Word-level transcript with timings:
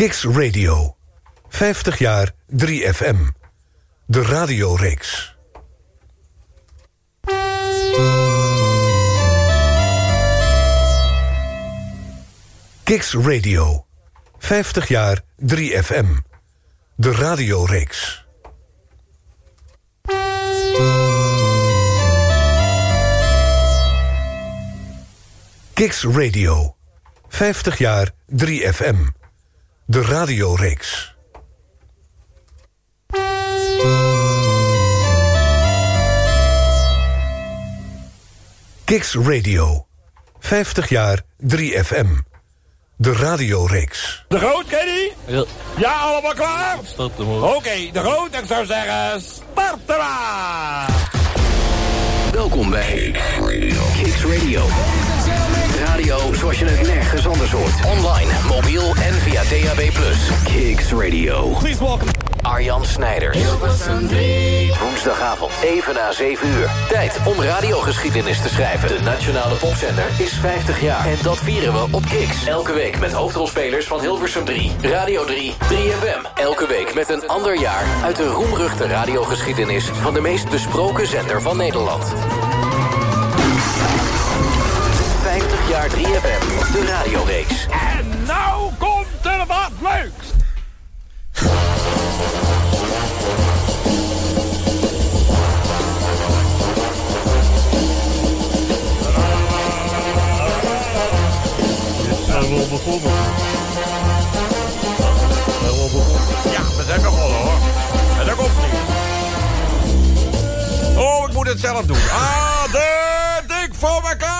Kiks 0.00 0.24
Radio. 0.24 0.96
50 1.48 1.98
jaar 1.98 2.30
3FM. 2.56 3.16
De 4.06 4.22
radioreeks. 4.22 5.36
Kiks 12.84 13.12
Radio. 13.14 13.86
50 14.38 14.88
jaar 14.88 15.20
3FM. 15.46 16.06
De 16.96 17.12
radioreeks. 17.12 18.26
Kiks 25.74 26.04
Radio. 26.04 26.76
50 27.28 27.78
jaar 27.78 28.10
3FM. 28.26 29.19
De 29.90 30.02
radioreeks. 30.02 31.14
Kiks 38.84 39.14
Radio. 39.14 39.86
50 40.40 40.88
jaar 40.88 41.20
3FM. 41.46 42.06
De 42.96 43.12
radioreeks. 43.12 44.24
De 44.28 44.38
Groot, 44.38 44.66
Kenny? 44.66 45.12
Ja, 45.26 45.44
Ja, 45.76 45.92
allemaal 45.92 46.34
klaar? 46.34 46.78
start 46.84 47.16
hem. 47.16 47.28
Oké, 47.42 47.90
De 47.92 48.00
Groot, 48.00 48.34
ik 48.34 48.44
zou 48.46 48.66
zeggen, 48.66 49.22
maar! 49.54 51.08
Welkom 52.32 52.70
bij 52.70 53.10
Kicks 54.02 54.24
Radio. 54.24 54.62
Radio 54.64 54.66
zoals 56.32 56.58
je 56.58 56.64
het 56.64 56.86
nergens 56.86 57.26
anders 57.26 57.52
hoort. 57.52 57.86
Online, 57.86 58.30
mobiel 58.48 58.94
en 58.94 59.14
via 59.14 59.42
DAB+. 59.42 59.90
Kicks 60.44 60.92
Radio. 60.92 61.48
Please 61.58 61.84
welcome. 61.84 62.10
Arjan 62.42 62.84
Snijders. 62.84 63.38
Woensdagavond, 64.80 65.52
even 65.62 65.94
na 65.94 66.12
7 66.12 66.48
uur. 66.48 66.70
Tijd 66.88 67.18
om 67.24 67.42
radiogeschiedenis 67.42 68.42
te 68.42 68.48
schrijven. 68.48 68.88
De 68.88 69.00
nationale 69.04 69.54
popzender 69.54 70.04
is 70.18 70.32
50 70.32 70.80
jaar. 70.80 71.06
En 71.06 71.16
dat 71.22 71.38
vieren 71.38 71.72
we 71.72 71.86
op 71.90 72.02
Kicks. 72.02 72.46
Elke 72.46 72.72
week 72.72 72.98
met 72.98 73.12
hoofdrolspelers 73.12 73.86
van 73.86 74.00
Hilversum 74.00 74.44
3, 74.44 74.72
Radio 74.82 75.24
3, 75.24 75.52
3FM. 75.52 76.34
Elke 76.34 76.66
week 76.66 76.94
met 76.94 77.08
een 77.10 77.28
ander 77.28 77.60
jaar 77.60 77.84
uit 78.04 78.16
de 78.16 78.26
roemruchte 78.26 78.86
radiogeschiedenis... 78.86 79.84
van 79.84 80.14
de 80.14 80.20
meest 80.20 80.48
besproken 80.50 81.06
zender 81.06 81.42
van 81.42 81.56
Nederland. 81.56 82.12
50 85.90 86.10
jaar 86.10 86.20
3FM, 86.20 86.72
de 86.72 86.84
radioreeks. 86.86 87.66
En 87.70 88.24
nou 88.26 88.70
komt 88.78 89.06
er 89.22 89.46
wat 89.46 89.70
leuks! 89.80 90.38
zijn 102.26 102.48
we 102.48 102.54
al 102.54 102.68
begonnen. 102.68 103.12
Zijn 105.60 105.74
we 105.74 105.80
al 105.80 105.88
begonnen. 105.92 106.22
Ja, 106.50 106.62
we 106.76 106.84
zijn 106.86 107.02
begonnen 107.02 107.38
hoor. 107.38 107.58
En 108.18 108.26
daar 108.26 108.34
komt 108.34 108.56
niet. 108.56 108.98
Oh, 110.98 111.28
ik 111.28 111.34
moet 111.34 111.46
het 111.46 111.60
zelf 111.60 111.84
doen. 111.84 111.96
Ah, 111.96 112.72
de 112.72 113.42
dik 113.46 113.74
voor 113.74 114.02
elkaar 114.08 114.39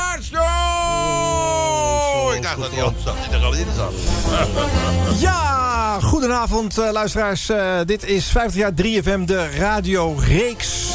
Ja, 5.19 5.99
goedenavond 6.01 6.79
eh, 6.79 6.91
luisteraars. 6.93 7.49
Eh, 7.49 7.79
dit 7.85 8.05
is 8.05 8.27
50 8.27 8.61
jaar 8.61 8.73
3FM, 8.73 9.25
de 9.25 9.51
radioreeks. 9.59 10.91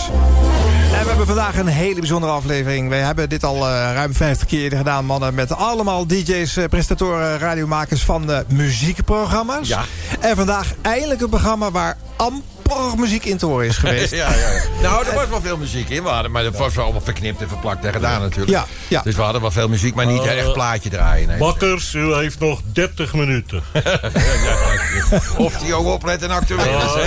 En 0.96 1.02
we 1.02 1.07
hebben 1.07 1.25
vandaag 1.25 1.57
een 1.57 1.68
hele 1.68 2.00
bijzondere 2.00 2.31
aflevering. 2.31 2.90
We 2.90 2.96
hebben 2.96 3.30
dit 3.30 3.44
al 3.44 3.56
eh, 3.56 3.91
ruim 3.94 4.13
50 4.13 4.47
keer 4.47 4.72
gedaan, 4.72 5.06
mannen. 5.06 5.34
Met 5.34 5.52
allemaal 5.52 6.07
DJ's, 6.07 6.57
eh, 6.57 6.66
presentatoren, 6.66 7.38
radiomakers 7.38 8.03
van 8.03 8.28
de 8.28 8.46
muziekprogramma's. 8.47 9.68
Ja. 9.68 9.84
En 10.19 10.35
vandaag 10.35 10.74
eindelijk 10.81 11.22
een 11.22 11.30
programma 11.30 11.72
waar 11.72 11.97
amper 12.16 12.55
muziek 12.98 13.26
in 13.26 13.38
te 13.38 13.46
horen 13.46 13.68
is 13.68 13.78
geweest. 13.78 14.14
Ja, 14.26 14.30
ja, 14.30 14.36
ja. 14.52 14.62
Nou, 14.81 15.06
er 15.08 15.14
was 15.16 15.28
wel 15.30 15.42
veel 15.42 15.58
muziek 15.58 15.90
in. 15.90 16.03
We 16.03 16.09
hadden, 16.09 16.31
maar 16.31 16.44
dat 16.44 16.58
was 16.58 16.74
wel 16.74 16.84
allemaal 16.84 17.02
verknipt 17.02 17.42
en 17.42 17.48
verplakt 17.48 17.86
en 17.86 17.94
gedaan 17.94 18.22
natuurlijk. 18.22 18.52
Ja, 18.52 18.66
ja. 18.88 19.02
Dus 19.02 19.16
we 19.16 19.22
hadden 19.22 19.42
wel 19.42 19.52
veel 19.52 19.68
muziek, 19.68 19.96
maar 19.96 20.06
niet 20.06 20.24
Uh, 20.26 20.38
echt 20.40 20.53
plaatje 20.53 20.90
draaien. 20.90 21.28
Nee. 21.28 21.38
Bakkers, 21.38 21.94
u 21.94 22.14
heeft 22.14 22.40
nog 22.40 22.62
30 22.74 23.14
minuten. 23.14 23.64
Of 25.38 25.58
die 25.58 25.74
ook 25.74 25.86
oplet 25.86 26.22
en 26.22 26.30
actueel 26.30 26.59
is. 26.59 26.66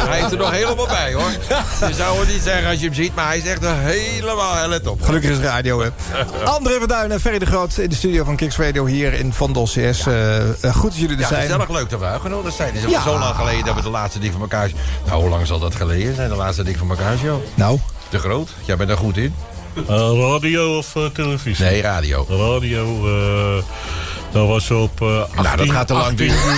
Hij 0.09 0.21
is 0.21 0.31
er 0.31 0.37
nog 0.39 0.51
helemaal 0.51 0.87
bij, 0.87 1.13
hoor. 1.13 1.31
Je 1.89 1.95
zou 1.95 2.19
het 2.19 2.29
niet 2.29 2.43
zeggen 2.43 2.69
als 2.71 2.79
je 2.79 2.85
hem 2.85 2.95
ziet, 2.95 3.15
maar 3.15 3.27
hij 3.27 3.39
is 3.39 3.45
echt 3.47 3.65
er 3.65 3.77
helemaal 3.77 4.69
let 4.69 4.87
op. 4.87 5.03
Gelukkig 5.03 5.31
is 5.31 5.37
het 5.37 5.45
radio, 5.47 5.81
hè. 5.83 5.89
André 6.45 6.79
van 6.79 6.89
Duin 6.89 7.13
en 7.13 7.21
Ferry 7.21 7.39
de 7.39 7.47
Groot 7.47 7.77
in 7.79 7.89
de 7.89 7.95
studio 7.95 8.25
van 8.25 8.37
Kicks 8.37 8.57
Radio 8.57 8.85
hier 8.87 9.13
in 9.13 9.33
Vondel 9.33 9.65
CS. 9.65 9.77
Eh, 10.07 10.37
eh, 10.65 10.75
goed 10.75 10.91
dat 10.91 10.97
jullie 10.99 11.15
er 11.17 11.21
Ja, 11.23 11.29
zijn. 11.29 11.41
gezellig 11.41 11.69
leuk 11.71 11.91
dat 11.91 12.01
we 12.01 12.07
uitgenodigd 12.07 12.57
zijn. 12.57 12.75
Het 12.75 12.85
is 12.85 12.91
Ja. 12.91 12.97
al 12.97 13.03
zo 13.13 13.19
lang 13.19 13.35
geleden 13.37 13.65
dat 13.65 13.75
we 13.75 13.83
de 13.83 13.91
laatste 13.91 14.19
dik 14.19 14.33
van 14.33 14.41
elkaar... 14.41 14.71
Nou, 15.07 15.21
hoe 15.21 15.31
lang 15.31 15.47
zal 15.49 15.59
dat 15.59 15.75
geleden 15.75 16.15
zijn, 16.15 16.29
de 16.29 16.37
laatste 16.37 16.63
dik 16.63 16.77
van 16.77 16.97
show? 17.19 17.41
Nou, 17.55 17.79
Te 18.09 18.19
groot? 18.19 18.55
Jij 18.65 18.77
bent 18.77 18.91
er 18.91 18.97
goed 18.97 19.17
in? 19.17 19.35
Eh, 19.89 20.11
radio 20.31 20.79
of 20.79 20.97
eh, 20.97 21.05
televisie? 21.05 21.65
Nee, 21.65 21.83
radio. 21.83 22.27
Radio, 22.29 23.09
eh 23.57 23.65
dat 24.33 24.47
was 24.49 24.71
op 24.71 25.01
eh 25.01 25.21
18, 25.21 25.43
Nou, 25.43 25.57
dat 25.57 25.71
gaat 25.71 25.87
te 25.87 25.93
lang 25.93 26.05
18 26.07 26.27
duren. 26.27 26.43
juli 26.45 26.57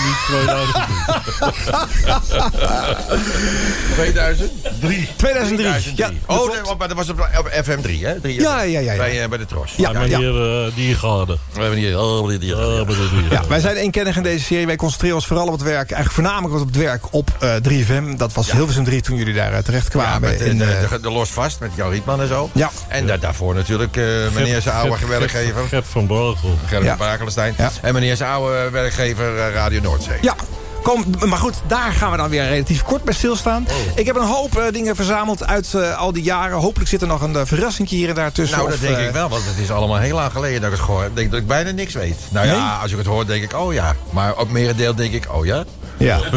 2003. 3.94 3.94
2003. 3.94 5.08
2003. 5.16 5.92
Ja, 5.96 6.10
dat 6.26 6.38
oh, 6.40 6.48
nee, 6.52 6.74
maar 6.78 6.88
dat 6.88 6.96
was 6.96 7.08
op, 7.10 7.28
op 7.38 7.50
FM3, 7.64 7.90
hè? 8.00 8.14
3FM. 8.14 8.20
Ja, 8.22 8.62
ja, 8.62 8.64
ja, 8.80 8.80
ja. 8.80 8.96
Bij, 8.96 9.22
eh, 9.22 9.28
bij 9.28 9.38
de 9.38 9.46
Tros. 9.46 9.72
Ja, 9.76 9.90
Ja, 9.92 9.98
meneer 10.00 10.64
eh, 10.66 10.74
Diergaarde. 10.74 11.36
We 11.52 11.60
hebben 11.60 11.78
hier... 11.78 11.96
Die, 12.28 12.38
die, 12.38 12.48
Ja, 12.48 12.56
de 12.56 12.84
Diergaarde. 13.10 13.28
Ja, 13.30 13.42
wij 13.48 13.60
zijn 13.60 13.76
eenkennig 13.76 14.16
in 14.16 14.22
deze 14.22 14.44
serie. 14.44 14.66
Wij 14.66 14.76
concentreren 14.76 15.16
ons 15.16 15.26
vooral 15.26 15.46
op 15.46 15.52
het 15.52 15.62
werk. 15.62 15.90
Eigenlijk 15.90 16.12
voornamelijk 16.12 16.60
op 16.60 16.66
het 16.66 16.76
werk 16.76 17.04
op 17.10 17.30
eh 17.40 17.54
3FM. 17.68 18.16
Dat 18.16 18.32
was 18.32 18.52
Hilversum 18.52 18.84
3 18.84 19.00
toen 19.00 19.16
jullie 19.16 19.34
daar 19.34 19.52
eh, 19.52 19.58
terecht 19.58 19.84
Ja, 19.84 19.90
kwamen. 20.00 20.20
met 20.20 20.38
de, 20.38 20.44
in, 20.44 20.58
de, 20.58 20.64
eh, 20.64 20.90
de, 20.90 21.00
de 21.00 21.10
Los 21.10 21.30
Vast, 21.30 21.60
met 21.60 21.70
Jan 21.74 21.90
Rietman 21.90 22.20
en 22.20 22.28
zo. 22.28 22.50
Ja. 22.52 22.70
En 22.88 23.06
da- 23.06 23.16
daarvoor 23.16 23.54
natuurlijk 23.54 23.96
eh, 23.96 24.04
meneer 24.34 24.60
zijn 24.60 24.74
oude 24.76 25.06
werkgever. 25.08 25.62
Gert 25.68 25.86
van 25.90 26.06
Brakel. 26.06 26.58
Gerrit 26.66 26.84
Ja. 26.86 26.94
Brakelstein. 26.96 27.54
Ja. 27.60 27.70
En 27.82 27.94
meneer 27.94 28.16
zijn 28.16 28.30
oude 28.30 28.70
werkgever 28.70 29.38
eh, 29.38 29.54
Radio 29.54 29.80
Noordzee. 29.80 30.18
ja, 30.20 30.34
kom, 30.82 31.04
maar 31.26 31.38
goed, 31.38 31.54
daar 31.66 31.92
gaan 31.92 32.10
we 32.10 32.16
dan 32.16 32.28
weer 32.28 32.48
relatief 32.48 32.82
kort 32.82 33.04
bij 33.04 33.14
stilstaan. 33.14 33.66
Oh. 33.68 33.98
Ik 33.98 34.06
heb 34.06 34.16
een 34.16 34.26
hoop 34.26 34.56
eh, 34.56 34.72
dingen 34.72 34.96
verzameld 34.96 35.46
uit 35.46 35.74
eh, 35.74 35.98
al 35.98 36.12
die 36.12 36.22
jaren. 36.22 36.56
Hopelijk 36.58 36.90
zit 36.90 37.02
er 37.02 37.06
nog 37.08 37.20
een 37.22 37.32
uh, 37.32 37.40
verrassing 37.44 37.88
hier 37.88 38.08
en 38.08 38.14
daar 38.14 38.32
tussen. 38.32 38.56
Nou, 38.58 38.70
dat 38.70 38.78
Of, 38.78 38.86
denk 38.86 38.98
ik 38.98 39.10
wel, 39.12 39.28
want 39.28 39.44
het 39.46 39.58
is 39.58 39.70
allemaal 39.70 39.98
heel 39.98 40.14
lang 40.14 40.32
geleden 40.32 40.60
dat 40.60 40.70
ik 40.70 40.76
het 40.76 40.84
gehoord 40.84 41.02
heb. 41.02 41.10
Ik 41.10 41.16
denk 41.16 41.30
dat 41.30 41.40
ik 41.40 41.46
bijna 41.46 41.70
niks 41.70 41.94
weet. 41.94 42.16
Nou 42.30 42.46
ja, 42.46 42.52
Nee? 42.52 42.82
als 42.82 42.90
ik 42.92 42.98
het 42.98 43.06
hoor, 43.06 43.26
denk 43.26 43.42
ik, 43.42 43.54
oh 43.56 43.72
ja. 43.72 43.94
Maar 44.10 44.36
op 44.36 44.50
merendeel 44.50 44.94
denk 44.94 45.12
ik, 45.12 45.26
oh 45.32 45.44
ja. 45.46 45.64
Ja. 46.00 46.20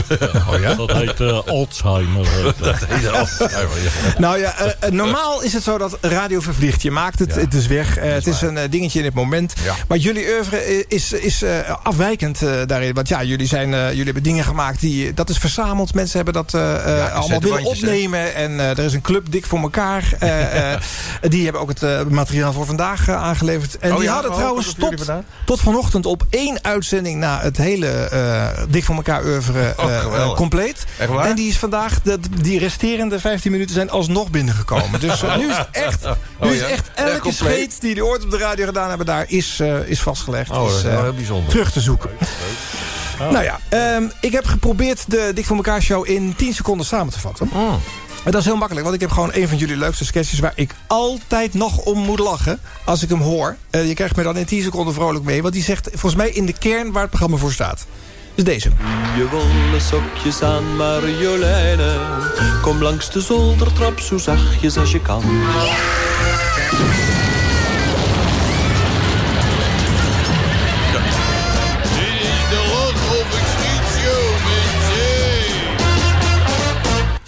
Oh 0.50 0.60
ja? 0.60 0.74
Dat 0.74 0.92
heet 0.92 1.20
eh, 1.20 1.40
Alzheimer. 1.46 2.28
heet 2.28 2.44
dat. 2.44 2.80
Dat 2.80 2.86
heet 2.88 3.12
al. 3.12 3.28
Ja, 3.48 3.68
Nou 4.18 4.40
ja, 4.40 4.58
eh, 4.58 4.72
eh, 4.80 4.92
normaal 4.92 5.42
is 5.42 5.54
het 5.54 5.64
zo 5.64 5.78
dat 5.78 5.98
radio 6.02 6.40
vervliegt. 6.40 6.82
Je 6.82 6.92
maakt 6.92 7.20
het, 7.20 7.34
Ja. 7.34 7.40
het 7.40 7.54
is 7.54 7.68
weg. 7.68 7.96
Het 8.00 8.28
is 8.28 8.42
een 8.42 8.58
dingetje 8.70 9.00
in 9.00 9.06
het 9.06 9.14
moment. 9.14 9.54
Ja. 9.64 9.74
Maar 9.88 9.98
jullie 9.98 10.28
oeuvre 10.36 10.88
is, 10.88 11.12
is 11.14 11.44
afwijkend 11.84 12.40
daarin. 12.66 12.94
Want 12.94 13.08
ja, 13.08 13.24
jullie, 13.24 13.48
zijn, 13.48 13.70
jullie 13.70 14.04
hebben 14.04 14.24
dingen 14.24 14.44
gemaakt 14.44 14.80
die... 14.80 15.14
Dat 15.14 15.30
is 15.30 15.38
verzameld. 15.38 15.94
Mensen 15.94 16.16
hebben 16.16 16.34
dat 16.34 16.54
eh, 16.54 17.06
eh, 17.06 17.14
allemaal 17.16 17.40
willen 17.40 17.64
opnemen. 17.64 18.36
En 18.36 18.60
er 18.60 18.80
is 18.80 18.94
een 18.94 19.02
club 19.02 19.32
dik 19.32 19.46
voor 19.46 19.60
elkaar. 19.60 20.14
Eh, 20.20 20.74
eh, 20.74 20.80
die 21.22 21.44
hebben 21.44 21.62
ook 21.62 21.70
het 21.80 22.10
materiaal 22.10 22.54
voor 22.54 22.66
vandaag 22.66 23.10
aangeleverd. 23.10 23.78
En 23.78 23.92
Oh 23.92 23.98
die 23.98 24.06
ja, 24.06 24.14
hadden 24.14 24.32
oh, 24.32 24.38
trouwens 24.38 24.74
tot, 24.74 25.06
tot 25.46 25.60
vanochtend 25.60 26.06
op 26.06 26.24
één 26.30 26.64
uitzending... 26.64 27.20
na 27.20 27.40
het 27.42 27.58
hele 27.58 28.12
dik 28.70 28.84
voor 28.84 28.96
elkaar 28.96 29.26
oeuvre 29.26 29.53
Oh, 29.78 29.92
eh, 29.92 30.00
geweldig. 30.00 30.38
compleet. 30.38 30.86
Echt 30.98 31.10
waar? 31.10 31.26
En 31.26 31.36
die 31.36 31.50
is 31.50 31.58
vandaag, 31.58 32.02
de, 32.02 32.20
die 32.42 32.60
resterende 32.60 33.20
15 33.20 33.52
minuten 33.52 33.76
zijn 33.76 33.90
alsnog 33.90 34.30
binnengekomen. 34.30 35.00
Dus 35.00 35.22
eh, 35.24 35.38
nu 35.38 35.50
is 35.50 35.58
het 35.58 35.68
echt, 35.72 36.04
nu 36.40 36.48
Oh 36.48 36.54
is 36.54 36.60
ja? 36.60 36.68
echt 36.68 36.90
elke 36.96 37.32
scheet 37.34 37.82
die 37.82 37.94
die 37.94 38.06
ooit 38.06 38.24
op 38.24 38.32
de 38.32 38.38
radio 38.38 38.66
gedaan 38.66 38.90
hebben, 38.90 39.06
daar 39.06 39.26
is, 39.28 39.60
eh, 39.60 39.88
is 39.88 40.02
vastgelegd. 40.02 40.50
Oh, 40.52 40.68
is 40.68 40.76
Is, 40.78 40.84
eh, 40.84 41.02
heel 41.02 41.14
bijzonder. 41.14 41.50
terug 41.50 41.72
te 41.72 41.82
zoeken. 41.82 42.10
Nou 43.20 43.44
ja, 43.44 43.60
ehm, 43.70 44.04
ik 44.22 44.32
heb 44.32 44.46
geprobeerd 44.46 45.12
de 45.12 45.32
Dik 45.36 45.46
voor 45.46 45.56
elkaar 45.56 45.82
show 45.82 46.10
in 46.10 46.34
10 46.38 46.54
seconden 46.54 46.86
samen 46.86 47.14
te 47.14 47.20
vatten. 47.20 47.50
Mm. 47.54 47.80
En 48.24 48.32
dat 48.32 48.42
is 48.42 48.48
heel 48.48 48.56
makkelijk, 48.56 48.86
want 48.86 48.96
ik 48.96 49.02
heb 49.02 49.12
gewoon 49.12 49.30
een 49.34 49.48
van 49.48 49.58
jullie 49.58 49.78
leukste 49.78 50.06
sketches... 50.06 50.40
waar 50.40 50.54
ik 50.56 50.72
altijd 50.88 51.54
nog 51.54 51.78
om 51.78 52.00
moet 52.00 52.20
lachen 52.20 52.60
als 52.86 53.04
ik 53.04 53.10
hem 53.10 53.22
hoor. 53.22 53.56
Eh, 53.70 53.88
je 53.88 53.94
krijgt 53.94 54.16
me 54.16 54.24
dan 54.24 54.38
in 54.38 54.46
10 54.46 54.64
seconden 54.64 54.94
vrolijk 54.94 55.26
mee. 55.26 55.42
Want 55.42 55.54
die 55.54 55.64
zegt 55.64 55.90
volgens 55.92 56.16
mij 56.16 56.30
in 56.30 56.46
de 56.46 56.54
kern 56.60 56.92
waar 56.92 57.02
het 57.02 57.10
programma 57.10 57.38
voor 57.38 57.52
staat. 57.52 57.86
Dus 58.36 58.44
deze. 58.44 58.70
Je 59.16 59.28
wollen 59.32 59.82
sokjes 59.82 60.42
aan 60.42 60.76
Marjoleine. 60.76 61.98
Kom 62.62 62.82
langs 62.82 63.12
de 63.12 63.22
zoldertrap 63.22 64.00
zo 64.00 64.18
zachtjes 64.18 64.78
als 64.78 64.92
je 64.92 65.02
kan. 65.02 65.24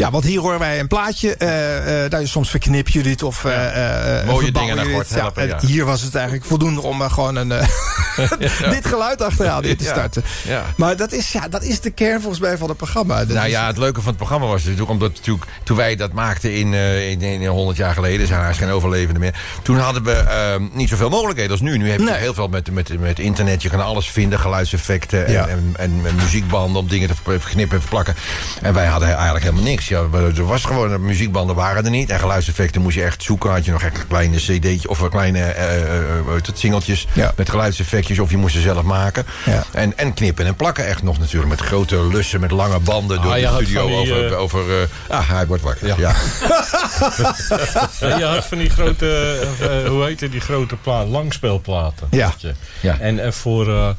Ja, 0.06 0.12
want 0.12 0.24
hier 0.24 0.40
horen 0.40 0.60
wij 0.60 0.80
een 0.80 0.88
plaatje. 0.88 1.36
eh 1.36 2.04
eh 2.04 2.10
daar 2.12 2.28
soms 2.28 2.50
verknip 2.50 2.88
je 2.90 3.04
dit 3.04 3.24
of... 3.24 3.46
eh 3.46 4.20
eh, 4.20 4.26
Mooie 4.28 4.52
dingen 4.52 4.76
naar 4.76 4.86
dit. 4.86 5.10
helpen, 5.10 5.42
en 5.42 5.48
ja. 5.48 5.60
Hier 5.68 5.86
was 5.86 6.02
het 6.02 6.16
eigenlijk 6.16 6.46
voldoende 6.46 6.82
om 6.82 7.02
gewoon 7.02 7.36
een, 7.36 7.48
dit 8.76 8.86
geluid 8.88 9.22
achteraan 9.22 9.64
in 9.64 9.78
te 9.78 9.84
Ja. 9.84 9.90
starten. 9.92 10.24
Ja. 10.48 10.64
Maar 10.78 10.96
dat 10.98 11.12
is, 11.12 11.32
ja, 11.32 11.48
dat 11.48 11.64
is 11.64 11.80
de 11.80 11.90
kern 11.92 12.20
volgens 12.22 12.42
mij 12.42 12.58
van 12.58 12.68
het 12.68 12.78
programma. 12.78 13.18
Dat 13.18 13.28
Nou 13.28 13.46
is- 13.46 13.52
ja, 13.52 13.68
het 13.68 13.78
leuke 13.78 14.00
van 14.00 14.08
het 14.08 14.18
programma 14.18 14.46
was 14.48 14.62
natuurlijk... 14.64 14.90
omdat 14.90 15.12
natuurlijk, 15.14 15.46
toen 15.64 15.78
wij 15.78 15.96
dat 15.96 16.12
maakten 16.12 16.54
in, 16.56 16.74
in, 16.74 17.22
in 17.22 17.46
100 17.48 17.78
jaar 17.78 17.94
geleden... 17.94 18.28
zijn 18.28 18.42
er 18.42 18.54
geen 18.56 18.70
overlevenden 18.70 19.22
meer... 19.22 19.36
toen 19.62 19.78
hadden 19.80 20.04
we 20.04 20.12
eh, 20.14 20.56
niet 20.74 20.90
zoveel 20.90 21.10
mogelijkheden 21.10 21.52
als 21.52 21.62
nu. 21.62 21.78
Nu 21.78 21.90
heb 21.90 22.00
je 22.00 22.06
Nee. 22.06 22.14
heel 22.16 22.34
veel 22.34 22.48
met, 22.48 22.72
met, 22.72 23.00
met 23.00 23.20
internet. 23.20 23.62
Je 23.62 23.70
kan 23.70 23.82
alles 23.82 24.08
vinden, 24.10 24.40
geluidseffecten 24.40 25.26
en, 25.26 25.32
Ja. 25.32 25.48
en, 25.48 25.74
en, 25.78 26.02
en 26.06 26.16
muziekbanden... 26.16 26.82
om 26.82 26.88
dingen 26.88 27.08
te 27.08 27.16
verknippen 27.40 27.76
en 27.76 27.82
verplakken. 27.82 28.16
En 28.62 28.74
wij 28.74 28.86
hadden 28.86 29.08
eigenlijk 29.16 29.44
helemaal 29.46 29.64
niks. 29.70 29.88
Ja, 29.88 30.05
er 30.14 30.46
was 30.46 30.64
gewoon, 30.64 31.06
muziekbanden 31.06 31.56
waren 31.56 31.86
er 31.86 31.92
niet. 31.92 32.10
En 32.10 32.20
geluidseffecten 32.20 32.82
moest 32.82 32.96
je 32.96 33.04
echt 33.04 33.24
zoeken. 33.24 33.50
Had 33.50 33.66
je 33.66 33.72
nog 33.72 33.84
echt 33.84 33.98
een 33.98 34.08
kleine 34.08 34.38
cd'tje 34.38 34.90
of 34.90 35.00
een 35.00 35.10
kleine 35.10 35.40
eh, 35.40 35.82
eh, 35.82 36.20
eh, 36.20 36.26
het, 36.36 36.52
singeltjes... 36.60 37.08
Ja. 37.14 37.34
met 37.36 37.50
geluidseffectjes 37.50 38.20
of 38.20 38.32
je 38.32 38.38
moest 38.38 38.56
ze 38.56 38.62
zelf 38.62 38.84
maken. 38.84 39.26
Ja. 39.46 39.64
En, 39.72 39.98
en 39.98 40.14
knippen 40.14 40.46
en 40.46 40.56
plakken 40.56 40.88
echt 40.88 41.04
nog 41.04 41.20
natuurlijk. 41.20 41.50
Met 41.50 41.60
grote 41.62 42.08
lussen, 42.08 42.40
met 42.40 42.52
lange 42.52 42.80
banden 42.80 43.22
door 43.22 43.32
Ah, 43.34 43.40
de 43.58 43.64
studio 43.66 43.88
die, 43.88 43.96
over... 44.14 44.32
eh, 44.32 44.40
over 44.40 44.82
eh, 44.82 44.88
ah, 45.18 45.30
hij 45.30 45.48
wordt 45.48 45.64
wakker. 45.64 45.88
Ja. 45.88 46.14
Je 48.18 48.24
had 48.24 48.46
van 48.46 48.58
die 48.58 48.70
grote, 48.70 49.40
eh, 49.60 49.90
hoe 49.90 50.04
heet 50.06 50.20
het, 50.20 50.32
die 50.32 50.42
grote 50.42 50.76
plaat, 50.76 51.08
langspeelplaten. 51.08 52.08
Ja. 52.12 52.28
weet 52.28 52.42
je. 52.42 52.54
Ja. 52.80 53.00
En, 53.00 53.20
en 53.20 53.34
voor 53.34 53.68
eh, 53.76 53.90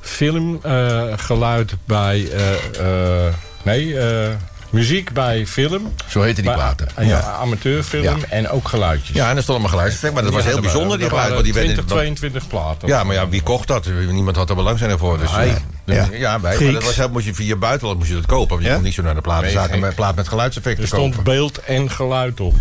filmgeluid 0.00 1.72
bij, 1.84 2.28
eh, 2.32 3.26
eh, 3.26 3.32
nee, 3.62 3.98
eh, 3.98 4.28
muziek 4.76 5.12
bij 5.12 5.46
film. 5.46 5.92
Zo 6.08 6.22
heette 6.22 6.42
die 6.42 6.52
platen. 6.52 6.88
Ja, 6.96 7.02
ja, 7.02 7.20
amateurfilm 7.40 8.02
Ja. 8.04 8.16
en 8.28 8.48
ook 8.48 8.68
geluidjes. 8.68 9.16
Ja, 9.16 9.30
en 9.30 9.36
er 9.36 9.42
stond 9.42 9.48
allemaal 9.48 9.68
geluidseffect. 9.70 10.14
Maar 10.14 10.22
dat 10.22 10.32
was 10.32 10.44
heel 10.44 10.60
bijzonder, 10.60 10.98
die 10.98 11.08
geluid. 11.08 11.12
waren 11.28 11.32
Want 11.32 11.44
die 11.44 11.54
werden, 11.54 11.72
20, 11.72 11.94
22 11.96 12.46
platen. 12.48 12.88
ja, 12.88 13.04
maar 13.04 13.14
ja, 13.14 13.28
wie 13.28 13.42
kocht 13.42 13.68
dat? 13.68 13.86
Niemand 14.10 14.36
had 14.36 14.48
er 14.50 14.56
belangstelling 14.56 14.98
voor. 14.98 15.18
Dus, 15.18 15.32
Wij. 15.34 15.48
eh, 15.48 15.96
Ja. 15.96 16.06
ja, 16.12 16.40
wij. 16.40 16.58
Maar 16.60 16.72
dat 16.72 16.84
was, 16.84 16.96
heel- 16.96 17.08
moest 17.08 17.26
je 17.26 17.34
via 17.34 17.56
buitenland 17.56 17.98
moest 17.98 18.10
je 18.10 18.16
dat 18.16 18.26
kopen. 18.26 18.48
Want 18.48 18.62
je 18.62 18.68
Ja? 18.68 18.74
kon 18.74 18.84
niet 18.84 18.94
zo 18.94 19.02
naar 19.02 19.14
de 19.14 19.20
platenzaak 19.20 19.70
Nee, 19.70 19.82
een 19.82 19.94
plaat 19.94 20.14
met 20.14 20.28
geluidseffecten 20.28 20.82
Er 20.82 20.88
stond 20.88 21.14
kopen. 21.16 21.24
beeld 21.32 21.58
en 21.58 21.90
geluid 21.90 22.40
op. 22.40 22.54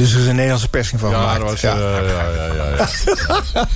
Dus 0.00 0.12
er 0.14 0.20
is 0.20 0.26
een 0.26 0.34
Nederlandse 0.34 0.68
persing 0.68 1.00
van 1.00 1.10
Ja, 1.10 1.16
gemaakt. 1.18 1.40
dat 1.40 1.50
was... 1.50 1.60
Ja. 1.60 1.74
eh, 1.74 1.80
ja, 1.80 2.24
ja, 2.36 2.54
ja, 2.54 2.76
ja. 2.76 2.86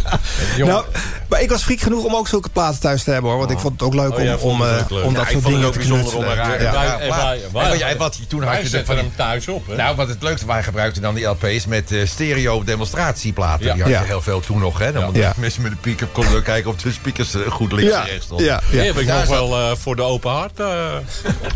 Jongen, 0.56 0.74
Nou, 0.74 0.84
maar 1.28 1.40
ik 1.42 1.50
was 1.50 1.62
freak 1.62 1.80
genoeg 1.80 2.04
om 2.04 2.14
ook 2.16 2.28
zulke 2.28 2.48
platen 2.48 2.80
thuis 2.80 3.02
te 3.02 3.10
hebben 3.10 3.30
hoor. 3.30 3.38
Want 3.38 3.50
ik 3.50 3.58
vond 3.58 3.72
het 3.72 3.82
ook 3.82 3.94
leuk 3.94 4.18
Oh, 4.18 4.42
om, 4.44 4.50
om, 4.50 4.60
het 4.60 4.76
eh, 4.76 4.82
ook 4.82 4.90
leuk. 4.90 5.04
om 5.04 5.12
Ja, 5.12 5.18
dat 5.18 5.28
soort 5.30 5.44
dingen 5.44 5.66
ook 5.66 5.72
te 5.72 5.78
bijzonder 5.78 6.16
om 6.16 6.22
knutselen. 6.24 6.36
Ja. 6.36 6.58
wij- 6.58 6.62
Ja, 6.86 6.98
en 6.98 7.08
maar- 7.08 7.24
wij- 7.52 7.72
en 7.72 7.78
wij 7.78 7.96
wat 7.96 8.18
toen 8.28 8.42
had 8.42 8.70
je 8.70 8.82
van 8.84 8.96
hem 8.96 9.12
thuis 9.16 9.48
op, 9.48 9.66
hè? 9.66 9.76
Nou, 9.76 9.96
wat 9.96 10.08
het 10.08 10.22
leukste, 10.22 10.46
wij 10.46 10.62
gebruikten 10.62 11.02
dan 11.02 11.14
die 11.14 11.24
LP's 11.24 11.66
met 11.66 11.92
eh, 11.92 12.06
stereo 12.06 12.64
demonstratieplaten. 12.64 13.66
Ja. 13.66 13.72
Die 13.72 13.82
had 13.82 13.92
je 13.92 13.98
Ja. 13.98 14.04
heel 14.04 14.22
veel 14.22 14.40
toen 14.40 14.58
nog, 14.58 14.78
hè. 14.78 14.92
Dan 14.92 15.04
moeten 15.04 15.32
mensen 15.36 15.62
met 15.62 15.70
de 15.70 15.76
piek-up 15.80 16.12
konden 16.12 16.42
kijken 16.42 16.70
of 16.70 16.76
de 16.76 16.92
speakers 16.92 17.34
goed 17.48 17.72
links 17.72 17.92
en 17.94 18.04
rechts 18.04 18.24
stonden. 18.24 18.46
ja, 18.46 18.60
heb 18.70 18.96
ik 18.98 19.06
nog 19.06 19.26
wel 19.26 19.58
eh, 19.58 19.76
voor 19.76 19.96
de 19.96 20.02
open 20.02 20.30
hart. 20.30 20.60
eh, 20.60 20.94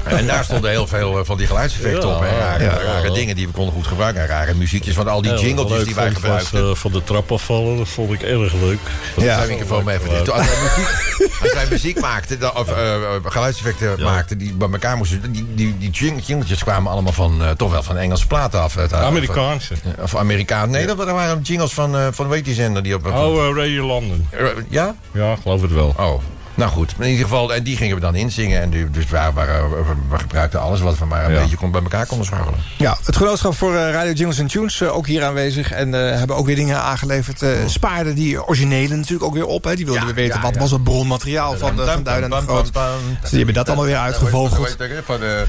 En 0.05 0.27
daar 0.27 0.45
stonden 0.45 0.71
heel 0.71 0.87
veel 0.87 1.25
van 1.25 1.37
die 1.37 1.47
geluidseffecten 1.47 2.09
op. 2.17 2.21
Hè. 2.21 2.39
Rare, 2.39 3.13
dingen 3.13 3.37
die 3.37 3.47
we 3.47 3.53
konden 3.53 3.75
goed 3.75 3.87
gebruiken. 3.87 4.23
En 4.23 4.29
rare 4.29 4.55
muziekjes 4.59 4.95
van 4.95 5.09
al 5.09 5.23
die 5.23 5.35
jingletjes 5.35 5.77
leuk 5.77 5.87
die 5.87 5.95
wij 5.95 6.05
was, 6.05 6.15
gebruikten. 6.15 6.69
eh, 6.71 6.75
van 6.75 6.93
de 6.93 7.05
trap 7.05 7.33
afvallen, 7.33 7.77
dat 7.77 7.89
vond 7.89 8.13
ik 8.13 8.23
erg 8.23 8.53
leuk. 8.53 8.79
Dat 9.15 9.25
Ja. 9.25 9.37
Zijn 9.37 9.49
microfoon 9.49 9.85
mee 9.85 9.97
even 9.97 10.09
dicht. 10.09 10.31
Als 10.31 10.47
wij 10.47 10.57
muziek, 10.63 10.89
als 11.43 11.53
wij 11.53 11.67
muziek 11.71 12.01
maakten, 12.01 12.57
of 12.57 12.69
eh, 12.69 12.95
geluidseffecten 13.25 14.03
maakten, 14.03 14.39
die 14.39 14.53
bij 14.53 14.69
elkaar 14.73 14.97
moesten. 14.97 15.33
Die, 15.33 15.47
die, 15.55 15.79
die 15.79 15.91
jing- 15.91 16.27
jingletjes 16.27 16.63
kwamen 16.63 16.93
allemaal 16.93 17.13
van, 17.13 17.43
eh, 17.43 17.51
toch 17.51 17.71
wel 17.71 17.83
van 17.83 17.97
Engelse 17.97 18.27
platen 18.27 18.61
af. 18.61 18.77
uit- 18.77 18.93
Amerikaanse. 18.93 19.75
Of, 19.97 20.03
of 20.03 20.17
Amerikaan. 20.17 20.71
Nee, 20.71 20.87
dat 20.87 20.97
waren 20.97 21.41
jingles 21.43 21.73
van, 21.73 22.15
van 22.15 22.29
weet 22.29 22.45
die 22.45 22.55
zender 22.55 22.83
die 22.83 22.95
op. 22.95 23.07
Oh, 23.07 23.57
Radio 23.57 23.87
London. 23.87 24.27
Ja? 24.69 24.95
Ja, 25.13 25.37
geloof 25.43 25.61
het 25.61 25.73
wel. 25.73 25.95
Oh. 25.99 26.21
Nou 26.59 26.71
goed, 26.71 26.95
in 26.99 27.09
ieder 27.09 27.25
geval, 27.25 27.55
en 27.55 27.63
die 27.63 27.77
gingen 27.77 27.95
we 27.95 28.01
dan 28.01 28.15
inzingen. 28.15 28.61
En 28.61 28.71
die, 28.71 28.91
dus 28.91 29.07
we, 29.07 29.19
we, 29.35 29.95
we 30.11 30.19
gebruikten 30.19 30.61
alles 30.61 30.81
wat 30.81 30.99
we 30.99 31.05
maar 31.05 31.25
een 31.25 31.33
Ja. 31.33 31.41
beetje 31.41 31.57
kon, 31.57 31.71
bij 31.71 31.83
elkaar 31.83 32.07
konden 32.07 32.27
scharrelen. 32.27 32.61
Ja, 32.79 32.99
het 33.05 33.17
genootschap 33.17 33.55
voor 33.57 33.77
eh, 33.77 33.91
Radio 33.91 34.13
Jingles 34.13 34.41
and 34.41 34.51
Tunes 34.51 34.81
eh, 34.81 34.97
ook 34.97 35.07
hier 35.07 35.25
aanwezig. 35.25 35.73
En 35.73 35.95
eh, 35.95 36.19
hebben 36.19 36.37
ook 36.37 36.47
weer 36.47 36.57
dingen 36.57 36.81
aangeleverd. 36.81 37.43
eh 37.43 37.51
spaarden 37.67 38.15
die 38.15 38.47
originele 38.47 38.97
natuurlijk 38.97 39.25
ook 39.25 39.35
weer 39.35 39.47
op. 39.47 39.65
Hè. 39.65 39.75
Die 39.75 39.85
wilden 39.85 40.01
Ja, 40.03 40.07
weer 40.15 40.25
weten 40.25 40.37
ja, 40.41 40.43
wat 40.43 40.57
was 40.57 40.71
het 40.71 40.85
bronmateriaal 40.85 41.57
van, 41.57 41.77
de, 41.77 41.85
van 41.85 42.03
Duin 42.03 42.23
en 42.23 42.31
de 42.31 42.37
Groot. 42.37 42.73
Dus 43.21 43.29
die 43.31 43.37
hebben 43.39 43.55
dat 43.55 43.67
allemaal 43.67 43.85
weer 43.87 43.97
uitgevogeld. 43.97 44.77
Van 45.05 45.21
de, 45.21 45.45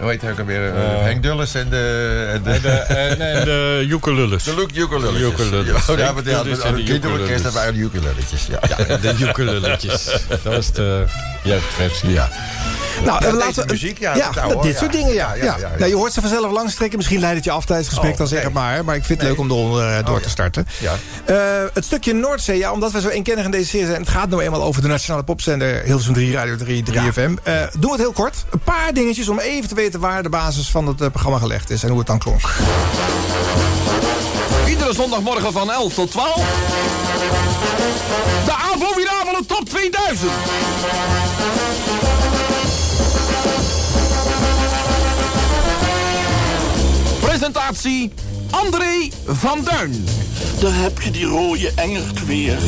hoe 0.00 0.10
heet 0.10 0.22
het 0.22 0.30
ook 0.30 0.38
alweer? 0.38 0.74
eh, 0.74 1.02
Henk 1.02 1.22
Dulles 1.22 1.54
en 1.54 1.68
de... 1.68 2.28
En 2.32 2.42
de, 2.42 2.50
En 2.50 2.62
de, 3.18 3.24
en, 3.24 3.44
de 3.44 3.86
ukululus. 3.88 4.44
de. 5.24 5.26
Ukulelletjes. 5.32 5.86
Ja, 5.86 5.96
ja, 5.96 6.12
maar 6.12 6.22
die 6.22 6.34
hadden 6.34 6.54
de 6.54 6.72
de 6.74 6.82
kinderorkest 6.82 7.52
wij 7.52 7.72
de 7.72 7.78
ukulelletjes. 7.78 8.46
Ja. 8.46 8.60
Ja, 8.68 8.96
de 8.96 9.14
ukululletjes. 9.20 10.04
Dat 10.28 10.42
was 10.42 10.72
de 10.72 11.04
jeugdversie. 11.42 12.10
ja. 12.10 12.28
Nou, 13.04 13.06
Ja, 13.06 13.14
eh, 13.18 13.20
deze 13.32 13.36
laten 13.46 13.62
we- 13.66 13.72
muziek, 13.72 13.98
ja, 13.98 14.14
ja, 14.16 14.30
nou, 14.34 14.62
dit 14.62 14.72
ja. 14.72 14.78
soort 14.78 14.92
dingen, 14.92 15.12
ja. 15.14 15.34
Ja, 15.34 15.34
ja, 15.34 15.44
ja, 15.44 15.56
ja, 15.58 15.68
ja. 15.68 15.78
Nou, 15.78 15.90
je 15.90 15.96
hoort 15.96 16.12
ze 16.12 16.20
vanzelf 16.20 16.50
langstrekken. 16.52 16.98
Misschien 16.98 17.20
leidt 17.20 17.36
het 17.36 17.44
je 17.44 17.50
af 17.50 17.64
tijdens 17.64 17.86
het 17.88 17.94
gesprek, 17.96 18.12
Oh, 18.12 18.18
dan 18.18 18.28
zeg 18.28 18.38
nee. 18.38 18.46
het 18.46 18.56
maar. 18.56 18.84
Maar 18.84 18.96
ik 18.96 19.04
vind 19.04 19.20
het 19.20 19.28
leuk 19.28 19.38
om 19.38 19.50
eronder 19.50 19.96
eh, 19.96 20.04
door 20.04 20.16
Oh, 20.16 20.22
te 20.22 20.28
starten. 20.30 20.66
Ja. 20.80 20.94
Eh, 21.24 21.36
het 21.74 21.84
stukje 21.84 22.14
Noordzee, 22.14 22.58
ja, 22.58 22.72
omdat 22.72 22.92
we 22.92 23.00
zo 23.00 23.08
eenkennig 23.08 23.44
in 23.44 23.50
deze 23.50 23.68
serie 23.68 23.86
zijn. 23.86 24.00
Het 24.00 24.08
gaat 24.10 24.28
nou 24.28 24.42
eenmaal 24.42 24.62
over 24.62 24.82
de 24.82 24.88
nationale 24.88 25.22
popzender 25.22 25.82
Hilversum 25.84 26.14
3, 26.14 26.32
Radio 26.32 26.56
3, 26.56 26.82
3FM. 26.82 27.34
Eh 27.42 27.54
doen 27.72 27.80
we 27.80 27.90
het 27.90 27.98
heel 28.00 28.12
kort. 28.12 28.36
Een 28.50 28.58
paar 28.58 28.92
dingetjes 28.92 29.28
om 29.28 29.38
even 29.38 29.68
te 29.68 29.74
weten 29.74 30.00
waar 30.00 30.22
de 30.22 30.28
basis 30.28 30.68
van 30.70 30.86
het 30.86 30.96
programma 30.96 31.38
gelegd 31.38 31.70
is. 31.70 31.82
En 31.82 31.88
hoe 31.88 31.98
het 31.98 32.06
dan 32.06 32.18
klonk. 32.18 32.40
Iedere 34.68 34.94
zondagmorgen 34.94 35.52
van 35.52 35.70
11 35.72 35.94
tot 35.94 36.10
12. 36.10 36.36
De 38.44 38.52
AVO-winnaar 38.52 39.24
van 39.24 39.34
de 39.38 39.44
top 39.46 39.68
2000. 39.68 40.30
Presentatie 47.42 48.12
André 48.50 49.08
van 49.26 49.64
Duin. 49.64 50.04
Daar 50.60 50.74
heb 50.74 51.00
je 51.00 51.10
die 51.10 51.24
rode 51.24 51.72
engert 51.74 52.26
weer. 52.26 52.58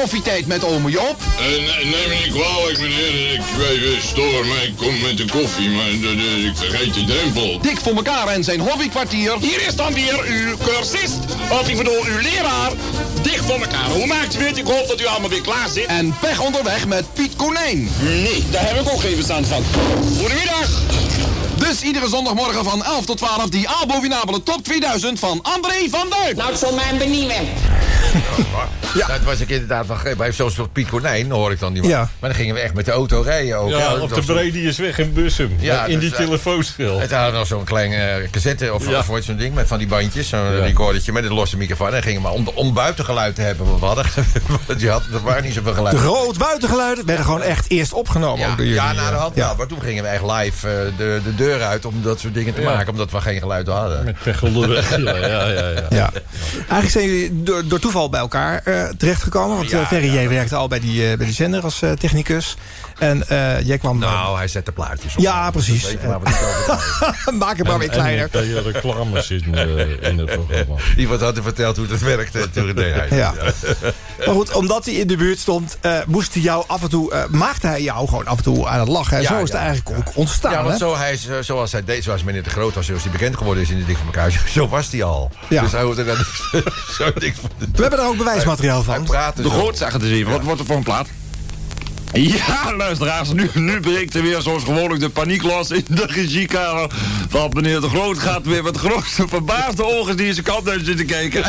Koffietijd 0.00 0.46
met 0.46 0.64
ome 0.64 0.90
Job. 0.90 1.16
Nee, 1.40 1.60
neem 1.60 2.08
me 2.08 2.16
niet 2.24 2.34
kwalijk, 2.34 2.80
meneer. 2.80 3.34
Ik 3.34 3.40
uh, 3.82 4.00
stoor 4.00 4.46
mij. 4.46 4.66
Ik 4.66 4.76
kom 4.76 5.00
met 5.00 5.16
de 5.16 5.24
koffie, 5.24 5.68
maar 5.70 5.88
ik 5.88 6.52
vergeet 6.54 6.94
de 6.94 7.04
drempel. 7.04 7.58
Dik 7.60 7.80
voor 7.80 7.94
elkaar 7.94 8.28
en 8.28 8.44
zijn 8.44 8.60
hobbykwartier. 8.60 9.36
Hier 9.40 9.66
is 9.66 9.76
dan 9.76 9.92
weer 9.92 10.20
uw 10.24 10.56
cursist, 10.56 11.18
of 11.50 11.68
ik 11.68 11.76
bedoel 11.76 12.04
uw 12.04 12.18
leraar. 12.18 12.72
Dicht 13.22 13.44
voor 13.44 13.60
elkaar. 13.60 13.88
Hoe 13.90 14.06
maakt 14.06 14.40
u 14.40 14.46
het? 14.46 14.58
Ik 14.58 14.66
hoop 14.66 14.88
dat 14.88 15.00
u 15.00 15.06
allemaal 15.06 15.30
weer 15.30 15.40
klaar 15.40 15.68
zit. 15.68 15.86
En 15.86 16.16
pech 16.20 16.40
onderweg 16.40 16.86
met 16.86 17.04
Piet 17.12 17.36
Konijn. 17.36 17.90
Nee, 18.02 18.44
daar 18.50 18.68
heb 18.68 18.80
ik 18.80 18.92
ook 18.92 19.00
geen 19.00 19.14
verstand 19.14 19.46
van. 19.46 19.64
Goedemiddag. 20.18 20.82
Dus 21.60 21.82
iedere 21.82 22.08
zondagmorgen 22.08 22.64
van 22.64 22.84
11 22.84 23.04
tot 23.04 23.16
12 23.18 23.48
die 23.48 23.68
AVO-winnaar 23.68 24.24
top 24.44 24.64
2000 24.64 25.18
van 25.18 25.42
André 25.42 25.88
van 25.90 26.06
Duin. 26.10 26.36
Nou, 26.36 26.52
ik 26.52 26.58
zal 26.58 26.74
mij 26.74 26.96
benieuwen. 26.98 27.34
Ja. 28.94 29.06
Dat 29.06 29.22
was 29.22 29.40
ik 29.40 29.48
inderdaad 29.48 29.86
wel 29.86 29.96
gek. 29.96 30.16
Bij 30.16 30.32
zo'n 30.32 30.50
soort 30.50 30.72
Piet 30.72 30.88
Konijn 30.88 31.30
hoor 31.30 31.52
ik 31.52 31.58
dan 31.60 31.72
die 31.72 31.82
man. 31.82 31.90
Ja. 31.90 31.98
Maar 32.18 32.30
dan 32.30 32.38
gingen 32.38 32.54
we 32.54 32.60
echt 32.60 32.74
met 32.74 32.84
de 32.84 32.90
auto 32.90 33.20
rijden 33.20 33.56
ook. 33.58 33.70
Ja, 33.70 33.78
hè. 33.78 33.94
op 33.94 34.14
de 34.14 34.22
Brediusweg 34.22 34.98
in 34.98 35.12
Bussum. 35.12 35.56
Ja, 35.60 35.84
in 35.84 35.98
die 35.98 36.08
dus, 36.08 36.18
telefoonschil. 36.18 37.00
Het 37.00 37.10
hadden 37.12 37.34
nog 37.34 37.46
zo'n 37.46 37.64
klein 37.64 37.92
eh, 37.92 38.30
cassette 38.30 38.74
of, 38.74 38.88
Ja. 38.88 38.98
of 38.98 39.10
ooit 39.10 39.24
zo'n 39.24 39.36
ding 39.36 39.54
met 39.54 39.68
van 39.68 39.78
die 39.78 39.86
bandjes. 39.86 40.28
Zo'n 40.28 40.40
Ja. 40.40 40.64
recordertje 40.64 41.12
met 41.12 41.24
een 41.24 41.32
losse 41.32 41.56
microfoon. 41.56 41.94
En 41.94 42.02
gingen 42.02 42.22
we 42.22 42.28
om, 42.28 42.48
om 42.54 42.74
buitengeluid 42.74 43.34
te 43.34 43.40
hebben. 43.42 43.66
wat 43.66 43.80
We 43.80 43.86
hadden, 43.86 44.78
je 44.78 44.90
had, 44.90 45.02
er 45.12 45.22
waren 45.22 45.42
niet 45.42 45.54
zoveel 45.54 45.70
De 45.70 45.76
geluid. 45.76 45.96
groot 45.96 46.38
buitengeluiden 46.38 47.06
werden 47.06 47.24
gewoon 47.24 47.42
echt 47.42 47.70
eerst 47.70 47.92
opgenomen. 47.92 48.38
Ja, 48.44 48.50
ook 48.50 48.56
door 48.56 48.66
jullie, 48.66 48.80
ja, 48.80 48.92
de 48.92 48.98
eh, 48.98 49.20
hand 49.20 49.34
ja. 49.36 49.46
wel. 49.46 49.56
Maar 49.56 49.66
toen 49.66 49.82
gingen 49.82 50.02
we 50.02 50.08
echt 50.08 50.22
live 50.22 50.68
eh, 50.68 50.74
de, 50.96 51.20
de 51.24 51.34
deur 51.34 51.49
uit 51.58 51.84
om 51.84 52.02
dat 52.02 52.20
soort 52.20 52.34
dingen 52.34 52.54
te 52.54 52.60
Ja. 52.60 52.74
maken. 52.74 52.88
Omdat 52.92 53.10
we 53.10 53.20
geen 53.20 53.38
geluid 53.40 53.66
hadden. 53.66 54.04
Met 54.04 54.22
pech 54.22 54.42
onderweg. 54.42 54.96
Ja, 54.96 55.16
ja, 55.16 55.46
ja. 55.48 55.68
ja. 55.68 55.82
Ja. 55.90 56.10
Eigenlijk 56.54 56.90
zijn 56.90 57.04
jullie 57.06 57.42
door, 57.42 57.68
door 57.68 57.78
toeval 57.78 58.08
bij 58.10 58.20
elkaar 58.20 58.60
eh, 58.64 58.88
terechtgekomen. 58.98 59.56
Want 59.56 59.70
Ja, 59.70 59.90
eh, 59.90 60.12
jij 60.14 60.28
werkte 60.28 60.56
al 60.56 60.68
bij 60.68 60.80
die, 60.80 61.10
eh, 61.10 61.16
bij 61.16 61.26
die 61.26 61.34
zender 61.34 61.62
als 61.62 61.78
technicus. 61.98 62.56
En 63.00 63.28
eh, 63.28 63.66
jij 63.66 63.78
kwam... 63.78 64.02
eh, 64.02 64.10
Nou, 64.12 64.36
hij 64.36 64.48
zette 64.48 64.72
plaatjes 64.72 65.16
op. 65.16 65.22
Ja, 65.22 65.50
precies. 65.50 65.94
We 67.24 67.32
maak 67.38 67.56
het 67.56 67.66
maar 67.66 67.78
weer 67.78 67.88
kleiner. 67.88 68.28
En 68.32 68.46
je 68.48 68.60
reclames 68.60 69.30
in, 69.30 69.54
eh, 69.54 70.08
in 70.10 70.18
het 70.18 70.26
programma. 70.30 70.74
Iemand 70.96 71.20
had 71.20 71.34
hem 71.34 71.44
verteld 71.44 71.76
hoe 71.76 71.86
het 71.86 72.00
werkte. 72.00 72.50
Toen 72.50 72.74
deed 72.74 72.94
hij. 72.94 73.08
Ja. 73.18 73.32
Maar 74.26 74.34
goed, 74.34 74.52
omdat 74.52 74.84
hij 74.84 74.94
in 74.94 75.06
de 75.06 75.16
buurt 75.16 75.38
stond, 75.38 75.78
eh, 75.80 75.98
moest 76.06 76.34
hij 76.34 76.42
jou 76.42 76.64
af 76.66 76.82
en 76.82 76.88
toe, 76.88 77.12
eh, 77.12 77.26
maakte 77.28 77.66
hij 77.66 77.82
jou 77.82 78.08
gewoon 78.08 78.26
af 78.26 78.36
en 78.36 78.42
toe 78.42 78.68
aan 78.68 78.78
het 78.80 78.88
lachen. 78.88 79.16
En 79.16 79.22
Ja, 79.22 79.28
zo 79.28 79.34
is 79.34 79.40
het 79.40 79.52
ja, 79.52 79.58
eigenlijk 79.58 79.98
ook 79.98 80.16
ontstaan. 80.16 80.52
Ja, 80.52 80.58
hè? 80.58 80.64
want 80.64 80.78
zo 80.78 80.96
hij 80.96 81.12
is, 81.12 81.26
eh, 81.26 81.36
zoals 81.40 81.72
hij 81.72 81.84
deed, 81.84 82.04
zoals 82.04 82.22
meneer 82.22 82.42
de 82.42 82.50
Groot 82.50 82.74
was, 82.74 82.86
zoals 82.86 83.02
hij 83.02 83.12
bekend 83.12 83.36
geworden 83.36 83.62
is 83.62 83.70
in 83.70 83.78
de 83.78 83.84
Dik 83.84 83.96
van 83.96 84.06
elkaar, 84.06 84.42
zo 84.54 84.68
was 84.68 84.90
hij 84.90 85.02
al. 85.02 85.30
Ja. 85.48 85.62
Dus 85.62 85.72
hij 85.72 85.82
hoefde 85.82 86.04
daar 86.04 86.16
niks, 86.16 86.50
zo 86.96 87.10
niks 87.14 87.38
van 87.40 87.50
te 87.58 87.64
doen. 87.64 87.72
We 87.74 87.80
hebben 87.82 87.98
er 87.98 88.06
ook 88.06 88.16
bewijsmateriaal 88.16 88.84
Hij 88.86 89.00
van. 89.04 89.04
De 89.42 89.50
groot, 89.50 89.78
zeg 89.78 89.92
het 89.92 90.02
eens 90.02 90.12
even. 90.12 90.32
Wat 90.32 90.42
wordt 90.42 90.60
er 90.60 90.66
voor 90.66 90.76
een 90.76 90.82
plaat? 90.82 91.06
Ja, 92.12 92.76
luisteraars, 92.76 93.32
nu, 93.32 93.50
nu 93.54 93.80
breekt 93.80 94.14
er 94.14 94.22
weer 94.22 94.40
zoals 94.40 94.64
gewoonlijk 94.64 95.00
de 95.00 95.08
paniek 95.08 95.42
los 95.42 95.70
in 95.70 95.84
de 95.88 96.06
regiekamer. 96.06 96.90
Want 97.30 97.54
meneer 97.54 97.80
De 97.80 97.88
Groot 97.88 98.18
gaat 98.18 98.46
weer 98.46 98.62
met 98.62 98.76
grootste 98.76 99.28
verbaasde 99.28 99.84
ogen 99.84 100.16
die 100.16 100.32
zijn 100.32 100.44
kant 100.44 100.68
uit 100.68 100.84
zitten 100.84 101.06
kijken. 101.06 101.44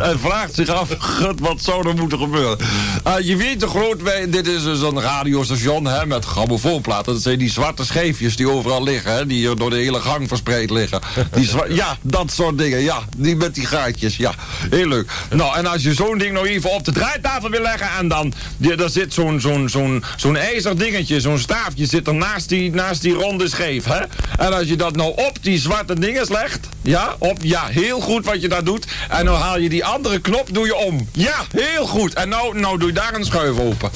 En 0.00 0.20
vraagt 0.20 0.54
zich 0.54 0.68
af, 0.68 0.88
god, 0.98 1.40
wat 1.40 1.62
zou 1.62 1.88
er 1.88 1.94
moeten 1.94 2.18
gebeuren? 2.18 2.58
Uh, 3.06 3.14
je 3.20 3.36
weet 3.36 3.60
De 3.60 3.66
Groot, 3.66 4.02
wij, 4.02 4.30
dit 4.30 4.46
is 4.46 4.62
dus 4.62 4.80
een 4.80 5.00
radiostation 5.00 5.84
hè, 5.84 6.06
met 6.06 6.24
grammofoonplaten. 6.24 7.12
Dat 7.12 7.22
zijn 7.22 7.38
die 7.38 7.50
zwarte 7.50 7.84
scheefjes 7.84 8.36
die 8.36 8.50
overal 8.50 8.82
liggen, 8.82 9.12
hè, 9.12 9.26
die 9.26 9.38
hier 9.38 9.56
door 9.56 9.70
de 9.70 9.76
hele 9.76 10.00
gang 10.00 10.28
verspreid 10.28 10.70
liggen. 10.70 11.00
Die 11.32 11.50
ja, 11.68 11.96
dat 12.00 12.30
soort 12.32 12.58
dingen, 12.58 12.80
ja, 12.80 12.98
die 13.16 13.36
met 13.36 13.54
die 13.54 13.66
gaatjes, 13.66 14.16
ja. 14.16 14.32
Heel 14.70 14.88
leuk. 14.88 15.10
Nou, 15.30 15.56
en 15.56 15.66
als 15.66 15.82
je 15.82 15.94
zo'n 15.94 16.18
ding 16.18 16.32
nog 16.32 16.46
even 16.46 16.70
op 16.70 16.84
de 16.84 16.92
draaitafel 16.92 17.50
wil 17.50 17.62
leggen 17.62 17.88
en 17.98 18.08
dan, 18.08 18.32
daar 18.56 18.90
zit 18.90 19.14
zo'n 19.14 19.40
zo'n 19.40 19.68
zo'n 19.68 20.04
zo'n 20.16 20.36
ijzer 20.36 20.78
dingetje, 20.78 21.20
zo'n 21.20 21.38
staafje 21.38 21.86
zit 21.86 22.06
er 22.06 22.14
naast 22.14 22.48
die, 22.48 22.70
naast 22.70 23.02
die 23.02 23.14
ronde 23.14 23.48
scheef. 23.48 23.84
Hè? 23.84 24.00
En 24.38 24.52
als 24.52 24.68
je 24.68 24.76
dat 24.76 24.96
nou 24.96 25.12
op 25.16 25.38
die 25.40 25.58
zwarte 25.58 25.98
dingen 25.98 26.26
legt, 26.28 26.68
ja, 26.82 27.16
op, 27.18 27.38
ja, 27.42 27.66
heel 27.66 28.00
goed 28.00 28.24
wat 28.24 28.40
je 28.40 28.48
daar 28.48 28.64
doet. 28.64 28.86
En 29.08 29.24
dan 29.24 29.40
haal 29.40 29.58
je 29.58 29.68
die 29.68 29.84
andere 29.84 30.18
knop, 30.18 30.48
doe 30.52 30.66
je 30.66 30.76
om. 30.76 31.08
Ja, 31.12 31.36
heel 31.54 31.86
goed. 31.86 32.14
En 32.14 32.28
nou, 32.28 32.58
nou 32.58 32.78
doe 32.78 32.88
je 32.88 32.94
daar 32.94 33.14
een 33.14 33.24
schuif 33.24 33.58
open. 33.58 33.90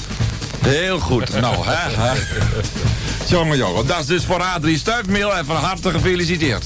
Heel 0.65 0.99
goed. 0.99 1.41
Nou, 1.41 1.55
hè, 1.67 2.01
hè. 2.01 2.19
Jongen, 3.27 3.57
jongen. 3.57 3.87
Dat 3.87 3.99
is 3.99 4.05
dus 4.05 4.25
voor 4.25 4.41
Adrie 4.41 4.77
Stuifmeel 4.77 5.35
en 5.35 5.45
van 5.45 5.55
harte 5.55 5.89
gefeliciteerd. 5.89 6.65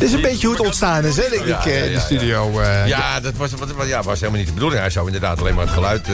Dit 0.00 0.08
is 0.08 0.14
een 0.14 0.20
beetje 0.22 0.46
hoe 0.46 0.56
het 0.56 0.64
ontstaan 0.66 1.04
is, 1.04 1.16
hè, 1.16 1.28
denk 1.30 1.44
ik, 1.44 1.64
eh, 1.66 1.86
in 1.86 1.92
de 1.92 2.00
studio. 2.00 2.60
eh. 2.60 2.86
Ja, 2.86 3.20
dat 3.20 3.34
was, 3.36 3.50
wat- 3.76 3.86
ja, 3.86 4.02
was 4.02 4.18
helemaal 4.18 4.38
niet 4.38 4.48
de 4.48 4.54
bedoeling. 4.54 4.80
Hij 4.80 4.90
zou 4.90 5.06
inderdaad 5.06 5.40
alleen 5.40 5.54
maar 5.54 5.64
het 5.64 5.72
geluid, 5.74 6.06
eh, 6.06 6.12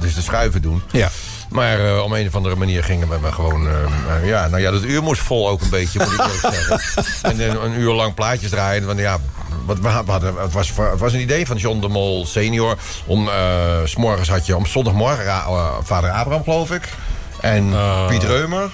dus 0.00 0.14
de 0.14 0.20
schuiven 0.22 0.62
doen. 0.62 0.82
Ja. 0.92 1.08
Maar 1.50 1.86
eh, 1.86 2.02
om 2.02 2.12
een 2.12 2.26
of 2.26 2.34
andere 2.34 2.56
manier 2.56 2.84
gingen 2.84 3.08
we 3.08 3.16
maar 3.20 3.32
gewoon... 3.32 3.66
eh, 3.68 3.74
eh, 4.16 4.26
ja, 4.28 4.48
nou 4.48 4.62
ja, 4.62 4.70
dat 4.70 4.82
uur 4.82 5.02
moest 5.02 5.20
vol 5.20 5.48
ook 5.48 5.60
een 5.60 5.70
beetje, 5.70 5.98
moet 5.98 6.12
ik 6.12 6.18
eerlijk 6.20 6.54
zeggen. 6.54 6.80
En 7.30 7.40
een, 7.50 7.64
een 7.64 7.80
uur 7.80 7.92
lang 7.92 8.14
plaatjes 8.14 8.50
draaien. 8.50 8.86
Want 8.86 8.98
ja, 8.98 9.18
wat 9.64 9.78
we 9.78 9.88
hadden, 9.88 10.34
het, 10.40 10.52
was, 10.52 10.68
het 10.76 10.98
was 11.00 11.12
een 11.12 11.20
idee 11.20 11.46
van 11.46 11.56
John 11.56 11.80
de 11.80 11.88
Mol 11.88 12.26
senior. 12.26 12.76
Om, 13.06 13.30
s 13.84 13.90
s'morgens 13.90 14.28
had 14.28 14.46
je 14.46 14.56
om 14.56 14.66
zondagmorgen 14.66 15.24
vader 15.82 16.10
Abraham, 16.10 16.42
geloof 16.42 16.70
ik. 16.70 16.82
En 17.40 17.74
Piet 18.08 18.22
Reumer. 18.22 18.70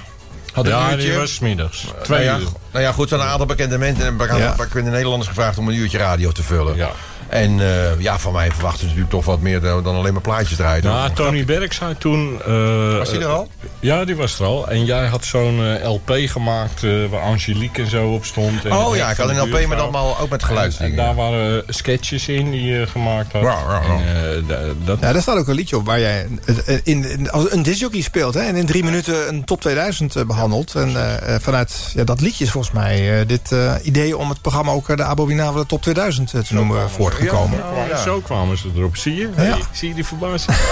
Had 0.54 0.66
een 0.66 0.92
uurtje. 0.92 1.16
was 1.16 1.38
middags. 1.38 1.86
Twee 2.02 2.24
nou 2.24 2.40
ja, 2.40 2.44
uur. 2.46 2.52
Nou 2.70 2.84
ja, 2.84 2.92
goed, 2.92 3.08
zo'n 3.08 3.20
aantal 3.20 3.46
bekende 3.46 3.78
mensen 3.78 4.04
en 4.04 4.16
bekende, 4.16 4.54
bekende 4.56 4.90
Nederlanders 4.90 5.28
gevraagd 5.28 5.58
om 5.58 5.68
een 5.68 5.74
uurtje 5.74 5.98
radio 5.98 6.32
te 6.32 6.42
vullen. 6.42 6.76
Ja. 6.76 6.90
En 7.34 7.60
eh, 7.60 8.00
ja, 8.00 8.18
van 8.18 8.32
mij 8.32 8.50
verwachten 8.50 8.78
ze 8.80 8.84
natuurlijk 8.86 9.10
toch 9.12 9.24
wat 9.24 9.40
meer 9.40 9.60
dan 9.60 9.82
dan 9.82 9.94
alleen 9.94 10.12
maar 10.12 10.22
plaatjes 10.22 10.56
draaien. 10.56 10.84
Nou, 10.84 11.10
Tony 11.12 11.44
Berg 11.44 11.72
zei 11.72 11.94
toen... 11.98 12.38
eh, 12.46 12.96
Was 12.98 13.10
die 13.10 13.20
er 13.20 13.26
al? 13.26 13.48
Ja, 13.80 14.04
die 14.04 14.16
was 14.16 14.38
er 14.38 14.46
al. 14.46 14.68
En 14.68 14.84
jij 14.84 15.06
had 15.06 15.24
zo'n 15.24 15.64
eh, 15.80 15.88
LP 15.90 16.10
gemaakt 16.16 16.82
eh, 16.84 16.90
waar 17.10 17.20
Angelique 17.20 17.82
en 17.82 17.88
zo 17.90 18.12
op 18.12 18.24
stond. 18.24 18.64
En 18.64 18.72
Oh 18.72 18.96
ja, 18.96 19.10
ik 19.10 19.16
had 19.16 19.28
een 19.28 19.38
LP 19.40 19.66
met 19.68 19.78
allemaal, 19.78 20.18
ook 20.20 20.28
met 20.30 20.40
En, 20.40 20.46
geluidsdingen. 20.46 20.98
en 20.98 21.04
daar 21.04 21.14
waren 21.14 21.56
eh, 21.66 21.74
sketches 21.74 22.28
in 22.28 22.50
die 22.50 22.62
je 22.62 22.86
gemaakt 22.86 23.32
had. 23.32 23.42
Ja, 23.42 23.58
ja, 23.68 23.82
ja. 23.82 24.00
En, 24.04 24.44
eh, 24.48 24.70
dat, 24.84 25.00
Ja, 25.00 25.12
daar 25.12 25.22
staat 25.22 25.36
ook 25.38 25.48
een 25.48 25.54
liedje 25.54 25.76
op 25.76 25.86
waar 25.86 26.00
jij 26.00 26.26
eh, 26.66 26.76
in, 26.82 27.04
in, 27.10 27.30
als 27.30 27.52
een 27.52 27.62
disjockey 27.62 28.00
speelt. 28.00 28.34
Hè, 28.34 28.40
en 28.40 28.56
in 28.56 28.66
drie 28.66 28.84
minuten 28.84 29.28
een 29.28 29.44
top 29.44 29.60
2000 29.60 30.16
eh, 30.16 30.24
behandelt. 30.24 30.74
En 30.74 30.96
eh, 30.96 31.34
eh, 31.34 31.40
vanuit 31.40 31.92
ja, 31.94 32.04
dat 32.04 32.20
liedje 32.20 32.44
is 32.44 32.50
volgens 32.50 32.74
mij 32.74 33.20
eh, 33.20 33.26
dit 33.26 33.52
eh, 33.52 33.72
idee 33.82 34.16
om 34.16 34.28
het 34.28 34.40
programma 34.40 34.72
ook 34.72 34.88
eh, 34.88 34.96
de 34.96 35.04
Abominabele 35.04 35.66
top 35.66 35.82
2000 35.82 36.32
eh, 36.34 36.40
te 36.40 36.54
noemen 36.54 36.90
Ja, 37.30 37.84
ja. 37.88 38.02
Zo 38.02 38.20
kwamen 38.20 38.58
ze 38.58 38.68
erop. 38.76 38.96
Zie 38.96 39.14
je? 39.14 39.28
Hey, 39.34 39.62
zie 39.72 39.88
je 39.88 39.94
die 39.94 40.04
verbazing? 40.04 40.56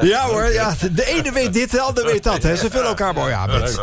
Ja 0.00 0.26
hoor, 0.26 0.52
ja, 0.52 0.74
de 0.92 1.04
ene 1.06 1.32
weet 1.32 1.52
dit, 1.52 1.70
de 1.70 1.80
ander 1.80 2.04
weet 2.04 2.22
dat. 2.24 2.42
Hè. 2.42 2.56
Ze 2.56 2.70
vullen 2.70 2.86
elkaar 2.86 3.14
mooi 3.14 3.32
aan. 3.32 3.50
met- 3.50 3.80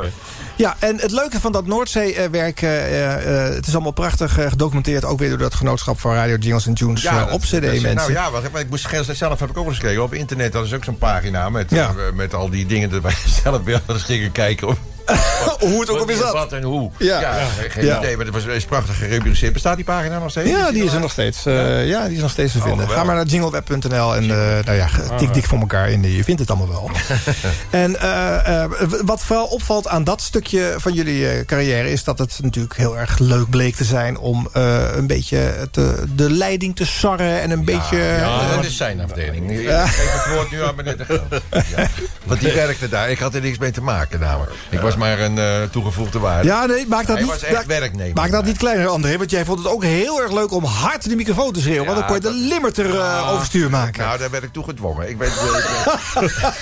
Ja, 0.57 0.75
en 0.79 0.99
het 0.99 1.11
leuke 1.11 1.39
van 1.39 1.51
dat 1.51 1.65
Noordzee-werk, 1.67 2.61
eh, 2.61 3.45
eh, 3.47 3.53
het 3.53 3.67
is 3.67 3.73
allemaal 3.73 3.91
prachtig 3.91 4.33
gedocumenteerd. 4.49 5.05
Ook 5.05 5.19
weer 5.19 5.29
door 5.29 5.37
dat 5.37 5.53
genootschap 5.53 5.99
van 5.99 6.13
Radio 6.13 6.35
Jingles 6.35 6.67
and 6.67 6.77
Tunes 6.77 7.01
dat- 7.01 7.31
op 7.31 7.41
CD, 7.41 7.51
dat 7.51 7.63
is- 7.63 7.81
mensen. 7.81 7.95
Nou 7.95 8.11
ja, 8.11 8.31
wat, 8.31 8.43
ik 8.61 8.69
moest 8.69 8.87
zelf 9.11 9.39
heb 9.39 9.49
ik 9.49 9.57
ook 9.57 9.67
eens 9.67 9.77
gekeken. 9.79 10.03
Op 10.03 10.13
internet 10.13 10.51
dat 10.53 10.65
is 10.65 10.73
ook 10.73 10.83
zo'n 10.83 10.97
pagina 10.97 11.49
met, 11.49 11.69
Ja. 11.69 11.91
met 12.13 12.33
al 12.33 12.49
die 12.49 12.65
dingen 12.65 12.89
dat 12.89 13.01
wij 13.01 13.13
zelf 13.43 13.63
weer 13.63 13.81
eens 13.87 14.03
gingen 14.03 14.31
kijken. 14.31 14.67
Of, 14.67 14.77
Hoe 15.59 15.79
het 15.79 15.89
ook 15.89 15.99
alweer 15.99 16.15
zat. 16.15 16.33
Wat 16.33 16.51
en 16.53 16.63
hoe. 16.63 16.91
Ja. 16.97 17.39
geen 17.69 17.85
Ja. 17.85 17.97
idee, 17.97 18.15
maar 18.17 18.25
het 18.25 18.33
was 18.33 18.45
is 18.45 18.65
prachtig 18.65 18.97
gerubriceerd. 18.97 19.53
Bestaat 19.53 19.75
die 19.75 19.85
pagina 19.85 20.19
nog 20.19 20.29
steeds? 20.29 20.49
Ja, 20.49 20.71
die 20.71 20.83
is 20.83 20.93
er 20.93 20.99
nog 20.99 21.11
steeds. 21.11 21.45
eh, 21.45 21.87
ja, 21.87 22.05
die 22.05 22.15
is 22.15 22.21
nog 22.21 22.31
steeds 22.31 22.53
te 22.53 22.61
vinden. 22.61 22.89
Ga 22.89 23.03
maar 23.03 23.15
naar 23.15 23.25
jingleweb.nl 23.25 24.15
en 24.15 24.23
eh, 24.23 24.65
nou 24.65 24.77
ja, 24.77 24.87
tik 25.17 25.33
dik 25.33 25.45
voor 25.45 25.59
elkaar 25.59 25.89
in. 25.89 26.11
Je 26.15 26.23
vindt 26.23 26.39
het 26.41 26.49
allemaal 26.49 26.67
wel. 26.69 26.89
en 27.81 27.99
eh, 27.99 28.65
wat 29.05 29.23
vooral 29.23 29.45
opvalt 29.45 29.87
aan 29.87 30.03
dat 30.03 30.21
stukje 30.21 30.73
van 30.77 30.93
jullie 30.93 31.45
carrière... 31.45 31.91
is 31.91 32.03
dat 32.03 32.19
het 32.19 32.39
natuurlijk 32.41 32.75
heel 32.77 32.97
erg 32.97 33.19
leuk 33.19 33.49
bleek 33.49 33.75
te 33.75 33.83
zijn... 33.83 34.17
om 34.17 34.49
een 34.53 35.07
beetje 35.07 35.67
te, 35.71 36.03
de 36.15 36.31
leiding 36.31 36.75
te 36.75 36.85
sarren 36.85 37.41
en 37.41 37.51
een 37.51 37.65
beetje... 37.65 37.97
Ja, 37.97 38.55
dat 38.55 38.65
is 38.65 38.77
zijn 38.77 39.01
afdeling. 39.01 39.51
Ik 39.51 39.67
geef 39.69 40.23
het 40.23 40.33
woord 40.33 40.51
nu 40.51 40.63
aan 40.63 40.75
meneer 40.75 40.97
de 40.97 41.03
Groot. 41.05 41.41
Want 42.25 42.39
die 42.39 42.51
werkte 42.53 42.89
daar. 42.89 43.09
Ik 43.09 43.19
had 43.19 43.33
er 43.35 43.41
niks 43.41 43.57
mee 43.57 43.71
te 43.71 43.81
maken 43.81 44.19
namelijk. 44.19 44.51
Ik 44.69 44.79
was 44.79 44.94
maar 44.97 45.19
een 45.19 45.37
eh, 45.37 45.61
toegevoegde 45.71 46.19
waarde. 46.19 46.47
ja, 46.47 46.65
nee, 46.65 46.87
maak 46.87 47.05
dat 47.07 47.17
Hij 47.17 47.25
niet, 47.25 47.51
maak- 47.51 47.65
werknemer. 47.65 48.13
Maak 48.15 48.31
dat 48.31 48.45
niet 48.45 48.57
kleiner, 48.57 48.87
André. 48.87 49.17
Want 49.17 49.29
jij 49.31 49.45
vond 49.45 49.57
het 49.59 49.67
ook 49.67 49.83
heel 49.83 50.21
erg 50.21 50.31
leuk 50.31 50.51
om 50.51 50.63
hard 50.63 51.09
de 51.09 51.15
microfoon 51.15 51.53
te 51.53 51.59
schreeuwen. 51.61 51.85
want 51.85 51.97
dan 51.97 52.05
kon 52.07 52.15
je 52.15 52.21
de 52.21 52.31
limiter 52.33 52.99
eh, 52.99 53.31
overstuur 53.33 53.69
maken. 53.69 54.03
Nou, 54.05 54.17
daar 54.17 54.29
werd 54.29 54.43
ik 54.43 54.53
toe 54.53 54.63
gedwongen. 54.63 55.09
Ik 55.09 55.17
weet, 55.17 55.29
ik- 55.29 55.35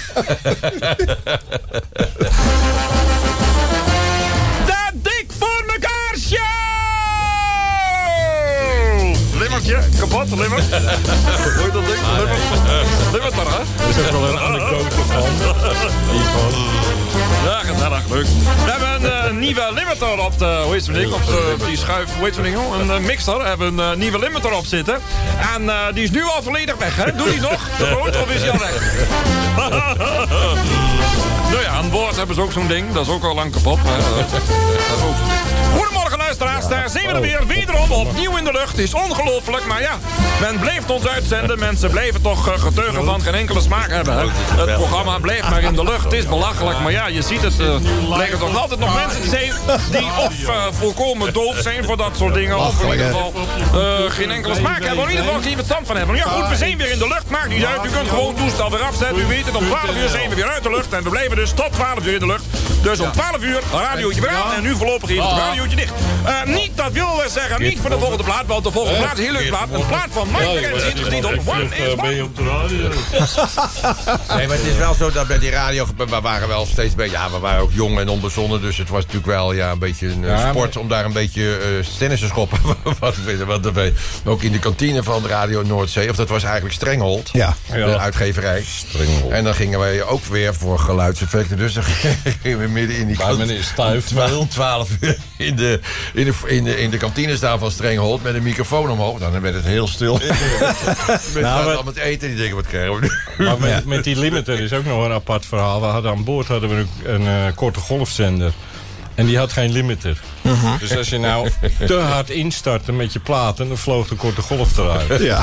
De 2.18 3.13
Limmertje, 9.40 9.80
kapot, 10.00 10.30
limmer. 10.30 10.62
Hoor 11.58 11.66
je 11.66 11.72
dat 11.74 11.86
ding? 11.86 12.00
Limmer. 12.18 12.38
Limmer 13.12 13.32
toch, 13.32 13.58
hè? 13.58 13.84
Er 13.84 13.90
is 13.90 13.98
ook 13.98 14.12
wel 14.12 14.30
een 14.30 14.40
anekdote 14.40 14.96
van. 15.08 15.22
Hiervan. 16.12 16.52
Ja, 17.46 17.60
gezellig, 17.60 18.10
leuk. 18.10 18.26
We 18.66 18.72
hebben 18.72 19.12
een 19.12 19.26
eh, 19.26 19.32
nieuwe 19.32 19.70
limiter 19.74 20.20
op 20.20 20.40
de, 20.40 20.62
hoe 20.64 20.74
heet 20.74 20.94
ding, 20.94 21.14
op, 21.14 21.26
de, 21.26 21.56
op 21.60 21.66
die 21.68 21.78
schuif, 21.78 22.16
hoe 22.16 22.26
heet 22.26 22.36
ding, 22.36 22.56
joh? 22.56 22.80
Een 22.80 22.92
eh, 22.92 23.00
mixer. 23.00 23.38
We 23.38 23.44
hebben 23.44 23.78
een 23.78 23.92
eh, 23.92 23.98
nieuwe 23.98 24.20
limiter 24.20 24.54
op 24.54 24.66
zitten. 24.66 25.00
En 25.56 25.70
eh, 25.70 25.76
die 25.94 26.04
is 26.04 26.12
nu 26.12 26.24
al 26.24 26.44
volledig 26.44 26.76
weg, 26.76 26.96
hè? 26.96 27.16
Doe 27.16 27.30
die 27.30 27.40
nog? 27.40 27.70
De 27.78 27.98
of 28.00 28.30
is 28.34 28.42
die 28.42 28.52
al 28.52 28.58
weg? 28.58 28.94
nou 31.52 31.62
ja, 31.62 31.70
aan 31.70 31.90
boord 31.90 32.16
hebben 32.16 32.36
ze 32.36 32.42
ook 32.42 32.52
zo'n 32.52 32.68
ding. 32.68 32.92
Dat 32.94 33.08
is 33.08 33.12
ook 33.12 33.24
al 33.24 33.36
lang 33.36 33.52
kapot. 33.52 33.84
Maar, 33.84 34.00
eh, 34.00 34.16
dat 34.16 34.42
is 34.42 35.04
ook 35.04 35.16
zo'n 35.18 35.28
ding. 35.28 35.93
Goedemorgen 36.14 36.48
luisteraars, 36.48 36.68
daar 36.68 36.90
zijn 36.90 37.08
we 37.08 37.14
er 37.14 37.48
weer. 37.48 37.48
Wederom 37.48 37.92
opnieuw 37.92 38.38
in 38.38 38.44
de 38.44 38.52
lucht. 38.52 38.70
Het 38.72 38.80
is 38.80 38.94
ongelooflijk, 38.94 39.66
maar 39.66 39.82
ja, 39.82 39.98
men 40.42 40.60
blijft 40.60 40.90
ons 40.90 41.08
uitzenden. 41.08 41.60
Mensen 41.60 41.90
blijven 41.90 42.22
toch 42.22 42.48
eh, 42.48 42.60
getuigen 42.60 43.06
van 43.06 43.22
geen 43.22 43.34
enkele 43.34 43.62
smaak 43.62 43.90
hebben. 43.90 44.30
Het 44.56 44.74
programma 44.74 45.20
blijft 45.20 45.50
maar 45.50 45.62
in 45.64 45.74
de 45.74 45.84
lucht. 45.84 46.04
Het 46.04 46.14
is 46.14 46.28
belachelijk, 46.28 46.80
maar 46.80 46.92
ja, 46.92 47.08
je 47.08 47.22
ziet 47.22 47.42
het. 47.42 47.60
eh 47.60 47.76
blijken 48.14 48.40
toch 48.40 48.58
altijd 48.58 48.80
nog 48.80 48.96
mensen 48.96 49.22
te 49.22 49.30
zijn 49.30 49.52
die 49.92 50.10
of 50.26 50.48
eh, 50.48 50.66
volkomen 50.72 51.34
doof 51.34 51.56
zijn 51.58 51.84
voor 51.84 51.98
dat 51.98 52.18
soort 52.18 52.34
dingen. 52.34 52.58
Of 52.58 52.82
in 52.84 52.92
ieder 52.92 53.06
geval 53.06 53.34
geen 54.10 54.32
enkele 54.32 54.56
smaak 54.56 54.84
hebben. 54.84 54.98
Of 54.98 55.04
in 55.04 55.10
ieder 55.10 55.26
geval 55.26 55.42
geen 55.42 55.56
verstand 55.56 55.88
van 55.88 55.98
hebben. 55.98 56.16
Ja 56.16 56.24
goed, 56.28 56.48
we 56.50 56.56
zijn 56.56 56.78
weer 56.78 56.92
in 56.92 57.00
de 57.00 57.08
lucht. 57.08 57.30
Maakt 57.30 57.48
niet 57.50 57.66
uit. 57.66 57.86
U 57.86 57.90
kunt 57.90 58.10
gewoon 58.10 58.28
het 58.28 58.38
toestel 58.38 58.70
weer 58.72 58.82
afzetten. 58.82 59.20
U 59.20 59.26
weet 59.26 59.46
het, 59.46 59.56
om 59.56 59.66
12 59.66 59.96
uur 59.96 60.10
zijn 60.10 60.30
we 60.30 60.36
weer 60.36 60.50
uit 60.50 60.64
de 60.64 60.70
lucht. 60.70 60.94
En 60.94 61.04
we 61.04 61.10
blijven 61.10 61.36
dus 61.36 61.52
tot 61.52 61.72
12 61.74 62.06
uur 62.06 62.14
in 62.14 62.20
de 62.20 62.26
lucht. 62.26 62.44
Dus 62.82 63.00
om 63.00 63.12
12 63.12 63.38
uur 63.42 63.60
radiootje 63.74 64.22
weer 64.22 64.30
aan. 64.30 64.54
En 64.56 64.64
nu 64.64 64.76
voorlopig 64.76 65.10
even 65.10 65.24
het 65.28 65.38
radiootje 65.38 65.76
dicht. 65.76 65.94
Eh, 66.26 66.44
niet, 66.56 66.72
dat 66.78 66.92
wil 66.92 67.06
we 67.18 67.30
zeggen, 67.30 67.62
niet 67.62 67.80
voor 67.80 67.90
de 67.90 68.00
volgende 68.00 68.24
plaat. 68.24 68.46
Want 68.46 68.64
de 68.64 68.72
volgende 68.72 69.00
plaat 69.00 69.18
is 69.18 69.18
een 69.18 69.24
heel 69.24 69.34
leuk 69.42 69.50
plaat. 69.50 69.68
Een 69.72 69.86
plaat 69.88 70.08
van 70.12 70.28
Mike 70.32 70.44
McKenzie. 70.60 70.94
Dus 70.94 71.10
niet 71.10 71.26
op 71.26 71.32
One 71.46 71.64
is 71.64 71.96
ben 71.96 72.00
One. 72.00 72.16
je 72.16 72.24
op 72.24 72.36
de 72.36 72.44
radio? 72.44 72.90
Nee, 74.36 74.48
maar 74.48 74.58
het 74.58 74.66
is 74.66 74.76
wel 74.76 74.94
zo 74.94 75.12
dat 75.12 75.28
bij 75.28 75.40
die 75.40 75.50
radio... 75.50 75.86
We 75.98 76.20
waren 76.22 76.48
wel 76.48 76.66
steeds 76.66 76.96
bij... 76.96 77.10
Ja, 77.10 77.30
we 77.32 77.40
waren 77.40 77.62
ook 77.62 77.72
jong 77.74 78.00
en 78.00 78.10
onbezonnen. 78.10 78.62
Dus 78.62 78.78
het 78.78 78.90
was 78.90 79.00
natuurlijk 79.00 79.26
wel 79.32 79.54
ja, 79.54 79.72
een 79.72 79.80
beetje 79.80 80.08
een 80.08 80.24
eh, 80.24 80.30
Ja, 80.30 80.36
maar- 80.36 80.50
sport... 80.50 80.78
om 80.78 80.88
daar 80.88 81.06
een 81.06 81.14
beetje 81.14 81.58
eh 81.58 81.98
tennis 81.98 82.20
te 82.20 82.26
schoppen. 82.26 82.60
wat, 83.00 83.16
wat, 83.46 83.72
wat, 83.74 83.92
ook 84.26 84.42
in 84.42 84.52
de 84.52 84.60
kantine 84.60 85.04
van 85.04 85.28
Radio 85.28 85.62
Noordzee. 85.62 86.10
Of 86.10 86.16
dat 86.16 86.30
was 86.30 86.44
eigenlijk 86.44 86.76
Strenghold. 86.76 87.30
Ja. 87.34 87.56
De 87.72 87.78
Ja. 87.78 87.98
uitgeverij. 87.98 88.64
En 89.30 89.44
dan 89.44 89.54
gingen 89.56 89.80
wij 89.80 90.04
ook 90.04 90.26
weer 90.26 90.54
voor 90.56 90.80
geluidseffecten. 90.80 91.58
Dus 91.58 91.74
dan 91.74 91.84
gingen 92.42 92.60
we 92.60 92.68
midden 92.68 92.98
in 92.98 93.08
die 93.08 93.18
Bij 93.18 93.34
meneer 93.34 93.64
Stuif. 93.64 94.06
12, 94.06 94.48
12 94.48 94.90
uur 95.00 95.18
in 95.38 95.56
de, 95.56 95.80
in, 96.14 96.26
de, 96.26 96.34
in, 96.46 96.64
de, 96.64 96.80
in 96.80 96.90
de 96.90 96.98
kantine 96.98 97.36
staan 97.36 97.60
van 97.60 97.72
Strenghold 97.72 98.24
met 98.24 98.36
een 98.36 98.44
microfoon 98.44 98.90
omhoog. 98.90 99.20
Dan 99.20 99.42
werd 99.42 99.56
het 99.56 99.64
heel 99.66 99.88
stil. 99.88 100.14
Met 100.24 100.28
Nou, 101.34 101.42
nou, 101.42 101.66
maar- 101.76 101.86
met 101.86 101.96
eten. 101.96 102.28
Die 102.28 102.38
denken, 102.38 102.56
wat 102.56 102.68
krijgen 102.68 103.00
we 103.00 103.10
nu? 103.38 103.46
Maar 103.46 103.60
met, 103.60 103.86
met 103.86 104.04
die 104.04 104.20
limiter 104.20 104.60
is 104.60 104.74
ook 104.74 104.86
nog 104.86 105.06
een 105.06 105.12
apart 105.12 105.46
verhaal. 105.46 105.80
We 105.82 105.86
hadden 105.88 106.12
aan 106.12 106.24
boord 106.24 106.48
hadden 106.48 106.70
we 106.70 106.76
een, 107.04 107.14
een 107.14 107.48
eh, 107.48 107.56
korte 107.56 107.80
golfzender. 107.80 108.54
En 109.16 109.26
die 109.26 109.38
had 109.38 109.52
geen 109.52 109.72
limiter. 109.72 110.18
Dus 110.80 110.98
als 110.98 111.10
je 111.10 111.18
nou 111.18 111.50
te 111.86 111.94
hard 111.94 112.30
instartte 112.30 112.92
met 112.92 113.14
je 113.14 113.20
platen, 113.20 113.68
dan 113.68 113.78
vloog 113.78 114.08
de 114.08 114.16
korte 114.16 114.42
golf 114.42 114.78
eruit. 114.78 115.22
Ja. 115.34 115.42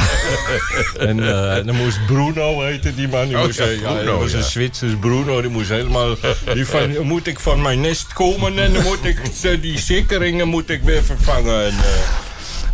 En 0.98 1.28
eh, 1.28 1.64
dan 1.64 1.76
moest 1.76 2.06
Bruno 2.06 2.60
heten 2.60 2.94
die 2.96 3.08
man. 3.08 3.28
Die 3.28 3.38
Oh, 3.38 3.44
moest, 3.44 3.58
ja, 3.58 3.64
ja, 3.64 3.78
Bruno, 3.78 4.04
dat 4.04 4.18
was 4.18 4.30
ja. 4.30 4.36
een 4.36 4.44
Zwitsers 4.44 4.92
Bruno. 5.00 5.40
Die 5.40 5.50
moest 5.50 5.68
helemaal... 5.68 6.16
Die 6.54 6.66
van, 6.66 7.06
moet 7.06 7.26
ik 7.26 7.40
van 7.40 7.62
mijn 7.62 7.80
nest 7.80 8.12
komen 8.12 8.58
en 8.58 8.72
dan 8.72 8.82
moet 8.82 9.04
ik 9.04 9.18
die 9.60 9.78
sikkeringen 9.78 10.48
moet 10.48 10.70
ik 10.70 10.82
weer 10.82 11.04
vervangen. 11.04 11.64
En, 11.64 11.70
eh, 11.70 12.29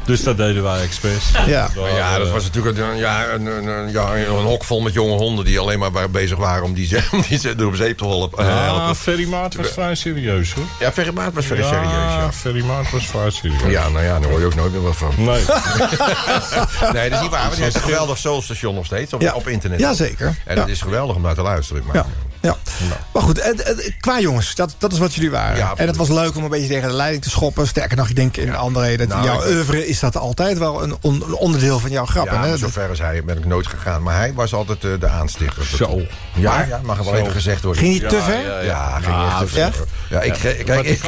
dus 0.07 0.23
dat 0.23 0.37
deden 0.37 0.63
wij 0.63 0.81
expres. 0.83 1.31
Ja. 1.47 1.69
Ja, 1.97 2.19
dat 2.19 2.31
was 2.31 2.43
natuurlijk 2.45 2.79
een, 2.79 2.97
ja, 2.97 3.29
een, 3.29 3.47
een, 3.47 3.67
een- 3.67 3.91
ja, 3.93 4.15
een 4.17 4.27
hok 4.27 4.65
vol 4.65 4.81
met 4.81 4.93
jonge 4.93 5.17
honden... 5.17 5.45
die 5.45 5.59
alleen 5.59 5.79
maar 5.79 6.11
bezig 6.11 6.39
waren 6.39 6.65
om 6.65 6.75
die, 6.75 6.87
ze- 6.87 7.09
om 7.13 7.25
die 7.29 7.39
ze 7.39 7.55
door 7.55 7.67
op 7.69 7.77
zeep 7.77 7.99
te 7.99 8.05
helpen. 8.07 8.39
eh, 8.39 8.47
Ja, 8.47 8.65
helpen. 8.65 8.97
Ferry 8.97 9.29
Maat 9.29 9.55
was 9.55 9.69
vrij 9.69 9.95
serieus 9.95 10.53
hoor. 10.53 10.65
Ja, 10.81 10.93
Ferry 10.93 11.13
Maat 11.13 11.33
was 11.33 11.47
vrij 11.47 11.63
serieus, 11.63 11.83
ja. 11.91 12.33
Ferry 12.33 12.65
Maat 12.65 12.91
was 12.91 13.07
vrij 13.07 13.31
serieus. 13.31 13.71
Ja, 13.71 13.89
nou 13.89 14.05
ja, 14.05 14.19
daar 14.21 14.31
hoor 14.31 14.41
je 14.41 14.47
ook 14.47 14.55
nooit 14.55 14.73
meer 14.73 14.83
wat 14.83 14.97
van. 14.97 15.13
Nee. 15.17 15.43
Nee, 16.93 17.09
dat 17.11 17.19
is 17.19 17.21
niet 17.21 17.31
waar. 17.31 17.41
Want 17.43 17.55
die 17.55 17.63
heeft 17.63 17.77
een 17.77 17.83
geweldig 17.83 18.19
soulstation 18.19 18.75
nog 18.75 18.85
steeds 18.87 19.13
op, 19.13 19.21
Ja. 19.21 19.35
op 19.35 19.49
internet. 19.49 19.81
Jazeker. 19.81 20.35
En 20.45 20.55
Ja. 20.55 20.61
het 20.61 20.71
is 20.71 20.81
geweldig 20.81 21.17
om 21.17 21.23
naar 21.23 21.35
te 21.35 21.43
luisteren. 21.43 21.83
Maar, 21.87 22.05
Ja. 22.47 22.57
Ja. 22.89 22.97
Maar 23.13 23.23
goed, 23.23 23.39
eh, 23.39 23.51
eh, 23.71 23.79
qua 24.01 24.21
jongens, 24.21 24.55
dat, 24.55 24.75
dat 24.79 24.93
is 24.93 24.99
wat 24.99 25.15
jullie 25.15 25.31
waren. 25.31 25.57
Ja, 25.57 25.73
en 25.77 25.87
het 25.87 25.97
was 25.97 26.09
leuk 26.09 26.37
om 26.37 26.45
een 26.45 26.51
beetje 26.51 26.69
tegen 26.69 26.89
de 26.89 26.95
leiding 26.95 27.23
te 27.23 27.31
schoppen. 27.31 27.67
Sterker 27.67 27.97
nog, 27.97 28.09
ik 28.09 28.17
denk 28.17 28.37
in 28.37 28.57
André, 28.57 28.97
dat 28.97 29.09
Nou, 29.09 29.25
jouw 29.25 29.47
oeuvre 29.47 29.87
is 29.87 30.01
dat 30.01 30.17
altijd 30.17 30.59
wel 30.59 30.83
een, 30.83 30.97
on- 31.01 31.23
een 31.27 31.35
onderdeel 31.35 31.79
van 31.79 31.91
jouw 31.91 32.05
grappen. 32.07 32.35
Ja, 32.35 32.47
hè? 32.47 32.57
zover 32.57 32.89
als 32.89 32.99
hij 32.99 33.25
ben 33.25 33.39
ik 33.39 33.45
nooit 33.45 33.67
gegaan. 33.67 34.03
Maar 34.03 34.17
hij 34.17 34.33
was 34.35 34.55
altijd 34.55 34.85
eh, 34.85 34.91
de 35.01 35.07
aanstichter. 35.09 35.65
Zo. 35.77 36.01
Ja, 36.35 36.51
Maar- 36.51 36.69
ja, 36.69 36.81
mag 36.83 36.99
er 36.99 37.05
wel 37.05 37.13
Zo. 37.15 37.21
even 37.21 37.33
gezegd 37.33 37.63
worden. 37.63 37.83
Ging 37.83 38.01
hij 38.01 38.09
te 38.09 38.21
ver? 38.23 38.41
Ja, 38.43 38.61
ja, 38.61 39.01
ging 39.01 39.17
echt 39.25 39.53
te 39.53 39.59
ja? 39.61 39.73
ver. 39.73 39.85
Ja, 40.11 40.21
ik, 40.21 40.33
kijk, 40.33 40.69
Wat 40.69 40.85
ik, 40.85 41.03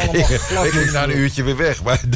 ik 0.65 0.73
ging 0.73 0.93
na 0.93 1.03
een 1.03 1.17
uurtje 1.19 1.43
weer 1.43 1.57
weg. 1.57 1.83
Maar, 1.83 2.01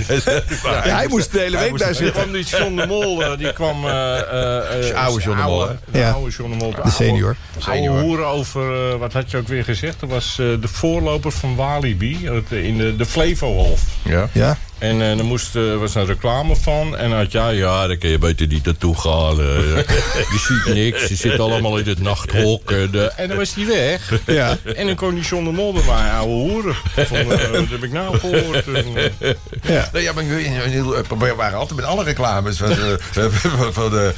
Ja, 0.64 0.94
hij 0.94 1.06
moest 1.08 1.32
de 1.32 1.38
hele 1.38 1.58
week 1.58 1.78
daar 1.78 1.88
Die 1.88 1.96
zitten. 1.96 2.22
kwam 2.22 2.32
die 2.32 2.44
John 2.44 2.76
de 2.76 2.86
Mol, 2.86 3.36
die 3.36 3.52
kwam... 3.52 3.84
eh, 3.88 4.18
eh, 4.18 4.88
eh, 4.90 4.96
oude 5.04 5.22
John 5.22 5.36
de 5.36 5.42
Mol, 5.42 5.68
hè? 5.68 5.74
De 5.90 5.98
Ja. 5.98 6.10
oude 6.10 6.30
John 6.30 6.50
de 6.50 6.56
Mol. 6.56 6.70
De, 6.74 6.80
De 6.84 6.90
senior. 6.90 7.36
Oude, 7.68 7.88
hoeren 7.88 8.26
over, 8.26 8.90
eh, 8.92 8.98
wat 9.12 9.22
had 9.22 9.30
je 9.30 9.36
ook 9.36 9.48
weer 9.48 9.64
gezegd? 9.64 10.00
Dat 10.00 10.08
was 10.08 10.38
eh, 10.38 10.46
de 10.60 10.68
voorloper 10.68 11.32
van 11.32 11.56
Walibi, 11.56 12.26
eh, 12.26 12.64
in 12.64 12.76
de, 12.78 12.96
de 12.96 13.06
Flevohof. 13.06 13.82
ja. 14.02 14.28
Ja? 14.32 14.58
En 14.82 15.00
eh, 15.00 15.18
er 15.18 15.24
moest, 15.24 15.56
eh, 15.56 15.76
was 15.76 15.94
een 15.94 16.06
reclame 16.06 16.56
van. 16.56 16.96
En 16.96 17.12
had 17.12 17.32
ja, 17.32 17.48
ja, 17.48 17.86
daar 17.86 17.96
kun 17.96 18.10
je 18.10 18.18
beter 18.18 18.46
niet 18.46 18.64
naartoe 18.64 18.98
gaan. 19.00 19.40
eh. 19.40 19.76
je 20.32 20.38
ziet 20.64 20.74
niks, 20.74 21.08
je 21.08 21.14
zit 21.16 21.40
allemaal 21.40 21.76
in 21.76 21.86
het 21.88 22.00
nachthok. 22.00 22.70
En, 22.70 22.90
eh, 22.92 23.08
en 23.16 23.28
dan 23.28 23.36
was 23.36 23.54
hij 23.54 23.66
weg. 23.66 24.12
Ja. 24.26 24.56
En 24.76 24.86
dan 24.86 24.94
kon 24.94 25.14
die 25.14 25.24
John 25.24 25.44
de 25.44 25.50
Mol 25.50 25.72
bij 25.72 25.82
mij, 25.86 26.10
ouwe 26.10 26.32
hoeren. 26.32 26.74
Van, 26.96 27.16
eh, 27.16 27.26
wat 27.50 27.68
heb 27.70 27.82
ik 27.82 27.92
nou 27.92 28.18
gehoord? 28.18 28.66
En, 28.66 28.84
eh, 29.18 29.30
Ja. 29.62 29.88
Nee, 29.92 30.02
ja, 30.02 30.12
maar 30.12 30.24
ik- 30.24 30.46
een 30.46 30.52
heel- 30.70 30.96
we 31.18 31.34
waren 31.36 31.58
altijd 31.58 31.80
met 31.80 31.88
alle 31.88 32.04
reclames 32.04 32.56
van 32.56 32.68
de, 32.68 32.98
van- 33.10 33.72
van 33.72 33.90
de. 33.90 34.12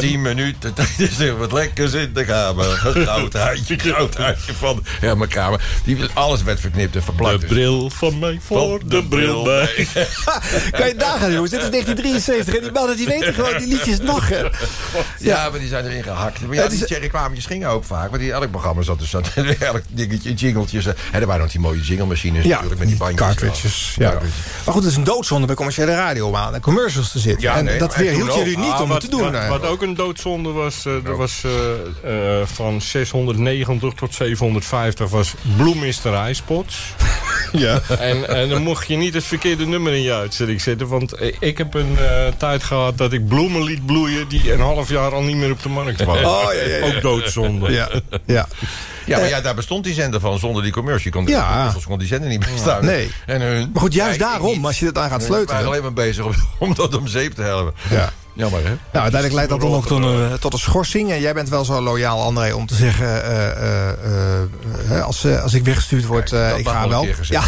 10 0.00 0.22
minuten. 0.22 0.74
Tijdens 0.74 1.30
wat 1.38 1.52
lekkers 1.52 1.92
in 1.92 2.10
de 2.14 2.24
kamer. 2.24 2.64
Een 2.84 3.06
goud 3.06 3.32
huidje, 3.32 3.76
huidje 4.16 4.52
van 4.52 4.84
ja, 5.00 5.14
mijn 5.14 5.30
kamer. 5.30 5.60
Die, 5.84 5.98
alles 6.14 6.42
werd 6.42 6.60
verknipt 6.60 6.96
en 6.96 7.02
verplakt. 7.02 7.40
de 7.40 7.46
bril 7.46 7.90
van 7.90 8.18
mij 8.18 8.38
voor 8.42 8.80
de 8.84 9.04
bril 9.04 9.42
bij. 9.44 9.88
Kan 10.78 10.88
je 10.88 10.94
nagaan, 10.96 11.32
jongens? 11.32 11.50
Dit 11.50 11.62
is 11.62 11.70
1973 11.70 12.54
en 12.54 12.62
die 12.62 12.72
mannen 12.72 12.96
die 12.96 13.06
weten 13.06 13.34
gewoon 13.34 13.58
die 13.58 13.66
liedjes 13.66 13.98
nog. 14.00 14.28
Hè? 14.28 14.40
Ja, 15.18 15.50
maar 15.50 15.58
die 15.58 15.68
zijn 15.68 15.84
erin 15.86 16.02
gehakt. 16.02 16.40
Maar 16.46 16.54
ja, 16.56 16.62
is- 16.64 16.78
die 16.86 16.98
reclametjes 16.98 17.46
gingen 17.46 17.68
ook 17.68 17.84
vaak. 17.84 18.08
Want 18.10 18.22
die, 18.22 18.32
elk 18.32 18.50
programma 18.50 18.82
zat 18.82 18.98
dus 18.98 19.10
zat 19.10 19.30
elk 19.58 19.82
dingetje, 19.88 20.32
jingeltjes. 20.34 20.86
En 20.86 20.94
er 21.12 21.26
waren 21.26 21.44
ook 21.44 21.50
die 21.50 21.60
mooie 21.60 21.80
jinglemachines 21.80 22.44
natuurlijk 22.44 22.78
met 22.78 22.88
die 22.88 22.96
bandjes. 22.96 23.20
cartridges. 23.26 23.94
Ja. 23.96 24.10
Cartridges. 24.10 24.40
Maar 24.64 24.74
goed, 24.74 24.82
het 24.82 24.90
is 24.92 24.96
een 24.98 25.04
doodzonde 25.04 25.46
bij 25.46 25.56
commerciële 25.56 25.94
radio 25.94 26.34
aan 26.34 26.52
de 26.52 26.60
commercials 26.60 27.10
te 27.12 27.18
zitten. 27.18 27.42
Ja, 27.42 27.56
en 27.56 27.64
nee, 27.64 27.78
dat 27.78 27.94
toen 27.94 28.30
ook. 28.30 28.36
jullie 28.36 28.58
niet 28.58 28.72
Ah, 28.72 28.80
om 28.80 28.88
wat, 28.88 29.02
het 29.02 29.10
te 29.10 29.16
doen. 29.16 29.32
Wat, 29.32 29.40
eh. 29.42 29.48
wat 29.48 29.64
ook 29.66 29.82
een 29.82 29.94
doodzonde 29.94 30.50
was, 30.50 30.84
er 30.84 31.16
was 31.16 31.42
eh, 32.04 32.40
eh, 32.40 32.46
van 32.46 32.80
690 32.80 33.92
tot 33.94 34.14
750 34.14 35.08
was 35.08 35.34
bloemisterijspots. 35.56 36.78
ja. 37.52 37.80
en, 37.98 38.28
en 38.28 38.48
dan 38.48 38.62
mocht 38.62 38.88
je 38.88 38.96
niet 38.96 39.14
het 39.14 39.24
verkeerde 39.24 39.66
nummer 39.66 39.79
in 39.86 40.02
je 40.02 40.12
uitzending 40.14 40.60
zetten. 40.60 40.88
Want 40.88 41.12
eh, 41.12 41.34
ik 41.40 41.58
heb 41.58 41.74
een 41.74 41.96
eh, 41.98 42.26
tijd 42.38 42.62
gehad 42.62 42.98
dat 42.98 43.12
ik 43.12 43.28
bloemen 43.28 43.62
liet 43.62 43.86
bloeien... 43.86 44.28
die 44.28 44.52
een 44.52 44.60
half 44.60 44.88
jaar 44.88 45.12
al 45.14 45.22
niet 45.22 45.36
meer 45.36 45.50
op 45.50 45.62
de 45.62 45.68
markt 45.68 46.04
waren. 46.04 46.28
Oh, 46.30 46.42
ja, 46.54 46.62
ja, 46.62 46.76
ja. 46.76 46.84
Ook 46.96 47.02
doodzonde. 47.02 47.72
Ja, 47.72 47.88
ja. 48.26 48.46
Ja, 49.06 49.18
maar 49.18 49.28
ja, 49.28 49.40
daar 49.40 49.54
bestond 49.54 49.84
die 49.84 49.94
zender 49.94 50.20
van 50.20 50.38
zonder 50.38 50.62
die 50.62 50.72
commercial. 50.72 51.12
Kon, 51.12 51.26
Ja. 51.26 51.48
commercials 51.52 51.84
kon 51.86 51.98
die 51.98 52.06
zender 52.08 52.28
niet 52.28 52.46
bestaan. 52.52 52.84
Nee. 52.84 53.10
En 53.26 53.40
hun, 53.40 53.70
Maar 53.72 53.82
goed, 53.82 53.94
juist 53.94 54.18
Ja, 54.20 54.26
daarom, 54.30 54.66
als 54.66 54.78
je 54.78 54.86
het 54.86 54.98
aan 54.98 55.10
gaat 55.10 55.22
We 55.22 55.28
waren 55.28 55.44
sleutelen. 55.46 55.70
alleen 55.70 55.82
maar 55.82 55.92
bezig 55.92 56.24
om, 56.24 56.32
om 56.68 56.74
dat 56.74 56.96
om 56.96 57.06
zeep 57.06 57.34
te 57.34 57.42
helpen. 57.42 57.74
Ja. 57.90 58.12
Jammer, 58.32 58.60
hè? 58.60 58.68
Nou, 58.68 58.78
uiteindelijk 58.92 59.32
leidt 59.32 59.50
dat 59.50 59.60
dan 59.60 59.72
ook 59.74 59.86
tot 59.86 60.02
een, 60.04 60.38
tot 60.38 60.52
een 60.52 60.58
schorsing. 60.58 61.10
En 61.10 61.20
jij 61.20 61.34
bent 61.34 61.48
wel 61.48 61.64
zo 61.64 61.80
loyaal, 61.80 62.22
André, 62.22 62.52
om 62.52 62.66
te 62.66 62.74
zeggen... 62.74 63.24
eh, 63.24 63.50
eh, 63.50 63.88
eh, 63.90 64.96
eh, 64.98 65.04
als, 65.04 65.24
eh, 65.24 65.42
als 65.42 65.54
ik 65.54 65.64
weggestuurd 65.64 66.06
word, 66.06 66.32
eh, 66.32 66.48
dat 66.50 66.58
ik 66.58 66.68
ga 66.68 66.88
wel 66.88 67.06
Ja, 67.22 67.42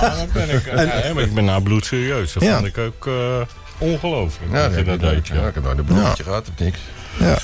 Ja, 0.00 0.14
dat 0.16 0.32
ben 0.32 0.50
ik, 0.50 0.66
eh, 0.66 1.04
ja, 1.08 1.14
maar 1.14 1.22
ik 1.22 1.34
ben 1.34 1.44
nou 1.44 1.62
bloedserieus. 1.62 2.32
Dat 2.32 2.42
Ja. 2.42 2.54
vond 2.54 2.66
ik 2.66 2.78
ook 2.78 3.06
eh, 3.06 3.40
ongelooflijk. 3.78 4.52
Ja, 4.52 4.68
dat 4.68 4.78
je 4.78 4.84
dat 4.84 5.00
deed 5.00 5.26
je. 5.28 5.34
ja. 5.34 5.40
Ja, 5.40 5.46
ik 5.48 5.54
heb 5.54 5.62
nou 5.64 5.78
een 5.78 5.84
bloemetje 5.84 6.22
gehad, 6.22 6.48
of 6.48 6.64
niks. 6.64 6.78
ja. 7.18 7.38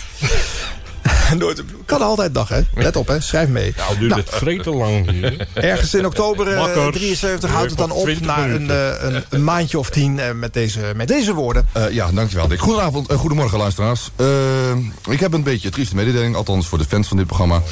Nooit, 1.38 1.62
kan 1.84 2.02
altijd 2.02 2.34
dag, 2.34 2.48
hè? 2.48 2.60
Let 2.74 2.96
op, 2.96 3.06
hè? 3.06 3.20
Schrijf 3.20 3.48
mee. 3.48 3.74
Nou, 3.76 3.98
duurt 3.98 4.14
het 4.14 4.28
vreet 4.30 4.62
te 4.62 4.70
lang 4.70 5.10
hier. 5.10 5.48
Ergens 5.54 5.94
in 5.94 6.06
oktober 6.06 6.48
eh, 6.48 6.58
Makkers. 6.58 6.96
73 6.96 7.50
houdt 7.50 7.70
het 7.70 7.78
dan 7.78 7.90
op... 7.90 8.04
20 8.04 8.26
na 8.26 8.48
een, 8.48 8.70
eh, 8.70 9.02
een, 9.02 9.24
een 9.28 9.44
maandje 9.44 9.78
of 9.78 9.90
tien 9.90 10.18
eh, 10.18 10.32
met, 10.32 10.52
deze, 10.52 10.92
met 10.96 11.08
deze 11.08 11.34
woorden. 11.34 11.68
Eh, 11.72 11.90
ja, 11.90 12.10
dankjewel 12.12 12.48
Dick. 12.48 12.60
Goedenavond, 12.60 13.10
uh, 13.10 13.18
goedemorgen 13.18 13.58
luisteraars. 13.58 14.10
Eh, 14.16 14.76
ik 15.08 15.20
heb 15.20 15.32
een 15.32 15.42
beetje 15.42 15.70
trieste 15.70 15.94
mededeling, 15.94 16.36
althans 16.36 16.66
voor 16.66 16.78
de 16.78 16.84
fans 16.84 17.08
van 17.08 17.16
dit 17.16 17.26
programma. 17.26 17.62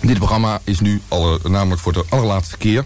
Dit 0.00 0.18
programma 0.18 0.60
is 0.64 0.80
nu 0.80 1.00
alle, 1.08 1.38
namelijk 1.42 1.80
voor 1.80 1.92
de 1.92 2.04
allerlaatste 2.08 2.56
keer. 2.56 2.84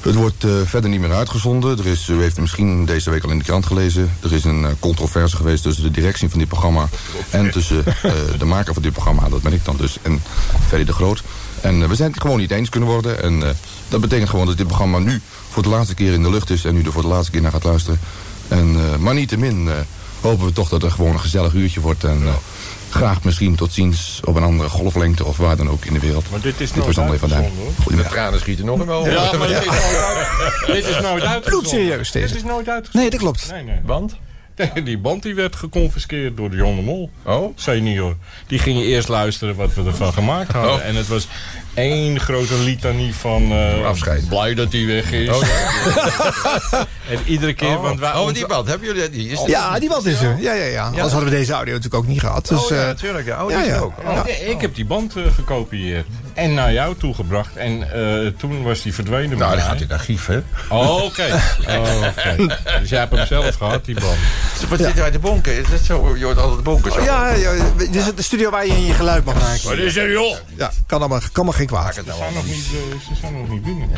Het 0.00 0.14
wordt 0.14 0.44
eh, 0.44 0.50
verder 0.64 0.90
niet 0.90 1.00
meer 1.00 1.12
uitgezonden. 1.12 1.78
Er 1.78 1.86
is, 1.86 2.08
u 2.08 2.14
heeft 2.14 2.30
het 2.30 2.40
misschien 2.40 2.84
deze 2.84 3.10
week 3.10 3.24
al 3.24 3.30
in 3.30 3.38
de 3.38 3.44
krant 3.44 3.66
gelezen. 3.66 4.12
Er 4.22 4.32
is 4.32 4.44
een 4.44 4.64
eh, 4.64 4.70
controverse 4.78 5.36
geweest 5.36 5.62
tussen 5.62 5.84
de 5.84 5.90
directie 5.90 6.28
van 6.28 6.38
dit 6.38 6.48
programma... 6.48 6.88
en 7.30 7.50
tussen 7.50 7.86
eh, 7.86 8.12
de 8.38 8.44
maker 8.44 8.72
van 8.74 8.82
dit 8.82 8.92
programma, 8.92 9.28
dat 9.28 9.42
ben 9.42 9.52
ik 9.52 9.64
dan 9.64 9.76
dus, 9.76 9.98
en 10.02 10.22
Ferry 10.66 10.84
de 10.84 10.92
Groot. 10.92 11.22
En 11.60 11.88
we 11.88 11.94
zijn 11.94 12.10
het 12.12 12.20
gewoon 12.20 12.38
niet 12.38 12.50
eens 12.50 12.68
kunnen 12.68 12.88
worden. 12.88 13.22
En 13.22 13.56
dat 13.88 14.00
betekent 14.00 14.30
gewoon 14.30 14.46
dat 14.46 14.56
dit 14.56 14.66
programma 14.66 14.98
nu 14.98 15.20
voor 15.50 15.62
de 15.62 15.68
laatste 15.68 15.94
keer 15.94 16.12
in 16.12 16.22
de 16.22 16.30
lucht 16.30 16.50
is... 16.50 16.64
en 16.64 16.76
u 16.76 16.82
er 16.82 16.92
voor 16.92 17.02
de 17.02 17.08
laatste 17.08 17.30
keer 17.30 17.42
naar 17.42 17.50
gaat 17.50 17.64
luisteren. 17.64 18.00
En, 18.48 18.76
maar 19.02 19.14
niettemin 19.14 19.68
hopen 20.20 20.46
we 20.46 20.52
toch 20.52 20.68
dat 20.68 20.82
er 20.82 20.90
gewoon 20.90 21.12
een 21.12 21.20
gezellig 21.20 21.52
uurtje 21.52 21.80
wordt... 21.80 22.04
en 22.04 22.22
graag 22.90 23.24
misschien 23.24 23.54
tot 23.54 23.72
ziens 23.72 24.20
op 24.24 24.36
een 24.36 24.42
andere 24.42 24.68
golflengte 24.68 25.24
of 25.24 25.36
waar 25.36 25.56
dan 25.56 25.70
ook 25.70 25.84
in 25.84 25.92
de 25.92 26.00
wereld. 26.00 26.30
Maar 26.30 26.40
dit 26.40 26.60
is 26.60 26.72
Dit 26.72 26.82
nooit 26.82 26.96
was 26.96 27.04
uitgezonden, 27.10 27.50
hoor. 27.84 27.96
De 27.96 28.02
tranen 28.08 28.40
schieten 28.40 28.64
nog 28.64 28.84
wel. 28.84 29.08
Ja, 29.08 29.32
maar 29.38 29.48
dit 29.48 29.56
is 29.64 29.66
nooit 29.66 29.96
uit- 30.16 30.66
dit 30.66 30.86
is 30.86 31.00
nooit 31.00 31.04
uitgezonden. 31.04 31.40
Bloedserieus, 31.42 32.10
deze. 32.10 32.26
Dit 32.26 32.36
is 32.36 32.42
nooit 32.42 32.68
uitgezonden. 32.68 33.00
Nee, 33.00 33.10
dat 33.10 33.18
klopt. 33.20 33.50
Nee, 33.50 33.62
nee. 33.64 33.78
Want? 33.84 34.16
Die 34.84 34.98
band 34.98 35.22
die 35.22 35.34
werd 35.34 35.56
geconfiskeerd 35.56 36.36
door 36.36 36.50
de 36.50 36.56
John 36.56 36.76
de 36.76 36.82
Mol. 36.82 37.10
Oh? 37.22 37.52
Senior. 37.56 38.16
Die 38.46 38.58
gingen 38.58 38.84
eerst 38.84 39.08
luisteren 39.08 39.54
wat 39.54 39.74
we 39.74 39.84
ervan 39.84 40.12
gemaakt 40.12 40.52
hadden. 40.52 40.72
Oh. 40.74 40.84
En 40.84 40.94
het 40.94 41.08
was 41.08 41.28
één 41.74 42.20
grote 42.20 42.54
litanie 42.54 43.14
van... 43.14 43.52
eh, 43.52 43.84
Afscheid. 43.86 44.28
Blij 44.28 44.54
dat 44.54 44.72
hij 44.72 44.86
weg 44.86 45.12
is. 45.12 45.28
Oh, 45.28 45.42
En 47.10 47.18
iedere 47.26 47.52
keer... 47.54 47.68
Oh, 47.68 47.82
want 47.82 48.00
wij, 48.00 48.12
oh, 48.14 48.32
die 48.32 48.46
band, 48.46 48.68
hebben 48.68 48.86
jullie 48.86 49.10
die? 49.10 49.28
Is 49.28 49.38
die- 49.40 49.48
Ja, 49.48 49.78
die 49.78 49.88
band 49.88 50.06
is 50.06 50.20
er. 50.20 50.36
Ja, 50.40 50.52
ja, 50.52 50.64
ja. 50.64 50.84
Anders 50.84 51.12
hadden 51.12 51.30
we 51.30 51.36
deze 51.36 51.52
audio 51.52 51.74
natuurlijk 51.74 52.02
ook 52.02 52.08
niet 52.08 52.20
gehad. 52.20 52.48
Dus, 52.48 52.62
Oh 52.62 52.68
ja, 52.68 52.76
eh, 52.80 52.86
natuurlijk. 52.86 53.26
Ja. 53.26 53.44
Oh, 53.44 53.50
ja, 53.50 53.62
die 53.62 53.70
ja. 53.70 53.78
ook. 53.78 53.92
Oh. 54.04 54.12
Ja, 54.14 54.26
Ik 54.26 54.60
heb 54.60 54.74
die 54.74 54.84
band 54.84 55.16
eh, 55.16 55.22
gekopieerd. 55.34 56.06
En 56.40 56.54
naar 56.54 56.72
jou 56.72 56.96
toegebracht. 56.96 57.56
En 57.56 57.92
eh, 57.92 58.26
toen 58.38 58.62
was 58.62 58.82
die 58.82 58.94
verdwenen 58.94 59.38
Nou, 59.38 59.52
die 59.52 59.60
gaat 59.60 59.74
in 59.74 59.82
het 59.82 59.92
archief, 59.92 60.26
hè? 60.26 60.38
Oh, 60.68 61.04
oké. 61.04 61.40
Oh, 61.68 62.06
oké. 62.08 62.36
Dus 62.80 62.88
jij 62.88 62.98
hebt 62.98 63.16
hem 63.16 63.26
zelf 63.26 63.54
gehad, 63.54 63.84
die 63.84 63.94
band. 63.94 64.16
Wat 64.68 64.78
zit 64.78 65.00
uit 65.00 65.12
de 65.12 65.18
bonken? 65.18 65.58
Is 65.58 65.70
dat 65.70 65.80
zo? 65.80 66.16
Je 66.16 66.24
hoort 66.24 66.38
altijd 66.38 66.56
de 66.56 66.62
bonken 66.62 66.92
zo. 66.92 67.02
Ja, 67.02 67.30
ja, 67.32 67.52
dit 67.76 67.94
is 67.94 68.14
de 68.14 68.22
studio 68.22 68.50
waar 68.50 68.66
je 68.66 68.72
in 68.72 68.84
je 68.84 68.92
geluid 68.92 69.24
mag 69.24 69.34
maken. 69.34 69.68
Wat 69.68 69.78
is 69.78 69.96
er, 69.96 70.10
joh? 70.10 70.36
Ja, 70.56 70.70
kan 70.86 70.98
allemaal, 70.98 71.20
kan 71.32 71.44
maar 71.44 71.54
geen 71.54 71.66
kwaad. 71.66 71.94
Ze 71.94 72.02
zijn 72.06 72.34
nog 72.34 72.46
niet, 72.46 72.66
eh, 72.66 73.00
ze 73.08 73.14
zijn 73.20 73.40
nog 73.40 73.48
niet 73.48 73.62
binnen. 73.62 73.88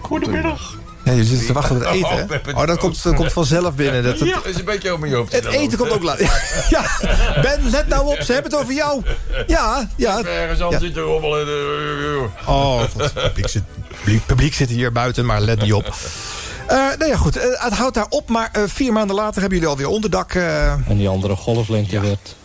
Goedemiddag. 0.00 0.76
Ja, 1.08 1.14
je 1.14 1.24
zit 1.24 1.46
te 1.46 1.52
wachten 1.52 1.76
op 1.76 1.82
het 1.82 1.90
eten, 1.90 2.08
Oh, 2.08 2.14
hebben 2.16 2.54
Oh, 2.56 2.66
dat 2.66 2.78
komt, 2.78 3.02
dat 3.02 3.14
komt 3.14 3.32
vanzelf 3.32 3.74
binnen. 3.74 4.02
Dat, 4.02 4.18
dat- 4.18 4.28
is 4.46 4.58
een 4.58 4.64
beetje 4.64 4.90
over 4.90 5.08
je 5.08 5.14
hoofd. 5.14 5.32
het 5.32 5.44
eten 5.44 5.78
komt 5.78 5.90
ook 5.90 6.02
laat. 6.02 6.18
Ja, 6.70 6.82
Ben, 7.42 7.70
let 7.70 7.88
nou 7.88 8.06
op. 8.06 8.20
Ze 8.22 8.32
hebben 8.32 8.50
het 8.52 8.60
over 8.60 8.74
jou. 8.74 9.02
Ja, 9.46 9.88
ja. 9.96 10.22
Ergens 10.24 10.60
anders 10.60 10.80
Ja. 10.82 10.86
zitten 10.86 11.02
rommelen. 11.02 12.30
Oh, 12.46 12.80
het 12.96 13.12
publiek 13.14 13.48
zit, 13.48 13.62
publiek, 13.98 14.26
publiek 14.26 14.54
zit 14.54 14.68
hier 14.68 14.92
buiten, 14.92 15.26
maar 15.26 15.40
let 15.40 15.60
niet 15.62 15.72
op. 15.72 15.94
Eh 16.66 16.76
nou 16.76 17.06
ja, 17.06 17.16
goed. 17.16 17.36
eh, 17.36 17.44
het 17.64 17.72
houdt 17.72 17.94
daar 17.94 18.06
op, 18.08 18.28
maar 18.28 18.48
eh, 18.52 18.62
vier 18.66 18.92
maanden 18.92 19.16
later 19.16 19.40
hebben 19.40 19.58
jullie 19.58 19.72
alweer 19.72 19.88
onderdak. 19.88 20.34
eh, 20.34 20.72
En 20.72 20.96
die 20.96 21.08
andere 21.08 21.36
golflengte 21.36 22.00
werd. 22.00 22.36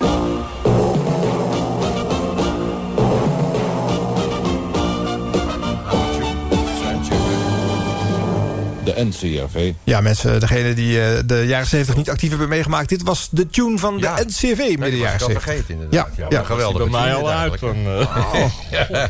De 8.96 9.04
NCRV. 9.06 9.72
Ja, 9.84 10.02
mensen, 10.02 10.40
degene 10.40 10.74
die 10.74 11.02
eh, 11.02 11.20
de 11.26 11.44
jaren 11.48 11.68
70 11.68 11.96
niet 11.96 12.10
actief 12.10 12.30
hebben 12.30 12.50
meegemaakt. 12.50 12.90
Dit 12.90 13.04
was 13.04 13.28
de 13.32 13.48
tune 13.48 13.78
van 13.78 13.98
de 14.00 14.24
NCV 14.28 14.58
midden 14.58 14.68
die 14.68 14.78
was 14.78 14.92
jaren 15.00 15.14
ik 15.16 15.22
al 15.22 15.28
70. 15.28 15.44
vergeten, 15.44 15.74
inderdaad. 15.74 16.10
Ja, 16.16 16.26
Ja, 16.30 16.44
geweldig. 16.44 16.82
Bij 16.90 17.02
mij 17.02 17.14
al 17.14 17.30
uit. 17.32 17.60
Dan, 17.60 17.76
eh, 17.86 18.44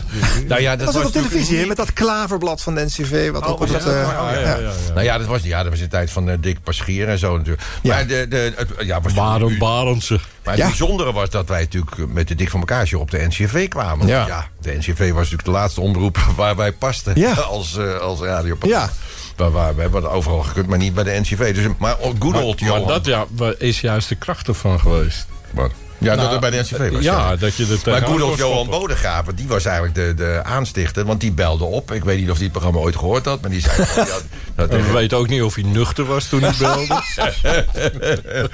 Nou 0.48 0.62
ja, 0.62 0.76
Dat 0.76 0.86
was 0.86 0.96
ook 0.96 1.06
op 1.06 1.12
televisie, 1.12 1.65
met 1.65 1.78
dat 1.78 1.93
klaverblad 1.93 2.62
van 2.62 2.76
de 2.76 2.84
NCV. 2.86 3.32
Wat 3.32 3.46
ook 3.46 3.60
was 3.60 3.69
op 3.69 3.80
dat? 3.80 3.88
eh, 3.88 4.02
Oh, 4.24 4.30
ja, 4.34 4.39
ja. 4.58 4.72
Nou 4.93 5.04
ja, 5.04 5.17
dat 5.17 5.28
was, 5.28 5.43
ja, 5.43 5.62
dat 5.63 5.72
was 5.72 5.80
de 5.80 5.88
tijd 5.88 6.12
van 6.12 6.30
eh, 6.30 6.36
Dick 6.39 6.63
Paschier 6.63 7.10
en 7.10 7.19
zo 7.19 7.38
natuurlijk. 7.38 7.67
Maar, 7.84 8.08
de, 8.08 8.26
de, 8.30 8.54
het, 8.56 8.69
ja, 8.80 9.02
was 9.02 9.13
Baron 9.13 9.58
Barendse. 9.58 10.13
maar 10.43 10.54
het 10.54 10.58
Ja. 10.63 10.67
bijzondere 10.67 11.12
was 11.13 11.30
dat 11.30 11.48
wij 11.48 11.60
natuurlijk 11.60 12.12
met 12.13 12.28
de 12.28 12.36
Dik 12.36 12.50
van 12.50 12.60
elkaar 12.60 12.82
op 12.98 13.12
de 13.12 13.26
NCV 13.28 13.67
kwamen. 13.67 14.08
Ja. 14.08 14.28
Ja. 14.28 14.48
de 14.62 14.74
NCV 14.78 14.98
was 15.10 15.15
natuurlijk 15.17 15.43
de 15.43 15.52
laatste 15.52 15.82
omroep 15.82 16.17
waar 16.36 16.56
wij 16.56 16.72
pasten 16.72 17.13
Ja. 17.19 17.34
als, 17.56 17.78
eh 17.78 17.98
als. 18.00 18.19
Ja. 18.62 18.89
Waar, 19.36 19.52
waar, 19.52 19.76
we 19.76 19.82
hebben 19.82 20.04
het 20.04 20.12
overal 20.12 20.43
gekund, 20.43 20.67
maar 20.67 20.78
niet 20.78 20.93
bij 20.93 21.04
de 21.04 21.19
NCV. 21.19 21.56
Dus, 21.56 21.67
maar 21.78 21.96
good 22.19 22.41
old 22.41 22.62
Maar 22.62 22.69
Johan. 22.69 22.88
dat 22.88 23.06
ja, 23.06 23.26
is 23.58 23.82
juist 23.82 24.10
de 24.10 24.15
kracht 24.15 24.48
ervan 24.48 24.80
geweest. 24.80 25.28
Wat? 25.52 25.72
Ja, 25.97 26.10
dat 26.10 26.17
Nou, 26.17 26.32
het 26.32 26.39
bij 26.39 26.49
de 26.49 26.58
NCV 26.60 26.91
was. 26.91 27.03
Ja, 27.03 27.36
dat 27.36 27.56
je 27.56 27.63
er 27.63 27.69
Maar 27.69 27.77
tegenaan 27.77 28.03
goed 28.10 28.19
kon 28.19 28.29
old 28.29 28.38
Johan. 28.38 28.67
Bodegraven, 28.69 29.36
die 29.36 29.47
was 29.47 29.65
eigenlijk 29.65 29.95
de, 29.95 30.13
de 30.15 30.41
aanstichter. 30.43 31.06
Want 31.06 31.21
die 31.21 31.32
belde 31.32 31.63
op. 31.63 31.91
Ik 31.91 32.03
weet 32.03 32.19
niet 32.19 32.29
of 32.29 32.36
hij 32.36 32.43
het 32.43 32.51
programma 32.51 32.79
ooit 32.79 32.95
gehoord 32.95 33.25
had. 33.25 33.41
Maar 33.41 33.49
die 33.49 33.62
zei... 33.62 33.86
van, 33.86 34.06
ja, 34.08 34.17
dat, 34.56 34.69
En 34.69 34.86
we 34.86 34.91
weten 34.91 35.17
ook 35.17 35.27
niet 35.27 35.41
of 35.41 35.56
hij 35.56 35.63
nuchter 35.63 36.06
was 36.06 36.25
toen 36.27 36.41
hij 36.41 36.53
belde. 36.60 37.01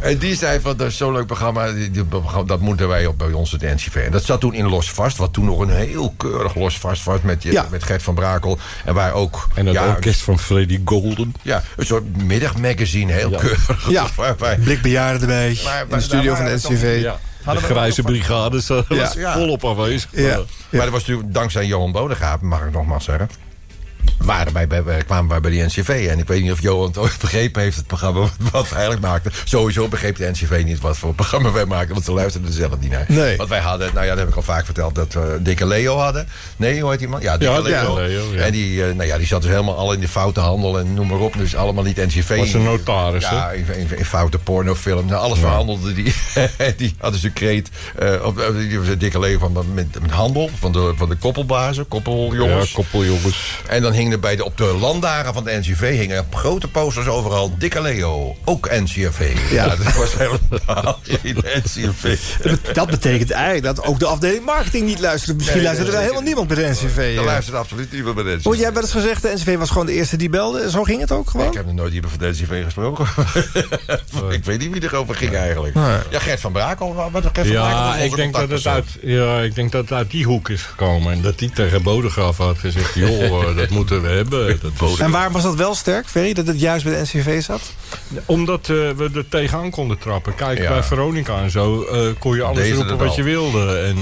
En 0.00 0.18
die 0.18 0.34
zei 0.36 0.60
van, 0.60 0.76
dat 0.76 0.86
is 0.86 0.96
zo'n 0.96 1.12
leuk 1.12 1.26
programma, 1.26 1.72
die- 1.72 1.90
die 1.90 2.04
dat 2.46 2.60
moeten 2.60 2.88
wij 2.88 3.06
op 3.06 3.18
bij 3.18 3.32
ons 3.32 3.52
het 3.52 3.60
NCV. 3.62 3.94
En 3.94 4.12
dat 4.12 4.24
zat 4.24 4.40
toen 4.40 4.54
in 4.54 4.68
Los 4.68 4.90
Vast, 4.90 5.16
wat 5.16 5.32
toen 5.32 5.44
nog 5.44 5.60
een 5.60 5.70
heel 5.70 6.14
keurig 6.16 6.54
Los 6.54 6.78
Vast 6.78 7.04
was 7.04 7.20
met, 7.22 7.42
je, 7.42 7.52
Ja. 7.52 7.66
met 7.70 7.82
Gert 7.84 8.02
van 8.02 8.14
Brakel. 8.14 8.58
En 8.84 8.94
waar 8.94 9.12
ook... 9.12 9.48
En 9.54 9.64
dat 9.64 9.74
ja, 9.74 9.86
orkest 9.88 10.20
van 10.22 10.38
Freddy 10.38 10.80
Golden. 10.84 11.34
Ja, 11.42 11.62
een 11.76 11.86
soort 11.86 12.22
middagmagazine, 12.22 13.12
heel 13.12 13.30
keurig. 13.30 13.88
Ja, 13.88 14.06
blikbejaarden 14.64 15.20
erbij. 15.20 15.58
Maar- 15.64 15.84
in 15.88 15.96
de 15.96 16.02
studio 16.02 16.34
van 16.34 16.44
de 16.44 16.47
NCV. 16.54 16.98
Ja. 17.02 17.18
De 17.52 17.56
grijze 17.60 18.02
brigade 18.02 18.62
zo- 18.62 18.82
was 18.88 19.12
Ja. 19.12 19.32
volop 19.32 19.64
aanwezig. 19.64 20.10
Ja. 20.12 20.36
Maar 20.70 20.80
dat 20.80 20.90
was 20.90 21.00
natuurlijk 21.06 21.34
dankzij 21.34 21.66
Johan 21.66 21.92
Bodegraven, 21.92 22.46
mag 22.46 22.60
ik 22.64 22.72
nogmaals 22.72 23.04
zeggen. 23.04 23.30
Waren 24.18 24.52
wij 24.52 24.66
bij, 24.66 24.82
bij- 24.82 25.02
kwamen 25.04 25.30
wij 25.30 25.40
bij 25.40 25.50
de 25.50 25.64
NCV. 25.64 26.06
En 26.10 26.18
ik 26.18 26.26
weet 26.28 26.42
niet 26.42 26.52
of 26.52 26.62
Johan 26.62 26.86
het 26.86 26.98
ooit 26.98 27.18
begrepen 27.20 27.62
heeft, 27.62 27.76
het 27.76 27.86
programma 27.86 28.20
wat 28.52 28.68
we 28.68 28.74
eigenlijk 28.74 29.04
maakten. 29.06 29.32
Sowieso 29.44 29.88
begreep 29.88 30.16
de 30.16 30.30
NCV 30.30 30.62
niet 30.64 30.80
wat 30.80 30.98
voor 30.98 31.14
programma 31.14 31.52
wij 31.52 31.64
maakten, 31.64 31.92
want 31.92 32.04
ze 32.04 32.12
luisterden 32.12 32.50
er 32.50 32.56
zelf 32.56 32.72
niet 32.80 32.90
naar. 32.90 33.04
Nee. 33.08 33.36
Want 33.36 33.48
wij 33.48 33.60
hadden, 33.60 33.90
nou 33.94 34.04
ja, 34.04 34.10
dat 34.10 34.18
heb 34.18 34.28
ik 34.28 34.34
al 34.34 34.42
vaak 34.42 34.64
verteld, 34.64 34.94
dat 34.94 35.12
we 35.12 35.38
Dikke 35.40 35.66
Leo 35.66 35.96
hadden. 35.96 36.28
Nee, 36.56 36.80
hoe 36.80 36.90
heet 36.90 36.98
die 36.98 37.08
man? 37.08 37.20
Ja, 37.20 37.36
Dikke 37.38 37.54
Ja, 37.54 37.60
Leo. 37.60 37.94
Leo, 37.94 38.24
ja. 38.34 38.40
En 38.40 38.52
die, 38.52 38.84
eh, 38.84 38.94
nou 38.94 39.08
ja, 39.08 39.18
die 39.18 39.26
zat 39.26 39.42
dus 39.42 39.50
helemaal 39.50 39.76
al 39.76 39.92
in 39.92 40.00
de 40.00 40.08
foute 40.08 40.40
handel 40.40 40.78
en 40.78 40.94
noem 40.94 41.06
maar 41.06 41.18
op. 41.18 41.34
Dus 41.36 41.54
allemaal 41.56 41.84
niet 41.84 41.96
NCV. 41.96 42.36
Was 42.36 42.52
een 42.52 42.62
notaris, 42.62 43.22
Ja, 43.22 43.50
in, 43.50 43.66
in, 43.74 43.98
in 43.98 44.04
foute 44.04 44.38
pornofilm. 44.38 45.06
Nou, 45.06 45.22
alles 45.22 45.38
verhandelde 45.38 45.92
die. 45.94 46.14
die 46.76 46.94
hadden 46.98 47.20
ze 47.20 47.30
kreet. 47.30 47.68
eh 47.98 48.12
op, 48.24 48.38
op- 48.38 48.54
die 48.58 48.78
was 48.78 48.88
een 48.88 48.98
dikke 48.98 49.18
leven 49.18 49.40
van 49.40 49.52
met, 49.74 50.00
met 50.02 50.10
handel. 50.10 50.50
Van 50.58 50.72
de, 50.72 50.92
van 50.96 51.08
de 51.08 51.16
koppelbazen, 51.16 51.88
koppeljongens. 51.88 52.68
Ja, 52.68 52.74
koppeljongens. 52.74 53.60
En 53.66 53.82
dan 53.82 53.92
hingen 53.98 54.12
er 54.12 54.20
bij 54.20 54.36
de, 54.36 54.44
op 54.44 54.56
de 54.56 54.64
landdagen 54.64 55.34
van 55.34 55.44
de 55.44 55.58
NCV 55.58 55.98
hingen 55.98 56.26
grote 56.32 56.68
posters 56.68 57.06
overal. 57.06 57.54
Dikke 57.58 57.80
Leo, 57.80 58.36
ook 58.44 58.70
NCV. 58.70 59.36
Ja, 59.50 59.68
dat 59.84 59.94
was 59.94 60.14
helemaal 60.16 60.98
geen 61.02 61.36
NCV. 61.64 62.18
Dat 62.42 62.62
bet- 62.62 62.74
Dat 62.74 62.90
betekent 62.90 63.30
eigenlijk 63.30 63.64
dat 63.76 63.84
ook 63.84 63.98
de 63.98 64.06
afdeling 64.06 64.44
marketing 64.44 64.86
niet 64.86 65.00
luisterde. 65.00 65.34
Misschien 65.34 65.56
Nee, 65.56 65.66
luisterde 65.66 65.92
er 65.92 66.00
helemaal 66.02 66.22
niemand 66.22 66.48
bij 66.48 66.56
de 66.56 66.68
NCV. 66.70 66.96
Er 66.96 67.18
eh. 67.18 67.24
luisterde 67.24 67.58
absoluut 67.58 67.92
niemand 67.92 68.14
bij 68.14 68.24
de 68.24 68.30
NCV. 68.30 68.44
Hoor 68.44 68.56
jij 68.56 68.72
wel 68.72 68.82
eens 68.82 68.90
gezegd, 68.92 69.22
de 69.22 69.32
NCV 69.34 69.56
was 69.56 69.70
gewoon 69.70 69.86
de 69.86 69.92
eerste 69.92 70.16
die 70.16 70.28
belde? 70.28 70.70
Zo 70.70 70.82
ging 70.82 71.00
het 71.00 71.12
ook 71.12 71.30
gewoon? 71.30 71.46
Ik 71.46 71.54
heb 71.54 71.66
nog 71.66 71.74
nooit 71.74 71.92
iemand 71.92 72.12
van 72.12 72.22
de 72.22 72.28
NCV 72.28 72.64
gesproken. 72.64 73.06
ik 74.38 74.44
weet 74.44 74.58
niet 74.58 74.72
wie 74.72 74.82
erover 74.82 75.14
ging 75.14 75.34
eigenlijk. 75.34 75.74
Ja, 76.10 76.18
Gert 76.18 76.40
van 76.40 76.52
Brakel. 76.52 76.94
Wat 76.94 77.22
Gert 77.22 77.34
van 77.34 77.44
Brakel 77.46 77.52
Ja, 77.52 77.96
ik 77.96 78.14
denk, 78.16 78.32
dat 78.34 78.50
het 78.50 78.66
uit, 78.66 78.86
ja, 79.02 79.40
ik 79.40 79.54
denk 79.54 79.72
dat 79.72 79.82
het 79.82 79.92
uit 79.92 80.10
die 80.10 80.24
hoek 80.24 80.48
is 80.48 80.62
gekomen. 80.62 81.12
En 81.12 81.22
dat 81.22 81.38
die 81.38 81.50
tegen 81.50 81.82
Bodegraaf 81.82 82.36
had 82.36 82.58
gezegd... 82.58 82.94
joh, 83.04 83.22
eh, 83.48 83.56
dat 83.56 83.70
moeten 83.78 84.02
we 84.02 84.08
hebben. 84.08 84.58
Dat 84.78 84.90
is- 84.90 84.98
En 84.98 85.10
waarom 85.10 85.32
was 85.32 85.42
dat 85.42 85.54
wel 85.54 85.74
sterk, 85.74 86.06
Ferry, 86.06 86.32
dat 86.32 86.46
het 86.46 86.60
juist 86.60 86.84
bij 86.84 86.94
de 86.94 87.00
NCV 87.02 87.42
zat? 87.42 87.60
Omdat 88.26 88.60
eh, 88.60 88.66
we 88.68 89.10
er 89.14 89.28
tegenaan 89.28 89.70
konden 89.70 89.98
trappen. 89.98 90.34
Kijk, 90.34 90.58
Ja. 90.58 90.68
bij 90.68 90.82
Veronica 90.82 91.40
en 91.42 91.50
zo 91.50 91.82
eh, 91.84 92.00
kon 92.18 92.36
je 92.36 92.42
alles 92.42 92.58
Deze 92.58 92.74
roepen 92.74 92.96
wat 92.98 93.14
je 93.14 93.22
wilde. 93.22 93.78
En, 93.78 93.96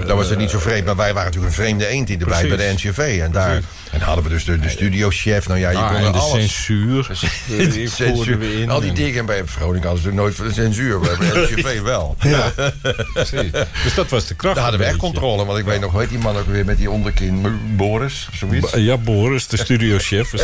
eh, 0.00 0.06
Dat 0.06 0.16
was 0.16 0.28
het 0.28 0.38
niet 0.38 0.50
zo 0.50 0.58
vreemd, 0.58 0.84
maar 0.86 0.96
wij 0.96 1.14
waren 1.14 1.24
natuurlijk 1.32 1.56
een 1.56 1.62
vreemde 1.64 1.86
eend 1.86 2.10
in 2.10 2.18
de 2.18 2.24
bij 2.24 2.48
bij 2.48 2.56
de. 2.56 2.72
NCV. 2.74 3.18
En 3.22 3.32
daar 3.32 3.60
en 3.90 4.00
hadden 4.00 4.24
we 4.24 4.30
dus 4.30 4.44
de, 4.44 4.58
de 4.58 4.68
studiochef. 4.68 5.48
Nou 5.48 5.60
ja, 5.60 5.70
je 5.70 5.76
ah, 5.76 5.86
kon 5.88 5.96
en 5.96 6.12
de 6.12 6.18
alles. 6.18 6.30
censuur. 6.40 7.06
De 7.48 7.66
die 7.68 7.88
censuur. 7.88 8.38
we 8.38 8.60
in. 8.60 8.70
Al 8.70 8.80
die 8.80 8.88
En- 8.88 8.94
dingen 8.94 9.26
bij 9.26 9.42
Veronica 9.44 9.86
hadden 9.86 10.02
ze 10.02 10.08
natuurlijk 10.10 10.14
nooit 10.16 10.34
voor 10.34 10.44
de 10.44 10.52
censuur. 10.52 10.98
Bij 11.08 11.16
de 11.16 11.46
NCV 11.50 11.80
wel. 11.80 12.16
Precies. 13.14 13.50
Dus 13.84 13.94
dat 13.94 14.08
was 14.08 14.26
de 14.26 14.34
kracht. 14.34 14.54
Daar 14.54 14.64
hadden 14.64 14.80
we 14.82 14.86
echt 14.86 14.96
controle. 14.96 15.44
Want 15.44 15.58
ik 15.58 15.64
weet 15.64 15.80
nog, 15.80 15.90
hoe 15.90 16.00
heet 16.00 16.08
die 16.08 16.18
man 16.18 16.36
ook 16.36 16.46
weer 16.46 16.64
met 16.64 16.78
die 16.78 16.90
onderkin? 16.90 17.60
Boris, 17.76 18.28
zoiets? 18.32 18.72
Ja, 18.72 18.96
Boris, 18.96 19.11
de 19.16 19.56
studiochef. 19.56 20.32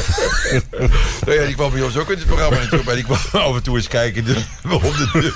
Nou 1.26 1.40
ja, 1.40 1.46
die 1.46 1.54
kwam 1.54 1.70
bij 1.72 1.82
ons 1.82 1.96
ook 1.96 2.10
in 2.10 2.16
het 2.18 2.26
programma 2.26 2.56
natuurlijk. 2.56 2.84
Maar 2.84 2.94
die 2.94 3.04
kwam 3.04 3.18
af 3.32 3.54
en 3.56 3.62
toe 3.62 3.76
eens 3.76 3.88
kijken. 3.88 4.24
De, 4.24 4.34
op 4.70 4.82
de, 4.82 5.32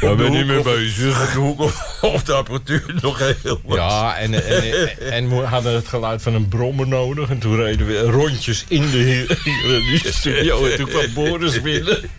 Daar 0.00 0.16
ben 0.16 0.24
je 0.24 0.30
niet 0.30 0.38
hoek 0.38 0.46
mee 0.48 0.58
of- 0.58 0.64
bezig. 0.64 1.36
of, 1.36 2.00
of 2.02 2.22
de 2.22 2.32
apparatuur 2.32 2.82
nog 3.02 3.18
heel 3.18 3.60
was. 3.64 3.76
Ja, 3.76 4.16
en, 4.16 4.46
en, 4.46 4.98
en 5.12 5.28
we 5.28 5.34
hadden 5.34 5.74
het 5.74 5.88
geluid 5.88 6.22
van 6.22 6.34
een 6.34 6.48
brommer 6.48 6.88
nodig. 6.88 7.28
En 7.28 7.38
toen 7.38 7.56
reden 7.56 7.86
we 7.86 8.00
rondjes 8.00 8.64
in 8.68 8.90
de, 8.90 9.26
in 10.04 10.12
studio. 10.12 10.64
En 10.66 10.76
toen 10.76 10.88
kwam 10.88 11.12
Boris 11.14 11.60
binnen. 11.62 11.98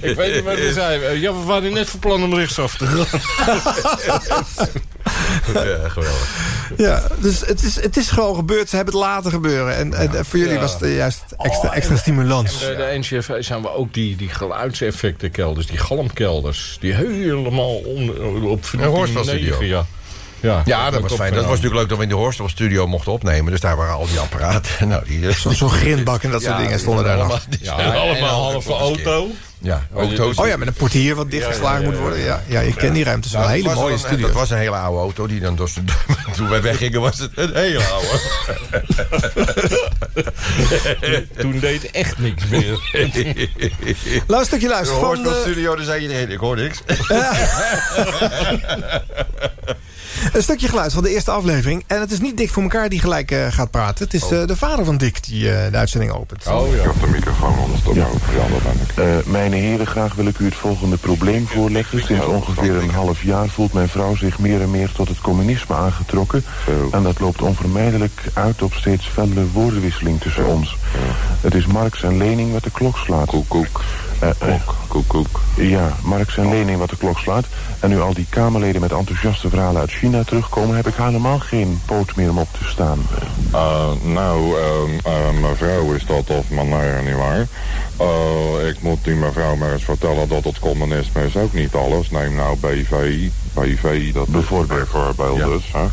Ik 0.00 0.16
weet 0.16 0.34
niet 0.34 0.44
wat 0.44 0.54
we 0.58 0.70
zeiden. 0.74 1.20
Ja, 1.20 1.32
we 1.34 1.42
waren 1.44 1.72
net 1.72 1.90
van 1.90 1.98
plan 1.98 2.22
om 2.22 2.34
rechtsaf 2.34 2.76
te 2.76 2.86
gaan. 2.86 3.20
Ja, 5.54 5.88
geweldig. 5.88 6.30
Ja, 6.76 7.02
dus 7.18 7.40
het 7.46 7.62
is, 7.62 7.80
het 7.80 7.96
is 7.96 8.10
gewoon 8.10 8.34
gebeurd. 8.34 8.68
Ze 8.68 8.76
hebben 8.76 8.94
het 8.94 9.02
laten 9.04 9.30
gebeuren. 9.30 9.76
En, 9.76 9.94
en 9.94 10.24
voor 10.24 10.38
jullie 10.38 10.54
Ja. 10.54 10.60
was 10.60 10.72
het 10.72 10.82
eh, 10.82 10.96
juist 10.96 11.22
extra, 11.36 11.68
Oh, 11.68 11.76
extra 11.76 11.96
stimulans. 11.96 12.58
De, 12.58 12.66
de 12.76 12.98
NCFV 12.98 13.44
zijn 13.44 13.62
we 13.62 13.70
ook 13.74 13.94
die, 13.94 14.16
die 14.16 14.28
geluidseffectenkelders, 14.28 15.66
die 15.66 15.78
galmkelders. 15.78 16.76
Die 16.80 16.92
helemaal 16.92 17.74
on, 17.74 18.10
op 18.44 18.64
verdieping 18.64 18.96
hoorspelstudio. 18.96 19.50
9, 19.58 19.66
ja. 19.66 19.86
Ja, 20.42 20.62
Ja, 20.64 20.90
dat 20.90 21.00
was 21.02 21.12
fijn. 21.12 21.32
Dat 21.34 21.42
was 21.44 21.50
natuurlijk 21.54 21.80
leuk 21.80 21.88
dat 21.88 21.96
we 21.98 22.02
in 22.02 22.08
de 22.08 22.14
Horstelstudio 22.14 22.86
mochten 22.86 23.12
opnemen. 23.12 23.50
Dus 23.52 23.60
daar 23.60 23.76
waren 23.76 23.94
al 23.94 24.06
die 24.06 24.18
apparaten. 24.20 24.88
Nou, 24.88 25.04
die, 25.06 25.28
eh, 25.28 25.34
Zo'n 25.34 25.70
grindbak 25.70 26.22
en 26.22 26.30
dat 26.30 26.42
soort 26.42 26.58
dingen 26.58 26.78
stonden 26.78 27.04
daar 27.04 27.14
allemaal- 27.16 27.36
nog. 27.36 27.44
die 27.48 27.58
Ja, 27.62 27.76
zijn 27.76 27.88
en 27.88 27.94
een 27.94 28.00
allemaal 28.00 28.50
halve 28.50 28.72
auto. 28.72 29.28
Ja, 29.58 29.86
auto's. 29.96 30.36
Oh 30.36 30.46
ja, 30.46 30.56
met 30.56 30.68
een 30.68 30.74
portier 30.74 31.14
wat 31.14 31.30
dichtgeslagen 31.30 31.84
moet 31.84 31.96
worden. 31.96 32.18
Ja, 32.18 32.42
ja 32.46 32.60
je 32.60 32.74
kent 32.74 32.94
die 32.94 33.04
ruimte. 33.04 33.28
Het 33.28 33.36
is 33.36 33.40
wel 33.40 33.42
een 33.42 33.48
hele 33.50 33.62
dat 33.62 33.72
was 33.72 33.80
mooie 33.82 33.92
een- 33.94 33.98
studio. 33.98 34.26
Dat 34.26 34.34
was 34.36 34.50
een 34.50 34.56
hele 34.58 34.76
oude 34.76 34.98
auto 35.00 35.26
die 35.26 35.40
dan 35.40 35.56
dus, 35.56 35.74
toen 36.36 36.48
wij 36.48 36.62
weggingen 36.62 37.00
was 37.00 37.18
het 37.18 37.30
een 37.34 37.54
hele 37.54 37.82
oude. 37.84 38.20
Toen 41.38 41.58
deed 41.58 41.90
echt 41.90 42.18
niks 42.18 42.46
meer. 42.48 42.78
Laat 44.26 44.40
een 44.40 44.46
stukje 44.46 44.66
De 44.66 44.72
luisteren 44.72 45.00
van... 45.00 45.14
eh, 45.14 45.22
Hoorspelstudio, 45.24 45.76
daar 45.76 45.84
zei 45.84 46.00
iedereen, 46.02 46.30
ik 46.30 46.38
hoor 46.38 46.56
niks. 46.56 46.82
Een 50.32 50.42
stukje 50.42 50.68
geluid 50.68 50.92
van 50.92 51.02
de 51.02 51.10
eerste 51.10 51.30
aflevering. 51.30 51.84
En 51.86 52.00
het 52.00 52.10
is 52.10 52.20
niet 52.20 52.36
Dick 52.36 52.50
voor 52.50 52.62
elkaar 52.62 52.88
die 52.88 53.00
gelijk 53.00 53.30
eh, 53.30 53.46
gaat 53.50 53.70
praten. 53.70 54.04
Het 54.04 54.14
is 54.14 54.22
Oh. 54.22 54.40
eh, 54.40 54.46
de 54.46 54.56
vader 54.56 54.84
van 54.84 54.96
Dick 54.96 55.24
die 55.24 55.52
eh, 55.52 55.70
de 55.70 55.76
uitzending 55.76 56.12
opent. 56.12 56.46
Oh 56.46 56.74
ja. 56.74 56.82
de 56.82 57.06
microfoon 57.12 57.58
onderstop. 57.58 57.94
Ja, 57.94 58.06
ja, 58.96 59.04
ik. 59.18 59.26
mijn 59.26 59.52
heren, 59.52 59.86
graag 59.86 60.14
wil 60.14 60.26
ik 60.26 60.38
u 60.38 60.44
het 60.44 60.54
volgende 60.54 60.96
probleem 60.96 61.46
voorleggen. 61.46 62.04
Sinds 62.04 62.24
ongeveer 62.26 62.74
een 62.76 62.90
half 62.90 63.22
jaar 63.22 63.48
voelt 63.48 63.72
mijn 63.72 63.88
vrouw 63.88 64.16
zich 64.16 64.38
meer 64.38 64.60
en 64.60 64.70
meer 64.70 64.92
tot 64.92 65.08
het 65.08 65.20
communisme 65.20 65.74
aangetrokken. 65.74 66.44
En 66.92 67.02
dat 67.02 67.20
loopt 67.20 67.42
onvermijdelijk 67.42 68.20
uit 68.34 68.62
op 68.62 68.74
steeds 68.74 69.06
felle 69.06 69.46
woordenwisseling 69.52 70.20
tussen 70.20 70.46
ons. 70.46 70.76
Het 71.40 71.54
is 71.54 71.66
Marx 71.66 72.02
en 72.02 72.16
Lening 72.16 72.52
wat 72.52 72.62
de 72.62 72.70
klok 72.70 72.96
slaat. 72.96 73.26
Koek, 73.26 73.48
koek. 73.48 73.80
Koek, 74.88 75.08
koek. 75.08 75.40
Ja, 75.56 75.96
Marx 76.02 76.36
en 76.36 76.48
Lening 76.48 76.78
wat 76.78 76.90
de 76.90 76.96
klok 76.96 77.18
slaat. 77.18 77.44
En 77.80 77.88
nu 77.88 78.00
al 78.00 78.14
die 78.14 78.26
Kamerleden 78.28 78.80
met 78.80 78.92
enthousiaste 78.92 79.48
verhalen 79.48 79.80
uit 79.80 79.90
China 79.90 80.24
terugkomen... 80.24 80.76
heb 80.76 80.86
ik 80.86 80.94
helemaal 80.94 81.38
geen 81.38 81.80
poot 81.86 82.16
meer 82.16 82.30
om 82.30 82.38
op 82.38 82.48
te 82.58 82.64
staan. 82.64 83.06
nou, 84.02 84.56
eh, 84.56 85.26
eh, 85.28 85.40
mevrouw 85.40 85.92
is 85.92 86.06
dat 86.06 86.30
of 86.30 86.50
meneer, 86.50 87.02
nietwaar? 87.04 87.46
Eh 87.96 88.42
ik 88.68 88.82
moet 88.82 89.04
die 89.04 89.14
mevrouw 89.14 89.56
maar 89.56 89.72
eens 89.72 89.84
vertellen 89.84 90.28
dat 90.28 90.44
het 90.44 90.58
communisme 90.58 91.24
is 91.24 91.36
ook 91.36 91.52
niet 91.52 91.74
alles. 91.74 92.10
Neem 92.10 92.34
nou 92.34 92.56
BV, 92.60 93.18
BV, 93.54 94.12
dat 94.12 94.28
bijvoorbeeld, 94.28 94.90
bijvoorbeeld 94.90 95.38
dus. 95.38 95.72
Hè? 95.72 95.86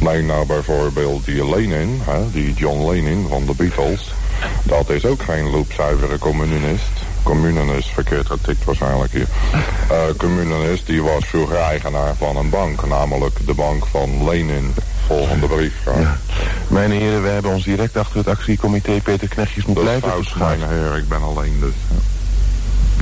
Neem 0.00 0.26
nou 0.26 0.46
bijvoorbeeld 0.46 1.24
die 1.24 1.48
Lenin, 1.48 2.00
hè? 2.04 2.30
die 2.30 2.54
John 2.54 2.90
Lenin 2.90 3.26
van 3.28 3.46
de 3.46 3.54
Beatles. 3.56 4.14
Dat 4.62 4.90
is 4.90 5.04
ook 5.04 5.22
geen 5.22 5.50
loopzuivere 5.50 6.18
communist. 6.18 7.05
Communist, 7.26 7.88
verkeerd 7.88 8.26
getikt 8.26 8.64
waarschijnlijk 8.64 9.12
hier. 9.12 9.26
Eh 9.90 9.96
communist, 10.16 10.86
die 10.86 11.02
was 11.02 11.24
vroeger 11.26 11.56
eigenaar 11.56 12.14
van 12.18 12.36
een 12.36 12.50
bank, 12.50 12.86
namelijk 12.86 13.38
de 13.46 13.54
bank 13.54 13.86
van 13.86 14.24
Lenin. 14.28 14.74
volgende 15.06 15.46
brief 15.46 15.72
gaan. 15.84 16.18
Mijn 16.68 16.90
heren, 16.90 17.22
wij 17.22 17.32
hebben 17.32 17.52
ons 17.52 17.64
direct 17.64 17.96
achter 17.96 18.16
het 18.16 18.28
actiecomité 18.28 19.00
Peter 19.02 19.28
Knechtjes 19.28 19.64
moet 19.66 19.74
Dat 19.76 19.84
is 19.84 19.90
blijven 20.00 20.24
fout, 20.24 20.58
mijn 20.58 20.70
heer. 20.70 20.96
Ik 20.96 21.08
ben 21.08 21.22
alleen 21.22 21.56
dus. 21.60 21.74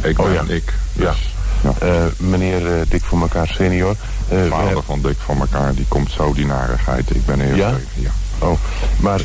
ja. 0.02 0.08
Ik 0.08 0.18
Oh, 0.18 0.24
ben 0.24 0.46
ja. 0.48 0.54
ik. 0.54 0.72
Ja. 0.92 1.10
Dus, 1.10 1.32
Eh, 1.78 2.04
meneer 2.16 2.66
eh, 2.74 2.80
Dick 2.88 3.02
voor 3.04 3.20
elkaar 3.20 3.46
senior. 3.48 3.96
de 4.28 4.46
vader 4.50 4.82
van 4.82 5.00
Dick 5.02 5.16
van 5.18 5.40
elkaar, 5.40 5.74
die 5.74 5.86
komt 5.88 6.10
zo 6.10 6.32
die 6.32 6.46
narigheid. 6.46 7.10
Ik 7.14 7.26
ben 7.26 7.40
heel 7.40 7.54
Ja? 7.56 7.72
ja. 7.94 8.10
Oh, 8.38 8.58
maar 8.96 9.20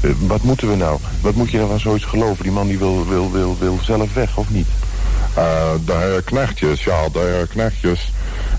eh, 0.00 0.10
wat 0.18 0.42
moeten 0.42 0.68
we 0.70 0.76
nou? 0.76 0.98
Wat 1.20 1.34
moet 1.34 1.50
je 1.50 1.56
nou 1.56 1.68
van 1.68 1.80
zoiets 1.80 2.04
geloven? 2.04 2.42
Die 2.42 2.52
man 2.52 2.66
die 2.66 2.78
wil, 2.78 3.06
wil, 3.08 3.32
wil, 3.32 3.56
wil 3.58 3.78
zelf 3.82 4.14
weg, 4.14 4.36
of 4.36 4.50
niet? 4.50 4.66
Eh, 5.34 5.70
de 5.84 5.92
heer 5.92 6.22
Knechtjes, 6.22 6.84
ja, 6.84 7.08
de 7.12 7.18
heer 7.18 7.46
Knechtjes. 7.46 8.12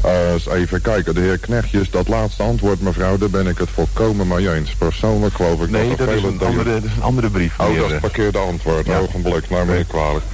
eh, 0.03 0.53
even 0.53 0.81
kijken, 0.81 1.13
de 1.15 1.21
heer 1.21 1.37
Knechtjes, 1.37 1.89
dat 1.91 2.07
laatste 2.07 2.43
antwoord 2.43 2.81
mevrouw, 2.81 3.17
daar 3.17 3.29
ben 3.29 3.47
ik 3.47 3.57
het 3.57 3.69
volkomen 3.73 4.27
mee 4.27 4.53
eens. 4.53 4.75
Persoonlijk 4.77 5.35
geloof 5.35 5.61
ik 5.61 5.69
Nee, 5.69 5.89
dat 5.89 5.97
dat 5.97 6.07
er 6.07 6.15
is 6.15 6.23
een 6.23 6.39
andere, 6.41 6.73
dat 6.73 6.83
is 6.83 6.95
een 6.95 7.03
andere 7.03 7.29
brief. 7.29 7.59
Oh, 7.59 7.65
dat 7.65 7.85
is 7.85 7.91
het 7.91 7.99
verkeerde 7.99 8.37
antwoord. 8.37 8.89
Ogenblik, 8.89 9.49
nou 9.49 9.65
meer 9.65 9.85
kwalijk. 9.85 10.25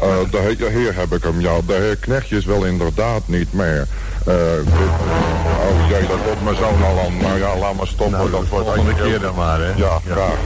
Eh, 0.00 0.08
de 0.30 0.38
heer, 0.38 0.70
heer 0.70 0.94
heb 0.94 1.12
ik 1.12 1.22
hem, 1.22 1.40
ja. 1.40 1.56
De 1.66 1.72
heer 1.72 1.96
Knechtjes 1.96 2.44
wel 2.44 2.64
inderdaad 2.64 3.22
niet 3.24 3.52
meer. 3.52 3.86
Eh, 4.28 4.34
oh 4.34 5.88
jee, 5.88 6.06
dat 6.06 6.18
wordt 6.24 6.42
mijn 6.44 6.56
zoon 6.56 6.82
al 6.84 6.98
aan. 7.06 7.16
Nou 7.16 7.38
ja, 7.38 7.56
laat 7.56 7.74
maar 7.74 7.86
stoppen. 7.86 8.18
Nou, 8.18 8.30
dat 8.30 8.40
de 8.40 8.46
wordt 8.48 8.66
volgende 8.66 8.90
één 9.02 9.10
keer 9.10 9.20
dan 9.20 9.34
maar, 9.34 9.58
hè? 9.60 9.72
Ja, 9.76 9.98
graag. 10.10 10.38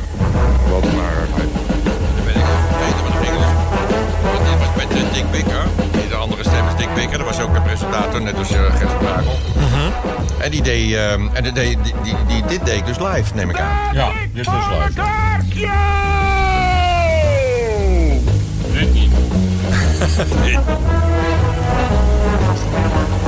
Wat 0.71 0.83
een 0.85 0.97
narigheid. 0.97 1.49
Dit 4.45 4.59
was 4.59 4.69
met 4.77 4.91
eh, 4.97 5.13
Dick 5.15 5.31
Bikker. 5.31 5.65
De 6.09 6.15
andere 6.15 6.43
stem 6.45 6.67
is 6.67 6.75
Dick 6.77 6.95
Bikker. 6.95 7.19
Dat 7.19 7.27
was 7.27 7.41
ook 7.41 7.55
een 7.57 7.63
presentator, 7.63 8.23
net 8.23 8.39
als 8.39 8.51
uh, 8.53 8.61
Gert 8.75 8.99
Brakel. 8.99 9.39
En, 10.39 10.51
die 10.51 10.63
deed, 10.63 10.95
ehm, 10.95 11.29
en 11.33 11.43
die, 11.43 11.53
deed- 11.53 11.79
die, 11.85 11.95
die, 12.03 12.15
die- 12.27 12.45
dit 12.47 12.65
deed 12.65 12.77
ik 12.77 12.87
dus 12.87 12.99
live, 12.99 13.35
neem 13.35 13.51
ik 13.51 13.59
aan. 13.61 13.95
Ja, 13.95 14.09
dit 14.33 14.47
is 14.47 14.53
live. 14.53 15.01
Dit 18.73 18.93
niet. 18.95 19.13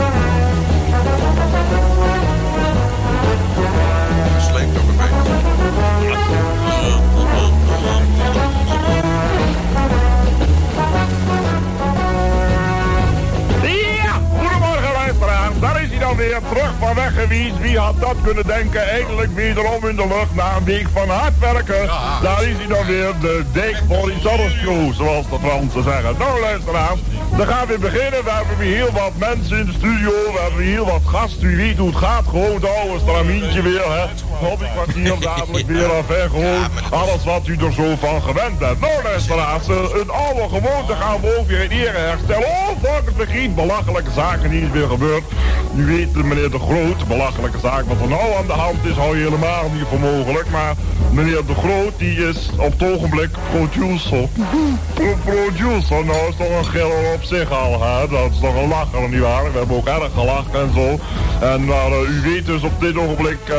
weer, 16.29 16.41
terug 16.49 16.73
van 16.79 16.95
weg 16.95 17.15
geweest. 17.15 17.59
Wie 17.61 17.79
had 17.79 18.01
dat 18.01 18.17
kunnen 18.23 18.47
denken? 18.47 18.89
Eindelijk 18.89 19.35
wederom 19.35 19.89
in 19.89 19.97
de 19.97 20.07
lucht 20.07 20.35
na 20.35 20.57
een 20.57 20.65
week 20.65 20.87
van 20.93 21.09
hard 21.09 21.39
werken. 21.39 21.87
Daar 22.23 22.45
is 22.45 22.57
hij 22.57 22.67
dan 22.67 22.87
weer, 22.87 23.13
de 23.21 23.45
Dijk 23.53 23.83
Horizontal 23.89 24.47
Crew, 24.63 24.93
zoals 24.93 25.29
de 25.29 25.39
Fransen 25.43 25.83
zeggen. 25.83 26.15
Nou 26.19 26.41
luisteraars, 26.41 27.01
dan 27.37 27.47
gaan 27.47 27.67
we 27.67 27.79
beginnen. 27.79 28.25
We 28.25 28.31
hebben 28.31 28.59
weer 28.59 28.77
heel 28.77 28.93
wat 28.93 29.13
mensen 29.17 29.59
in 29.59 29.67
de 29.67 29.73
studio. 29.73 30.11
We 30.11 30.39
hebben 30.41 30.59
weer 30.59 30.75
heel 30.75 30.87
wat 30.87 31.03
gasten. 31.05 31.49
U 31.49 31.57
weet 31.57 31.79
hoe 31.79 31.89
het 31.89 31.97
gaat. 31.97 32.25
Gewoon 32.29 32.55
het 32.55 32.67
oude 32.77 32.99
stramintje 32.99 33.63
weer, 33.63 33.93
hè. 33.93 34.07
Hobby 34.47 34.65
kwartier 34.75 35.21
dadelijk 35.21 35.67
weer 35.67 35.93
af, 35.93 36.09
hè. 36.09 36.29
Gewoon 36.29 36.65
alles 36.91 37.25
wat 37.25 37.47
u 37.47 37.57
er 37.57 37.73
zo 37.73 37.97
van 38.01 38.23
gewend 38.23 38.59
bent. 38.59 38.81
Nou 38.81 39.03
luisteraars, 39.03 39.69
eh, 39.69 39.77
een 39.77 40.11
oude 40.11 40.49
gewoonte 40.57 40.95
gaan 40.95 41.21
we 41.21 41.37
ook 41.39 41.49
weer 41.49 41.63
in 41.63 41.71
ere 41.71 41.99
herstellen. 41.99 42.47
Oh, 42.47 42.69
volgens 42.83 43.15
vergiet, 43.17 43.55
belachelijke 43.55 44.11
zaken 44.11 44.51
die 44.51 44.63
is 44.63 44.71
weer 44.71 44.89
gebeurd. 44.89 45.25
U 45.77 45.85
weet, 45.85 46.14
meneer 46.23 46.51
De 46.51 46.59
Groot, 46.59 47.09
belachelijke 47.09 47.59
zaak 47.59 47.85
wat 47.89 48.01
er 48.01 48.09
nou 48.09 48.35
aan 48.39 48.47
de 48.47 48.53
hand 48.53 48.85
is, 48.85 48.97
hou 48.97 49.17
je 49.19 49.25
helemaal 49.25 49.71
niet 49.75 49.85
voor 49.91 50.01
mogelijk. 50.01 50.51
Maar 50.51 50.75
meneer 51.13 51.47
De 51.47 51.55
Groot, 51.55 51.93
die 51.99 52.29
is 52.29 52.51
op 52.59 52.73
het 52.79 52.91
ogenblik 52.95 53.31
producer. 53.51 54.29
Pro- 54.95 55.19
producer, 55.25 56.05
nou 56.05 56.29
is 56.29 56.37
toch 56.37 56.59
een 56.59 56.65
giller 56.65 57.13
op 57.15 57.23
zich 57.23 57.51
al? 57.51 57.79
Dat 58.11 58.31
is 58.31 58.39
toch 58.41 58.55
een 58.63 58.69
lacher, 58.69 59.09
nietwaar? 59.09 59.53
We 59.53 59.59
hebben 59.59 59.77
ook 59.77 59.87
erg 59.87 60.11
gelachen 60.15 60.55
en 60.61 60.71
zo. 60.75 60.99
En 61.41 61.69
eh, 61.69 62.09
u 62.09 62.21
weet 62.31 62.47
dus 62.47 62.63
op 62.63 62.81
dit 62.81 62.97
ogenblik... 62.97 63.39
eh, 63.49 63.57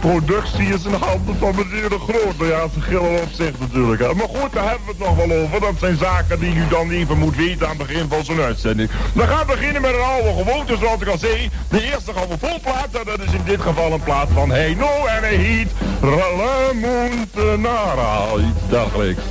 productie 0.00 0.66
is 0.66 0.84
in 0.84 0.92
handen 0.92 1.36
van 1.38 1.54
meneer 1.56 1.88
De 1.88 1.98
Groot. 1.98 2.38
Nou 2.38 2.50
ja, 2.50 2.68
ze 2.74 2.80
gillen 2.80 3.22
op 3.22 3.28
zich 3.32 3.58
natuurlijk. 3.58 4.14
Maar 4.14 4.28
goed, 4.28 4.52
daar 4.52 4.68
hebben 4.68 4.86
we 4.86 4.90
het 4.90 4.98
nog 4.98 5.16
wel 5.16 5.32
over. 5.42 5.60
Dat 5.60 5.74
zijn 5.78 5.96
zaken 5.96 6.40
die 6.40 6.54
u 6.54 6.68
dan 6.68 6.90
even 6.90 7.18
moet 7.18 7.36
weten 7.36 7.68
aan 7.68 7.78
het 7.78 7.86
begin 7.86 8.08
van 8.08 8.24
zo'n 8.24 8.40
uitzending. 8.40 8.90
We 9.14 9.26
gaan 9.26 9.46
beginnen 9.46 9.82
met 9.82 9.94
een 9.94 10.00
oude 10.00 10.42
gewoonte, 10.42 10.76
zoals 10.76 11.00
ik 11.00 11.08
al 11.08 11.18
zei. 11.18 11.50
De 11.68 11.82
eerste 11.82 12.12
gaan 12.12 12.28
we 12.28 12.38
vol 12.38 12.60
platen. 12.60 13.04
Dat 13.04 13.20
is 13.20 13.32
in 13.32 13.44
dit 13.44 13.60
geval 13.60 13.92
een 13.92 14.02
plaat 14.02 14.28
van 14.34 14.50
Hey 14.50 14.74
No 14.74 15.06
en 15.06 15.22
hij 15.22 15.34
heet 15.34 15.70
Ramontenara. 16.00 18.36
Iets 18.36 18.68
dergelijks. 18.68 19.22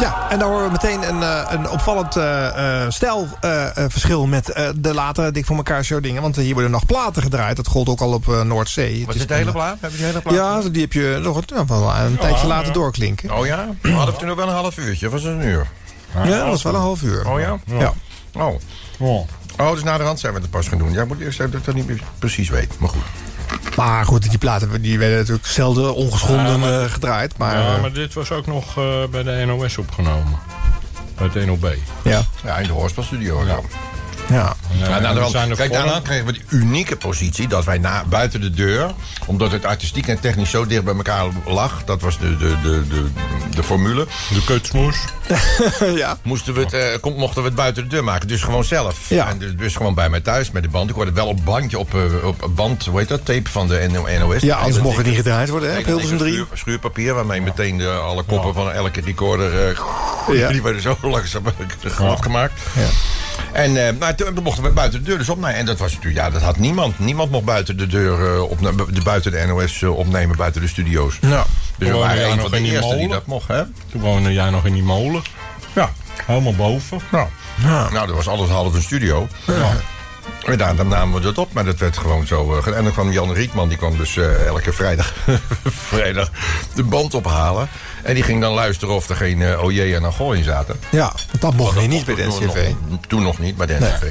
Ja, 0.00 0.30
en 0.30 0.38
daar 0.38 0.48
horen 0.48 0.64
we 0.64 0.70
meteen 0.70 1.08
een, 1.08 1.22
eh, 1.22 1.44
een 1.48 1.70
opvallend 1.70 2.16
eh, 2.16 2.82
eh, 2.84 2.90
stijlverschil 2.90 4.26
met 4.26 4.50
eh, 4.50 4.68
de 4.76 4.94
latere 4.94 5.30
Dik 5.30 5.46
voor 5.46 5.56
elkaar 5.56 5.84
show 5.84 6.02
dingen. 6.02 6.22
Want 6.22 6.36
hier 6.36 6.52
worden 6.52 6.70
nog 6.70 6.86
platen 6.86 7.22
gedraaid. 7.22 7.56
Dat 7.56 7.66
gold 7.66 7.88
ook 7.88 8.00
al 8.00 8.12
op 8.12 8.28
eh, 8.28 8.42
Noordzee. 8.42 9.06
Was 9.06 9.14
is 9.14 9.20
dit 9.20 9.28
de 9.28 9.34
hele 9.34 9.52
plaat? 9.52 9.76
Heb 9.80 9.90
je 9.90 9.96
die 9.96 10.06
hele 10.06 10.20
plaat? 10.20 10.34
Ja, 10.34 10.60
die 10.70 10.80
heb 10.82 10.92
je 10.92 11.18
nog 11.22 11.42
een, 11.46 11.66
wel 11.66 11.94
een 11.94 12.18
tijdje 12.18 12.46
laten 12.46 12.72
doorklinken. 12.72 13.30
Oh 13.36 13.46
ja? 13.46 13.66
We 13.82 13.92
hadden 13.92 14.16
toen 14.16 14.26
nog 14.28 14.36
wel 14.36 14.48
een 14.48 14.54
half 14.54 14.78
uurtje. 14.78 15.06
Of 15.06 15.12
was 15.12 15.22
het 15.22 15.32
een 15.32 15.44
uur? 15.46 15.66
Ja, 16.14 16.24
dat 16.24 16.46
was 16.46 16.62
wel 16.62 16.74
een 16.74 16.80
half 16.80 17.02
uur. 17.02 17.28
Oh 17.28 17.40
ja? 17.40 17.58
Ja. 17.64 17.92
Oh. 18.32 18.54
Oh, 19.58 19.72
dus 19.72 19.82
na 19.82 19.96
de 19.98 20.04
hand 20.04 20.20
zijn 20.20 20.34
we 20.34 20.40
het 20.40 20.50
pas 20.50 20.68
gaan 20.68 20.78
doen. 20.78 20.92
Ja, 20.92 21.02
ik 21.02 21.08
moet 21.08 21.20
eerst 21.20 21.38
even 21.40 21.50
dat 21.50 21.60
ik 21.60 21.66
dat 21.66 21.74
niet 21.74 21.86
meer 21.86 22.02
precies 22.18 22.48
weet. 22.48 22.78
Maar 22.78 22.88
goed. 22.88 23.02
Maar 23.76 24.04
goed, 24.04 24.28
die 24.30 24.38
platen 24.38 24.82
die 24.82 24.98
werden 24.98 25.18
natuurlijk 25.18 25.46
zelden 25.46 25.94
ongeschonden 25.94 26.46
Ja, 26.46 26.56
maar- 26.56 26.82
eh, 26.82 26.90
gedraaid. 26.90 27.38
Maar, 27.38 27.58
ja, 27.58 27.74
eh, 27.74 27.80
maar 27.80 27.92
dit 27.92 28.14
was 28.14 28.30
ook 28.30 28.46
nog 28.46 28.76
eh, 28.78 28.84
bij 29.10 29.22
de 29.22 29.44
NOS 29.46 29.78
opgenomen. 29.78 30.38
Bij 31.16 31.28
het 31.32 31.46
NOB. 31.46 31.74
Ja. 32.04 32.22
Ja, 32.44 32.56
in 32.56 32.66
de 32.66 32.72
hoorspelstudio. 32.72 33.44
Ja. 33.46 33.58
Ja. 34.28 34.54
Ja, 34.78 34.88
nou, 34.88 35.04
en 35.04 35.14
dan, 35.14 35.30
zijn 35.30 35.50
er 35.50 35.56
kijk, 35.56 35.72
daarna 35.72 36.00
kregen 36.00 36.26
we 36.26 36.32
die 36.32 36.42
unieke 36.48 36.96
positie 36.96 37.48
dat 37.48 37.64
wij 37.64 37.78
na, 37.78 38.04
buiten 38.08 38.40
de 38.40 38.50
deur, 38.50 38.90
omdat 39.26 39.52
het 39.52 39.64
artistiek 39.64 40.06
en 40.08 40.20
technisch 40.20 40.50
zo 40.50 40.66
dicht 40.66 40.84
bij 40.84 40.94
elkaar 40.94 41.26
lag, 41.46 41.84
dat 41.84 42.00
was 42.00 42.18
de, 42.18 42.36
de, 42.36 42.54
de, 42.62 42.88
de, 42.88 43.04
de 43.54 43.62
formule. 43.62 44.06
De 44.30 44.44
kutsmoes. 44.44 44.96
ja. 46.02 46.18
Moesten 46.22 46.54
we 46.54 46.60
het, 46.60 46.72
eh, 46.72 46.82
kom- 47.00 47.16
mochten 47.16 47.42
we 47.42 47.48
het 47.48 47.56
buiten 47.56 47.82
de 47.82 47.88
deur 47.88 48.04
maken, 48.04 48.28
dus 48.28 48.42
gewoon 48.42 48.64
zelf. 48.64 49.08
Ja. 49.08 49.28
En 49.28 49.38
dus, 49.38 49.56
dus 49.56 49.76
gewoon 49.76 49.94
bij 49.94 50.08
mij 50.08 50.20
thuis 50.20 50.50
met 50.50 50.62
de 50.62 50.68
band. 50.68 50.88
Ik 50.90 50.94
hoorde 50.96 51.12
wel 51.12 51.26
op 51.26 51.44
bandje, 51.44 51.78
op, 51.78 51.94
eh, 51.94 52.26
op 52.26 52.50
band, 52.54 52.84
hoe 52.84 52.98
heet 52.98 53.08
dat, 53.08 53.24
tape 53.24 53.50
van 53.50 53.68
de 53.68 53.88
NOS. 54.20 54.42
Ja, 54.42 54.56
anders 54.56 54.82
mocht 54.82 54.96
het 54.96 55.06
niet 55.06 55.16
gedraaid 55.16 55.48
worden, 55.48 55.72
hè, 55.72 55.78
op 55.78 55.84
Hilversum 55.84 56.18
3. 56.18 56.32
Schuur, 56.32 56.46
schuurpapier, 56.54 57.14
waarmee 57.14 57.40
meteen 57.40 57.78
de, 57.78 57.88
alle 57.90 58.22
koppen 58.22 58.54
van 58.54 58.72
elke 58.72 59.00
recorder... 59.00 59.68
eh, 59.68 59.78
Ja. 60.32 60.48
Die 60.48 60.62
werden 60.62 60.82
zo 60.82 60.96
langzaam 61.14 61.42
glad 61.80 62.22
gemaakt. 62.22 62.60
En 63.52 63.86
eh, 63.86 63.92
nou, 63.98 64.14
toen 64.14 64.42
mochten 64.42 64.62
we 64.64 64.70
buiten 64.70 64.98
de 64.98 65.04
deur 65.04 65.18
dus 65.18 65.28
opnemen. 65.28 65.54
En 65.56 65.66
dat 65.66 65.78
was 65.78 65.92
natuurlijk, 65.92 66.24
ja, 66.24 66.30
dat 66.30 66.42
had 66.42 66.56
niemand. 66.58 66.98
Niemand 66.98 67.30
mocht 67.30 67.44
buiten 67.44 67.76
de 67.76 67.86
deur 67.86 68.34
eh, 68.34 68.42
opne- 68.42 68.74
de, 68.92 69.02
buiten 69.02 69.32
de 69.32 69.44
NOS 69.46 69.82
eh, 69.82 69.96
opnemen, 69.96 70.36
buiten 70.36 70.60
de 70.60 70.68
studio's. 70.68 71.18
Ja. 71.20 71.44
Dus 71.78 71.88
we 71.88 71.94
waren 71.96 72.30
een 72.30 72.40
van 72.40 72.50
de 72.50 72.60
eerste 72.60 72.96
die 72.96 73.08
dat 73.08 73.26
mocht, 73.26 73.48
hè? 73.48 73.62
Toen 73.90 74.00
woonde 74.00 74.32
jij 74.32 74.50
nog 74.50 74.64
in 74.66 74.72
die 74.72 74.82
molen. 74.82 75.22
Ja. 75.74 75.90
Helemaal 76.26 76.54
boven. 76.54 77.00
Nou, 77.10 77.26
nou 77.92 78.06
dat 78.06 78.16
was 78.16 78.28
alles 78.28 78.48
half 78.48 78.74
een 78.74 78.82
studio. 78.82 79.28
En 80.44 80.58
daar, 80.58 80.76
dan 80.76 80.88
namen 80.88 81.14
we 81.14 81.20
dat 81.20 81.38
op, 81.38 81.52
maar 81.52 81.64
dat 81.64 81.78
werd 81.78 81.98
gewoon 81.98 82.26
zo. 82.26 82.56
eh, 82.66 82.76
en 82.76 82.84
dan 82.84 82.92
kwam 82.92 83.12
Jan 83.12 83.32
Rietman, 83.32 83.68
die 83.68 83.76
kwam 83.78 83.96
dus 83.96 84.16
eh, 84.16 84.46
elke 84.46 84.72
vrijdag, 84.72 85.12
vrijdag 85.88 86.30
de 86.74 86.82
band 86.82 87.14
ophalen. 87.14 87.68
En 88.02 88.14
die 88.14 88.22
ging 88.22 88.40
dan 88.40 88.52
luisteren 88.52 88.94
of 88.94 89.08
er 89.08 89.16
geen 89.16 89.42
eh 89.42 89.64
OJ 89.64 89.94
en 89.94 90.04
Agol 90.04 90.32
in 90.32 90.44
zaten. 90.44 90.76
Ja, 90.90 91.12
dat 91.40 91.54
mocht 91.54 91.86
niet 91.88 92.04
bij 92.04 92.14
de 92.14 92.22
Toen 92.22 92.44
NCV. 92.46 92.70
nog- 92.88 92.98
Toen 93.08 93.22
nog 93.22 93.38
niet 93.38 93.56
bij 93.56 93.66
de 93.66 93.74
Nee. 93.74 93.90
NCV. 93.90 94.10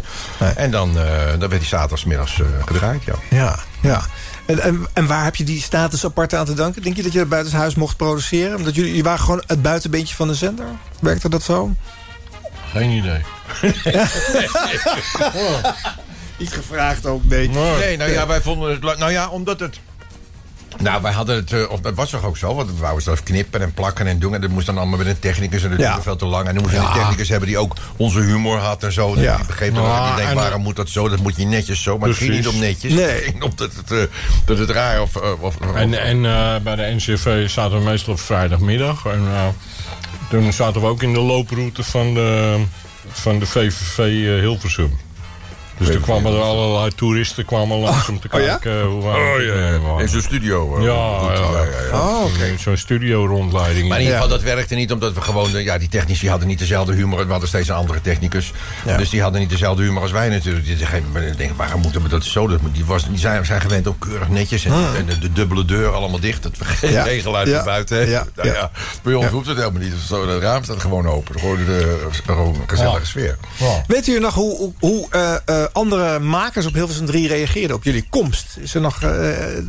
En 0.55 0.71
dan, 0.71 0.97
eh, 0.99 1.29
dan 1.29 1.39
werd 1.49 1.51
die 1.51 1.65
zaterdagmiddags 1.67 2.39
eh 2.41 2.45
gedraaid, 2.65 3.03
ja. 3.03 3.13
Ja, 3.29 3.59
ja. 3.81 4.01
En, 4.45 4.59
en, 4.59 4.87
en 4.93 5.07
waar 5.07 5.23
heb 5.23 5.35
je 5.35 5.43
die 5.43 5.61
status 5.61 6.05
apart 6.05 6.33
aan 6.33 6.45
te 6.45 6.53
danken? 6.53 6.81
Denk 6.81 6.95
je 6.95 7.03
dat 7.03 7.13
je 7.13 7.19
het 7.19 7.29
buitenshuis 7.29 7.75
mocht 7.75 7.97
produceren? 7.97 8.57
Omdat 8.57 8.75
jullie, 8.75 8.89
jullie 8.89 9.03
waren 9.03 9.19
gewoon 9.19 9.43
het 9.47 9.61
buitenbeentje 9.61 10.15
van 10.15 10.27
de 10.27 10.35
zender? 10.35 10.65
Werkte 10.99 11.29
dat 11.29 11.43
zo? 11.43 11.71
Geen 12.71 12.89
idee. 12.89 13.21
Niet 16.37 16.53
gevraagd 16.53 17.05
ook, 17.05 17.23
nee. 17.25 17.49
Nee, 17.49 17.97
nou 17.97 18.11
ja, 18.11 18.27
wij 18.27 18.41
vonden 18.41 18.71
het... 18.71 18.83
leuk. 18.83 18.97
Nou 18.97 19.11
ja, 19.11 19.29
omdat 19.29 19.59
het... 19.59 19.79
Nou, 20.79 21.01
wij 21.01 21.11
hadden 21.11 21.35
het, 21.35 21.53
eh, 21.53 21.69
of 21.69 21.79
dat 21.79 21.93
was 21.95 22.09
toch 22.09 22.23
ook 22.25 22.37
zo, 22.37 22.55
want 22.55 22.69
we 22.69 22.77
wouden 22.77 23.03
zelf 23.03 23.23
knippen 23.23 23.61
en 23.61 23.73
plakken 23.73 24.07
en 24.07 24.19
doen. 24.19 24.33
En 24.33 24.41
dat 24.41 24.49
moest 24.49 24.65
dan 24.65 24.77
allemaal 24.77 24.97
met 24.97 25.07
een 25.07 25.19
technicus 25.19 25.63
en 25.63 25.69
dat 25.69 25.79
Ja. 25.79 25.85
duurde 25.87 26.01
veel 26.01 26.15
te 26.15 26.25
lang. 26.25 26.47
En 26.47 26.53
dan 26.53 26.63
moesten 26.63 26.81
we 26.81 26.85
Ja. 26.87 26.93
een 26.93 26.99
technicus 26.99 27.29
hebben 27.29 27.47
die 27.47 27.57
ook 27.57 27.73
onze 27.97 28.19
humor 28.19 28.57
had 28.57 28.83
en 28.83 28.91
zo. 28.91 29.13
Dat 29.15 29.23
Ja. 29.23 29.37
je 29.37 29.45
begreep 29.45 29.75
en- 29.75 30.35
waarom 30.35 30.61
moet 30.61 30.75
dat 30.75 30.89
zo? 30.89 31.09
Dat 31.09 31.19
moet 31.19 31.35
je 31.35 31.45
netjes 31.45 31.83
zo, 31.83 31.97
maar 31.97 32.09
het 32.09 32.17
ging 32.17 32.31
niet 32.31 32.47
om 32.47 32.59
netjes. 32.59 32.93
Nee. 32.93 33.05
Het 33.05 33.23
ging 33.23 33.43
om 33.43 33.51
dat 33.55 33.73
het, 33.75 33.91
eh, 33.91 33.97
dat 34.45 34.57
het 34.57 34.69
raar 34.69 35.01
of... 35.01 35.15
eh, 35.15 35.31
of, 35.39 35.55
of- 35.57 35.75
En, 35.75 35.93
en 36.03 36.25
eh, 36.25 36.55
bij 36.63 36.75
de 36.75 36.93
NCV 36.95 37.49
zaten 37.49 37.77
we 37.77 37.83
meestal 37.83 38.13
op 38.13 38.19
vrijdagmiddag. 38.19 39.05
En 39.05 39.21
eh, 39.33 39.47
toen 40.29 40.53
zaten 40.53 40.81
we 40.81 40.87
ook 40.87 41.03
in 41.03 41.13
de 41.13 41.19
looproute 41.19 41.83
van 41.83 42.13
de, 42.13 42.61
van 43.11 43.39
de 43.39 43.45
VVV 43.45 43.97
eh, 43.97 44.39
Hilversum. 44.39 44.97
Dus 45.77 45.89
er 45.89 45.99
kwamen 45.99 46.33
er 46.33 46.41
allerlei 46.41 46.91
toeristen 46.95 47.45
kwamen 47.45 47.77
langs 47.79 48.09
om 48.09 48.19
te 48.19 48.27
Oh, 48.31 48.41
ja? 48.41 48.57
kijken 48.57 48.81
hoe 48.85 49.03
wij 49.03 49.13
Oh 49.13 49.41
ja, 49.43 50.01
in 50.01 50.09
zo'n 50.09 50.21
studio. 50.21 50.77
eh, 50.77 50.83
Ja, 50.83 51.17
goed, 51.19 51.37
ja. 51.37 51.63
ja. 51.91 51.99
Oh, 51.99 52.23
oké. 52.23 52.57
Zo'n 52.59 52.77
studio 52.77 53.25
rondleiding. 53.25 53.87
Maar 53.87 53.97
in 53.97 54.03
ieder 54.03 54.19
geval, 54.21 54.37
dat 54.37 54.41
werkte 54.45 54.75
niet 54.75 54.91
omdat 54.91 55.13
we 55.13 55.21
gewoon... 55.21 55.55
eh, 55.55 55.63
Ja, 55.63 55.77
die 55.77 55.89
technici 55.89 56.29
hadden 56.29 56.47
niet 56.47 56.59
dezelfde 56.59 56.93
humor. 56.93 57.25
We 57.25 57.31
hadden 57.31 57.47
steeds 57.49 57.67
een 57.69 57.75
andere 57.75 58.01
technicus. 58.01 58.51
Ja. 58.85 58.97
Dus 58.97 59.09
die 59.09 59.21
hadden 59.21 59.39
niet 59.41 59.49
dezelfde 59.49 59.83
humor 59.83 60.01
als 60.01 60.11
wij 60.11 60.29
natuurlijk. 60.29 60.65
Die 60.65 60.77
denken, 61.35 61.55
waarom 61.55 61.81
moeten 61.81 62.01
we 62.03 62.09
dat 62.09 62.23
zo... 62.23 62.47
Dat, 62.47 62.59
die, 62.73 62.85
was, 62.85 63.07
die 63.09 63.17
zijn, 63.19 63.45
zijn 63.45 63.61
gewend 63.61 63.87
ook 63.87 63.99
keurig 63.99 64.29
netjes. 64.29 64.65
En, 64.65 64.73
en 64.97 65.05
de, 65.05 65.19
de 65.19 65.31
dubbele 65.33 65.65
deur 65.65 65.89
allemaal 65.93 66.19
dicht. 66.19 66.43
Dat 66.43 66.57
we 66.57 66.65
geen 66.65 66.91
Ja. 66.91 67.03
geen 67.03 67.21
geluid 67.21 67.47
Ja. 67.47 67.55
van 67.55 67.65
buiten 67.65 67.97
hebben. 67.97 68.13
Ja. 68.15 68.25
Nou 68.35 68.47
ja, 68.49 68.71
bij 69.03 69.13
ons 69.13 69.27
hoeft 69.27 69.47
het 69.47 69.57
helemaal 69.57 69.81
niet. 69.81 69.93
Zo, 70.07 70.27
het 70.27 70.41
raam 70.41 70.63
staat 70.63 70.81
gewoon 70.81 71.07
open. 71.07 71.39
Gewoon 71.39 71.65
de, 71.65 72.07
gewoon 72.25 72.55
een 72.55 72.61
gezellige 72.69 72.99
Ja. 72.99 73.05
sfeer. 73.05 73.37
Weet 73.87 74.07
u 74.07 74.19
nog 74.19 74.33
hoe, 74.33 74.57
hoe, 74.57 74.73
hoe 74.79 75.07
eh, 75.09 75.33
eh, 75.45 75.65
andere 75.73 76.19
makers 76.19 76.65
op 76.65 76.73
Hilversum 76.73 77.05
3 77.05 77.27
reageerden 77.27 77.75
op 77.75 77.83
jullie 77.83 78.07
komst? 78.09 78.57
Is 78.59 78.73
er 78.75 78.81
nog, 78.81 79.01
eh, 79.01 79.09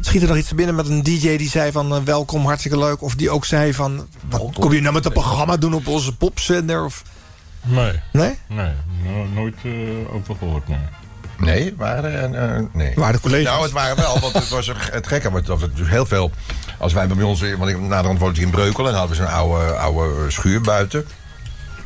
schiet 0.00 0.22
er 0.22 0.28
nog 0.28 0.36
iets 0.36 0.48
te 0.48 0.54
binnen 0.54 0.74
met 0.74 0.88
een 0.88 1.02
DJ 1.02 1.36
die 1.36 1.48
zei 1.50 1.72
van 1.72 1.94
eh, 1.94 2.02
welkom, 2.04 2.44
hartstikke 2.46 2.78
leuk? 2.78 3.02
Of 3.02 3.14
die 3.14 3.30
ook 3.30 3.44
zei 3.44 3.74
van, 3.74 4.08
wat 4.28 4.52
kom 4.58 4.72
je 4.72 4.80
nou 4.80 4.94
met 4.94 5.04
een 5.04 5.12
programma 5.12 5.56
doen 5.56 5.74
op 5.74 5.86
onze 5.86 6.16
popzender? 6.16 6.84
Of, 6.84 7.02
Nee. 7.62 7.92
nee? 8.12 8.38
Nee, 8.48 8.72
no- 9.04 9.24
nooit 9.34 9.54
eh, 9.64 10.14
over 10.14 10.34
gehoord, 10.38 10.68
nee. 10.68 10.78
Nee, 11.38 11.74
waren, 11.76 12.34
eh, 12.34 12.56
eh, 12.56 12.64
nee. 12.72 12.92
Waren 12.96 13.14
de 13.14 13.20
collega's? 13.20 13.50
Nou, 13.52 13.62
het 13.62 13.72
waren 13.72 13.96
wel, 13.96 14.18
want 14.20 14.32
het 14.32 14.48
was 14.48 14.68
er- 14.68 14.88
het 14.92 15.06
gekke. 15.06 15.30
Want 15.30 15.46
dat 15.46 15.60
het 15.60 15.76
dus 15.76 15.88
heel 15.88 16.06
veel. 16.06 16.30
Als 16.78 16.92
wij 16.92 17.06
bij 17.06 17.22
ons, 17.24 17.40
want 17.58 17.70
ik 17.70 17.80
naderhand 17.80 18.18
woonde 18.18 18.36
ik 18.40 18.46
in 18.46 18.50
Breukelen 18.50 18.90
en 18.92 18.98
hadden 18.98 19.16
we 19.16 19.22
zo'n 19.22 19.32
oude, 19.32 19.72
oude 19.72 20.30
schuur 20.30 20.60
buiten. 20.60 21.06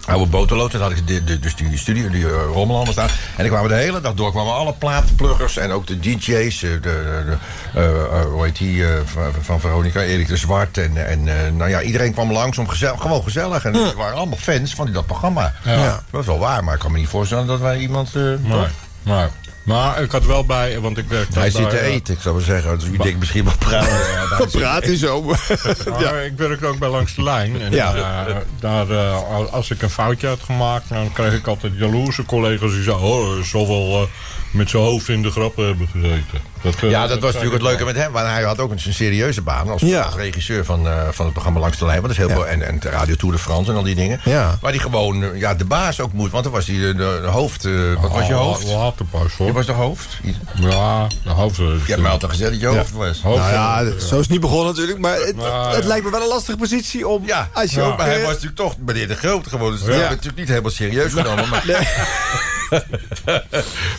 Oude 0.06 0.26
boterlood, 0.30 0.70
toen 0.70 0.80
had 0.80 0.90
ik 0.90 1.06
de, 1.06 1.24
de, 1.24 1.38
dus 1.38 1.56
die 1.56 1.78
studio, 1.78 2.08
die 2.10 2.24
uh, 2.24 2.30
rommel 2.52 2.86
staan. 2.90 3.08
En 3.08 3.14
dan 3.36 3.48
kwamen 3.48 3.68
de 3.70 3.74
hele 3.76 4.00
dag 4.00 4.14
door, 4.14 4.30
kwamen 4.30 4.52
alle 4.54 4.72
platenpluggers 4.72 5.56
en 5.56 5.70
ook 5.70 5.86
de 5.86 5.98
DJ's. 6.00 6.62
eh, 6.62 6.70
De, 6.82 7.36
eh, 7.74 7.84
eh, 7.84 8.24
hoe 8.24 8.44
heet 8.44 8.56
die, 8.58 8.86
eh, 8.86 9.00
van, 9.04 9.32
van 9.40 9.60
Veronica, 9.60 10.00
Erik 10.00 10.28
de 10.28 10.36
Zwart. 10.36 10.78
En, 10.78 11.06
en 11.08 11.28
eh, 11.28 11.52
nou 11.52 11.70
ja, 11.70 11.80
iedereen 11.82 12.12
kwam 12.12 12.32
langs 12.32 12.58
om 12.58 12.68
gezellig, 12.68 13.00
gewoon 13.00 13.22
gezellig. 13.22 13.64
En 13.64 13.72
we 13.72 13.92
waren 13.96 14.16
allemaal 14.16 14.38
fans 14.38 14.74
van 14.74 14.92
dat 14.92 15.06
programma. 15.06 15.52
Ja. 15.64 15.76
Dat 15.86 16.02
was 16.10 16.26
wel 16.26 16.38
waar, 16.38 16.64
maar 16.64 16.74
ik 16.74 16.80
kan 16.80 16.92
me 16.92 16.98
niet 16.98 17.08
voorstellen 17.08 17.46
dat 17.46 17.60
wij 17.60 17.78
iemand... 17.78 18.08
eh, 18.16 18.22
Nee, 18.22 18.66
maar, 19.02 19.30
maar 19.62 20.02
ik 20.02 20.10
had 20.10 20.26
wel 20.26 20.44
bij, 20.44 20.80
want 20.80 20.98
ik 20.98 21.08
werkte 21.08 21.38
Hij 21.38 21.50
zit 21.50 21.70
te 21.70 21.76
eh, 21.78 21.94
eten, 21.94 22.14
ik 22.14 22.20
zou 22.20 22.34
maar 22.34 22.44
zeggen. 22.44 22.78
Dus 22.78 22.88
u 22.88 22.96
denkt 22.96 23.18
misschien 23.18 23.44
wel 23.44 23.56
praten. 23.58 23.88
Ja, 23.92 24.36
Wat 24.38 24.50
praat 24.50 24.86
u 24.86 24.96
zo? 24.96 25.22
Maar 25.22 26.24
Ik 26.24 26.36
werk 26.36 26.64
ook 26.64 26.78
bij 26.78 26.88
Langs 26.88 27.14
de 27.14 27.22
Lijn. 27.22 27.60
En 27.60 27.72
Ja. 27.72 27.94
eh, 28.26 28.36
daar, 28.60 28.90
eh, 28.90 29.52
als 29.52 29.70
ik 29.70 29.82
een 29.82 29.90
foutje 29.90 30.26
had 30.26 30.40
gemaakt, 30.42 30.88
dan 30.88 31.12
kreeg 31.12 31.32
ik 31.32 31.46
altijd 31.46 31.72
jaloerse 31.76 32.24
collega's 32.24 32.70
die 32.70 32.82
zeiden: 32.82 33.06
Oh, 33.06 33.30
hij 33.30 34.02
eh, 34.02 34.08
met 34.52 34.70
zijn 34.70 34.82
hoofd 34.82 35.08
in 35.08 35.22
de 35.22 35.30
grappen 35.30 35.66
hebben 35.66 35.88
gezeten. 35.92 36.50
Dat, 36.62 36.74
eh, 36.82 36.90
Ja, 36.90 37.06
dat 37.06 37.18
was 37.20 37.32
natuurlijk 37.34 37.62
het 37.62 37.70
leuke 37.70 37.84
met 37.84 37.96
hem. 37.96 38.12
Want 38.12 38.26
hij 38.26 38.42
had 38.42 38.58
ook 38.58 38.70
een 38.70 38.78
serieuze 38.80 39.42
baan 39.42 39.68
als, 39.70 39.80
Ja. 39.82 40.00
als 40.02 40.14
regisseur 40.14 40.64
van, 40.64 40.86
eh, 40.88 41.08
van 41.10 41.24
het 41.24 41.32
programma 41.34 41.60
Langs 41.60 41.78
de 41.78 41.84
Lijn. 41.86 42.00
Want 42.02 42.14
dat 42.14 42.22
is 42.22 42.28
heel 42.28 42.38
Ja. 42.38 42.44
veel, 42.44 42.52
en, 42.52 42.66
en 42.68 42.80
de 42.80 42.88
Radio 42.88 43.14
Tour 43.14 43.34
de 43.34 43.40
France 43.40 43.70
en 43.70 43.76
al 43.76 43.82
die 43.82 43.94
dingen. 43.94 44.20
Ja. 44.24 44.58
Waar 44.60 44.70
hij 44.72 44.80
gewoon 44.80 45.22
eh, 45.24 45.38
ja, 45.40 45.54
de 45.54 45.64
baas 45.64 46.00
ook 46.00 46.12
moet. 46.12 46.30
Want 46.30 46.44
dan 46.44 46.52
was 46.52 46.66
hij 46.66 46.76
de, 46.76 46.94
de, 46.94 47.18
de 47.22 47.28
hoofd. 47.28 47.64
eh, 47.64 47.72
wat 48.00 48.12
was 48.12 48.26
je 48.26 48.34
Oh, 48.34 48.40
hoofd? 48.40 48.66
Later 48.66 49.04
pas 49.04 49.32
hoor. 49.38 49.46
Je 49.46 49.52
was 49.52 49.66
de 49.66 49.72
hoofd? 49.72 50.18
Je 50.22 50.34
Ja, 50.68 51.06
de 51.24 51.30
hoofd. 51.30 51.58
eh, 51.58 51.66
hebt 51.86 52.00
mij 52.00 52.10
altijd 52.10 52.30
gezegd 52.32 52.50
dat 52.50 52.60
je 52.60 52.66
hoofd 52.66 52.92
was. 52.92 53.20
Hoofd- 53.22 53.38
Nou 53.38 53.52
ja, 53.52 53.84
zo 53.98 54.14
is 54.14 54.20
het 54.20 54.28
niet 54.28 54.40
begonnen 54.40 54.66
natuurlijk. 54.66 54.98
Maar 54.98 55.14
het, 55.16 55.26
het 55.26 55.36
ja. 55.40 55.78
lijkt 55.82 56.04
me 56.04 56.10
wel 56.10 56.22
een 56.22 56.28
lastige 56.28 56.56
positie 56.58 57.08
om... 57.08 57.26
Ja, 57.26 57.48
als 57.52 57.70
je 57.70 57.80
Ja. 57.80 57.86
ook, 57.86 57.96
maar 57.96 58.06
hij 58.06 58.20
was 58.20 58.28
natuurlijk 58.28 58.56
toch 58.56 58.74
meneer 58.86 59.08
de 59.08 59.14
Groot 59.16 59.46
gewoon. 59.46 59.70
Dus 59.72 59.80
dat 59.80 59.96
natuurlijk 59.96 60.36
niet 60.36 60.48
helemaal 60.48 60.70
serieus 60.70 61.12
genomen. 61.12 61.48
Maar, 61.48 61.62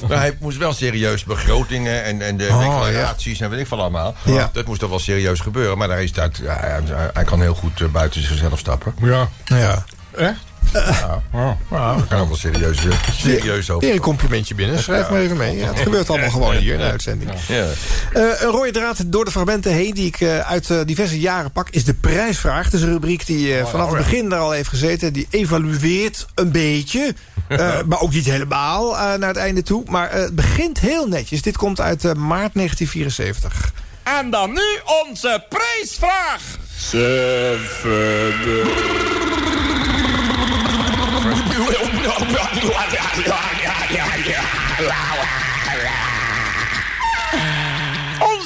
maar 0.07 0.19
hij 0.23 0.37
moest 0.39 0.57
wel 0.57 0.73
serieus 0.73 1.23
begrotingen 1.23 2.03
en, 2.03 2.21
en 2.21 2.37
de 2.37 2.47
Oh, 2.51 2.59
declaraties 2.59 3.39
en 3.39 3.49
weet 3.49 3.59
ik 3.59 3.67
veel 3.67 3.79
allemaal. 3.79 4.15
Ja. 4.23 4.49
Dat 4.53 4.65
moest 4.65 4.79
toch 4.79 4.89
wel 4.89 4.99
serieus 4.99 5.39
gebeuren. 5.39 5.77
Maar 5.77 5.87
daar 5.87 6.03
is 6.03 6.11
ja, 6.13 6.29
hij, 6.41 6.81
hij 7.13 7.23
kan 7.23 7.41
heel 7.41 7.55
goed 7.55 7.81
eh, 7.81 7.87
buiten 7.87 8.21
zichzelf 8.23 8.59
stappen. 8.59 8.93
Ja. 9.01 9.29
ja. 9.45 9.85
Echt? 10.17 10.52
Nou, 10.71 12.01
kan 12.09 12.19
ook 12.19 12.27
wel 12.27 12.37
serieus, 12.37 12.85
eh, 12.85 12.91
serieus 13.11 13.69
over. 13.69 13.85
Weer 13.87 13.95
een 13.95 14.01
complimentje 14.01 14.55
binnen. 14.55 14.79
Schrijf 14.79 15.09
maar 15.09 15.19
even 15.19 15.37
mee. 15.37 15.57
Ja, 15.57 15.67
het 15.67 15.79
gebeurt 15.79 16.09
allemaal 16.09 16.29
gewoon 16.29 16.55
hier 16.55 16.73
in 16.73 16.79
de 16.79 16.85
uitzending. 16.85 17.31
Ja. 17.47 17.65
Eh, 18.13 18.21
een 18.41 18.49
rode 18.49 18.71
draad 18.71 19.11
door 19.11 19.25
de 19.25 19.31
fragmenten 19.31 19.71
heen 19.73 19.93
die 19.93 20.05
ik 20.07 20.21
eh, 20.21 20.39
uit 20.39 20.87
diverse 20.87 21.19
jaren 21.19 21.51
pak... 21.51 21.69
is 21.69 21.83
de 21.83 21.93
prijsvraag. 21.93 22.63
Dat 22.63 22.73
is 22.73 22.81
een 22.81 22.91
rubriek 22.91 23.25
die 23.25 23.57
eh, 23.57 23.65
vanaf 23.65 23.87
het 23.89 23.97
begin 23.97 24.29
daar 24.29 24.39
al 24.39 24.51
heeft 24.51 24.69
gezeten. 24.69 25.13
Die 25.13 25.27
evalueert 25.29 26.25
een 26.35 26.51
beetje. 26.51 27.13
eh, 27.47 27.81
maar 27.87 27.99
ook 27.99 28.11
niet 28.13 28.25
helemaal 28.25 28.97
eh, 28.97 28.99
naar 29.13 29.27
het 29.27 29.37
einde 29.37 29.63
toe. 29.63 29.83
Maar 29.87 30.09
eh, 30.09 30.21
het 30.21 30.35
begint 30.35 30.79
heel 30.79 31.07
netjes. 31.07 31.41
Dit 31.41 31.57
komt 31.57 31.81
uit 31.81 32.05
eh, 32.05 32.11
maart 32.13 32.53
1974. 32.53 33.71
En 34.03 34.29
dan 34.29 34.49
nu 34.53 34.79
onze 35.05 35.45
prijsvraag. 35.49 36.41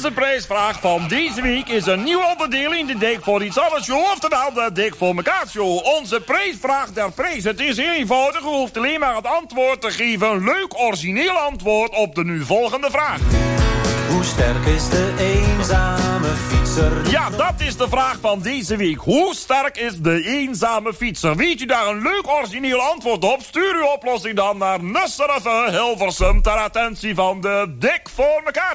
Onze 0.07 0.19
prijsvraag 0.19 0.79
van 0.79 1.07
deze 1.07 1.41
week 1.41 1.67
is 1.67 1.85
een 1.85 2.03
nieuw 2.03 2.21
onderdeel 2.31 2.73
in 2.73 2.85
de 2.85 2.97
Dik 2.97 3.19
voor 3.21 3.43
iets 3.43 3.59
anders 3.59 3.85
show. 3.85 3.99
Oftewel 3.99 4.53
de 4.53 4.69
Dik 4.73 4.95
voor 4.95 5.15
elkaar 5.15 5.47
show. 5.49 5.85
Onze 5.85 6.21
prijsvraag 6.21 6.91
der 6.91 7.11
prijs. 7.11 7.43
Het 7.43 7.59
is 7.59 7.77
eenvoudig. 7.77 8.41
U 8.41 8.45
hoeft 8.45 8.77
alleen 8.77 8.99
maar 8.99 9.15
het 9.15 9.25
antwoord 9.25 9.81
te 9.81 9.91
geven. 9.91 10.27
Een 10.27 10.43
leuk 10.43 10.79
origineel 10.79 11.37
antwoord 11.37 11.95
op 11.95 12.15
de 12.15 12.23
nu 12.23 12.43
volgende 12.43 12.91
vraag. 12.91 13.19
Hoe 14.09 14.23
sterk 14.23 14.65
is 14.65 14.89
de 14.89 15.13
eenzame 15.19 16.16
Ja, 17.09 17.29
dat 17.29 17.53
is 17.57 17.77
de 17.77 17.89
vraag 17.89 18.17
van 18.21 18.41
deze 18.41 18.75
week. 18.75 18.97
Hoe 18.97 19.35
sterk 19.35 19.77
is 19.77 19.99
de 19.99 20.23
eenzame 20.25 20.93
fietser? 20.93 21.35
Weet 21.35 21.61
u 21.61 21.65
daar 21.65 21.87
een 21.87 22.01
leuk 22.01 22.27
origineel 22.27 22.81
antwoord 22.81 23.23
op? 23.23 23.41
Stuur 23.41 23.75
uw 23.75 23.87
oplossing 23.87 24.35
dan 24.35 24.57
naar 24.57 24.83
Nusserve 24.83 25.67
Hilversum... 25.69 26.41
ter 26.41 26.51
attentie 26.51 27.15
van 27.15 27.41
de 27.41 27.75
Dik 27.79 28.01
voor 28.15 28.41
mekaar. 28.45 28.65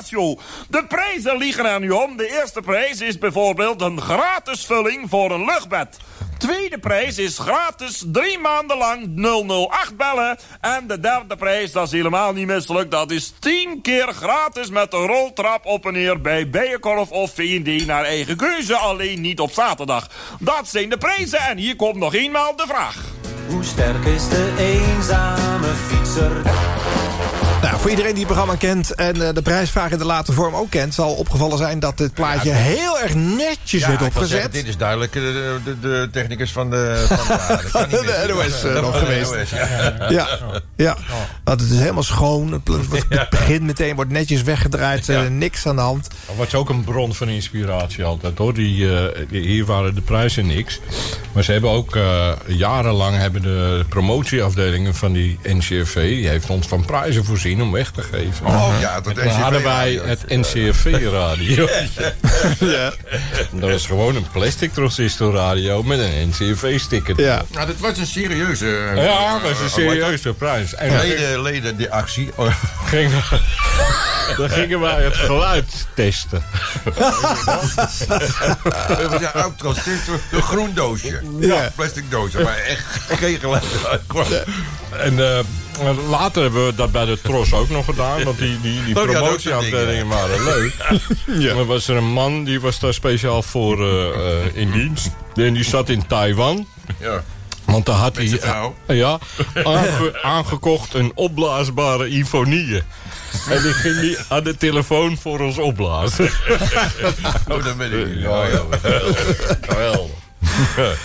De 0.69 0.85
prijzen 0.89 1.37
liegen 1.37 1.65
er 1.67 1.81
nu 1.81 1.91
om. 1.91 2.17
De 2.17 2.41
eerste 2.41 2.61
prijs 2.61 3.01
is 3.01 3.19
bijvoorbeeld 3.19 3.81
een 3.81 4.01
gratis 4.01 4.67
vulling 4.67 5.09
voor 5.09 5.31
een 5.31 5.45
luchtbed. 5.45 5.97
Tweede 6.43 6.79
prijs 6.79 7.19
is 7.19 7.39
gratis 7.39 8.03
drie 8.07 8.39
maanden 8.39 8.77
lang 8.77 9.11
008 9.15 9.97
bellen. 9.97 10.39
En 10.61 10.87
de 10.87 11.01
derde 11.01 11.37
prijs, 11.37 11.73
dat 11.73 11.87
is 11.87 11.93
helemaal 11.93 12.33
niet 12.33 12.47
misselijk. 12.47 12.91
Dat 12.91 13.11
is 13.11 13.33
10 13.39 13.81
keer 13.83 14.13
gratis 14.13 14.71
met 14.71 14.91
de 14.91 14.97
roltrap 14.97 15.67
op 15.67 15.87
en 15.87 15.93
neer 15.93 16.21
bij 16.21 16.51
Bijenkorf 16.51 17.11
of 17.11 17.35
V&D 17.35 17.87
naar 17.87 18.05
eigen 18.05 18.37
keuze. 18.37 18.77
Alleen 18.77 19.21
niet 19.21 19.41
op 19.41 19.53
zaterdag. 19.53 20.09
Dat 20.39 20.69
zijn 20.69 20.89
de 20.89 20.97
prijzen 20.99 21.39
en 21.39 21.57
hier 21.57 21.77
komt 21.77 21.97
nog 21.97 22.15
eenmaal 22.15 22.57
de 22.57 22.65
vraag. 22.67 22.97
Hoe 23.49 23.65
sterk 23.65 24.05
is 24.05 24.29
de 24.29 24.55
eenzame 24.59 25.69
fietser? 25.89 26.62
Voor 27.83 27.91
iedereen 27.91 28.15
die 28.15 28.25
het 28.25 28.33
programma 28.33 28.57
kent 28.59 28.95
en 28.95 29.27
eh, 29.29 29.35
de 29.35 29.43
prijsvraag 29.43 29.91
in 29.91 29.99
de 29.99 30.05
late 30.05 30.33
vorm 30.33 30.55
ook 30.55 30.71
kent... 30.71 30.95
zal 30.95 31.13
opgevallen 31.15 31.59
zijn 31.59 31.79
dat 31.79 31.99
dit 31.99 32.15
plaatje 32.15 32.51
heel 32.51 33.01
erg 33.01 33.15
netjes 33.15 33.81
Ja, 33.81 33.89
werd 33.89 34.01
wil 34.01 34.09
zeggen, 34.11 34.17
opgezet. 34.23 34.53
dit 34.53 34.67
is 34.67 34.77
duidelijk 34.77 35.15
eh, 35.15 35.23
de, 35.23 35.59
de, 35.65 35.79
de 35.81 36.09
technicus 36.13 36.53
van 36.53 36.71
de, 36.71 37.05
van 37.09 37.89
de, 37.89 37.89
de. 38.27 38.35
NOS, 38.35 38.65
eh, 38.65 38.81
nog 38.83 38.99
geweest. 38.99 39.35
NOS, 39.35 39.51
ja. 39.51 39.95
Ja, 40.09 40.29
ja. 40.77 40.97
Want 41.45 41.61
het 41.61 41.71
is 41.71 41.79
helemaal 41.79 42.03
schoon. 42.03 42.53
Het, 42.53 42.69
het- 42.69 43.05
het 43.09 43.31
begin 43.31 43.65
meteen 43.65 43.95
wordt 43.95 44.11
netjes 44.11 44.43
weggedraaid. 44.43 45.31
niks 45.31 45.67
aan 45.67 45.77
de 45.77 45.83
hand. 45.83 46.09
Dat 46.27 46.37
was 46.37 46.55
ook 46.55 46.69
een 46.69 46.85
bron 46.85 47.15
van 47.15 47.29
inspiratie 47.29 48.05
altijd 48.05 48.39
hoor. 48.39 48.55
Die, 48.55 48.97
eh, 48.99 49.27
hier 49.31 49.65
waren 49.65 49.95
de 49.95 50.01
prijzen 50.01 50.47
niks. 50.47 50.81
Maar 51.33 51.43
ze 51.45 51.53
hebben 51.53 51.71
ook 51.71 51.99
jarenlang 52.47 53.17
hebben 53.17 53.43
de 53.43 53.85
promotieafdelingen 53.89 54.95
van 54.95 55.13
die 55.13 55.39
NCRV... 55.43 55.95
die 55.95 56.29
heeft 56.29 56.51
ons 56.51 56.67
van 56.67 56.85
prijzen 56.85 57.25
voorzien 57.25 57.61
om 57.73 57.79
weg 57.79 57.91
te 57.91 58.03
geven. 58.03 58.47
Oh, 58.47 58.77
ja, 58.81 59.01
dat 59.01 59.19
hadden 59.19 59.63
wij 59.63 60.01
het 60.05 60.29
NCRV-radio. 60.29 61.69
Ja. 62.59 62.93
Dat 63.51 63.71
was 63.71 63.87
gewoon 63.87 64.17
een 64.17 64.27
plastic 64.33 64.73
transistorradio 64.73 65.83
met 65.83 65.99
een 65.99 66.29
NCRV-sticker. 66.29 67.21
Ja. 67.21 67.43
Nou, 67.53 67.67
dit 67.67 67.81
was 67.81 67.99
een 67.99 68.07
serieuze... 68.07 68.93
Ja, 68.95 69.39
dat 69.39 69.51
eh, 69.51 69.63
een 69.63 69.71
serieuze 69.71 70.35
prijs. 70.35 70.75
En 70.75 70.97
Leden, 70.97 71.43
leden 71.43 71.77
die 71.77 71.91
actie. 71.91 72.31
Gingen, 72.85 73.23
dan 74.37 74.51
gingen 74.51 74.81
wij 74.81 75.03
het 75.03 75.17
geluid 75.17 75.87
testen. 75.95 76.43
Een 78.89 79.33
oud 79.33 79.59
transistor, 79.59 80.21
een 80.33 80.43
groen 80.43 80.75
doosje. 80.75 81.21
Ja. 81.41 81.71
Plastic 81.75 82.11
doosje, 82.11 82.43
maar 82.43 82.57
echt 82.59 82.85
geen 83.09 83.39
geluid 83.39 83.65
uitkwam. 83.91 84.27
En 84.99 85.19
eh, 85.37 86.09
later 86.11 86.43
hebben 86.43 86.67
we 86.67 86.75
dat 86.75 86.93
bij 86.93 87.05
de 87.05 87.19
Tros 87.23 87.53
ook 87.53 87.69
nog 87.69 87.85
gedaan. 87.85 88.25
Want 88.25 88.39
die, 88.39 88.61
die, 88.61 88.85
die 88.85 88.97
Oh, 88.97 89.03
promotieafdelingen 89.11 90.09
waren 90.09 90.45
leuk. 90.45 90.73
Ja. 91.27 91.55
Maar 91.55 91.65
was 91.67 91.89
er 91.89 91.97
een 91.97 92.13
man 92.13 92.45
die 92.45 92.61
was 92.61 92.79
daar 92.79 92.95
speciaal 92.95 93.43
voor 93.43 93.81
eh, 93.89 94.07
eh, 94.09 94.57
in 94.57 94.71
dienst. 94.71 95.11
En 95.35 95.53
die 95.55 95.65
zat 95.65 95.89
in 95.89 96.07
Taiwan. 96.07 96.67
Ja. 96.99 97.23
Want 97.65 97.87
dan 97.87 97.97
had 97.97 98.17
hij 98.17 98.41
eh, 98.87 98.97
ja, 98.99 99.19
aange- 99.65 100.23
aangekocht 100.23 100.95
een 100.95 101.13
opblaasbare 101.15 102.09
Ifonie. 102.09 102.83
En 103.51 103.63
die 103.63 103.73
ging 103.73 103.97
hij 103.97 104.19
aan 104.29 104.45
de 104.45 104.57
telefoon 104.57 105.19
voor 105.19 105.41
ons 105.41 105.59
opblazen. 105.59 106.31
Oh, 107.49 107.65
dat 107.65 107.77
ben 107.77 108.01
ik 108.01 108.15
niet. 108.15 108.27
Oh, 108.27 108.45
ja. 108.49 108.63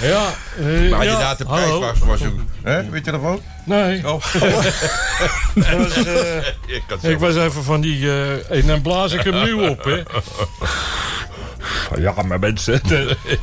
Ja, 0.02 0.34
eh, 0.58 0.90
Maar 0.90 1.06
ja, 1.06 1.20
daar 1.20 1.38
de 1.38 1.46
prijs 1.46 1.70
was, 2.00 2.24
ook... 2.24 2.34
Hè, 2.64 2.84
met 2.84 2.94
je 2.94 3.02
telefoon? 3.02 3.42
Nee. 3.68 4.08
Oh. 4.08 4.24
Dat 5.56 5.78
was, 5.78 6.06
eh, 6.06 7.12
Ik 7.12 7.20
was 7.20 7.36
even 7.36 7.64
van 7.64 7.82
die... 7.82 8.10
eh, 8.10 8.52
en 8.58 8.68
dan 8.68 8.82
blaas 8.82 9.12
ik 9.12 9.22
hem 9.22 9.44
nu 9.44 9.54
op, 9.54 9.84
hè. 9.84 10.04
Ja, 11.98 12.14
maar 12.26 12.40
mensen... 12.40 12.82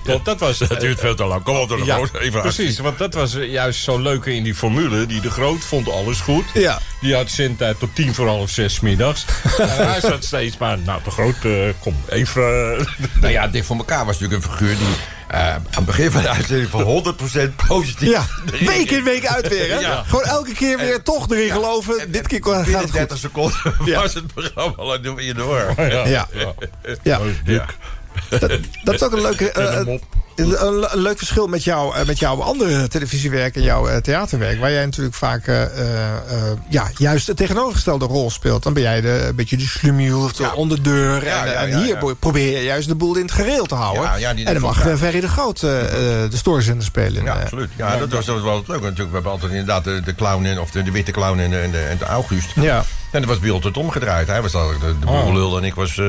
Want 0.04 0.24
dat 0.24 0.40
was... 0.40 0.58
Het 0.58 0.80
duurt 0.80 1.00
veel 1.00 1.14
te 1.14 1.24
lang. 1.24 1.42
Kom 1.42 1.56
op, 1.56 1.68
door 1.68 1.78
de 1.78 1.84
Ja. 1.84 2.00
Even 2.20 2.40
precies, 2.40 2.78
want 2.78 2.98
dat 2.98 3.14
was 3.14 3.34
eh, 3.34 3.50
juist 3.50 3.82
zo 3.82 3.98
leuk 3.98 4.24
in 4.24 4.42
die 4.42 4.54
formule. 4.54 5.06
Die 5.06 5.20
de 5.20 5.30
Groot 5.30 5.64
vond 5.64 5.90
alles 5.90 6.20
goed. 6.20 6.44
Ja. 6.54 6.78
Die 7.00 7.14
had 7.14 7.30
zendtijd 7.30 7.78
tot 7.78 7.94
tien 7.94 8.14
voor 8.14 8.26
half 8.26 8.50
zes 8.50 8.80
middags. 8.80 9.24
en 9.58 9.88
hij 9.88 10.00
zat 10.00 10.24
steeds 10.24 10.58
maar, 10.58 10.78
nou 10.78 11.00
de 11.04 11.10
Groot, 11.10 11.44
eh, 11.44 11.52
kom 11.80 11.96
even... 12.08 12.76
Nou 13.20 13.32
ja, 13.32 13.48
Dick 13.48 13.64
voor 13.64 13.76
elkaar 13.76 14.06
was 14.06 14.18
natuurlijk 14.18 14.44
een 14.44 14.50
figuur 14.50 14.76
die 14.76 14.94
eh, 15.28 15.54
aan 15.54 15.64
het 15.70 15.84
begin 15.84 16.10
van 16.10 16.22
de 16.22 16.28
uitzending 16.28 16.68
van 16.70 16.82
100% 16.82 17.66
positief. 17.68 18.08
Ja, 18.08 18.26
week 18.60 18.90
in 18.90 19.04
week 19.04 19.26
uit 19.26 19.48
weer, 19.48 19.70
hè? 19.70 19.78
Ja. 19.78 20.02
Gewoon 20.06 20.24
elke 20.24 20.52
keer 20.52 20.78
weer 20.78 21.02
toch 21.02 21.30
erin 21.30 21.50
geloven. 21.50 22.12
Dit 22.12 22.26
keer 22.26 22.40
gaat 22.42 22.66
het 22.66 22.92
30 22.92 23.08
goed. 23.08 23.18
seconden 23.18 23.74
Ja. 23.84 24.00
was 24.00 24.14
het 24.14 24.34
programma 24.34 24.74
al 24.76 24.94
in 24.94 25.34
door. 25.34 25.74
Ja. 25.76 26.06
Ja. 27.02 27.20
Ja. 27.44 27.66
Dat, 28.28 28.50
dat 28.84 28.94
is 28.94 29.02
ook 29.02 29.12
een, 29.12 29.22
leuke, 29.22 29.50
eh, 29.50 29.98
een, 30.34 30.86
leuk 30.92 31.18
verschil 31.18 31.46
met, 31.46 31.64
jou, 31.64 31.96
eh, 31.96 32.06
met 32.06 32.18
jouw 32.18 32.42
andere 32.42 32.88
televisiewerk 32.88 33.56
en 33.56 33.62
jouw 33.62 33.88
eh, 33.88 33.96
theaterwerk. 33.96 34.60
Waar 34.60 34.72
jij 34.72 34.84
natuurlijk 34.84 35.14
vaak 35.14 35.46
eh, 35.46 35.62
ja, 36.68 36.90
juist 36.96 37.26
de 37.26 37.34
tegenovergestelde 37.34 38.04
rol 38.04 38.30
speelt. 38.30 38.62
Dan 38.62 38.72
ben 38.72 38.82
jij 38.82 39.00
de, 39.00 39.24
een 39.28 39.34
beetje 39.34 39.56
de 39.56 39.66
slumiel 39.66 40.22
of 40.22 40.32
de 40.32 40.52
onderdeur. 40.54 41.24
Ja, 41.24 41.44
en, 41.44 41.52
ja, 41.52 41.54
en 41.54 41.68
ja, 41.68 41.78
hier 41.78 42.16
probeer 42.18 42.58
je 42.58 42.64
juist 42.64 42.88
de 42.88 42.94
boel 42.94 43.16
in 43.16 43.22
het 43.22 43.32
gereel 43.32 43.66
te 43.66 43.74
houden. 43.74 44.12
En 44.34 44.52
dan 44.52 44.60
mag 44.62 44.80
Ferry 44.98 45.20
de 45.20 45.28
Groot 45.28 45.60
de 45.60 46.28
stoorzender 46.32 46.84
spelen. 46.84 47.24
Ja, 47.24 47.32
absoluut. 47.32 47.70
Ja, 47.76 47.96
dat 47.96 48.12
was, 48.12 48.24
dat 48.24 48.34
was 48.34 48.44
wel 48.44 48.56
het 48.56 48.68
leuke. 48.68 48.82
Natuurlijk, 48.82 49.08
we 49.08 49.14
hebben 49.14 49.32
altijd 49.32 49.50
inderdaad 49.50 49.84
de, 49.84 50.00
de 50.04 50.14
clown 50.14 50.44
in, 50.44 50.60
of 50.60 50.70
de, 50.70 50.82
de 50.82 50.90
witte 50.90 51.10
clown 51.10 51.38
en 51.38 51.50
de, 51.50 51.58
en 51.58 51.70
de, 51.70 51.78
en 51.78 51.98
de 51.98 52.04
August. 52.04 52.50
Ja. 52.54 52.84
En 53.14 53.20
dat 53.20 53.28
was 53.28 53.38
bij 53.38 53.50
ons 53.50 53.64
het 53.64 53.76
omgedraaid. 53.76 54.26
Hij 54.26 54.42
was 54.42 54.54
altijd 54.54 54.80
de, 54.80 54.98
de 54.98 55.06
boerlul 55.06 55.56
en 55.56 55.64
ik 55.64 55.74
was... 55.74 55.98
eh 55.98 56.04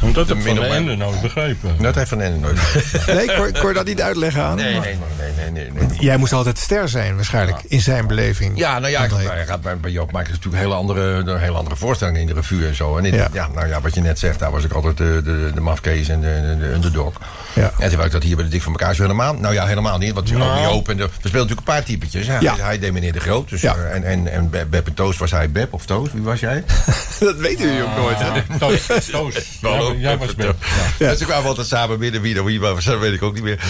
Want 0.00 0.14
dat 0.14 0.30
ik 0.30 0.42
van 0.42 0.62
Ende 0.64 0.96
nooit 0.96 1.20
begrepen. 1.20 1.76
Dat 1.80 1.94
heeft 1.94 2.08
Van 2.08 2.20
Ende 2.20 2.38
nooit. 2.38 2.58
Nee, 3.06 3.26
kon, 3.36 3.52
kon 3.60 3.68
je 3.68 3.74
dat 3.74 3.84
niet 3.86 4.00
uitleggen 4.02 4.42
aan 4.42 4.58
hem? 4.58 4.70
Nee, 4.72 4.80
nee, 4.80 4.96
nee, 5.18 5.50
nee, 5.50 5.70
nee, 5.70 5.86
nee. 5.88 5.98
Jij 5.98 6.16
moest 6.16 6.32
altijd 6.32 6.56
de 6.56 6.62
ster 6.62 6.88
zijn, 6.88 7.14
waarschijnlijk, 7.16 7.58
in 7.68 7.80
zijn 7.80 8.06
beleving. 8.06 8.58
Ja, 8.58 8.78
nou 8.78 8.92
ja, 8.92 9.04
ik, 9.04 9.10
hij 9.12 9.46
gaat 9.46 9.60
bij, 9.62 9.76
bij 9.78 9.90
Joop 9.90 10.12
maken 10.12 10.32
natuurlijk 10.32 10.62
hele 10.62 10.74
andere, 10.74 11.00
een 11.02 11.38
hele 11.38 11.56
andere 11.56 11.76
voorstellingen 11.76 12.20
in 12.20 12.26
de 12.26 12.32
revue 12.32 12.66
en 12.66 12.74
zo. 12.74 12.96
En 12.96 13.02
dit- 13.02 13.14
Ja. 13.14 13.28
ja. 13.32 13.48
nou 13.54 13.68
ja, 13.68 13.80
wat 13.80 13.94
je 13.94 14.00
net 14.00 14.18
zegt, 14.18 14.38
daar 14.38 14.50
was 14.50 14.64
ik 14.64 14.72
altijd 14.72 14.96
de, 14.96 15.20
de, 15.24 15.50
de 15.54 15.60
mafkees 15.60 16.08
en 16.08 16.20
de, 16.20 16.26
de, 16.58 16.66
de 16.66 16.72
underdog. 16.72 17.12
Ja. 17.54 17.70
En 17.78 17.86
toen 17.88 17.96
wou 17.96 18.04
ik 18.06 18.12
dat 18.12 18.22
hier 18.22 18.36
bij 18.36 18.44
de 18.44 18.50
Dik 18.50 18.62
van 18.62 18.72
elkaar 18.72 18.94
zo 18.94 19.02
helemaal. 19.02 19.34
Nou 19.34 19.54
ja, 19.54 19.66
helemaal 19.66 19.98
niet. 19.98 20.12
Want 20.14 20.30
Nou. 20.32 20.60
Joop 20.60 20.88
en 20.88 20.96
de, 20.96 21.02
we 21.02 21.08
speelden 21.10 21.32
natuurlijk 21.40 21.58
een 21.68 21.74
paar 21.74 21.84
typetjes. 21.84 22.26
Hij, 22.26 22.40
Ja. 22.40 22.56
hij 22.58 22.78
deed 22.78 22.92
meneer 22.92 23.12
de 23.12 23.20
Groot. 23.20 23.48
Dus, 23.48 23.60
Ja. 23.60 23.74
eh, 23.74 23.94
en, 23.94 24.04
en, 24.04 24.32
en 24.32 24.50
Be- 24.50 24.66
Beb 24.70 24.86
en 24.86 24.94
Toos 24.94 25.18
was 25.18 25.30
hij 25.30 25.50
Beb 25.50 25.72
of 25.72 25.86
Toos. 25.86 26.08
Wie 26.12 26.22
was 26.22 26.40
jij? 26.40 26.47
dat 27.20 27.36
weten 27.36 27.66
jullie 27.66 27.82
ook 27.82 27.96
nooit, 27.96 28.16
hè? 28.20 28.58
Toos, 28.58 29.06
Toos. 29.10 29.34
Hallo, 29.62 29.94
Jij- 29.98 30.18
was 30.18 30.34
Beb. 30.34 30.56
Toos. 30.60 31.08
Dus 31.08 31.20
ik 31.20 31.26
kwamen 31.26 31.46
altijd 31.48 31.66
samen 31.66 31.98
binnen. 31.98 32.20
Wie 32.20 32.36
er 32.36 32.44
wie 32.44 32.60
was, 32.60 32.84
dat 32.84 32.98
weet 32.98 33.12
ik 33.12 33.22
ook 33.22 33.34
niet 33.34 33.42
meer. 33.42 33.60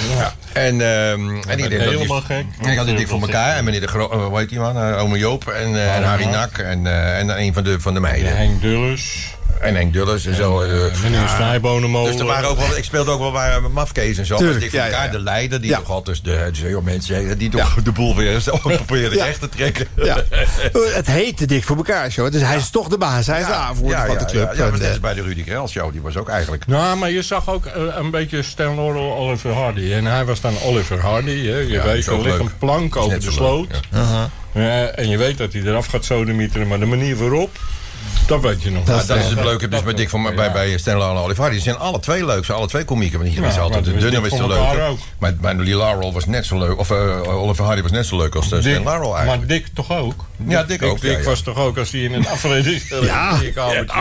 En, 0.52 0.80
ehm 0.80 1.28
en 1.48 1.58
ik 1.58 1.68
denk 1.68 1.70
dat 1.70 1.92
helemaal 1.92 2.20
gek. 2.20 2.44
Ik 2.60 2.76
had 2.76 2.86
die 2.86 2.96
dik 2.96 3.08
voor 3.08 3.20
elkaar. 3.20 3.56
En 3.56 3.64
meneer 3.64 3.80
de 3.80 3.88
Groot, 3.88 4.12
eh, 4.12 4.24
hoe 4.26 4.38
heet 4.38 4.48
die 4.48 4.58
man? 4.58 4.76
Eh, 4.76 5.02
Ome 5.02 5.18
Joop 5.18 5.48
en, 5.48 5.74
eh, 5.74 5.96
en 5.96 6.02
Harry 6.02 6.24
Nak. 6.24 6.58
En, 6.58 6.86
en 7.16 7.40
een 7.40 7.54
van 7.54 7.64
de, 7.64 7.80
van 7.80 7.94
de 7.94 8.00
meiden. 8.00 8.36
Henk 8.36 8.60
Dulles. 8.60 9.36
En 9.60 9.74
Henk 9.74 9.92
Dulles 9.92 10.26
en 10.26 10.34
zo. 10.34 10.60
eh, 10.60 10.70
Meneer 11.02 11.20
ja. 11.20 11.36
Snijbonenmolen. 11.36 12.10
Dus 12.12 12.20
er 12.20 12.26
waren 12.26 12.48
ook 12.48 12.58
wel, 12.58 12.76
ik 12.76 12.84
speelde 12.84 13.10
ook 13.10 13.18
wel 13.18 13.32
waar 13.32 13.70
mafkees 13.70 14.18
en 14.18 14.26
zo. 14.26 14.36
Tuurlijk, 14.36 14.72
ja, 14.72 14.84
ja, 14.84 14.90
elkaar, 14.90 15.04
ja. 15.04 15.10
de 15.10 15.20
leider, 15.20 15.60
die 15.60 15.70
Ja. 15.70 15.78
toch 15.78 15.90
altijd 15.90 16.24
de, 16.24 16.48
de 16.62 16.68
joh, 16.68 16.84
mensen, 16.84 17.38
die 17.38 17.50
toch 17.50 17.74
de 17.82 17.92
boel 17.92 18.16
weer 18.16 18.40
zo 18.40 18.56
probeerde 18.62 19.16
Ja. 19.16 19.24
recht 19.24 19.40
te 19.40 19.48
trekken. 19.48 19.86
Ja. 19.96 20.16
Het 20.98 21.06
heette 21.06 21.46
Dik 21.46 21.64
voor 21.64 21.76
elkaar 21.76 22.10
show. 22.10 22.32
Dus 22.32 22.42
hij 22.42 22.56
is 22.56 22.70
toch 22.70 22.88
de 22.88 22.98
baas. 22.98 23.26
Hij 23.26 23.40
is 23.40 23.46
de 23.46 23.52
aanvoerder 23.52 23.98
ja, 23.98 24.04
van 24.06 24.14
ja, 24.14 24.20
de 24.20 24.26
club. 24.26 24.52
Ja, 24.52 24.58
ja, 24.58 24.64
En, 24.64 24.70
maar 24.70 24.80
eh, 24.80 24.88
als 24.88 25.00
bij 25.00 25.14
de 25.14 25.22
Rudy 25.22 25.44
Krell 25.44 25.66
show, 25.66 25.92
die 25.92 26.00
was 26.00 26.16
ook 26.16 26.28
eigenlijk... 26.28 26.66
Nou, 26.66 26.96
maar 26.96 27.10
je 27.10 27.22
zag 27.22 27.48
ook 27.50 27.66
eh, 27.66 27.82
een 27.96 28.10
beetje 28.10 28.42
Stan 28.42 28.74
Laurel 28.74 29.16
Oliver 29.16 29.52
Hardy. 29.52 29.92
En 29.92 30.04
hij 30.04 30.24
was 30.24 30.40
dan 30.40 30.54
Oliver 30.64 31.00
Hardy. 31.00 31.46
Hè. 31.46 31.56
Je 31.58 31.68
Ja, 31.68 31.82
weet, 31.84 31.96
is 31.96 32.06
er 32.06 32.20
ligt 32.20 32.38
een 32.38 32.50
plank 32.58 32.96
over 32.96 33.14
de 33.18 33.24
zo 33.24 33.30
sloot. 33.30 33.80
Ja, 34.54 34.86
en 34.86 35.08
je 35.08 35.16
weet 35.16 35.38
dat 35.38 35.52
hij 35.52 35.62
eraf 35.62 35.86
gaat 35.86 36.04
sodemieteren. 36.04 36.66
Maar 36.68 36.78
de 36.78 36.86
manier 36.86 37.16
waarop, 37.16 37.58
dat 38.26 38.40
weet 38.40 38.62
je 38.62 38.70
nog 38.70 38.84
dat 38.84 39.02
is 39.02 39.24
het 39.24 39.44
leuke 39.44 39.68
dus 39.68 39.82
bij 39.82 39.94
Dick 39.94 40.08
van, 40.08 40.22
bij, 40.34 40.52
bij 40.52 40.78
Stanley 40.78 41.08
en 41.08 41.16
Oliver 41.16 41.36
Hardy. 41.42 41.54
Die 41.54 41.64
zijn 41.64 41.78
alle 41.78 42.00
twee 42.00 42.24
leuk. 42.26 42.38
Ze 42.38 42.44
zijn 42.44 42.58
alle 42.58 42.66
twee 42.68 42.84
komieken. 42.84 43.18
Want 43.18 43.30
hier 43.30 43.42
Ja, 43.42 43.48
is 43.48 43.58
altijd 43.58 43.84
de 43.84 43.92
is 43.94 44.00
dunne 44.02 44.20
was 44.20 44.30
de 44.30 44.46
leuke. 44.46 44.82
ook. 44.82 44.98
Maar, 45.18 45.34
maar 45.40 45.54
Lee 45.54 45.76
Laurel 45.76 46.12
was 46.12 46.26
net 46.26 46.46
zo 46.46 46.58
leuk. 46.58 46.78
Of 46.78 46.90
eh, 46.90 47.22
Oliver 47.42 47.64
Hardy 47.64 47.82
was 47.82 47.90
net 47.90 48.06
zo 48.06 48.16
leuk 48.16 48.34
als 48.34 48.52
uh, 48.52 48.60
Stan 48.60 48.82
Laurel 48.84 49.16
eigenlijk. 49.16 49.38
Maar 49.38 49.46
Dick 49.56 49.66
toch 49.74 49.90
ook? 49.92 50.24
Ja, 50.46 50.62
Dick 50.62 50.82
ook, 50.82 51.00
Dick 51.00 51.10
ja, 51.12 51.18
ja. 51.18 51.24
was 51.24 51.40
toch 51.40 51.56
ook 51.56 51.78
als 51.78 51.90
hij 51.90 52.00
in 52.00 52.12
het 52.12 52.26
afredingstel... 52.34 53.04
Ja. 53.04 53.38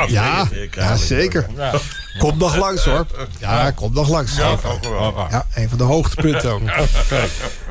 Ja, 0.09 0.47
ja, 0.71 0.95
zeker. 0.95 1.45
Ja. 1.57 1.73
Komt 2.17 2.37
nog 2.37 2.55
langs 2.57 2.85
hoor. 2.85 3.05
Ja, 3.39 3.71
komt 3.71 3.93
nog 3.93 4.09
langs. 4.09 4.35
Ja, 4.37 5.45
een 5.55 5.69
van 5.69 5.77
de 5.77 5.83
hoogtepunten 5.83 6.51
ook. 6.51 6.61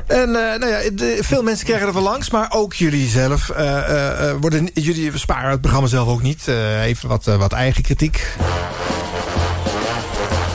En 0.07 0.19
eh, 0.35 0.59
nou 0.59 0.67
ja, 0.67 0.89
de- 0.93 1.17
veel 1.21 1.43
mensen 1.43 1.65
krijgen 1.65 1.87
er 1.87 1.93
van 1.93 2.01
langs, 2.03 2.29
maar 2.29 2.47
ook 2.49 2.73
jullie 2.73 3.09
zelf. 3.09 3.49
eh, 3.49 3.77
eh, 3.77 4.29
eh, 4.29 4.35
worden, 4.41 4.69
jullie 4.73 5.11
sparen 5.17 5.49
het 5.51 5.61
programma 5.61 5.87
zelf 5.87 6.07
ook 6.07 6.21
niet. 6.21 6.36
Eh, 6.45 6.83
even 6.83 7.09
wat, 7.09 7.27
eh, 7.27 7.35
wat 7.35 7.51
eigen 7.51 7.83
kritiek. 7.83 8.27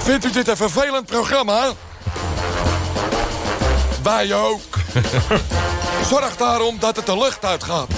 Vindt 0.02 0.24
u 0.24 0.30
dit 0.30 0.48
een 0.48 0.56
vervelend 0.56 1.06
programma? 1.06 1.72
Wij 4.02 4.34
ook. 4.34 4.78
Zorg 6.10 6.36
daarom 6.36 6.76
dat 6.78 6.96
het 6.96 7.06
de 7.06 7.18
lucht 7.18 7.44
uitgaat. 7.44 7.88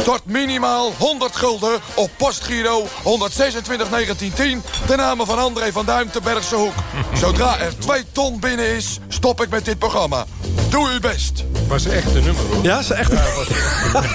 Stort 0.00 0.24
minimaal 0.24 0.92
100 0.98 1.36
gulden 1.36 1.78
op 1.94 2.10
postgiro 2.16 2.86
126 3.02 3.88
1910 3.88 4.62
ten 4.86 4.96
name 4.96 5.26
van 5.26 5.38
André 5.38 5.72
van 5.72 5.86
Duim 5.86 6.10
te 6.10 6.20
Bergse 6.20 6.54
Hoek. 6.54 6.72
Zodra 7.20 7.58
er 7.58 7.78
2 7.78 8.04
ton 8.12 8.40
binnen 8.40 8.66
is, 8.76 8.98
stop 9.08 9.42
ik 9.42 9.48
met 9.50 9.64
dit 9.64 9.78
programma. 9.78 10.24
Doe 10.68 10.88
uw 10.88 11.00
best. 11.00 11.44
was 11.68 11.86
echt 11.86 12.14
een 12.14 12.24
nummer 12.24 12.42
hoor. 12.52 12.64
Ja, 12.64 12.82
ze 12.82 12.94
echt. 12.94 13.12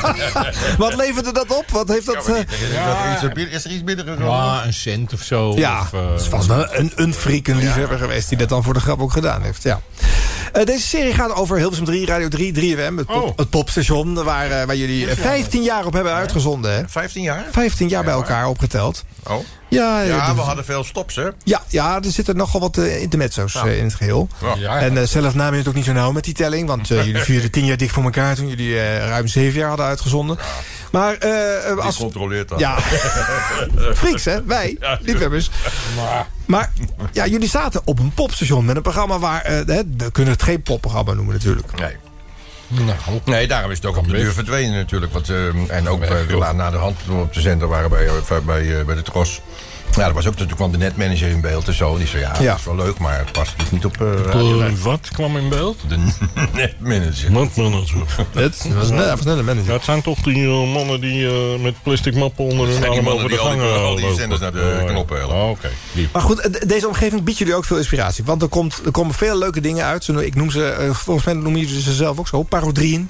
wat 0.77 0.95
leverde 0.95 1.31
dat 1.33 1.57
op? 1.57 1.69
Wat 1.71 1.87
heeft 1.87 2.05
dat... 2.05 2.27
eh, 2.29 3.53
Is 3.53 3.65
er 3.65 3.71
iets 3.71 3.83
binnen 3.83 4.19
Ja, 4.19 4.65
een 4.65 4.73
cent 4.73 5.13
of 5.13 5.21
zo. 5.21 5.53
Ja, 5.55 5.79
of, 5.81 5.93
eh, 5.93 6.11
het 6.11 6.21
is 6.21 6.27
vast 6.27 6.47
wel 6.47 6.73
een, 6.75 6.91
een 6.95 7.13
freak, 7.13 7.47
een 7.47 7.57
liefhebber 7.57 7.97
geweest... 7.97 8.29
die 8.29 8.37
dat 8.37 8.49
dan 8.49 8.63
voor 8.63 8.73
de 8.73 8.79
grap 8.79 9.01
ook 9.01 9.11
gedaan 9.11 9.41
heeft. 9.41 9.63
Ja. 9.63 9.81
Eh, 10.53 10.65
deze 10.65 10.87
serie 10.87 11.13
gaat 11.13 11.33
over 11.35 11.57
Hilversum 11.57 11.85
3, 11.85 12.05
Radio 12.05 12.27
3, 12.27 12.51
3FM. 12.53 12.97
Het, 12.97 13.05
pop, 13.05 13.23
Oh. 13.23 13.37
het 13.37 13.49
popstation 13.49 14.23
waar, 14.23 14.51
eh, 14.51 14.65
waar 14.65 14.75
jullie 14.75 15.09
eh, 15.09 15.17
15 15.17 15.63
jaar 15.63 15.85
op 15.85 15.93
hebben 15.93 16.13
uitgezonden. 16.13 16.73
Hè? 16.75 16.81
15 16.87 17.23
jaar? 17.23 17.45
15 17.51 17.87
jaar 17.87 18.03
bij 18.03 18.13
elkaar 18.13 18.47
opgeteld. 18.47 19.03
Oh. 19.23 19.33
Ja, 19.69 20.01
Ja, 20.01 20.29
de- 20.29 20.35
we 20.35 20.41
hadden 20.41 20.65
veel 20.65 20.83
stops, 20.83 21.15
hè? 21.15 21.27
ja, 21.43 21.61
ja, 21.67 21.95
er 21.95 22.11
zitten 22.11 22.35
nogal 22.37 22.59
wat 22.61 22.77
uh, 22.77 23.01
intermezzo's 23.01 23.55
eh, 23.55 23.77
in 23.77 23.83
het 23.83 23.93
geheel. 23.95 24.27
Ja. 24.57 24.79
En 24.79 24.97
eh, 24.97 25.03
zelf 25.03 25.33
namen 25.35 25.51
je 25.53 25.59
het 25.59 25.67
ook 25.67 25.73
niet 25.73 25.85
zo 25.85 25.91
nauw 25.91 26.11
met 26.11 26.23
die 26.23 26.33
telling. 26.33 26.67
Want 26.67 26.91
eh, 26.91 26.97
jullie 27.05 27.21
vierden 27.21 27.51
10 27.51 27.65
jaar 27.65 27.77
dik 27.77 27.89
voor 27.89 28.03
elkaar... 28.03 28.35
toen 28.35 28.47
jullie 28.47 28.79
eh, 28.79 28.97
ruim 29.07 29.27
7 29.27 29.59
jaar 29.59 29.67
hadden 29.67 29.85
uitgezonden. 29.85 30.37
Maar 30.91 31.13
eh, 31.17 31.69
eh, 31.71 31.77
als... 31.77 31.97
controleert 31.97 32.49
dat? 32.49 32.59
Ja, 32.59 32.77
freaks 33.95 34.25
hè, 34.25 34.43
wij, 34.43 34.77
liefhebbers. 35.01 35.49
Maar 35.95 36.27
ja, 37.11 37.27
jullie 37.27 37.49
zaten 37.49 37.81
op 37.85 37.99
een 37.99 38.13
popstation 38.13 38.65
met 38.65 38.75
een 38.75 38.81
programma 38.81 39.19
waar... 39.19 39.41
eh, 39.41 39.53
hè, 39.65 39.81
we 39.97 40.11
kunnen 40.11 40.33
het 40.33 40.43
geen 40.43 40.61
popprogramma 40.61 41.13
noemen 41.13 41.33
natuurlijk. 41.33 41.79
Nee. 41.79 41.95
Nou, 42.67 43.19
Nee, 43.25 43.47
daarom 43.47 43.71
is 43.71 43.77
het 43.77 43.85
ook 43.85 43.97
op 43.97 44.07
de 44.07 44.13
duur 44.13 44.31
verdwenen 44.33 44.73
natuurlijk. 44.73 45.13
Want, 45.13 45.29
eh, 45.29 45.69
en 45.69 45.87
ook 45.87 46.01
eh, 46.01 46.51
na 46.51 46.69
de 46.71 46.77
hand 46.77 46.97
op 47.09 47.33
de 47.33 47.41
zender 47.41 47.67
waren 47.67 47.89
bij, 47.89 48.07
eh, 48.07 48.39
bij, 48.45 48.85
bij 48.85 48.95
de 48.95 49.01
Tros. 49.01 49.41
Ja, 49.95 50.07
er 50.07 50.13
was 50.13 50.23
ook 50.25 50.31
natuurlijk 50.31 50.57
kwam 50.57 50.71
de 50.71 50.77
netmanager 50.77 51.29
in 51.29 51.41
beeld 51.41 51.67
en 51.67 51.73
zo. 51.73 51.91
En 51.91 51.97
die 51.97 52.07
zei, 52.07 52.21
ja, 52.21 52.33
Ja. 52.39 52.49
dat 52.49 52.59
is 52.59 52.65
wel 52.65 52.75
leuk, 52.75 52.97
maar 52.97 53.17
het 53.17 53.31
past 53.31 53.57
natuurlijk 53.57 53.71
niet 53.71 53.85
op 53.85 54.25
Radio 54.25 54.57
vijf. 54.59 54.81
wat 54.83 55.09
kwam 55.13 55.37
in 55.37 55.49
beeld? 55.49 55.77
De 55.87 55.97
netmanager. 56.53 57.31
Netmanager. 57.31 57.97
Het 58.31 58.67
was 58.75 58.89
net, 58.89 59.09
was 59.09 59.23
net 59.25 59.37
een 59.37 59.45
manager. 59.45 59.71
Dat 59.71 59.83
zijn 59.83 60.01
toch 60.01 60.19
die 60.21 60.45
eh, 60.45 60.73
mannen 60.73 61.01
die 61.01 61.27
eh, 61.27 61.61
met 61.61 61.75
plastic 61.83 62.15
mappen 62.15 62.43
onder 62.45 62.57
Dat 62.57 62.67
hun 62.67 62.77
zijn 62.83 62.91
die 62.91 62.99
arm 62.99 63.07
over 63.09 63.29
de 63.29 63.39
al 63.39 63.95
die- 63.95 64.13
zenders 64.15 64.41
naar 64.41 64.51
de 64.51 64.77
Oh, 64.81 64.87
knoppen 64.89 65.17
helpen. 65.17 65.35
Oh. 65.35 65.57
Maar 66.13 66.21
goed, 66.21 66.69
deze 66.69 66.87
omgeving 66.87 67.23
biedt 67.23 67.37
jullie 67.37 67.55
ook 67.55 67.65
veel 67.65 67.77
inspiratie. 67.77 68.23
Want 68.23 68.41
er, 68.41 68.47
komt, 68.47 68.81
er 68.85 68.91
komen 68.91 69.13
veel 69.15 69.37
leuke 69.37 69.61
dingen 69.61 69.85
uit. 69.85 70.03
Zo, 70.03 70.17
Ik 70.17 70.35
noem 70.35 70.51
ze, 70.51 70.89
volgens 70.93 71.25
mij 71.25 71.33
noemen 71.35 71.59
jullie 71.61 71.81
ze 71.81 71.93
zelf 71.93 72.19
ook 72.19 72.27
zo, 72.27 72.43
parodieën. 72.43 73.09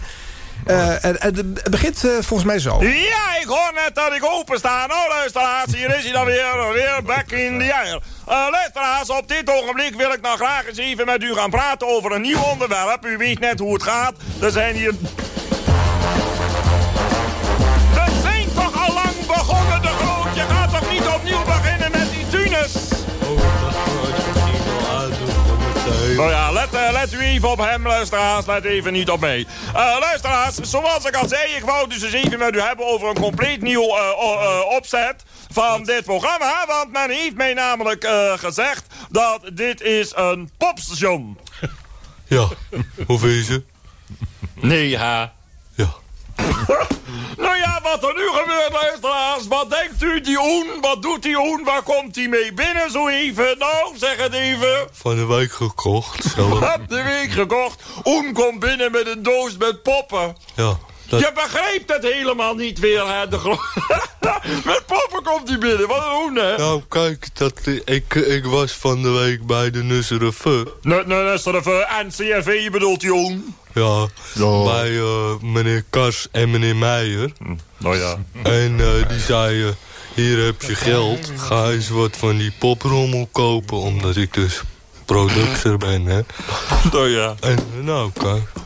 Eh, 0.66 1.06
en, 1.06 1.18
het 1.20 1.70
begint 1.70 2.04
eh, 2.04 2.12
volgens 2.12 2.44
mij 2.44 2.60
zo. 2.60 2.84
Ja, 2.84 3.38
ik 3.42 3.48
hoor 3.48 3.72
net 3.74 3.96
dat 3.96 4.14
ik 4.14 4.26
opensta. 4.26 4.86
Nou, 4.86 5.10
luisteraars, 5.10 5.76
hier 5.76 5.98
is 5.98 6.04
hij 6.04 6.12
dan 6.12 6.26
weer. 6.26 6.74
Weer 6.74 7.00
back 7.04 7.32
in 7.32 7.60
the 7.60 7.74
air. 7.74 8.02
Uh, 8.30 8.48
luisteraars, 8.52 9.10
op 9.10 9.28
dit 9.28 9.50
ogenblik 9.50 9.96
wil 9.96 10.12
ik 10.12 10.22
nou 10.22 10.38
graag 10.38 10.68
eens 10.68 10.78
even 10.78 11.06
met 11.06 11.24
u 11.24 11.34
gaan 11.34 11.50
praten 11.50 11.88
over 11.88 12.12
een 12.12 12.22
nieuw 12.22 12.42
onderwerp. 12.42 13.06
U 13.06 13.18
weet 13.18 13.40
net 13.40 13.60
hoe 13.60 13.74
het 13.74 13.84
gaat. 13.84 14.16
Er 14.42 14.52
zijn 14.52 14.76
hier... 14.76 14.94
Nou 26.16 26.30
ja, 26.30 26.52
let, 26.52 26.74
uh, 26.74 26.90
let 26.92 27.14
u 27.14 27.20
even 27.20 27.50
op 27.50 27.58
hem, 27.58 27.88
luisteraars. 27.88 28.46
Let 28.46 28.64
even 28.64 28.94
niet 28.94 29.10
op 29.10 29.20
mij. 29.20 29.40
Uh, 29.68 29.98
luisteraars, 30.00 30.56
zoals 30.56 31.06
ik 31.06 31.16
al 31.16 31.28
zei, 31.28 31.52
ik 31.56 31.64
wou 31.64 31.90
dus 31.90 32.02
eens 32.02 32.14
even 32.14 32.40
met 32.40 32.56
u 32.56 32.62
hebben 32.62 32.86
over 32.86 33.10
een 33.10 33.20
compleet 33.20 33.62
nieuw 33.62 33.98
uh, 33.98 34.62
opzet 34.70 35.24
van 35.52 35.84
dit 35.84 36.04
programma. 36.04 36.66
Want 36.68 36.92
men 36.92 37.10
heeft 37.10 37.36
mij 37.36 37.54
namelijk 37.54 38.08
gezegd 38.36 38.86
dat 39.10 39.42
dit 39.54 39.82
is 39.82 40.12
een 40.16 40.50
popstation. 40.58 41.38
Ja, 42.28 42.48
hoe 43.08 43.20
vind 43.20 43.34
je 43.34 43.44
ze? 43.44 43.64
Nee, 44.54 44.98
ha. 44.98 45.34
Ja. 45.74 45.94
nou 47.46 47.58
ja, 47.58 47.80
wat 47.84 48.04
er 48.04 48.14
nu 48.14 48.25
Wat 49.44 49.70
denkt 49.70 50.04
u, 50.04 50.22
die 50.22 50.40
Oen? 50.40 50.68
Wat 50.82 51.02
doet 51.02 51.24
die 51.24 51.38
Oen? 51.38 51.64
Waar 51.64 51.82
komt 51.82 52.16
hij 52.16 52.28
mee 52.28 52.54
binnen 52.54 52.92
zo 52.92 53.08
even? 53.08 53.58
Nou, 53.58 53.98
zeg 53.98 54.18
het 54.18 54.34
even. 54.34 54.88
Van 54.92 55.16
de 55.16 55.26
week 55.26 55.52
gekocht. 55.52 56.36
Heb 56.60 56.88
de 56.96 57.04
week 57.04 57.32
gekocht. 57.32 57.84
Oen 58.04 58.34
komt 58.34 58.60
binnen 58.60 58.92
met 58.92 59.08
een 59.08 59.24
doos 59.24 59.58
met 59.58 59.84
poppen. 59.84 60.38
Ja. 60.56 60.78
Dat... 61.08 61.20
Je 61.20 61.32
begrijpt 61.34 61.94
het 61.94 62.04
helemaal 62.04 62.56
niet 62.56 62.80
weer, 62.80 63.08
hè? 63.08 63.28
De 63.28 63.38
met 64.66 64.84
poppen 64.86 65.24
komt 65.24 65.50
hij 65.50 65.58
binnen. 65.58 65.88
Wat 65.88 65.98
een 65.98 66.24
Oen, 66.24 66.36
hè? 66.36 66.58
Nou, 66.58 66.82
kijk, 66.90 67.28
dat, 67.34 67.54
ik, 67.86 68.16
ik 68.16 68.46
was 68.46 68.72
van 68.72 69.02
de 69.02 69.10
week 69.10 69.46
bij 69.46 69.72
de 69.72 69.84
Nussereve. 69.84 70.74
Nussereve, 70.82 71.88
NCRV 72.08 72.72
bedoelt 72.72 73.00
die 73.00 73.44
Ja, 73.76 74.08
bij 74.64 74.92
uh, 74.92 75.40
meneer 75.42 75.84
Kars 75.90 76.28
en 76.32 76.52
meneer 76.52 76.76
Meijer. 76.76 77.32
Nou 77.78 77.98
ja. 77.98 78.18
En 78.44 78.80
uh, 78.80 79.08
die 79.10 79.20
zeiden, 79.20 79.76
hier 80.14 80.46
heb 80.46 80.62
je 80.62 80.76
geld. 80.76 81.32
Ga 81.38 81.70
eens 81.70 81.90
wat 81.90 82.18
van 82.18 82.38
die 82.38 82.54
poprommel 82.60 83.28
kopen. 83.32 83.78
Omdat 83.78 84.16
ik 84.16 84.34
dus 84.34 84.62
producer 85.06 85.78
ben, 85.78 86.06
hè. 86.06 86.22
Nou 86.92 87.10
ja. 87.10 87.36
En 87.40 87.84
nou, 87.84 88.12
kijk. 88.12 88.64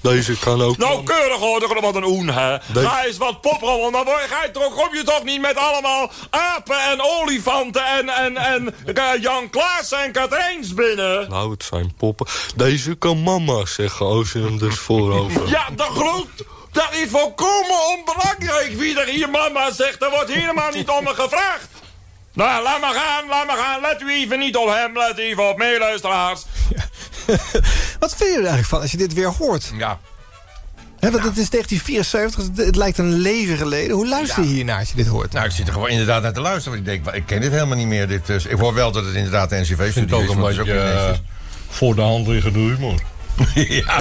Deze 0.00 0.38
kan 0.38 0.62
ook... 0.62 0.76
Nou, 0.76 1.02
keurig 1.02 1.38
hoor, 1.38 1.80
wat 1.80 1.94
een 1.94 2.04
oen, 2.04 2.28
hè. 2.28 2.56
Deze... 2.72 2.88
Ga 2.88 3.04
eens 3.04 3.16
wat 3.16 3.40
poprommel, 3.40 3.90
dan 3.90 4.06
ga 4.06 4.44
je 4.44 4.50
toch, 4.50 4.74
kom 4.74 4.94
je 4.94 5.02
toch 5.04 5.24
niet 5.24 5.40
met 5.40 5.56
allemaal 5.56 6.10
apen 6.30 6.78
en 6.78 7.02
olifanten 7.02 7.86
en, 7.86 8.08
en, 8.08 8.36
en 8.36 8.74
uh, 8.86 9.22
Jan 9.22 9.50
Klaas 9.50 9.92
en 9.92 10.12
Katrijns 10.12 10.74
binnen. 10.74 11.30
Nou, 11.30 11.50
het 11.50 11.64
zijn 11.64 11.94
poppen. 11.96 12.26
Deze 12.56 12.94
kan 12.94 13.22
mama 13.22 13.66
zeggen 13.66 14.06
als 14.06 14.32
je 14.32 14.38
hem 14.38 14.58
dus 14.58 14.78
voorover... 14.78 15.48
ja, 15.48 15.68
dat 15.76 15.88
groot... 15.88 16.44
Dat 16.72 16.88
is 16.92 17.10
volkomen 17.10 17.88
onbelangrijk 17.98 18.72
wie 18.76 19.00
er 19.00 19.06
hier 19.06 19.30
mama 19.30 19.72
zegt. 19.72 20.02
Er 20.02 20.10
wordt 20.10 20.32
helemaal 20.32 20.70
niet 20.70 20.88
om 20.88 21.04
me 21.04 21.14
gevraagd. 21.14 21.68
Nou, 22.34 22.62
laat 22.62 22.80
maar 22.80 22.94
gaan, 22.94 23.28
laat 23.28 23.46
maar 23.46 23.56
gaan. 23.56 23.80
Let 23.80 24.00
u 24.00 24.12
even 24.12 24.38
niet 24.38 24.56
op 24.56 24.68
hem, 24.68 24.96
let 24.98 25.18
even 25.18 25.48
op 25.48 25.58
mij, 25.58 25.78
luisteraars. 25.78 26.44
Wat 28.00 28.16
vind 28.16 28.30
je 28.30 28.36
er 28.36 28.36
eigenlijk 28.36 28.66
van 28.66 28.80
als 28.80 28.90
je 28.90 28.96
dit 28.96 29.12
weer 29.12 29.28
hoort? 29.28 29.72
Ja. 29.76 29.98
He, 30.98 31.10
want 31.10 31.24
het 31.24 31.36
is 31.36 31.50
1974, 31.50 32.66
het 32.66 32.76
lijkt 32.76 32.98
een 32.98 33.12
leven 33.12 33.56
geleden. 33.56 33.96
Hoe 33.96 34.08
luister 34.08 34.42
je 34.42 34.48
hiernaar 34.48 34.78
als 34.78 34.88
je 34.88 34.96
dit 34.96 35.06
hoort? 35.06 35.32
Nou, 35.32 35.46
ik 35.46 35.50
zit 35.50 35.66
er 35.66 35.72
gewoon 35.72 35.88
inderdaad 35.88 36.22
naar 36.22 36.32
te 36.32 36.40
luisteren. 36.40 36.78
Want 36.78 36.88
ik 36.88 37.04
denk, 37.04 37.16
ik 37.16 37.26
ken 37.26 37.40
dit 37.40 37.52
helemaal 37.52 37.76
niet 37.76 37.86
meer. 37.86 38.08
Dit, 38.08 38.28
ik 38.28 38.58
hoor 38.58 38.74
wel 38.74 38.92
dat 38.92 39.04
het 39.04 39.14
inderdaad 39.14 39.50
de 39.50 39.56
NCV-studie 39.60 40.22
is. 40.22 40.28
ook 40.28 40.36
een 40.36 40.42
beetje 40.42 40.74
uh, 40.74 41.10
voor 41.68 41.94
de 41.94 42.00
hand 42.00 42.26
liggende 42.26 42.58
humor. 42.58 42.94
ja, 43.54 43.98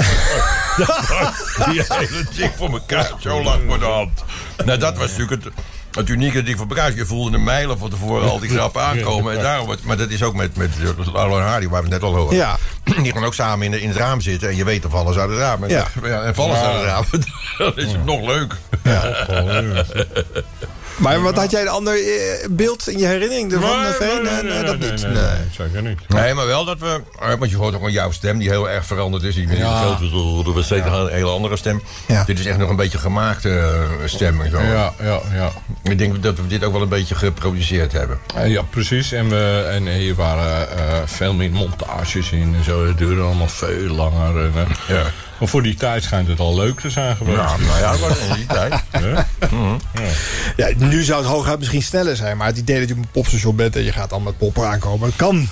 die 1.72 1.84
hele 1.88 2.26
chick 2.34 2.52
voor 2.56 2.72
elkaar 2.72 3.12
zo 3.20 3.44
lang 3.44 3.62
voor 3.68 3.80
de 3.80 3.86
hand. 3.86 4.24
Nou, 4.66 4.80
dat 4.80 4.98
was 4.98 5.10
natuurlijk 5.10 5.44
het, 5.44 5.54
het 5.96 6.10
unieke 6.10 6.44
ding 6.44 6.58
van 6.58 6.70
elkaar. 6.70 6.96
Je 6.96 7.06
voelde 7.06 7.38
een 7.38 7.44
mijlen 7.44 7.78
van 7.78 7.90
tevoren 7.90 8.30
al 8.30 8.40
die 8.40 8.50
grappen 8.50 8.82
aankomen. 8.82 9.38
En 9.38 9.44
daarom, 9.44 9.76
maar 9.84 9.98
dat 9.98 10.10
is 10.10 10.24
ook 10.24 10.36
met, 10.36 10.56
met 10.56 10.72
Arlo 11.14 11.38
en 11.38 11.46
Hardy, 11.46 11.68
waar 11.68 11.84
we 11.84 11.90
het 11.90 12.02
net 12.02 12.10
al 12.10 12.16
horen. 12.16 12.36
Ja. 12.36 12.58
Die 12.84 13.12
gaan 13.12 13.24
ook 13.24 13.34
samen 13.34 13.66
in, 13.66 13.82
in 13.82 13.88
het 13.88 13.98
raam 13.98 14.22
zitten. 14.22 14.50
En 14.50 14.56
je 14.56 14.64
weet 14.64 14.86
of 14.86 14.92
vallen 14.92 15.14
ze 15.14 15.20
uit 15.20 15.30
het 15.30 15.40
raam. 15.40 15.64
En, 15.64 15.70
ja. 15.70 15.88
en 16.24 16.36
vallen 16.36 16.58
ze 16.58 16.64
uit 16.64 16.76
het 16.76 16.86
raam. 16.86 17.06
Dan 17.58 17.78
is 17.78 17.96
nog 18.06 18.22
leuk. 18.22 18.56
Ja. 18.84 19.28
Maar 20.98 21.22
wat 21.22 21.36
had 21.36 21.52
jij 21.52 21.62
een 21.62 21.68
ander 21.68 21.98
beeld 22.50 22.88
in 22.88 22.98
je 22.98 23.06
herinnering 23.06 23.52
ervan? 23.54 23.82
Nee, 23.82 23.92
Veen? 23.92 24.24
nee, 24.24 24.34
nee, 24.34 24.44
nee, 24.44 24.64
dat 24.64 24.80
nee, 24.80 24.92
niet. 24.92 25.02
nee, 25.02 25.12
nee, 25.14 25.24
zeker 25.58 25.82
niet. 25.82 26.00
Nee, 26.08 26.34
maar 26.34 26.46
wel 26.46 26.66
dat 26.66 26.80
we... 26.80 27.02
Want 27.40 27.52
je 27.52 27.58
hoort 27.58 27.76
ook 27.76 27.84
aan 27.84 27.92
jouw 27.92 28.12
stem, 28.12 28.38
die 28.38 28.50
heel 28.50 28.70
erg 28.70 28.86
veranderd 28.86 29.24
is. 29.24 29.36
Die 29.36 29.48
ben 29.48 29.58
Ja. 29.58 29.98
Dat 30.44 30.54
was 30.54 30.68
zeker 30.68 30.94
een 30.94 31.12
hele 31.14 31.30
andere 31.30 31.58
stem. 31.58 31.82
Ja. 32.08 32.24
Dit 32.24 32.40
is 32.40 32.46
echt 32.46 32.58
nog 32.58 32.70
een 32.70 32.76
beetje 32.76 32.98
gemaakte 32.98 33.50
eh, 33.50 34.08
stem. 34.08 34.42
Zo. 34.52 34.62
Ja, 34.62 34.94
ja, 35.02 35.20
ja. 35.34 35.52
Ik 35.84 35.98
denk 35.98 36.24
dat 36.24 36.36
we 36.38 36.48
dit 36.48 36.64
ook 36.64 36.74
wel 36.74 36.82
een 36.82 36.90
beetje 36.90 37.16
geproduceerd 37.16 37.92
hebben. 37.92 38.20
Eh, 38.36 38.48
ja, 38.48 38.62
precies. 38.62 39.12
En, 39.12 39.30
we, 39.30 39.68
en 39.72 39.88
hier 39.88 40.16
waren 40.16 40.78
eh, 40.78 40.84
veel 41.06 41.34
meer 41.34 41.52
montages 41.52 42.32
in 42.32 42.56
en 42.58 42.64
zo. 42.64 42.86
Het 42.88 42.98
duurde 42.98 43.22
allemaal 43.22 43.48
veel 43.48 43.88
langer. 43.96 44.38
En, 44.44 44.54
eh, 44.56 44.96
Ja. 44.96 45.04
Maar 45.44 45.52
voor 45.52 45.64
die 45.64 45.76
tijd 45.76 46.04
schijnt 46.04 46.28
het 46.28 46.40
al 46.40 46.56
leuk 46.56 46.80
te 46.80 46.90
zijn 46.90 47.16
geweest. 47.16 47.38
Ja, 47.38 47.58
nou 47.58 47.80
ja, 47.80 47.92
dat 47.92 48.00
was 48.00 48.18
in 48.18 48.36
die 48.36 48.46
tijd. 48.46 48.74
Ja. 49.02 49.26
Ja, 50.56 50.70
nu 50.78 51.04
zou 51.04 51.22
het 51.22 51.32
hooguit 51.32 51.60
misschien 51.60 51.82
sneller 51.82 52.16
zijn. 52.16 52.38
Maar 52.38 52.48
het 52.48 52.58
idee 52.58 52.80
dat 52.80 52.88
je 52.88 52.94
op 52.94 53.00
een 53.00 53.08
popstation 53.12 53.56
bent 53.56 53.76
en 53.76 53.84
je 53.84 53.92
gaat 53.92 54.10
dan 54.10 54.24
met 54.24 54.38
poppen 54.38 54.68
aankomen. 54.68 55.08
Dat 55.10 55.16
kan. 55.18 55.48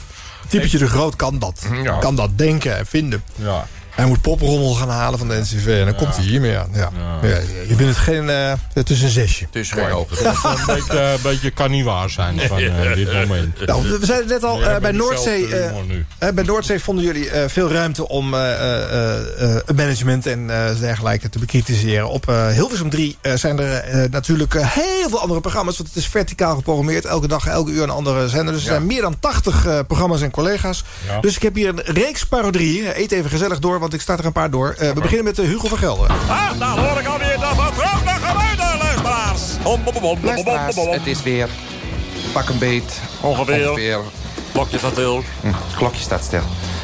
Typetje 0.47 0.77
de 0.77 0.87
Groot 0.87 1.15
kan 1.15 1.39
dat. 1.39 1.65
Ja. 1.83 1.97
Kan 1.97 2.15
dat 2.15 2.37
denken 2.37 2.77
en 2.77 2.85
vinden. 2.85 3.23
Ja. 3.35 3.67
Hij 3.95 4.05
moet 4.05 4.21
poprommel 4.21 4.73
gaan 4.73 4.89
halen 4.89 5.19
van 5.19 5.27
de 5.27 5.35
NCV. 5.39 5.67
En 5.67 5.85
dan 5.85 5.95
komt 5.95 6.15
hij 6.15 6.25
hiermee 6.25 6.57
aan. 6.57 6.69
Ja. 6.73 6.89
Ja. 7.21 7.27
je 7.67 7.75
vindt 7.75 7.83
het 7.83 7.97
geen... 7.97 8.29
eh, 8.29 8.53
het 8.73 8.89
is 8.89 9.01
een 9.01 9.09
zesje. 9.09 9.45
Het 9.45 9.55
is 9.55 9.71
geen 9.71 9.89
hoogte. 9.89 10.25
Een 10.25 10.65
beetje, 10.75 10.99
een 10.99 11.19
beetje 11.23 11.51
kan 11.51 11.71
niet 11.71 11.85
waar 11.85 12.09
zijn 12.09 12.39
van 12.39 12.57
eh, 12.59 12.93
dit 12.93 13.13
moment. 13.13 13.65
Nou, 13.65 13.81
we 13.83 14.05
zeiden 14.05 14.17
het 14.31 14.41
net 14.41 14.43
al, 14.43 14.61
eh, 14.63 14.71
met 14.71 14.81
bij, 14.81 14.91
Noordzee, 14.91 15.47
eh, 15.55 15.69
eh, 16.17 16.33
bij 16.33 16.43
Noordzee 16.43 16.79
vonden 16.79 17.05
jullie 17.05 17.29
eh, 17.29 17.49
veel 17.49 17.71
ruimte 17.71 18.07
om 18.07 18.33
eh, 18.33 18.51
eh, 18.53 19.43
eh, 19.43 19.55
het 19.65 19.75
management 19.75 20.25
en 20.25 20.49
eh, 20.49 20.79
dergelijke 20.79 21.29
te 21.29 21.39
bekritiseren. 21.39 22.09
Op 22.09 22.29
eh, 22.29 22.47
Hilversum 22.47 22.89
3 22.89 23.17
eh, 23.21 23.33
zijn 23.35 23.59
er 23.59 23.73
eh, 23.73 24.09
natuurlijk 24.11 24.53
eh, 24.53 24.67
heel 24.71 25.09
veel 25.09 25.19
andere 25.21 25.41
programma's, 25.41 25.77
want 25.77 25.89
het 25.89 25.97
is 25.97 26.07
verticaal 26.07 26.55
geprogrammeerd. 26.55 27.05
Elke 27.05 27.27
dag, 27.27 27.47
elke 27.47 27.71
uur 27.71 27.83
een 27.83 27.89
andere 27.89 28.29
zender. 28.29 28.53
Dus 28.53 28.63
er 28.63 28.69
zijn 28.69 28.85
meer 28.85 29.01
dan 29.01 29.15
80 29.19 29.65
eh, 29.65 29.79
programma's 29.87 30.21
en 30.21 30.31
collega's. 30.31 30.83
Ja. 31.07 31.19
Dus 31.19 31.35
ik 31.35 31.41
heb 31.41 31.55
hier 31.55 31.67
een 31.69 31.81
reeks 31.83 32.25
parodieën. 32.25 32.91
Eet 32.95 33.11
even 33.11 33.29
gezellig 33.29 33.59
door, 33.59 33.79
want 33.81 33.93
ik 33.93 34.01
sta 34.01 34.17
er 34.17 34.25
een 34.25 34.31
paar 34.31 34.49
door. 34.49 34.75
Eh, 34.77 34.91
we 34.91 35.01
beginnen 35.01 35.23
met 35.23 35.39
eh, 35.39 35.45
Hugo 35.45 35.67
van 35.67 35.77
Gelder. 35.77 36.09
Ah, 36.09 36.59
daar 36.59 36.77
hoor 36.77 36.99
ik 36.99 37.07
alweer 37.07 37.37
de 37.39 37.51
vertrouwde 37.55 38.25
geluiden, 38.25 38.77
luisteraars. 38.77 39.41
Bom, 39.63 39.83
bom, 39.83 39.93
bom, 39.93 40.01
bom, 40.01 40.01
bom, 40.01 40.15
bom, 40.21 40.25
Luisteraars, 40.25 40.75
bom, 40.75 40.85
bom. 40.85 40.93
het 40.93 41.07
is 41.07 41.23
weer 41.23 41.49
pak 42.33 42.49
een 42.49 42.57
beet. 42.57 42.99
Ongeveer. 43.21 43.69
Ongeveer. 43.69 43.99
Klokje 44.53 44.77
staat 44.77 44.91
stil. 44.91 45.23
Hm, 45.41 45.47
het 45.47 45.75
klokje 45.75 46.01
staat 46.01 46.23
stil. 46.23 46.41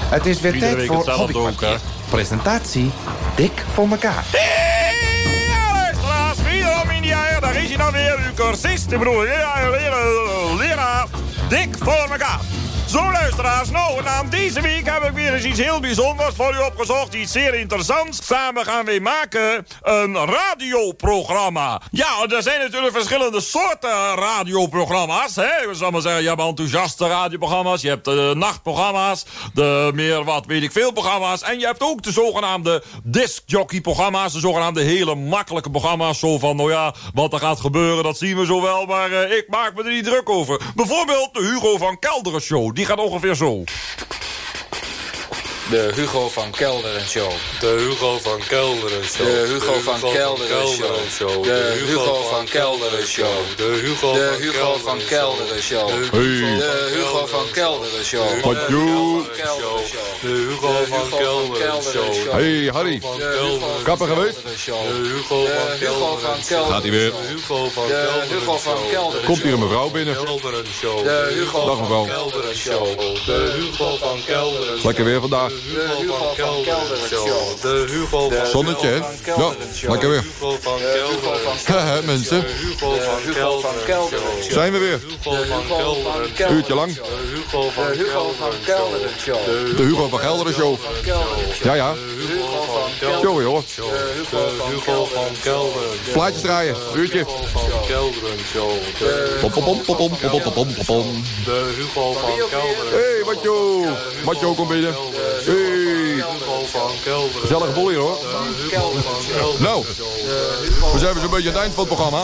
Het 0.10 0.26
is 0.26 0.40
weer 0.42 0.54
Iedere 0.54 0.76
tijd 0.76 0.90
week 0.90 1.04
voor 1.04 1.14
Hobbykwartier. 1.14 1.80
Presentatie 2.10 2.92
Dik 3.36 3.64
voor 3.74 3.88
elkaar. 3.90 4.26
Ja, 4.32 5.74
luisteraars, 5.74 6.42
wederom 6.42 6.90
in 6.90 7.02
die 7.02 7.14
eier. 7.14 7.42
Daar 7.42 7.56
is 7.56 7.68
hij 7.68 7.78
dan 7.78 7.92
weer, 7.92 8.18
uw 8.28 8.34
cursist, 8.46 8.92
ik 8.92 9.00
bedoel, 9.00 9.26
ja, 9.26 9.70
leraar, 9.70 10.56
leraar, 10.58 11.08
dik 11.50 11.76
voor 11.80 12.08
elkaar. 12.12 12.40
Zo, 12.88 13.12
luisteraars, 13.12 13.70
nou, 13.70 14.04
na 14.04 14.24
deze 14.24 14.62
week 14.62 14.86
heb 14.86 15.04
ik 15.04 15.12
weer 15.12 15.34
eens 15.34 15.44
iets 15.44 15.60
heel 15.60 15.80
bijzonders 15.80 16.36
voor 16.36 16.54
u 16.54 16.58
opgezocht. 16.58 17.14
Iets 17.14 17.32
zeer 17.32 17.54
interessants. 17.54 18.26
Samen 18.26 18.66
gaan 18.66 18.86
wij 18.86 19.00
maken 19.00 19.68
een 19.82 20.16
radioprogramma. 20.16 21.82
Ja, 21.92 22.26
er 22.30 22.42
zijn 22.42 22.60
natuurlijk 22.60 22.94
verschillende 22.94 23.42
soorten 23.42 24.16
radioprogramma's. 24.16 25.36
Hè? 25.36 25.68
We 25.68 25.74
zullen 25.74 25.92
maar 25.92 26.02
zeggen, 26.02 26.22
je 26.22 26.28
hebt 26.28 26.42
enthousiaste 26.42 27.08
radioprogramma's. 27.08 27.82
Je 27.82 27.90
hebt 27.90 28.06
de 28.06 28.34
nachtprogramma's. 28.36 29.26
De 29.54 29.92
meer 29.94 30.24
wat 30.24 30.46
weet 30.46 30.64
ik 30.64 30.72
veel 30.72 30.92
programma's. 30.92 31.42
En 31.42 31.60
je 31.60 31.66
hebt 31.66 31.84
ook 31.84 32.04
de 32.04 32.12
zogenaamde 32.12 32.84
discjockey-programma's. 33.04 34.34
De 34.34 34.40
zogenaamde 34.40 34.82
hele 34.82 35.16
makkelijke 35.16 35.70
programma's. 35.70 36.20
Zo 36.20 36.38
van, 36.38 36.56
nou 36.56 36.72
ja, 36.72 36.94
wat 37.14 37.34
er 37.34 37.40
gaat 37.40 37.60
gebeuren, 37.60 38.04
dat 38.04 38.18
zien 38.18 38.38
we 38.38 38.46
zo 38.46 38.62
wel. 38.62 38.86
Maar 38.86 39.12
eh, 39.12 39.38
ik 39.38 39.46
maak 39.50 39.76
me 39.76 39.84
er 39.84 39.92
niet 39.92 40.06
druk 40.06 40.30
over. 40.30 40.62
Bijvoorbeeld 40.76 41.34
de 41.34 41.40
Hugo 41.40 41.78
van 41.78 42.00
Kelderen 42.00 42.42
show. 42.42 42.76
Die 42.78 42.86
gaat 42.86 43.00
ongeveer 43.00 43.36
zo. 43.36 43.64
De 45.70 45.92
Hugo 45.96 46.30
van 46.30 46.52
Kelderen 46.52 47.08
Show. 47.08 47.32
De 47.60 47.76
Hugo 47.78 48.20
van 48.20 48.40
Kelderen 48.48 49.04
Show. 49.04 49.26
De 49.26 49.46
Hugo 49.48 49.74
van 49.82 50.00
Kelderen 50.12 50.68
Show. 50.68 51.44
De 51.44 51.84
Hugo 51.86 52.24
van 52.30 52.46
Kelderen 52.46 53.08
Show. 53.08 53.28
De 53.58 53.80
Hugo 53.84 54.14
De 54.14 54.30
van 54.32 54.42
Hugo 54.42 54.78
van 54.78 54.98
Kelderen 55.10 55.62
Show. 55.62 55.88
De 55.88 56.90
Hugo 56.94 57.26
van 57.26 57.46
Kelderen 57.52 58.06
Show. 58.06 58.44
Wat. 58.44 58.68
De 58.68 60.28
Hugo 60.28 60.74
van 60.88 61.18
Kelderen 61.18 61.84
Show. 61.84 62.32
Hey, 62.32 62.70
Harry. 62.74 63.02
Kapper 63.84 64.08
geweest? 64.08 64.44
De 64.44 64.50
Hugo 65.04 65.46
van 65.46 66.40
Kelderen 66.48 66.72
Gaat 66.72 66.82
hij 66.82 66.92
weer. 66.92 67.14
Hugo 67.28 67.70
van 67.70 67.88
De 67.88 68.26
Hugo 68.30 68.58
van 68.58 68.78
Kelderen 68.92 69.26
Komt 69.26 69.42
hier 69.42 69.54
een 69.54 69.60
mevrouw 69.60 69.90
binnen. 69.90 70.16
Show. 70.80 71.04
De 71.04 71.32
Hugo 71.34 71.66
Dag 71.66 71.88
van. 71.88 72.08
Kelderen 72.08 72.56
Show. 72.56 72.98
De 73.26 73.54
Hugo 73.60 73.98
van 73.98 74.20
Kelderen 74.26 74.80
Lekker 74.84 75.04
weer 75.04 75.20
vandaag. 75.20 75.52
De 75.58 75.96
Hugo 76.00 76.18
van 76.18 76.36
Kelderen 76.36 77.08
Show. 77.08 77.62
De 77.62 77.86
Hugo 77.90 78.30
van 78.30 78.48
Zonnetje, 78.48 78.88
hè? 78.88 78.96
Ja, 79.42 79.54
lekker 79.90 80.10
weer. 80.10 80.22
Hugo 80.22 80.58
van 80.62 80.78
De 80.78 81.06
Hugo 81.10 81.38
van 81.44 81.76
Haha, 81.76 82.02
mensen. 82.06 82.46
Hugo 82.46 82.94
De 82.94 83.22
Hugo 83.24 83.60
van 83.60 83.74
Kelderen 83.86 84.22
Show. 84.42 84.52
Zijn 84.52 84.72
we 84.72 84.78
weer. 84.78 85.00
Van 85.22 85.34
van 85.46 85.68
Kelderen 85.68 86.34
Kelderen 86.34 86.56
Uurtje 86.56 86.76
lang. 86.76 86.92
Van 87.52 87.72
De 87.92 87.98
Hugo 87.98 88.32
van 88.40 88.52
Kelderen 88.66 89.10
Show. 89.20 89.46
De 89.78 89.84
Hugo 89.84 90.08
van 90.08 90.20
Gelderen 90.20 90.54
show. 90.54 90.78
Kelderen 91.04 91.56
Show. 91.56 91.66
Ja, 91.66 91.74
ja. 91.74 91.94
Hugo 91.94 92.64
van 92.66 92.90
Kelderen 93.00 93.22
Show, 93.22 93.42
joh. 93.42 94.30
De 94.30 94.66
Hugo 94.70 95.06
van 95.06 95.28
Kelderen 95.44 95.90
Plaatjes 96.12 96.42
draaien. 96.42 96.76
Uurtje. 96.96 97.26
van 97.54 97.62
Kelderen 97.88 98.38
Pom, 99.42 99.52
pom, 99.52 99.64
pom, 99.64 99.82
pom, 99.86 99.96
pom, 99.96 100.18
pom, 100.20 100.42
pom, 100.42 100.54
pom, 100.54 100.86
pom, 100.86 101.24
de 101.46 101.74
Hugo 101.78 102.14
van 102.14 102.30
Kelderen. 102.50 102.92
Hey, 102.92 103.24
Matjo. 103.26 103.86
Matjo, 104.24 104.54
kom 104.54 104.68
binnen. 104.68 104.96
Hey. 105.48 106.24
Gezellige 107.42 107.72
bol 107.72 107.90
hier, 107.90 107.98
hoor. 107.98 108.18
Kelderen. 108.70 109.62
Nou, 109.62 109.84
we 110.94 111.00
zijn 111.00 111.14
weer 111.14 111.22
zo'n 111.22 111.32
beetje 111.32 111.50
aan 111.50 111.54
het 111.54 111.62
eind 111.64 111.74
van 111.74 111.86
het 111.86 111.94
programma. 111.94 112.24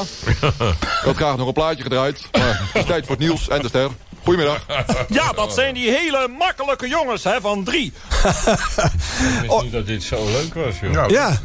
Ik 0.82 1.04
had 1.04 1.16
graag 1.16 1.38
nog 1.38 1.48
een 1.48 1.54
plaatje 1.54 1.84
gedraaid. 1.84 2.28
Maar 2.32 2.62
het 2.74 2.82
is 2.82 2.86
tijd 2.86 3.06
voor 3.06 3.16
het 3.16 3.26
nieuws 3.26 3.48
en 3.50 3.62
de 3.62 3.68
ster. 3.68 3.90
Goedemiddag. 4.24 4.66
Ja, 5.10 5.32
dat 5.32 5.54
zijn 5.54 5.74
die 5.74 5.90
hele 5.90 6.28
makkelijke 6.38 6.88
jongens 6.88 7.24
hè, 7.24 7.42
van 7.42 7.64
drie. 7.64 7.94
Ik 9.44 9.50
wist 9.50 9.62
niet 9.62 9.72
dat 9.72 9.86
dit 9.88 10.04
zo 10.04 10.26
leuk 10.26 10.54
was, 10.54 10.80
joh. 10.82 10.94
Ja, 10.94 11.06
Ja. 11.10 11.40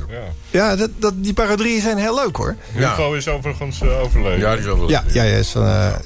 Ja 0.51 0.77
dat, 0.77 0.91
dat, 0.97 1.13
die 1.17 1.33
parodieën 1.33 1.81
zijn 1.81 1.99
heel 1.99 2.15
leuk 2.15 2.37
hoor. 2.37 2.57
Hugo 2.73 3.13
is 3.13 3.29
overigens 3.29 3.81
eh, 3.81 4.01
overleden. 4.03 4.39
Ja, 4.39 4.51
die 4.51 4.59
is 4.59 4.65
wel 4.65 4.89
Ja, 4.91 5.03
ja 5.07 5.21
hij 5.23 5.39
is, 5.39 5.55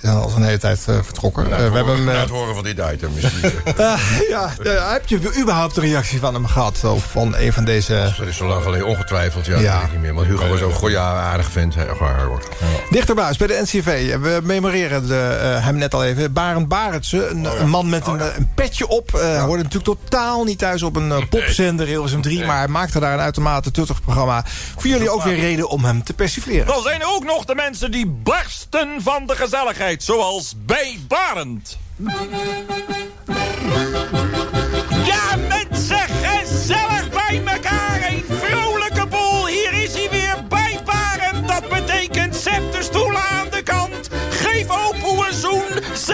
is 0.01 0.09
al 0.09 0.33
een 0.37 0.43
hele 0.43 0.59
tijd 0.59 0.85
eh, 0.89 0.95
vertrokken. 1.03 1.45
We 1.49 1.55
hebben 1.55 1.87
hem, 1.87 2.05
Na 2.05 2.13
eh, 2.13 2.21
het 2.21 2.31
horen 2.31 2.55
van 2.55 2.65
dit 2.65 2.79
item 2.93 3.11
misschien. 3.15 3.51
ja, 4.35 4.55
heb 4.93 5.07
je 5.07 5.37
überhaupt 5.41 5.77
een 5.77 5.83
reactie 5.83 6.19
van 6.19 6.35
hem 6.35 6.47
gehad? 6.47 6.85
Of 6.85 7.05
van 7.11 7.37
een 7.37 7.53
van 7.53 7.65
deze... 7.65 8.13
Dat 8.19 8.27
is 8.27 8.37
zo 8.37 8.47
lang 8.47 8.63
geleden, 8.63 8.87
ongetwijfeld. 8.87 9.47
Ja, 9.47 9.59
Ja. 9.59 9.73
dat 9.73 9.81
weet 9.81 9.87
ik 9.87 9.93
niet 9.93 10.01
meer. 10.01 10.15
Want 10.15 10.27
Hugo 10.27 10.49
was 10.49 10.63
ook 10.63 10.71
een 10.71 10.77
goeie, 10.77 10.99
aardig 10.99 11.51
vent. 11.51 11.75
hè, 11.75 11.85
waar, 11.99 12.23
hoor. 12.23 12.43
Dichterbij, 12.91 13.35
bij 13.39 13.47
de 13.47 13.61
NCV. 13.63 14.17
We 14.21 14.41
memoreren 14.43 15.07
de, 15.09 15.15
hem 15.61 15.77
net 15.77 15.95
al 15.95 16.05
even. 16.05 16.33
Barend 16.33 16.69
Barendse, 16.69 17.27
een, 17.29 17.45
een 17.61 17.69
man 17.69 17.89
met 17.89 18.07
een, 18.07 18.21
eh, 18.21 18.27
een 18.37 18.49
petje 18.55 18.89
op. 18.89 19.15
Eh 19.15 19.43
Hoorde 19.43 19.63
natuurlijk 19.63 20.01
totaal 20.01 20.45
niet 20.45 20.59
thuis 20.59 20.83
op 20.83 20.97
een 20.97 21.29
popzender, 21.29 21.87
Hilversum 21.87 22.23
3. 22.23 22.45
Maar 22.45 22.59
hij 22.59 22.69
maakte 22.69 23.01
daar 23.01 23.13
een 23.13 23.21
uitermate 23.21 23.71
tuttig 23.71 24.03
programma. 24.03 24.32
Voor 24.77 24.91
jullie 24.91 25.11
ook 25.11 25.23
weer 25.23 25.39
reden 25.39 25.69
om 25.69 25.85
hem 25.85 26.05
te 26.05 26.13
persifleren. 26.13 26.67
Dan 26.67 26.83
zijn 26.83 27.05
ook 27.05 27.25
nog 27.25 27.45
de 27.45 27.55
mensen 27.55 27.91
die 27.91 28.07
barsten 28.07 29.03
van 29.03 29.27
de 29.27 29.37
gezelligheid. 29.37 30.03
Zoals 30.03 30.55
bij 30.67 30.99
Barend. 31.09 31.79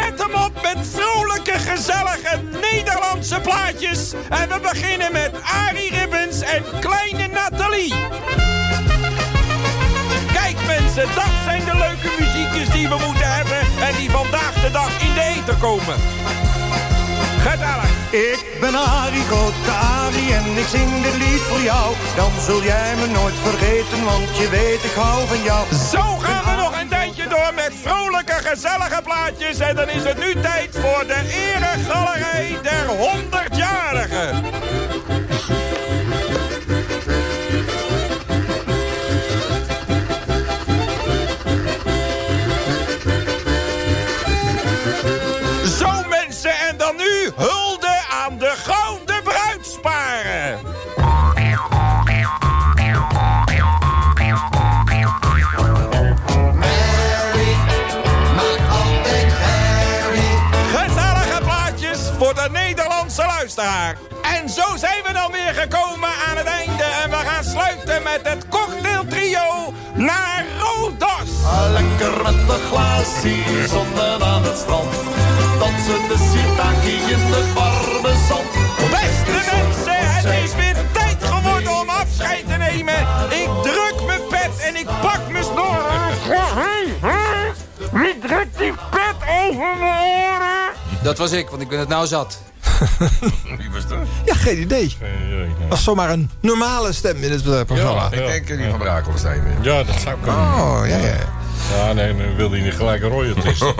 Zet 0.09 0.19
hem 0.19 0.35
op 0.35 0.53
met 0.63 0.87
vrolijke, 0.93 1.59
gezellige 1.59 2.41
Nederlandse 2.61 3.41
plaatjes. 3.41 4.13
En 4.29 4.49
we 4.49 4.61
beginnen 4.61 5.13
met 5.13 5.31
Arie 5.43 5.91
Ribbens 5.91 6.41
en 6.41 6.63
kleine 6.81 7.27
Nathalie. 7.27 7.95
Kijk 10.33 10.57
mensen, 10.67 11.07
dat 11.15 11.33
zijn 11.45 11.65
de 11.65 11.77
leuke 11.77 12.11
muziekjes 12.19 12.69
die 12.71 12.89
we 12.89 12.97
moeten 13.07 13.33
hebben... 13.35 13.61
en 13.89 13.97
die 13.97 14.11
vandaag 14.11 14.55
de 14.63 14.71
dag 14.71 15.03
in 15.03 15.15
de 15.15 15.23
eten 15.37 15.59
komen. 15.59 15.97
Gezellig. 17.39 17.91
Ik 18.11 18.41
ben 18.61 18.75
Arie, 18.75 19.23
grote 19.23 19.71
Arie 19.71 20.35
en 20.35 20.57
ik 20.57 20.67
zing 20.67 21.03
dit 21.03 21.17
lied 21.17 21.41
voor 21.41 21.61
jou. 21.61 21.95
Dan 22.17 22.31
zul 22.47 22.63
jij 22.63 22.95
me 22.97 23.07
nooit 23.07 23.39
vergeten, 23.43 24.05
want 24.05 24.37
je 24.37 24.49
weet 24.49 24.85
ik 24.85 24.95
hou 24.95 25.27
van 25.27 25.43
jou. 25.43 25.75
Zo 25.93 26.05
gaan 26.17 26.45
we 26.45 26.63
nog 26.63 26.81
een 26.81 26.89
door 27.29 27.55
met 27.55 27.73
vrolijke, 27.83 28.33
gezellige 28.33 29.03
plaatjes. 29.03 29.59
En 29.59 29.77
dan 29.77 29.89
is 29.89 30.05
het 30.05 30.19
nu 30.19 30.41
tijd 30.41 30.77
voor 30.77 31.07
de 31.07 31.51
eregalerij 31.55 32.59
der 32.63 32.87
100-jarigen. 32.87 34.78
Met 68.13 68.33
het 68.33 68.49
cocktailtrio 68.49 69.73
naar 69.95 70.45
Rodos. 70.59 71.31
Lekker 71.71 72.23
met 72.23 72.35
een 72.35 72.61
glaasje 72.71 73.69
zonnen 73.69 74.23
aan 74.23 74.43
het 74.43 74.57
strand. 74.57 74.95
Dansen 75.59 76.09
de 76.09 76.17
sitaki 76.31 76.97
in 77.13 77.21
het 77.21 77.53
warme 77.55 78.15
zand. 78.29 78.53
Beste 78.91 79.57
mensen, 79.57 80.13
het 80.15 80.45
is 80.45 80.55
weer 80.55 80.77
tijd 80.93 81.25
geworden 81.25 81.81
om 81.81 81.89
afscheid 81.89 82.47
te 82.49 82.57
nemen. 82.57 83.01
Ik 83.31 83.49
druk 83.63 84.07
mijn 84.07 84.21
pet 84.29 84.61
en 84.61 84.77
ik 84.77 84.87
pak 84.87 85.21
mijn 85.31 85.45
snor. 85.45 85.83
Wie 87.93 88.19
drukt 88.19 88.59
die 88.59 88.73
pet 88.91 89.17
over 89.41 89.77
mijn 89.79 90.01
oren? 90.01 90.73
Dat 91.03 91.19
was 91.19 91.33
ik, 91.33 91.49
want 91.49 91.63
ik 91.63 91.69
ben 91.69 91.79
het 91.79 91.89
nou 91.89 92.07
zat. 92.07 92.39
Wie 93.59 93.71
was 93.71 93.87
dat? 93.89 93.99
Ja, 94.25 94.35
geen 94.35 94.61
idee. 94.61 94.97
Was 95.69 95.83
zomaar 95.85 96.11
een 96.11 96.31
normale 96.41 96.93
stem 96.93 97.17
in 97.23 97.31
het 97.33 97.47
eh, 97.47 97.61
programma. 97.67 98.05
Ik 98.11 98.27
denk 98.27 98.47
die 98.47 98.71
van 98.71 98.79
Brakelstein 98.79 99.43
weer. 99.45 99.73
Ja, 99.73 99.83
dat 99.85 100.01
zou 100.01 100.17
kunnen. 100.23 100.41
Oh, 100.41 100.81
ja, 100.87 100.97
ja. 100.97 101.15
Ja, 101.77 101.93
nee, 101.93 102.17
dan 102.17 102.37
wil 102.37 102.51
hij 102.51 102.61
niet 102.61 102.75
gelijk 102.75 103.03
een 103.03 103.09
royalties. 103.09 103.61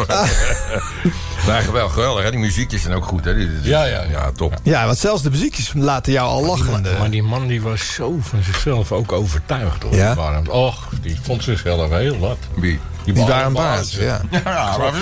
Nou, 1.47 1.63
geweldig, 1.63 1.93
geweldig. 1.95 2.25
Hè? 2.25 2.31
Die 2.31 2.39
muziekjes 2.41 2.83
zijn 2.83 2.95
ook 2.95 3.05
goed. 3.05 3.25
Hè? 3.25 3.35
Die- 3.35 3.61
die- 3.61 3.71
Ja, 3.71 3.85
ja, 3.85 4.03
ja. 4.03 4.31
top. 4.37 4.55
Ja, 4.63 4.87
want 4.87 4.99
zelfs 4.99 5.23
de 5.23 5.31
muziekjes 5.31 5.73
laten 5.75 6.13
jou 6.13 6.29
al 6.29 6.45
lachen. 6.47 6.83
Maar 6.99 7.11
die 7.11 7.23
man 7.23 7.47
die 7.47 7.63
was 7.63 7.95
zo 7.95 8.17
van 8.21 8.43
zichzelf 8.43 8.93
ook 8.93 9.13
overtuigd. 9.13 9.83
Hoor. 9.83 9.95
Ja? 9.95 10.17
Och, 10.51 10.89
die 11.03 11.19
vond 11.23 11.43
zichzelf 11.43 11.91
heel 11.91 12.19
wat. 12.19 12.37
Wie? 12.57 12.81
Die 13.05 13.15
waren 13.27 13.53
baas, 13.53 13.93
ja. 13.95 14.21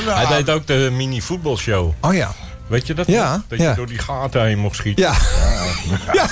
Hij 0.05 0.27
deed 0.27 0.51
ook 0.51 0.67
de 0.67 0.89
mini 0.93 1.23
voetbalshow. 1.23 1.93
Oh 2.01 2.15
ja. 2.15 2.35
Weet 2.69 2.87
je 2.87 2.95
dat 2.95 3.07
Ja, 3.07 3.33
nog? 3.33 3.43
Dat 3.49 3.59
ja. 3.59 3.71
je 3.71 3.77
door 3.77 3.87
die 3.87 3.99
gaten 3.99 4.45
heen 4.45 4.59
mocht 4.59 4.77
schieten. 4.77 5.05
Ja. 5.05 5.15
ja. 6.13 6.27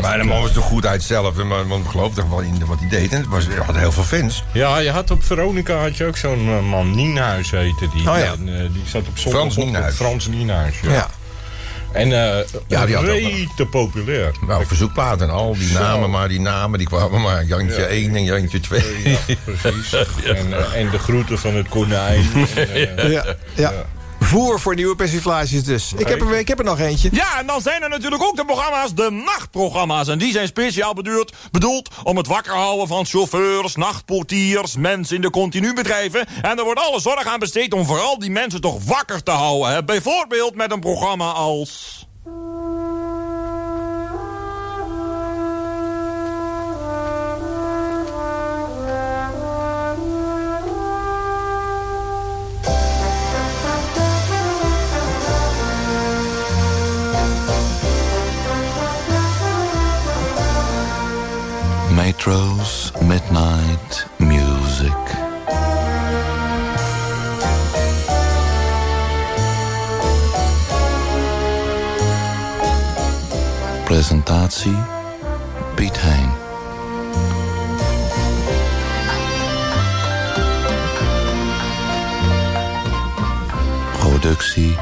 Maar 0.00 0.18
de 0.18 0.24
man 0.24 0.40
was 0.40 0.52
toch 0.52 0.64
goed 0.64 0.86
uit 0.86 1.02
zelf. 1.02 1.38
en 1.38 1.46
Man, 1.46 1.66
man 1.66 1.84
geloofde 1.90 2.20
toch 2.20 2.30
wel 2.30 2.40
in 2.40 2.66
wat 2.66 2.78
hij 2.78 2.88
deed. 2.88 3.12
En 3.12 3.26
het 3.30 3.56
had 3.66 3.76
heel 3.76 3.92
veel 3.92 4.02
fans. 4.02 4.44
Ja, 4.52 4.78
je 4.78 4.90
had 4.90 5.10
op 5.10 5.22
Veronica 5.24 5.74
had 5.76 5.96
je 5.96 6.04
ook 6.04 6.16
zo'n 6.16 6.48
eh, 6.48 6.68
man, 6.70 6.94
Nienhuis 6.94 7.50
heette 7.50 7.88
die. 7.94 8.10
Oh 8.10 8.18
ja. 8.18 8.32
En, 8.32 8.48
eh, 8.48 8.72
die 8.72 8.82
zat 8.86 9.06
op 9.08 9.18
zondag 9.18 9.40
Frans 9.40 9.56
op- 9.56 9.64
Nienhuis. 9.64 9.94
Frans 9.94 10.26
Nienhuis, 10.26 10.74
ja. 10.82 10.92
Ja. 10.92 11.08
En 11.92 12.12
eh 12.12 12.44
Ja, 12.66 12.86
die 12.86 12.94
had 12.94 13.04
ook 13.04 13.10
wel- 13.10 13.16
rete 13.20 13.66
populair. 13.66 14.30
Nou, 14.46 14.66
verzoekplaten 14.66 15.28
en 15.28 15.34
al 15.34 15.54
die 15.54 15.68
Zo. 15.68 15.78
namen, 15.78 16.10
maar 16.10 16.28
die 16.28 16.40
namen 16.40 16.78
die 16.78 16.88
kwamen 16.88 17.20
maar. 17.20 17.44
Jantje 17.44 17.80
Ja. 17.80 17.86
1 17.86 18.14
en 18.16 18.24
Jantje 18.24 18.60
2. 18.60 18.80
Precies. 19.44 19.92
En, 20.24 20.74
en 20.74 20.90
de 20.90 20.98
groeten 20.98 21.38
van 21.38 21.54
het 21.54 21.68
konijn. 21.68 22.24
En, 22.96 23.10
Ja, 23.10 23.24
ja. 23.54 23.72
Voer 24.26 24.60
voor 24.60 24.74
nieuwe 24.74 24.96
persiflages 24.96 25.64
dus. 25.64 25.92
Ik 25.96 26.08
heb, 26.08 26.20
er, 26.20 26.38
ik 26.38 26.48
heb 26.48 26.58
er 26.58 26.64
nog 26.64 26.80
eentje. 26.80 27.08
Ja, 27.12 27.38
en 27.38 27.46
dan 27.46 27.62
zijn 27.62 27.82
er 27.82 27.88
natuurlijk 27.88 28.22
ook 28.22 28.36
de 28.36 28.44
programma's, 28.44 28.94
de 28.94 29.10
nachtprogramma's. 29.10 30.08
En 30.08 30.18
die 30.18 30.32
zijn 30.32 30.46
speciaal 30.46 30.94
bedoeld, 30.94 31.32
bedoeld 31.50 31.90
om 32.02 32.16
het 32.16 32.26
wakker 32.26 32.54
houden 32.54 32.88
van 32.88 33.06
chauffeurs, 33.06 33.76
nachtportiers, 33.76 34.76
mensen 34.76 35.16
in 35.16 35.22
de 35.22 35.30
continubedrijven. 35.30 36.26
En 36.42 36.58
er 36.58 36.64
wordt 36.64 36.80
alle 36.80 37.00
zorg 37.00 37.26
aan 37.26 37.38
besteed 37.38 37.72
om 37.72 37.84
vooral 37.84 38.18
die 38.18 38.30
mensen 38.30 38.60
toch 38.60 38.84
wakker 38.84 39.22
te 39.22 39.30
houden. 39.30 39.72
Hè. 39.72 39.84
Bijvoorbeeld 39.84 40.54
met 40.54 40.72
een 40.72 40.80
programma 40.80 41.30
als... 41.30 42.04
Metro's 62.26 62.92
Midnight 63.02 64.04
Music. 64.18 64.92
Presentatie 73.84 74.74
Piet 75.76 75.96
Hein. 76.02 76.30
Productie 84.00 84.76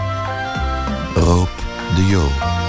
Roop 1.14 1.50
de 1.96 2.02
Jo. 2.10 2.63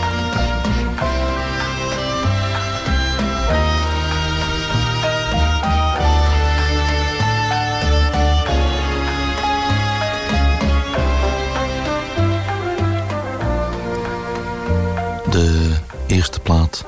Eerste 16.07 16.39
plaat 16.39 16.85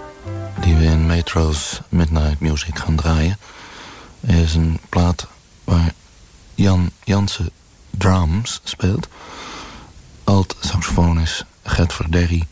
die 0.61 0.75
we 0.75 0.83
in 0.83 1.05
Metro's 1.05 1.81
Midnight 1.89 2.39
Music 2.39 2.79
gaan 2.79 2.95
draaien... 2.95 3.37
is 4.21 4.55
een 4.55 4.79
plaat 4.89 5.27
waar 5.63 5.93
Jan 6.55 6.91
Jansen 7.03 7.49
drums 7.89 8.61
speelt. 8.63 9.07
Alt 10.23 10.55
saxofoon 10.59 11.19
is 11.19 11.43
Gert 11.63 11.93
Verderry. 11.93 12.47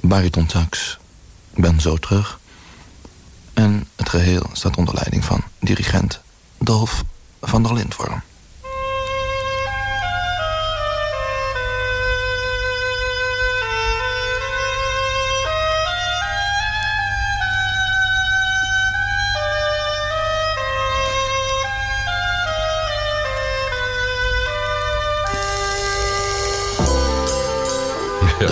Bariton 0.00 0.48
sax 0.48 0.98
Ben 1.54 1.80
Zo 1.80 1.96
Terug. 1.96 2.38
En 3.52 3.88
het 3.96 4.08
geheel 4.08 4.50
staat 4.52 4.76
onder 4.76 4.94
leiding 4.94 5.24
van 5.24 5.42
dirigent 5.60 6.20
Dolf 6.58 7.04
van 7.40 7.62
der 7.62 7.74
Lindworm. 7.74 8.22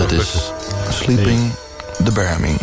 Dat 0.09 0.21
is 0.21 0.51
Sleeping 0.89 1.51
the 2.03 2.11
Bearming. 2.11 2.59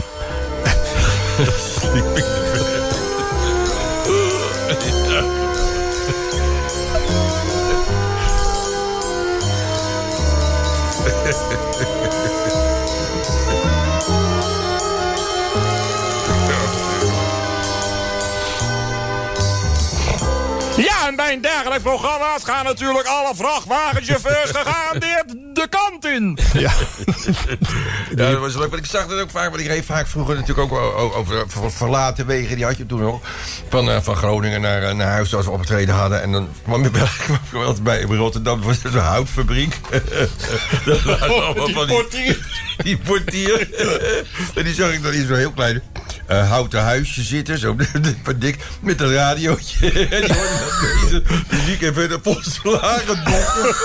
Ja, 5.07 5.23
en 11.03 11.55
bij 11.55 11.66
een 21.33 21.41
dergelijk 21.41 21.83
programma's 21.83 22.45
gaan 22.45 22.65
natuurlijk 22.65 23.07
alle 23.07 23.35
vrachtwagenchauffeurs 23.35 24.51
gegarandeerd 24.59 25.25
de 25.55 25.67
kant 25.69 26.05
in. 26.05 26.39
Ja. 26.53 26.73
Ja, 28.17 28.31
dat 28.31 28.39
was 28.41 28.55
leuk. 28.55 28.71
Want 28.71 28.85
ik 28.85 28.91
zag 28.91 29.07
dat 29.07 29.21
ook 29.21 29.31
vaak. 29.31 29.49
Want 29.49 29.61
ik 29.61 29.67
reed 29.67 29.85
vaak 29.85 30.07
vroeger 30.07 30.35
natuurlijk 30.35 30.73
ook 30.73 30.79
over 31.17 31.45
ver- 31.49 31.73
verlaten 31.73 32.27
wegen. 32.27 32.57
Die 32.57 32.65
had 32.65 32.77
je 32.77 32.87
toen 32.87 33.01
nog. 33.01 33.21
Van, 33.69 33.91
eh, 33.91 34.01
van 34.01 34.17
Groningen 34.17 34.61
naar, 34.61 34.83
eh, 34.83 34.95
naar 34.95 35.11
huis 35.11 35.35
als 35.35 35.45
we 35.45 35.51
opgetreden 35.51 35.95
hadden. 35.95 36.23
En 36.23 36.33
dan 36.33 36.49
kwam 36.65 36.83
je 36.83 36.91
bij, 36.91 37.09
bij 37.83 37.99
in 38.01 38.17
Rotterdam. 38.17 38.63
was 38.63 38.85
er 38.85 38.91
zo'n 38.91 39.01
houtfabriek. 39.01 39.77
dat 40.85 41.03
waren 41.03 41.31
allemaal 41.31 41.65
die 41.67 41.75
van 41.75 41.87
die, 41.87 41.97
portier. 41.97 42.47
die 42.77 42.97
portier. 42.99 43.69
en 44.55 44.65
die 44.65 44.75
zag 44.75 44.93
ik 44.93 45.03
dan 45.03 45.13
in 45.13 45.27
zo'n 45.27 45.37
heel 45.37 45.53
klein 45.53 45.83
eh, 46.27 46.49
houten 46.51 46.81
huisje 46.83 47.23
zitten. 47.23 47.59
Zo 47.59 47.77
dik. 48.39 48.57
Met 48.81 49.01
een 49.01 49.13
radiootje. 49.13 49.91
en 50.11 50.21
die 50.27 50.35
hoorde 50.35 51.23
muziek 51.51 51.83
en 51.83 51.95
verder 51.95 52.19
volslagen 52.23 53.07
donker. 53.25 53.77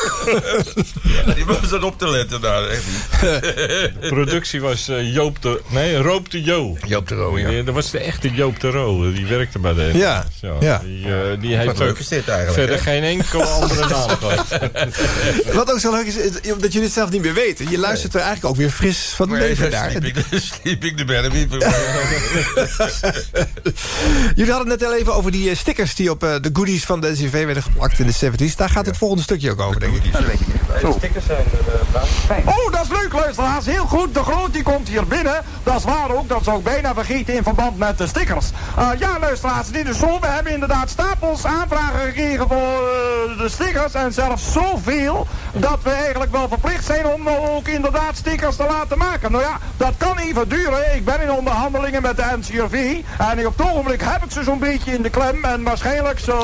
ja, 1.26 1.34
die 1.34 1.46
was 1.46 1.70
dan 1.70 1.84
op 1.84 1.98
te 1.98 2.10
letten 2.10 2.42
daar. 2.42 2.68
Echt. 2.68 2.84
De 3.22 3.92
productie 4.10 4.62
was 4.62 4.88
eh, 4.88 5.14
Joop 5.14 5.42
de... 5.42 5.62
Nee, 5.68 5.96
Roop 5.98 6.32
de 6.32 6.44
Jo. 6.44 6.78
Joop 6.88 7.08
de 7.08 7.16
Roo, 7.16 7.38
ja. 7.40 7.64
Dat 7.64 7.74
was 7.74 7.92
de 7.92 8.00
echte 8.00 8.32
Joop 8.34 8.60
de 8.60 8.70
Roo. 8.70 9.12
Die 9.14 9.26
werkte 9.26 9.60
bij 9.60 9.74
de... 9.74 9.90
Ja, 9.94 10.26
ja. 10.60 10.78
Die, 10.84 11.06
eh, 11.06 11.42
die 11.42 11.56
heeft 11.56 11.66
Wat 11.68 11.78
leuk 11.78 11.90
ook 11.90 11.98
is 12.00 12.08
dit 12.08 12.28
eigenlijk, 12.28 12.58
verder 12.58 12.76
hè? 12.76 12.82
geen 12.92 13.04
enkele 13.04 13.44
andere 13.44 13.88
naam 13.88 14.10
gehad. 14.22 14.46
Wat 15.54 15.72
ook 15.72 15.80
zo 15.80 15.92
leuk 15.92 16.06
is, 16.06 16.16
is 16.18 16.32
dat 16.42 16.62
jullie 16.74 16.82
het 16.82 16.92
zelf 16.92 17.10
niet 17.10 17.22
meer 17.22 17.34
weten. 17.34 17.70
Je 17.70 17.78
luistert 17.78 18.14
er 18.14 18.20
eigenlijk 18.22 18.50
ook 18.54 18.60
weer 18.60 18.70
fris 18.70 18.98
van 19.16 19.30
Nee, 19.30 19.40
leven 19.40 19.72
daar 19.72 19.90
sliep 19.90 20.06
ik, 20.06 20.16
de- 20.30 20.40
sliep 20.40 20.84
ik 20.84 20.98
de 20.98 21.06
berm 21.06 21.32
Jullie 24.36 24.52
hadden 24.52 24.72
het 24.72 24.80
net 24.80 24.86
al 24.86 24.96
even 24.96 25.16
over 25.16 25.32
die 25.32 25.50
eh, 25.50 25.56
stickers 25.56 25.96
die 25.96 26.12
op 26.12 26.24
eh, 26.24 26.36
de 26.42 26.50
goodies 26.54 26.86
van 26.86 27.02
de 27.02 27.12
NCV 27.12 27.46
werden 27.46 27.64
geplakt 27.64 28.00
in 28.00 28.08
de 28.08 28.32
70s. 28.32 28.56
Daar 28.56 28.70
gaat 28.70 28.86
het 28.86 28.98
volgende 28.98 29.24
stukje 29.24 29.52
ook 29.52 29.60
over, 29.60 29.80
denk 29.80 29.96
ik. 29.96 30.04
Stickers 30.78 31.26
zijn 31.26 31.46
fijn. 32.26 32.48
Oh, 32.48 32.72
dat 32.72 32.82
is 32.82 32.90
leuk, 32.90 33.14
luisteraars. 33.14 33.66
Heel 33.66 33.86
goed. 33.86 34.14
De 34.14 34.24
groot 34.24 34.54
die 34.54 34.64
komt 34.64 34.88
hier 34.88 35.08
binnen. 35.08 35.44
Dat 35.64 35.76
is 35.76 35.84
waar 35.84 36.12
ook. 36.12 36.30
Dat 36.30 36.44
zou 36.44 36.58
ik 36.58 36.64
bijna 36.64 36.94
vergeten 36.94 37.34
in 37.34 37.44
verband 37.44 37.78
met 37.78 37.98
de 37.98 38.08
stickers. 38.08 38.50
Eh, 38.78 38.90
ja, 38.98 39.20
luisteraars. 39.20 39.68
Dit 39.68 39.88
is 39.88 39.98
zo. 39.98 40.20
We 40.20 40.28
hebben 40.28 40.54
inderdaad 40.54 40.90
stapels 40.90 41.46
aanvragen 41.46 42.00
gekregen 42.00 42.48
voor 42.48 42.58
eh, 42.58 43.38
de 43.38 43.50
stickers. 43.50 43.94
En 43.94 44.14
zelfs 44.14 44.52
zoveel 44.52 45.28
dat 45.54 45.80
we 45.84 45.90
eigenlijk 45.90 46.32
wel 46.32 46.48
verplicht 46.48 46.86
zijn 46.86 47.08
om 47.08 47.30
ook 47.30 47.68
inderdaad 47.68 48.16
stickers 48.16 48.56
te 48.56 48.66
laten 48.70 48.98
maken. 48.98 49.32
Nou 49.32 49.44
ja, 49.44 49.58
dat 49.78 49.94
kan 49.98 50.18
even 50.18 50.50
duren. 50.50 50.96
Ik 50.96 51.06
ben 51.06 51.22
in 51.22 51.32
onderhandelingen 51.32 52.02
met 52.02 52.18
de 52.18 52.26
NCRV. 52.38 53.02
En 53.18 53.48
op 53.48 53.58
het 53.58 53.68
ogenblik 53.68 54.02
heb 54.02 54.24
ik 54.24 54.32
ze 54.32 54.44
zo'n 54.44 54.60
beetje 54.60 54.94
in 54.94 55.02
de 55.02 55.10
klem. 55.10 55.44
En 55.44 55.64
waarschijnlijk 55.64 56.20
zo, 56.20 56.38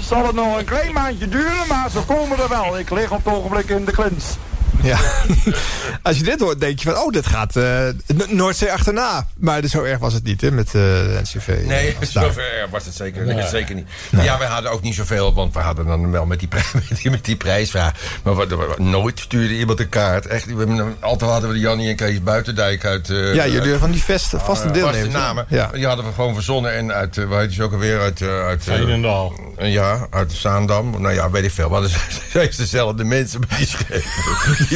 zal 0.00 0.26
het 0.26 0.34
nog 0.34 0.58
een 0.58 0.64
klein 0.64 0.92
maandje 0.92 1.28
duren. 1.28 1.66
Maar 1.68 1.90
ze 1.90 2.00
komen 2.00 2.38
er 2.38 2.48
wel. 2.48 2.78
Ik 2.80 2.90
lig 2.90 3.12
op 3.12 3.24
het 3.24 3.34
ogenblik 3.34 3.68
in 3.68 3.84
de 3.84 3.92
klins. 3.92 4.36
Ja. 4.82 4.98
Als 6.02 6.16
je 6.16 6.22
dit 6.22 6.40
hoort, 6.40 6.60
denk 6.60 6.78
je 6.78 6.90
van, 6.92 6.98
oh, 7.02 7.12
dit 7.12 7.26
gaat 7.26 7.56
eh, 7.56 7.80
Noordzee 8.28 8.72
achterna. 8.72 9.26
Maar 9.38 9.66
zo 9.66 9.82
erg 9.82 9.98
was 9.98 10.12
het 10.12 10.24
niet, 10.24 10.40
hè, 10.40 10.50
met 10.50 10.66
eh, 10.66 10.72
de 10.72 11.20
NCV. 11.22 11.48
Nee, 11.66 11.96
zover 12.00 12.66
was 12.70 12.84
het 12.84 12.94
zeker, 12.94 13.24
Nee. 13.26 13.46
zeker 13.48 13.74
niet. 13.74 13.86
Ja, 14.10 14.38
we 14.38 14.44
hadden 14.44 14.70
ook 14.70 14.82
niet 14.82 14.94
zoveel, 14.94 15.34
want 15.34 15.54
we 15.54 15.60
hadden 15.60 15.86
dan 15.86 16.10
wel 16.10 16.26
met 16.26 16.38
die, 16.38 16.48
prijs, 16.48 16.72
met 16.88 16.98
die, 17.02 17.10
met 17.10 17.24
die 17.24 17.36
prijsvraag. 17.36 17.92
Maar 18.22 18.36
we, 18.36 18.46
we- 18.46 18.82
nooit 18.82 19.20
stuurde 19.20 19.54
iemand 19.58 19.80
een 19.80 19.88
kaart. 19.88 20.26
Echt, 20.26 20.46
we 20.54 20.84
altijd 21.00 21.30
hadden 21.30 21.48
we 21.48 21.54
de 21.54 21.60
Jannie 21.60 21.88
en 21.88 21.96
Kees 21.96 22.22
Buitendijk 22.22 22.84
uit... 22.84 23.10
eh, 23.10 23.34
Ja, 23.34 23.46
jullie 23.46 23.74
van 23.78 23.90
die 23.90 24.02
vast, 24.04 24.28
vaste 24.28 24.38
vaste 24.44 24.70
deelnemers. 24.70 25.12
namen. 25.12 25.46
Ja. 25.48 25.70
Die 25.72 25.86
hadden 25.86 26.04
we 26.06 26.12
gewoon 26.12 26.34
verzonnen. 26.34 26.74
En 26.74 26.92
uit, 26.92 27.16
uh, 27.16 27.24
waar 27.28 27.40
heet 27.40 27.52
ze 27.52 27.62
ook 27.62 27.72
alweer? 27.72 28.00
Uit, 28.00 28.20
uh, 28.20 28.28
uit 28.46 28.66
uh, 28.68 29.72
ja, 29.72 30.06
uit 30.10 30.32
Zaandam. 30.32 30.90
Nou 31.00 31.14
ja, 31.14 31.30
weet 31.30 31.44
ik 31.44 31.50
veel. 31.50 31.68
Maar 31.68 31.82
het 31.82 31.92
zijn 32.30 32.50
dezelfde 32.56 33.04
mensen. 33.04 33.40
Die 33.56 33.66
schreven 33.66 34.10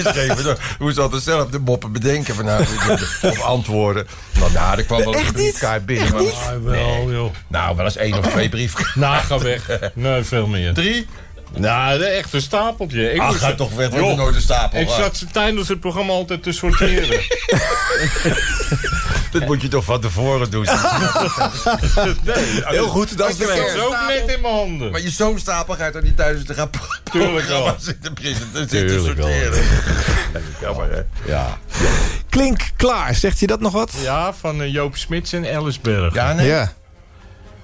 dan, 0.02 0.56
hoe 0.78 0.92
ze 0.92 1.00
altijd 1.00 1.22
zelf 1.22 1.50
de 1.50 1.58
moppen 1.58 1.92
bedenken. 1.92 2.34
Van, 2.34 2.44
nou, 2.44 2.64
of 3.22 3.40
antwoorden. 3.40 4.06
Nou, 4.38 4.52
nou, 4.52 4.78
er 4.78 4.84
kwam 4.84 5.04
wel 5.04 5.14
Echt 5.14 5.38
een 5.38 5.54
kaart 5.58 5.86
binnen. 5.86 6.04
Echt 6.06 6.12
maar-? 6.12 6.54
Ah, 6.54 6.62
wel, 6.62 7.12
joh. 7.12 7.32
Nou, 7.48 7.76
wel 7.76 7.84
eens 7.84 7.96
één 7.96 8.18
of 8.18 8.26
twee 8.26 8.48
briefkaarten. 8.48 9.00
Nou, 9.00 9.22
ga 9.22 9.38
weg. 9.38 9.80
Nee, 9.94 10.22
veel 10.22 10.46
meer. 10.46 10.74
Drie? 10.74 11.06
Nou, 11.56 11.98
de 11.98 12.04
echte 12.04 12.40
stapeltje. 12.40 13.12
Ik 13.12 13.20
Ach, 13.20 13.38
ga 13.38 13.54
toch 13.54 13.74
weg, 13.74 13.90
nooit 13.90 14.34
een 14.34 14.40
stapel 14.40 14.80
Ik 14.80 14.88
zat 14.88 15.16
ze 15.16 15.26
tijdens 15.26 15.68
het 15.68 15.80
programma 15.80 16.12
altijd 16.12 16.42
te 16.42 16.52
sorteren. 16.52 17.20
Dat 19.40 19.48
moet 19.48 19.62
je 19.62 19.68
toch 19.68 19.84
van 19.84 20.00
tevoren 20.00 20.50
doen. 20.50 20.64
nee, 22.24 22.44
Heel 22.64 22.86
goed, 22.88 23.18
dat 23.18 23.28
is 23.30 23.36
de 23.36 23.84
ook 23.86 23.96
net 24.08 24.36
in 24.36 24.40
mijn 24.40 24.54
handen. 24.54 24.90
Maar 24.90 25.00
je 25.00 25.10
zo'n 25.10 25.38
stapel 25.38 25.74
gaat 25.74 25.92
toch 25.92 26.02
niet 26.02 26.16
thuis 26.16 26.44
te 26.44 26.54
gaan 26.54 26.70
Tuurlijk 27.12 27.46
wel. 27.46 27.74
zitten 27.78 28.12
presenteren, 28.12 28.68
zitten 28.68 28.86
Tuurlijk 28.88 29.18
wel. 29.18 29.26
sorteren. 29.26 29.62
Jammer, 30.60 30.92
hè? 30.92 31.32
Ja. 31.32 31.58
Klink 32.28 32.60
klaar, 32.76 33.14
zegt 33.14 33.38
je 33.40 33.46
dat 33.46 33.60
nog 33.60 33.72
wat? 33.72 33.92
Ja, 34.02 34.32
van 34.34 34.62
eh, 34.62 34.72
Joop 34.72 34.96
Smits 34.96 35.32
en 35.32 35.44
Ellisberg. 35.44 36.14
Ja, 36.14 36.32
nee? 36.32 36.46
Ja. 36.46 36.72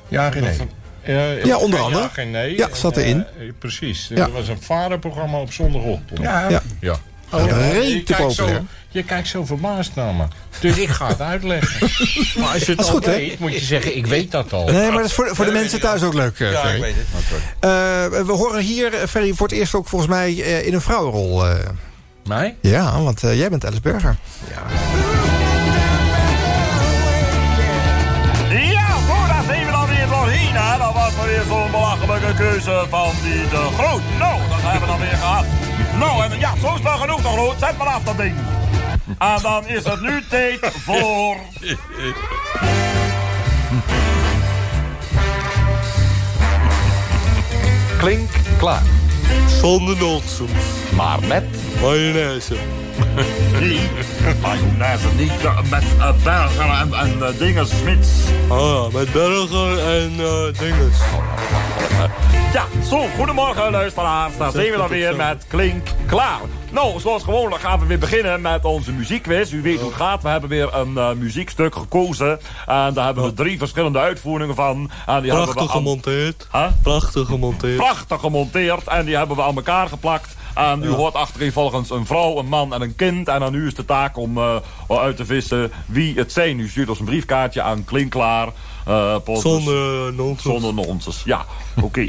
Ja, 0.08 0.30
geen 0.30 0.42
nee. 0.42 0.58
Ja, 1.04 1.22
Ja, 1.44 1.56
onder 1.58 1.80
andere. 1.80 2.02
Ja, 2.02 2.08
geen 2.08 2.30
nee. 2.30 2.56
Ja, 2.56 2.68
zat 2.72 2.96
erin. 2.96 3.24
Eh, 3.38 3.46
eh, 3.46 3.52
precies. 3.58 4.08
Ja. 4.08 4.24
Er 4.24 4.32
was 4.32 4.48
een 4.48 4.62
vaderprogramma 4.62 5.38
op 5.38 5.52
zondagochtend. 5.52 6.20
Ja. 6.20 6.48
Ja. 6.48 6.62
Ja. 6.80 6.96
Oh, 7.33 7.47
Ja, 7.47 7.57
reet 7.57 7.93
je, 7.93 8.03
te 8.03 8.12
kijkt 8.14 8.33
zo, 8.33 8.43
populair. 8.43 8.64
je 8.89 9.03
kijkt 9.03 9.28
zo 9.28 9.45
verbaasd 9.45 9.91
naar 9.95 10.14
me. 10.14 10.24
Dus 10.61 10.76
ik 10.76 10.89
ga 10.89 11.07
het 11.09 11.20
uitleggen. 11.20 11.89
Maar 12.41 12.53
als 12.53 12.62
je 12.62 12.66
het 12.68 12.76
Dat 12.76 12.87
al 12.87 12.93
goed, 12.93 13.05
hè? 13.07 13.12
weet, 13.12 13.39
moet 13.39 13.53
je 13.53 13.61
zeggen, 13.61 13.97
ik 13.97 14.07
weet 14.07 14.31
dat 14.31 14.53
al. 14.53 14.64
Nee, 14.64 14.89
maar 14.89 14.97
dat 14.99 15.05
is 15.07 15.12
voor, 15.12 15.37
voor 15.37 15.45
de 15.45 15.51
mensen 15.53 15.81
thuis 15.81 16.03
ook 16.03 16.14
leuk, 16.14 16.41
eh, 16.41 16.53
Ja, 16.53 16.61
Ferry. 16.61 16.76
ik 16.76 16.83
weet 16.83 16.95
het. 16.97 17.41
Eh, 17.61 18.26
we 18.26 18.33
horen 18.33 18.62
hier, 18.62 18.95
eh, 18.95 19.07
Ferry, 19.09 19.33
voor 19.35 19.47
het 19.49 19.57
eerst 19.57 19.74
ook 19.74 19.89
volgens 19.89 20.11
mij 20.11 20.43
eh, 20.43 20.66
in 20.66 20.74
een 20.74 20.81
vrouwenrol. 20.81 21.47
eh. 21.47 21.55
Mij? 22.24 22.57
ja, 22.61 23.03
want 23.03 23.22
eh, 23.24 23.39
jij 23.39 23.49
bent 23.51 23.64
Alice 23.66 23.81
Berger. 23.81 24.16
weer 31.24 31.43
zo'n 31.49 31.70
belachelijke 31.70 32.35
keuze 32.35 32.85
van 32.89 33.11
die 33.22 33.49
de 33.49 33.68
Groot. 33.78 34.01
Nou, 34.18 34.41
dat 34.49 34.59
hebben 34.62 34.81
we 34.81 34.87
dan 34.87 34.99
weer 35.01 35.16
gehad. 35.16 35.45
Nou, 36.01 36.22
en 36.22 36.38
ja, 36.38 36.53
zo 36.61 36.74
is 36.74 36.82
wel 36.82 36.96
genoeg 36.96 37.22
de 37.22 37.28
Groot. 37.28 37.59
Zet 37.59 37.78
maar 37.78 37.86
af 37.86 38.03
dat 38.03 38.16
ding. 38.16 38.34
En 39.18 39.38
dan 39.42 39.66
is 39.66 39.84
het 39.84 40.01
nu 40.01 40.24
tijd 40.28 40.59
voor... 40.84 41.36
Klink 47.98 48.30
klaar. 48.59 48.82
Zonder 49.61 49.96
nonsens. 49.96 50.51
Maar 51.01 51.18
met... 51.28 51.44
Mayonaise. 51.80 52.55
Nee, 53.61 53.80
mayonaise 54.42 55.07
niet. 55.16 55.44
eh, 55.44 55.59
Met 55.70 55.82
uh, 55.98 56.11
bergen 56.22 56.70
en, 56.78 56.92
en 56.94 57.22
eh, 57.22 57.38
dingen 57.38 57.66
smits. 57.66 58.09
Ah, 58.48 58.92
met 58.92 59.12
bergen 59.12 59.86
en 59.86 60.12
uh, 60.18 60.59
dinges. 60.59 60.98
Ja, 62.53 62.64
zo, 62.88 63.07
goedemorgen 63.16 63.70
luisteraars. 63.70 64.36
Daar 64.36 64.51
zijn 64.51 64.70
we 64.70 64.76
dan 64.76 64.88
weer 64.88 65.16
met 65.16 65.44
Klink 65.48 65.88
Klaar. 66.07 66.40
Nou, 66.70 67.01
zoals 67.01 67.22
gewoonlijk 67.22 67.62
gaan 67.62 67.80
we 67.80 67.86
weer 67.86 67.98
beginnen 67.98 68.40
met 68.40 68.64
onze 68.64 68.92
muziekquiz. 68.92 69.53
U 69.53 69.62
weet 69.62 69.78
hoe 69.80 69.88
het 69.88 69.96
gaat. 69.96 70.22
We 70.22 70.28
hebben 70.28 70.51
weer 70.51 70.74
een 70.74 70.92
uh, 70.92 71.12
muziekstuk 71.12 71.74
gekozen. 71.74 72.40
En 72.66 72.94
daar 72.94 73.05
hebben 73.05 73.24
we 73.24 73.32
drie 73.34 73.59
verschillende 73.59 73.98
uitvoeringen 73.98 74.55
van. 74.55 74.90
En 75.07 75.22
die 75.22 75.30
Prachtig 75.30 75.55
hebben 75.55 75.64
we 75.64 75.70
gemonteerd. 75.70 76.46
Huh? 76.53 76.66
Prachtig 76.82 77.26
gemonteerd. 77.26 77.76
Prachtig 77.76 78.20
gemonteerd. 78.20 78.86
En 78.86 79.05
die 79.05 79.16
hebben 79.16 79.36
we 79.36 79.42
aan 79.42 79.57
elkaar 79.57 79.88
geplakt. 79.88 80.38
En 80.55 80.82
u 80.82 80.88
Ja. 80.88 80.94
hoort 80.94 81.14
achterin 81.14 81.53
volgens 81.53 81.90
een 81.90 82.07
vrouw, 82.07 82.38
een 82.38 82.48
man 82.48 82.74
en 82.74 82.80
een 82.82 82.96
kind. 82.96 83.28
En 83.28 83.42
aan 83.42 83.55
u 83.55 83.66
is 83.66 83.74
de 83.74 83.84
taak 83.84 84.16
om 84.16 84.38
uh, 84.38 84.57
uit 84.88 85.16
te 85.16 85.24
vissen 85.24 85.72
wie 85.86 86.14
het 86.18 86.32
zijn. 86.32 86.59
U 86.61 86.68
stuurt 86.68 86.88
ons 86.88 86.98
een 86.98 87.05
briefkaartje 87.05 87.62
aan 87.62 87.84
Klinkklaar. 87.84 88.48
Uh, 88.88 89.16
post- 89.24 89.42
Zonder 89.42 90.12
nonsens. 90.12 90.42
Zonder 90.62 90.74
nonsens, 90.86 91.22
ja. 91.24 91.44
Oké. 91.82 92.09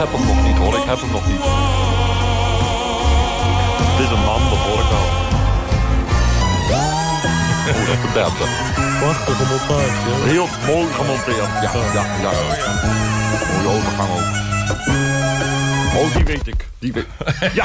Heb 0.00 0.12
hem 0.12 0.26
nog 0.26 0.40
niet 0.46 0.58
hoor, 0.62 0.74
ik 0.76 0.84
heb 0.92 1.00
hem 1.00 1.10
nog 1.10 1.26
niet. 1.26 1.44
Het 3.90 3.98
is 4.04 4.10
een 4.16 4.24
man, 4.30 4.42
dat 4.50 4.58
hoor 4.66 4.80
ik 4.84 4.92
al. 4.98 5.06
Oh, 7.68 7.86
dat 7.86 7.96
vertelt 8.04 8.38
dat. 8.38 8.48
Prachtige 9.00 9.44
montage. 9.50 10.10
Heel 10.24 10.48
mooi 10.66 10.86
gemonteerd. 10.92 11.36
Ja, 11.36 11.70
ja, 11.92 12.04
ja. 12.20 12.30
Mooie 13.62 13.76
overgang 13.76 14.10
ook. 14.10 14.44
Oh, 15.96 16.14
die 16.14 16.24
weet 16.24 16.46
ik. 16.46 16.66
Die 16.78 16.92
weet... 16.92 17.06
Ja, 17.54 17.64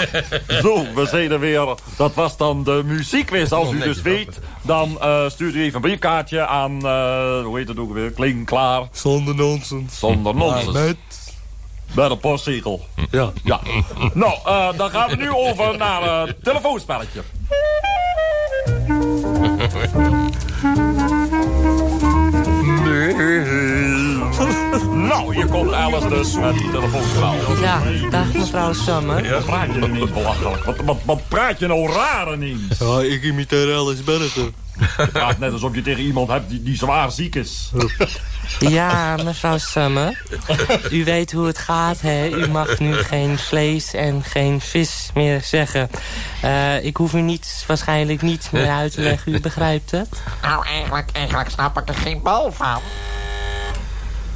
zo, 0.62 0.86
we 0.96 1.06
zijn 1.06 1.32
er 1.32 1.40
weer. 1.40 1.76
Dat 1.98 2.14
was 2.14 2.38
dan 2.38 2.64
de 2.64 2.82
muziekquiz. 2.86 3.52
Als 3.52 3.72
u 3.72 3.80
dus 3.80 4.02
weet, 4.02 4.40
dan 4.62 4.98
uh, 5.02 5.30
stuurt 5.30 5.56
u 5.56 5.62
even 5.62 5.76
een 5.76 5.82
briefkaartje 5.82 6.46
aan... 6.46 6.72
Uh, 6.72 7.44
hoe 7.44 7.58
heet 7.58 7.68
het 7.68 7.80
ook 7.80 7.94
weer? 7.94 8.12
Klink 8.12 8.48
klaar. 8.48 8.88
Zonder 8.92 9.36
nonsens. 9.36 10.00
Zonder 10.00 10.36
nonsens. 10.36 10.96
Bij 11.96 12.08
de 12.08 12.18
postzegel. 12.18 12.86
Ja. 13.12 13.32
Ja. 13.44 13.60
Nou, 14.14 14.34
uh, 14.46 14.78
dan 14.78 14.90
gaan 14.90 15.10
we 15.10 15.16
nu 15.16 15.30
over 15.30 15.78
naar 15.78 16.28
het 16.28 16.44
telefoonspelletje. 16.44 17.22
Nou, 24.94 25.36
hier 25.36 25.48
komt 25.48 25.74
Alice 25.74 26.08
dus 26.08 26.34
met 26.36 26.56
het 26.56 26.72
telefoonspel. 26.72 27.34
Ja, 27.62 27.82
dag 28.10 28.34
mevrouw 28.34 28.74
Summer. 28.74 29.32
Wat 29.32 29.46
praat 29.46 29.74
je 29.74 29.82
ineens 29.82 30.12
belachelijk? 30.12 30.64
Wat, 30.64 30.76
wat, 30.86 30.98
wat 31.06 31.22
praat 31.28 31.60
je 31.60 31.68
nou 31.68 31.92
raar 31.92 32.34
ineens? 32.34 32.80
Ja, 32.80 33.02
ik 33.02 33.24
imiteer 33.24 33.76
Alice 33.76 34.04
Bergen. 34.04 34.54
Je 34.98 35.08
praat 35.12 35.38
net 35.38 35.52
alsof 35.52 35.76
je 35.76 35.82
tegen 35.82 36.04
iemand 36.04 36.30
hebt 36.30 36.50
die, 36.50 36.64
die 36.64 36.76
zwaar 36.78 37.12
ziek 37.12 37.36
is. 37.36 37.72
Ja, 38.60 39.16
mevrouw 39.24 39.58
Summer. 39.58 40.24
U 40.92 41.04
weet 41.04 41.32
hoe 41.32 41.46
het 41.46 41.58
gaat, 41.58 42.02
hè? 42.02 42.30
U 42.30 42.48
mag 42.48 42.80
nu 42.80 42.94
geen 42.94 43.38
vlees 43.38 43.94
en 43.94 44.24
geen 44.24 44.62
vis 44.62 45.10
meer 45.14 45.42
zeggen. 45.44 45.90
Uh, 46.44 46.86
ik 46.86 46.98
hoef 46.98 47.14
u 47.14 47.22
niet, 47.22 47.64
waarschijnlijk 47.68 48.22
niet 48.22 48.50
meer 48.52 48.70
uit 48.70 48.94
te 48.94 49.02
leggen. 49.02 49.34
U 49.34 49.40
begrijpt 49.40 49.92
het? 49.92 50.22
Nou, 50.42 50.66
eigenlijk, 50.66 51.10
eigenlijk 51.12 51.50
snap 51.50 51.78
ik 51.80 51.90
er 51.90 51.96
geen 51.96 52.22
bal 52.22 52.52
van. 52.52 52.82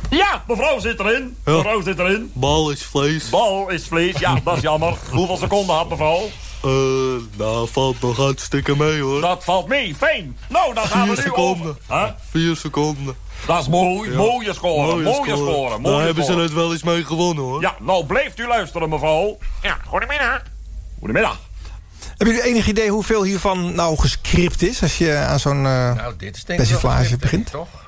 Ja, 0.10 0.44
mevrouw 0.48 0.80
zit 0.80 1.00
erin. 1.00 1.38
Mevrouw 1.44 1.82
zit 1.82 2.00
erin. 2.00 2.32
Bal 2.34 2.72
is 2.72 2.84
vlees. 2.84 3.30
Bal 3.30 3.70
is 3.70 3.88
vlees, 3.88 4.20
ja, 4.20 4.40
dat 4.44 4.56
is 4.56 4.62
jammer. 4.62 4.94
Hoeveel 5.12 5.38
seconden 5.38 5.76
had 5.76 5.90
mevrouw? 5.90 6.30
Uh, 6.66 6.72
nou, 7.38 7.68
valt 7.72 8.02
nog 8.02 8.18
hartstikke 8.18 8.76
mee, 8.76 9.02
hoor. 9.02 9.22
Dat 9.22 9.44
valt 9.44 9.68
mee, 9.68 9.96
fijn. 9.96 10.38
Nou, 10.50 10.74
dan 10.74 10.88
gaan 10.88 11.06
Vier 11.06 11.16
we 11.16 11.22
nu 11.22 11.28
seconden. 11.28 11.68
over. 11.70 11.82
Huh? 11.88 12.10
Vier 12.30 12.56
seconden. 12.56 13.16
Dat 13.48 13.62
is 13.62 13.68
mooi. 13.68 14.10
Ja. 14.12 14.18
Mooie 14.18 14.54
score. 14.54 14.82
Mooie, 14.92 15.04
Mooie 15.04 15.14
score. 15.36 15.52
score. 15.52 15.80
mooie 15.80 15.96
Daar 15.96 16.06
hebben 16.06 16.24
ze 16.26 16.34
het 16.36 16.54
wel 16.54 16.72
eens 16.72 16.84
mee 16.84 17.04
gewonnen, 17.06 17.44
hoor. 17.44 17.62
Ja, 17.62 17.76
nou 17.80 18.06
blijft 18.06 18.40
u 18.40 18.48
luisteren, 18.48 18.90
mevrouw. 18.90 19.38
Ja, 19.62 19.78
goedemiddag. 19.88 20.42
Goedemiddag. 21.00 21.40
Hebben 22.18 22.36
jullie 22.36 22.50
enig 22.52 22.68
idee 22.68 22.90
hoeveel 22.90 23.24
hiervan 23.24 23.76
nou 23.76 23.98
gescript 24.00 24.62
is... 24.62 24.82
als 24.82 24.98
je 24.98 25.16
aan 25.16 25.40
zo'n 25.40 25.56
uh, 25.58 25.94
Nou, 25.94 26.14
dit 26.18 26.36
is 26.36 26.44
denk 26.44 26.60
ik 26.60 26.66
wel 26.68 26.80
persiflage 26.80 27.18
begint? 27.18 27.52
denk 27.52 27.66
ik, 27.66 27.72
toch? 27.72 27.83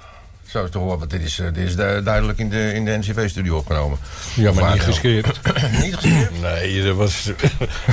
Zo 0.55 0.63
is 0.63 0.69
toch 0.69 0.83
wel, 0.85 0.97
want 0.97 1.09
dit 1.11 1.21
is, 1.21 1.39
eh, 1.39 1.45
dit 1.53 1.67
is 1.67 1.75
du- 1.75 2.03
duidelijk 2.03 2.39
in 2.39 2.49
de, 2.49 2.73
in 2.73 2.85
de 2.85 2.97
NCV-studio 2.97 3.57
opgenomen. 3.57 3.97
Ja, 4.35 4.51
maar 4.51 4.71
niet 4.73 4.81
gescript. 4.81 5.39
niet 5.83 5.95
gescript? 5.95 6.41
Nee, 6.41 6.83
er 6.83 6.95
was 6.95 7.31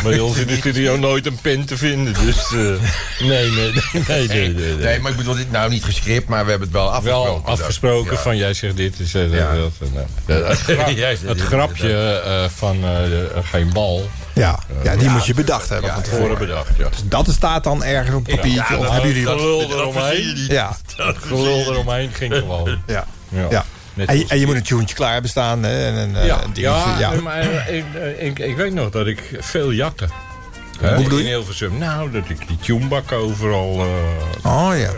bij 0.02 0.18
ons 0.20 0.36
in 0.38 0.46
de 0.46 0.56
studio 0.56 0.96
nooit 0.96 1.26
een 1.26 1.38
pen 1.42 1.64
te 1.64 1.76
vinden. 1.76 2.14
Dus 2.24 2.36
eh, 2.52 2.58
nee, 3.28 3.50
nee, 3.50 3.72
nee, 3.92 4.04
nee, 4.08 4.28
nee, 4.28 4.48
nee, 4.54 4.74
Nee, 4.74 5.00
maar 5.00 5.10
ik 5.10 5.16
bedoel, 5.16 5.34
dit 5.34 5.50
nou 5.50 5.70
niet 5.70 5.84
gescript, 5.84 6.28
maar 6.28 6.44
we 6.44 6.50
hebben 6.50 6.68
het 6.68 6.76
wel 6.76 6.90
afgesproken. 6.92 7.42
Wel 7.44 7.52
afgesproken 7.52 8.12
Ja. 8.12 8.18
van 8.18 8.36
jij 8.36 8.54
zegt 8.54 8.76
dit. 8.76 8.98
Is, 8.98 9.14
eh, 9.14 9.32
Ja. 9.34 9.54
dat, 9.54 9.72
eh, 9.80 9.88
nou, 9.94 10.44
het, 10.44 11.20
dit, 11.26 11.40
grapje 11.40 12.20
eh, 12.24 12.44
van 12.54 12.76
eh, 12.84 13.42
geen 13.42 13.72
bal. 13.72 14.08
Ja, 14.34 14.58
ja 14.82 14.96
die 14.96 15.08
moet 15.08 15.26
je 15.26 15.34
bedacht 15.34 15.68
hebben. 15.68 15.88
Ja, 15.88 15.94
van 15.94 16.02
tevoren 16.04 16.38
bedacht, 16.38 16.70
ja. 16.78 16.88
Dus 16.88 16.98
dat 17.04 17.28
staat 17.30 17.64
dan 17.64 17.84
ergens 17.84 18.16
op 18.16 18.24
papiertje. 18.24 18.76
of 18.76 18.90
hebben 18.90 19.08
jullie 19.08 19.24
dat? 19.24 19.38
gelul 19.38 19.68
dat 19.68 19.78
eromheen? 19.78 20.44
Ja. 20.48 20.76
Het 20.96 21.16
gelul 21.20 21.58
eromheen 21.72 22.10
ging 22.12 22.32
gewoon. 22.56 22.82
Ja. 22.86 23.04
Ja. 23.50 23.64
En, 23.96 24.18
je- 24.18 24.26
en 24.28 24.38
moet 24.46 24.54
een 24.54 24.62
tuentje 24.62 24.94
klaar 24.94 25.12
hebben 25.12 25.30
staan. 25.30 25.62
Hè, 25.62 25.86
en 25.86 25.94
een, 25.94 26.16
eh, 26.16 26.26
Ja, 26.26 26.40
ja, 26.54 26.96
ja. 26.98 27.20
maar 27.20 27.38
eh, 27.40 27.76
ik, 27.76 27.84
eh, 27.94 28.26
ik, 28.26 28.38
ik 28.38 28.56
weet 28.56 28.74
nog 28.74 28.90
dat 28.90 29.06
ik 29.06 29.36
veel 29.40 29.70
jatte. 29.72 30.08
Hoe 30.80 31.02
bedoel 31.02 31.18
in 31.18 31.24
je? 31.24 31.30
Hilversum. 31.30 31.78
Nou, 31.78 32.10
dat 32.10 32.28
ik 32.28 32.48
die 32.48 32.56
tunebakken 32.56 33.16
overal 33.16 33.86
Oh 34.44 34.70
ja. 34.76 34.90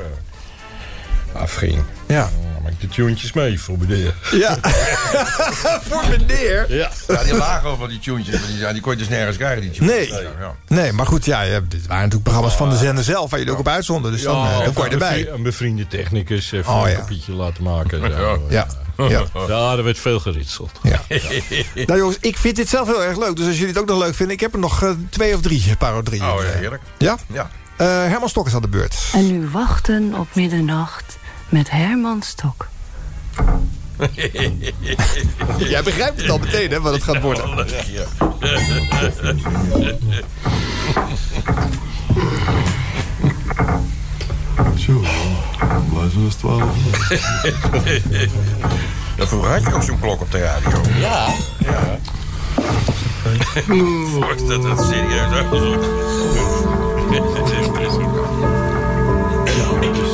afging. 1.33 1.83
Ja. 2.07 2.31
Maak 2.65 2.73
ik 2.73 2.81
de 2.81 2.89
tuentjes 2.89 3.33
mee 3.33 3.61
voor 3.61 3.79
meneer. 3.79 4.15
Ja. 4.33 4.59
Voor 5.89 6.03
meneer. 6.09 6.75
Ja. 6.75 6.91
Ja, 7.09 7.23
die 7.23 7.35
lagen 7.37 7.69
over 7.69 7.89
die 7.89 7.99
tuentjes, 7.99 8.41
maar 8.41 8.49
die, 8.49 8.73
die 8.73 8.81
kon 8.83 8.93
je 8.93 8.99
dus 8.99 9.09
nergens 9.09 9.37
krijgen, 9.37 9.61
die 9.63 9.71
tuentjes. 9.71 10.11
Nee. 10.11 10.23
Ja. 10.41 10.55
Nee, 10.69 10.93
maar 10.93 11.07
goed, 11.07 11.25
ja, 11.25 11.43
je 11.43 11.53
hebt- 11.53 11.71
dit 11.71 11.81
waren 11.87 11.97
natuurlijk 11.97 12.23
programma's 12.23 12.55
van 12.57 12.71
de 12.71 12.77
zender 12.77 13.05
zelf... 13.05 13.31
waar 13.31 13.41
je 13.41 13.51
ook 13.51 13.59
op 13.59 13.69
uitzonden. 13.69 14.13
Dus 14.13 14.23
dan, 14.23 14.47
eh, 14.47 14.59
dan 14.65 14.73
kon 14.73 14.85
je 14.85 14.91
erbij. 14.91 15.29
Een 15.29 15.43
bevriende 15.43 15.87
technicus 15.87 16.53
even 16.53 16.73
Oh, 16.73 16.83
een 16.85 16.91
ja. 16.91 16.99
kopietje 16.99 17.33
laten 17.33 17.63
maken. 17.63 18.05
en 18.05 18.13
Zo. 18.13 18.47
Ja. 18.49 18.67
Ja. 18.97 19.25
Ja, 19.49 19.73
er 19.77 19.85
werd 19.85 19.99
veel 19.99 20.21
geritseld. 20.21 20.71
Ja. 20.83 21.01
Nou 21.87 21.99
jongens, 21.99 22.17
ik 22.21 22.37
vind 22.37 22.57
dit 22.57 22.69
zelf 22.69 22.87
heel 22.87 23.05
erg 23.05 23.19
leuk. 23.19 23.37
Dus 23.37 23.47
als 23.47 23.55
jullie 23.55 23.73
het 23.73 23.79
ook 23.79 23.89
nog 23.89 23.99
leuk 23.99 24.15
vinden... 24.15 24.35
ik 24.35 24.41
heb 24.41 24.53
er 24.53 24.59
nog 24.59 24.83
eh, 24.83 24.91
twee 25.11 25.35
of 25.35 25.41
drie 25.41 25.77
parodieën. 25.79 26.25
Oh, 26.25 26.41
ja, 26.43 26.49
Eh, 26.49 26.55
heerlijk. 26.59 26.83
Ja? 26.99 27.17
Ja. 27.33 27.51
Eh, 27.77 27.87
Herman 27.87 28.29
Stok 28.29 28.47
is 28.47 28.55
aan 28.55 28.63
de 28.63 28.69
beurt. 28.69 28.97
En 29.13 29.27
nu 29.27 29.49
wachten 29.49 30.15
op 30.19 30.29
middernacht 30.35 31.19
met 31.49 31.71
Herman 31.71 32.23
Stok. 32.23 32.69
Jij 35.59 35.83
begrijpt 35.83 36.21
het 36.21 36.31
al 36.31 36.39
meteen, 36.39 36.71
hè, 36.71 36.81
wat 36.81 36.93
het 36.93 37.03
gaat 37.03 37.21
worden. 37.21 37.69
Zo, 44.79 45.01
blij 45.93 46.09
zijn 46.11 46.25
als 46.25 46.35
12. 46.35 46.63
Ja, 49.17 49.27
vroeger 49.27 49.51
had 49.51 49.63
je 49.63 49.75
ook 49.75 49.83
zo'n 49.83 50.01
klok 50.01 50.21
op 50.21 50.31
de 50.31 50.39
radio. 50.39 50.81
Ja. 51.01 51.35
Ja. 51.59 51.99
Dat 54.47 54.65
het 54.65 54.81
serieus 54.81 55.33
uitgezocht? 55.33 55.89
Even 59.81 60.14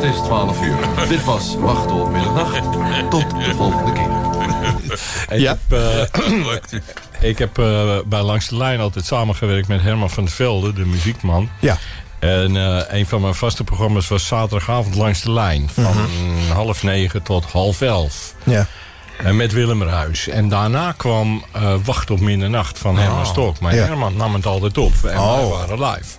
is 0.00 0.16
12 0.24 0.62
uur. 0.62 0.76
Dit 1.08 1.24
was 1.24 1.56
Wacht 1.58 1.90
op 1.90 2.10
middernacht. 2.10 2.62
Tot 3.10 3.30
de 3.30 3.54
volgende 3.56 3.92
keer. 3.92 4.08
Ik 5.36 5.40
Ja? 5.40 5.56
heb, 5.68 5.80
eh, 5.80 7.28
ik 7.28 7.38
heb 7.38 7.58
eh, 7.58 7.96
bij 8.06 8.22
Langs 8.22 8.48
de 8.48 8.56
Lijn 8.56 8.80
altijd 8.80 9.04
samengewerkt 9.06 9.68
met 9.68 9.82
Herman 9.82 10.10
van 10.10 10.24
der 10.24 10.32
Velde, 10.32 10.72
de 10.72 10.84
muziekman. 10.84 11.48
Ja. 11.60 11.76
En 12.18 12.56
eh, 12.56 12.98
een 12.98 13.06
van 13.06 13.20
mijn 13.20 13.34
vaste 13.34 13.64
programma's 13.64 14.08
was 14.08 14.26
zaterdagavond 14.26 14.94
Langs 14.94 15.20
de 15.22 15.32
Lijn. 15.32 15.70
Van 15.72 15.94
half 16.54 16.82
negen 16.82 17.22
tot 17.22 17.44
half 17.44 17.80
elf. 17.80 18.34
Ja. 18.44 18.66
En 19.22 19.36
met 19.36 19.52
Willem 19.52 19.82
Ruis. 19.82 20.28
En 20.28 20.48
daarna 20.48 20.92
kwam 20.96 21.44
eh, 21.52 21.74
Wacht 21.84 22.10
op 22.10 22.20
Middernacht 22.20 22.78
van 22.78 22.98
Herman 22.98 23.20
Oh, 23.20 23.26
Stok. 23.26 23.60
Maar 23.60 23.74
ja. 23.74 23.84
Herman 23.84 24.16
nam 24.16 24.34
het 24.34 24.46
altijd 24.46 24.78
op. 24.78 24.92
En 25.04 25.18
Oh. 25.18 25.36
wij 25.36 25.44
waren 25.48 25.80
live. 25.90 26.16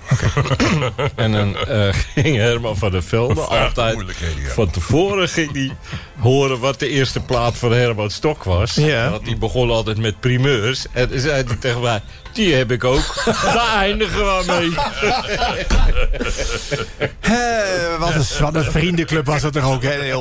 en 1.15 1.31
dan 1.31 1.57
eh, 1.57 1.93
ging 2.15 2.35
Herman 2.35 2.77
van 2.77 2.91
der 2.91 3.03
Velde 3.03 3.41
altijd... 3.41 3.93
moeilijkheden, 3.93 4.41
ja. 4.41 4.49
Van 4.49 4.69
tevoren 4.69 5.29
ging 5.29 5.51
hij 5.53 5.75
horen 6.19 6.59
wat 6.59 6.79
de 6.79 6.89
eerste 6.89 7.19
plaat 7.19 7.57
van 7.57 7.71
Herman 7.71 8.09
Stok 8.09 8.43
was. 8.43 8.75
Ja. 8.75 9.09
Want 9.09 9.25
die 9.25 9.37
begon 9.37 9.69
altijd 9.69 9.97
met 9.97 10.19
primeurs. 10.19 10.85
En 10.91 11.09
dan 11.09 11.19
zei 11.19 11.33
hij 11.33 11.43
tegen 11.59 11.81
mij... 11.81 12.01
Die 12.33 12.53
heb 12.53 12.71
ik 12.71 12.83
ook. 12.83 13.23
Daar 13.43 13.75
eindigen 13.75 14.17
we 14.17 14.43
mee. 14.47 14.69
Wat, 17.99 18.13
een, 18.15 18.25
wat 18.39 18.55
een 18.55 18.71
vriendenclub 18.71 19.25
was 19.25 19.41
dat 19.41 19.53
toch 19.53 19.71
ook, 19.73 19.83
hè, 19.83 20.03
in 20.03 20.07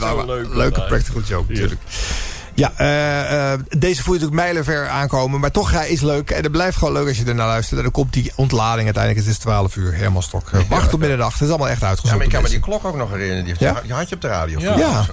Nou, 0.00 0.26
leuk, 0.26 0.54
Leuke 0.54 0.82
practical 0.82 1.22
joke, 1.22 1.52
natuurlijk. 1.52 1.80
Ja, 2.56 2.72
eh, 2.76 3.52
eh, 3.52 3.60
deze 3.78 4.02
voel 4.02 4.14
je 4.14 4.20
natuurlijk 4.20 4.46
mijlenver 4.46 4.88
aankomen. 4.88 5.40
Maar 5.40 5.50
toch 5.50 5.72
ja, 5.72 5.82
is 5.82 6.00
leuk. 6.00 6.30
En 6.30 6.42
het 6.42 6.52
blijft 6.52 6.76
gewoon 6.78 6.92
leuk 6.92 7.08
als 7.08 7.18
je 7.18 7.24
ernaar 7.24 7.46
luistert. 7.46 7.76
En 7.76 7.82
dan 7.82 7.92
komt 7.92 8.12
die 8.12 8.32
ontlading 8.36 8.84
uiteindelijk. 8.84 9.24
Het 9.26 9.34
is 9.34 9.38
12 9.40 9.76
uur. 9.76 9.92
Helemaal 9.92 10.22
stok. 10.22 10.50
Eh, 10.52 10.60
Wacht 10.68 10.92
op 10.94 11.00
middernacht. 11.00 11.32
Het 11.32 11.42
is 11.42 11.48
allemaal 11.48 11.68
echt 11.68 11.80
Ja, 11.80 11.86
uitgezocht. 11.86 12.16
maar 12.16 12.24
ik 12.26 12.32
kan 12.32 12.42
me 12.42 12.48
die 12.48 12.60
klok 12.60 12.84
ook 12.84 12.96
nog 12.96 13.10
herinneren. 13.10 13.44
Die, 13.44 13.54
Ja? 13.58 13.80
die 13.82 13.92
had 13.92 14.08
je 14.08 14.14
op 14.14 14.20
de 14.20 14.28
radio. 14.28 14.60
Ja. 14.60 14.76
Ja. 14.76 15.04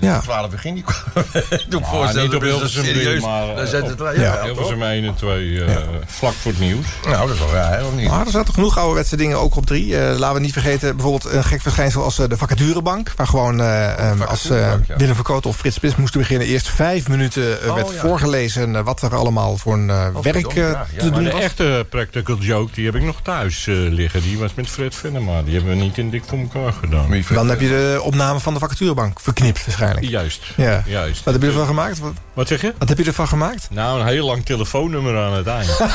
Ja. 0.00 0.20
12 0.20 0.52
uur 0.52 0.58
ging 0.58 0.74
die. 0.74 0.84
Doe 1.68 1.80
ik 1.80 1.86
Ah, 1.86 1.92
voorstellen, 1.92 2.26
niet 2.26 2.34
op 2.34 2.40
dat 2.40 2.42
is 2.42 2.48
Hilversum 2.50 2.84
serieus. 2.84 3.04
3, 3.04 3.20
maar 3.20 3.54
Dan 3.56 3.66
zet 3.66 3.82
op 3.92 3.98
het 3.98 4.16
Ja. 4.16 4.22
ja, 4.22 4.42
Hilversum 4.42 4.82
1 4.82 5.04
en 5.04 5.14
2 5.14 5.64
eh, 5.64 5.76
vlak 6.06 6.32
voor 6.32 6.50
het 6.50 6.60
nieuws. 6.60 6.86
Nou, 7.04 7.26
dat 7.26 7.34
is 7.34 7.40
wel 7.40 7.50
raar, 7.52 7.84
of 7.86 7.94
niet? 7.94 8.08
Maar 8.08 8.26
er 8.26 8.30
zaten 8.32 8.54
genoeg 8.54 8.78
ouderwetse 8.78 9.16
dingen 9.16 9.38
ook 9.40 9.56
op 9.56 9.66
drie. 9.66 9.96
Eh, 9.98 10.18
laten 10.18 10.34
we 10.34 10.40
niet 10.40 10.52
vergeten 10.52 10.96
bijvoorbeeld 10.96 11.32
een 11.34 11.44
gek 11.44 11.60
verschijnsel 11.60 12.02
als 12.04 12.16
de 12.16 12.36
vacaturebank. 12.36 13.12
Waar 13.16 13.26
gewoon 13.26 13.60
eh, 13.60 14.10
ehm, 14.10 14.22
als 14.22 14.50
eh, 14.50 14.58
ja. 14.86 14.96
Willem 14.96 15.14
Verkoten 15.14 15.50
of 15.50 15.56
Frits 15.56 15.76
Spits 15.76 15.96
moesten 15.96 16.20
beginnen. 16.20 16.46
Eerst 16.46 16.68
vijf 16.68 16.88
minuten 17.08 17.62
eh, 17.62 17.68
Oh, 17.68 17.74
werd 17.74 17.90
ja. 17.92 17.98
voorgelezen 18.00 18.76
eh, 18.76 18.82
wat 18.84 19.02
er 19.02 19.14
allemaal 19.14 19.56
voor 19.56 19.74
een 19.74 19.90
eh, 19.90 20.06
werk 20.22 20.52
ja, 20.52 20.86
ja, 20.92 21.00
te 21.02 21.10
doen 21.10 21.24
De 21.24 21.30
was. 21.30 21.40
echte 21.40 21.86
practical 21.90 22.36
joke 22.36 22.72
die 22.74 22.84
heb 22.86 22.94
ik 22.94 23.02
nog 23.02 23.20
thuis 23.22 23.64
liggen. 23.68 24.22
Die 24.22 24.38
was 24.38 24.54
met 24.54 24.68
Fred 24.68 24.94
Venema. 24.94 25.42
Die 25.42 25.54
hebben 25.54 25.76
we 25.78 25.82
niet 25.82 25.98
in 25.98 26.10
dik 26.10 26.22
voor 26.26 26.38
elkaar 26.38 26.72
gedaan. 26.72 27.22
Dan 27.32 27.48
heb 27.48 27.60
je 27.60 27.68
de 27.68 28.00
opname 28.02 28.40
van 28.40 28.52
de 28.54 28.58
vacaturebank 28.60 29.20
verknipt 29.20 29.64
waarschijnlijk. 29.66 30.06
Juist. 30.06 30.42
Ja. 30.56 30.82
Juist. 30.86 31.24
Wat 31.24 31.34
heb 31.34 31.42
je 31.42 31.48
ervan 31.48 31.66
gemaakt? 31.66 31.98
Wat, 31.98 32.12
Wat 32.32 32.48
zeg 32.48 32.60
je? 32.60 32.72
wat 32.78 32.88
heb 32.88 32.98
je 32.98 33.04
ervan 33.04 33.28
gemaakt? 33.28 33.68
Nou, 33.70 34.00
een 34.00 34.06
heel 34.06 34.26
lang 34.26 34.44
telefoonnummer 34.44 35.18
aan 35.18 35.32
het 35.32 35.46
eind. 35.46 35.78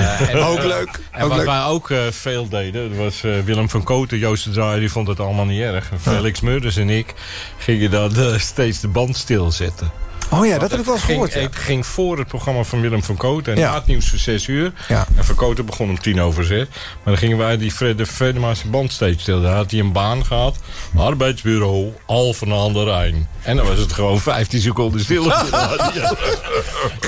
Ja, 0.00 0.38
Ook 0.48 0.62
leuk, 0.62 1.00
En 1.10 1.22
ook 1.22 1.28
wat 1.28 1.36
leuk. 1.38 1.46
wij 1.46 1.62
ook 1.64 1.90
veel 2.10 2.48
deden, 2.48 2.88
dat 2.88 2.98
was 2.98 3.20
Willem 3.20 3.68
van 3.70 3.82
Koten, 3.82 4.18
Joost 4.18 4.44
de 4.44 4.50
Draaier, 4.50 4.80
die 4.80 4.90
vond 4.90 5.08
het 5.08 5.20
allemaal 5.20 5.44
niet 5.44 5.60
erg. 5.60 5.90
En 5.90 6.00
Felix 6.00 6.40
Murders 6.40 6.76
en 6.76 6.90
ik 6.90 7.14
gingen 7.58 7.90
dan 7.90 8.16
eh, 8.16 8.38
steeds 8.38 8.80
de 8.80 8.88
band 8.88 9.16
stilzetten. 9.16 9.90
Oh 10.32 10.46
ja, 10.46 10.58
dat 10.58 10.70
heb 10.70 10.78
ik 10.80 10.84
wel 10.86 10.94
eens 10.94 11.04
ging, 11.04 11.14
gehoord. 11.18 11.32
Ja. 11.32 11.40
Ik 11.40 11.54
ging 11.54 11.86
voor 11.86 12.18
het 12.18 12.28
programma 12.28 12.62
van 12.62 12.80
Willem 12.80 13.02
van 13.02 13.16
Koten 13.16 13.52
en 13.52 13.58
Ja. 13.58 13.68
na 13.70 13.74
het 13.74 13.86
nieuws 13.86 14.08
voor 14.08 14.18
zes 14.18 14.46
uur. 14.46 14.72
Ja. 14.88 15.06
En 15.16 15.24
van 15.24 15.34
Koten 15.34 15.66
begon 15.66 15.88
om 15.88 16.00
tien 16.00 16.20
over 16.20 16.44
zes. 16.44 16.66
Maar 16.68 16.98
dan 17.04 17.16
gingen 17.16 17.38
wij 17.38 17.56
die 17.58 17.72
Fred 17.72 17.98
de 17.98 18.54
band 18.70 18.92
steeds 18.92 19.22
stil. 19.22 19.42
Daar 19.42 19.54
had 19.54 19.70
hij 19.70 19.80
een 19.80 19.92
baan 19.92 20.24
gehad. 20.26 20.56
Arbeidsbureau, 20.96 21.92
Alphen 22.06 22.52
aan 22.52 22.72
de 22.72 22.84
Rijn. 22.84 23.28
En 23.42 23.56
dan 23.56 23.66
was 23.66 23.78
het 23.78 23.92
gewoon 23.92 24.20
15 24.20 24.60
seconden 24.60 25.00
stil. 25.00 25.32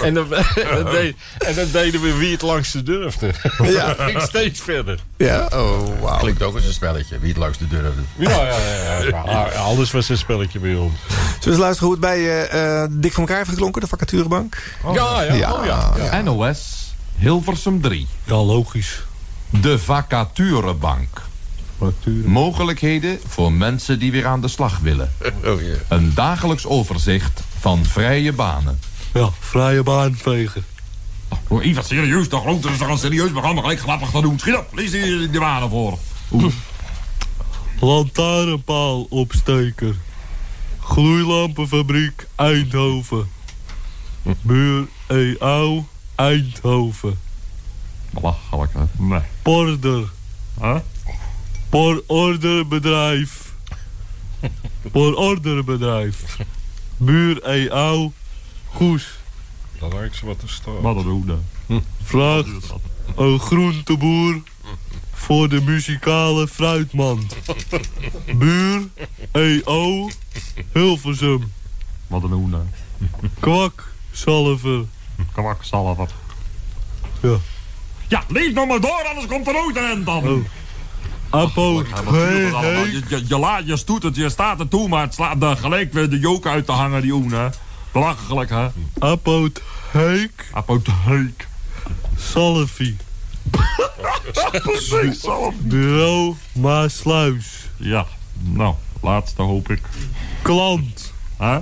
en, 0.03 0.15
dan, 0.15 0.35
en, 0.35 0.85
dan 0.85 0.93
deed- 0.93 1.17
en 1.39 1.55
dan 1.55 1.67
deden 1.73 2.01
we 2.01 2.17
wie 2.17 2.33
het 2.33 2.43
langste 2.43 2.83
durfde. 2.83 3.31
Ja. 3.63 3.87
Dat 3.87 4.01
ging 4.07 4.23
steeds 4.23 4.61
verder. 4.61 4.99
Ja, 5.17 5.49
oh 5.53 6.01
wauw. 6.01 6.19
Klinkt 6.19 6.43
ook 6.43 6.55
als 6.55 6.65
een 6.65 6.73
spelletje. 6.73 7.19
Wie 7.19 7.29
het 7.29 7.39
langs 7.39 7.59
de 7.59 7.69
deur 7.69 7.83
heeft. 7.83 8.31
Ja, 8.31 8.47
ja, 8.47 9.03
ja. 9.27 9.43
alles 9.59 9.91
was 9.91 10.09
een 10.09 10.19
spelletje 10.19 10.59
bij 10.59 10.75
ons. 10.75 10.93
Zullen 11.09 11.41
we 11.41 11.51
eens 11.51 11.59
luisteren 11.59 11.85
hoe 11.87 11.93
het 11.93 12.01
bij 12.01 12.49
eh, 12.49 12.83
eh, 12.83 12.89
Dick 12.93 13.14
van 13.15 13.23
elkaar 13.23 13.39
heeft 13.39 13.51
geklonken, 13.51 13.81
de 13.81 13.87
vacaturebank? 13.87 14.63
Ja, 14.93 15.23
ja. 15.23 15.35
Ja. 15.35 15.53
Oh, 15.53 15.65
ja. 15.97 16.21
NOS 16.21 16.93
Hilversum 17.17 17.81
3. 17.81 18.07
Ja, 18.25 18.35
logisch. 18.35 19.03
De 19.51 19.79
vacaturebank. 19.79 21.23
Mogelijkheden 22.25 23.19
voor 23.27 23.53
mensen 23.53 23.99
die 23.99 24.13
weer 24.13 24.27
aan 24.27 24.41
de 24.41 24.49
slag 24.49 24.79
willen. 24.79 25.13
Oh, 25.45 25.61
ja. 25.61 25.75
Een 25.89 26.13
dagelijks 26.15 26.67
overzicht 26.67 27.41
van 27.61 27.85
vrije 27.85 28.33
banen. 28.33 28.81
Ja, 29.13 29.31
vrije 29.41 29.83
baan 29.83 30.17
vegen. 30.17 30.65
Oh, 31.49 31.65
Ivan, 31.65 31.85
serieus, 31.85 32.29
toch? 32.29 32.43
Groot, 32.43 32.65
er 32.65 32.71
is 32.71 32.79
toch 32.79 32.89
een 32.89 32.99
serieus 32.99 33.31
programma 33.31 33.61
gelijk 33.61 33.81
grappig 33.81 34.11
te 34.11 34.21
doen. 34.21 34.39
Schiet 34.39 34.57
op, 34.57 34.67
lees 34.73 34.91
die 34.91 35.31
de 35.31 35.39
banen 35.39 35.71
voor. 35.71 35.99
Lantaarnpaalopsteker. 37.81 39.95
Gloeilampenfabriek 40.85 42.27
Eindhoven. 42.35 43.29
Buur 44.41 44.87
EAU 45.07 45.85
Eindhoven. 46.15 47.19
Belachelijk, 48.11 48.73
hè? 48.73 48.85
Nee. 48.97 49.21
Porder. 49.43 50.13
Huh? 50.61 50.77
Pororderbedrijf. 51.69 53.53
Pororderbedrijf. 54.93 56.39
Buur 56.97 57.43
EAU 57.43 58.11
Goes. 58.67 59.19
Dat 59.79 59.93
lijkt 59.93 60.17
ze 60.17 60.27
wat 60.27 60.39
te 60.39 60.49
staan. 60.49 60.81
Wat 60.81 60.97
een 60.97 61.03
hoede. 61.03 61.39
Vraagt 62.03 62.75
een 63.17 63.39
groenteboer 63.39 64.43
voor 65.25 65.49
de 65.49 65.61
muzikale 65.61 66.49
fruitman. 66.49 67.31
Buur 68.37 68.89
EO 69.33 70.11
Hilversum. 70.73 71.53
Wat 72.07 72.23
een 72.23 72.31
hoede. 72.31 72.61
Kwak 73.41 73.93
Salver. 74.13 74.85
Kwakzalver. 75.33 76.09
Ja. 77.23 77.37
Ja, 78.09 78.23
leef 78.29 78.53
nog 78.53 78.67
maar 78.67 78.81
door, 78.81 79.03
anders 79.09 79.27
komt 79.27 79.49
er 79.49 79.57
ook 79.57 79.77
een 79.77 79.91
end 79.91 80.07
dan. 80.07 80.29
Oh. 81.31 81.55
Duurt 81.55 81.91
het 81.91 82.07
allemaal? 82.07 82.85
Je, 82.85 83.03
je, 83.09 83.25
je, 83.29 83.39
laat, 83.39 83.67
je 83.67 83.77
stoet 83.77 84.03
het, 84.03 84.17
je 84.17 84.29
staat 84.29 84.61
er 84.61 84.69
toe, 84.69 84.89
maar 84.89 85.03
het 85.03 85.15
slaat 85.15 85.43
er 85.43 85.57
gelijk 85.57 85.93
weer 85.93 86.11
de 86.11 86.19
joker 86.19 86.51
uit 86.51 86.67
te 86.67 86.73
hangen, 86.73 87.03
die 87.03 87.29
hè. 87.29 87.49
Belachelijk, 87.93 88.51
hè. 88.51 88.69
Apoot 88.99 89.63
Heik. 89.91 90.51
Apotheek. 90.53 91.47
Salvi. 92.17 92.97
Bureau 95.63 96.37
Maasluis. 96.53 97.69
Ja, 97.77 98.07
nou, 98.41 98.75
laatste 99.03 99.43
hoop 99.43 99.71
ik. 99.71 99.81
Klant. 100.43 101.13
Hè? 101.37 101.59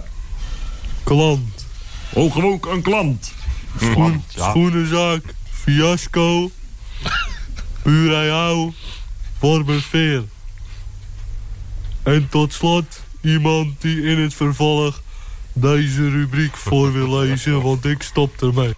Klant. 1.04 1.66
Oh, 2.12 2.32
gewoon 2.32 2.60
een 2.68 2.82
klant. 2.82 3.32
Schoen, 3.76 3.94
Klant, 3.94 4.24
ja. 4.28 4.50
Schoenenzaak. 4.50 5.34
Fiasco. 5.50 6.50
Buurrijhou. 7.82 8.72
Wormerveer. 9.38 10.24
En 12.02 12.28
tot 12.28 12.52
slot 12.52 13.02
iemand 13.20 13.80
die 13.80 14.02
in 14.02 14.18
het 14.18 14.34
vervolg 14.34 15.02
deze 15.52 16.10
rubriek 16.10 16.56
voor 16.56 16.92
wil 16.92 17.18
lezen, 17.18 17.62
want 17.62 17.84
ik 17.84 18.02
stop 18.02 18.42
ermee. 18.42 18.74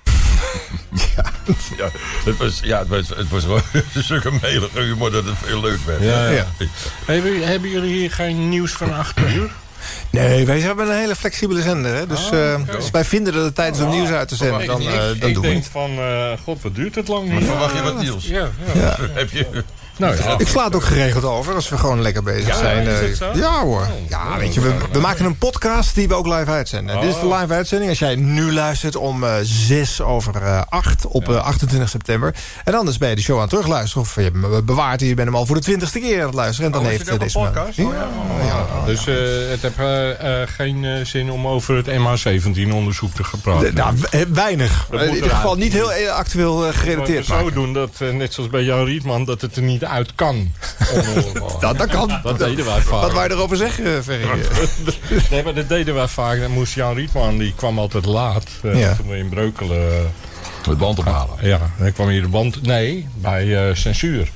Ja, 1.76 1.90
het 2.24 2.36
was, 2.36 2.60
ja, 2.62 2.78
het 2.78 2.88
was, 2.88 3.08
het 3.08 3.28
was 3.28 3.44
wel 3.44 3.60
zulke 3.94 4.30
melige 4.42 4.80
humor 4.80 5.10
dat 5.10 5.24
het 5.24 5.34
heel 5.44 5.60
leuk 5.60 5.78
werd. 5.86 6.02
Ja, 6.02 6.28
ja. 6.30 6.46
Ja. 6.58 6.66
Hebben, 7.04 7.46
hebben 7.46 7.70
jullie 7.70 7.92
hier 7.92 8.10
geen 8.10 8.48
nieuws 8.48 8.72
van 8.72 8.92
8 8.94 9.18
uur? 9.20 9.50
Nee, 10.10 10.46
wij 10.46 10.60
hebben 10.60 10.88
een 10.90 10.96
hele 10.98 11.16
flexibele 11.16 11.62
zender. 11.62 11.94
Hè? 11.94 12.06
Dus 12.06 12.30
Ah, 12.30 12.52
eh, 12.52 12.60
als 12.76 12.90
wij 12.90 13.04
vinden 13.04 13.32
dat 13.32 13.44
het 13.44 13.54
tijd 13.54 13.76
is 13.76 13.82
om 13.82 13.90
nieuws 13.90 14.08
uit 14.08 14.28
te 14.28 14.36
zenden, 14.36 14.66
dan, 14.66 14.80
eh, 14.80 15.10
ik 15.10 15.20
dan 15.20 15.28
ik 15.28 15.34
doen 15.34 15.42
we 15.42 15.48
denk 15.48 15.62
het. 15.62 15.72
van, 15.72 15.90
eh, 15.98 16.32
god, 16.44 16.62
wat 16.62 16.74
duurt 16.74 16.94
het 16.94 17.08
lang 17.08 17.28
Maar 17.28 17.42
verwacht 17.42 17.74
je 17.76 17.82
wat 17.82 18.00
nieuws? 18.00 18.26
Ja, 18.26 18.50
ja. 18.74 18.96
Heb 19.12 19.30
je... 19.30 19.46
Nou 19.96 20.16
ja. 20.16 20.38
Ik 20.38 20.48
sla 20.48 20.64
het 20.64 20.74
ook 20.74 20.82
geregeld 20.84 21.24
over 21.24 21.54
als 21.54 21.68
we 21.68 21.78
gewoon 21.78 22.02
lekker 22.02 22.22
bezig 22.22 22.46
Ja, 22.46 22.56
zijn. 22.56 22.86
Eh, 22.88 23.12
zo? 23.16 23.30
Ja 23.34 23.60
hoor. 23.62 23.86
Ja, 24.08 24.38
weet 24.38 24.54
je, 24.54 24.60
we, 24.60 24.74
we 24.92 24.98
maken 25.00 25.24
een 25.24 25.38
podcast 25.38 25.94
die 25.94 26.08
we 26.08 26.14
ook 26.14 26.26
live 26.26 26.50
uitzenden. 26.50 27.00
Dit 27.00 27.10
is 27.14 27.20
de 27.20 27.26
Oh. 27.26 27.40
live 27.40 27.52
uitzending. 27.52 27.90
Als 27.90 27.98
jij 27.98 28.14
nu 28.14 28.52
luistert 28.52 28.96
om 28.96 29.24
eh 29.24 29.34
6 29.42 30.00
over 30.00 30.42
eh 30.42 30.60
8 30.68 31.06
op 31.06 31.28
eh, 31.28 31.36
28 31.44 31.88
september. 31.88 32.34
En 32.64 32.74
anders 32.74 32.98
ben 32.98 33.08
je 33.08 33.14
de 33.14 33.22
show 33.22 33.34
aan 33.34 33.40
het 33.40 33.50
terugluisteren. 33.50 34.02
Of 34.02 34.14
je 34.14 34.20
hebt 34.20 34.36
hem 34.42 34.64
bewaard 34.64 35.00
en 35.00 35.06
je 35.06 35.14
bent 35.14 35.28
hem 35.28 35.36
al 35.36 35.46
voor 35.46 35.56
de 35.56 35.62
twintigste 35.62 35.98
keer 35.98 36.20
aan 36.20 36.26
het 36.26 36.34
luisteren. 36.34 36.66
En 36.66 36.72
dan 36.72 36.82
Oh, 36.82 36.88
heeft 36.88 37.10
het 37.10 37.20
deze 37.20 37.38
podcast? 37.38 37.76
Ja, 37.76 37.84
Oh, 37.84 37.92
ja. 38.46 38.66
Dus 38.86 39.04
het 39.50 39.62
heeft 39.62 40.50
geen 40.50 41.06
zin 41.06 41.30
om 41.30 41.46
over 41.46 41.76
het 41.76 41.86
MH17-onderzoek 41.86 43.14
te 43.14 43.24
gaan 43.24 43.40
praten. 43.40 43.74
Nou, 43.74 43.94
weinig. 44.32 44.86
In 44.90 45.14
ieder 45.14 45.30
geval 45.30 45.54
niet 45.56 45.72
heel 45.72 45.90
actueel 46.10 46.56
gerelateerd 46.72 47.26
zo 47.26 47.34
maken. 47.34 47.52
doen 47.54 47.72
dat, 47.72 47.90
net 48.12 48.32
zoals 48.34 48.50
bij 48.50 48.62
Jan 48.62 48.84
Rietman, 48.84 49.24
dat 49.24 49.40
het 49.40 49.56
er 49.56 49.62
niet 49.62 49.83
uit 49.86 50.14
kan. 50.14 50.52
Dat, 51.60 51.78
dat 51.78 51.88
kan. 51.88 52.20
Dat 52.22 52.38
deden 52.38 52.64
wij 52.64 52.80
vaak. 52.80 53.12
Wat 53.12 53.24
je 53.24 53.30
erover 53.30 53.56
zeggen, 53.56 54.04
Ferry? 54.04 54.24
nee, 55.30 55.42
maar 55.42 55.54
dat 55.54 55.68
deden 55.68 55.94
wij 55.94 56.08
vaak. 56.08 56.40
Dan 56.40 56.50
moest 56.50 56.74
Jan 56.74 56.94
Rietman, 56.94 57.38
die 57.38 57.52
kwam 57.56 57.78
altijd 57.78 58.04
laat. 58.04 58.44
eh, 58.62 58.78
Ja. 58.80 58.94
Toen 58.94 59.08
we 59.08 59.16
in 59.16 59.28
Breukelen... 59.28 60.12
De 60.62 60.74
band 60.76 60.98
ophalen. 60.98 61.36
Ja, 61.40 61.60
dan 61.78 61.92
kwam 61.92 62.06
hij 62.08 62.20
de 62.20 62.28
band... 62.28 62.62
Nee, 62.62 63.08
bij 63.14 63.68
eh, 63.68 63.74
censuur. 63.74 64.28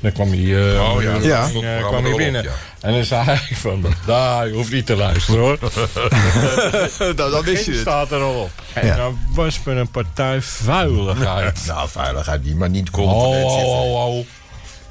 Dan 0.00 0.12
kwam 0.12 0.28
hij, 0.30 0.38
eh, 0.74 0.90
Oh, 0.94 1.02
ja. 1.02 1.14
eh, 1.14 1.24
Ja. 1.24 1.48
eh, 1.48 1.76
het 1.76 1.86
kwam 1.86 2.04
hij 2.04 2.14
binnen. 2.14 2.42
ja. 2.42 2.50
En 2.80 2.92
dan 2.92 3.04
zei 3.04 3.24
hij 3.24 3.38
van... 3.52 3.84
Daar, 4.06 4.46
je 4.48 4.52
hoeft 4.54 4.72
niet 4.72 4.86
te 4.86 4.96
luisteren 4.96 5.40
hoor. 5.40 5.58
dan, 7.16 7.30
dan 7.30 7.42
wist 7.42 7.64
je 7.64 7.70
het. 7.70 7.80
staat 7.80 8.10
er 8.12 8.20
al 8.20 8.34
op. 8.40 8.50
En 8.72 8.86
Ja. 8.86 8.96
dan 8.96 9.18
was 9.34 9.60
me 9.64 9.72
een 9.74 9.90
partij 9.90 10.40
vuiligheid. 10.42 11.62
nou, 11.66 11.88
veiligheid 11.88 12.42
die 12.44 12.54
maar 12.54 12.70
niet 12.70 12.88
voor 12.92 13.02
de 13.08 13.14
Oh, 13.14 13.30
NCV. 13.30 13.64
oh, 13.64 14.06
oh. 14.16 14.26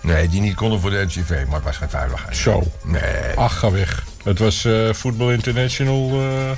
Nee, 0.05 0.29
die 0.29 0.41
niet 0.41 0.55
konden 0.55 0.79
voor 0.79 0.89
de 0.89 1.05
NCV, 1.05 1.29
maar 1.29 1.55
het 1.55 1.63
was 1.63 1.77
geen 1.77 1.89
veiligheid. 1.89 2.35
Zo. 2.35 2.63
Nee. 2.83 3.01
Ach, 3.35 3.59
ga 3.59 3.71
weg. 3.71 4.03
Het 4.23 4.39
was 4.39 4.65
eh 4.65 4.89
Voetbal 4.93 5.31
International... 5.31 6.21
eh, 6.21 6.51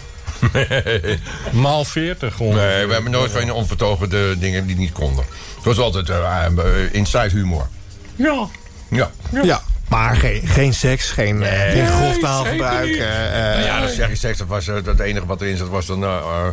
maal 1.64 1.86
40 1.86 2.40
ongeveer. 2.40 2.68
Nee, 2.68 2.86
we 2.86 2.94
hebben 2.94 3.12
nooit 3.12 3.32
van 3.32 3.52
onvertogen 3.52 4.10
de 4.10 4.36
dingen 4.40 4.68
die 4.68 4.76
niet 4.76 4.92
konden. 4.92 5.26
Het 5.56 5.66
was 5.66 5.78
altijd 5.80 6.10
uh, 6.10 6.46
inside 6.92 7.30
humor. 7.30 7.68
Ja. 8.16 8.48
Ja. 8.90 9.12
Ja. 9.44 9.62
Maar 9.90 10.16
geen, 10.16 10.42
geen 10.48 10.74
seks, 10.74 11.10
geen, 11.10 11.44
eh, 11.44 11.72
geen 11.72 11.88
grof 11.88 12.20
taalgebruik. 12.20 12.96
eh, 12.96 13.50
eh, 13.50 13.56
nou 13.56 13.66
ja, 13.66 13.82
dat 13.82 13.92
zeg 13.92 14.10
je 14.10 14.16
seks. 14.16 14.38
Dat 14.38 14.48
was 14.48 14.68
eh, 14.68 14.76
het 14.86 15.00
enige 15.00 15.26
wat 15.26 15.42
erin 15.42 15.58
zat 15.58 15.70
was 15.70 15.86
dan 15.86 16.04
eh, 16.04 16.10
eh, 16.10 16.48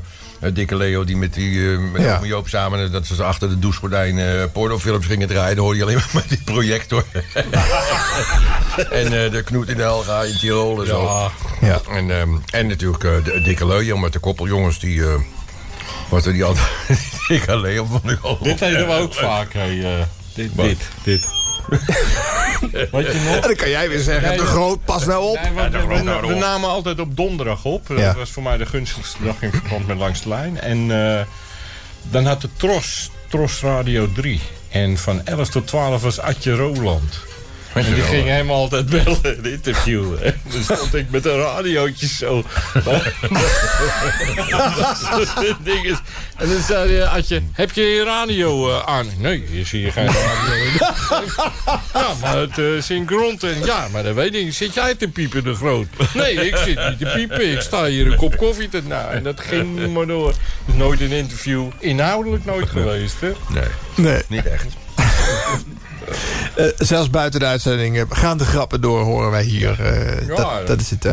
dikke 0.53 0.76
Leo 0.76 1.05
die 1.05 1.16
met 1.16 1.35
die 1.35 1.72
eh, 1.72 1.78
met 1.93 2.03
Ja. 2.03 2.16
Ome 2.16 2.26
Joop 2.26 2.49
samen 2.49 2.85
eh, 2.85 2.93
dat 2.93 3.07
ze 3.07 3.22
achter 3.22 3.49
de 3.49 3.59
douchegordijn 3.59 4.18
eh 4.18 4.45
pornofilms 4.53 5.07
gingen 5.07 5.28
draaien. 5.28 5.55
Dan 5.57 5.64
hoorde 5.64 5.78
je 5.78 5.85
alleen 5.85 5.97
maar 5.97 6.11
met 6.22 6.28
die 6.28 6.43
projector. 6.45 7.05
en 8.91 9.05
eh, 9.24 9.30
de 9.30 9.43
knoet 9.45 9.68
in 9.68 9.76
de 9.76 9.82
Helga 9.82 10.22
in 10.22 10.37
Tirol 10.39 10.80
en 10.80 10.87
zo. 10.87 11.30
Ja. 11.61 11.80
En, 11.91 12.11
ehm, 12.11 12.28
en 12.51 12.66
natuurlijk 12.66 13.05
eh, 13.05 13.24
de 13.24 13.41
dikke 13.45 13.66
Leo 13.66 13.97
met 13.97 14.12
de 14.12 14.18
koppeljongens 14.18 14.78
die. 14.80 15.03
eh 15.05 15.14
wat 16.09 16.26
er 16.26 16.32
die 16.32 16.45
altijd. 16.45 16.66
dikke 17.28 17.57
Leo 17.61 17.85
vond 17.85 18.11
ik 18.11 18.18
al. 18.22 18.39
Dit 18.43 18.59
deden 18.59 18.87
we 18.87 18.93
ook 18.93 19.14
vaak. 19.14 19.53
Hey, 19.53 19.82
eh, 19.85 20.05
dit, 20.35 20.51
dit, 20.57 20.78
dit. 21.05 21.28
Weet 22.92 23.06
je 23.12 23.22
nog? 23.24 23.34
En 23.34 23.40
dan 23.40 23.56
kan 23.56 23.70
jij 23.70 23.88
weer 23.88 24.00
zeggen, 24.00 24.28
Nee, 24.28 24.38
de 24.38 24.44
groot, 24.44 24.84
pas 24.84 25.06
nou 25.06 25.24
op. 25.24 25.40
Nee, 25.40 25.86
we, 26.20 26.34
namen 26.34 26.68
altijd 26.68 27.00
op 27.00 27.16
donderdag 27.16 27.64
op. 27.64 27.88
Ja. 27.88 27.94
Dat 27.94 28.16
was 28.16 28.30
voor 28.30 28.42
mij 28.42 28.56
de 28.56 28.66
gunstigste 28.66 29.24
dag 29.24 29.42
in 29.42 29.50
verband 29.50 29.86
met 29.86 29.96
Langs 29.96 30.22
de 30.22 30.28
Lijn. 30.28 30.60
En 30.60 30.90
eh, 30.90 31.20
dan 32.02 32.26
had 32.26 32.40
de 32.40 32.48
Tros, 32.56 33.10
Tros 33.28 33.60
Radio 33.60 34.12
3. 34.12 34.40
En 34.70 34.98
van 34.98 35.26
11 35.26 35.48
tot 35.48 35.66
12 35.66 36.02
was 36.02 36.20
Atje 36.20 36.54
Roland. 36.54 37.20
En 37.74 37.84
die 37.94 38.02
ging 38.02 38.26
hem 38.28 38.50
altijd 38.50 38.86
bellen 38.86 39.18
en 39.22 39.44
interviewen. 39.44 40.22
En 40.22 40.40
dan 40.52 40.62
stond 40.62 40.94
ik 40.94 41.10
met 41.10 41.24
een 41.26 41.36
radiootje 41.36 42.06
zo. 42.06 42.44
Dat 42.84 43.02
ding 45.64 45.84
is- 45.84 46.00
en 46.36 46.48
dan 46.48 46.62
zei 46.62 46.92
hij, 46.92 47.06
Atje, 47.06 47.42
heb 47.52 47.72
je 47.72 47.82
je 47.82 48.04
radio 48.04 48.70
eh, 48.70 48.82
aan? 48.86 49.06
Nee, 49.18 49.44
je 49.50 49.64
zie 49.64 49.80
je 49.80 49.90
geen 49.90 50.06
radio. 50.06 50.54
ja, 51.94 52.12
maar 52.20 52.36
het 52.36 52.58
uh, 52.58 52.82
synchroont 52.82 53.42
en 53.42 53.64
ja, 53.64 53.88
maar 53.92 54.02
dat 54.02 54.14
weet 54.14 54.34
ik. 54.34 54.52
Zit 54.52 54.74
jij 54.74 54.94
te 54.94 55.08
piepen 55.08 55.44
de 55.44 55.54
groot? 55.54 55.86
Nee, 56.14 56.34
ik 56.46 56.56
zit 56.56 56.88
niet 56.88 56.98
te 56.98 57.12
piepen. 57.14 57.52
Ik 57.52 57.60
sta 57.60 57.84
hier 57.86 58.06
een 58.06 58.16
kop 58.16 58.36
koffie 58.36 58.68
te 58.68 58.82
na. 58.86 59.08
En 59.08 59.22
dat 59.22 59.40
ging 59.40 59.92
maar 59.92 60.06
door. 60.06 60.34
Dus 60.66 60.74
nooit 60.74 61.00
een 61.00 61.10
interview. 61.12 61.66
Inhoudelijk 61.78 62.44
nooit 62.44 62.68
geweest, 62.68 63.20
hè? 63.20 63.32
Nee, 63.48 63.64
Nee. 63.94 64.22
niet 64.28 64.46
echt. 64.46 64.66
Eh, 66.57 66.66
zelfs 66.76 67.11
buiten 67.11 67.40
de 67.40 67.46
uitzending 67.46 67.98
eh, 67.98 68.05
gaan 68.09 68.38
de 68.38 68.44
grappen 68.44 68.80
door, 68.80 69.02
horen 69.02 69.30
wij 69.30 69.42
hier. 69.44 69.80
Eh, 69.80 70.26
Ja, 70.26 70.34
dat, 70.34 70.66
dat 70.66 70.80
is 70.80 70.90
het, 70.90 71.02
hè? 71.02 71.12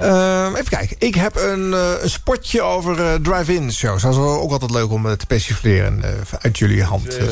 Ehm, 0.00 0.54
even 0.54 0.68
kijken. 0.68 0.96
Ik 0.98 1.14
heb 1.14 1.36
een, 1.36 1.72
een 2.02 2.10
spotje 2.10 2.62
over 2.62 3.22
drive-in 3.22 3.72
shows. 3.72 4.02
Dat 4.02 4.12
is 4.12 4.18
ook 4.18 4.50
altijd 4.52 4.70
leuk 4.70 4.90
om 4.90 5.02
te 5.02 5.16
specificeren 5.18 6.02
eh, 6.02 6.10
uit 6.40 6.58
jullie 6.58 6.84
hand. 6.84 7.16
eh. 7.16 7.26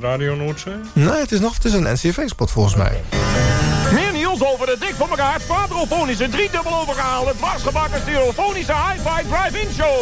Radio 0.00 0.34
Noordzee? 0.34 0.72
Nee, 0.92 1.20
het 1.20 1.32
is 1.32 1.40
nog 1.40 1.54
het 1.54 1.64
is 1.64 1.72
een 1.72 1.82
NCV-spot 1.92 2.50
volgens 2.50 2.74
mij. 2.76 3.00
Meer 3.92 4.12
nieuws 4.12 4.44
over 4.44 4.66
de 4.66 4.76
dik 4.80 4.94
voor 4.98 5.08
elkaar 5.08 5.40
quadrofonische 5.46 6.28
driedubbel 6.28 6.74
overgehaalde 6.80 7.32
dwarsgebakken 7.36 8.00
stereofonische 8.00 8.72
hi-fi 8.72 9.28
drive-in 9.28 9.68
show. 9.74 9.98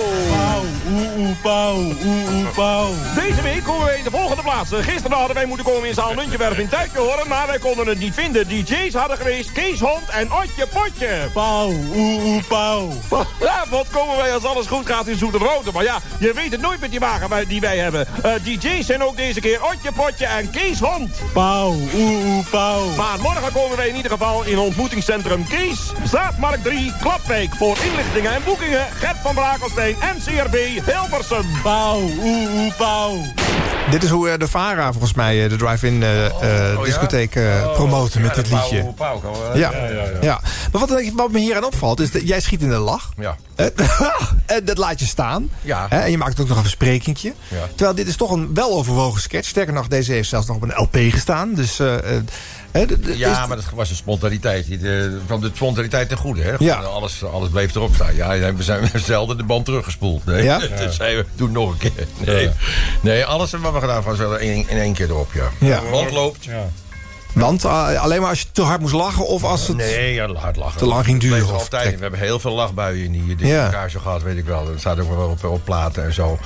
Oeh 1.00 1.18
oeh 1.18 1.36
pauw, 1.42 1.76
oeh 1.76 2.32
oeh 2.34 2.54
pauw. 2.54 2.88
Deze 3.14 3.42
week 3.42 3.64
komen 3.64 3.84
wij 3.84 3.98
in 3.98 4.04
de 4.04 4.10
volgende 4.10 4.42
plaatsen. 4.42 4.84
Gisteren 4.84 5.16
hadden 5.16 5.36
wij 5.36 5.46
moeten 5.46 5.66
komen 5.66 5.88
in 5.88 5.94
zaal 5.94 6.14
Muntjewerf 6.14 6.58
in 6.58 6.68
Tuitjehoren, 6.68 7.28
maar 7.28 7.46
wij 7.46 7.58
konden 7.58 7.86
het 7.86 7.98
niet 7.98 8.14
vinden. 8.14 8.48
DJ's 8.48 8.94
hadden 8.94 9.16
geweest 9.16 9.52
Kees 9.52 9.80
Hond 9.80 10.08
en 10.08 10.32
Otje 10.32 10.66
Potje. 10.66 11.28
Pauw, 11.32 11.68
oeh 11.94 12.24
oeh 12.24 12.42
pauw. 12.48 12.88
Vanavond 13.08 13.90
komen 13.90 14.16
wij 14.16 14.34
als 14.34 14.44
alles 14.44 14.66
goed 14.66 14.86
gaat 14.86 15.06
in 15.06 15.16
Zoete. 15.16 15.38
Maar 15.72 15.84
ja, 15.84 15.98
je 16.18 16.32
weet 16.32 16.52
het 16.52 16.60
nooit 16.60 16.80
met 16.80 16.90
die 16.90 17.00
wagen 17.00 17.48
die 17.48 17.60
wij 17.60 17.78
hebben. 17.78 18.06
Eh, 18.22 18.32
DJ's 18.42 18.86
zijn 18.86 19.02
ook 19.02 19.16
deze 19.16 19.40
keer 19.40 19.64
Otje 19.64 19.92
Potje 19.92 20.26
en 20.26 20.50
Kees 20.50 20.78
Hond. 20.78 21.20
Pauw, 21.32 21.72
oeh 21.94 22.26
oeh 22.26 22.46
pauw. 22.50 22.86
Maar 22.96 23.20
morgen 23.20 23.52
komen 23.52 23.76
wij 23.76 23.88
in 23.88 23.96
ieder 23.96 24.10
geval 24.10 24.44
in 24.44 24.58
ontmoetingscentrum 24.58 25.46
Kees. 25.48 25.92
Zaadmarkt 26.04 26.64
3, 26.64 26.92
Klapwijk. 27.00 27.54
Voor 27.54 27.76
inlichtingen 27.90 28.34
en 28.34 28.42
boekingen 28.44 28.86
Gert 28.98 29.16
van 29.22 29.34
Brakelstein, 29.34 29.96
NCRB, 30.16 30.86
Hilversum. 30.92 31.44
Pauw, 31.62 32.00
oeh 32.00 32.54
oeh 32.54 32.72
pauw. 32.76 33.22
Dit 33.90 34.02
is 34.02 34.10
hoe 34.10 34.28
eh, 34.30 34.38
de 34.38 34.48
VARA 34.48 34.90
volgens 34.92 35.14
mij 35.14 35.44
eh, 35.44 35.50
de 35.50 35.56
drive-in 35.56 36.02
eh, 36.02 36.26
eh, 36.26 36.78
Oh, 36.78 36.84
discotheek 36.84 37.34
eh, 37.34 37.72
promoten 37.72 38.20
met 38.22 38.34
dit 38.34 38.50
liedje. 38.50 38.92
Ja. 39.54 39.72
Ja, 40.20 40.40
Maar 40.72 40.86
wat, 40.86 41.02
wat 41.14 41.30
me 41.30 41.38
hier 41.38 41.56
aan 41.56 41.64
opvalt 41.64 42.00
is 42.00 42.10
dat 42.10 42.28
jij 42.28 42.40
schiet 42.40 42.62
in 42.62 42.68
de 42.68 42.76
lach. 42.76 43.10
Ja. 43.18 43.36
en 44.46 44.64
dat 44.64 44.78
laat 44.78 45.00
je 45.00 45.06
staan. 45.06 45.50
Ja. 45.62 45.86
Hè, 45.88 45.98
en 46.00 46.10
je 46.10 46.18
maakt 46.18 46.40
ook 46.40 46.48
nog 46.48 46.56
een 46.56 46.62
versprekingje. 46.62 47.34
Ja. 47.48 47.56
Terwijl 47.68 47.94
dit 47.94 48.06
is 48.08 48.16
toch 48.16 48.30
een 48.30 48.54
weloverwogen 48.54 49.20
sketch. 49.20 49.48
Sterker 49.48 49.72
nog, 49.74 49.88
deze 49.88 50.12
heeft 50.12 50.28
zelfs 50.28 50.46
nog 50.46 50.56
op 50.56 50.62
een 50.62 50.72
LP 50.76 50.96
gestaan. 51.12 51.54
Dus, 51.54 51.78
eh, 51.78 51.94
Ja, 52.72 53.42
is- 53.42 53.48
maar 53.48 53.56
dat 53.56 53.64
was 53.74 53.90
een 53.90 53.96
spontaniteit. 53.96 54.66
Die, 54.66 54.78
de, 54.78 55.18
van 55.26 55.40
de 55.40 55.50
spontaniteit 55.54 56.08
ten 56.08 56.16
goede. 56.18 56.42
Hè? 56.42 56.54
Ja. 56.58 56.74
Alles, 56.76 57.24
alles 57.24 57.48
bleef 57.48 57.74
erop 57.74 57.94
staan. 57.94 58.14
Ja, 58.14 58.32
ja, 58.32 58.54
we 58.54 58.62
zijn 58.62 58.90
zelden 59.04 59.36
de 59.36 59.42
band 59.44 59.64
teruggespoeld. 59.64 60.24
Nee. 60.24 60.42
Ja? 60.42 60.58
Dat 60.78 60.94
zijn 60.94 61.16
we 61.16 61.24
toen 61.34 61.52
nog 61.52 61.70
een 61.70 61.78
keer. 61.78 62.06
Nee, 62.26 62.50
nee 63.00 63.24
alles 63.24 63.50
wat 63.50 63.60
we 63.72 63.80
gedaan 63.80 63.94
hebben 63.94 64.04
was 64.10 64.18
wel 64.18 64.36
in, 64.36 64.68
in 64.68 64.78
één 64.78 64.92
keer 64.94 65.08
erop. 65.10 65.32
Ja. 65.32 65.48
Ja. 65.58 65.80
De 65.80 65.88
band 65.90 66.10
loopt. 66.10 66.48
Want 67.34 67.64
eh, 67.64 68.02
alleen 68.02 68.20
maar 68.20 68.28
als 68.30 68.40
je 68.40 68.46
te 68.52 68.62
hard 68.62 68.80
moest 68.80 68.92
lachen 68.94 69.26
of 69.26 69.44
als 69.44 69.66
het... 69.68 69.76
Nee, 69.76 70.14
ja, 70.14 70.32
hard 70.32 70.56
lachen. 70.56 70.78
Te 70.78 70.86
lang 70.86 71.04
ging 71.04 71.20
duren, 71.20 71.38
er 71.38 71.44
of- 71.44 71.50
altijd. 71.52 71.94
We 71.94 72.00
hebben 72.02 72.20
heel 72.20 72.38
veel 72.40 72.52
lachbuien 72.52 73.04
in 73.04 73.12
die, 73.12 73.36
die 73.36 73.46
Ja. 73.46 73.64
elkaar 73.64 73.90
zo 73.90 74.00
gehad, 74.00 74.22
weet 74.22 74.36
ik 74.36 74.44
wel. 74.44 74.64
Dat 74.64 74.78
staat 74.78 75.00
ook 75.00 75.16
wel 75.16 75.28
op, 75.28 75.44
op 75.44 75.64
platen 75.64 76.04
en 76.04 76.12
zo. 76.14 76.38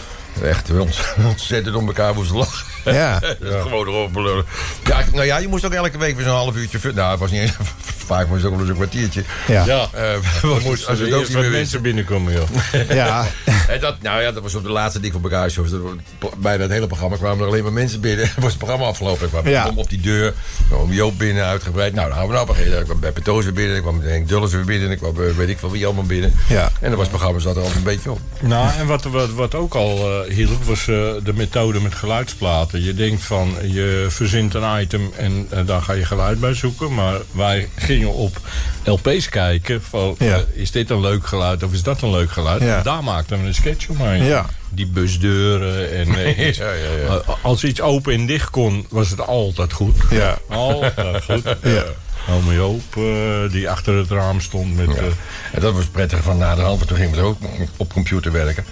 Echt 0.42 0.70
ont- 0.70 1.14
ontzettend 1.30 1.76
om 1.76 1.86
elkaar 1.86 2.14
moesten 2.14 2.36
lachen. 2.36 2.66
Ja. 2.84 3.20
Gewoon 3.62 3.86
erop 3.86 4.12
belullen. 4.12 4.44
Ja, 4.86 5.00
nou 5.12 5.24
ja, 5.26 5.38
je 5.38 5.48
moest 5.48 5.64
ook 5.64 5.72
elke 5.72 5.98
week 5.98 6.16
weer 6.16 6.24
zo'n 6.24 6.34
half 6.34 6.56
uurtje... 6.56 6.78
Nou, 6.94 7.10
het 7.10 7.20
was 7.20 7.30
niet 7.30 7.40
eens... 7.40 7.52
Vaak 8.04 8.28
was 8.28 8.36
het 8.36 8.46
ook 8.46 8.50
wel 8.52 8.60
eens 8.60 8.68
een 8.68 8.74
kwartiertje. 8.74 9.24
Ja. 9.46 9.64
Ja. 9.64 9.88
Eh, 9.92 10.02
We 10.42 10.58
moesten 10.64 10.88
als 10.88 10.98
er 10.98 11.04
het 11.04 11.14
ook 11.14 11.28
niet 11.28 11.36
meer 11.38 11.50
mensen 11.50 11.82
binnenkomen, 11.82 12.32
joh. 12.32 12.48
Ja. 12.88 13.26
En 13.68 13.80
dat, 13.80 14.02
nou 14.02 14.22
ja, 14.22 14.32
dat 14.32 14.42
was 14.42 14.54
op 14.54 14.62
de 14.62 14.70
laatste 14.70 15.00
dik 15.00 15.12
van 15.12 15.22
elkaar 15.22 15.50
shows. 15.50 15.70
Dat 15.70 15.80
was- 15.80 16.30
Bijna 16.38 16.62
het 16.62 16.72
hele 16.72 16.86
programma 16.86 17.16
kwamen 17.16 17.40
er 17.40 17.46
alleen 17.46 17.62
maar 17.62 17.72
mensen 17.72 18.00
binnen. 18.00 18.30
was 18.36 18.48
het 18.48 18.58
programma 18.58 18.86
afgelopen. 18.86 19.24
Ik 19.24 19.30
kwam 19.30 19.48
Ja. 19.48 19.70
Op 19.74 19.88
die 19.90 20.00
deur. 20.00 20.34
kwam 20.68 20.92
Joop 20.92 21.18
binnen, 21.18 21.44
uitgebreid. 21.44 21.94
Nou, 21.94 22.08
dan 22.08 22.16
gaan 22.16 22.26
we 22.26 22.32
nou 22.32 22.46
beginnen. 22.46 22.78
Ik 22.78 22.84
kwam 22.84 23.00
weer 23.00 23.52
binnen. 23.52 23.76
Ik 23.76 23.82
kwam 23.82 24.00
Henk 24.00 24.28
Dulles 24.28 24.52
weer 24.52 24.64
binnen. 24.64 24.90
Ik 24.90 24.98
kwam 24.98 25.22
eh, 25.22 25.30
weet 25.36 25.48
ik 25.48 25.58
van 25.58 25.70
wie 25.70 25.84
allemaal 25.84 26.04
binnen. 26.04 26.34
Ja. 26.48 26.62
En 26.64 26.70
dan 26.80 26.90
was 26.90 27.00
het 27.00 27.08
programma 27.08 27.38
zat 27.40 27.56
er 27.56 27.62
al 27.62 27.70
een 27.76 27.82
beetje 27.82 28.10
op. 28.10 28.18
Nou, 28.40 28.68
en 28.78 28.86
wat, 28.86 29.04
wat, 29.04 29.30
wat 29.30 29.54
ook 29.54 29.74
al 29.74 30.23
hielp, 30.28 30.64
was 30.64 30.80
eh, 30.80 30.86
de 31.24 31.32
methode 31.34 31.80
met 31.80 31.94
geluidsplaten. 31.94 32.82
Je 32.84 32.94
denkt 32.94 33.22
van, 33.22 33.54
je 33.62 34.06
verzint 34.08 34.54
een 34.54 34.80
item 34.80 35.12
en 35.16 35.46
eh, 35.50 35.58
daar 35.66 35.82
ga 35.82 35.92
je 35.92 36.04
geluid 36.04 36.40
bij 36.40 36.54
zoeken. 36.54 36.94
Maar 36.94 37.14
wij 37.32 37.68
gingen 37.74 38.12
op 38.12 38.36
LP's 38.84 39.28
kijken 39.28 39.82
van, 39.82 40.14
Ja. 40.18 40.34
eh, 40.36 40.40
is 40.52 40.70
dit 40.70 40.90
een 40.90 41.00
leuk 41.00 41.26
geluid 41.26 41.62
of 41.62 41.72
is 41.72 41.82
dat 41.82 42.02
een 42.02 42.10
leuk 42.10 42.30
geluid? 42.30 42.62
Ja. 42.62 42.82
Daar 42.82 43.04
maakten 43.04 43.40
we 43.40 43.46
een 43.46 43.54
sketch 43.54 43.88
omheen. 43.88 44.24
Ja. 44.24 44.46
Die 44.70 44.86
busdeuren 44.86 45.92
en 45.92 46.14
eh, 46.24 46.52
Ja, 46.56 46.72
ja, 46.72 46.90
ja. 47.02 47.06
eh, 47.26 47.34
als 47.42 47.64
iets 47.64 47.80
open 47.80 48.12
en 48.12 48.26
dicht 48.26 48.50
kon, 48.50 48.86
was 48.90 49.10
het 49.10 49.20
altijd 49.20 49.72
goed. 49.72 49.96
Ja. 50.10 50.38
Altijd 50.48 51.24
goed. 51.24 51.42
Ja. 51.62 51.84
Ome 52.30 52.54
Joop, 52.54 52.96
eh, 52.96 53.52
die 53.52 53.70
achter 53.70 53.94
het 53.94 54.10
raam 54.10 54.40
stond 54.40 54.76
met... 54.76 54.96
eh, 54.96 55.04
En 55.52 55.60
dat 55.60 55.74
was 55.74 55.84
prettig 55.86 56.22
van 56.22 56.38
na 56.38 56.54
de 56.54 56.60
hand, 56.60 56.76
want 56.76 56.88
toen 56.88 56.96
gingen 56.96 57.14
we 57.16 57.20
ook 57.22 57.38
op 57.76 57.92
computer 57.92 58.32
werken. 58.32 58.64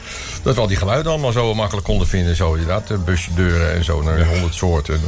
Dat 0.43 0.55
we 0.55 0.61
al 0.61 0.67
die 0.67 0.77
geluiden 0.77 1.13
allemaal 1.13 1.33
zo 1.33 1.55
makkelijk 1.55 1.87
konden 1.87 2.07
vinden. 2.07 2.37
Zo 2.37 2.53
inderdaad, 2.53 2.91
eh, 2.91 2.97
busje 3.05 3.35
deuren 3.35 3.73
en 3.75 3.85
zo, 3.85 4.03
naar 4.03 4.27
honderd 4.27 4.55
soorten. 4.55 5.01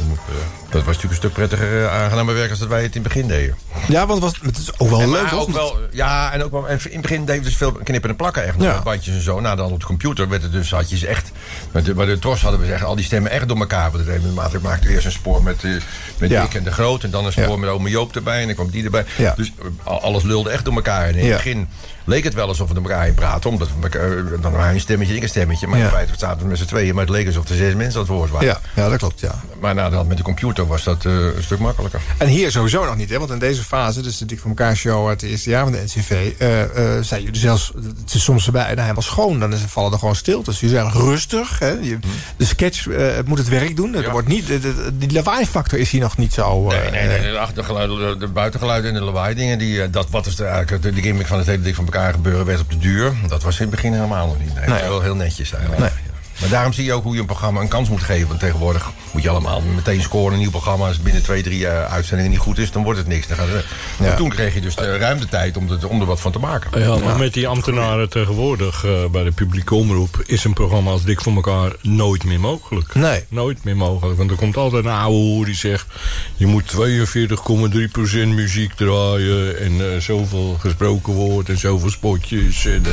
Dat 0.75 0.83
was 0.85 0.95
natuurlijk 0.95 1.23
een 1.23 1.29
stuk 1.29 1.47
prettiger 1.47 1.83
eh, 1.85 2.01
aangenamer 2.03 2.33
werk 2.33 2.49
als 2.49 2.59
dat 2.59 2.67
wij 2.67 2.83
het 2.83 2.95
in 2.95 3.01
het 3.03 3.13
begin 3.13 3.27
deden. 3.27 3.55
Ja, 3.87 4.05
want 4.07 4.23
het, 4.23 4.31
was, 4.31 4.41
het 4.47 4.57
is 4.57 4.79
ook 4.79 4.89
wel 4.89 5.01
En 5.01 5.09
leuk, 5.11 5.33
ook 5.33 5.49
wel, 5.49 5.77
ja, 5.91 6.31
en 6.33 6.43
ook 6.43 6.51
wel, 6.51 6.67
en 6.67 6.79
in 6.83 6.91
het 6.91 7.01
begin 7.01 7.25
deden 7.25 7.41
we 7.43 7.47
dus 7.47 7.57
veel 7.57 7.71
knippen 7.71 8.09
en 8.09 8.15
plakken 8.15 8.43
echt. 8.45 8.57
nog, 8.57 8.67
Ja. 8.67 8.81
Bandjes 8.81 9.15
en 9.15 9.21
zo. 9.21 9.39
Nou, 9.39 9.55
dan 9.55 9.71
op 9.71 9.79
de 9.79 9.85
computer 9.85 10.29
werd 10.29 10.41
het 10.41 10.51
dus, 10.51 10.71
had 10.71 10.89
je 10.89 10.97
ze 10.97 11.07
echt... 11.07 11.31
Met 11.71 11.85
de, 11.85 11.93
bij 11.93 12.05
de 12.05 12.19
tros 12.19 12.41
hadden 12.41 12.59
we 12.59 12.73
echt 12.73 12.83
al 12.83 12.95
die 12.95 13.05
stemmen 13.05 13.31
echt 13.31 13.47
door 13.47 13.57
elkaar. 13.57 13.91
Want 13.91 14.07
het 14.07 14.33
maakte, 14.35 14.59
maakte 14.61 14.89
eerst 14.89 15.05
een 15.05 15.11
spoor 15.11 15.43
met, 15.43 15.63
eh, 15.63 15.71
met 16.17 16.29
Ja. 16.29 16.41
Dick 16.41 16.53
en 16.53 16.63
de 16.63 16.71
Groot. 16.71 17.03
En 17.03 17.09
dan 17.09 17.25
een 17.25 17.31
spoor 17.31 17.49
Ja. 17.49 17.55
met 17.57 17.69
ome 17.69 17.89
Joop 17.89 18.15
erbij. 18.15 18.39
En 18.39 18.45
dan 18.45 18.55
kwam 18.55 18.69
die 18.69 18.83
erbij. 18.83 19.05
Dus 19.35 19.51
eh, 19.59 19.65
al- 19.83 20.01
alles 20.01 20.23
lulde 20.23 20.49
echt 20.49 20.65
door 20.65 20.73
elkaar. 20.75 21.07
En 21.07 21.15
in 21.15 21.25
het 21.25 21.35
begin 21.35 21.67
leek 22.05 22.23
het 22.23 22.33
wel 22.33 22.47
alsof 22.47 22.67
we 22.67 22.73
door 22.73 22.83
elkaar 22.83 23.11
praten. 23.11 23.49
Omdat 23.49 23.67
we 23.67 23.73
elkaar, 23.83 24.17
eh, 24.17 24.23
dan 24.41 24.51
waren 24.51 24.73
een 24.73 24.79
stemmetje, 24.79 25.15
ik 25.15 25.21
een 25.23 25.29
stemmetje. 25.29 25.67
Maar 25.67 25.77
Ja. 25.77 25.83
in 25.85 25.89
feite 25.91 26.13
zaten 26.17 26.41
we 26.41 26.47
met 26.47 26.57
z'n 26.57 26.65
tweeën. 26.65 26.95
Maar 26.95 27.03
het 27.05 27.13
leek 27.13 27.25
alsof 27.27 27.49
er 27.49 27.55
zes 27.55 27.73
mensen 27.73 27.93
aan 27.99 28.05
het 28.05 28.15
woord 28.15 28.29
waren. 28.31 28.47
Ja, 28.47 28.59
ja, 28.75 28.89
dat 28.89 28.97
klopt, 28.97 29.19
ja. 29.19 29.41
Maar 29.59 29.73
nadat 29.75 30.07
met 30.07 30.17
de 30.17 30.23
computer 30.23 30.67
was 30.67 30.83
dat 30.83 31.05
eh, 31.05 31.11
een 31.13 31.43
stuk 31.43 31.59
makkelijker. 31.59 32.01
En 32.17 32.27
hier 32.27 32.51
sowieso 32.51 32.85
nog 32.85 32.95
niet, 32.95 33.09
hè? 33.09 33.17
want 33.19 33.31
in 33.31 33.39
deze 33.39 33.63
fase, 33.63 34.01
dus 34.01 34.17
de 34.17 34.25
Dik 34.25 34.39
voor 34.39 34.49
elkaar 34.49 34.75
show 34.75 35.07
uit 35.07 35.21
het 35.21 35.29
eerste 35.29 35.49
jaar 35.49 35.63
van 35.63 35.71
de 35.71 35.81
NCV, 35.85 36.31
eh 36.37 36.61
eh 36.97 37.03
zijn 37.03 37.23
jullie 37.23 37.39
zelfs, 37.39 37.71
het 38.03 38.13
is 38.13 38.23
soms 38.23 38.45
erbij, 38.45 38.63
nou, 38.67 38.79
helemaal 38.79 39.01
schoon, 39.01 39.39
dan 39.39 39.53
is, 39.53 39.59
vallen 39.67 39.91
er 39.91 39.99
gewoon 39.99 40.15
stiltes. 40.15 40.59
Jullie 40.59 40.75
zijn 40.75 40.91
rustig, 40.91 41.59
hè? 41.59 41.69
Je, 41.81 41.97
de 42.37 42.45
sketch 42.45 42.87
moet 43.25 43.37
het 43.37 43.49
werk 43.49 43.75
doen. 43.75 43.95
Er 43.95 44.11
wordt 44.11 44.27
niet, 44.27 44.47
de, 44.47 44.59
de- 44.59 44.97
die 44.97 45.11
lawaai-factor 45.11 45.79
is 45.79 45.89
hier 45.91 46.01
nog 46.01 46.17
niet 46.17 46.33
zo. 46.33 46.67
Nee, 46.67 46.89
nee, 46.91 47.07
nee, 47.07 47.31
de 47.31 47.37
achtergeluiden, 47.39 47.97
de, 47.97 48.17
de 48.17 48.27
buitengeluiden 48.27 48.91
en 48.93 48.97
de 48.99 49.03
lawaai 49.05 49.35
dingen. 49.35 49.57
Die, 49.57 49.89
dat, 49.89 50.09
wat 50.09 50.25
is 50.25 50.35
de, 50.35 50.43
eigenlijk 50.45 50.83
de, 50.83 50.91
de 50.93 51.01
gimmick 51.01 51.27
van 51.27 51.37
het 51.37 51.47
hele 51.47 51.61
dik 51.61 51.75
van 51.75 51.85
elkaar 51.85 51.94
gebeuren 52.03 52.45
werd 52.45 52.59
op 52.59 52.69
de 52.69 52.77
duur. 52.77 53.13
Dat 53.27 53.43
was 53.43 53.55
in 53.55 53.61
het 53.61 53.75
begin 53.75 53.93
helemaal 53.93 54.27
nog 54.27 54.39
niet. 54.39 54.55
Nee, 54.55 54.65
dat 54.65 54.81
wel 54.81 55.01
heel 55.01 55.15
netjes 55.15 55.53
eigenlijk. 55.53 55.81
Nee. 55.81 56.13
Maar 56.39 56.49
daarom 56.49 56.73
zie 56.73 56.85
je 56.85 56.93
ook 56.93 57.03
hoe 57.03 57.13
je 57.13 57.19
een 57.19 57.25
programma 57.25 57.61
een 57.61 57.67
kans 57.67 57.89
moet 57.89 58.03
geven. 58.03 58.27
Want 58.27 58.39
tegenwoordig 58.39 58.91
moet 59.11 59.23
je 59.23 59.29
allemaal 59.29 59.61
meteen 59.61 60.01
scoren. 60.01 60.33
Een 60.33 60.39
nieuw 60.39 60.49
programma, 60.49 60.85
als 60.85 60.95
het 60.95 61.03
binnen 61.03 61.23
twee, 61.23 61.43
drie 61.43 61.67
eh, 61.67 61.93
uitzendingen 61.93 62.31
niet 62.31 62.39
goed 62.39 62.57
is, 62.57 62.71
dan 62.71 62.83
wordt 62.83 62.99
het 62.99 63.07
niks. 63.07 63.27
Dan 63.27 63.37
gaat 63.37 63.47
het, 63.47 63.65
Maar 63.99 64.15
toen 64.15 64.29
kreeg 64.29 64.53
je 64.53 64.61
dus 64.61 64.75
de 64.75 64.97
ruimte 64.97 65.27
tijd 65.27 65.57
om, 65.57 66.01
er 66.01 66.05
wat 66.05 66.21
van 66.21 66.31
te 66.31 66.39
maken. 66.39 66.79
Ja, 66.81 66.97
maar 66.97 67.17
met 67.17 67.33
die 67.33 67.47
ambtenaren 67.47 68.09
tegenwoordig 68.09 68.85
eh, 68.85 69.05
bij 69.11 69.23
de 69.23 69.31
publieke 69.31 69.75
omroep... 69.75 70.23
is 70.25 70.43
een 70.43 70.53
programma 70.53 70.91
als 70.91 71.03
Dik 71.03 71.21
voor 71.21 71.35
elkaar 71.35 71.71
nooit 71.81 72.23
meer 72.23 72.39
mogelijk. 72.39 72.95
Nee. 72.95 73.23
Nooit 73.29 73.63
meer 73.63 73.77
mogelijk. 73.77 74.17
Want 74.17 74.31
er 74.31 74.37
komt 74.37 74.57
altijd 74.57 74.85
een 74.85 74.91
oude 74.91 75.15
hoer 75.15 75.45
die 75.45 75.55
zegt... 75.55 75.87
je 76.35 76.45
moet 76.45 76.73
42,3% 76.73 78.27
muziek 78.27 78.73
draaien... 78.73 79.59
en 79.59 79.93
eh, 79.93 79.99
zoveel 79.99 80.57
gesproken 80.59 81.13
woord 81.13 81.49
en 81.49 81.57
zoveel 81.57 81.89
spotjes. 81.89 82.65
En, 82.65 82.85
eh, 82.85 82.91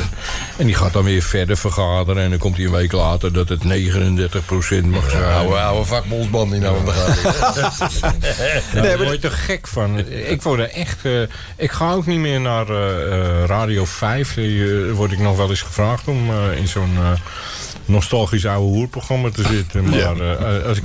en 0.57 0.65
die 0.65 0.75
gaat 0.75 0.93
dan 0.93 1.03
weer 1.03 1.21
verder 1.21 1.57
vergaderen... 1.57 2.23
en 2.23 2.29
dan 2.29 2.39
komt 2.39 2.55
hij 2.55 2.65
een 2.65 2.71
week 2.71 2.91
later 2.91 3.32
dat 3.33 3.49
het 3.49 3.63
39% 3.63 3.65
mag 4.85 5.09
zijn. 5.09 5.23
Oude, 5.23 5.59
oude 5.59 5.85
vakbondsband 5.85 6.51
die 6.51 6.59
nou 6.59 6.77
aan 6.79 6.85
de 6.85 6.91
gang. 6.91 7.11
Nou, 8.73 8.87
daar 8.87 8.97
word 8.97 9.09
je 9.11 9.19
toch 9.19 9.45
gek 9.45 9.67
van. 9.67 9.99
Ik 10.09 10.41
word 10.41 10.59
er 10.59 10.69
echt... 10.69 11.05
eh, 11.05 11.21
ik 11.57 11.71
ga 11.71 11.91
ook 11.91 12.05
niet 12.05 12.19
meer 12.19 12.41
naar 12.41 12.69
eh, 12.69 13.13
eh, 13.13 13.45
Radio 13.45 13.85
5. 13.85 14.37
Uh, 14.37 14.91
word 14.93 15.11
ik 15.11 15.19
nog 15.19 15.37
wel 15.37 15.49
eens 15.49 15.61
gevraagd 15.61 16.07
om 16.07 16.29
eh, 16.29 16.57
in 16.57 16.67
zo'n 16.67 16.93
eh, 16.97 17.11
nostalgisch 17.85 18.45
oude 18.45 18.67
hoerprogramma 18.77 19.29
te 19.29 19.43
zitten. 19.51 19.83
Maar 19.89 19.97
Ja. 19.99 20.13
eh, 20.13 20.65
als 20.67 20.77
ik 20.77 20.83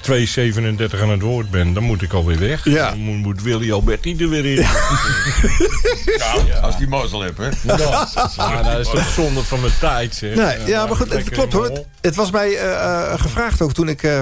2,37 0.00 1.00
aan 1.02 1.10
het 1.10 1.22
woord 1.22 1.50
ben, 1.50 1.72
dan 1.72 1.82
moet 1.82 2.02
ik 2.02 2.12
alweer 2.12 2.38
weg. 2.38 2.64
Ja. 2.64 2.90
Dan 2.90 2.98
moet, 2.98 3.16
moet 3.16 3.42
Willy 3.42 3.72
Alberti 3.72 4.16
er 4.18 4.28
weer 4.28 4.44
in. 4.46 4.64
Ja, 6.16 6.58
als 6.62 6.76
die 6.78 6.88
mazzel 6.88 7.20
hebt, 7.20 7.38
hè. 7.38 7.48
Ja, 7.76 8.08
Ja, 8.36 8.62
dat 8.62 8.78
is 8.80 8.88
toch 8.90 9.08
zonde 9.14 9.42
van 9.44 9.60
mijn 9.60 9.72
tijd, 9.80 10.14
zeg. 10.14 10.34
Nee, 10.34 10.46
Eh, 10.46 10.66
ja, 10.66 10.86
maar 10.86 10.96
goed, 10.96 11.12
het 11.12 11.28
klopt 11.30 11.52
hoor. 11.52 11.64
Het, 11.64 11.84
het 12.00 12.14
was 12.16 12.30
mij 12.30 12.56
eh, 12.56 13.12
eh, 13.12 13.20
gevraagd 13.20 13.62
ook 13.62 13.72
toen 13.72 13.88
ik 13.88 14.02
eh 14.02 14.14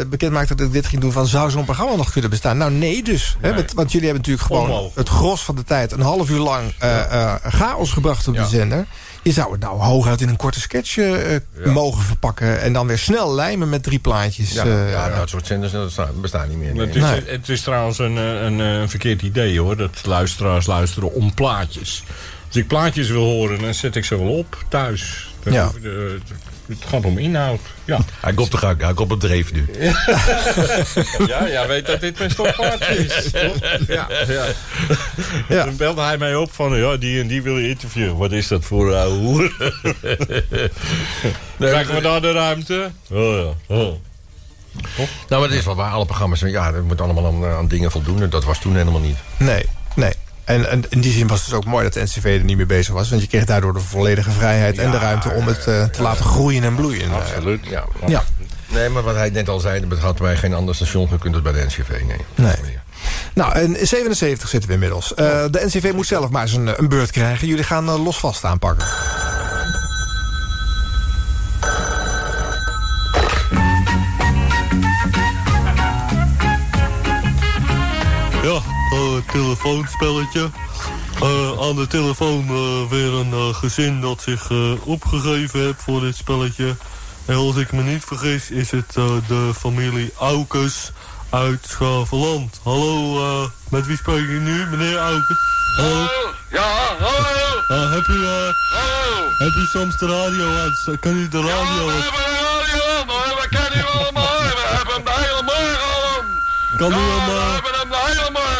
eh, 0.00 0.08
bekend 0.08 0.32
maakte 0.32 0.54
dat 0.54 0.66
ik 0.66 0.72
dit 0.72 0.86
ging 0.86 1.00
doen... 1.02 1.12
van 1.12 1.26
zou 1.26 1.50
zo'n 1.50 1.64
programma 1.64 1.96
nog 1.96 2.10
kunnen 2.12 2.30
bestaan? 2.30 2.56
Nou, 2.56 2.70
nee 2.72 3.02
dus. 3.02 3.36
Hè, 3.40 3.54
want, 3.54 3.72
want 3.72 3.92
jullie 3.92 4.06
hebben 4.08 4.24
natuurlijk 4.26 4.46
gewoon 4.46 4.62
Onmogelijk. 4.70 4.96
het 4.96 5.08
gros 5.08 5.42
van 5.44 5.54
de 5.54 5.64
tijd... 5.64 5.92
een 5.92 6.00
half 6.00 6.30
uur 6.30 6.38
lang 6.38 6.72
eh, 6.78 7.00
eh, 7.12 7.34
chaos 7.44 7.90
gebracht 7.92 8.28
op 8.28 8.34
de 8.36 8.46
zender. 8.46 8.86
Je 9.22 9.32
zou 9.32 9.52
het 9.52 9.60
nou 9.60 9.80
hooguit 9.80 10.20
in 10.20 10.28
een 10.28 10.36
korte 10.36 10.60
sketch 10.60 10.96
eh, 10.96 11.36
mogen 11.64 12.02
verpakken... 12.02 12.60
en 12.60 12.72
dan 12.72 12.86
weer 12.86 12.98
snel 12.98 13.34
lijmen 13.34 13.68
met 13.68 13.82
drie 13.82 13.98
plaatjes. 13.98 14.52
Ja, 14.52 14.64
eh, 14.64 14.90
ja, 14.90 15.08
dat 15.18 15.28
soort 15.28 15.46
zenders 15.46 15.72
dat 15.72 16.20
bestaan 16.20 16.48
niet 16.48 16.58
meer. 16.58 16.74
Nee. 16.74 16.86
Het 16.86 16.96
is, 16.96 17.30
het 17.30 17.48
is 17.48 17.62
trouwens 17.62 17.98
een, 17.98 18.18
eh, 18.18 18.42
een, 18.42 18.58
een 18.58 18.88
verkeerd 18.88 19.22
idee 19.22 19.60
hoor. 19.60 19.76
Dat 19.76 20.06
luisteraars 20.06 20.66
luisteren 20.66 21.12
om 21.12 21.34
plaatjes. 21.34 22.02
Als 22.46 22.56
ik 22.56 22.66
plaatjes 22.66 23.08
wil 23.08 23.22
horen, 23.24 23.60
dan 23.60 23.74
zet 23.74 23.96
ik 23.96 24.04
ze 24.04 24.18
wel 24.18 24.36
op 24.36 24.64
thuis. 24.68 25.34
Ja. 25.44 25.70
Het 26.78 26.88
gaat 26.88 27.04
om 27.04 27.18
inhoud. 27.18 27.60
Ja. 27.84 27.98
Hij 28.20 28.32
komt 28.32 28.50
de 28.50 28.56
gang, 28.56 28.80
hij 28.80 28.94
komt 28.94 29.12
op 29.12 29.20
dreef 29.20 29.52
nu. 29.52 29.68
ja, 31.32 31.48
jij 31.48 31.66
weet 31.66 31.86
dat 31.86 32.00
dit 32.00 32.18
mijn 32.18 32.30
stoppaard 32.30 32.88
is. 32.88 33.30
toch? 33.30 33.56
Ja, 33.86 34.08
ja. 34.28 34.44
Ja. 35.48 35.64
Dan 35.64 35.76
belde 35.76 36.00
hij 36.00 36.18
mij 36.18 36.34
op 36.34 36.52
van, 36.52 36.76
ja, 36.76 36.96
die 36.96 37.20
en 37.20 37.26
die 37.26 37.42
wil 37.42 37.58
je 37.58 37.68
interviewen. 37.68 38.16
Wat 38.16 38.32
is 38.32 38.48
dat 38.48 38.64
voor 38.64 38.88
een 38.92 38.98
ouwe 38.98 39.16
hoer? 39.16 39.52
Krijgen 41.58 41.94
we 41.94 42.00
daar 42.00 42.20
de 42.20 42.32
ruimte? 42.32 42.90
Oh 43.10 43.54
ja. 43.68 43.76
Oh. 43.76 43.94
Nou, 45.28 45.40
maar 45.40 45.40
het 45.40 45.52
is 45.52 45.64
wel 45.64 45.74
waar. 45.74 45.92
Alle 45.92 46.06
programma's, 46.06 46.40
ja, 46.40 46.72
dat 46.72 46.82
moet 46.82 47.00
allemaal 47.00 47.26
aan, 47.26 47.44
aan 47.44 47.68
dingen 47.68 47.90
voldoen. 47.90 48.22
En 48.22 48.30
dat 48.30 48.44
was 48.44 48.60
toen 48.60 48.76
helemaal 48.76 49.00
niet. 49.00 49.16
Nee, 49.36 49.64
nee. 49.94 50.12
En, 50.50 50.70
en 50.70 50.84
in 50.88 51.00
die 51.00 51.12
zin 51.12 51.26
was 51.26 51.44
het 51.44 51.54
ook 51.54 51.64
mooi 51.64 51.84
dat 51.84 51.92
de 51.92 52.02
NCV 52.02 52.24
er 52.24 52.44
niet 52.44 52.56
mee 52.56 52.66
bezig 52.66 52.94
was. 52.94 53.10
Want 53.10 53.22
je 53.22 53.28
kreeg 53.28 53.44
daardoor 53.44 53.72
de 53.72 53.80
volledige 53.80 54.30
vrijheid 54.30 54.78
en 54.78 54.90
de 54.90 54.98
ruimte 54.98 55.30
om 55.30 55.46
het 55.46 55.66
eh, 55.66 55.84
te 55.84 56.02
laten 56.02 56.24
groeien 56.24 56.62
en 56.62 56.74
bloeien. 56.74 57.12
Absoluut, 57.12 57.66
ja. 57.66 57.84
Ja. 58.06 58.24
Nee, 58.66 58.88
maar 58.88 59.02
wat 59.02 59.14
hij 59.14 59.30
net 59.30 59.48
al 59.48 59.60
zei, 59.60 59.88
dat 59.88 59.98
had 59.98 60.18
bij 60.18 60.36
geen 60.36 60.54
ander 60.54 60.74
station 60.74 61.08
gekund 61.08 61.34
dan 61.34 61.42
bij 61.42 61.52
de 61.52 61.64
NCV. 61.64 61.90
Nee. 61.90 62.16
Nee. 62.34 62.78
Nou, 63.34 63.58
in 63.58 63.86
77 63.86 64.48
zitten 64.48 64.68
we 64.68 64.74
inmiddels. 64.74 65.14
Eh, 65.14 65.44
de 65.50 65.60
NCV 65.64 65.92
moet 65.94 66.06
zelf 66.06 66.30
maar 66.30 66.42
eens 66.42 66.52
een, 66.52 66.78
een 66.78 66.88
beurt 66.88 67.10
krijgen. 67.10 67.48
Jullie 67.48 67.64
gaan 67.64 67.88
eh, 67.88 68.04
los 68.04 68.18
vast 68.18 68.44
aanpakken. 68.44 68.86
Telefoonspelletje. 79.26 80.50
Eh, 81.20 81.60
aan 81.68 81.76
de 81.76 81.86
telefoon 81.88 82.48
eh, 82.48 82.90
weer 82.90 83.12
een 83.12 83.32
eh, 83.32 83.54
gezin 83.54 84.00
dat 84.00 84.22
zich 84.22 84.50
eh, 84.50 84.72
opgegeven 84.86 85.60
heeft 85.60 85.82
voor 85.82 86.00
dit 86.00 86.16
spelletje. 86.16 86.76
En 87.26 87.34
als 87.34 87.56
ik 87.56 87.72
me 87.72 87.82
niet 87.82 88.04
vergis 88.04 88.50
is 88.50 88.70
het 88.70 88.96
eh, 88.96 89.04
de 89.28 89.50
familie 89.58 90.12
Aukes 90.18 90.92
uit 91.30 91.66
Schaveland. 91.68 92.60
Hallo, 92.62 93.18
eh, 93.18 93.48
met 93.70 93.86
wie 93.86 93.96
spreek 93.96 94.28
ik 94.28 94.40
nu, 94.40 94.66
meneer 94.70 94.96
Aukes? 94.98 95.36
Hallo? 95.76 96.06
Ja, 96.50 96.68
hallo. 96.98 97.62
Eh, 97.68 97.92
heb 97.92 98.06
u, 98.06 98.24
eh, 98.24 98.30
Hallo. 98.74 99.28
heb 99.38 99.54
u 99.54 99.66
soms 99.72 99.96
de 99.96 100.06
radio 100.06 100.46
aan? 100.58 100.98
Kan 101.00 101.16
u 101.16 101.28
de 101.28 101.36
radio... 101.40 101.86
We 101.86 101.92
hebben 101.92 102.20
een 102.26 102.42
radio 102.42 102.82
aan. 102.98 103.34
We 103.40 103.46
kennen 103.50 103.78
u 103.78 103.84
allemaal. 103.98 104.38
We 104.38 104.66
hebben 104.76 104.94
hem 104.94 105.04
de 105.04 105.12
hele 105.14 105.42
morgen 105.42 105.80
al. 105.94 106.24
Kan 106.76 106.90
u 106.92 106.94
ja, 106.94 107.00
hem, 107.00 107.26
we 107.26 107.40
eh, 107.40 107.52
hebben 107.52 107.72
hem 107.80 107.88
de 107.90 107.98
hele 108.06 108.30
morgen 108.32 108.59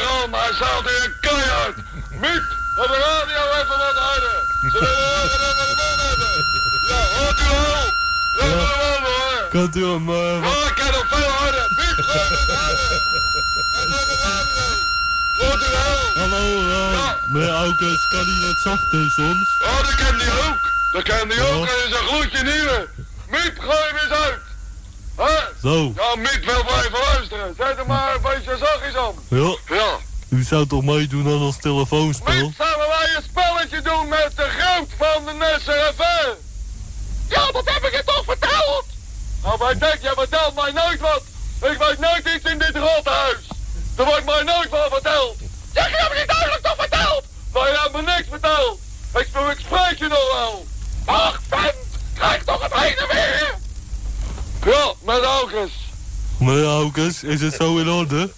al, 0.63 0.83
maar 0.83 0.93
hij 0.93 1.01
staat 1.01 1.01
hier 1.01 1.17
keihard. 1.21 1.77
Miet, 2.23 2.47
op 2.83 2.87
de 2.93 2.99
radio 3.09 3.41
even 3.61 3.79
wat 3.85 3.97
harder. 4.07 4.39
Ze 4.73 4.79
willen 4.79 5.05
horen 5.15 5.39
dat 5.41 5.55
we 5.57 5.65
hem 5.71 5.81
aan 5.89 5.99
hebben. 6.09 6.33
Ja, 6.91 7.01
hoort 7.17 7.39
u 7.41 7.49
wel? 7.51 7.85
Dat 8.37 8.47
we 8.47 8.67
hem 8.71 8.81
aan 8.93 9.05
hoor. 9.11 9.49
Kunt 9.55 9.77
u 9.77 9.85
hem... 9.93 10.09
eh, 10.09 10.39
Ja, 10.47 10.69
ik 10.69 10.75
kan 10.81 10.91
nog 10.97 11.07
veel 11.13 11.31
harder. 11.41 11.67
Miet, 11.79 11.97
gewoon 12.07 12.29
wat 12.31 12.57
harder. 12.61 12.89
Dat 13.75 13.89
is 13.91 14.07
de 14.11 14.17
radio. 14.27 14.67
Hoort 15.41 15.63
u 15.67 15.69
wel? 15.77 15.99
Hallo, 16.23 16.45
eh, 16.71 17.13
meneer 17.33 17.55
Aukes, 17.65 18.01
kan 18.13 18.27
u 18.33 18.35
wat 18.47 18.59
zachter 18.67 19.05
soms? 19.17 19.49
Oh, 19.63 19.79
dat 19.87 19.95
kan 20.03 20.19
die 20.19 20.31
ook. 20.47 20.61
Dat 20.93 21.03
kan 21.03 21.29
die 21.29 21.43
ook. 21.43 21.67
En 21.67 21.79
is 21.87 21.93
een 21.99 22.07
gloedje 22.09 22.43
nieuwe. 22.43 22.89
Miet, 23.31 23.53
gooi 23.59 23.79
hem 23.89 23.97
eens 23.97 24.13
uit. 24.25 24.39
Hè? 25.17 25.37
Zo. 25.63 25.93
Ja, 25.97 26.17
Miet 26.17 26.45
wil 26.45 26.65
blijven 26.65 26.99
luisteren. 27.13 27.55
Zet 27.59 27.77
hem 27.77 27.87
maar 27.87 28.15
een 28.15 28.23
beetje 28.23 28.57
zachtjes 28.57 28.97
aan. 28.97 29.15
Ja. 29.29 29.57
Ja. 29.77 29.91
U 30.31 30.43
zou 30.43 30.67
toch 30.67 30.83
meedoen 30.83 31.27
aan 31.27 31.43
ons 31.43 31.57
telefoonspel? 31.57 32.35
Miet, 32.35 32.55
zouden 32.57 32.89
wij 32.89 33.17
een 33.17 33.23
spelletje 33.23 33.83
doen 33.83 34.09
met 34.09 34.33
de 34.37 34.49
groot 34.59 34.89
van 34.99 35.25
de 35.25 35.59
FM? 35.97 36.35
Ja, 37.29 37.51
dat 37.53 37.71
heb 37.71 37.85
ik 37.85 37.93
je 37.97 38.03
toch 38.05 38.25
verteld? 38.25 38.85
Nou, 39.43 39.59
maar 39.59 39.79
denk, 39.79 39.99
jij 40.03 40.13
vertelt 40.15 40.55
mij 40.55 40.73
nooit 40.73 41.01
wat. 41.01 41.23
Ik 41.71 41.79
weet 41.79 41.99
nooit 41.99 42.29
iets 42.37 42.51
in 42.53 42.59
dit 42.59 42.77
rothuis. 42.77 43.43
Er 43.97 44.05
wordt 44.05 44.25
mij 44.25 44.43
nooit 44.43 44.71
wat 44.71 44.89
verteld. 44.91 45.37
Zeg, 45.75 45.89
je 45.91 45.97
hebt 45.97 46.13
me 46.13 46.19
niet 46.19 46.29
duidelijk 46.29 46.63
toch 46.63 46.77
verteld? 46.77 47.25
Nou, 47.53 47.67
je 47.67 47.79
hebt 47.83 47.93
me 47.93 48.03
niks 48.03 48.29
verteld. 48.29 48.81
Ik, 49.15 49.29
ik 49.53 49.59
spreek 49.67 49.99
je 49.99 50.09
nog 50.09 50.33
wel. 50.33 50.67
Ach, 51.05 51.41
vent, 51.49 51.75
krijg 52.15 52.45
toch 52.45 52.63
het 52.63 52.75
heen 52.75 52.97
en 52.97 53.09
weer. 53.09 53.55
Ja, 54.75 54.93
met 55.03 55.23
August. 55.23 55.75
Meneer 56.39 56.65
Aukes, 56.65 57.23
is 57.23 57.41
het 57.41 57.55
zo 57.55 57.77
in 57.77 57.89
orde? 57.89 58.31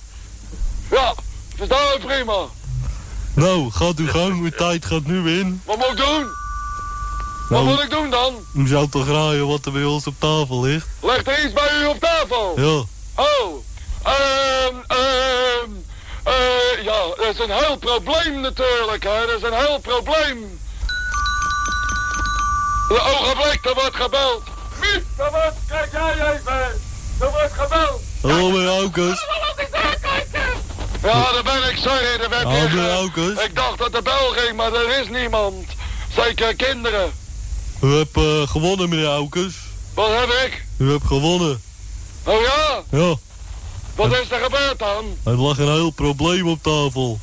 Verstaan 1.66 1.92
we 1.92 2.06
prima. 2.06 2.46
Nou, 3.34 3.70
gaat 3.70 3.96
uw 3.96 4.08
gang, 4.08 4.40
uw 4.42 4.50
tijd 4.50 4.84
gaat 4.84 5.04
nu 5.04 5.38
in. 5.38 5.62
Wat 5.64 5.76
moet 5.76 5.86
ik 5.86 5.96
doen? 5.96 6.26
Wat 7.48 7.50
Nou, 7.50 7.64
moet 7.64 7.82
ik 7.82 7.90
doen 7.90 8.10
dan? 8.10 8.34
U 8.54 8.66
zou 8.66 8.88
toch 8.88 9.08
raaien 9.08 9.48
wat 9.48 9.66
er 9.66 9.72
bij 9.72 9.84
ons 9.84 10.06
op 10.06 10.14
tafel 10.18 10.60
ligt? 10.62 10.86
Ligt 11.02 11.28
er 11.28 11.44
iets 11.44 11.52
bij 11.52 11.68
u 11.82 11.86
op 11.86 12.00
tafel? 12.00 12.52
Ja. 12.56 12.84
Oh, 13.22 13.64
ehm, 14.02 14.74
ehm, 14.86 15.70
eh, 16.24 16.84
ja, 16.84 17.00
dat 17.16 17.26
is 17.32 17.38
een 17.38 17.50
heel 17.50 17.76
probleem 17.76 18.40
natuurlijk, 18.40 19.02
hè. 19.02 19.26
Dat 19.26 19.36
is 19.36 19.42
een 19.42 19.66
heel 19.66 19.78
probleem. 19.78 20.60
De 22.88 23.00
ogenblik, 23.00 23.64
er 23.64 23.74
wordt 23.74 23.96
gebeld. 23.96 24.42
Miep, 24.80 25.04
er 25.16 25.30
wordt, 25.30 25.56
kijk 25.68 25.92
jij 25.92 26.12
even. 26.12 26.80
Er 27.20 27.30
wordt 27.30 27.52
gebeld. 27.52 28.00
Hallo 28.22 28.50
meneer 28.50 28.68
Aukes. 28.68 29.26
Ja, 31.02 31.32
daar 31.32 31.42
ben 31.42 31.70
ik, 31.70 31.76
sorry, 31.76 32.18
daar 32.18 32.28
ben 32.28 32.40
ik. 32.40 32.46
Meneer 32.46 33.38
eh. 33.38 33.44
Ik 33.44 33.54
dacht 33.54 33.78
dat 33.78 33.92
de 33.92 34.02
bel 34.02 34.28
ging, 34.28 34.56
maar 34.56 34.72
er 34.72 35.00
is 35.00 35.08
niemand. 35.08 35.64
Zeker 36.16 36.54
kinderen. 36.56 37.12
U 37.82 37.94
hebt 37.96 38.16
eh, 38.16 38.48
gewonnen 38.48 38.88
meneer 38.88 39.06
Aukes. 39.06 39.54
Wat 39.94 40.08
heb 40.08 40.28
ik? 40.28 40.64
U 40.78 40.90
hebt 40.90 41.06
gewonnen. 41.06 41.62
Oh 42.24 42.40
ja? 42.40 42.82
Ja, 42.98 43.14
Wat 43.94 44.12
is 44.12 44.30
er 44.30 44.38
gebeurd 44.42 44.78
dan? 44.78 45.04
er 45.24 45.36
lag 45.36 45.58
een 45.58 45.72
heel 45.72 45.90
probleem 45.90 46.48
op 46.48 46.62
tafel. 46.62 47.20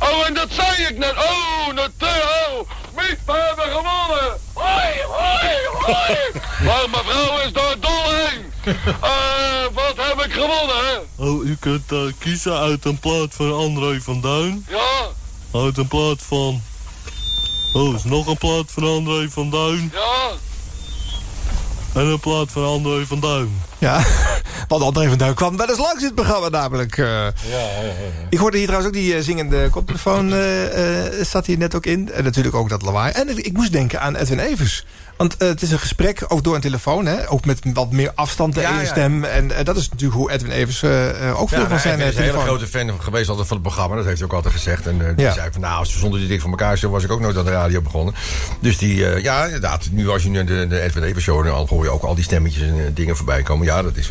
Oh, 0.00 0.26
en 0.26 0.34
dat 0.34 0.48
zei 0.50 0.86
ik 0.88 0.98
net. 0.98 1.14
Oh, 1.16 1.74
natuurlijk. 1.74 2.48
Oh, 2.50 2.68
Miep, 2.96 3.18
we 3.26 3.32
hebben 3.32 3.64
gewonnen. 3.64 4.40
Hoi, 4.52 5.02
hoi, 5.08 5.56
hoi. 5.72 6.16
maar 6.66 6.84
mevrouw 6.90 7.38
is 7.38 7.52
door 7.52 7.76
dol 7.80 8.10
heen. 8.10 8.52
Eh, 9.00 9.64
wat 9.72 9.95
gewonnen, 10.40 10.76
hè? 10.86 11.24
Oh, 11.24 11.44
u 11.44 11.56
kunt 11.60 11.92
eh, 11.92 11.98
kiezen 12.18 12.58
uit 12.58 12.84
een 12.84 12.98
plaat 12.98 13.34
van 13.34 13.52
André 13.54 14.00
van 14.00 14.20
Duin. 14.20 14.66
Ja, 14.68 15.06
Uit 15.60 15.76
een 15.78 15.88
plaat 15.88 16.22
van... 16.22 16.62
Oh, 17.72 17.94
is 17.94 18.04
nog 18.04 18.26
een 18.26 18.36
plaat 18.38 18.64
van 18.72 18.82
André 18.84 19.28
van 19.30 19.50
Duin. 19.50 19.92
ja. 19.94 20.30
En 22.00 22.06
een 22.06 22.20
plaat 22.20 22.50
van 22.52 22.64
André 22.64 23.06
van 23.06 23.20
Duin. 23.20 23.60
Ja, 23.78 24.04
want 24.68 24.82
André 24.82 25.08
van 25.08 25.18
Duin 25.18 25.34
kwam 25.34 25.56
wel 25.56 25.68
eens 25.68 25.78
langs 25.78 26.00
in 26.00 26.06
het 26.06 26.14
programma 26.14 26.48
namelijk. 26.48 26.98
eh. 26.98 27.26
Ik 28.30 28.38
hoorde 28.38 28.56
hier 28.56 28.66
trouwens 28.66 28.94
ook 28.94 29.00
die 29.00 29.14
eh, 29.14 29.22
zingende 29.22 29.68
koptelefoon, 29.70 30.30
zat 31.24 31.46
hier 31.46 31.58
net 31.58 31.74
ook 31.74 31.86
in. 31.86 32.12
En 32.12 32.24
natuurlijk 32.24 32.54
ook 32.54 32.68
dat 32.68 32.82
lawaai. 32.82 33.12
En 33.12 33.28
ik, 33.28 33.36
ik 33.38 33.52
moest 33.52 33.72
denken 33.72 34.00
aan 34.00 34.16
Edwin 34.16 34.38
Evers. 34.38 34.84
Want 35.16 35.36
eh, 35.36 35.48
het 35.48 35.62
is 35.62 35.70
een 35.70 35.78
gesprek, 35.78 36.24
ook 36.28 36.44
door 36.44 36.54
een 36.54 36.60
telefoon, 36.60 37.06
hè? 37.06 37.30
ook 37.30 37.44
met 37.44 37.60
wat 37.72 37.92
meer 37.92 38.12
afstand 38.14 38.54
de 38.54 38.60
Ja, 38.60 38.70
ene 38.70 38.80
ja. 38.80 38.86
stem. 38.86 39.24
En 39.24 39.52
eh, 39.52 39.64
dat 39.64 39.76
is 39.76 39.88
natuurlijk 39.88 40.18
hoe 40.18 40.30
Edwin 40.30 40.50
Evers 40.50 40.82
eh, 40.82 41.40
ook 41.40 41.48
veel 41.48 41.58
van 41.58 41.68
nou, 41.68 41.80
zijn 41.80 41.98
hij 41.98 42.08
is 42.08 42.16
een 42.16 42.22
hele 42.22 42.38
grote 42.38 42.66
fan 42.66 43.02
geweest 43.02 43.28
altijd 43.28 43.46
van 43.46 43.56
het 43.56 43.66
programma. 43.66 43.96
Dat 43.96 44.04
heeft 44.04 44.18
hij 44.18 44.26
ook 44.26 44.34
altijd 44.34 44.54
gezegd. 44.54 44.86
En 44.86 45.14
die 45.16 45.32
zei 45.32 45.48
van, 45.52 45.60
nou, 45.60 45.86
zonder 45.86 46.20
die 46.20 46.28
dik 46.28 46.40
voor 46.40 46.50
elkaar 46.50 46.78
zo 46.78 46.90
was 46.90 47.04
ik 47.04 47.10
ook 47.10 47.20
nooit 47.20 47.36
aan 47.36 47.44
de 47.44 47.50
radio 47.50 47.80
begonnen. 47.80 48.14
Dus 48.60 48.78
die, 48.78 49.22
ja, 49.22 49.44
inderdaad. 49.44 49.88
Nu 49.90 50.08
als 50.08 50.22
je 50.22 50.28
nu 50.28 50.44
de, 50.44 50.66
de 50.66 50.80
Edwin 50.80 51.02
Evers 51.02 51.24
show, 51.24 51.44
dan 51.44 51.66
hoor 51.68 51.84
je 51.84 51.90
ook 51.90 52.02
al 52.02 52.14
die 52.14 52.24
stemmetjes 52.24 52.62
en 52.62 52.90
dingen 52.94 53.16
voorbij 53.16 53.42
komen. 53.42 53.66
Ja, 53.66 53.82
dat 53.82 53.96
is 53.96 54.10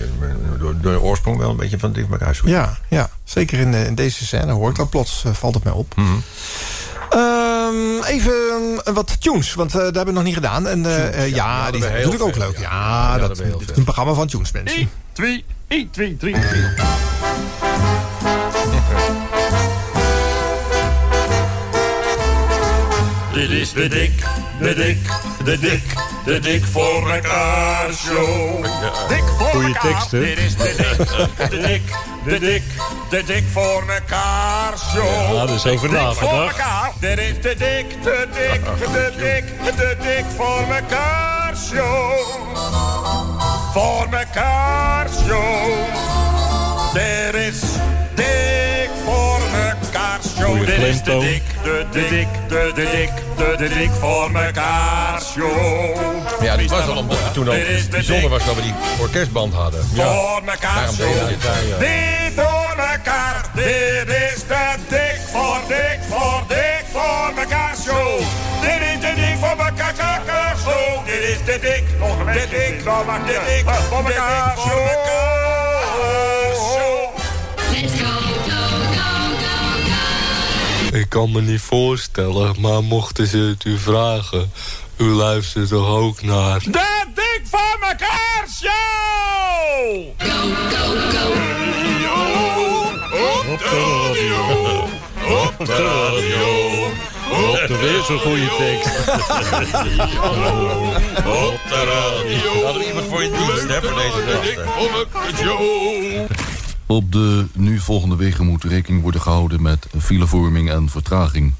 door, 0.59 0.75
door 0.81 0.91
de 0.91 1.01
oorsprong 1.01 1.37
wel 1.37 1.49
een 1.49 1.57
beetje 1.57 1.79
van 1.79 1.91
dik 1.91 2.03
voor 2.03 2.17
elkaar 2.17 2.35
zo. 2.35 2.49
Ja, 2.49 2.77
ja, 2.89 3.09
zeker 3.23 3.59
in, 3.59 3.73
in 3.73 3.95
deze 3.95 4.25
scène 4.25 4.51
hoort 4.51 4.75
dat 4.75 4.89
plots, 4.89 5.23
valt 5.31 5.53
het 5.53 5.63
mij 5.63 5.73
op. 5.73 5.95
Mhm. 5.95 6.15
Ehm, 7.75 8.03
even 8.03 8.33
eh, 8.83 8.93
wat 8.93 9.21
tunes, 9.21 9.53
want 9.53 9.71
eh, 9.75 9.77
dat 9.81 9.95
hebben 9.95 10.05
we 10.05 10.11
nog 10.11 10.23
niet 10.23 10.33
gedaan. 10.33 10.67
En, 10.67 10.85
eh, 10.85 11.23
eh, 11.23 11.35
ja, 11.35 11.71
die 11.71 11.81
zijn 11.81 11.93
natuurlijk 11.93 12.23
ook 12.23 12.35
leuk. 12.37 12.57
ja. 12.57 12.61
Ja, 12.61 13.13
Ja, 13.15 13.27
dat, 13.27 13.37
dit 13.37 13.69
is 13.71 13.77
een 13.77 13.83
programma 13.83 14.13
van 14.13 14.27
tunes, 14.27 14.51
mensen. 14.51 14.77
1, 14.77 14.89
2, 15.13 15.45
1, 15.67 15.89
2, 15.91 16.17
3, 16.17 16.35
4. 16.35 16.73
Dit 23.33 23.49
is 23.49 23.73
de 23.73 23.87
dik, 23.87 24.11
de 24.59 24.73
dik, 24.75 24.97
de 25.45 25.59
dik, 25.59 25.83
de 26.25 26.39
dik 26.39 26.63
voor 26.71 27.09
elkaar 27.09 27.93
show. 27.93 28.63
Dik 29.07 29.23
voor 29.37 29.47
Goeie 29.47 29.67
elkaar. 29.67 29.81
tekst, 29.81 30.11
hè? 30.11 30.19
Dit 30.19 30.37
is 30.37 30.55
de 30.55 30.75
dik, 30.77 31.49
de 31.49 31.59
dik, 31.59 31.81
de 32.25 32.39
dik, 32.39 32.63
de 33.09 33.23
dik 33.25 33.43
voor 33.53 33.83
elkaar 33.87 34.73
show. 34.93 35.33
Ja, 35.35 35.45
daar 35.45 35.55
is 35.55 35.65
over 35.65 35.91
nagedacht. 35.91 37.01
Dit 37.01 37.17
is 37.19 37.41
de 37.41 37.55
dik, 37.57 38.03
de 38.03 38.27
dik, 38.33 38.63
de 38.79 39.13
dik, 39.17 39.75
de 39.77 39.97
dik 40.01 40.25
voor 40.35 40.63
elkaar 40.75 41.53
show. 41.69 42.19
Voor 43.73 44.07
elkaar 44.11 45.07
show. 45.27 45.71
Er 46.95 47.35
is 47.35 47.61
is 50.67 50.75
de 50.75 51.01
klemtoon. 51.03 51.19
dik, 51.19 51.43
de 51.91 52.07
dik, 52.09 52.27
de 52.47 52.71
de 52.75 52.89
dik, 52.91 53.09
de 53.37 53.55
de 53.57 53.75
dik 53.75 53.89
voor 53.99 54.31
elkaar 54.33 55.21
show. 55.21 56.41
Ja, 56.41 56.57
dit 56.57 56.69
was 56.69 56.87
al 56.87 57.05
het 57.09 57.33
toen 57.33 57.49
ook 57.49 57.89
bijzonder 57.89 58.29
was 58.29 58.45
dat 58.45 58.55
we 58.55 58.61
die 58.61 58.73
orkestband 58.99 59.53
hadden. 59.53 59.83
Voor 59.93 60.41
elkaar 60.45 60.75
Daarom 60.75 60.95
deed 60.95 61.41
show. 61.41 61.69
ja. 61.69 61.77
Dit 61.77 62.33
voor 62.35 62.75
elkaar. 62.77 63.45
Dit 63.53 64.07
is 64.07 64.43
de 64.47 64.75
dik 64.89 65.19
voor 65.31 65.59
dik 65.67 65.99
voor 66.09 66.43
dik 66.47 66.83
voor 66.91 67.31
elkaar 67.37 67.75
show. 67.83 68.19
Dit 68.61 68.81
is 68.93 68.99
de 69.01 69.13
dik 69.15 69.37
voor 69.39 69.65
elkaar 69.65 69.93
elkaar 69.97 70.55
show. 70.63 71.05
Dit 71.05 71.29
is 71.29 71.45
de 71.45 71.59
dik. 71.61 71.83
Nog 71.99 72.19
een 72.19 72.25
de 72.25 72.39
dik. 72.49 72.83
De 72.83 73.41
dik 73.47 73.73
voor 73.89 73.97
elkaar 73.97 74.57
show. 74.57 75.64
Ik 80.91 81.09
kan 81.09 81.31
me 81.31 81.41
niet 81.41 81.61
voorstellen, 81.61 82.55
maar 82.59 82.83
mochten 82.83 83.27
ze 83.27 83.37
het 83.37 83.65
u 83.65 83.77
vragen... 83.77 84.51
U 84.97 85.03
luistert 85.03 85.69
toch 85.69 85.87
ook 85.87 86.21
naar... 86.21 86.59
De 86.59 87.03
dik 87.15 87.41
voor 87.51 87.77
elkaar 87.81 88.47
show. 88.61 90.07
Op 93.51 93.59
de 93.59 93.65
radio. 93.65 94.87
Op 95.43 95.65
de 95.65 95.73
radio. 95.73 96.85
Op 97.51 97.67
de 97.67 97.77
weer 97.77 98.03
zo'n 98.03 98.19
goede 98.19 98.49
tekst. 98.57 98.99
Op 101.25 101.59
de 101.69 101.83
radio. 101.85 102.63
Hadden 102.63 102.81
we 102.81 102.87
iemand 102.87 103.05
voor 103.09 103.23
je 103.23 103.29
dienst, 103.29 103.67
hè, 103.67 103.81
voor 103.81 103.95
deze 103.95 104.23
gasten. 104.27 104.65
Op 106.87 107.11
de 107.11 107.47
nu 107.53 107.79
volgende 107.79 108.15
wegen 108.15 108.45
moet 108.45 108.63
rekening 108.63 109.01
worden 109.01 109.21
gehouden 109.21 109.61
met 109.61 109.87
filevorming 109.97 110.69
en 110.69 110.89
vertraging. 110.89 111.53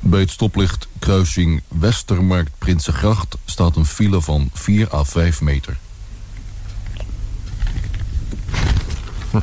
Bij 0.00 0.20
het 0.20 0.30
stoplicht 0.30 0.88
kruising 0.98 1.62
Westermarkt 1.68 2.50
Prinsengracht 2.58 3.36
staat 3.44 3.76
een 3.76 3.86
file 3.86 4.22
van 4.22 4.50
4 4.52 4.94
à 4.94 5.04
5 5.04 5.40
meter. 5.40 5.78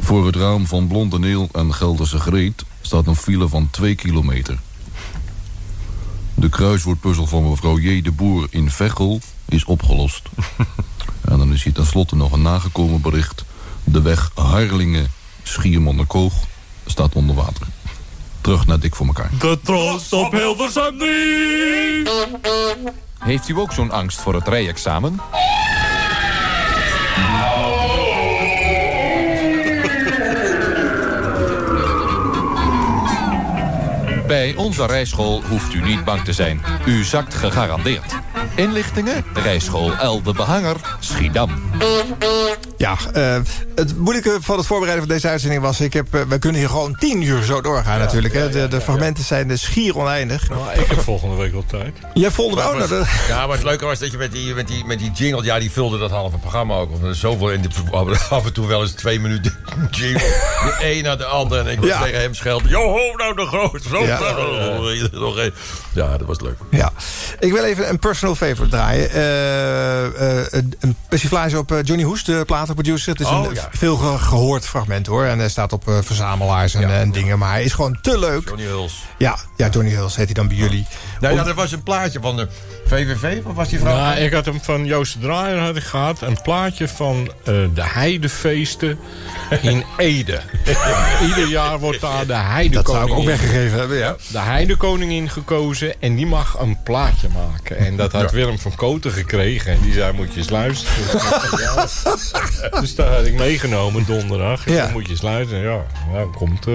Voor 0.00 0.26
het 0.26 0.36
raam 0.36 0.66
van 0.66 0.86
Blonde 0.86 1.18
Neel 1.18 1.48
en 1.52 1.74
Gelderse 1.74 2.18
Greet 2.18 2.64
staat 2.80 3.06
een 3.06 3.16
file 3.16 3.48
van 3.48 3.70
2 3.70 3.94
kilometer. 3.94 4.58
De 6.34 6.48
kruiswoordpuzzel 6.48 7.26
van 7.26 7.48
mevrouw 7.48 7.78
J. 7.78 8.02
de 8.02 8.12
Boer 8.12 8.46
in 8.50 8.70
Veghel 8.70 9.20
is 9.48 9.64
opgelost. 9.64 10.22
En 11.32 11.38
dan 11.38 11.52
is 11.52 11.62
hier 11.62 11.72
tenslotte 11.72 12.16
nog 12.16 12.32
een 12.32 12.42
nagekomen 12.42 13.00
bericht. 13.00 13.44
De 13.84 14.02
weg 14.02 14.30
Harlingen-Schiermonnikoog 14.34 16.32
staat 16.86 17.14
onder 17.14 17.34
water. 17.34 17.66
Terug 18.40 18.66
naar 18.66 18.80
Dik 18.80 18.94
voor 18.94 19.06
elkaar. 19.06 19.30
De 19.38 19.58
troost 19.62 20.12
op 20.12 20.32
Hilversum 20.32 20.98
3! 20.98 22.08
Heeft 23.18 23.48
u 23.48 23.58
ook 23.58 23.72
zo'n 23.72 23.90
angst 23.90 24.20
voor 24.20 24.34
het 24.34 24.48
rijexamen? 24.48 25.20
Bij 34.32 34.54
onze 34.56 34.86
rijschool 34.86 35.42
hoeft 35.48 35.74
u 35.74 35.82
niet 35.82 36.04
bang 36.04 36.24
te 36.24 36.32
zijn. 36.32 36.62
U 36.86 37.04
zakt 37.04 37.34
gegarandeerd. 37.34 38.14
Inlichtingen? 38.54 39.24
Rijschool 39.34 39.94
El 39.94 40.22
de 40.22 40.32
Behanger, 40.32 40.76
Schiedam. 41.00 41.50
Ja, 42.76 42.96
eh, 43.12 43.36
het 43.74 43.98
moeilijke 43.98 44.38
van 44.40 44.56
het 44.56 44.66
voorbereiden 44.66 45.06
van 45.06 45.14
deze 45.14 45.28
uitzending 45.28 45.62
was... 45.62 45.80
Ik 45.80 45.92
heb, 45.92 46.14
eh, 46.14 46.20
we 46.20 46.38
kunnen 46.38 46.60
hier 46.60 46.68
gewoon 46.68 46.96
tien 46.98 47.22
uur 47.22 47.42
zo 47.42 47.60
doorgaan 47.60 47.98
natuurlijk. 47.98 48.34
hè. 48.34 48.48
De, 48.50 48.68
de 48.68 48.80
fragmenten 48.80 49.24
zijn 49.24 49.48
dus 49.48 49.62
schier 49.62 49.96
oneindig. 49.96 50.48
Nou, 50.48 50.80
ik 50.80 50.86
heb 50.86 51.00
volgende 51.00 51.36
week 51.36 51.52
wel 51.52 51.64
tijd. 51.66 51.96
Jij 52.14 52.30
volgende 52.30 52.62
oh, 52.62 52.88
nou, 52.90 53.04
Ja, 53.28 53.46
maar 53.46 53.56
het 53.56 53.64
leuke 53.64 53.84
was 53.84 53.98
dat 53.98 54.10
je 54.10 54.16
met 54.16 54.32
die, 54.32 54.54
met 54.54 54.68
die, 54.68 54.84
met 54.84 54.98
die 54.98 55.10
jingle... 55.10 55.44
Ja, 55.44 55.58
die 55.58 55.70
vulde 55.70 55.98
dat 55.98 56.10
halve 56.10 56.38
programma 56.38 56.74
ook. 56.74 56.90
Want 56.90 57.02
er 57.02 57.10
is 57.10 57.20
zoveel 57.20 57.50
in 57.50 57.62
de, 57.62 57.68
af 58.30 58.44
en 58.44 58.52
toe 58.52 58.66
wel 58.66 58.80
eens 58.82 58.92
twee 58.92 59.20
minuten 59.20 59.56
jingle. 59.90 60.18
De 60.18 60.76
een 60.80 61.02
naar 61.02 61.18
de 61.18 61.24
ander. 61.24 61.58
En 61.58 61.72
ik 61.72 61.80
was 61.80 62.02
tegen 62.02 62.20
hem 62.20 62.34
schelden. 62.34 62.68
Joho, 62.68 63.16
nou 63.16 63.34
de 63.36 63.46
groot. 63.46 63.82
Zo, 63.82 64.04
Ja. 64.04 64.18
Ja. 65.94 66.16
Dat 66.18 66.26
was 66.26 66.40
leuk. 66.40 66.56
Ja, 66.70 66.92
ik 67.38 67.52
wil 67.52 67.64
even 67.64 67.88
een 67.88 67.98
personal 67.98 68.34
favorite 68.34 68.68
draaien. 68.76 69.10
Eh, 69.10 70.38
eh, 70.40 70.46
een- 70.50 70.74
een 70.80 70.96
persiflage 71.08 71.58
op 71.58 71.72
eh, 71.72 71.78
Johnny 71.82 72.04
Hoes, 72.04 72.24
de 72.24 72.42
platenproducer. 72.46 73.12
Het 73.12 73.20
is 73.20 73.26
Oh, 73.26 73.44
een 73.48 73.54
ja. 73.54 73.68
veel 73.72 73.96
ge- 73.96 74.18
gehoord 74.18 74.66
fragment 74.66 75.06
hoor. 75.06 75.24
En 75.24 75.38
hij 75.38 75.48
staat 75.48 75.72
op 75.72 75.88
eh, 75.88 75.98
verzamelaars 76.02 76.74
en, 76.74 76.90
en 76.94 77.12
dingen. 77.12 77.38
Maar 77.38 77.50
hij 77.50 77.64
is 77.64 77.72
gewoon 77.72 77.98
te 78.02 78.18
leuk. 78.18 78.48
Johnny 78.48 78.64
Huls. 78.66 79.02
Ja, 79.18 79.36
ja 79.56 79.68
Johnny 79.68 79.92
Hulls 79.92 80.16
heet 80.16 80.24
hij 80.24 80.34
dan 80.34 80.48
bij 80.48 80.56
jullie. 80.56 80.86
Nou, 81.20 81.34
ja, 81.34 81.46
er 81.46 81.54
was 81.54 81.72
een 81.72 81.82
plaatje 81.82 82.20
van 82.20 82.36
de 82.36 82.48
VVV. 82.86 83.38
Of 83.44 83.54
was 83.54 83.68
die 83.68 83.78
vrouw? 83.78 83.96
Ja, 83.96 84.14
ik 84.14 84.32
had 84.32 84.44
hem 84.44 84.60
van 84.62 84.84
Joost 84.84 85.20
Draaier 85.20 85.58
had 85.58 85.76
ik 85.76 85.82
gehad. 85.82 86.20
Een 86.22 86.38
plaatje 86.42 86.88
van 86.88 87.32
eh, 87.44 87.54
de 87.74 87.82
heidefeesten 87.84 88.98
in 89.62 89.84
Ede. 89.96 90.40
Ieder 91.28 91.46
jaar 91.48 91.78
wordt 91.78 92.00
daar 92.00 92.26
de 92.26 92.34
heidekoning... 92.34 92.72
Dat 92.86 92.94
zou 92.94 93.06
ik 93.10 93.12
ook 93.16 93.24
weggegeven 93.24 93.78
hebben, 93.78 93.96
ja. 93.96 94.11
De 94.32 94.38
heidekoningin 94.38 95.28
gekozen 95.30 96.00
en 96.00 96.14
die 96.16 96.26
mag 96.26 96.58
een 96.60 96.82
plaatje 96.82 97.28
maken. 97.28 97.76
En 97.76 97.96
dat 97.96 98.12
had 98.12 98.22
Ja. 98.30 98.36
Willem 98.36 98.58
van 98.58 98.74
Koten 98.74 99.10
gekregen. 99.12 99.72
En 99.72 99.80
die 99.82 99.92
zei, 99.92 100.12
moet 100.12 100.32
je 100.32 100.38
eens 100.38 100.50
luisteren. 100.50 101.20
Ja. 101.60 101.86
Dus 102.80 102.94
daar 102.94 103.14
had 103.14 103.26
ik 103.26 103.34
meegenomen 103.34 104.04
donderdag. 104.06 104.64
Ja. 104.68 104.72
zei, 104.74 104.92
moet 104.92 105.04
je 105.04 105.10
eens 105.10 105.22
luisteren. 105.22 105.62
Ja, 105.62 105.84
ja 106.12 106.24
komt... 106.34 106.66
eh, 106.66 106.74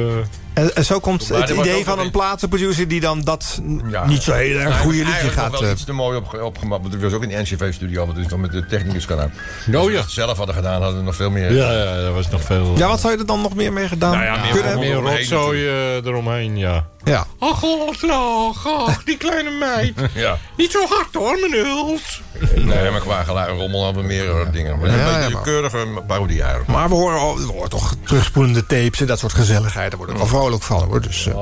En, 0.58 0.76
en 0.76 0.86
zo 0.86 1.00
komt 1.00 1.30
Maar 1.30 1.40
het 1.42 1.50
idee 1.50 1.84
van 1.84 2.00
een 2.00 2.12
platenproducer... 2.12 2.88
die 2.88 3.00
dan 3.00 3.22
dat 3.22 3.60
Ja. 3.92 4.06
niet 4.06 4.22
zo 4.24 4.34
heel 4.34 4.58
erg 4.58 4.80
goede 4.80 4.98
liedje 4.98 5.30
gaat... 5.30 5.52
wel 5.52 5.64
eh, 5.64 5.72
iets 5.72 5.84
te 5.84 5.94
mooi 5.94 6.18
opge 6.18 6.44
opgemaakt. 6.44 6.82
Want 6.82 6.94
ik 6.94 7.02
was 7.02 7.14
ook 7.14 7.24
in 7.24 7.30
de 7.30 7.36
NCV-studio. 7.42 8.06
Want 8.06 8.18
dus 8.18 8.28
dan 8.28 8.40
met 8.42 8.52
de 8.52 8.66
technicus 8.66 9.06
gedaan. 9.06 9.32
Oh 9.70 9.76
Als 9.76 9.86
we 9.86 9.92
ja. 9.92 10.00
het 10.00 10.10
zelf 10.10 10.38
hadden 10.38 10.56
gedaan, 10.56 10.82
hadden 10.82 11.00
we 11.00 11.06
nog 11.06 11.16
veel 11.16 11.30
meer. 11.30 11.54
ja, 11.54 11.72
ja, 11.72 12.02
dat 12.02 12.14
was 12.14 12.30
nog 12.30 12.42
veel... 12.42 12.74
ja, 12.78 12.88
wat 12.88 13.00
zou 13.00 13.14
je 13.14 13.20
er 13.20 13.26
dan 13.26 13.42
nog 13.42 13.56
meer 13.56 13.74
mee 13.74 13.88
gedaan 13.88 14.12
Nou 14.12 14.24
ja, 14.26 14.32
meer 14.42 14.52
kunnen 14.52 14.70
hebben? 14.70 15.04
meer 15.04 15.12
rotzooi 15.18 15.68
eh, 15.68 15.96
eromheen, 16.06 16.58
ja. 16.58 16.86
Ja. 17.04 17.26
Ach, 17.40 17.64
ach, 17.90 18.10
ach, 18.10 18.68
ach, 18.68 19.04
die 19.04 19.18
kleine 19.18 19.50
meid. 19.50 19.94
Ja. 20.14 20.38
Niet 20.58 20.72
zo 20.72 20.86
hard 20.90 21.14
hoor, 21.14 21.38
mijn 21.40 21.66
huls. 21.66 22.22
Nee, 22.56 22.92
maar 22.92 23.00
qua 23.02 23.24
geluid 23.24 23.50
rommel 23.58 23.84
hadden 23.84 24.02
we 24.02 24.08
meer 24.08 24.30
eh, 24.40 24.52
dingen. 24.52 24.80
Maar 24.80 24.88
Ja, 24.90 24.94
een 24.94 25.00
ja, 25.00 25.16
beetje 25.18 25.34
maar- 25.34 25.44
keurige 25.44 25.86
parodie 26.08 26.40
eigenlijk. 26.42 26.70
Maar 26.72 26.90
we 26.90 26.96
horen, 26.96 27.20
al- 27.20 27.38
we 27.38 27.52
horen 27.52 27.70
toch 27.70 27.94
terugspoelende 28.04 28.66
tapes 28.66 29.00
en 29.00 29.08
dat 29.08 29.20
soort 29.20 29.34
gezelligheid. 29.34 29.90
Daar 29.90 29.98
worden 29.98 30.16
we 30.16 30.22
wel 30.22 30.30
vrolijk 30.48 30.64
van 30.64 30.84
hoor. 30.90 31.02
Dus, 31.02 31.28
eh, 31.28 31.34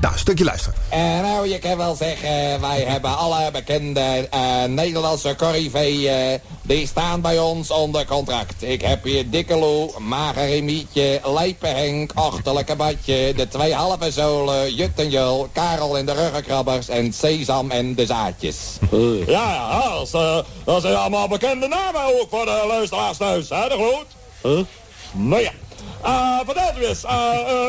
Nou, 0.00 0.14
een 0.14 0.20
stukje 0.20 0.44
luisteren. 0.44 0.78
En 0.88 1.22
nou, 1.22 1.48
je 1.48 1.58
kan 1.58 1.76
wel 1.76 1.94
zeggen, 1.94 2.60
wij 2.60 2.80
hebben 2.80 3.16
alle 3.16 3.50
bekende 3.50 4.28
eh, 4.30 4.64
Nederlandse 4.64 5.34
corriveeën. 5.36 6.40
die 6.62 6.86
staan 6.86 7.20
bij 7.20 7.38
ons 7.38 7.70
onder 7.70 8.06
contract. 8.06 8.62
Ik 8.62 8.82
heb 8.82 9.04
hier 9.04 9.30
Dikke 9.30 9.56
Lou, 9.56 10.00
Magere 10.00 10.62
Mietje, 10.62 11.20
Lijpe 11.24 11.66
Henk, 11.66 12.12
Achterlijke 12.14 12.76
Badje... 12.76 13.32
de 13.36 13.48
twee 13.48 13.74
halve 13.74 14.10
zolen, 14.10 14.74
Jut 14.74 14.90
en 14.94 15.10
Jul, 15.10 15.48
Karel 15.52 15.98
en 15.98 16.06
de 16.06 16.12
ruggenkrabbers... 16.12 16.88
en 16.88 17.12
Sesam 17.12 17.70
en 17.70 17.94
de 17.94 18.06
zaadjes. 18.06 18.58
Ja, 19.26 19.52
ja, 19.52 19.94
dat, 19.94 20.02
is, 20.02 20.10
dat 20.64 20.82
zijn 20.82 20.94
allemaal 20.96 21.28
bekende 21.28 21.68
namen 21.68 22.04
ook 22.04 22.26
voor 22.30 22.44
de 22.44 22.64
luisteraars 22.68 23.16
thuis, 23.16 23.48
hè, 23.48 23.68
de? 23.68 24.04
Huh? 24.42 24.64
Nou 25.12 25.42
ja. 25.42 25.52
Eh 26.02 26.38
vertel 26.44 26.82
u 26.82 26.86
eens, 26.86 27.04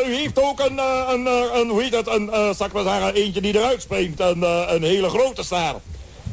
u 0.07 0.15
heeft 0.15 0.41
ook 0.41 0.60
een, 0.60 0.80
eh, 0.80 1.10
een, 1.10 1.27
eh, 1.27 1.60
een 1.60 1.69
hoe 1.69 1.81
heet 1.81 1.95
het, 1.95 2.07
een, 2.07 2.31
eh, 2.31 2.49
zal 2.55 2.65
ik 2.65 2.73
maar 2.73 2.84
zeggen, 2.84 3.14
eentje 3.14 3.41
die 3.41 3.57
eruit 3.57 3.81
springt. 3.81 4.19
Een, 4.19 4.41
een 4.73 4.84
hele 4.84 5.10
grote 5.10 5.43
ster. 5.43 5.76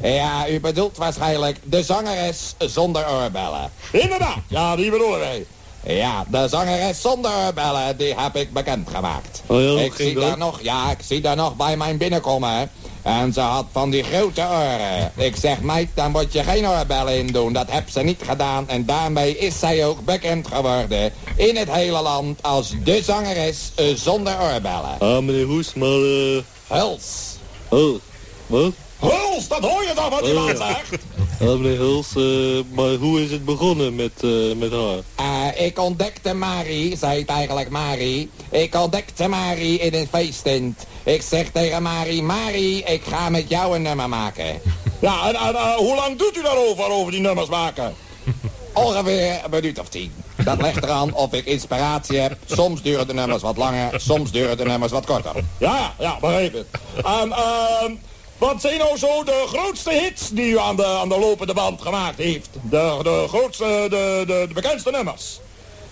Ja, 0.01 0.47
u 0.49 0.59
bedoelt 0.59 0.97
waarschijnlijk 0.97 1.57
de 1.63 1.83
zangeres 1.83 2.55
zonder 2.57 3.09
oorbellen. 3.09 3.71
Inderdaad, 3.91 4.37
ja, 4.47 4.75
die 4.75 4.91
bedoelen 4.91 5.19
wij. 5.19 5.45
Ja, 5.83 6.25
de 6.27 6.47
zangeres 6.47 7.01
zonder 7.01 7.31
oorbellen, 7.45 7.97
die 7.97 8.13
heb 8.17 8.35
ik 8.35 8.53
bekendgemaakt. 8.53 9.41
Oh 9.45 9.61
ja, 9.61 9.81
ik 9.81 9.93
zie 9.93 10.13
dat? 10.13 10.23
daar 10.23 10.37
nog, 10.37 10.61
ja, 10.61 10.91
ik 10.91 10.99
zie 11.05 11.21
daar 11.21 11.35
nog 11.35 11.55
bij 11.55 11.77
mijn 11.77 11.97
binnenkomen. 11.97 12.71
En 13.03 13.33
ze 13.33 13.39
had 13.39 13.65
van 13.71 13.89
die 13.89 14.03
grote 14.03 14.41
oren. 14.41 15.11
Ik 15.15 15.35
zeg, 15.35 15.61
meid, 15.61 15.89
daar 15.93 16.09
moet 16.09 16.33
je 16.33 16.43
geen 16.43 16.67
oorbellen 16.67 17.17
in 17.17 17.27
doen. 17.27 17.53
Dat 17.53 17.71
heb 17.71 17.89
ze 17.89 17.99
niet 18.01 18.21
gedaan. 18.25 18.69
En 18.69 18.85
daarmee 18.85 19.37
is 19.37 19.59
zij 19.59 19.85
ook 19.85 20.05
bekend 20.05 20.47
geworden. 20.47 21.11
In 21.35 21.55
het 21.57 21.71
hele 21.71 22.01
land 22.01 22.43
als 22.43 22.73
de 22.83 23.01
zangeres 23.03 23.71
eh, 23.75 23.85
zonder 23.95 24.33
oorbellen. 24.41 24.99
Ah, 24.99 25.23
meneer 25.23 25.45
Hoes, 25.45 25.73
maar... 25.73 25.87
eh 25.87 26.41
Huls. 26.67 27.35
oh, 27.69 27.99
wat? 28.47 28.71
Huls, 28.99 29.47
dat 29.47 29.59
hoor 29.61 29.83
je 29.83 29.91
toch 29.95 30.09
wat 30.09 30.23
die 30.23 30.33
Oh, 30.37 30.45
man 30.45 30.55
zegt? 30.57 31.03
Ah, 31.41 31.47
meneer 31.47 31.77
Huls, 31.77 32.07
eh, 32.15 32.75
maar 32.75 32.93
hoe 32.93 33.23
is 33.23 33.31
het 33.31 33.45
begonnen 33.45 33.95
met, 33.95 34.11
met 34.57 34.71
haar? 34.71 35.57
Ik 35.57 35.79
ontdekte 35.79 36.33
Marie, 36.33 36.97
zei 36.97 37.19
het 37.19 37.29
eigenlijk 37.29 37.69
Marie. 37.69 38.29
Ik 38.49 38.75
ontdekte 38.75 39.27
Marie 39.27 39.79
in 39.79 39.93
een 39.93 40.07
feesttent. 40.11 40.85
Ik 41.03 41.21
zeg 41.21 41.49
tegen 41.49 41.83
Marie, 41.83 42.23
Marie, 42.23 42.83
ik 42.83 43.03
ga 43.03 43.29
met 43.29 43.49
jou 43.49 43.75
een 43.75 43.81
nummer 43.81 44.09
maken. 44.09 44.45
Ja, 45.01 45.27
en, 45.27 45.35
en 45.35 45.55
eh, 45.55 45.75
hoe 45.75 45.95
lang 45.95 46.17
doet 46.17 46.37
u 46.37 46.41
daarover, 46.41 46.89
over 46.89 47.11
die 47.11 47.21
nummers 47.21 47.49
maken? 47.49 47.95
Ongeveer 48.73 49.39
een 49.43 49.49
minuut 49.49 49.79
of 49.79 49.89
tien. 49.89 50.13
Dat 50.43 50.61
ligt 50.61 50.83
eraan 50.83 51.13
of 51.13 51.33
ik 51.33 51.45
inspiratie 51.45 52.19
heb. 52.19 52.37
Soms 52.45 52.81
duren 52.81 53.07
de 53.07 53.13
nummers 53.13 53.41
wat 53.41 53.57
langer, 53.57 54.01
soms 54.01 54.31
duren 54.31 54.57
de 54.57 54.65
nummers 54.65 54.91
wat 54.91 55.05
korter. 55.05 55.31
Ja, 55.35 55.75
ja, 55.75 55.93
ja, 55.99 56.17
begreep 56.19 56.53
het. 56.53 56.65
En, 57.05 57.31
ehm, 57.31 57.91
wat 58.37 58.61
zijn 58.61 58.77
nou 58.77 58.97
zo 58.97 59.23
de 59.23 59.45
grootste 59.47 59.91
hits 59.91 60.29
die 60.29 60.51
u 60.51 60.59
aan 60.59 60.75
de, 60.75 60.85
aan 60.85 61.09
de 61.09 61.19
lopende 61.19 61.53
band 61.53 61.81
gemaakt 61.81 62.17
heeft? 62.17 62.49
De, 62.61 62.99
de 63.03 63.25
grootste, 63.27 63.87
de, 63.89 64.23
de, 64.27 64.45
de 64.47 64.53
bekendste 64.53 64.91
nummers. 64.91 65.39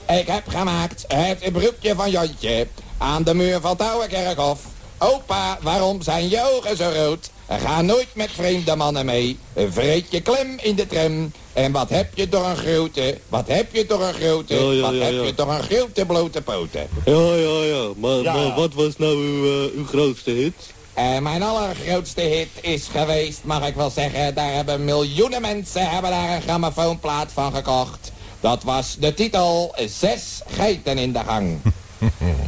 Ik 0.08 0.28
heb 0.28 0.48
gemaakt 0.48 1.06
het 1.08 1.52
broekje 1.52 1.96
van 1.96 2.10
Jantje 2.10 2.68
aan 2.98 3.24
de 3.24 3.34
muur 3.34 3.62
van 3.62 3.78
Touwenkerkhof. 3.78 4.60
Opa, 5.00 5.58
waarom 5.62 6.02
zijn 6.02 6.30
je 6.30 6.42
ogen 6.56 6.78
zo 6.78 6.92
rood? 6.96 7.30
Ga 7.50 7.82
nooit 7.82 8.08
met 8.14 8.30
vreemde 8.32 8.76
mannen 8.76 9.06
mee. 9.06 9.38
Vreet 9.70 10.06
je 10.10 10.22
klem 10.22 10.58
in 10.62 10.76
de 10.76 10.88
tram. 10.88 11.32
En 11.54 11.72
wat 11.72 11.90
heb 11.90 12.08
je 12.14 12.30
door 12.30 12.46
een 12.46 12.58
grote, 12.58 13.18
wat 13.30 13.48
heb 13.48 13.76
je 13.76 13.86
door 13.86 14.02
een 14.02 14.14
grote, 14.14 14.54
Ja, 14.56 14.72
ja, 14.72 14.82
wat 14.82 14.94
ja, 14.94 15.04
heb 15.04 15.14
ja. 15.14 15.22
je 15.24 15.34
door 15.34 15.50
een 15.52 15.64
grote 15.64 16.06
blote 16.06 16.42
poten. 16.42 16.88
Ja, 17.06 17.34
ja, 17.34 17.64
ja. 17.64 17.88
Maar, 17.98 18.12
Ja. 18.18 18.34
maar 18.34 18.56
wat 18.56 18.74
was 18.74 18.98
nou 18.98 19.16
uw, 19.16 19.46
eh, 19.68 19.78
uw 19.78 19.86
grootste 19.86 20.32
hit? 20.32 20.54
Eh, 20.94 21.18
mijn 21.18 21.44
allergrootste 21.44 22.22
hit 22.22 22.50
is 22.62 22.88
geweest, 22.92 23.40
mag 23.44 23.68
ik 23.68 23.76
wel 23.76 23.90
zeggen, 23.90 24.34
daar 24.36 24.54
hebben 24.54 24.84
miljoenen 24.86 25.42
mensen 25.42 25.90
hebben 25.90 26.12
daar 26.12 26.36
een 26.36 26.42
grammofoonplaat 26.42 27.32
van 27.34 27.54
gekocht. 27.54 28.12
Dat 28.40 28.64
was 28.64 28.96
de 29.00 29.14
titel 29.14 29.76
Zes 30.00 30.42
geiten 30.48 30.98
in 30.98 31.14
de 31.14 31.20
gang. 31.28 31.58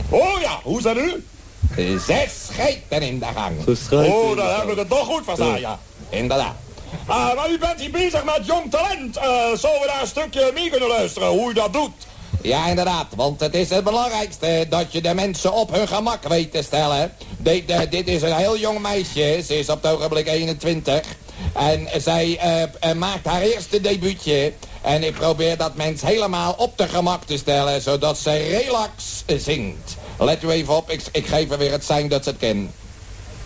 Oh 0.10 0.42
ja, 0.42 0.60
hoe 0.64 0.82
zijn 0.82 0.98
u? 0.98 1.24
Zes 2.06 2.48
geiten 2.52 3.02
in 3.02 3.20
de 3.20 3.26
gang. 3.36 3.58
Oh, 3.92 4.38
dan 4.38 4.60
heb 4.60 4.70
ik 4.70 4.78
het 4.78 4.90
toch 4.90 5.06
goed 5.06 5.24
verstaan, 5.24 5.60
ja. 5.60 5.80
Inderdaad. 6.10 6.56
Ah, 7.06 7.36
maar 7.36 7.50
u 7.50 7.58
bent 7.58 7.80
hier 7.80 7.92
bezig 7.92 8.24
met 8.24 8.42
jong 8.46 8.72
talent. 8.72 9.18
Eh 9.18 9.24
zouden 9.56 9.82
we 9.82 9.88
daar 9.88 10.02
een 10.02 10.08
stukje 10.08 10.52
mee 10.54 10.70
kunnen 10.70 10.90
luisteren, 10.90 11.28
hoe 11.28 11.52
u 11.52 11.54
dat 11.54 11.74
doet? 11.74 11.92
Ja, 12.42 12.68
inderdaad, 12.68 13.08
want 13.16 13.40
het 13.40 13.56
is 13.56 13.70
het 13.70 13.84
belangrijkste 13.84 14.66
dat 14.70 14.92
je 14.92 15.02
de 15.02 15.14
mensen 15.14 15.54
op 15.54 15.72
hun 15.72 15.88
gemak 15.88 16.28
weet 16.28 16.52
te 16.52 16.62
stellen. 16.62 17.14
Dit, 17.38 17.92
dit 17.92 18.08
is 18.08 18.22
een 18.22 18.36
heel 18.36 18.58
jong 18.58 18.80
meisje, 18.80 19.42
ze 19.46 19.60
is 19.60 19.70
op 19.70 19.84
het 19.84 19.92
ogenblik 19.92 20.28
21. 20.28 21.02
En 21.54 21.88
zij 22.02 22.38
eh, 22.38 22.64
eh, 22.64 22.98
maakt 22.98 23.26
haar 23.26 23.42
eerste 23.42 23.82
debuutje. 23.82 24.54
En 24.82 25.04
ik 25.04 25.14
probeer 25.14 25.58
dat 25.58 25.76
mens 25.76 26.02
helemaal 26.02 26.56
op 26.58 26.78
de 26.78 26.88
gemak 26.88 27.24
te 27.24 27.38
stellen, 27.38 27.82
zodat 27.82 28.18
ze 28.18 28.32
relax 28.32 29.24
zingt. 29.26 29.98
Let 30.24 30.44
u 30.44 30.50
even 30.50 30.76
op, 30.76 30.90
ik, 30.90 31.02
ik 31.12 31.28
geef 31.28 31.52
er 31.52 31.58
weer 31.58 31.72
het 31.72 31.86
zijn 31.86 32.08
dat 32.08 32.24
ze 32.24 32.30
het 32.30 32.40
kennen. 32.40 32.74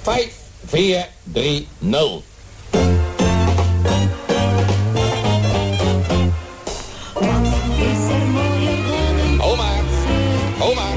5, 0.02 0.27
4, 0.65 1.07
3, 1.23 1.68
0. 1.77 2.23
Oma, 9.39 9.72
oma, 10.60 10.88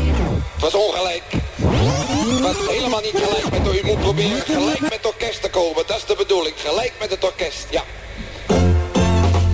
het 0.52 0.60
was 0.60 0.74
ongelijk. 0.74 1.22
Het 1.30 2.40
was 2.40 2.56
helemaal 2.68 3.00
niet 3.00 3.14
gelijk 3.14 3.50
met 3.50 3.74
U 3.74 3.86
moet 3.86 4.00
proberen 4.00 4.40
gelijk 4.40 4.80
met 4.80 4.92
het 4.92 5.06
orkest 5.06 5.42
te 5.42 5.50
komen. 5.50 5.86
Dat 5.86 5.96
is 5.96 6.04
de 6.04 6.14
bedoeling, 6.16 6.54
gelijk 6.56 6.92
met 7.00 7.10
het 7.10 7.24
orkest, 7.24 7.66
ja. 7.70 7.82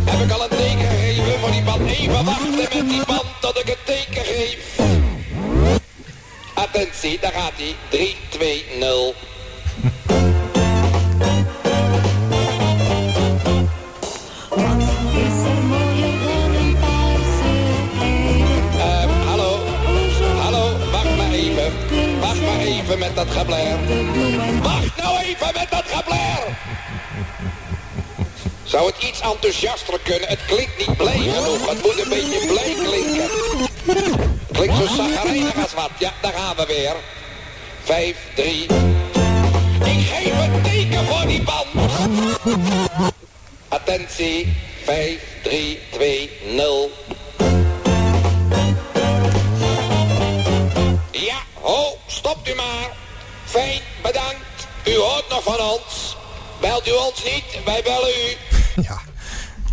Heb 0.05 0.25
ik 0.25 0.31
al 0.31 0.43
een 0.43 0.49
teken 0.49 0.89
gegeven 0.89 1.41
voor 1.41 1.51
die 1.51 1.63
band? 1.63 1.91
Even 1.91 2.25
wachten 2.25 2.57
met 2.57 2.71
die 2.71 3.05
band 3.07 3.27
tot 3.41 3.59
ik 3.59 3.67
het 3.67 3.79
teken 3.85 4.25
geef 4.25 4.74
attentie, 6.75 7.19
daar 7.21 7.33
gaat 7.33 7.53
hij. 7.57 7.75
3, 7.89 8.17
2, 8.29 8.65
0. 8.79 9.15
Hallo, 19.27 19.59
hallo, 20.41 20.77
wacht 20.91 21.17
maar 21.17 21.33
even. 21.33 21.73
Wacht 22.21 22.41
maar 22.41 22.59
even 22.59 22.99
met 22.99 23.17
dat 23.17 23.31
gebler. 23.31 23.79
Wacht 24.63 24.97
nou 24.97 25.19
even 25.19 25.53
met 25.55 25.67
dat 25.71 25.85
gebler! 25.87 26.57
Zou 28.63 28.87
het 28.87 29.03
iets 29.03 29.21
enthousiaster 29.21 30.01
kunnen? 30.03 30.29
Het 30.29 30.45
klinkt 30.47 30.87
niet 30.87 30.97
blij 30.97 31.19
genoeg. 31.19 31.71
Het 31.71 31.83
moet 31.83 32.01
een 32.03 32.09
beetje 32.09 32.47
blij 32.47 32.75
klinken. 32.87 34.43
Klinkt 34.55 34.77
zo 34.77 34.87
zagrijnig 34.87 35.73
wat. 35.75 35.91
Ja, 35.99 36.13
daar 36.21 36.33
gaan 36.33 36.57
we 36.57 36.67
weer. 36.67 36.95
Vijf, 37.83 38.17
drie. 38.35 38.63
Ik 39.85 40.07
geef 40.07 40.47
een 40.47 40.63
teken 40.63 41.07
voor 41.07 41.27
die 41.27 41.43
band. 41.43 41.93
Attentie. 43.69 44.57
Vijf, 44.85 45.21
drie, 45.43 45.79
twee, 45.91 46.31
nul. 46.51 46.91
Ja, 51.11 51.39
ho, 51.61 51.99
stopt 52.07 52.49
u 52.49 52.55
maar. 52.55 52.91
Fijn, 53.45 53.81
bedankt. 54.03 54.67
U 54.85 54.97
hoort 54.97 55.29
nog 55.29 55.43
van 55.43 55.61
ons. 55.61 56.17
Belt 56.61 56.89
u 56.89 56.93
ons 56.93 57.25
niet, 57.25 57.65
wij 57.65 57.83
bellen 57.83 58.09
u. 58.09 58.37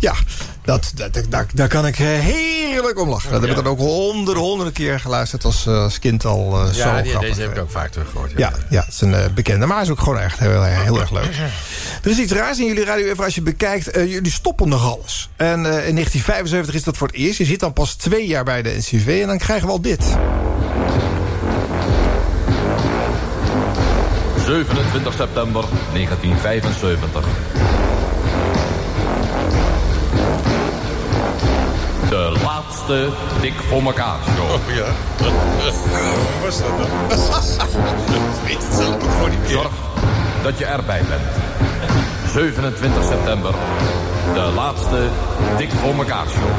Ja, 0.00 0.14
dat, 0.64 0.92
dat, 0.94 1.14
dat- 1.14 1.24
daar, 1.28 1.46
daar 1.54 1.68
kan 1.68 1.86
ik 1.86 1.96
heerlijk 1.96 2.98
om 3.00 3.08
lachen. 3.08 3.30
Dat 3.30 3.40
heb 3.40 3.50
ik 3.50 3.56
dan 3.56 3.66
ook 3.66 3.78
honderden, 3.78 4.42
honderden 4.42 4.72
keer 4.74 5.00
geluisterd 5.00 5.44
als, 5.44 5.66
eh, 5.66 5.82
als 5.82 5.98
kind 5.98 6.24
al 6.24 6.50
zo 6.50 6.78
Ja, 6.78 7.00
die, 7.02 7.10
grappig. 7.10 7.28
deze 7.30 7.40
heb 7.40 7.50
ik 7.56 7.62
ook 7.62 7.70
vaak 7.70 7.90
teruggehoord. 7.90 8.32
Ja, 8.36 8.52
ja, 8.70 8.80
het 8.84 8.92
is 8.94 9.00
een 9.00 9.14
eh, 9.14 9.24
bekende, 9.34 9.66
maar 9.66 9.76
hij 9.76 9.84
is 9.84 9.90
ook 9.92 9.98
gewoon 10.00 10.18
echt 10.18 10.38
heel, 10.38 10.62
heel 10.62 11.00
erg 11.00 11.10
leuk. 11.10 11.36
Er 12.02 12.10
is 12.10 12.18
iets 12.18 12.32
raars 12.32 12.58
in 12.58 12.66
jullie 12.66 12.84
radio, 12.84 13.06
even 13.06 13.24
als 13.24 13.34
je 13.34 13.42
bekijkt. 13.42 13.90
jullie 13.94 14.32
stoppen 14.32 14.68
nog 14.68 14.96
alles. 14.96 15.28
En 15.36 15.56
eh, 15.58 15.88
in 15.88 15.94
1975 15.94 16.74
is 16.74 16.82
dat 16.82 16.96
voor 16.96 17.06
het 17.06 17.16
eerst. 17.16 17.38
Je 17.38 17.44
zit 17.44 17.60
dan 17.60 17.72
pas 17.72 17.94
twee 17.94 18.26
jaar 18.26 18.44
bij 18.44 18.62
de 18.62 18.74
NCV 18.78 19.18
en 19.22 19.26
dan 19.28 19.38
krijgen 19.38 19.66
we 19.66 19.72
al 19.72 19.80
dit. 19.80 20.04
27 24.46 25.12
september 25.16 25.64
1975. 25.92 27.24
De 32.12 32.32
laatste 32.44 33.08
Dik 33.40 33.52
voor 33.68 33.82
elkaar 33.82 34.16
show. 34.36 34.50
Oh, 34.50 34.74
ja. 34.74 34.84
was 36.42 36.58
dat 36.58 36.68
dan? 36.78 36.88
Weet 38.46 38.62
het 38.62 38.74
zelf 38.74 39.14
gewoon 39.14 39.30
niet 39.30 39.50
Zorg 39.50 39.70
dat 40.42 40.58
je 40.58 40.64
erbij 40.64 41.00
bent. 41.08 41.20
27 42.32 43.04
september. 43.04 43.54
De 44.34 44.40
laatste 44.40 45.08
Dik 45.56 45.70
voor 45.70 45.94
elkaar 45.94 46.26
show. 46.28 46.48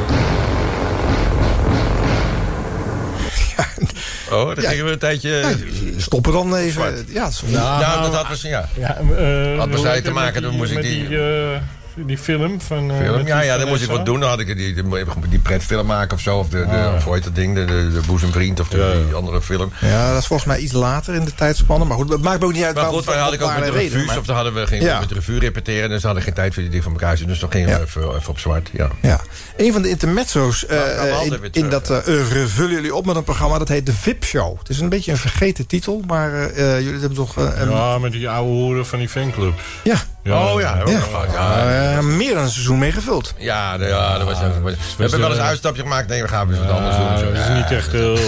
Oh, 4.30 4.54
dan 4.54 4.64
gingen 4.64 4.84
we 4.84 4.90
een 4.90 4.98
tijdje... 4.98 5.56
stoppen 5.96 6.32
dan 6.32 6.54
even. 6.54 7.06
Ja, 7.08 7.30
Nou, 7.44 7.80
Nou, 7.80 8.02
dat 8.02 8.14
had 8.14 8.40
we... 8.40 8.48
Ja. 8.48 8.68
Ja, 8.74 8.96
eh, 8.96 9.58
Had 9.58 9.86
heet 9.86 10.04
te 10.04 10.10
maken, 10.10 10.42
dan 10.42 10.54
moest 10.56 10.70
ik 10.72 10.82
die- 10.82 11.18
eh, 11.18 11.60
die 11.96 12.18
film 12.18 12.60
van... 12.60 12.90
eh, 12.90 12.96
Film? 12.96 13.26
Ja, 13.26 13.40
ja, 13.40 13.58
dan 13.58 13.68
moest 13.68 13.82
ik 13.82 13.88
wat 13.90 14.06
doen. 14.06 14.20
Dan 14.20 14.28
had 14.28 14.40
ik 14.40 14.46
die, 14.46 14.74
die, 14.74 14.84
die 15.28 15.38
pretfilm 15.38 15.86
maken 15.86 16.16
of 16.16 16.22
zo. 16.22 16.38
Of 16.38 16.48
de, 16.48 16.58
de, 16.58 16.66
Ah. 16.66 16.94
of 16.94 17.04
hoe 17.04 17.14
heet 17.14 17.24
dat 17.24 17.34
ding? 17.34 17.54
De, 17.54 17.64
de, 17.64 17.90
de 17.92 18.00
boezemvriend 18.06 18.60
of 18.60 18.68
de, 18.68 19.02
die 19.06 19.14
andere 19.14 19.42
film. 19.42 19.72
Ja, 19.80 20.12
dat 20.12 20.20
is 20.20 20.26
volgens 20.26 20.48
mij 20.48 20.58
iets 20.58 20.72
later 20.72 21.14
in 21.14 21.24
de 21.24 21.34
tijdspannen. 21.34 21.88
Maar 21.88 21.96
goed, 21.96 22.08
dat 22.08 22.20
maakt 22.20 22.40
me 22.40 22.46
ook 22.46 22.52
niet 22.52 22.62
uit 22.64 22.74
Maar 22.74 22.84
goed, 22.84 23.04
dan 23.04 23.16
had 23.18 23.32
ik 23.32 23.42
ook 23.42 23.54
met 23.54 23.64
de 23.64 23.70
revues. 23.70 24.06
maar- 24.06 24.18
Of 24.18 24.26
dan 24.26 24.34
hadden 24.34 24.54
we, 24.54 24.64
we 24.66 24.80
Ja. 24.80 24.98
met 25.00 25.08
de 25.08 25.14
revue 25.14 25.38
repeteren. 25.38 25.88
Dus 25.88 26.02
dan 26.02 26.10
hadden 26.14 26.18
we 26.18 26.22
geen 26.22 26.34
tijd 26.34 26.52
voor 26.54 26.62
die 26.62 26.70
dingen 26.70 26.84
van 26.84 26.92
elkaar. 27.00 27.26
Dus 27.26 27.38
dan 27.38 27.50
gingen 27.50 27.68
we 27.68 27.80
even, 27.84 28.02
even 28.16 28.28
op 28.28 28.38
zwart. 28.38 28.70
Ja. 28.72 28.88
Ja. 29.02 29.20
Een 29.56 29.72
van 29.72 29.82
de 29.82 29.88
intermezzo's 29.88 30.66
eh, 30.66 30.78
Nou, 30.78 31.08
eh, 31.08 31.16
altijd 31.18 31.56
in, 31.56 31.68
dat 31.70 31.90
eh 31.90 31.98
oeuvre 32.08 32.46
vullen 32.46 32.72
jullie 32.72 32.94
op 32.94 33.06
met 33.06 33.16
een 33.16 33.24
programma 33.24 33.58
dat 33.58 33.68
heet 33.68 33.86
de 33.86 33.92
VIP 33.92 34.24
Show. 34.24 34.58
Het 34.58 34.68
is 34.68 34.80
een 34.80 34.88
beetje 34.88 35.10
een 35.12 35.18
vergeten 35.18 35.66
titel, 35.66 36.02
maar 36.06 36.32
eh, 36.34 36.72
eh, 36.76 36.80
jullie 36.84 36.98
hebben 37.00 37.18
toch 37.18 37.36
eh, 37.38 37.44
een... 37.54 37.70
Ja, 37.70 37.98
met 37.98 38.12
die 38.12 38.28
oude 38.28 38.50
hoeren 38.50 38.86
van 38.86 38.98
die 38.98 39.08
fanclubs. 39.08 39.62
Ja. 39.82 39.96
Oh 40.28 40.60
ja, 40.60 40.78
Ja. 40.86 41.00
Ja, 41.32 42.00
meer 42.02 42.34
dan 42.34 42.42
een 42.42 42.50
seizoen 42.50 42.78
mee 42.78 42.92
gevuld. 42.92 43.34
ja, 43.36 43.78
de- 43.78 43.84
ja, 43.84 44.18
dat 44.18 44.26
was, 44.26 44.40
dat 44.40 44.50
was- 44.62 44.72
we 44.72 44.78
hebben 45.02 45.20
wel 45.20 45.28
eens 45.30 45.38
een 45.38 45.44
uitstapje 45.44 45.82
gemaakt. 45.82 46.08
Nee, 46.08 46.22
we 46.22 46.28
gaan 46.28 46.48
weer 46.48 46.58
wat 46.58 46.70
anders 46.70 46.96
doen. 46.96 47.18
Zo. 47.18 47.32
Dat 47.32 47.42
is 47.42 47.48
niet 47.54 47.70
echt 47.70 47.92
heel... 47.92 48.16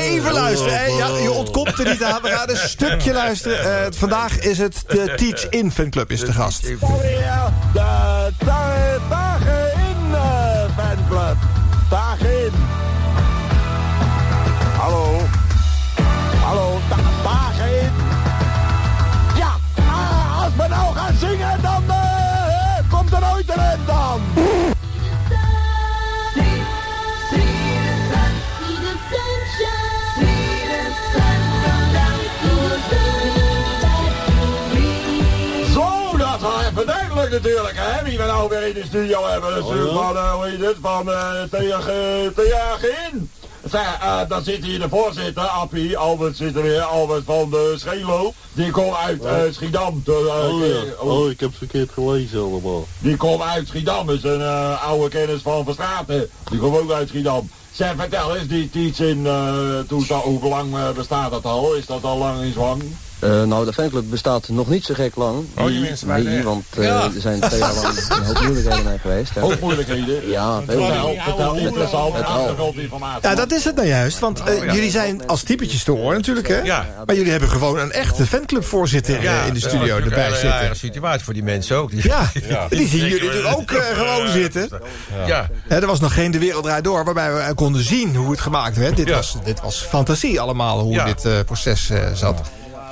Even 0.00 0.32
luisteren. 0.32 0.78
hè. 0.78 0.84
Ja, 0.84 1.06
je 1.22 1.30
ontkomt 1.30 1.78
er 1.78 1.84
niet 1.90 2.02
aan. 2.04 2.22
We 2.22 2.28
gaan 2.28 2.50
een 2.50 2.56
stukje 2.56 3.12
luisteren. 3.22 3.84
Eh, 3.84 3.86
vandaag 3.90 4.38
is 4.38 4.58
het 4.58 4.82
de 4.86 5.12
Teach 5.16 5.48
In 5.48 5.72
fanclub 5.72 6.10
is 6.10 6.20
de 6.20 6.32
gast. 6.32 6.62
De 6.62 6.76
Dagen 9.08 9.72
in 9.74 10.14
eh, 10.14 10.60
fanclub. 10.76 11.36
Dagen 11.90 12.44
in. 12.44 12.52
Natuurlijk, 37.30 37.74
hè, 37.76 38.04
wie 38.04 38.18
we 38.18 38.24
nou 38.24 38.48
weer 38.48 38.66
in 38.66 38.74
de 38.74 38.84
studio 38.86 39.26
hebben. 39.26 39.56
Is 39.56 39.64
natuurlijk 39.64 39.92
van, 39.92 40.16
eh, 40.16 40.32
hoe 40.32 40.46
heet 40.46 40.60
het, 40.60 40.76
van 40.80 41.08
uh, 41.08 41.42
Theagin. 42.34 43.30
Zeg, 43.70 43.98
eh, 44.00 44.20
dan 44.28 44.42
zit 44.42 44.64
hier 44.64 44.78
de 44.78 44.88
voorzitter, 44.88 45.42
Appie, 45.42 45.98
Albert 45.98 46.36
zit 46.36 46.56
er 46.56 46.62
weer, 46.62 46.80
Albert 46.82 47.24
van 47.24 47.50
de 47.50 47.74
Schelo. 47.78 48.32
Die 48.52 48.70
komt 48.70 48.96
uit 48.96 49.24
eh, 49.24 49.36
Schiedam. 49.50 50.02
De, 50.04 50.12
Oh 50.12 50.66
ja, 50.66 50.80
ke- 50.82 50.96
oh, 50.98 51.10
oh 51.18 51.30
ik 51.30 51.40
heb 51.40 51.48
het 51.48 51.58
verkeerd 51.58 51.90
gelezen 51.92 52.40
allemaal. 52.40 52.86
die 52.98 53.16
komt 53.16 53.42
uit 53.42 53.68
Schiedam, 53.68 54.10
is 54.10 54.22
een 54.24 54.42
oude 54.78 55.08
kennis 55.08 55.42
van 55.42 55.64
Verstraten. 55.64 56.30
Die 56.50 56.58
komt 56.58 56.78
ook 56.78 56.90
uit 56.92 57.08
Schiedam. 57.08 57.50
Zeg, 57.72 57.92
vertel 57.96 58.36
eens, 58.36 58.48
die 58.48 58.70
iets 58.72 59.00
in, 59.00 59.26
toestand, 59.88 60.22
hoe 60.24 60.48
lang 60.48 60.92
bestaat 60.94 61.30
dat 61.30 61.44
al? 61.44 61.74
Is 61.74 61.86
dat 61.86 62.04
al 62.04 62.16
lang 62.18 62.42
in 62.42 62.52
zwang? 62.52 62.82
Eh, 63.18 63.42
nou, 63.42 63.64
de 63.64 63.72
fanclub 63.72 64.04
bestaat 64.10 64.48
nog 64.48 64.68
niet 64.68 64.84
zo 64.84 64.94
gek 64.94 65.16
lang. 65.16 65.44
Oh, 65.56 65.66
die 65.66 65.80
mensen 65.80 66.06
waren 66.08 66.24
nee, 66.24 66.42
want 66.42 66.64
eh, 66.76 66.84
Ja. 66.84 67.02
er 67.14 67.20
zijn 67.20 67.40
twee 67.40 67.58
jaar 67.58 67.74
lang 67.74 67.86
een 67.86 68.24
hoop 68.26 68.40
moeilijkheden 68.42 68.84
mee 68.84 68.98
geweest. 68.98 69.34
hè. 69.34 69.40
Hoop 69.40 69.60
moeilijkheden? 69.60 70.28
Ja, 70.28 70.62
veel. 70.66 70.80
Ja, 73.22 73.34
dat 73.34 73.52
is 73.52 73.64
het 73.64 73.74
nou 73.76 73.86
juist. 73.88 74.18
Want 74.18 74.40
eh, 74.42 74.72
jullie 74.72 74.90
zijn 74.90 75.26
als 75.26 75.42
typetjes 75.42 75.82
te 75.84 75.90
horen 75.90 76.16
natuurlijk, 76.16 76.48
hè? 76.48 76.60
Ja. 76.60 76.86
Maar 77.06 77.14
jullie 77.16 77.30
hebben 77.30 77.48
gewoon 77.48 77.78
een 77.78 77.92
echte 77.92 78.26
fanclubvoorzitter 78.26 79.24
in 79.46 79.54
de 79.54 79.60
studio 79.60 79.96
erbij 79.96 80.26
een 80.26 80.32
zitten. 80.32 80.50
rare 80.50 80.74
situatie 80.74 81.24
voor 81.24 81.34
die 81.34 81.42
mensen 81.42 81.76
ook. 81.76 81.90
Die, 81.90 82.02
Ja, 82.08 82.30
die 82.68 82.88
zien 82.88 82.98
jullie 83.06 83.26
natuurlijk 83.28 83.56
ook 83.56 83.70
gewoon 83.70 84.28
zitten. 84.28 84.68
Ja. 85.26 85.48
Hè, 85.68 85.80
er 85.80 85.86
was 85.86 86.00
nog 86.00 86.14
geen 86.14 86.30
De 86.30 86.38
Wereld 86.38 86.64
Draait 86.64 86.84
Door 86.84 87.04
waarbij 87.04 87.34
we 87.48 87.54
konden 87.54 87.82
zien 87.84 88.16
hoe 88.16 88.30
het 88.30 88.40
gemaakt 88.40 88.76
werd. 88.76 88.96
Dit, 88.96 89.08
Ja. 89.08 89.14
was, 89.14 89.36
dit 89.44 89.60
was 89.60 89.86
fantasie 89.88 90.40
allemaal, 90.40 90.78
hoe 90.80 90.92
Ja. 90.92 91.04
dit 91.14 91.44
proces 91.46 91.90
zat. 92.14 92.40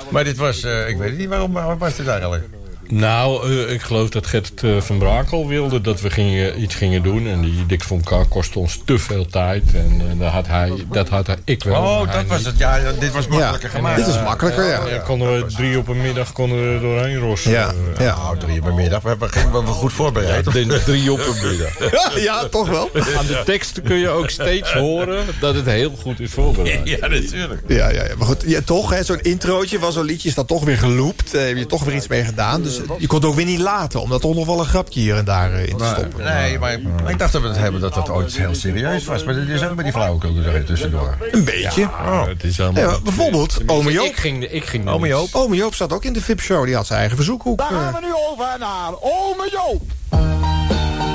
Maar 0.09 0.23
dit 0.23 0.37
was, 0.37 0.63
eh, 0.63 0.89
ik 0.89 0.97
weet 0.97 1.17
niet 1.17 1.27
waarom, 1.27 1.53
waarom 1.53 1.77
was 1.77 1.95
dit 1.95 2.07
eigenlijk? 2.07 2.43
Nou, 2.89 3.51
eh, 3.51 3.71
ik 3.73 3.81
geloof 3.81 4.09
dat 4.09 4.27
Gert 4.27 4.63
eh, 4.63 4.81
van 4.81 4.97
Brakel 4.97 5.47
wilde 5.47 5.81
dat 5.81 6.01
we 6.01 6.09
gingen, 6.09 6.61
iets 6.61 6.75
gingen 6.75 7.03
doen. 7.03 7.27
En 7.27 7.41
die 7.41 7.65
Dick 7.65 7.83
van 7.83 8.01
K 8.03 8.25
kostte 8.29 8.59
ons 8.59 8.81
te 8.85 8.99
veel 8.99 9.25
tijd. 9.25 9.63
En 9.73 10.01
eh, 10.11 10.19
dat 10.19 10.31
had 10.31 10.47
hij, 10.47 10.71
dat 10.91 11.09
had 11.09 11.27
hij, 11.27 11.37
ik 11.43 11.63
wel. 11.63 11.81
Oh, 11.81 12.11
dat 12.11 12.25
was 12.25 12.37
niet. 12.37 12.45
het. 12.47 12.57
Ja, 12.57 12.79
dit 12.99 13.11
was 13.11 13.27
makkelijker 13.27 13.69
gemaakt. 13.69 13.97
Dit 13.97 14.07
is 14.07 14.21
makkelijker, 14.21 14.65
ja. 14.65 14.85
Dan 14.89 15.03
konden 15.03 15.33
we 15.33 15.53
drie 15.53 15.77
op 15.77 15.87
een 15.87 16.01
middag 16.01 16.31
konden 16.31 16.73
we 16.73 16.79
doorheen 16.79 17.17
rossen. 17.17 17.51
Ja, 17.51 17.73
ja. 17.97 18.15
Nou, 18.15 18.37
drie 18.37 18.61
uur 18.65 18.73
middag. 18.73 19.01
We 19.01 19.07
hebben 19.09 19.29
geen- 19.29 19.49
we 19.49 19.55
hebben 19.55 19.73
goed 19.73 19.93
voorbereid. 19.93 20.45
Ja, 20.45 20.51
drie 20.85 21.11
op 21.11 21.19
een 21.19 21.49
middag. 21.49 22.19
ja, 22.29 22.45
toch 22.47 22.69
wel. 22.69 22.89
Aan 23.17 23.25
de 23.25 23.41
teksten 23.45 23.83
kun 23.83 23.97
je 23.97 24.09
ook 24.09 24.29
steeds 24.29 24.73
horen 24.73 25.25
dat 25.39 25.55
het 25.55 25.65
heel 25.65 25.91
goed 26.01 26.19
is 26.19 26.31
voorbereid. 26.31 26.87
Ja, 26.87 27.07
natuurlijk. 27.07 27.61
Ja, 27.67 27.89
ja, 27.89 28.03
ja. 28.03 28.15
maar 28.17 28.27
goed, 28.27 28.43
ja, 28.45 28.59
toch, 28.65 28.95
zo'n 29.01 29.21
introotje 29.21 29.79
van 29.79 29.91
zo'n 29.91 30.05
liedje 30.05 30.29
is 30.29 30.35
dan 30.35 30.45
toch 30.45 30.63
weer 30.63 30.77
geloopt. 30.77 31.33
Eh, 31.33 31.45
heb 31.47 31.57
je 31.57 31.65
toch 31.65 31.83
weer 31.83 31.95
iets 31.95 32.07
mee 32.07 32.23
gedaan. 32.23 32.61
Dus 32.63 32.76
eh, 32.81 32.89
je 32.97 33.07
kon 33.07 33.17
het 33.17 33.27
ook 33.27 33.35
weer 33.35 33.45
niet 33.45 33.59
laten, 33.59 34.01
om 34.01 34.09
dat 34.09 34.21
toch 34.21 34.35
nog 34.35 34.45
wel 34.45 34.59
een 34.59 34.65
grapje 34.65 34.99
hier 34.99 35.15
en 35.17 35.25
daar 35.25 35.53
eh, 35.53 35.67
in 35.67 35.77
te 35.77 35.85
stoppen. 35.85 36.23
Nee, 36.23 36.59
maar 36.59 36.79
maar 37.03 37.11
ik 37.11 37.19
dacht 37.19 37.31
dat 37.31 37.41
we 37.41 37.47
het 37.47 37.57
hebben 37.57 37.81
dat 37.81 37.93
dat 37.93 38.09
ooit 38.09 38.37
heel 38.37 38.55
serieus 38.55 39.05
was. 39.05 39.23
Maar 39.23 39.33
dit 39.33 39.49
is 39.49 39.63
ook 39.63 39.75
bij 39.75 39.83
die 39.83 39.93
flauwekul 39.93 40.35
er 40.35 40.65
tussendoor. 40.65 41.17
Een 41.31 41.43
beetje. 41.43 41.83
Oh. 41.83 42.25
Het 42.25 42.43
is 42.43 42.61
allemaal... 42.61 42.83
Ja, 42.83 42.99
bijvoorbeeld, 43.03 43.57
ome 43.65 43.91
Joop. 43.91 44.05
Ik 44.05 44.15
ging, 44.17 44.43
ik 44.43 44.65
ging 44.65 44.89
Ome 44.89 45.07
Joop. 45.07 45.35
Ome 45.35 45.55
Joop 45.55 45.75
zat 45.75 45.93
ook 45.93 46.03
in 46.03 46.13
de 46.13 46.21
VIP-show. 46.21 46.65
Die 46.65 46.75
had 46.75 46.87
zijn 46.87 46.99
eigen 46.99 47.17
verzoekhoek. 47.17 47.57
Daar 47.57 47.71
eh. 47.71 47.77
gaan 47.77 47.93
we 47.93 47.99
nu 47.99 48.13
over 48.31 48.45
naar 48.59 48.91
Ome 49.01 49.49
Joop. 49.51 49.81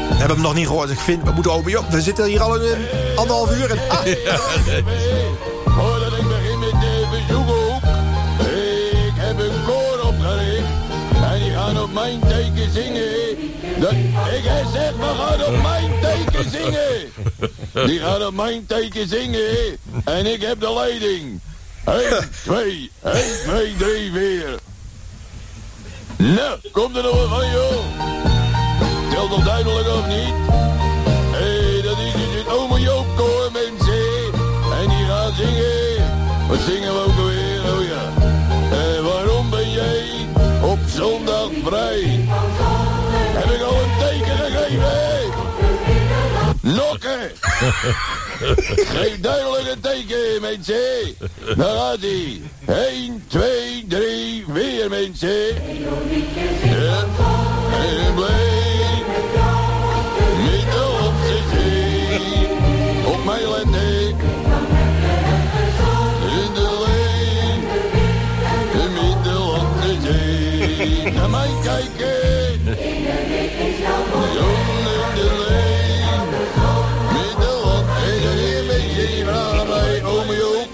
We 0.08 0.18
hebben 0.18 0.36
hem 0.36 0.46
nog 0.46 0.54
niet 0.54 0.66
gehoord. 0.66 0.88
Dus 0.88 0.96
ik 0.96 1.02
vind, 1.02 1.22
we 1.22 1.30
moeten 1.30 1.52
Ome 1.52 1.70
Joop. 1.70 1.90
We 1.90 2.00
zitten 2.00 2.24
hier 2.24 2.40
al 2.40 2.64
een 2.64 2.78
anderhalf 3.16 3.56
uur. 3.56 3.70
En, 3.70 3.78
ah, 3.88 4.04
mijn 12.18 12.52
teken 12.52 12.72
zingen. 12.72 13.36
Dat, 13.80 13.92
ik 13.92 14.44
gezegd, 14.44 14.96
we 14.96 15.14
gaan 15.16 15.44
op 15.44 15.62
mijn 15.62 15.90
teken 16.00 16.50
zingen. 16.50 17.12
Die 17.86 17.98
gaan 17.98 18.26
op 18.26 18.34
mijn 18.34 18.66
teken 18.66 19.08
zingen. 19.08 19.78
En 20.04 20.26
ik 20.26 20.42
heb 20.42 20.60
de 20.60 20.72
leiding. 20.72 21.40
1, 21.84 22.30
2, 22.44 22.90
1, 23.02 23.22
2, 23.44 23.76
3, 23.76 24.12
4. 24.12 24.58
Nou, 26.16 26.58
komt 26.72 26.96
er 26.96 27.02
nog 27.02 27.14
wat 27.14 27.28
van, 27.28 27.50
joh? 27.50 27.84
Telt 29.10 29.30
nog 29.30 29.44
duidelijk 29.44 29.88
of 29.88 30.06
niet? 30.06 30.34
Hé, 31.30 31.72
hey, 31.72 31.82
dat 31.82 31.98
is 31.98 32.12
dus 32.12 32.38
het 32.38 32.48
Ome 32.48 32.80
Joop 32.80 33.06
koor, 33.16 33.50
mensen. 33.52 34.32
En 34.80 34.88
die 34.88 35.06
gaan 35.06 35.32
zingen. 35.36 36.48
Wat 36.48 36.58
zingen 36.66 36.92
we 36.92 37.00
ook 37.00 37.18
alweer? 37.18 37.31
Vrij? 41.64 42.00
Heb 43.34 43.50
ik 43.50 43.62
al 43.62 43.82
een 43.82 43.98
teken 43.98 44.38
gegeven? 44.38 45.30
Nokken! 46.60 47.30
Geef 48.96 49.20
duidelijk 49.20 49.68
een 49.68 49.80
teken, 49.80 50.40
mensen. 50.40 51.16
Daar 51.56 51.76
gaat 51.76 51.98
hij. 52.00 52.42
1, 52.66 53.24
2, 53.26 53.84
3, 53.88 54.44
weer, 54.46 54.88
mensen. 54.88 55.30
Ja. 56.64 57.04
En 57.72 58.14
bleef. 58.14 59.04
Midden 60.42 60.90
op 61.06 61.14
zee. 61.52 62.48
Op 63.04 63.24
mij 63.24 63.48
letten. 63.48 63.71
Naar 71.22 71.30
mij 71.30 71.50
kijken. 71.62 72.64
Jongen 74.34 74.74
in 74.96 75.14
de 75.14 75.46
leen. 75.48 76.28
Midden 77.12 77.62
op 77.64 77.86
de 77.86 78.18
zee. 78.22 78.66
Weet 78.66 78.94
je, 78.94 79.24
vragen 79.24 79.68
mij, 79.68 80.04
ome 80.04 80.36
Joop. 80.36 80.68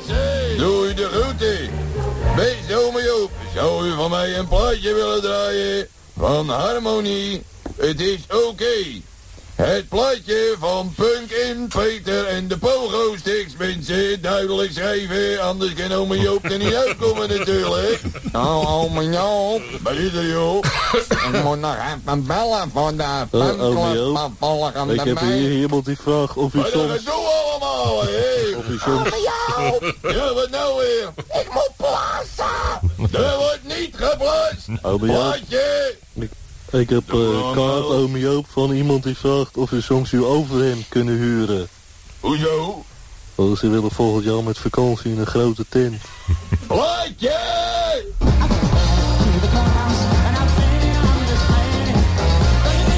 Doe 0.56 0.94
de 0.94 1.04
groeten. 1.04 1.70
Beste 2.36 2.86
ome 2.86 3.02
Joop, 3.02 3.30
zou 3.54 3.88
u 3.88 3.94
van 3.94 4.10
mij 4.10 4.38
een 4.38 4.48
plaatje 4.48 4.94
willen 4.94 5.20
draaien? 5.20 5.88
Van 6.18 6.48
Harmonie. 6.48 7.42
Het 7.76 8.00
is 8.00 8.18
oké. 8.46 8.74
Het 9.58 9.88
plaatje 9.88 10.56
van 10.58 10.92
Punk 10.96 11.30
in 11.30 11.68
Peter 11.68 12.26
en 12.26 12.48
de 12.48 12.58
Pogo 12.58 13.16
Sticks, 13.16 13.56
mensen. 13.56 14.22
Duidelijk 14.22 14.72
schrijven, 14.72 15.40
anders 15.40 15.72
kan 15.72 15.92
ome 15.92 16.20
Joop 16.20 16.44
er 16.44 16.58
niet 16.58 16.74
uitkomen 16.74 17.28
natuurlijk. 17.28 18.00
Nou, 18.32 18.66
ome 18.66 19.04
Joop. 19.04 19.62
Er, 19.82 20.26
joh? 20.26 20.64
Ik 21.32 21.42
moet 21.42 21.60
nog 21.60 21.76
even 21.76 22.26
bellen 22.26 22.70
voor 22.72 22.96
de 22.96 23.02
Eh, 23.02 23.30
Joop, 23.30 24.16
fanclub 24.16 24.30
volgende 24.38 24.94
Ik 24.94 25.00
heb 25.00 25.18
hier 25.20 25.52
iemand 25.52 25.84
die 25.84 25.96
vraagt 25.96 26.36
of 26.36 26.54
u 26.54 26.60
soms... 26.72 26.92
gedoe 26.92 27.14
allemaal, 27.14 28.02
hé? 28.02 28.56
Of 28.56 28.68
u 28.68 28.78
soms... 28.78 29.08
Ja, 30.02 30.34
wat 30.34 30.50
nou 30.50 30.76
weer? 30.76 31.12
Ik 31.40 31.48
moet 31.52 31.70
plassen. 31.76 33.22
Er 33.22 33.36
wordt 33.36 33.78
niet 33.78 33.94
geplast. 33.96 34.68
Ome 34.82 35.06
Joop, 35.06 35.16
Plaatje. 35.16 35.96
Ik, 36.70 36.90
heb 36.90 37.12
een 37.12 37.52
kaart, 37.54 37.84
ome 37.84 38.18
Joop, 38.18 38.46
van 38.48 38.72
iemand 38.72 39.02
die 39.02 39.16
vraagt 39.16 39.56
of 39.56 39.70
u 39.70 39.80
soms 39.80 40.10
uw 40.10 40.26
overhemd 40.26 40.88
kunnen 40.88 41.14
huren. 41.14 41.68
Hoezo? 42.20 42.84
Oh, 43.34 43.56
ze 43.56 43.68
willen 43.68 43.90
volgend 43.90 44.24
jaar 44.24 44.42
met 44.42 44.58
vakantie 44.58 45.10
in 45.10 45.18
een 45.18 45.26
grote 45.26 45.64
tent. 45.68 46.02
Plaatje! 46.66 47.36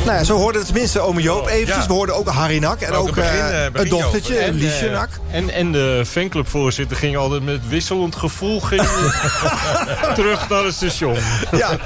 Nou 0.05 0.19
ja, 0.19 0.25
zo 0.25 0.37
hoorde 0.37 0.59
het 0.59 0.67
tenminste 0.67 1.01
ome 1.01 1.23
Joop 1.23 1.47
eventjes. 1.47 1.77
ja. 1.77 1.87
We 1.87 1.93
hoorden 1.93 2.15
ook 2.15 2.29
Harinak 2.29 2.81
en 2.81 2.93
Ook 2.93 3.15
begin, 3.15 3.23
eh, 3.23 3.67
eh, 3.67 3.73
een 3.73 3.89
dochtertje, 3.89 4.39
een 4.39 4.45
En, 4.45 4.55
Liesje 4.55 4.87
eh, 4.87 4.93
Nak. 4.93 5.09
En, 5.31 5.51
en 5.51 5.73
de 5.73 6.03
fanclubvoorzitter 6.07 6.97
ging 6.97 7.17
altijd 7.17 7.43
met 7.43 7.69
wisselend 7.69 8.17
gevoel 8.17 8.61
ging 8.61 8.83
terug 10.15 10.49
naar 10.49 10.65
het 10.65 10.75
station. 10.75 11.17
Ja. 11.51 11.79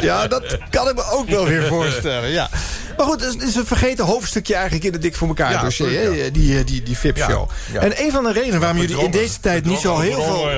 ja, 0.00 0.26
dat 0.26 0.58
kan 0.70 0.88
ik 0.88 0.94
me 0.94 1.04
ook 1.12 1.28
wel 1.28 1.44
weer 1.46 1.66
voorstellen. 1.66 2.30
Ja. 2.30 2.48
Maar 2.96 3.06
goed, 3.06 3.24
het 3.24 3.42
is 3.42 3.54
een 3.54 3.66
vergeten 3.66 4.04
hoofdstukje 4.04 4.54
eigenlijk 4.54 4.84
in 4.84 4.92
het 4.92 5.02
Dik 5.02 5.16
voor 5.16 5.28
elkaar 5.28 5.50
Ja, 5.50 5.62
dossier. 5.62 6.00
hè, 6.00 6.30
Die, 6.30 6.58
eh, 6.58 6.66
die, 6.66 6.82
die 6.82 6.98
VIP-show. 6.98 7.50
Ja. 7.72 7.80
En 7.80 8.02
een 8.04 8.10
van 8.10 8.24
de 8.24 8.32
redenen 8.32 8.60
waarom 8.60 8.78
jullie 8.78 9.04
in 9.04 9.10
deze 9.10 9.40
tijd 9.40 9.64
niet 9.64 9.78
zo 9.78 9.98
heel 9.98 10.22
veel... 10.22 10.50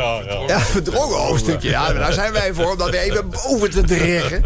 Ja, 0.47 0.61
verdrongen 0.61 1.19
hoofdstukje. 1.19 1.69
Ja, 1.69 1.83
maar 1.83 1.95
daar 1.95 2.13
zijn 2.13 2.33
wij 2.33 2.55
voor, 2.55 2.71
om 2.71 2.79
dat 2.79 2.91
weer 2.91 3.01
even 3.01 3.31
boven 3.45 3.71
te 3.71 3.81
dreggen. 3.83 4.43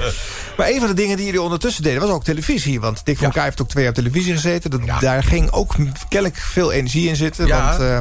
Maar 0.56 0.68
een 0.68 0.78
van 0.78 0.88
de 0.88 0.94
dingen 0.94 1.16
die 1.16 1.26
jullie 1.26 1.42
ondertussen 1.42 1.82
deden, 1.82 2.00
was 2.00 2.10
ook 2.10 2.24
televisie. 2.24 2.80
Want 2.80 3.00
Dick 3.04 3.16
van 3.16 3.26
elkaar 3.26 3.44
heeft 3.44 3.60
ook 3.62 3.68
twee 3.68 3.82
jaar 3.84 3.92
op 3.92 3.98
televisie 3.98 4.32
gezeten. 4.32 4.70
Dat, 4.70 4.80
Daar 5.00 5.22
ging 5.22 5.50
ook 5.50 5.74
kennelijk 6.08 6.40
veel 6.40 6.72
energie 6.72 7.08
in 7.08 7.16
zitten. 7.16 7.46
Ja. 7.46 7.68
Want, 7.68 7.80
eh, 7.82 7.98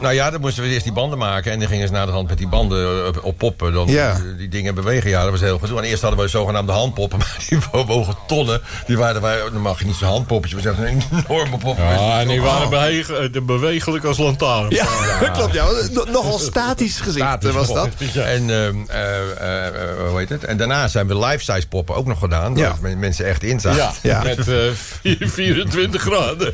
Nou 0.00 0.14
ja, 0.14 0.30
dan 0.30 0.40
moesten 0.40 0.62
we 0.62 0.68
eerst 0.68 0.84
die 0.84 0.92
banden 0.92 1.18
maken. 1.18 1.52
En 1.52 1.58
dan 1.58 1.68
gingen 1.68 1.86
ze 1.86 1.92
naar 1.92 2.06
de 2.06 2.12
hand 2.12 2.28
met 2.28 2.38
die 2.38 2.48
banden 2.48 3.06
op, 3.06 3.20
op 3.24 3.38
poppen. 3.38 3.72
Dan 3.72 3.86
Ja. 3.88 4.14
die, 4.14 4.36
die 4.36 4.48
dingen 4.48 4.74
bewegen. 4.74 5.10
Ja, 5.10 5.22
dat 5.22 5.30
was 5.30 5.40
heel 5.40 5.58
gedoe. 5.58 5.78
En 5.78 5.84
eerst 5.84 6.02
hadden 6.02 6.20
we 6.20 6.28
zogenaamde 6.28 6.72
handpoppen. 6.72 7.18
Maar 7.28 7.36
die 7.48 7.58
wogen 7.86 8.14
tonnen. 8.26 8.60
Die 8.86 8.96
waren, 8.98 9.22
dan 9.52 9.60
mag 9.62 9.78
je 9.78 9.84
niet 9.86 9.94
zo'n 9.94 10.08
handpoppetje. 10.08 10.56
We 10.56 10.62
zeggen 10.62 10.86
een 10.88 11.02
enorme 11.28 11.58
pop. 11.58 11.76
Ja, 11.78 12.20
en 12.20 12.28
die 12.28 12.40
waren 12.40 12.70
beheeg- 12.70 13.10
eh, 13.10 13.32
de 13.32 13.40
bewegelijk 13.40 14.04
als 14.04 14.18
lantaarn. 14.18 14.70
ja, 14.70 14.84
klopt. 15.36 15.54
Ja. 15.54 15.66
No- 15.92 16.04
Nogal 16.12 16.38
statisch 16.38 16.96
gezicht 17.00 17.26
Statisch 17.26 17.52
was 17.52 17.72
dat. 17.72 17.88
En, 18.14 18.50
ehm, 18.50 18.76
eh, 18.88 19.18
eh, 19.40 19.66
eh, 19.66 20.08
hoe 20.08 20.18
heet 20.18 20.28
het? 20.28 20.44
En 20.44 20.56
daarna 20.56 20.88
zijn 20.88 21.06
we 21.06 21.18
life-size 21.18 21.68
poppen 21.68 21.94
ook 21.94 22.06
nog 22.06 22.18
gedaan. 22.18 22.56
Ja. 22.56 22.74
Mensen 22.96 23.26
echt 23.26 23.42
in 23.42 23.60
zaten. 23.60 23.78
Ja, 23.78 23.92
Ja. 24.02 24.22
met 24.22 24.48
eh, 24.48 24.54
vier- 25.02 25.28
24 25.28 26.02
graden. 26.02 26.52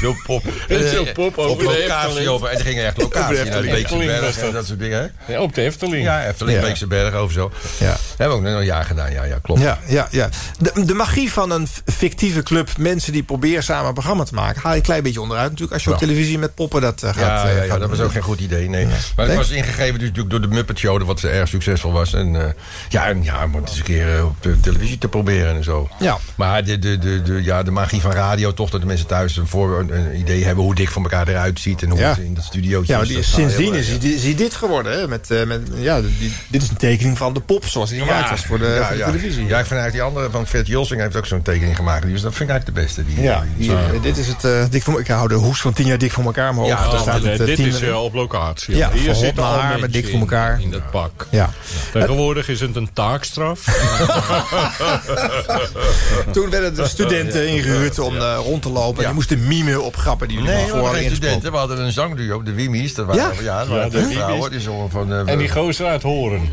Zo'n 0.00 0.20
pop. 0.26 0.42
Zo'n 0.68 1.06
Eh, 1.06 1.12
pop 1.12 1.38
op 1.38 1.44
over 1.46 1.64
de. 1.64 2.42
Over. 2.44 2.58
En 2.58 2.64
er 2.64 2.70
gingen 2.70 2.86
echt 2.86 2.96
locatie 2.96 3.34
naar 3.36 3.44
de 3.44 3.50
Efteling. 3.70 3.72
Beekse 3.76 3.96
Berg 4.20 4.38
en 4.38 4.52
dat. 4.52 4.66
soort 4.66 4.78
dingen. 4.78 5.12
hè? 5.26 5.32
Ja, 5.32 5.40
op 5.40 5.54
de 5.54 5.62
Efteling. 5.62 6.04
Ja, 6.04 6.26
Efteling, 6.26 6.58
Ja. 6.58 6.64
Beekse 6.64 6.86
Berg 6.86 7.14
over 7.14 7.32
zo. 7.34 7.52
Ja. 7.78 7.96
Hebben 8.16 8.28
we 8.28 8.42
ook 8.44 8.50
nog 8.50 8.60
een 8.60 8.66
jaar 8.66 8.84
gedaan. 8.84 9.12
Ja, 9.12 9.24
ja 9.24 9.38
klopt. 9.42 9.60
Ja, 9.60 9.78
ja, 9.86 10.08
ja. 10.10 10.28
De, 10.58 10.84
de 10.84 10.94
magie 10.94 11.32
van 11.32 11.50
een 11.50 11.68
fictieve 11.84 12.42
club, 12.42 12.68
mensen 12.78 13.12
die 13.12 13.22
proberen 13.22 13.62
samen 13.62 13.86
een 13.86 13.92
programma 13.92 14.24
te 14.24 14.34
maken, 14.34 14.62
haal 14.62 14.70
je 14.72 14.76
een 14.78 14.84
klein 14.84 15.02
beetje 15.02 15.20
onderuit 15.20 15.46
natuurlijk. 15.48 15.72
Als 15.74 15.84
je 15.84 15.90
op 15.92 15.98
televisie 15.98 16.38
met 16.38 16.54
poppen 16.54 16.80
dat 16.80 17.02
eh, 17.02 17.08
gaat. 17.10 17.16
Ja, 17.18 17.44
eh, 17.48 17.56
ja, 17.56 17.62
ja, 17.62 17.68
gaat 17.70 17.80
dat 17.80 17.88
was 17.90 18.00
ook 18.00 18.12
geen 18.12 18.22
goed 18.22 18.40
idee, 18.40 18.68
nee. 18.68 18.86
Maar 18.86 18.94
het 19.16 19.26
Nee? 19.26 19.36
was 19.36 19.50
ingegeven 19.50 19.98
dus 19.98 20.08
natuurlijk 20.08 20.30
door 20.30 20.40
de 20.40 20.48
Muppet 20.48 20.78
Show... 20.78 21.02
wat 21.02 21.22
erg 21.22 21.48
succesvol 21.48 21.92
was. 21.92 22.12
En 22.14 22.36
eh, 22.46 22.52
ja, 22.88 23.06
en, 23.06 23.22
ja, 23.22 23.44
om 23.44 23.54
het 23.54 23.68
eens 23.68 23.78
een 23.78 23.84
keer 23.84 24.16
eh, 24.16 24.24
op 24.24 24.42
de 24.42 24.60
televisie 24.60 24.98
te 24.98 25.08
proberen 25.08 25.56
en 25.56 25.64
zo. 25.64 25.88
Ja. 25.98 26.18
Maar 26.34 26.64
de, 26.64 26.78
de, 26.78 26.98
de, 26.98 27.22
de, 27.22 27.42
ja, 27.42 27.62
de 27.62 27.70
magie 27.70 28.00
van 28.00 28.12
radio, 28.12 28.54
toch 28.54 28.70
dat 28.70 28.80
de 28.80 28.86
mensen 28.86 29.06
thuis 29.06 29.36
een, 29.36 29.46
voor, 29.46 29.78
een, 29.78 29.96
een 29.96 30.18
idee 30.18 30.44
hebben... 30.44 30.64
hoe 30.64 30.74
dik 30.74 30.88
van 30.90 31.02
elkaar 31.02 31.28
eruit 31.28 31.60
ziet 31.60 31.82
en 31.82 31.90
hoe 31.90 31.98
Ja. 31.98 32.08
het 32.08 32.18
in 32.18 32.33
dat 32.34 32.44
studiootje 32.44 32.92
Ja, 32.92 32.98
maar 32.98 33.02
is. 33.02 33.08
die, 33.12 33.16
Dat 33.16 33.26
is 33.26 33.32
sindsdien 33.34 33.72
heel 33.72 33.80
is, 33.94 33.98
die- 33.98 34.14
is 34.14 34.22
hij 34.22 34.34
dit 34.34 34.54
geworden. 34.54 34.92
Hè? 34.98 35.08
Met, 35.08 35.30
eh, 35.30 35.44
met, 35.44 35.60
ja, 35.74 36.00
die, 36.00 36.32
dit 36.48 36.62
is 36.62 36.68
een 36.68 36.76
tekening 36.76 37.18
van 37.18 37.34
de 37.34 37.40
pop 37.40 37.64
zoals 37.66 37.90
die 37.90 38.00
gemaakt 38.00 38.30
was 38.30 38.44
voor 38.44 38.58
de, 38.58 38.64
ja, 38.66 38.82
voor 38.86 38.92
de 38.96 38.98
ja. 38.98 39.06
televisie. 39.06 39.46
Ja, 39.46 39.58
ik 39.58 39.66
vind 39.66 39.80
eigenlijk 39.80 39.92
die 39.92 40.02
andere 40.02 40.30
van 40.30 40.46
Fred 40.46 40.66
Jolsing 40.66 41.00
heeft 41.00 41.16
ook 41.16 41.26
zo'n 41.26 41.42
tekening 41.42 41.76
gemaakt. 41.76 42.06
Dus 42.06 42.22
dat 42.22 42.34
vind 42.34 42.50
ik 42.50 42.56
eigenlijk 42.56 42.78
de 42.78 42.82
beste. 42.84 43.04
Die, 43.14 43.22
Ja, 43.24 43.44
die- 43.56 43.72
eh, 43.72 44.02
dit 44.02 44.16
is 44.16 44.26
het 44.26 44.44
eh, 44.44 44.64
dik 44.70 44.82
voor 44.82 45.00
Ik 45.00 45.06
hou 45.06 45.28
de 45.28 45.34
hoes 45.34 45.60
van 45.60 45.72
tien 45.72 45.86
jaar 45.86 45.98
dik 45.98 46.12
voor 46.12 46.24
elkaar 46.24 46.50
omhoog. 46.50 46.66
Ja, 46.68 46.76
Daar 46.82 46.90
dat- 46.90 47.00
staat 47.00 47.22
Nee, 47.22 47.36
het, 47.36 47.46
dit 47.46 47.58
is 47.58 47.80
eh, 47.80 48.02
op 48.02 48.14
locatie. 48.14 48.76
Ja, 48.76 48.90
Hier 48.92 49.14
hot 49.14 49.38
al 49.38 49.44
haar, 49.58 49.80
met 49.80 49.92
dik 49.92 50.04
voor 50.04 50.14
in- 50.14 50.20
elkaar. 50.20 50.60
In 50.60 50.70
dat 50.70 50.90
pak. 50.90 51.26
Ja. 51.30 51.50
Tegenwoordig 51.92 52.48
is 52.48 52.60
het 52.60 52.76
een 52.76 52.88
taakstraf. 52.92 53.64
Toen 56.32 56.50
werden 56.50 56.74
de 56.74 56.88
studenten 56.88 57.48
ingehuurd 57.48 57.98
om 57.98 58.16
eh, 58.16 58.38
rond 58.44 58.62
te 58.62 58.70
lopen. 58.70 58.98
En 58.98 59.04
die 59.04 59.14
moesten 59.14 59.46
mimen 59.46 59.84
op 59.84 59.96
grappen 59.96 60.28
die 60.28 60.36
jullie 60.38 60.52
Nee, 60.52 60.66
voor 60.66 60.78
hadden 60.78 61.04
studenten. 61.10 61.52
We 61.52 61.58
hadden 61.58 61.80
een 61.80 61.92
zangduo, 62.26 62.42
de 62.42 62.52
Wimies. 62.54 62.94
Dat 62.94 63.06
waren, 63.06 63.22
Ja? 63.22 63.42
ja? 63.42 63.58
dat 63.58 63.68
Ja, 63.68 63.74
waren 63.74 63.90
de 63.90 64.02
vrouwen. 64.02 64.50
Die 64.50 64.60
zongen 64.60 64.90
van... 64.90 65.12
eh, 65.12 65.28
en 65.32 65.38
die 65.38 65.50
gozer 65.50 65.86
uit 65.86 66.02
Horen. 66.02 66.52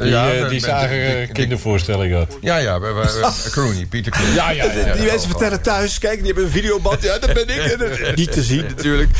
Die, 0.00 0.08
ja, 0.10 0.48
die 0.48 0.60
zagen 0.60 0.88
de- 0.88 1.24
de- 1.26 1.32
kindervoorstelling 1.32 2.14
had. 2.14 2.36
Ja, 2.40 2.56
ja, 2.56 2.80
we, 2.80 2.86
we, 2.92 3.00
we- 3.20 3.50
Crooney, 3.50 3.86
Pieter 3.86 4.12
Crooney. 4.12 4.34
Ja, 4.34 4.50
ja, 4.50 4.64
ja. 4.64 4.92
Die 4.94 5.06
mensen 5.06 5.28
vertellen 5.30 5.62
thuis, 5.62 5.98
kijk, 5.98 6.16
die 6.16 6.26
hebben 6.26 6.44
een 6.44 6.50
videoband. 6.50 7.02
Ja, 7.02 7.18
dat 7.18 7.32
ben 7.32 7.48
ik. 7.48 7.76
Niet 8.16 8.32
te 8.32 8.42
zien 8.42 8.64
natuurlijk. 8.66 9.10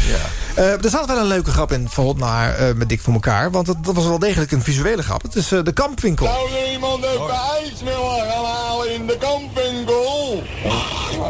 Eh, 0.54 0.84
er 0.84 0.90
zat 0.90 1.06
wel 1.06 1.18
een 1.18 1.26
leuke 1.26 1.50
grap 1.50 1.72
in 1.72 1.88
van 1.90 2.04
Hot 2.04 2.18
naar 2.18 2.54
eh, 2.54 2.74
met 2.74 2.88
Dik 2.88 3.00
voor 3.00 3.12
elkaar. 3.12 3.50
Want 3.50 3.66
dat, 3.66 3.84
dat 3.84 3.94
was 3.94 4.04
wel 4.06 4.18
degelijk 4.18 4.52
een 4.52 4.62
visuele 4.62 5.02
grap. 5.02 5.22
Het 5.22 5.34
is 5.36 5.52
eh, 5.52 5.62
de 5.62 5.72
kampwinkel. 5.72 6.26
Zou 6.26 6.48
er 6.64 6.72
iemand 6.72 7.04
even 7.04 7.28
ijs 7.30 7.82
willen 7.84 8.30
gaan 8.30 8.44
halen 8.44 8.94
in 8.94 9.06
de 9.06 9.16
kampwinkel? 9.18 10.42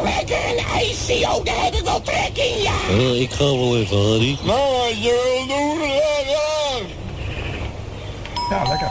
Lekker 0.03 0.37
een 0.57 0.65
ijsje, 0.73 1.19
joh, 1.19 1.45
daar 1.45 1.63
heb 1.63 1.73
ik 1.73 1.83
wel 1.83 2.01
trek 2.01 2.31
in, 2.33 2.61
ja. 2.61 3.03
Ik 3.13 3.31
ga 3.31 3.43
wel 3.43 3.77
even, 3.77 3.97
Harry. 3.97 4.37
Nou, 4.43 4.77
wat 4.77 4.89
je 5.03 5.45
wil 5.47 5.57
doen, 5.57 5.87
ja, 5.89 6.31
ja. 6.31 6.85
Ja, 8.49 8.69
lekker. 8.69 8.87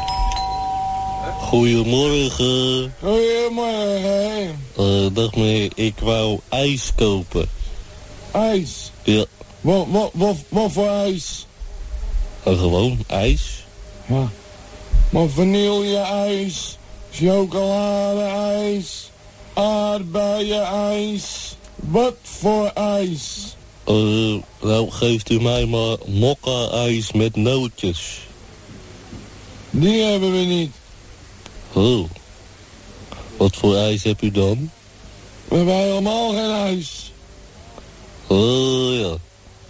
Goedemorgen. 1.34 2.94
Goedemorgen. 3.02 4.60
Eh, 4.76 5.06
dag 5.12 5.34
meneer, 5.34 5.70
ik 5.74 5.98
wou 5.98 6.40
ijs 6.48 6.92
kopen. 6.96 7.48
IJs. 8.32 8.92
Ja, 9.02 9.24
Wat, 9.60 9.86
wat, 9.90 10.10
wat, 10.14 10.36
wat 10.48 10.72
voor 10.72 10.88
ijs? 10.88 11.46
eh, 12.42 12.58
gewoon 12.58 12.98
ijs. 13.06 13.64
Ja. 14.06 14.28
Maar 15.10 15.28
vanille-ijs, 15.28 16.76
chocolade-ijs, 17.12 19.10
aardbeien-ijs. 19.54 21.56
Wat 21.74 22.14
voor 22.22 22.66
ijs? 22.74 23.56
Eh, 23.84 23.94
nou, 24.62 24.90
geeft 24.90 25.30
u 25.30 25.40
mij 25.40 25.66
maar 25.66 25.96
mokka-ijs 26.06 27.12
met 27.12 27.36
nootjes. 27.36 28.20
Die 29.70 30.02
hebben 30.02 30.32
we 30.32 30.38
niet. 30.38 30.72
Oh. 31.76 32.08
Wat 33.36 33.56
voor 33.56 33.76
ijs 33.76 34.02
heb 34.02 34.22
u 34.22 34.30
dan? 34.30 34.70
We 35.48 35.56
hebben 35.56 35.74
helemaal 35.74 36.30
geen 36.30 36.50
ijs. 36.50 37.12
Oh 38.26 38.94
ja. 38.94 39.14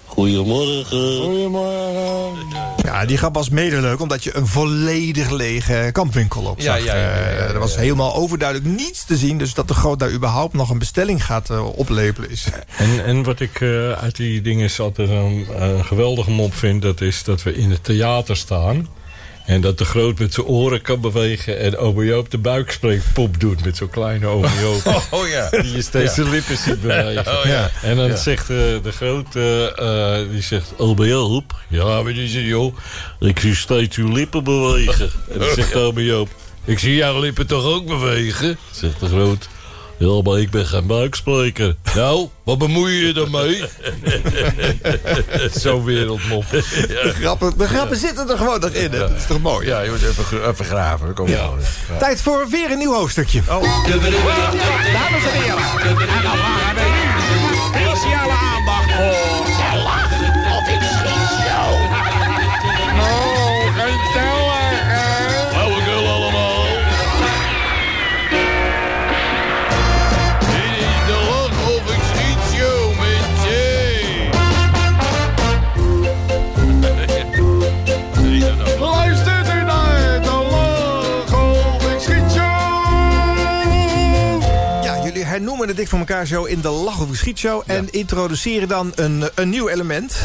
Goedemorgen. 0.05 1.23
Goedemorgen. 1.23 2.47
Ja, 2.85 3.05
die 3.07 3.17
grap 3.17 3.35
was 3.35 3.49
mede 3.49 3.81
leuk, 3.81 4.01
omdat 4.01 4.25
je 4.25 4.37
een 4.37 4.47
volledig 4.47 5.31
lege 5.31 5.89
kampwinkel 5.93 6.43
op 6.43 6.61
zag. 6.61 6.79
ja, 6.79 6.85
ja, 6.85 6.95
ja, 6.95 7.09
ja, 7.09 7.17
Eh, 7.17 7.39
ja, 7.39 7.45
er 7.45 7.59
was 7.59 7.77
helemaal 7.77 8.15
overduidelijk 8.15 8.77
niets 8.77 9.05
te 9.05 9.17
zien. 9.17 9.39
Dus 9.39 9.55
dat 9.55 9.69
de 9.69 9.75
groot 9.75 9.99
daar 9.99 10.13
überhaupt 10.13 10.55
nog 10.55 10.71
een 10.71 10.79
bestelling 10.79 11.25
gaat 11.25 11.51
eh, 11.51 11.79
oplepelen 11.79 12.31
is. 12.31 12.47
En, 12.77 13.05
en 13.05 13.23
wat 13.23 13.41
ik 13.41 13.61
eh, 13.61 13.93
uit 13.93 14.17
die 14.17 14.41
dingen 14.41 14.71
altijd 14.79 15.09
een, 15.09 15.47
een 15.63 15.85
geweldige 15.85 16.31
mop 16.31 16.55
vind... 16.55 16.83
dat 16.83 17.01
is 17.01 17.25
dat 17.25 17.43
we 17.43 17.55
in 17.55 17.71
het 17.71 17.85
theater 17.85 18.37
staan... 18.37 18.89
en 19.47 19.61
dat 19.61 19.79
de 19.79 19.85
groot 19.85 20.19
met 20.19 20.35
zijn 20.35 20.47
oren 20.47 20.83
kan 20.83 21.01
bewegen... 21.01 21.59
en 21.59 21.77
ome 21.77 22.05
Joop 22.05 22.31
de 22.31 22.39
buikspreekpop 22.39 23.41
doet 23.41 23.65
met 23.65 23.77
zo'n 23.77 23.91
kleine 23.91 24.27
ome 24.27 24.49
Joop. 24.63 25.03
Oh, 25.11 25.29
ja. 25.29 25.49
Die 25.51 25.73
je 25.73 25.83
steeds 25.83 26.17
Ja. 26.17 26.25
de 26.25 26.31
lippen 26.31 26.57
ziet 26.57 26.81
bewegen. 26.87 27.39
Oh, 27.39 27.45
ja. 27.45 27.71
En 27.83 27.97
dan 27.97 28.07
Ja. 28.07 28.17
zegt 28.17 28.51
eh, 28.51 28.57
de 28.57 28.93
groot... 28.97 29.37
eh, 29.37 30.31
die 30.31 30.43
zegt, 30.43 30.73
ome 30.77 31.07
Joop... 31.07 31.55
Ja, 31.69 32.03
wat 32.03 32.07
is 32.15 32.35
het 32.35 32.45
joh? 32.45 32.77
Ik 33.21 33.39
zie 33.41 33.55
steeds 33.55 33.97
uw 33.97 34.13
lippen 34.13 34.45
bewegen. 34.45 35.11
En 35.33 35.39
dan 35.39 35.49
zegt 35.55 35.75
ome 35.77 36.05
Joop... 36.05 36.29
Ik 36.65 36.79
zie 36.79 36.95
jouw 36.95 37.21
lippen 37.21 37.47
toch 37.47 37.65
ook 37.65 37.87
bewegen? 37.87 38.59
Zegt 38.71 39.01
de 39.01 39.07
groot... 39.07 39.49
Ja, 39.99 40.23
maar 40.23 40.39
ik 40.41 40.51
ben 40.51 40.67
geen 40.67 40.87
buikspreker. 40.87 41.77
Nou, 41.95 42.29
wat 42.45 42.59
bemoei 42.59 42.93
je 42.95 43.07
je 43.07 43.13
dan 43.13 43.31
mee? 43.31 43.65
Zo'n 45.63 45.85
wereldmop. 45.85 46.45
De 46.51 47.13
grappen, 47.21 47.59
de 47.59 47.67
grappen 47.69 47.97
zitten 47.97 48.31
er 48.31 48.37
gewoon 48.37 48.61
nog 48.61 48.71
in. 48.71 48.93
hè? 48.93 48.99
Dat 48.99 49.11
is 49.11 49.27
toch 49.27 49.41
mooi? 49.41 49.67
Ja, 49.67 49.81
je 49.81 49.91
moet 49.91 50.03
even, 50.03 50.49
even 50.49 50.65
graven. 50.65 51.07
Dan 51.07 51.15
kom 51.15 51.27
je 51.27 51.33
Ja. 51.33 51.39
wel. 51.39 51.57
Ja. 51.93 51.97
Tijd 51.99 52.23
voor 52.23 52.47
weer 52.51 52.71
een 52.71 52.79
nieuw 52.79 52.95
hoofdstukje. 52.95 53.43
Dames 53.47 53.65
en 53.65 54.01
heren, 55.33 55.59
en 56.09 56.23
dan 56.23 56.39
wij 56.75 56.91
nu 57.41 57.57
speciale 57.91 58.33
aandacht 58.33 58.93
voor... 58.97 59.36
hernoemen 85.57 85.77
de 85.77 85.83
Dik 85.83 85.89
voor 85.89 85.99
elkaar 85.99 86.27
show 86.27 86.49
in 86.49 86.61
de 86.61 86.69
Lach 86.69 87.01
of 87.01 87.09
Geschietshow... 87.09 87.63
en 87.67 87.89
introduceren 87.91 88.69
dan 88.69 88.93
een, 88.95 89.31
een 89.35 89.49
nieuw 89.49 89.69
element. 89.69 90.17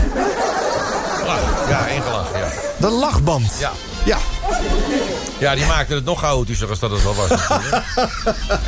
Lach. 1.25 1.69
Ja, 1.69 1.87
één 1.87 2.01
gelach, 2.01 2.31
ja. 2.37 2.49
De 2.79 2.89
lachband. 2.89 3.57
Ja. 3.59 3.71
Ja. 4.05 4.17
Ja, 5.41 5.55
die 5.55 5.65
maakte 5.65 5.93
het 5.93 6.05
nog 6.05 6.19
chaotischer 6.19 6.69
als 6.69 6.79
dat 6.79 6.91
het 6.91 7.05
al 7.05 7.15
was. 7.15 7.29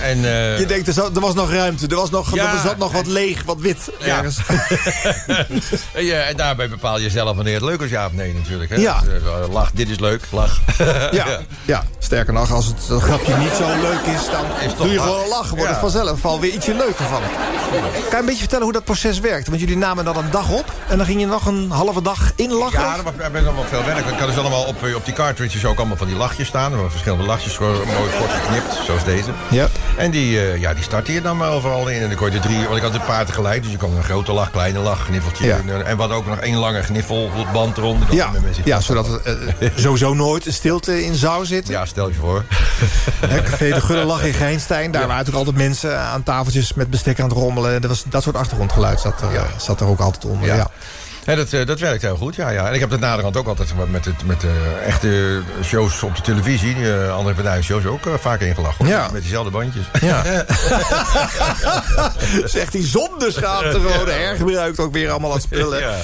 en, 0.01 0.25
eh, 0.25 0.59
Je 0.59 0.65
denkt, 0.67 0.87
er, 0.87 0.93
zat- 0.93 1.15
er 1.15 1.21
was 1.21 1.33
nog 1.33 1.51
ruimte. 1.51 1.87
Er, 1.87 1.95
was 1.95 2.09
nog, 2.09 2.33
Ja. 2.35 2.53
er 2.53 2.59
zat 2.59 2.77
nog 2.77 2.91
wat 2.91 3.05
leeg, 3.07 3.43
wat 3.43 3.57
wit. 3.59 3.89
Ja. 3.99 4.17
ergens. 4.17 4.37
en, 5.93 6.05
ja, 6.05 6.21
en 6.21 6.35
daarbij 6.37 6.69
bepaal 6.69 6.99
je 6.99 7.09
zelf 7.09 7.35
wanneer 7.35 7.53
het 7.53 7.63
leuk 7.63 7.81
is, 7.81 7.89
ja 7.89 8.05
of 8.05 8.11
nee 8.11 8.33
natuurlijk. 8.33 8.69
Hè? 8.69 8.75
Ja. 8.75 8.99
Dus, 8.99 9.21
eh, 9.23 9.53
lach, 9.53 9.71
dit 9.73 9.89
is 9.89 9.99
leuk, 9.99 10.21
lach. 10.31 10.59
Ja, 11.11 11.39
ja, 11.65 11.83
sterker 11.99 12.33
nog, 12.33 12.51
als 12.51 12.65
het 12.65 13.01
grapje 13.01 13.35
niet 13.37 13.51
zo 13.57 13.67
leuk 13.81 14.15
is... 14.15 14.25
dan 14.31 14.45
Is 14.61 14.67
toch 14.67 14.77
doe 14.77 14.89
je 14.89 14.95
lach. 14.95 15.05
gewoon 15.05 15.27
lachen. 15.27 15.55
Wordt 15.57 15.71
het 15.71 15.79
vanzelf 15.79 16.25
al 16.25 16.39
weer 16.39 16.51
ietsje 16.53 16.73
leuker 16.73 17.05
van. 17.05 17.21
Kan 17.21 18.09
je 18.11 18.15
een 18.19 18.25
beetje 18.25 18.39
vertellen 18.39 18.63
hoe 18.63 18.73
dat 18.73 18.83
proces 18.83 19.19
werkt? 19.19 19.47
Want 19.47 19.59
jullie 19.59 19.77
namen 19.77 20.05
dat 20.05 20.15
een 20.15 20.31
dag 20.31 20.49
op... 20.49 20.73
en 20.87 20.97
dan 20.97 21.05
ging 21.05 21.19
je 21.19 21.25
nog 21.25 21.45
een 21.45 21.71
halve 21.71 22.01
dag 22.01 22.31
in 22.35 22.51
lachen? 22.53 22.79
Ja, 22.79 22.97
er 22.97 23.03
was- 23.03 23.13
er 23.17 23.31
best 23.31 23.43
wel 23.43 23.53
veel 23.69 23.83
werk. 23.85 24.05
Ik 24.05 24.19
had 24.19 24.27
dus 24.27 24.37
allemaal 24.37 24.63
op, 24.63 24.83
eh, 24.83 24.95
op 24.95 25.05
die 25.05 25.13
cartridges 25.13 25.65
ook 25.65 25.77
allemaal 25.77 25.97
van 25.97 26.07
die 26.07 26.15
lachjes 26.15 26.47
staan. 26.47 26.62
Er 26.71 26.75
waren 26.75 26.91
verschillende 26.91 27.25
lachjes, 27.25 27.57
gewoon 27.57 27.75
mooi 27.75 28.11
kort 28.17 28.31
geknipt, 28.31 28.85
zoals 28.85 29.03
deze. 29.03 29.29
Ja. 29.49 29.67
En 29.97 30.11
die, 30.11 30.39
eh, 30.39 30.61
ja, 30.61 30.73
die 30.73 30.83
startte 30.83 31.13
je 31.13 31.21
dan 31.21 31.37
maar 31.37 31.51
overal 31.51 31.87
in. 31.87 32.01
En 32.01 32.07
dan 32.07 32.17
kon 32.17 32.29
je 32.29 32.35
er 32.35 32.41
drie, 32.41 32.63
want 32.63 32.75
ik 32.75 32.81
had 32.81 32.93
een 32.93 33.05
paar 33.05 33.25
tegelijk. 33.25 33.63
Dus 33.63 33.71
je 33.71 33.77
kon 33.77 33.95
een 33.95 34.03
grote 34.03 34.31
lach, 34.33 34.51
kleine 34.51 34.79
lach, 34.79 35.05
gniffeltje. 35.05 35.45
Ja. 35.45 35.57
En, 35.57 35.85
en 35.85 35.97
wat 35.97 36.11
ook 36.11 36.25
nog 36.25 36.37
één 36.37 36.57
lange 36.57 36.83
gniffelband 36.83 37.77
eronder. 37.77 38.13
Ja, 38.13 38.25
er 38.25 38.31
met 38.31 38.43
mensen 38.43 38.63
ja, 38.65 38.79
zodat 38.79 39.07
er 39.07 39.21
eh, 39.59 39.69
sowieso 39.75 40.13
nooit 40.13 40.45
een 40.45 40.53
stilte 40.53 41.05
in 41.05 41.15
zou 41.15 41.45
zitten. 41.45 41.73
Ja, 41.73 41.85
stel 41.85 42.07
je 42.07 42.13
voor. 42.13 42.43
Café 43.45 43.69
de 43.69 43.81
Gulle 43.81 44.03
lag 44.03 44.23
in 44.23 44.33
Geinstein. 44.33 44.91
Daar 44.91 45.07
waren 45.07 45.17
natuurlijk 45.17 45.45
altijd 45.45 45.65
mensen 45.65 45.99
aan 45.99 46.23
tafeltjes 46.23 46.73
met 46.73 46.89
bestek 46.89 47.19
aan 47.19 47.29
het 47.29 47.37
rommelen. 47.37 47.81
Dat, 47.81 47.89
was, 47.89 48.03
dat 48.07 48.23
soort 48.23 48.35
achtergrondgeluid 48.35 48.99
zat, 48.99 49.21
er, 49.21 49.35
eh, 49.35 49.43
zat 49.57 49.79
er 49.79 49.87
ook 49.87 49.99
altijd 49.99 50.25
onder. 50.25 50.55
Ja. 50.55 50.69
Ja. 51.25 51.35
Dat, 51.35 51.53
eh, 51.53 51.65
dat 51.65 51.79
werkt 51.79 52.01
heel 52.01 52.15
goed, 52.15 52.35
ja, 52.35 52.49
ja. 52.49 52.67
En 52.67 52.73
ik 52.73 52.79
heb 52.79 52.89
dat 52.89 52.99
naderhand 52.99 53.37
ook 53.37 53.47
altijd 53.47 53.73
met, 53.89 54.05
het, 54.05 54.25
met 54.25 54.41
de 54.41 54.81
echte 54.85 55.41
shows 55.63 56.03
op 56.03 56.15
de 56.15 56.21
televisie... 56.21 56.75
die 56.75 56.83
uh, 56.83 57.15
André 57.15 57.33
van 57.33 57.43
Duin 57.43 57.63
shows 57.63 57.85
ook 57.85 58.05
eh, 58.05 58.13
vaak 58.19 58.41
ingelachen. 58.41 58.87
Ja. 58.87 59.09
Met 59.11 59.21
diezelfde 59.21 59.51
bandjes. 59.51 59.85
Ja. 60.01 60.23
Zegt 62.45 62.73
hij 62.73 62.83
zonder 62.83 63.31
schaamte 63.31 63.79
gewoon. 63.79 64.07
Hergebruikt 64.07 64.79
ook 64.79 64.93
weer 64.93 65.09
allemaal 65.09 65.33
aan 65.33 65.41
spullen. 65.41 65.79
Ja. 65.79 65.95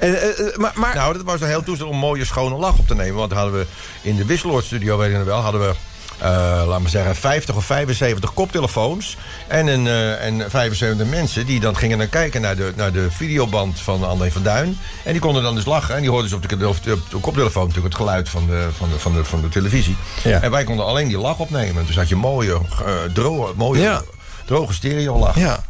En, 0.00 0.20
eh, 0.20 0.48
eh, 0.48 0.56
maar, 0.56 0.72
maar, 0.74 0.94
Nou, 0.94 1.12
dat 1.12 1.22
was 1.22 1.40
een 1.40 1.46
heel 1.48 1.62
toestel 1.62 1.86
om 1.86 1.92
een 1.92 1.98
mooie 1.98 2.24
schone 2.24 2.56
lach 2.56 2.78
op 2.78 2.86
te 2.86 2.94
nemen. 2.94 3.14
Want 3.14 3.32
hadden 3.32 3.58
we 3.58 3.66
in 4.02 4.16
de 4.16 4.24
Wisseloord 4.24 4.64
studio, 4.64 4.98
weet 4.98 5.10
je 5.10 5.24
wel... 5.24 5.40
hadden 5.40 5.60
we, 5.60 5.74
eh 6.22 6.62
laten 6.66 6.82
we 6.82 6.88
zeggen, 6.88 7.16
50 7.16 7.54
of 7.56 7.64
75 7.64 8.34
koptelefoons... 8.34 9.16
En, 9.48 9.66
een, 9.66 9.86
eh, 9.86 10.24
en 10.26 10.50
75 10.50 11.06
mensen 11.06 11.46
die 11.46 11.60
dan 11.60 11.76
gingen 11.76 11.98
dan 11.98 12.08
kijken 12.08 12.40
naar 12.40 12.56
de, 12.56 12.72
naar 12.76 12.92
de 12.92 13.10
videoband 13.10 13.80
van 13.80 14.04
André 14.04 14.30
van 14.30 14.42
Duin. 14.42 14.78
En 15.04 15.12
die 15.12 15.20
konden 15.20 15.42
dan 15.42 15.54
dus 15.54 15.64
lachen. 15.64 15.94
En 15.94 16.00
die 16.00 16.10
hoorden 16.10 16.30
dus 16.30 16.38
op 16.38 16.48
de, 16.58 16.68
op 16.68 16.82
de, 16.84 16.92
op 16.92 17.10
de 17.10 17.18
koptelefoon 17.18 17.66
natuurlijk 17.66 17.94
het 17.94 18.02
geluid 18.02 18.28
van 18.28 18.46
de, 18.46 18.68
van 18.76 18.88
de, 18.90 18.98
van 18.98 19.12
de, 19.12 19.24
van 19.24 19.40
de 19.40 19.48
televisie. 19.48 19.96
Ja. 20.24 20.40
En 20.40 20.50
wij 20.50 20.64
konden 20.64 20.84
alleen 20.86 21.08
die 21.08 21.18
lach 21.18 21.38
opnemen. 21.38 21.86
Dus 21.86 21.96
had 21.96 22.08
je 22.08 22.16
mooie, 22.16 22.52
eh, 22.52 22.92
droge, 23.14 23.52
mooie, 23.56 23.80
Ja. 23.82 24.02
droge 24.44 24.72
stereo-lach. 24.74 25.36
ja. 25.38 25.60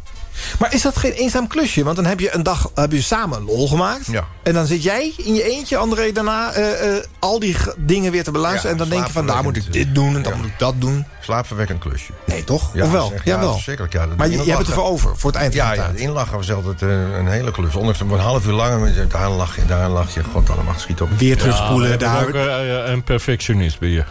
Maar 0.59 0.73
is 0.73 0.81
dat 0.81 0.97
geen 0.97 1.11
eenzaam 1.11 1.47
klusje? 1.47 1.83
Want 1.83 1.95
dan 1.95 2.05
heb 2.05 2.19
je 2.19 2.35
een 2.35 2.43
dag 2.43 2.71
heb 2.75 2.91
je 2.91 3.01
samen 3.01 3.37
een 3.37 3.45
lol 3.45 3.67
gemaakt. 3.67 4.05
Ja. 4.05 4.27
En 4.43 4.53
dan 4.53 4.65
zit 4.65 4.83
jij 4.83 5.13
in 5.17 5.33
je 5.33 5.43
eentje, 5.43 5.77
André, 5.77 6.11
daarna 6.11 6.51
eh, 6.51 6.95
eh, 6.97 7.03
al 7.19 7.39
die 7.39 7.55
dingen 7.77 8.11
weer 8.11 8.23
te 8.23 8.31
beluisteren. 8.31 8.75
Ja, 8.75 8.83
en 8.83 8.89
dan 8.89 8.97
denk 8.97 9.07
je 9.07 9.13
van, 9.13 9.27
daar 9.27 9.43
moet 9.43 9.55
ik 9.55 9.73
dit 9.73 9.95
doen 9.95 10.15
en 10.15 10.21
dan 10.21 10.37
moet 10.37 10.45
ik 10.45 10.59
dat 10.59 10.73
doen. 10.77 11.05
Slaapverwekkend 11.21 11.79
klusje. 11.79 12.11
Nee, 12.25 12.43
toch? 12.43 12.69
Ja, 12.73 12.83
of 12.85 12.91
wel? 12.91 13.07
zeg, 13.07 13.25
ja, 13.25 13.33
ja, 13.33 13.39
wel. 13.39 13.53
verschrikkelijk, 13.53 13.93
ja. 13.93 14.05
Maar 14.17 14.29
je, 14.29 14.37
je 14.37 14.43
hebt 14.43 14.57
het 14.57 14.67
ervoor 14.67 14.83
over, 14.83 15.17
voor 15.17 15.31
het 15.31 15.39
eind 15.39 15.55
van 15.55 15.63
Ja, 15.65 15.69
de 15.71 15.75
ja, 15.75 15.81
tijd. 15.83 15.93
het 15.93 16.01
inlachen 16.07 16.37
was 16.37 16.51
altijd 16.51 16.81
een, 16.81 16.89
een 16.89 17.27
hele 17.27 17.51
klus. 17.51 17.75
Ondanks 17.75 17.99
dat 17.99 18.11
een 18.11 18.19
half 18.19 18.45
uur 18.45 18.53
lang... 18.53 18.85
en 18.95 19.07
Daar 19.09 19.29
lach 19.29 19.55
je, 19.55 19.65
daar 19.65 19.89
lach 19.89 20.13
je. 20.13 20.23
God, 20.23 20.49
allemaal 20.49 20.73
schiet 20.77 21.01
op. 21.01 21.09
Weer 21.17 21.37
terugspoelen, 21.37 21.99
Ja, 21.99 22.07
huid. 22.09 22.27
ook 22.27 22.33
eh, 22.33 22.91
een 22.91 23.03
perfectionist 23.03 23.79
ben 23.79 23.89
je. 23.89 24.03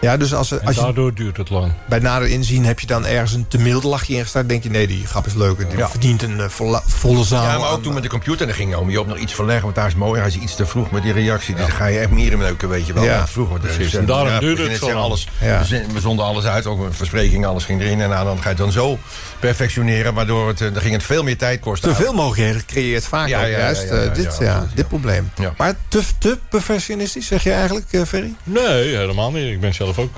Ja, 0.00 0.16
dus 0.16 0.34
als, 0.34 0.50
En 0.50 0.66
als 0.66 0.76
je 0.76 0.82
daardoor 0.82 1.14
duurt 1.14 1.36
het 1.36 1.50
lang. 1.50 1.72
bij 1.88 1.98
nader 1.98 2.28
inzien 2.28 2.64
heb 2.64 2.80
je 2.80 2.86
dan 2.86 3.06
ergens 3.06 3.32
een 3.32 3.48
te 3.48 3.58
milde 3.58 3.88
lachje 3.88 4.14
ingestart. 4.14 4.48
denk 4.48 4.62
je, 4.62 4.70
nee, 4.70 4.86
die 4.86 5.06
grap 5.06 5.26
is 5.26 5.34
leuk. 5.34 5.68
Die 5.68 5.78
Ja. 5.78 5.88
verdient 5.88 6.22
een 6.22 6.40
eh, 6.40 6.48
volle, 6.48 6.80
volle 6.86 7.24
zaal. 7.24 7.42
Ja, 7.44 7.58
maar 7.58 7.68
ook 7.68 7.76
aan- 7.76 7.80
toen 7.82 7.94
met 7.94 8.02
de 8.02 8.08
computer. 8.08 8.46
Dan 8.46 8.54
ging 8.54 8.76
om 8.76 8.90
je 8.90 9.00
op 9.00 9.06
nog 9.06 9.18
iets 9.18 9.34
verleggen. 9.34 9.64
Want 9.64 9.74
daar 9.74 9.86
is 9.86 9.94
mooi. 9.94 10.18
Hij 10.20 10.28
is 10.28 10.36
iets 10.38 10.54
te 10.56 10.66
vroeg 10.66 10.90
met 10.90 11.02
die 11.02 11.12
reactie. 11.12 11.54
Dus 11.54 11.66
dan 11.66 11.74
ga 11.74 11.86
je 11.86 11.98
echt 11.98 12.10
mieren 12.10 12.38
neuken, 12.38 12.68
weet 12.68 12.86
je 12.86 12.92
wel. 12.92 13.04
Ja. 13.04 13.26
Precies, 13.60 13.94
en 13.94 14.06
daarom 14.06 14.38
duurde 14.40 14.68
het 14.70 14.78
zo 14.78 14.90
alles. 14.90 15.28
Ja. 15.40 15.62
We 15.92 16.00
zonden 16.00 16.24
alles 16.24 16.44
uit. 16.44 16.66
Ook 16.66 16.80
een 16.84 16.92
verspreking, 16.94 17.46
alles 17.46 17.64
ging 17.64 17.80
erin. 17.80 18.00
En 18.00 18.08
nou, 18.08 18.24
dan 18.24 18.36
ga 18.36 18.42
je 18.42 18.48
het 18.48 18.58
dan 18.58 18.72
zo 18.72 18.98
perfectioneren. 19.40 20.14
Waardoor 20.14 20.48
het, 20.48 20.60
eh, 20.60 20.72
dan 20.72 20.82
ging 20.82 20.94
het 20.94 21.02
veel 21.02 21.22
meer 21.22 21.36
tijd 21.36 21.60
kosten. 21.60 21.88
Te 21.90 21.94
veel 22.02 22.12
mogelijkheden 22.12 22.66
creëert 22.66 23.04
vaak 23.04 23.28
Ja, 23.28 23.38
ook 23.38 23.44
ja, 23.44 23.50
ja, 23.50 23.58
juist 23.58 23.82
ja, 23.82 23.88
eh, 23.88 24.04
ja, 24.04 24.10
dit, 24.12 24.36
ja, 24.40 24.66
dit 24.74 24.88
probleem. 24.88 25.30
Ja. 25.36 25.54
Maar 25.56 25.74
te, 25.88 26.02
te 26.18 26.38
perfectionistisch, 26.50 27.26
zeg 27.26 27.42
je 27.42 27.52
eigenlijk, 27.52 27.86
eh, 27.92 28.02
Ferry? 28.02 28.34
Nee, 28.44 28.96
helemaal 28.96 29.30
niet. 29.32 29.52
Ik 29.52 29.60
ben 29.60 29.74
zelf 29.74 29.98
ook 29.98 30.16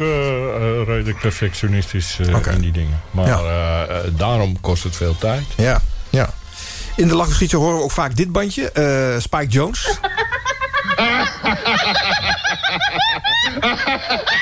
redelijk 0.86 1.20
perfectionistisch 1.20 2.18
eh, 2.20 2.52
in 2.52 2.60
die 2.60 2.72
dingen. 2.72 3.00
Maar 3.10 3.26
Ja. 3.26 3.86
daarom 4.16 4.60
kost 4.60 4.82
het 4.82 4.96
veel 4.96 5.18
tijd. 5.18 5.44
Ja, 5.56 5.80
ja. 6.10 6.30
In 6.96 7.08
de 7.08 7.14
lachgeschiedje 7.14 7.56
horen 7.56 7.76
we 7.76 7.82
ook 7.82 7.90
vaak 7.92 8.16
dit 8.16 8.32
bandje. 8.32 8.70
eh, 8.72 9.20
Spike 9.20 9.46
Jones. 9.46 9.88
Ha 13.50 13.74
ha 13.74 13.98
ha 13.98 14.16
ha! 14.16 14.40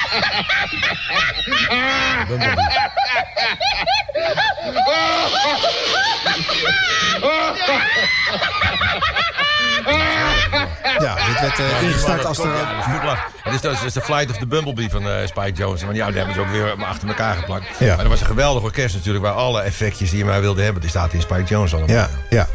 Ja, 10.98 11.14
dit 11.26 11.40
werd 11.40 11.58
eh, 11.58 11.82
ingestart 11.82 12.24
als 12.24 12.38
er... 12.38 12.46
Ja, 12.46 12.74
dat 12.76 12.86
is 12.86 12.92
goed 12.92 13.04
lachen. 13.04 13.32
Het 13.42 13.54
is, 13.54 13.60
dat 13.60 13.82
is 13.84 13.92
de 13.92 14.00
Flight 14.00 14.30
of 14.30 14.36
the 14.36 14.46
Bumblebee 14.46 14.90
van 14.90 15.08
eh, 15.08 15.26
Spike 15.26 15.52
Jones. 15.52 15.82
Want 15.82 15.96
ja, 15.96 16.06
die 16.06 16.16
hebben 16.16 16.34
ze 16.34 16.40
ook 16.40 16.50
weer 16.50 16.84
achter 16.84 17.08
elkaar 17.08 17.34
geplakt. 17.36 17.64
Ja. 17.78 17.86
Maar 17.86 17.96
dat 17.96 18.06
was 18.06 18.20
een 18.20 18.26
geweldig 18.26 18.62
orkest 18.62 18.94
natuurlijk... 18.94 19.24
waar 19.24 19.34
alle 19.34 19.60
effectjes 19.62 20.10
die 20.10 20.18
je 20.18 20.24
maar 20.24 20.40
wilde 20.40 20.62
hebben... 20.62 20.80
die 20.80 20.90
staat 20.90 21.12
in 21.12 21.20
Spike 21.20 21.44
Jones 21.44 21.74
allemaal. 21.74 21.96
Ja, 21.96 22.08
ja. 22.30 22.48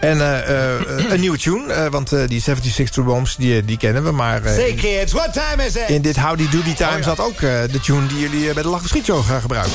En 0.00 0.20
eh, 0.20 0.72
eh, 0.74 1.10
een 1.10 1.20
nieuwe 1.20 1.38
tune, 1.38 1.72
eh, 1.72 1.86
want 1.90 2.12
eh, 2.12 2.26
die 2.26 2.40
76 2.40 2.94
True 2.94 3.04
Bombs, 3.06 3.36
die, 3.36 3.64
die 3.64 3.76
kennen 3.78 4.04
we. 4.04 4.10
Maar 4.10 4.42
eh, 4.44 4.54
Say 4.54 4.74
kids, 4.74 5.12
what 5.12 5.32
time 5.32 5.66
is 5.66 5.76
it? 5.76 5.88
in 5.88 6.02
dit 6.02 6.16
Howdy 6.16 6.48
Doody 6.48 6.74
Time 6.74 7.02
zat 7.02 7.20
ook 7.20 7.40
eh, 7.40 7.40
de 7.70 7.80
tune 7.82 8.06
die 8.06 8.18
jullie 8.18 8.52
bij 8.54 8.62
de 8.62 8.68
Lach 8.68 8.86
Schietshow 8.86 9.26
gaan 9.26 9.40
gebruiken. 9.40 9.72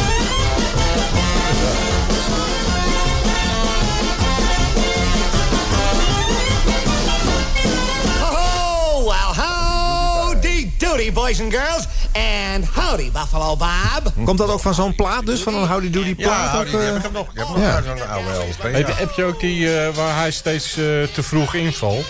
doody, 10.80 11.12
boys 11.12 11.40
and 11.40 11.52
girls. 11.52 11.86
And 12.52 12.64
howdy, 12.64 13.10
Buffalo 13.12 13.56
Bob. 13.56 14.12
Komt 14.24 14.38
dat 14.38 14.48
ook 14.48 14.60
van 14.60 14.74
zo'n 14.74 14.94
plaat 14.94 15.26
dus, 15.26 15.40
van 15.42 15.54
een 15.54 15.68
Howdy 15.68 15.90
Doody 15.90 16.14
Ja, 16.16 16.26
plaat? 16.26 16.50
Howdy, 16.52 16.74
ook, 16.74 16.80
die 16.80 16.80
heb 16.80 16.96
ik 16.96 17.02
hem 17.02 17.12
nog. 17.12 17.26
Ik 17.32 17.38
heb 17.38 17.48
nog 17.48 17.58
Ja. 17.58 17.82
zo'n 17.82 18.08
oude 18.08 18.30
LP. 18.30 18.62
Heb, 18.62 18.88
ja. 18.88 18.94
heb 18.94 19.10
je 19.16 19.24
ook 19.24 19.40
die 19.40 19.80
eh, 19.80 19.94
waar 19.94 20.16
hij 20.16 20.30
steeds 20.30 20.70
eh, 20.70 20.84
te 21.14 21.22
vroeg 21.22 21.54
invalt? 21.54 22.06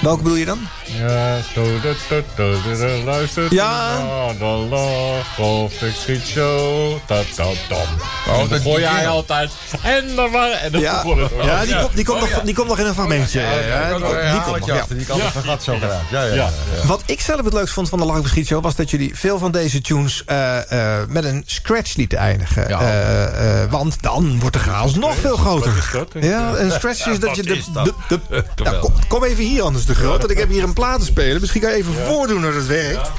Welke 0.00 0.22
bedoel 0.22 0.38
je 0.38 0.44
dan? 0.44 0.58
Ja, 0.88 1.36
to, 1.54 1.62
to, 1.82 1.92
to, 2.08 2.22
to, 2.36 2.52
to, 2.76 3.04
luister 3.04 3.46
Ja. 3.54 3.98
naar 3.98 4.38
de 4.38 4.44
lach 4.44 5.38
of 5.38 5.72
de 5.78 5.90
schietshow. 6.00 6.96
Ta, 7.06 7.20
ta, 7.36 7.44
tam. 7.68 7.78
Oh, 7.78 8.32
Oh, 8.32 8.38
dat 8.38 8.48
dan 8.50 8.60
gooi 8.60 8.80
jij 8.80 9.08
altijd. 9.08 9.50
En 9.82 10.04
dan 10.16 10.30
waar. 10.30 10.50
En 10.50 10.72
dan 10.72 10.80
Ja, 10.80 11.02
het. 11.06 11.30
ja, 11.44 11.64
die, 11.64 11.76
Komt, 11.80 11.94
die, 11.94 12.04
komt 12.04 12.22
Oh, 12.22 12.30
nog, 12.30 12.42
die 12.42 12.54
komt 12.54 12.68
nog 12.68 12.78
in 12.78 12.86
een 12.86 12.94
fragmentje. 12.94 13.40
Ja, 13.40 13.50
ja, 13.50 13.88
die, 13.88 14.02
komt- 14.02 14.20
die 14.32 14.40
komt 14.42 14.58
nog, 14.58 14.66
ja. 14.68 14.84
Die 14.88 15.06
kan 15.06 15.20
het 15.20 15.44
gat 15.44 15.62
zo 15.62 15.74
gedaan. 15.74 16.02
Ja, 16.10 16.22
ja. 16.24 16.50
Wat 16.84 17.02
ik 17.06 17.20
zelf 17.20 17.44
het 17.44 17.52
leukst 17.52 17.74
vond 17.74 17.88
van 17.88 17.98
de 17.98 18.04
Lach 18.04 18.28
Schietshow... 18.28 18.62
was 18.62 18.74
dat 18.76 18.90
jullie 18.90 19.16
veel 19.18 19.38
van 19.38 19.50
deze 19.52 19.80
tunes 19.80 20.22
eh, 20.26 20.72
eh, 21.00 21.08
met 21.08 21.24
een 21.24 21.42
scratch 21.46 21.96
lieten 21.96 22.18
eindigen. 22.18 22.68
Ja. 22.68 22.80
Eh, 22.80 23.62
eh, 23.62 23.70
want 23.70 24.02
dan 24.02 24.40
wordt 24.40 24.54
de 24.56 24.62
chaos 24.62 24.94
nog 24.94 25.14
veel 25.16 25.36
groter. 25.36 25.72
Dat? 25.92 26.08
Ja, 26.24 26.52
een 26.56 26.70
scratch 26.72 27.06
is 27.06 27.18
dat 27.20 27.36
je... 27.36 27.42
De, 27.42 27.56
is 27.56 27.66
dat? 27.72 27.84
de, 28.08 28.18
de- 28.28 28.44
Nou, 28.62 28.78
kom, 28.78 28.92
kom 29.08 29.24
even 29.24 29.44
hier 29.44 29.62
anders 29.62 29.84
de 29.84 29.94
groot, 29.94 30.18
want 30.18 30.30
ik 30.30 30.38
heb 30.38 30.48
hier 30.50 30.62
een 30.62 30.72
plaat 30.78 30.98
te 30.98 31.04
spelen. 31.04 31.40
Misschien 31.40 31.60
kan 31.60 31.70
je 31.70 31.76
even 31.76 31.94
voordoen 31.94 32.42
dat 32.42 32.54
het 32.54 32.66
werkt. 32.66 33.10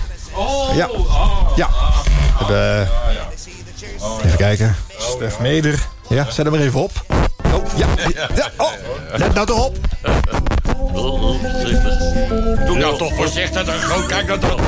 Ja. 0.76 0.90
Ja. 1.56 1.70
We 1.70 2.46
hebben, 2.46 2.88
eh, 4.02 4.26
even 4.26 4.38
kijken. 4.38 4.76
Stef 4.98 5.40
Meder. 5.40 5.88
Ja, 6.10 6.32
zet 6.32 6.46
hem 6.46 6.54
er 6.54 6.62
even 6.62 6.80
op. 6.80 6.92
Oh, 7.54 7.66
ja. 7.76 7.88
ja. 8.16 8.52
Oh, 8.58 8.72
let 9.12 9.34
nou 9.34 9.46
toch 9.46 9.66
op. 9.66 9.78
Doe 12.66 12.78
nou 12.78 12.98
toch 12.98 13.14
voorzichtig. 13.16 14.06
kijk 14.08 14.28
nou 14.28 14.40
toch. 14.40 14.60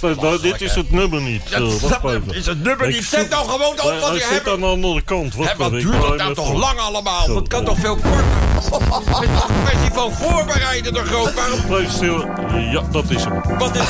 Nou, 0.00 0.40
dit 0.40 0.60
is 0.60 0.74
het 0.74 0.90
nummer 0.90 1.20
niet. 1.20 1.50
Eh, 1.50 1.60
even. 1.60 2.34
Is 2.34 2.46
het 2.46 2.62
nummer 2.62 2.88
niet? 2.88 3.04
Zet 3.04 3.30
nou 3.30 3.48
gewoon 3.48 3.70
op 3.70 3.76
wat 3.76 4.08
Hij 4.08 4.12
je 4.14 4.18
zit 4.20 4.28
hebt. 4.28 4.48
aan 4.48 4.60
de 4.60 4.66
andere 4.66 5.02
kant. 5.02 5.34
Wat 5.34 5.46
ik 5.46 5.70
duurt 5.70 6.00
dat 6.02 6.16
nou 6.16 6.34
toch 6.34 6.52
lang 6.52 6.78
allemaal? 6.78 7.26
Dat 7.26 7.48
kan 7.48 7.64
toch 7.64 7.78
veel 7.78 7.94
korter? 7.94 8.24
Het 8.54 9.08
is 9.10 9.18
een 9.18 9.64
kwestie 9.64 9.92
van 9.92 10.12
voorbereiden, 10.12 10.92
de 10.92 11.04
groot. 11.04 11.34
Waarom? 11.34 11.66
Blijf 11.68 11.90
stil. 11.90 12.24
Ja, 12.72 12.82
dat 12.90 13.04
is 13.08 13.24
hem. 13.24 13.58
Wat 13.58 13.74
is? 13.76 13.82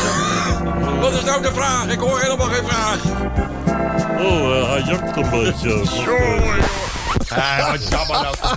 Wat 1.00 1.12
is 1.12 1.24
nou 1.24 1.42
de 1.42 1.52
vraag? 1.54 1.86
Ik 1.86 1.98
hoor 1.98 2.20
helemaal 2.20 2.48
geen 2.48 2.66
vraag. 2.66 2.98
Oh, 4.18 4.56
eh, 4.56 4.68
hij 4.68 4.82
jakt 4.82 5.16
een 5.16 5.30
beetje. 5.30 5.84
Ah, 7.28 7.70
wat 7.70 7.88
jammer 7.88 8.20
nou. 8.20 8.34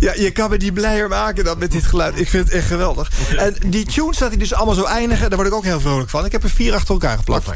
Ja, 0.00 0.12
je 0.14 0.30
kan 0.30 0.50
me 0.50 0.56
niet 0.56 0.74
blijer 0.74 1.08
maken 1.08 1.44
dan 1.44 1.58
met 1.58 1.70
dit 1.70 1.84
geluid. 1.84 2.20
Ik 2.20 2.28
vind 2.28 2.44
het 2.44 2.54
echt 2.54 2.66
geweldig. 2.66 3.10
En 3.36 3.56
die 3.66 3.84
tunes 3.84 4.18
dat 4.18 4.30
die 4.30 4.38
dus 4.38 4.54
allemaal 4.54 4.74
zo 4.74 4.84
eindigen, 4.84 5.28
daar 5.28 5.38
word 5.38 5.50
ik 5.50 5.54
ook 5.54 5.64
heel 5.64 5.80
vrolijk 5.80 6.10
van. 6.10 6.24
Ik 6.24 6.32
heb 6.32 6.42
er 6.42 6.50
vier 6.50 6.74
achter 6.74 6.94
elkaar 6.94 7.16
geplakt. 7.16 7.46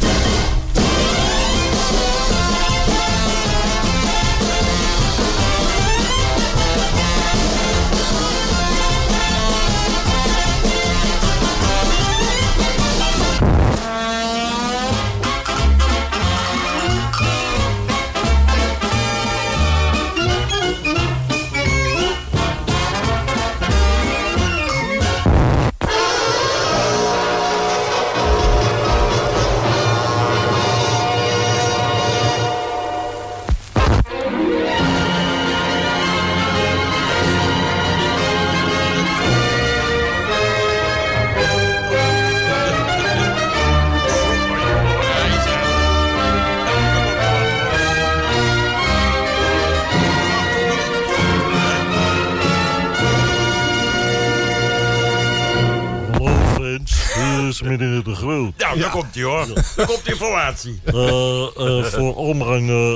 Komt 59.12 59.14
hij 59.14 59.22
hoor. 59.24 59.46
Daar 59.76 59.86
komt 59.86 60.08
informatie. 60.08 60.80
Voor 60.84 61.52
eh, 61.56 61.94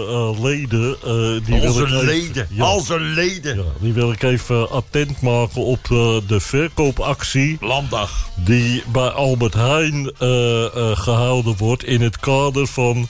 eh, 0.09 0.43
leden. 0.43 0.97
eh, 1.05 1.47
die 1.47 1.61
wil 1.61 1.69
Onze 1.69 1.81
ik 1.83 1.87
even- 1.87 2.05
leden. 2.05 2.47
Ja. 2.51 2.73
Onze 2.75 3.01
leden. 3.01 3.57
Ja, 3.57 3.63
die 3.79 3.93
wil 3.93 4.13
ik 4.13 4.23
even 4.23 4.71
attent 4.71 5.21
maken 5.21 5.63
op 5.65 5.79
eh, 5.91 6.17
de 6.27 6.41
verkoopactie. 6.41 7.57
Landdag. 7.61 8.29
Die 8.37 8.83
bij 8.93 9.09
Albert 9.09 9.55
Heijn 9.55 10.13
eh, 10.19 10.65
eh, 10.65 10.97
gehouden 10.99 11.57
wordt 11.57 11.85
in 11.85 12.01
het 12.01 12.19
kader 12.21 12.67
van 12.67 13.09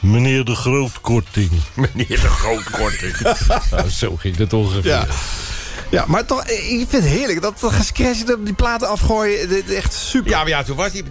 meneer 0.00 0.44
de 0.44 0.54
Grootkorting. 0.54 1.50
Meneer 1.74 2.06
de 2.08 2.16
Grootkorting. 2.28 3.16
Nou, 3.70 3.88
zo 3.90 4.16
ging 4.16 4.36
het 4.36 4.52
ongeveer. 4.52 4.90
Ja. 4.90 5.06
Ja, 5.92 6.04
maar 6.06 6.24
toch, 6.24 6.44
ik 6.48 6.86
vind 6.88 6.92
het 6.92 7.04
heerlijk. 7.04 7.42
Dat, 7.42 7.60
dat 7.60 7.72
gescratcht, 7.72 8.26
dat 8.26 8.44
die 8.44 8.54
platen 8.54 8.88
afgooien, 8.88 9.48
dit 9.48 9.68
is 9.68 9.74
echt 9.76 9.92
super. 9.92 10.30
Ja, 10.30 10.38
maar 10.38 10.48
ja, 10.48 10.62
toen 10.62 10.76
was 10.76 10.90
die... 10.92 11.04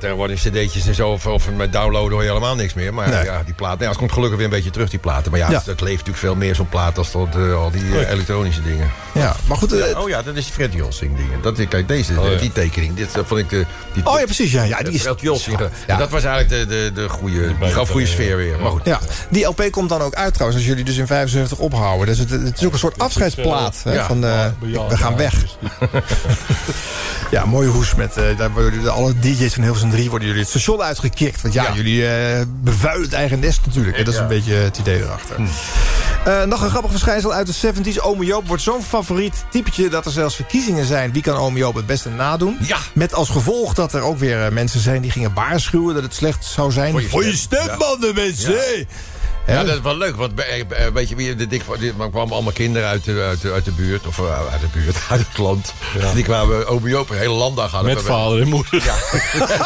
Tegenwoordig 0.00 0.40
cd'tjes 0.40 0.86
en 0.86 0.94
zo, 0.94 1.08
of, 1.10 1.26
of 1.26 1.50
met 1.56 1.72
downloaden 1.72 2.10
hoor 2.12 2.22
je 2.22 2.28
helemaal 2.28 2.54
niks 2.54 2.74
meer. 2.74 2.94
Maar 2.94 3.08
Nee. 3.08 3.24
ja, 3.24 3.42
die 3.44 3.54
platen... 3.54 3.80
Ja, 3.82 3.88
het 3.88 3.96
komt 3.98 4.12
gelukkig 4.12 4.36
weer 4.36 4.46
een 4.46 4.52
beetje 4.52 4.70
terug, 4.70 4.90
die 4.90 4.98
platen. 4.98 5.30
Maar 5.30 5.40
ja, 5.40 5.50
Ja. 5.50 5.56
Het, 5.56 5.66
het 5.66 5.80
leeft 5.80 5.92
natuurlijk 5.92 6.18
veel 6.18 6.34
meer 6.34 6.54
zo'n 6.54 6.68
plaat 6.68 6.98
als 6.98 7.12
dat, 7.12 7.28
eh, 7.36 7.54
al 7.54 7.70
die 7.70 7.98
eh, 8.00 8.10
elektronische 8.10 8.62
dingen. 8.62 8.90
Ja, 9.14 9.36
maar 9.48 9.56
goed. 9.56 9.72
eh, 9.72 9.90
Ja, 9.90 10.00
oh 10.00 10.08
ja, 10.08 10.22
dat 10.22 10.36
is 10.36 10.46
Fred 10.46 10.72
Jossing 10.72 11.16
dingen. 11.16 11.42
Dat, 11.42 11.68
kijk, 11.68 11.88
deze, 11.88 12.36
die 12.40 12.52
tekening, 12.52 12.94
dit 12.96 13.12
dat 13.14 13.26
vond 13.26 13.40
ik 13.40 13.48
de... 13.50 13.64
Die, 13.92 14.06
Oh 14.06 14.18
ja, 14.18 14.24
precies. 14.24 14.52
Ja, 14.52 14.62
ja, 14.62 14.78
die 14.78 14.92
is, 14.92 15.02
Fred 15.02 15.20
Jossing. 15.20 15.58
Ja. 15.86 15.96
Dat 15.96 16.10
was 16.10 16.24
eigenlijk 16.24 16.68
de, 16.68 16.74
de, 16.74 16.90
de 16.94 17.08
goede, 17.08 17.58
die 17.60 17.68
gaf 17.70 17.88
goede 17.90 18.06
sfeer 18.06 18.36
weer. 18.36 18.58
Maar 18.60 18.70
goed. 18.70 18.80
ja, 18.84 19.00
die 19.30 19.44
LP 19.46 19.68
komt 19.70 19.88
dan 19.88 20.00
ook 20.00 20.14
uit 20.14 20.32
trouwens, 20.32 20.60
als 20.60 20.68
jullie 20.70 20.84
dus 20.84 20.96
in 20.96 21.06
75 21.06 21.58
ophouden. 21.58 22.06
Dus 22.06 22.18
het, 22.18 22.30
het 22.30 22.58
is 22.60 22.66
ook 22.66 22.72
een 22.72 22.78
soort 22.78 22.98
afscheidsplaat. 22.98 23.80
Hè, 23.84 23.92
Ja. 23.94 24.06
van, 24.06 24.24
we 24.88 24.96
gaan 24.96 25.16
weg. 25.16 25.34
ja, 27.30 27.44
mooie 27.44 27.68
hoes. 27.68 27.94
Met, 27.94 28.16
eh, 28.16 28.24
daar 28.38 28.50
worden 28.52 28.82
de- 28.82 28.90
alle 28.90 29.18
DJ's 29.18 29.54
van 29.54 29.62
Hilversum 29.62 29.90
3 29.90 30.08
worden 30.10 30.26
jullie 30.28 30.42
het 30.42 30.50
station 30.50 30.80
uitgekikt. 30.82 31.42
Want 31.42 31.54
ja, 31.54 31.72
jullie 31.74 32.08
eh, 32.08 32.42
bevuilen 32.62 33.04
het 33.04 33.12
eigen 33.12 33.38
nest 33.40 33.60
natuurlijk. 33.66 34.04
Dat 34.04 34.14
is 34.14 34.20
een 34.20 34.28
beetje 34.28 34.54
het 34.54 34.78
idee 34.78 35.02
erachter. 35.02 35.36
Eh, 36.24 36.42
nog 36.44 36.62
een 36.62 36.70
grappig 36.70 36.90
verschijnsel 36.90 37.32
uit 37.32 37.46
de 37.46 37.72
70s. 37.74 38.00
Ome 38.00 38.24
Joop 38.24 38.46
wordt 38.46 38.62
zo'n 38.62 38.82
favoriet 38.82 39.44
typetje 39.50 39.88
dat 39.88 40.04
er 40.06 40.12
zelfs 40.12 40.34
verkiezingen 40.36 40.84
zijn. 40.86 41.12
Wie 41.12 41.22
kan 41.22 41.36
Ome 41.36 41.58
Joop 41.58 41.74
het 41.74 41.86
beste 41.86 42.08
nadoen? 42.08 42.56
Ja. 42.60 42.78
Met 42.92 43.14
als 43.14 43.28
gevolg 43.28 43.74
dat 43.74 43.92
er 43.92 44.00
ook 44.02 44.18
weer 44.18 44.44
eh, 44.44 44.50
mensen 44.52 44.80
zijn 44.80 45.02
die 45.02 45.10
gingen 45.10 45.34
waarschuwen 45.34 45.94
dat 45.94 46.02
het 46.02 46.14
slecht 46.14 46.44
zou 46.44 46.72
zijn. 46.72 46.90
Voor 46.90 47.00
je 47.02 47.08
Voor 47.08 47.24
je 47.24 47.36
stem. 47.36 47.62
stembanden, 47.62 48.14
mensen! 48.14 48.52
Ja. 48.52 48.84
Ja, 49.46 49.64
dat 49.64 49.74
is 49.74 49.80
wel 49.80 49.96
leuk, 49.96 50.16
want 50.16 50.40
eh, 50.40 50.60
eh, 50.60 50.92
weet 50.94 51.08
je 51.08 51.14
wie 51.16 51.34
de 51.34 51.46
dik 51.46 51.62
van. 51.62 51.76
Er 51.80 51.92
kwamen 52.10 52.32
allemaal 52.34 52.52
kinderen 52.52 52.88
uit 52.88 53.04
de, 53.04 53.22
uit 53.28 53.40
de, 53.40 53.52
uit 53.52 53.64
de 53.64 53.70
buurt, 53.70 54.06
of 54.06 54.18
eh, 54.18 54.24
uit 54.52 54.60
de 54.60 54.66
buurt, 54.72 54.96
uit 55.10 55.26
het 55.28 55.38
land. 55.38 55.72
Die 56.14 56.24
kwamen 56.24 56.66
Oom 56.68 56.88
Joop 56.88 57.10
een 57.10 57.16
hele 57.18 57.32
landdag 57.32 57.70
hadden. 57.70 57.94
Met 57.94 58.02
vader 58.02 58.40
en 58.40 58.48
moeder. 58.48 58.82
Ja. 58.84 58.94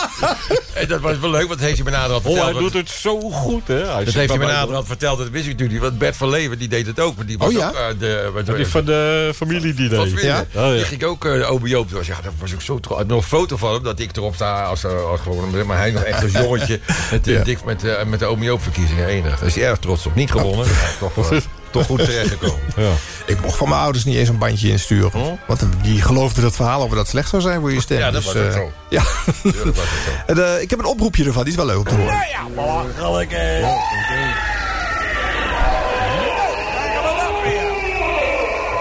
en 0.81 0.89
dat 0.89 1.01
was 1.01 1.19
wel 1.19 1.31
leuk, 1.31 1.49
want 1.49 1.61
heeft 1.61 1.75
hij 1.75 1.85
me 1.85 1.91
naderhand 1.91 2.25
Oh, 2.25 2.33
verteld. 2.33 2.53
hij 2.53 2.63
doet 2.63 2.73
het 2.73 2.89
zo 2.91 3.21
goed, 3.31 3.69
hè? 3.69 3.87
Hij 3.93 4.05
dat 4.05 4.15
heeft 4.15 4.29
hij 4.29 4.39
me 4.39 4.47
naderhand 4.47 4.87
verteld, 4.87 5.19
dat 5.19 5.29
wist 5.29 5.45
ik 5.45 5.51
natuurlijk 5.51 5.73
niet. 5.73 5.89
Want 5.89 5.99
Bert 5.99 6.17
van 6.17 6.29
Leeuwen, 6.29 6.59
die 6.59 6.69
deed 6.69 6.87
het 6.87 7.01
ook. 7.01 7.17
Maar 7.17 7.27
die 7.27 7.39
was 7.39 7.49
Oh 7.49 7.53
ja? 7.53 7.69
ook, 7.69 7.75
eh, 7.75 7.85
de, 7.99 8.31
wat- 8.35 8.49
is 8.49 8.69
van 8.69 8.85
de 8.85 9.33
familie 9.37 9.75
die 9.75 9.89
deed. 9.89 10.21
Ja? 10.21 10.41
Oh, 10.41 10.63
ja. 10.63 10.73
Die 10.73 10.85
ging 10.85 11.05
ook 11.05 11.25
uh, 11.25 11.51
Oom 11.51 11.67
Joop. 11.67 11.91
Dus 11.91 12.07
ja, 12.07 12.17
dat 12.23 12.33
was 12.39 12.55
ook 12.55 12.63
zo 12.63 12.81
trots. 12.81 13.05
Nog 13.07 13.17
een 13.23 13.29
foto 13.29 13.57
van 13.57 13.73
hem, 13.75 13.83
dat 13.83 13.99
ik 14.01 14.17
erop 14.17 14.35
sta 14.35 14.63
als, 14.65 14.85
eh, 14.85 15.05
als 15.11 15.21
gewoon... 15.21 15.67
Maar 15.67 15.79
hij 15.79 15.91
nog 15.91 16.03
echt 16.03 16.23
als 16.23 16.33
jongetje 16.33 16.81
met, 17.11 17.25
de 17.25 17.33
Ja. 17.33 17.43
dik, 17.45 17.65
met, 17.65 17.85
eh, 17.85 18.05
met 18.05 18.19
de 18.19 18.27
Oom 18.27 18.43
Joop 18.43 18.63
verkiezingen 18.63 19.07
enig. 19.07 19.43
Is 19.43 19.55
hij 19.55 19.70
erg 19.71 19.79
trots 19.79 20.07
op. 20.07 20.15
Niet 20.15 20.31
gewonnen. 20.31 20.67
maar 20.67 20.95
toch, 21.15 21.31
eh, 21.33 21.39
toch 21.71 21.87
goed 21.87 21.99
terechtgekomen. 22.05 22.59
Ja. 22.77 22.91
Ik 23.27 23.41
mocht 23.41 23.57
van 23.57 23.69
mijn 23.69 23.81
ouders 23.81 24.05
niet 24.05 24.17
eens 24.17 24.29
een 24.29 24.39
bandje 24.39 24.69
insturen. 24.71 25.39
Want 25.47 25.63
die 25.83 26.03
geloofden 26.03 26.43
dat 26.43 26.57
verhaal 26.57 26.83
over 26.83 26.97
dat 26.97 27.09
slecht 27.09 27.29
zou 27.29 27.43
zijn 27.43 27.61
voor 27.61 27.73
je 27.73 27.81
stem. 27.81 27.99
Ja, 27.99 28.11
dat 28.11 28.23
Dus, 28.23 28.33
was 28.33 28.43
eh, 28.47 28.53
zo. 28.53 28.73
Ja. 28.89 29.03
Tuurlijk 29.43 29.77
was 29.77 29.85
het 29.89 30.03
zo. 30.05 30.11
En, 30.33 30.55
eh, 30.55 30.63
ik 30.63 30.71
heb 30.71 30.79
een 30.79 30.85
oproepje 30.85 31.25
ervan, 31.25 31.43
die 31.43 31.53
is 31.53 31.59
wel 31.59 31.67
leuk 31.67 31.79
om 31.79 31.85
te 31.85 31.95
horen. 31.95 32.13
Nou 32.13 32.27
ja, 32.29 32.43
belachelijk, 32.55 33.31
hè. 33.31 33.61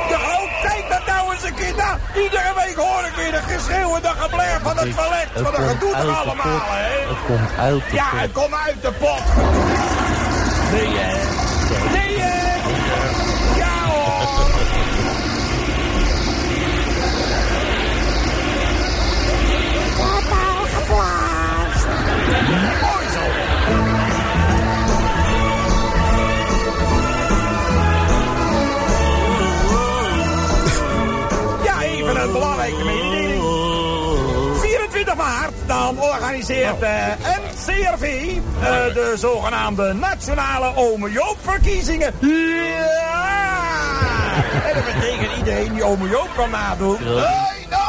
De 0.09 0.15
groot, 0.25 0.49
kijk 0.61 0.85
dat 0.89 1.05
nou 1.07 1.33
eens 1.33 1.43
een 1.43 1.53
keer 1.53 1.73
na. 1.77 1.97
Iedere 2.15 2.53
week 2.55 2.75
hoor 2.75 3.03
ik 3.05 3.13
weer 3.15 3.31
de 3.31 3.41
geschreeuw 3.53 3.95
en 3.95 4.01
de 4.01 4.11
gebler 4.17 4.59
van 4.63 4.77
het 4.77 4.95
Wat 4.95 5.57
een 5.57 5.63
komt 5.65 5.67
gedoe 5.69 5.91
de 5.91 5.97
allemaal, 5.97 6.61
hè. 6.67 7.07
Het 7.09 7.17
komt 7.27 7.49
uit 7.59 7.83
de 7.89 7.95
Ja, 7.95 8.09
pot. 8.09 8.19
het 8.19 8.31
komt 8.31 8.53
uit 8.53 8.81
de 8.81 8.91
pot. 8.91 9.21
Nee, 10.71 10.97
hè. 10.97 11.98
Dan 35.95 36.03
organiseert 36.03 36.79
de 36.79 37.13
NCRV 37.19 38.03
eh, 38.03 38.93
de 38.93 39.13
zogenaamde 39.17 39.93
Nationale 39.93 40.75
Ome 40.75 41.11
Joop 41.11 41.37
verkiezingen. 41.41 42.13
Ja! 42.19 43.17
En 44.67 44.73
dat 44.73 44.85
betekent 44.85 45.37
iedereen 45.37 45.73
die 45.73 45.83
Ome 45.83 46.09
Joop 46.09 46.29
kan 46.35 46.49
nadoen. 46.49 46.97
Hey, 46.97 47.65
nou! 47.69 47.88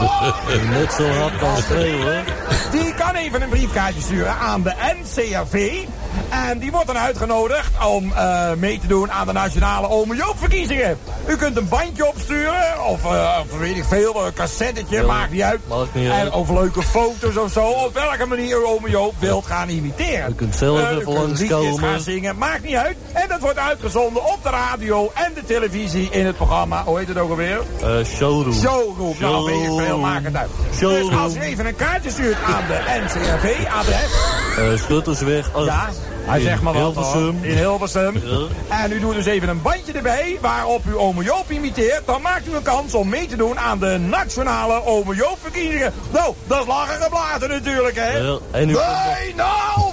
Net 0.70 0.92
zo 0.92 1.08
hard 1.08 1.38
kan 1.38 1.56
schreeuwen. 1.56 2.24
Die 2.70 2.94
kan 2.94 3.14
even 3.14 3.42
een 3.42 3.48
briefkaartje 3.48 4.00
sturen 4.00 4.36
aan 4.38 4.62
de 4.62 4.74
NCRV. 5.02 5.84
En 6.30 6.58
die 6.58 6.70
wordt 6.70 6.86
dan 6.86 6.98
uitgenodigd 6.98 7.70
om 7.86 8.12
eh, 8.12 8.52
mee 8.52 8.78
te 8.78 8.86
doen 8.86 9.12
aan 9.12 9.26
de 9.26 9.32
nationale 9.32 9.88
Ome 9.88 10.32
verkiezingen. 10.36 10.98
U 11.26 11.36
kunt 11.36 11.56
een 11.56 11.68
bandje 11.68 12.06
opsturen 12.08 12.84
of, 12.86 13.04
eh, 13.04 13.38
of 13.40 13.58
weet 13.58 13.76
ik 13.76 13.84
veel, 13.84 14.26
een 14.26 14.32
cassettetje, 14.32 15.02
maakt 15.02 15.32
niet 15.32 15.42
uit. 15.42 15.60
Maakt 15.68 15.94
niet 15.94 16.10
en, 16.10 16.32
of 16.32 16.50
leuke 16.50 16.82
foto's 16.82 17.36
of 17.36 17.52
zo. 17.52 17.60
Op 17.60 17.94
welke 17.94 18.26
manier 18.26 18.58
u 18.60 18.64
Ome 18.64 18.90
Joop 18.90 19.14
wilt 19.18 19.46
gaan 19.46 19.68
imiteren. 19.68 20.28
Je 20.28 20.34
kunt 20.34 20.54
zelf 20.56 20.78
Eh, 20.78 20.84
even 20.90 21.00
u 21.00 21.04
kunt 21.04 21.26
liedjes 21.28 21.48
gaan 21.50 21.60
langskomen. 21.60 22.00
zingen, 22.00 22.36
maakt 22.38 22.64
niet 22.64 22.74
uit. 22.76 22.96
En 23.12 23.28
dat 23.28 23.40
wordt 23.40 23.58
uitgezonden 23.58 24.24
op 24.24 24.38
de 24.42 24.50
radio 24.50 25.10
en 25.14 25.32
de 25.34 25.44
televisie 25.44 26.08
in 26.10 26.26
het 26.26 26.36
programma. 26.36 26.82
Hoe 26.84 26.98
heet 26.98 27.08
het 27.08 27.18
ook 27.18 27.30
alweer? 27.30 27.60
Showroom. 28.04 28.52
Showroom. 28.54 29.14
Nou, 29.18 29.44
weet 29.44 29.62
ik 29.80 29.86
veel, 29.86 29.89
uit. 29.98 30.48
Dus 30.80 31.10
als 31.18 31.34
u 31.36 31.40
even 31.40 31.66
een 31.66 31.76
kaartje 31.76 32.10
stuurt 32.10 32.36
aan 32.46 32.64
de 32.68 33.00
NCRV-adres... 33.04 34.10
Eh, 34.58 34.78
Schuttersweg. 34.82 35.54
Oh, 35.54 35.64
Ja, 35.64 35.88
hij 36.24 36.40
zegt 36.40 36.62
maar 36.62 36.72
wat. 36.72 36.82
Hilversum. 36.82 37.38
In 37.44 37.56
Hilversum. 37.56 38.20
Ja. 38.68 38.82
En 38.82 38.92
u 38.92 39.00
doet 39.00 39.14
dus 39.14 39.26
even 39.26 39.48
een 39.48 39.62
bandje 39.62 39.92
erbij 39.92 40.38
waarop 40.40 40.84
u 40.86 40.96
Ome 40.96 41.24
Joop 41.24 41.50
imiteert. 41.50 42.02
Dan 42.06 42.22
maakt 42.22 42.46
u 42.48 42.54
een 42.54 42.62
kans 42.62 42.94
om 42.94 43.08
mee 43.08 43.26
te 43.26 43.36
doen 43.36 43.58
aan 43.58 43.78
de 43.78 43.98
nationale 43.98 44.84
Ome 44.84 45.14
Joop 45.14 45.38
verkiezingen. 45.42 45.92
Nou, 46.10 46.34
dat 46.46 46.60
is 46.60 46.66
lachen 46.66 47.02
geblazen 47.02 47.48
natuurlijk, 47.48 47.96
hè? 47.96 48.16
Ja, 48.18 48.38
en 48.50 48.68
u 48.68 48.72
komt 48.72 48.86
nog- 48.86 49.04
Nee, 49.18 49.34
nou 49.34 49.90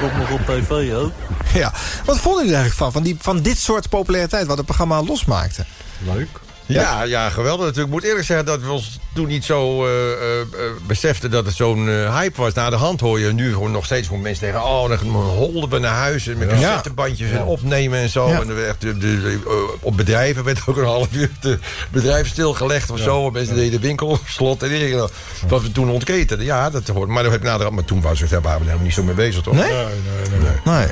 komt 0.00 0.16
nog 0.16 0.30
op 0.30 0.40
tv 0.46 0.94
ook. 0.94 1.10
Ja. 1.54 1.72
Wat 2.04 2.18
vonden 2.18 2.40
jullie 2.44 2.58
eigenlijk 2.58 2.74
van? 2.74 2.92
Van, 2.92 3.02
die, 3.02 3.16
van 3.20 3.40
dit 3.42 3.58
soort 3.58 3.88
populariteit 3.88 4.46
wat 4.46 4.56
het 4.56 4.66
programma 4.66 5.02
losmaakte? 5.02 5.64
Leuk. 5.98 6.28
Ja, 6.72 7.02
ja, 7.02 7.30
geweldig 7.30 7.60
natuurlijk. 7.66 7.86
Ik 7.86 7.92
moet 8.00 8.04
eerlijk 8.04 8.26
zeggen 8.26 8.46
dat 8.46 8.60
we 8.62 8.70
ons 8.70 8.98
toen 9.14 9.26
niet 9.26 9.44
zo 9.44 9.86
eh, 9.86 10.12
eh, 10.12 10.40
eh, 10.40 10.46
beseften 10.86 11.30
dat 11.30 11.46
het 11.46 11.54
zo'n 11.54 11.86
hype 11.88 12.40
was. 12.40 12.52
Na 12.52 12.70
de 12.70 12.76
hand 12.76 13.00
hoor 13.00 13.20
je 13.20 13.32
nu 13.32 13.52
gewoon 13.52 13.70
nog 13.70 13.84
steeds 13.84 14.06
gewoon 14.06 14.22
mensen 14.22 14.46
zeggen... 14.46 14.64
oh, 14.70 14.88
dan 14.88 14.98
holden 15.08 15.70
we 15.70 15.78
naar 15.78 15.94
huis 15.94 16.26
en 16.26 16.38
met 16.38 16.50
Ja. 16.50 16.56
cassettebandjes 16.60 17.30
en 17.30 17.42
opnemen 17.44 17.98
en 17.98 18.08
zo. 18.08 18.28
Ja. 18.28 18.40
En 18.40 18.48
er 18.48 18.54
werd 18.54 18.80
de, 18.80 18.98
de, 18.98 19.20
de, 19.20 19.38
op 19.80 19.96
bedrijven 19.96 20.44
werd 20.44 20.60
ook 20.66 20.76
een 20.76 20.84
half 20.84 21.08
uur 21.12 21.30
de 21.40 21.58
bedrijf 21.90 22.28
stilgelegd 22.28 22.90
of 22.90 22.98
zo. 22.98 23.26
En 23.26 23.32
mensen 23.32 23.54
deden 23.54 23.80
de 23.80 23.86
winkel 23.86 24.06
op 24.08 24.20
slot. 24.26 24.62
En 24.62 24.68
dingen. 24.68 25.08
wat 25.48 25.62
we 25.62 25.72
toen 25.72 25.90
ontketen. 25.90 26.42
Ja, 26.44 26.70
dat 26.70 26.86
hoort. 26.88 27.08
Maar, 27.08 27.22
dat 27.22 27.32
heb 27.32 27.40
ik 27.40 27.46
naderhand- 27.46 27.74
maar 27.74 27.84
toen 27.84 28.00
was 28.00 28.20
het, 28.20 28.30
daar 28.30 28.40
waren 28.40 28.58
we 28.58 28.64
helemaal 28.64 28.84
niet 28.86 28.94
zo 28.94 29.02
mee 29.02 29.14
bezig, 29.14 29.42
toch? 29.42 29.54
Nee? 29.54 29.72
Nee, 29.72 29.84
nee, 29.84 30.40
nee. 30.64 30.74
Nee. 30.76 30.86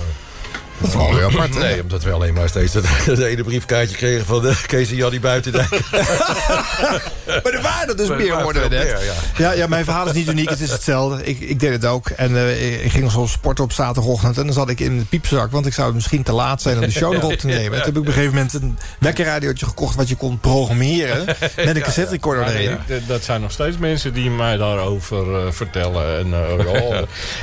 Dat 0.80 0.88
is 0.88 0.94
wel 0.94 1.14
weer 1.14 1.24
apart. 1.24 1.54
hè? 1.54 1.60
Nee, 1.60 1.82
omdat 1.82 2.02
we 2.02 2.12
alleen 2.12 2.34
maar 2.34 2.48
steeds 2.48 2.72
dat, 2.72 2.84
dat 3.06 3.18
ene 3.18 3.44
briefkaartje 3.44 3.96
kregen 3.96 4.26
van 4.26 4.42
de 4.42 4.60
Kees 4.66 4.90
en 4.90 4.96
Jannie 4.96 5.20
Buitendijk. 5.20 5.80
Maar 7.42 7.52
er 7.52 7.62
waren 7.62 7.96
dus 7.96 8.08
Maar 8.08 8.16
er 8.16 8.22
meer, 8.22 8.30
waren 8.32 8.44
hoorden 8.44 8.62
we 8.62 8.68
net. 8.68 8.84
meer, 8.84 9.04
ja. 9.04 9.12
Ja, 9.36 9.52
ja, 9.52 9.66
mijn 9.66 9.84
verhaal 9.84 10.06
is 10.06 10.12
niet 10.12 10.28
uniek. 10.28 10.48
Het 10.48 10.60
is 10.60 10.70
hetzelfde. 10.70 11.24
Ik, 11.24 11.40
ik 11.40 11.60
deed 11.60 11.72
het 11.72 11.84
ook. 11.84 12.08
En 12.08 12.36
eh, 12.36 12.84
ik 12.84 12.90
ging 12.90 13.10
zo 13.10 13.26
sporten 13.26 13.64
op 13.64 13.72
zaterdagochtend. 13.72 14.38
En 14.38 14.44
dan 14.44 14.52
zat 14.52 14.68
ik 14.70 14.80
in 14.80 14.98
de 14.98 15.04
piepzak. 15.04 15.50
Want 15.50 15.66
ik 15.66 15.72
zou 15.74 15.94
misschien 15.94 16.22
te 16.22 16.32
laat 16.32 16.62
zijn 16.62 16.74
om 16.76 16.80
de 16.80 16.90
show 16.90 17.12
nog 17.12 17.22
op 17.22 17.32
te 17.32 17.46
nemen. 17.46 17.70
Toen 17.70 17.78
heb 17.78 17.88
ik 17.94 18.00
op 18.00 18.06
een 18.06 18.12
gegeven 18.12 18.34
moment 18.34 18.54
een 18.54 18.78
wekkerradiootje 18.98 19.66
gekocht... 19.66 19.94
wat 19.94 20.08
je 20.08 20.16
kon 20.16 20.38
programmeren 20.40 21.24
met 21.56 21.76
een 21.76 21.82
cassette 21.82 22.10
recorder 22.10 22.46
erin. 22.46 22.78
dat 23.06 23.24
zijn 23.24 23.40
nog 23.40 23.50
steeds 23.52 23.78
mensen 23.78 24.12
die 24.12 24.30
mij 24.30 24.56
daarover 24.56 25.34
eh, 25.46 25.52
vertellen. 25.52 26.18
En, 26.18 26.34
eh, 26.34 26.66
oh, 26.82 26.96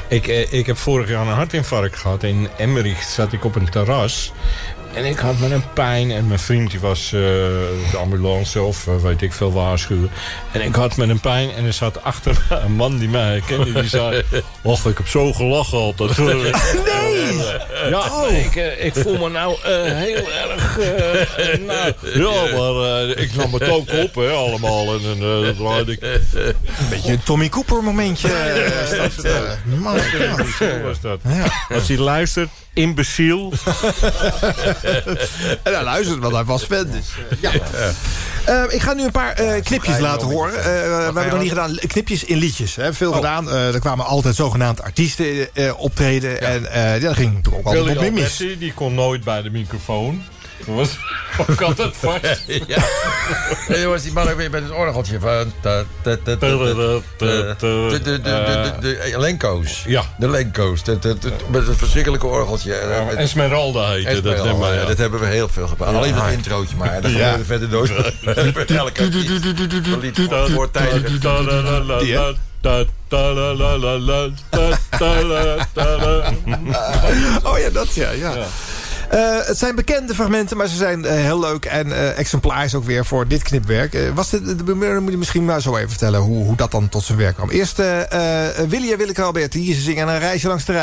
ik, 0.08 0.28
eh, 0.28 0.54
ik 0.54 0.66
heb 0.66 0.78
vorig 0.78 1.10
jaar 1.10 1.22
een 1.28 1.34
hartinfarct 1.34 1.98
gehad. 1.98 2.24
In 2.24 2.48
Emmerich 2.58 3.04
zat 3.26 3.34
ik 3.34 3.46
op 3.46 3.56
een 3.56 3.70
terras. 3.70 4.32
En 4.96 5.06
ik 5.06 5.18
had 5.18 5.40
met 5.40 5.52
een 5.52 5.64
pijn. 5.74 6.12
En 6.12 6.28
mijn 6.28 6.40
vriend 6.40 6.72
die 6.72 6.80
was 6.80 7.06
eh, 7.06 7.12
de 7.92 7.98
ambulance 7.98 8.62
of 8.62 8.88
eh, 8.88 8.96
weet 8.96 9.22
ik 9.22 9.34
veel 9.34 9.54
waarschuwen. 9.54 10.10
En 10.52 10.62
ik 10.62 10.76
had 10.76 10.98
met 10.98 11.10
een 11.10 11.20
pijn. 11.20 11.52
En 11.52 11.66
er 11.66 11.74
zat 11.74 12.04
achter 12.04 12.46
me 12.50 12.56
een 12.66 12.76
man 12.76 12.98
die 12.98 13.10
mij 13.10 13.22
herkende. 13.22 13.72
Die 13.72 13.90
zei... 13.90 14.24
Och, 14.62 14.86
ik 14.86 14.98
heb 14.98 15.08
zo 15.08 15.34
gelachen 15.34 15.78
altijd. 15.78 16.18
Nee! 16.86 17.26
Ja, 17.90 18.28
ik, 18.30 18.56
eh, 18.56 18.86
ik 18.86 18.94
voel 18.96 19.18
me 19.18 19.30
nou 19.30 19.58
eh, 19.64 19.84
heel 19.84 20.32
erg... 20.32 20.78
nou, 21.60 21.94
ja, 22.14 22.58
maar 22.58 23.08
ik 23.08 23.36
nam 23.36 23.54
het 23.54 23.70
ook 23.70 23.92
op, 23.92 24.16
hè, 24.16 24.30
allemaal. 24.30 24.94
En, 24.94 25.02
eh, 25.04 25.42
dat 25.42 25.58
draaide 25.58 25.92
ik... 25.92 26.02
Een 26.02 26.90
beetje 26.90 27.12
een 27.12 27.24
Tommy 27.24 27.50
Cooper 27.50 27.84
momentje. 27.84 28.28
man, 29.66 29.96
ja. 30.20 30.82
Was 30.84 31.02
dat. 31.02 31.20
Ja. 31.28 31.76
Als 31.76 31.88
hij 31.88 31.98
luistert, 31.98 32.50
imbeciel. 32.74 33.54
En 35.64 35.74
hij 35.74 35.84
luistert, 35.84 36.20
want 36.20 36.34
hij 36.34 36.44
was 36.44 36.64
fan. 36.64 36.86
Dus, 36.92 37.06
eh, 37.30 37.38
ja. 37.42 37.52
Eh, 38.46 38.74
ik 38.74 38.82
ga 38.82 38.94
nu 38.94 39.04
een 39.04 39.12
paar 39.12 39.34
eh, 39.34 39.64
knipjes 39.64 40.00
laten 40.00 40.28
horen. 40.28 40.58
Eh, 40.58 40.64
we 40.64 40.70
hebben 41.04 41.28
nog 41.30 41.40
niet 41.40 41.50
gedaan 41.50 41.76
knipjes 41.88 42.24
in 42.24 42.38
liedjes. 42.38 42.76
Hè. 42.76 42.94
Veel 42.94 43.12
gedaan. 43.14 43.50
Eh, 43.50 43.74
er 43.74 43.80
kwamen 43.80 44.06
altijd 44.06 44.36
zogenaamd 44.36 44.82
artiesten 44.82 45.50
optreden. 45.78 46.42
En 46.42 46.68
ja, 46.74 47.00
dat 47.00 47.16
ging 47.16 47.46
ook 47.54 47.66
altijd 47.66 47.98
op 47.98 48.12
mis. 48.12 48.38
Die 48.38 48.74
kon 48.74 48.94
nooit 48.94 49.24
bij 49.24 49.42
de 49.42 49.50
microfoon. 49.50 50.24
Dat 50.66 50.76
was 50.76 50.98
ook 51.50 51.62
altijd 51.62 51.96
vast. 51.98 52.44
ja. 52.68 52.78
En 53.68 53.82
dan 53.82 53.90
was 53.90 54.02
die 54.02 54.14
man 54.14 54.30
ook 54.30 54.36
weer 54.38 54.50
met 54.50 54.64
het 54.64 54.72
orgeltje 54.72 55.20
van... 55.20 55.54
de- 55.62 55.86
de- 56.04 56.20
de- 56.24 56.38
de- 56.38 57.02
de- 57.18 57.56
De 58.80 59.14
Lenko's. 59.18 59.84
Ja. 59.88 60.04
De 60.18 60.30
Lenko's. 60.30 60.84
De- 60.84 61.00
de- 61.00 61.18
de- 61.18 61.32
Met 61.48 61.68
het 61.68 61.78
verschrikkelijke 61.78 62.28
orgeltje. 62.28 62.74
En 62.74 63.06
met- 63.06 63.16
Esmeralda 63.16 63.90
heette 63.90 64.06
dat 64.06 64.16
Esmeralda, 64.16 64.50
nummer, 64.52 64.74
ja, 64.74 64.80
ja. 64.82 64.86
Dat 64.88 64.98
hebben 64.98 65.20
we 65.20 65.26
heel 65.26 65.48
veel 65.50 65.68
gedaan. 65.68 65.96
Alleen 65.96 66.14
het 66.16 66.34
introotje 66.34 66.76
maar. 66.76 67.02
Dat 67.02 67.12
Ja. 67.12 67.30
gaan 67.30 67.40
we 67.40 67.46
verder 67.46 67.70
nooit. 67.70 67.92
Elke 68.70 69.04
lied. 69.04 69.44
Ja. 72.06 72.32
La- 72.62 72.86
ta- 73.08 73.34
la. 73.34 73.58
Oh 77.44 77.58
ja, 77.58 77.70
dat 77.70 77.94
ja. 77.94 78.12
ja. 78.12 78.36
Eh, 78.36 78.44
het 79.46 79.58
zijn 79.58 79.76
bekende 79.76 80.16
fragmenten, 80.16 80.58
maar 80.58 80.68
ze 80.68 80.76
zijn 80.76 81.06
eh, 81.06 81.16
heel 81.16 81.40
leuk. 81.40 81.66
En 81.66 81.92
eh 81.92 82.18
exemplaars 82.18 82.76
ook 82.76 82.84
weer 82.84 83.06
voor 83.06 83.28
dit 83.28 83.44
knipwerk. 83.44 83.94
Eh, 83.94 84.02
was 84.14 84.30
dit, 84.30 84.68
de, 84.68 84.76
moet 85.02 85.12
je 85.12 85.18
misschien 85.18 85.46
maar 85.46 85.62
zo 85.62 85.76
even 85.76 85.90
vertellen 85.90 86.20
hoe, 86.20 86.46
hoe 86.46 86.56
dat 86.56 86.72
dan 86.72 86.90
tot 86.90 87.04
zijn 87.04 87.18
werk 87.18 87.36
kwam. 87.36 87.50
Eerst 87.50 87.80
eh 87.80 88.50
Willy 88.68 88.98
Willeke 88.98 89.22
Alberti. 89.22 89.74
Ze 89.74 89.82
zingen 89.82 90.08
een 90.08 90.20
reisje 90.20 90.48
langs 90.48 90.66
de 90.66 90.74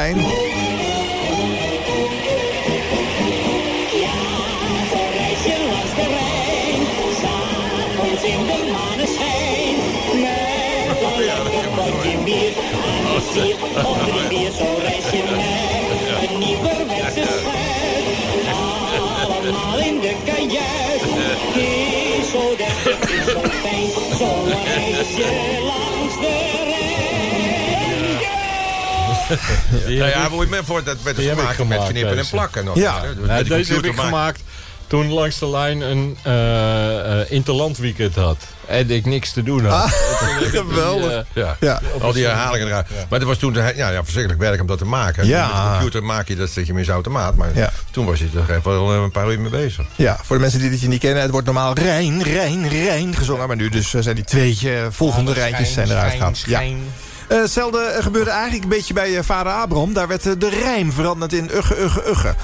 nou 29.87 30.01
heb 30.01 30.15
ja, 30.15 30.23
ik- 30.25 30.31
voor, 30.31 30.47
voor, 30.65 30.85
dat 30.85 31.03
werd 31.03 31.17
dus 31.17 31.27
gemaakt 31.27 31.69
met 31.69 31.89
knippen 31.89 32.19
en 32.19 32.27
plakken. 32.31 32.65
Nog, 32.65 32.77
Ja? 32.77 33.01
Dus 33.01 33.27
Ja, 33.27 33.43
deze 33.43 33.75
heb 33.75 33.85
ik 33.85 33.99
gemaakt 33.99 34.41
toen 34.87 35.13
langs 35.13 35.39
de 35.39 35.49
lijn 35.49 35.81
een 35.81 36.17
eh 36.23 37.21
eh, 37.21 37.31
interlandweekend 37.31 38.15
had. 38.15 38.37
En 38.67 38.91
ik 38.91 39.07
niks 39.07 39.33
te 39.33 39.43
doen 39.43 39.65
had. 39.67 39.85
Ah, 39.85 39.93
Geweldig. 40.59 41.11
eh, 41.13 41.19
Ja. 41.33 41.57
Ja. 41.61 41.81
al 42.01 42.13
die 42.13 42.25
herhalingen 42.25 42.67
eruit. 42.67 42.87
Maar 43.09 43.19
dat 43.19 43.29
was 43.29 43.39
toen 43.39 43.55
ja, 43.55 43.69
ja, 43.69 44.03
verschrikkelijk 44.03 44.41
werk 44.43 44.61
om 44.61 44.67
dat 44.67 44.79
te 44.79 44.85
maken. 44.85 45.27
Ja. 45.27 45.47
Met 45.47 45.55
de 45.57 45.71
computer 45.73 46.05
maak 46.05 46.29
je 46.29 46.37
dat 46.37 46.51
zet 46.51 46.67
je 46.67 46.75
meer 46.75 46.91
automaat. 46.91 47.37
Maar 47.37 47.51
Ja. 47.55 47.71
toen 47.91 48.07
was 48.07 48.19
je 48.19 48.29
er 48.47 48.55
echt 48.55 48.65
wel 48.65 48.93
eh, 48.95 49.03
een 49.03 49.11
paar 49.11 49.31
uur 49.33 49.41
mee 49.41 49.51
bezig. 49.51 49.87
Ja, 49.97 50.17
voor 50.25 50.37
de 50.37 50.43
mensen 50.43 50.61
die 50.61 50.71
dit 50.71 50.81
hier 50.81 50.89
niet 50.89 51.01
kennen, 51.01 51.23
het 51.23 51.31
wordt 51.31 51.47
normaal 51.47 51.75
Rijn, 51.75 52.23
Rijn, 52.23 52.69
Rijn 52.69 53.15
gezongen. 53.17 53.47
Maar 53.47 53.57
nu 53.57 53.69
dus 53.69 53.95
eh, 53.95 54.03
zijn 54.03 54.15
die 54.15 54.25
twee 54.25 54.59
volgende 54.91 55.33
rijtjes 55.33 55.73
zijn 55.73 55.91
eruit 55.91 56.13
gehaald. 56.13 56.39
Ja. 56.41 56.61
Eh, 56.61 57.39
hetzelfde 57.41 57.97
gebeurde 58.01 58.31
eigenlijk 58.31 58.63
een 58.63 58.69
beetje 58.69 58.95
bij 58.95 59.23
vader 59.23 59.53
Abraham. 59.53 59.93
Daar 59.93 60.09
werd 60.09 60.23
de 60.41 60.49
rijm 60.63 60.93
veranderd 60.93 61.33
in 61.33 61.51
ugge, 61.55 61.81
ugge, 61.83 62.09
ugge. 62.09 62.35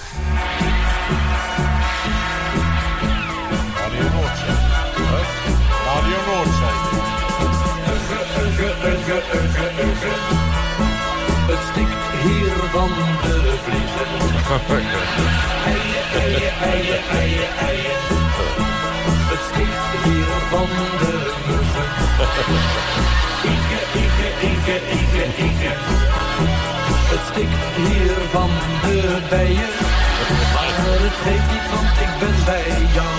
Van 12.73 12.89
de 13.23 13.55
vliegen. 13.65 14.09
Eien, 15.65 16.05
eien, 16.23 16.53
eien, 16.73 17.01
eien, 17.21 17.51
eien. 17.69 18.01
Het 19.31 19.43
stikt 19.51 19.89
hier 20.05 20.31
van 20.51 20.69
de 21.01 21.13
muggen. 21.47 21.89
Ige, 23.55 23.81
ige, 24.03 24.29
ige, 24.51 24.77
ige, 24.99 25.25
ige. 25.49 25.73
Het 27.11 27.21
stikt 27.31 27.65
hier 27.77 28.17
van 28.31 28.51
de 28.83 29.19
bijen. 29.31 29.73
Maar 30.55 30.75
het 31.05 31.17
geeft 31.25 31.51
niet, 31.53 31.67
want 31.75 31.97
ik 32.05 32.13
ben 32.21 32.45
bij 32.45 32.69
jou. 32.97 33.19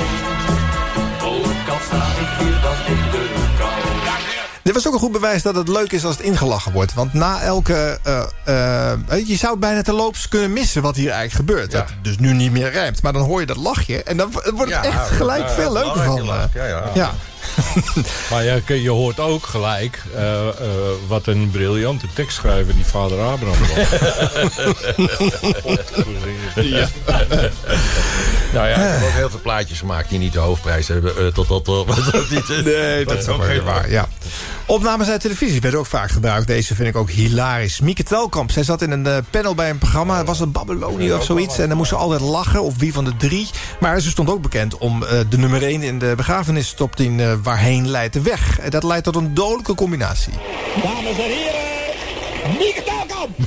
Ook 1.33 1.69
al 1.69 1.79
sta 1.87 2.03
ik 2.23 2.31
hier 2.39 2.61
dan 2.61 2.95
in. 2.95 3.08
Dit 4.69 4.77
was 4.77 4.87
ook 4.87 4.93
een 4.93 4.99
goed 5.05 5.11
bewijs 5.11 5.41
dat 5.41 5.55
het 5.55 5.67
leuk 5.67 5.91
is 5.91 6.05
als 6.05 6.17
het 6.17 6.25
ingelachen 6.25 6.71
wordt. 6.71 6.93
Want 6.93 7.13
na 7.13 7.41
elke... 7.41 7.99
eh, 8.03 8.91
eh, 8.91 9.27
je 9.27 9.35
zou 9.35 9.57
bijna 9.57 9.81
terloops 9.81 10.27
kunnen 10.27 10.53
missen 10.53 10.81
wat 10.81 10.95
hier 10.95 11.11
eigenlijk 11.11 11.49
gebeurt. 11.49 11.71
Dat 11.71 11.89
het 11.89 12.03
dus 12.03 12.17
nu 12.17 12.33
niet 12.33 12.51
meer 12.51 12.71
rijmt. 12.71 13.01
Maar 13.01 13.13
dan 13.13 13.21
hoor 13.21 13.39
je 13.39 13.45
dat 13.45 13.57
lachje. 13.57 14.03
En 14.03 14.17
dan 14.17 14.31
wordt 14.31 14.59
het 14.59 14.69
Ja, 14.69 14.83
echt 14.83 14.93
ja, 15.09 15.15
gelijk 15.15 15.41
ja, 15.47 15.49
veel 15.49 15.73
leuker 15.73 16.03
van. 16.03 16.19
eh. 16.19 16.43
Ja, 16.53 16.65
ja. 16.93 17.13
ja. 17.95 18.01
Maar 18.29 18.43
je, 18.43 18.81
je 18.81 18.89
hoort 18.89 19.19
ook 19.19 19.45
gelijk 19.45 20.03
eh, 20.15 20.47
eh, 20.47 20.53
wat 21.07 21.27
een 21.27 21.49
briljante 21.51 22.05
tekstschrijver 22.13 22.73
die 22.73 22.85
vader 22.85 23.19
Abraham 23.19 23.59
was. 23.59 23.69
Ja. 26.55 26.87
nou 28.53 28.67
ja, 28.67 28.75
ik 28.75 28.81
heb 28.99 29.03
ook 29.03 29.13
heel 29.15 29.29
veel 29.29 29.39
plaatjes 29.41 29.79
gemaakt 29.79 30.09
die 30.09 30.19
niet 30.19 30.33
de 30.33 30.39
hoofdprijs 30.39 30.87
hebben. 30.87 31.17
eh, 31.17 31.25
tot 31.27 31.47
dat 31.47 31.67
uh, 31.67 31.75
dat 32.13 32.29
niet. 32.29 32.49
eh, 32.49 32.63
Nee, 32.63 33.05
dat 33.05 33.17
is 33.17 33.27
ook 33.27 33.43
geen 33.43 33.63
waar. 33.63 33.89
Ja. 33.89 34.07
Opnames 34.65 35.07
uit 35.09 35.21
televisie 35.21 35.61
werden 35.61 35.79
ook 35.79 35.85
vaak 35.85 36.11
gebruikt. 36.11 36.47
Deze 36.47 36.75
vind 36.75 36.87
ik 36.87 36.95
ook 36.95 37.09
hilarisch. 37.09 37.79
Mieke 37.79 38.03
Telkamp, 38.03 38.51
zij 38.51 38.63
zat 38.63 38.81
in 38.81 38.91
een 38.91 39.25
panel 39.29 39.55
bij 39.55 39.69
een 39.69 39.77
programma. 39.77 40.17
Het 40.17 40.27
was 40.27 40.39
een 40.39 40.51
Babylonie 40.51 41.15
of 41.15 41.23
zoiets. 41.23 41.57
En 41.59 41.67
dan 41.67 41.77
moest 41.77 41.89
ze 41.89 41.95
altijd 41.95 42.21
lachen, 42.21 42.63
of 42.63 42.73
wie 42.77 42.93
van 42.93 43.03
de 43.05 43.15
drie. 43.17 43.49
Maar 43.79 43.99
ze 43.99 44.09
stond 44.09 44.29
ook 44.29 44.41
bekend 44.41 44.77
om 44.77 45.03
eh, 45.03 45.19
de 45.29 45.37
nummer 45.37 45.63
1 45.63 45.81
in 45.83 45.99
de 45.99 46.13
begrafenis 46.17 46.71
top 46.73 46.95
10 46.95 47.19
eh, 47.19 47.33
Waarheen 47.43 47.89
leidt 47.89 48.13
de 48.13 48.21
weg. 48.21 48.59
En 48.59 48.69
dat 48.69 48.83
leidt 48.83 49.03
tot 49.03 49.15
een 49.15 49.33
dodelijke 49.33 49.75
combinatie. 49.75 50.33
Dames 50.83 51.17
en 51.17 51.23
heren, 51.23 52.57
Mieke 52.57 52.83
Telkamp! 52.83 53.37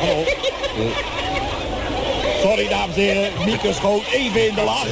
Hallo. 0.00 1.17
Sorry, 2.42 2.68
dames 2.68 2.94
en 2.96 3.00
heren. 3.02 3.30
Mieke 3.44 3.72
schoot 3.72 4.02
even 4.12 4.48
in 4.48 4.54
de 4.54 4.62
lach. 4.64 4.86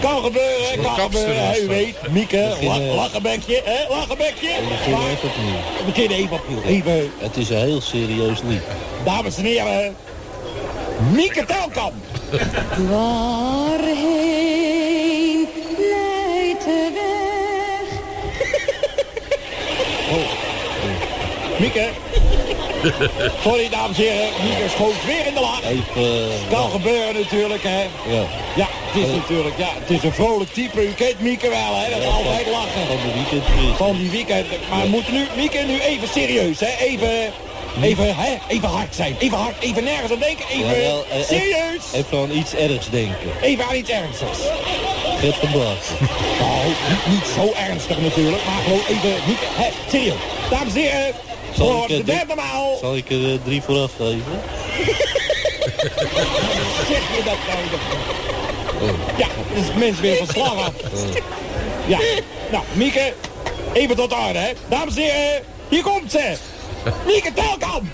Kan 0.00 0.22
gebeuren, 0.24 0.82
kan 0.82 0.94
gebeuren. 0.94 1.62
U 1.62 1.66
weet, 1.68 1.96
Mieke, 2.10 2.52
lach, 2.62 2.78
lachenbekje, 2.78 3.60
hè, 3.64 3.88
lachenbekje. 3.94 4.48
beginnen 4.68 5.06
even 5.08 5.28
opnieuw. 5.28 5.54
We 5.78 5.84
beginnen 5.84 6.16
even 6.18 6.36
opnieuw. 6.36 6.62
Even, 6.62 7.10
Het 7.18 7.36
is 7.36 7.50
een 7.50 7.56
heel 7.58 7.80
serieus 7.80 8.38
lied. 8.42 8.62
dames 9.04 9.36
en 9.36 9.44
heren, 9.44 9.96
Mieke 11.12 11.44
Telkamp. 11.44 11.94
Waarheen 14.24 15.48
leidt 15.78 16.64
de 16.64 16.90
weg? 16.94 17.98
Oh. 20.10 20.28
Mieke. 21.60 21.88
Sorry, 23.42 23.68
dames 23.68 23.98
en 23.98 24.02
heren. 24.02 24.28
Mieke 24.42 24.68
schoot 24.68 25.04
weer 25.06 25.26
in 25.26 25.34
de 25.34 25.40
lach. 25.40 25.62
Even... 25.62 26.28
Kan 26.50 26.70
gebeuren 26.70 27.14
natuurlijk, 27.14 27.62
hè. 27.62 27.82
Ja. 28.14 28.24
Ja, 28.56 28.66
het 28.70 29.02
is 29.04 29.10
natuurlijk, 29.16 29.58
ja, 29.58 29.68
het 29.80 29.90
is 29.90 30.02
een 30.02 30.12
vrolijk 30.12 30.52
type. 30.52 30.86
U 30.86 30.92
kent 30.92 31.20
Mieke 31.20 31.48
wel, 31.48 31.74
hè. 31.76 31.90
Dat 31.90 32.00
is 32.00 32.06
altijd 32.06 32.46
lachen. 32.50 32.86
Van 32.86 32.96
de 32.96 33.12
weekendquiz. 33.14 33.76
Van 33.76 33.96
die 33.96 34.10
weekend. 34.10 34.46
Maar 34.70 34.82
we 34.82 34.88
moeten 34.88 35.12
nu, 35.12 35.26
Mieke, 35.36 35.58
nu 35.58 35.78
even 35.80 36.08
serieus, 36.08 36.60
hè. 36.60 36.72
Even, 36.78 37.32
even, 37.82 38.16
hè. 38.16 38.38
Even 38.48 38.68
hard 38.68 38.94
zijn. 38.94 39.16
Even 39.18 39.38
hard, 39.38 39.54
even 39.60 39.84
nergens 39.84 40.12
aan 40.12 40.18
denken. 40.18 40.44
Even 40.48 40.66
Jawel, 40.66 41.04
eh, 41.10 41.22
serieus. 41.26 41.84
Even 41.92 42.18
aan 42.18 42.30
iets 42.30 42.54
ergs 42.54 42.90
denken. 42.90 43.30
Even 43.42 43.64
aan 43.64 43.74
iets 43.74 43.90
ernstigs. 43.90 44.38
Gert 45.20 45.34
van 45.36 45.50
Braak. 45.50 45.78
Nou, 46.40 46.66
niet, 46.66 47.06
niet 47.14 47.26
zo 47.34 47.52
ernstig 47.68 47.98
natuurlijk, 48.00 48.44
maar 48.44 48.62
gewoon 48.62 48.80
even, 48.88 49.14
Mieke, 49.26 49.44
hè, 49.50 49.68
serieus. 49.90 50.14
Dames 50.50 50.74
en 50.74 50.80
heren, 50.80 51.14
Zal 51.56 51.66
voor 51.66 51.90
ik, 51.90 52.06
de 52.06 52.12
eh, 52.12 52.18
derde 52.18 52.34
maal. 52.34 52.76
Zal 52.80 52.96
ik 52.96 53.10
er 53.10 53.32
eh, 53.32 53.38
drie 53.44 53.62
vooraf 53.62 53.90
geven? 53.96 54.22
Zeg 56.90 57.16
je 57.16 57.22
dat 57.24 57.36
nou? 57.46 57.58
Ja, 59.16 59.26
dat 59.26 59.62
is 59.62 59.66
het 59.66 59.76
mens 59.76 60.00
weer 60.00 60.16
van 60.16 60.26
slag 60.26 60.56
af. 60.56 60.72
Ja, 61.86 61.98
nou, 62.50 62.64
Mieke, 62.72 63.12
even 63.72 63.96
tot 63.96 64.12
orde, 64.12 64.38
hè. 64.38 64.52
Dames 64.68 64.96
en 64.96 65.02
heren, 65.02 65.42
hier 65.68 65.82
komt 65.82 66.10
ze. 66.10 66.36
Mieke 67.06 67.32
Telkamp. 67.32 67.84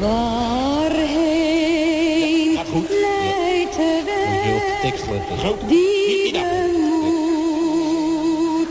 Waarheen 0.00 1.06
Gaat 2.56 2.66
goed. 2.72 2.88
leidt 2.88 3.76
de 3.76 4.02
weg? 4.04 4.20
Zo, 5.40 5.56
Die 5.66 6.32
we 6.32 6.38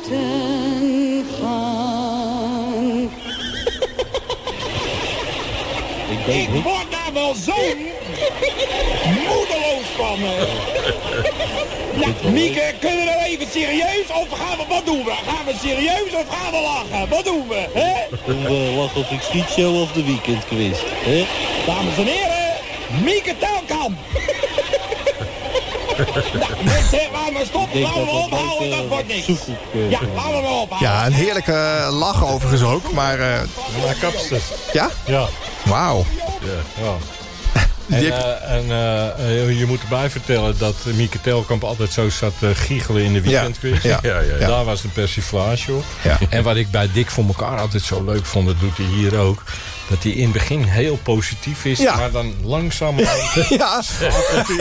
moeten 0.01 1.25
gaan. 1.39 3.09
Ik 6.27 6.63
word 6.63 6.91
daar 6.91 7.13
wel 7.13 7.33
zo 7.35 7.53
moedeloos 9.27 9.87
van. 9.97 10.19
Ja, 11.99 12.29
Mieke, 12.31 12.73
kunnen 12.79 12.99
we 12.99 13.05
nou 13.05 13.21
even 13.23 13.47
serieus 13.51 14.07
of 14.07 14.39
gaan 14.39 14.57
we, 14.57 14.63
wat 14.69 14.85
doen 14.85 15.03
we? 15.03 15.11
Gaan 15.27 15.45
we 15.45 15.53
serieus 15.61 16.13
of 16.13 16.25
gaan 16.29 16.51
we 16.51 16.61
lachen? 16.61 17.09
Wat 17.09 17.25
doen 17.25 17.47
we, 17.47 17.67
hè? 17.73 17.93
Doen 18.25 18.43
we 18.43 18.73
Lach 18.77 18.95
of 18.95 19.11
ik 19.11 19.21
schiet 19.21 19.49
show 19.49 19.81
of 19.81 19.91
de 19.91 20.03
weekendquiz? 20.03 20.77
Hè? 20.85 21.25
Dames 21.65 21.97
en 21.97 22.05
heren, 22.05 22.53
Mieke 23.03 23.35
Telkamp. 23.37 23.97
nou, 26.33 26.63
mensen, 26.63 26.99
laten 27.11 27.33
we 27.33 27.45
stoppen, 27.45 27.81
laten 27.81 28.05
we 28.05 28.11
ophouden, 28.11 28.69
dat 28.69 28.87
wordt 28.87 29.07
niks. 29.07 29.27
eh, 29.27 29.89
Ja, 29.89 29.99
laten 30.15 30.31
we 30.41 30.47
ophouden. 30.47 30.77
Ja, 30.89 31.05
een 31.05 31.13
heerlijke 31.13 31.87
lach 31.91 32.25
overigens 32.25 32.61
ook. 32.63 32.91
Maar, 32.91 33.19
eh, 33.19 33.39
Maar 33.85 33.95
kapster. 33.99 34.41
ja? 34.73 34.89
Ja. 35.05 35.27
Wauw. 35.65 36.05
Ja. 36.41 36.83
ja. 36.83 36.93
En, 37.89 38.03
eh, 38.11 38.51
en 38.55 38.63
eh, 38.71 39.07
eh, 39.49 39.59
je 39.59 39.65
moet 39.65 39.81
erbij 39.81 40.09
vertellen 40.09 40.57
dat 40.57 40.75
Mieke 40.95 41.21
Telkamp 41.21 41.63
altijd 41.63 41.91
zo 41.91 42.09
zat 42.09 42.33
te 42.39 42.55
giechelen 42.55 43.03
in 43.03 43.13
de 43.13 43.21
weekendquiz. 43.21 43.83
Ja, 43.91 43.99
ja, 44.03 44.19
ja. 44.19 44.47
Daar 44.47 44.65
was 44.65 44.83
een 44.83 44.91
persiflage 44.91 45.73
op. 45.73 45.83
Ja. 46.03 46.17
En 46.29 46.43
wat 46.43 46.55
ik 46.55 46.71
bij 46.71 46.89
Dick 46.93 47.09
voor 47.11 47.25
elkaar 47.27 47.59
altijd 47.59 47.83
zo 47.83 48.03
leuk 48.05 48.25
vond, 48.25 48.47
dat 48.47 48.59
doet 48.59 48.77
hij 48.77 48.85
hier 48.85 49.17
ook. 49.17 49.43
Dat 49.89 50.03
hij 50.03 50.11
in 50.11 50.23
het 50.23 50.31
begin 50.33 50.63
heel 50.63 50.95
positief 51.03 51.65
is, 51.65 51.79
Ja. 51.79 51.95
maar 51.95 52.11
dan 52.11 52.33
langzaam 52.43 52.99
Ja. 53.49 53.81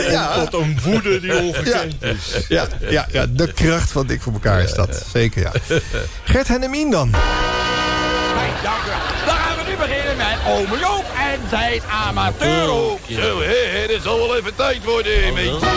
Ja. 0.09 0.45
tot 0.45 0.61
een 0.61 0.79
woede 0.83 1.19
die 1.19 1.35
ongekend 1.41 1.95
Ja. 1.99 2.07
is. 2.07 2.45
Ja, 2.47 2.67
ja, 2.89 3.07
ja, 3.11 3.25
de 3.29 3.53
kracht 3.53 3.91
van 3.91 4.07
Dik 4.07 4.21
voor 4.21 4.33
elkaar 4.33 4.61
is 4.61 4.73
dat. 4.73 5.05
Zeker, 5.13 5.41
ja. 5.41 5.51
Gert 6.23 6.47
Hennemien 6.47 6.91
dan. 6.91 7.09
Fijn, 8.35 8.51
dank 8.63 8.83
u 9.37 9.40
Dan 10.21 10.29
we 10.29 10.61
met 10.61 10.69
Ome 10.69 10.79
Joop 10.79 11.05
en 11.17 11.39
zijn 11.49 11.81
amateurhoek. 12.07 12.99
Zo, 13.09 13.41
hè, 13.41 13.79
hè, 13.79 13.87
dat 13.87 14.01
zal 14.03 14.17
wel 14.17 14.35
even 14.37 14.55
tijd 14.55 14.83
worden, 14.83 15.23
hè, 15.23 15.31
mate. 15.31 15.67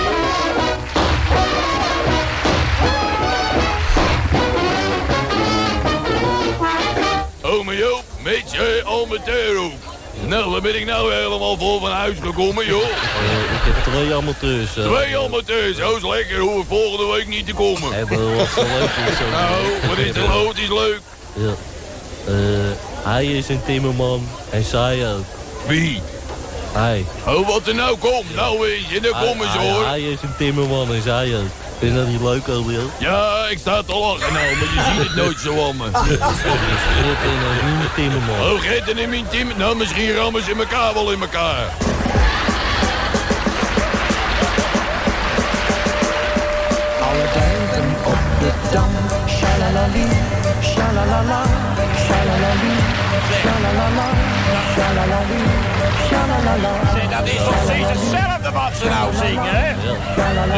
Ome 7.43 7.77
Joop, 7.77 8.05
met 8.23 8.53
je 8.53 8.83
amateurhoek. 8.87 9.73
Nou, 10.27 10.51
waar 10.51 10.61
ben 10.61 10.75
ik 10.79 10.87
nou 10.87 11.12
helemaal 11.15 11.57
voor 11.59 11.81
van 11.81 11.91
huis 11.91 12.16
gekomen, 12.23 12.66
joh? 12.66 12.83
Eh, 12.83 13.55
ik 13.55 13.61
heb 13.75 13.93
twee 13.93 14.15
amateurs. 14.15 14.77
eh. 14.77 14.85
Twee 14.93 15.19
amateurs, 15.19 15.81
oh, 15.83 15.97
is 15.97 16.03
lekker. 16.03 16.39
Hoef 16.39 16.61
ik 16.62 16.66
volgende 16.69 17.12
week 17.12 17.27
niet 17.27 17.47
te 17.47 17.55
komen. 17.55 17.99
Ja, 17.99 18.05
maar 18.09 18.37
wat 18.37 18.49
leuk. 18.57 19.19
Nou, 19.31 19.65
wat 19.89 19.99
is 19.99 20.16
er 20.16 20.29
nou? 20.29 20.49
Het 20.49 20.59
is 20.59 20.69
leuk. 20.69 21.01
Ja. 21.33 21.53
Eh, 22.27 22.35
hij 23.03 23.27
is 23.27 23.49
een 23.49 23.61
timmerman 23.67 24.29
en 24.51 24.65
zij 24.65 25.13
ook. 25.15 25.25
Wie? 25.67 26.03
Hij. 26.73 27.05
Oh, 27.27 27.49
wat 27.49 27.67
er 27.67 27.75
nou 27.75 27.97
komt. 27.99 28.35
Nou 28.35 28.59
weet 28.61 28.87
je, 28.89 29.01
daar 29.01 29.13
Hij- 29.13 29.27
komen 29.27 29.51
ze 29.53 29.59
hij- 29.59 29.71
hoor. 29.73 29.87
Hij 29.87 30.01
is 30.01 30.23
een 30.23 30.37
timmerman 30.39 30.95
en 30.95 31.03
zij 31.03 31.37
ook. 31.37 31.49
Vind 31.79 31.93
je 31.93 31.99
dat 31.99 32.09
niet 32.09 32.21
leuk, 32.21 32.49
Obiel? 32.49 32.91
Ja, 32.99 33.47
ik 33.51 33.59
sta 33.59 33.83
te 33.83 33.95
lachen 33.95 34.33
nou, 34.33 34.57
maar 34.57 34.75
je 34.75 34.93
ziet 34.95 35.07
het 35.09 35.17
nooit 35.17 35.39
zo 35.41 35.69
aan 35.69 35.77
me. 35.77 35.85
Gert 35.93 37.23
en 37.23 37.69
een 37.81 37.89
timmerman. 37.95 38.41
Oh, 38.53 38.61
Gert 38.61 38.91
en 38.99 39.09
mijn 39.09 39.27
team. 39.31 39.49
Nou, 39.57 39.77
misschien 39.77 40.15
rammen 40.15 40.43
ze 40.43 40.55
elkaar 40.59 40.95
wel 40.95 41.13
in 41.13 41.21
elkaar. 41.21 41.73
Alle 47.01 47.27
duiven 47.35 47.95
op 48.05 48.19
de 48.41 48.51
dam, 48.73 48.91
shalalali, 49.29 50.07
shalalala, 50.63 51.43
Zeg, 56.94 57.09
dat 57.19 57.27
is 57.28 57.39
nog 57.39 57.55
steeds 57.65 57.89
hetzelfde 57.89 58.51
wat 58.52 58.73
ze 58.81 58.89
nou 58.89 59.15
zingen, 59.15 59.55
hè? 59.56 59.69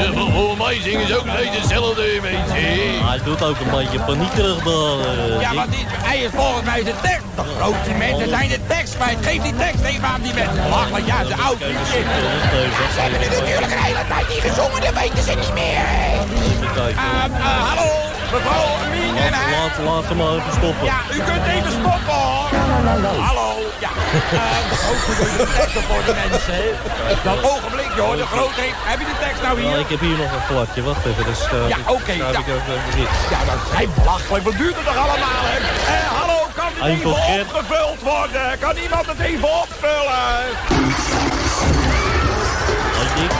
Ja, 0.04 0.12
vol- 0.12 0.30
volgens 0.30 0.58
mij 0.64 0.80
zingen 0.82 1.06
ze 1.06 1.16
ook 1.18 1.26
steeds 1.36 1.56
hetzelfde, 1.58 2.02
je. 2.02 2.20
Hij 3.04 3.20
doet 3.24 3.42
ook 3.44 3.56
een 3.60 3.70
beetje 3.78 3.98
paniekerig 4.00 4.58
daar. 4.64 4.98
eh, 5.34 5.40
Ja, 5.40 5.52
maar 5.52 5.70
dit, 5.70 5.86
hij 6.08 6.18
is 6.18 6.30
volgens 6.34 6.64
mij 6.64 6.82
de 6.84 6.94
tekst. 7.02 7.24
De 7.36 7.42
grote 7.58 7.90
mensen 7.98 8.28
zijn 8.28 8.48
de 8.48 8.60
tekst 8.66 8.94
kwijt. 8.96 9.18
Geef 9.26 9.42
die 9.42 9.56
tekst 9.56 9.82
even 9.84 10.08
aan 10.08 10.20
die 10.22 10.34
mensen. 10.34 10.62
Belachelijk, 10.62 11.06
ja, 11.06 11.18
de 11.24 11.36
oud. 11.48 11.58
Ze 12.94 13.00
hebben 13.00 13.20
nu 13.20 13.26
natuurlijk 13.38 13.72
een 13.72 13.84
hele 13.90 14.04
tijd 14.08 14.28
niet 14.28 14.42
gezongen, 14.48 14.80
dat 14.80 14.94
weten 15.02 15.22
ze 15.22 15.34
niet 15.44 15.54
meer. 15.54 15.80
Uh, 16.76 17.02
uh, 17.38 17.68
hallo, 17.68 17.88
mevrouw 18.32 18.66
Mien 18.90 19.16
en 19.16 19.30
Laat, 19.30 19.40
hij. 19.40 19.58
laat, 19.58 19.78
laat 19.88 20.04
hem 20.08 20.16
maar 20.16 20.32
even 20.38 20.52
stoppen. 20.60 20.84
Ja, 20.92 20.98
u 21.16 21.18
kunt 21.30 21.44
even 21.56 21.72
stoppen 21.80 22.14
hoor. 22.22 22.48
Hallo, 23.28 23.48
ja. 23.84 23.90
Uh, 24.32 24.90
ook 24.90 25.00
goed 25.06 25.16
de 25.38 25.46
teksten 25.56 25.82
voor 25.88 26.02
de 26.08 26.14
mensen. 26.28 26.54
hè. 26.54 26.66
Dat 27.28 27.38
ogenblikje 27.52 28.00
hoor, 28.00 28.16
de 28.16 28.26
grote 28.34 28.60
heeft. 28.60 28.78
Heb 28.92 28.98
je 29.02 29.04
de 29.12 29.18
tekst 29.24 29.42
nou 29.42 29.54
Ja, 29.60 29.68
hier? 29.68 29.78
ik 29.78 29.88
heb 29.94 30.00
hier 30.00 30.18
nog 30.24 30.30
een 30.36 30.46
plakje. 30.52 30.82
Wacht 30.82 31.04
even. 31.10 31.24
Dus, 31.30 31.40
eh, 31.56 31.68
Ja, 31.72 31.76
ik- 31.76 31.90
oké, 31.98 32.12
schrijf 32.16 32.32
ja. 32.36 32.38
ik 32.44 32.48
even 32.54 32.72
even 32.78 32.92
dit. 33.00 33.08
Ja, 33.34 33.40
dat 33.50 33.60
zijn 33.74 33.88
belachelijk. 33.98 34.44
Wat 34.48 34.56
duurt 34.62 34.76
het 34.78 34.86
toch 34.90 35.00
allemaal, 35.06 35.42
hè? 35.50 35.56
Eh, 35.94 36.06
hallo, 36.20 36.38
kan 36.58 36.70
dit 36.74 36.82
Eén 36.84 36.90
even 36.98 37.10
opgevuld 37.10 38.00
worden? 38.14 38.46
Kan 38.64 38.74
iemand 38.86 39.06
het 39.12 39.20
even 39.30 39.50
opvullen? 39.62 40.24
Hey, 42.96 43.08
Dick, 43.16 43.32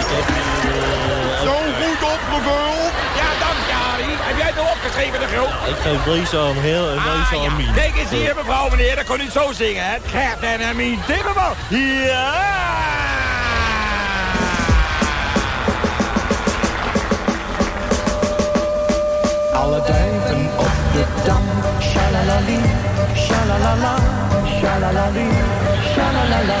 ik 0.00 0.08
heb 0.16 0.26
hier... 0.34 0.72
eh, 0.74 1.42
Zo 1.46 1.54
goed 1.80 2.00
opgevuld. 2.14 2.92
Heb 4.36 4.44
jij 4.44 4.54
het 4.54 4.64
nou 4.64 4.76
opgeschreven, 4.76 5.20
de 5.20 5.26
groot? 5.26 5.68
Ik 5.68 5.76
geef 5.82 6.02
deze 6.04 6.38
aan 6.38 6.54
Heel 6.56 6.88
en 6.90 6.94
deze 6.94 7.34
Ah, 7.36 7.42
ja. 7.42 7.50
aan 7.50 7.56
Mien. 7.56 7.74
Kijk 7.74 7.96
eens 7.96 8.10
hier, 8.10 8.34
mevrouw, 8.36 8.68
meneer. 8.70 8.96
Dat 8.96 9.04
kon 9.04 9.20
u 9.20 9.30
zo 9.30 9.52
zingen, 9.52 9.84
hè? 9.84 9.96
Gert 10.06 10.40
en 10.40 10.60
Hermine 10.60 10.96
Timmerman. 11.06 11.54
Ja! 11.68 12.44
Alle 19.52 19.80
duiven 19.86 20.48
op 20.56 20.70
de 20.92 21.04
dam, 21.24 21.42
shalalali, 21.80 22.60
shalalala, 23.16 23.94
shalalali, 24.60 25.28
shalalala, 25.94 26.58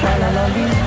shalalali, 0.00 0.84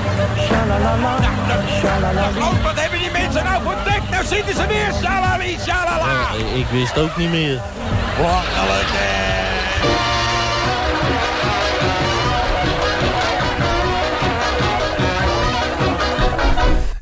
wat 2.64 2.80
hebben 2.80 3.00
die 3.00 3.12
mensen 3.12 3.44
nou 3.44 3.64
voor 3.64 3.76
tekst? 3.84 4.10
Nou 4.10 4.26
zitten 4.26 4.56
ze 4.56 4.68
weer. 4.68 4.94
Shalali, 5.02 5.58
shalala. 5.60 6.34
Ik 6.56 6.66
wist 6.72 6.98
ook 6.98 7.18
niet 7.18 7.30
meer. 7.30 7.62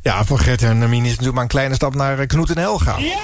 Ja, 0.01 0.23
voor 0.23 0.39
Gert 0.39 0.61
en 0.61 0.79
Hermine 0.79 1.03
is 1.03 1.09
natuurlijk 1.09 1.33
maar 1.33 1.43
een 1.43 1.49
kleine 1.49 1.75
stap 1.75 1.95
naar 1.95 2.25
Knoet 2.25 2.49
en 2.49 2.57
Helga. 2.57 2.95
Ja, 2.97 3.19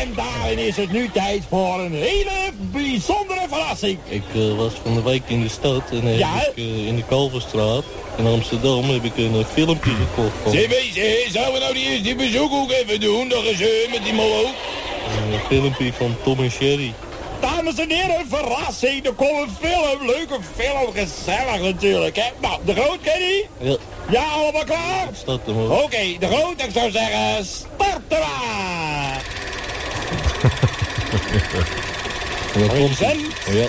en 0.00 0.14
daarin 0.14 0.58
is 0.58 0.76
het 0.76 0.92
nu 0.92 1.10
tijd 1.12 1.42
voor 1.48 1.80
een 1.80 1.92
hele 1.92 2.52
bijzondere 2.58 3.31
verrassing. 3.62 3.98
Ik 4.08 4.22
eh, 4.34 4.56
was 4.56 4.72
van 4.82 4.94
de 4.94 5.02
week 5.02 5.22
in 5.26 5.42
de 5.42 5.48
stad 5.48 5.82
en 5.90 6.04
heb 6.04 6.18
Ja, 6.18 6.40
ik, 6.40 6.56
eh, 6.56 6.86
in 6.86 6.96
de 6.96 7.04
Kalverstraat 7.08 7.84
in 8.16 8.26
Amsterdam 8.26 8.90
heb 8.90 9.04
ik 9.04 9.16
een 9.16 9.34
eh, 9.34 9.44
filmpje 9.52 9.90
gekocht 9.90 10.36
van 10.42 10.52
Zeg, 10.52 10.68
zouden 11.32 11.52
we 11.54 11.58
nou 11.58 11.72
die 11.74 11.84
eerste 11.90 12.14
bezoek 12.14 12.52
ook 12.52 12.70
even 12.70 13.00
doen? 13.00 13.28
Dat 13.28 13.44
is 13.44 13.58
met 13.90 14.04
die 14.04 14.12
mol 14.12 14.36
ook. 14.38 14.54
een 15.32 15.40
filmpje 15.48 15.92
van 15.92 16.16
Tom 16.22 16.38
en 16.38 16.50
Sherry. 16.50 16.92
Dames 17.40 17.78
en 17.78 17.90
heren, 17.90 18.18
een 18.18 18.28
verrassing. 18.28 19.06
Er 19.06 19.12
komt 19.12 19.40
een 19.40 19.68
film. 19.68 20.06
Leuke 20.06 20.38
film. 20.56 20.92
Gezellig 20.94 21.60
natuurlijk, 21.60 22.16
hè. 22.16 22.30
Nou, 22.40 22.60
de 22.64 22.74
groot, 22.74 22.98
ken 23.02 23.20
je 23.20 23.46
die? 23.58 23.68
Ja, 23.68 23.76
Ja, 24.10 24.24
allemaal 24.24 24.64
klaar? 24.64 25.08
er 25.46 25.54
maar. 25.54 25.82
Oké, 25.82 26.16
de 26.18 26.26
groot, 26.26 26.62
ik 26.62 26.70
zou 26.72 26.90
zeggen, 26.90 27.46
maar. 27.78 29.22
En 32.54 32.68
komt 32.68 32.98
hij. 32.98 33.16
Ja. 33.50 33.66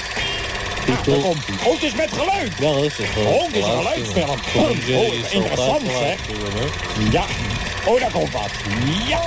Nou, 1.05 1.22
komt 1.22 1.38
Groot 1.61 1.81
is 1.81 1.93
met 1.95 2.10
geluid. 2.11 2.51
Ja, 2.60 2.73
dat 2.73 2.84
is 2.84 2.99
Oh, 3.26 3.45
dit 3.45 3.55
is 3.55 3.64
een 3.64 3.77
geluidsfilm. 3.77 4.30
Oh, 4.95 5.31
interessant, 5.31 5.81
zeg. 5.81 6.18
hè. 6.27 6.65
Ja. 7.11 7.26
Oh, 7.85 7.99
daar 7.99 8.11
komt 8.11 8.31
wat. 8.31 8.49
Ja. 9.07 9.22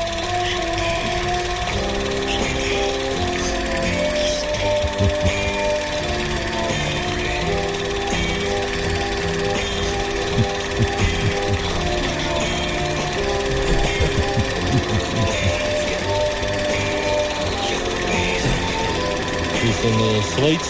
Het 19.76 19.84
is 19.84 19.90
een 19.90 20.00
uh, 20.00 20.52
het. 20.52 20.64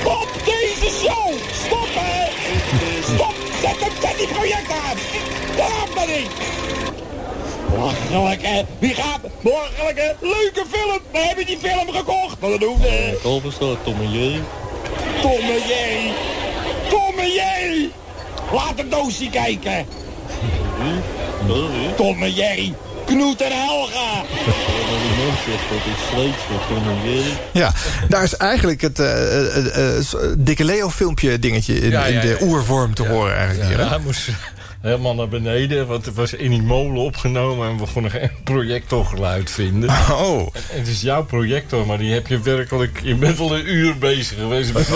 Stop 0.00 0.28
deze 0.44 0.90
show! 1.00 1.32
Stop, 1.66 1.88
hè! 1.90 2.30
Stop! 3.14 3.34
Zet 3.60 3.80
hem, 3.80 3.92
zet 4.00 4.18
die 4.18 4.26
project 4.26 4.70
aan! 4.70 4.96
Daarom 5.56 5.94
maar 5.94 6.06
niet! 6.06 6.30
Belachelijk, 7.70 8.42
hè? 8.42 8.62
Wie 8.78 8.94
gaat... 8.94 9.20
Belachelijke, 9.42 10.16
leuke 10.20 10.64
film! 10.70 10.98
We 11.10 11.18
hebben 11.18 11.46
die 11.46 11.58
film 11.58 11.90
gekocht! 11.90 12.40
Maar 12.40 12.50
dat 12.50 12.62
hoeft, 12.62 12.82
hè? 12.82 13.14
Kalverstraat, 13.22 13.84
Tom 13.84 14.00
en 14.00 14.10
Jerry. 14.12 14.42
Tom 15.20 15.40
en 15.40 15.62
Jerry! 15.66 16.12
Tom 16.88 17.18
en 17.18 17.32
Jerry! 17.32 17.90
Laat 18.52 18.78
een 18.78 18.88
doosje 18.88 19.30
kijken! 19.30 19.86
Tom 21.96 22.22
en 22.22 22.32
Jerry! 22.32 22.74
Knoet 23.08 23.42
en 23.42 23.52
Helga! 23.52 24.24
Ja, 27.52 27.72
daar 28.08 28.22
is 28.22 28.36
eigenlijk 28.36 28.80
het 28.80 28.98
eh, 28.98 29.56
eh, 29.56 29.98
eh, 29.98 30.04
dikke 30.38 30.64
Leo 30.64 30.90
filmpje 30.90 31.38
dingetje 31.38 31.80
in, 31.80 31.90
Ja, 31.90 32.06
ja, 32.06 32.20
in 32.20 32.28
de 32.28 32.38
oervorm 32.40 32.94
te 32.94 33.06
horen 33.06 33.36
eigenlijk 33.36 33.68
hier. 33.68 33.90
Hè? 33.90 33.98
moest 33.98 34.28
helemaal 34.80 35.14
naar 35.14 35.28
beneden, 35.28 35.86
want 35.86 36.06
het 36.06 36.14
was 36.14 36.32
in 36.32 36.50
die 36.50 36.62
molen 36.62 37.02
opgenomen 37.02 37.68
en 37.68 37.78
we 37.78 37.86
konden 37.92 38.10
geen 38.10 38.30
projectorgeluid 38.44 39.50
vinden. 39.50 39.88
Oh. 40.10 40.40
En 40.40 40.78
het 40.78 40.88
is 40.88 41.00
jouw 41.00 41.24
projector, 41.24 41.86
maar 41.86 41.98
die 41.98 42.12
heb 42.12 42.26
je 42.26 42.40
werkelijk... 42.40 43.00
Je 43.02 43.14
bent 43.14 43.38
een 43.38 43.72
uur 43.72 43.98
bezig 43.98 44.38
geweest 44.38 44.72
met 44.72 44.88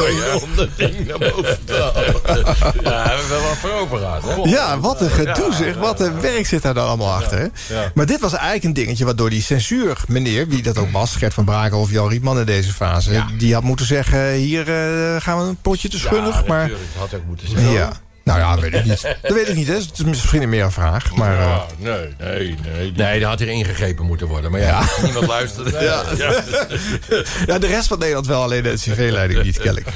om 0.42 0.56
dat 0.56 0.68
ding 0.76 1.06
naar 1.06 1.18
boven 1.18 1.58
te 1.64 1.74
halen. 1.74 2.10
Ja, 2.82 3.08
hebben 3.08 3.26
we 3.26 3.28
wel 3.28 3.42
wat 3.42 3.56
voor 3.56 3.70
over 3.70 3.98
gehad, 3.98 4.22
hè? 4.24 4.50
Ja, 4.50 4.80
wat 4.80 5.00
een 5.00 5.10
gedoe 5.10 5.52
zeg. 5.52 5.76
Wat 5.76 6.00
een 6.00 6.20
werk 6.20 6.46
zit 6.46 6.62
daar 6.62 6.74
dan 6.74 6.86
allemaal 6.86 7.12
achter. 7.12 7.38
Hè? 7.38 7.74
Ja. 7.74 7.92
Maar 7.94 8.06
dit 8.06 8.20
was 8.20 8.32
eigenlijk 8.32 8.64
een 8.64 8.72
dingetje 8.72 9.04
waardoor 9.04 9.30
die 9.30 9.42
censuur, 9.42 10.00
meneer, 10.08 10.48
wie 10.48 10.62
dat 10.62 10.78
ook 10.78 10.90
was, 10.90 11.16
Gert 11.16 11.34
van 11.34 11.44
Brakel 11.44 11.80
of 11.80 11.90
Jan 11.90 12.08
Rietman 12.08 12.38
in 12.38 12.46
deze 12.46 12.72
fase, 12.72 13.24
die 13.38 13.54
had 13.54 13.62
moeten 13.62 13.86
zeggen: 13.86 14.32
hier 14.32 14.68
eh, 14.68 15.20
gaan 15.20 15.38
we 15.38 15.44
een 15.44 15.56
potje 15.62 15.88
te 15.88 15.98
schunnig. 15.98 16.46
maar. 16.46 16.68
Dat 16.68 16.78
had 16.98 17.14
ook 17.14 17.26
moeten 17.26 17.48
zijn. 17.48 17.70
ja. 17.70 17.92
Nou 18.24 18.38
ja, 18.38 18.54
dat 18.54 18.60
weet 18.60 18.74
ik 18.74 18.84
niet. 18.84 19.02
Dat 19.22 19.32
weet 19.32 19.48
ik 19.48 19.54
niet, 19.54 19.66
hè. 19.66 19.74
Het 19.74 19.90
is 19.94 20.04
misschien 20.04 20.48
meer 20.48 20.64
een 20.64 20.72
vraag. 20.72 21.14
Maar, 21.14 21.38
eh, 21.38 21.44
Ja, 21.44 21.66
nee, 21.78 22.14
nee, 22.18 22.56
nee. 22.76 22.92
Nee, 22.92 23.20
daar 23.20 23.28
had 23.28 23.38
hier 23.38 23.48
ingegrepen 23.48 24.06
moeten 24.06 24.26
worden. 24.26 24.50
Maar 24.50 24.60
ja, 24.60 24.82
niemand 25.02 25.26
luisterde. 25.26 25.70
Ja. 25.70 26.02
ja, 27.52 27.58
de 27.58 27.66
rest 27.66 27.86
van 27.86 27.98
Nederland 27.98 28.26
wel, 28.26 28.42
alleen 28.42 28.62
de 28.62 28.72
CV-leiding 28.74 29.42
niet, 29.42 29.56
kennelijk. 29.58 29.86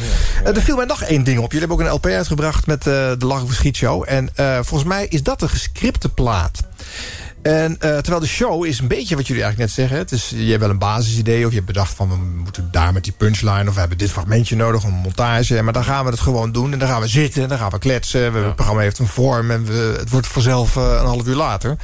Eh, 0.44 0.56
er 0.56 0.62
viel 0.62 0.76
mij 0.76 0.84
nog 0.84 1.02
één 1.02 1.24
ding 1.24 1.38
op. 1.38 1.52
Jullie 1.52 1.68
hebben 1.68 1.76
ook 1.86 1.92
een 1.92 1.98
LP 1.98 2.06
uitgebracht 2.06 2.66
met 2.66 2.78
eh, 2.86 2.92
de 3.18 3.26
Lach 3.26 3.42
of 3.42 3.52
Schietshow. 3.52 4.04
En 4.06 4.30
eh, 4.34 4.54
volgens 4.54 4.84
mij 4.88 5.06
is 5.08 5.22
dat 5.22 5.42
een 5.42 5.48
gescripte 5.48 6.08
plaat. 6.08 6.60
En 7.46 7.72
eh, 7.80 7.90
terwijl 7.90 8.20
de 8.20 8.26
show 8.26 8.64
is 8.64 8.78
een 8.78 8.88
beetje 8.88 9.16
wat 9.16 9.26
jullie 9.26 9.42
eigenlijk 9.42 9.70
net 9.70 9.80
zeggen. 9.80 9.98
Het 9.98 10.12
is, 10.12 10.32
je 10.36 10.48
hebt 10.50 10.60
wel 10.60 10.70
een 10.70 10.78
basisidee 10.78 11.44
of 11.44 11.48
je 11.50 11.54
hebt 11.54 11.66
bedacht 11.66 11.94
van... 11.94 12.08
we 12.08 12.16
moeten 12.16 12.68
daar 12.70 12.92
met 12.92 13.04
die 13.04 13.12
punchline 13.12 13.68
of 13.68 13.74
we 13.74 13.80
hebben 13.80 13.98
dit 13.98 14.10
fragmentje 14.10 14.56
nodig, 14.56 14.82
een 14.84 14.92
montage. 14.92 15.62
Maar 15.62 15.72
dan 15.72 15.84
gaan 15.84 16.04
we 16.04 16.10
het 16.10 16.20
gewoon 16.20 16.52
doen 16.52 16.72
en 16.72 16.78
dan 16.78 16.88
gaan 16.88 17.00
we 17.00 17.06
zitten 17.06 17.42
en 17.42 17.48
dan 17.48 17.58
gaan 17.58 17.70
we 17.70 17.78
kletsen. 17.78 18.32
We 18.32 18.38
Het 18.38 18.54
programma 18.54 18.82
heeft 18.82 18.98
een 18.98 19.06
vorm 19.06 19.50
en 19.50 19.64
we, 19.64 19.94
het 19.98 20.10
wordt 20.10 20.26
vanzelf 20.26 20.76
eh, 20.76 20.82
een 21.00 21.06
half 21.06 21.26
uur 21.26 21.34
later. 21.34 21.76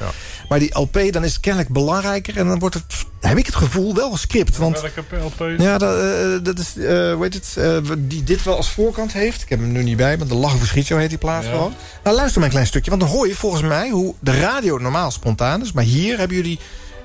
Maar 0.49 0.59
die 0.59 0.79
LP, 0.79 0.99
dan 1.11 1.23
is 1.23 1.31
het 1.31 1.41
kennelijk 1.41 1.71
belangrijker 1.71 2.37
en 2.37 2.47
dan 2.47 2.59
wordt 2.59 2.75
het, 2.75 3.05
heb 3.19 3.37
ik 3.37 3.45
het 3.45 3.55
gevoel, 3.55 3.95
wel 3.95 4.11
gescript. 4.11 4.57
Want 4.57 4.81
Welke 4.81 5.15
LP? 5.23 5.59
ja, 5.59 5.77
dat, 5.77 5.97
eh, 5.97 6.43
dat 6.43 6.59
is, 6.59 6.73
hoe 6.75 7.17
heet 7.19 7.33
het, 7.33 7.57
die 7.97 8.23
dit 8.23 8.43
wel 8.43 8.55
als 8.55 8.69
voorkant 8.71 9.13
heeft. 9.13 9.41
Ik 9.41 9.49
heb 9.49 9.59
hem 9.59 9.71
nu 9.71 9.83
niet 9.83 9.97
bij, 9.97 10.17
maar 10.17 10.27
de 10.27 10.35
Lach 10.35 10.53
of 10.53 10.65
Schiet, 10.65 10.87
zo 10.87 10.97
heet 10.97 11.09
die 11.09 11.17
plaat 11.17 11.43
Ja. 11.43 11.49
gewoon. 11.49 11.73
Nou, 12.03 12.15
luister 12.15 12.35
maar 12.37 12.45
een 12.47 12.53
klein 12.55 12.67
stukje, 12.67 12.89
want 12.89 13.01
dan 13.01 13.11
hoor 13.11 13.27
je 13.27 13.35
volgens 13.35 13.61
mij 13.61 13.89
hoe 13.89 14.15
de 14.19 14.39
radio 14.39 14.77
normaal 14.77 15.11
spontaan 15.11 15.52
is. 15.61 15.71
Maar 15.71 15.83
hier 15.83 16.17
hebben 16.17 16.37
jullie 16.37 16.59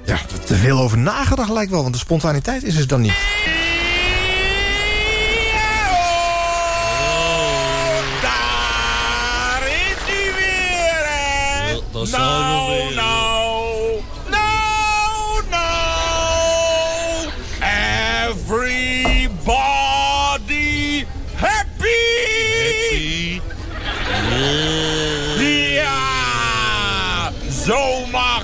ja, 0.05 0.13
er 0.13 0.45
te 0.45 0.55
veel 0.55 0.79
over 0.79 0.99
nagedacht 0.99 1.51
lijkt 1.51 1.71
wel, 1.71 1.83
want 1.83 1.95
de 1.95 2.01
spontaniteit 2.01 2.63
is 2.63 2.77
er 2.77 2.87
dan 2.87 3.01
niet. 3.01 3.13
Daar 8.23 9.63
is 9.63 9.99
hij 10.07 10.33
weer, 10.37 11.07
hè? 11.09 11.75
nou, 12.11 12.95
nou, 12.95 13.08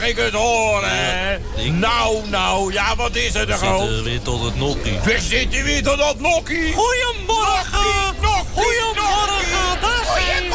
ik 0.04 0.16
het 0.16 0.32
horen, 0.32 0.90
hè? 0.90 1.38
Nou, 1.70 2.28
nou, 2.28 2.72
ja, 2.72 2.96
wat 2.96 3.16
is 3.16 3.34
er 3.34 3.46
We 3.46 3.52
er 3.52 3.68
ook? 3.72 3.80
zitten 3.80 4.04
weer 4.04 4.22
tot 4.22 4.44
het 4.44 4.56
nokkie. 4.56 4.98
We 5.04 5.20
zitten 5.20 5.64
weer 5.64 5.82
tot 5.82 5.98
dat 5.98 6.18
nokkie. 6.20 6.72
Goedemorgen. 6.72 7.78
Goedemorgen. 8.52 9.80
daar 9.80 10.04
zijn 10.14 10.48
we. 10.48 10.54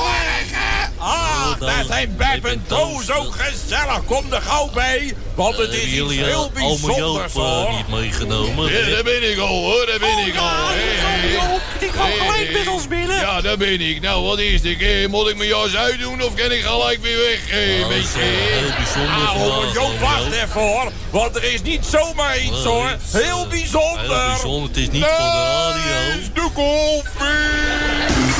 Ah, 0.97 1.38
Oh, 1.59 1.67
daar 1.67 1.75
nou, 1.75 1.87
zijn 1.87 2.15
Beb 2.17 2.45
en 2.45 2.63
Toos 2.67 3.11
ook 3.11 3.35
gezellig. 3.35 4.05
Kom 4.05 4.33
er 4.33 4.41
gauw 4.41 4.69
bij, 4.73 5.13
want 5.35 5.57
het 5.57 5.73
is 5.73 5.93
Hebben 5.95 6.13
iets 6.13 6.25
heel 6.25 6.45
eh, 6.45 6.51
bijzonders, 6.53 6.97
Joop 7.33 7.43
eh, 7.43 7.51
hoor. 7.63 7.71
niet 7.71 7.87
meegenomen? 7.87 8.71
Ja, 8.71 8.89
daar 8.89 9.03
ben 9.03 9.31
ik 9.31 9.37
al 9.39 9.47
hoor, 9.63 9.85
daar 9.85 9.99
ben 9.99 10.17
ik 10.27 10.35
al. 10.37 10.47
Hey, 10.47 11.59
Die 11.79 11.89
kwam 11.89 12.05
hey, 12.05 12.17
gelijk 12.17 12.51
met 12.51 12.67
ons 12.67 12.87
binnen. 12.87 13.15
Ja, 13.15 13.41
daar 13.41 13.57
ben 13.57 13.81
ik. 13.81 14.01
Nou, 14.01 14.23
wat 14.25 14.39
is 14.39 14.61
dit? 14.61 14.81
Eh, 14.81 15.07
Moet 15.07 15.27
ik 15.29 15.35
mijn 15.37 15.49
jas 15.49 15.75
uitdoen 15.75 16.23
of 16.23 16.33
kan 16.33 16.51
ik 16.51 16.61
gelijk 16.63 17.01
weer 17.01 17.17
weg? 17.17 17.49
Eh, 17.49 17.79
Nou, 17.79 17.81
dat 17.81 17.91
is, 17.91 18.05
beetje, 18.13 18.19
eh, 18.19 18.57
eh? 18.57 18.59
heel 18.59 18.71
bijzonder 18.77 19.27
Ah, 19.27 19.73
Joop, 19.73 19.83
ome 19.85 19.99
wacht 19.99 20.31
even 20.31 20.61
hoor. 20.61 20.91
Want 21.09 21.35
er 21.35 21.43
is 21.53 21.61
niet 21.61 21.85
zomaar 21.85 22.39
iets 22.39 22.63
hoor. 22.63 22.95
Heel 23.11 23.41
eh, 23.43 23.49
bijzonder. 23.49 23.99
heel 24.01 24.27
bijzonder. 24.27 24.67
Het 24.69 24.77
is 24.77 24.89
niet 24.89 25.03
voor 25.05 25.17
de 25.17 25.73
radio. 25.73 26.19
Is 26.19 26.25
de 26.33 26.49
koffie. 26.53 28.38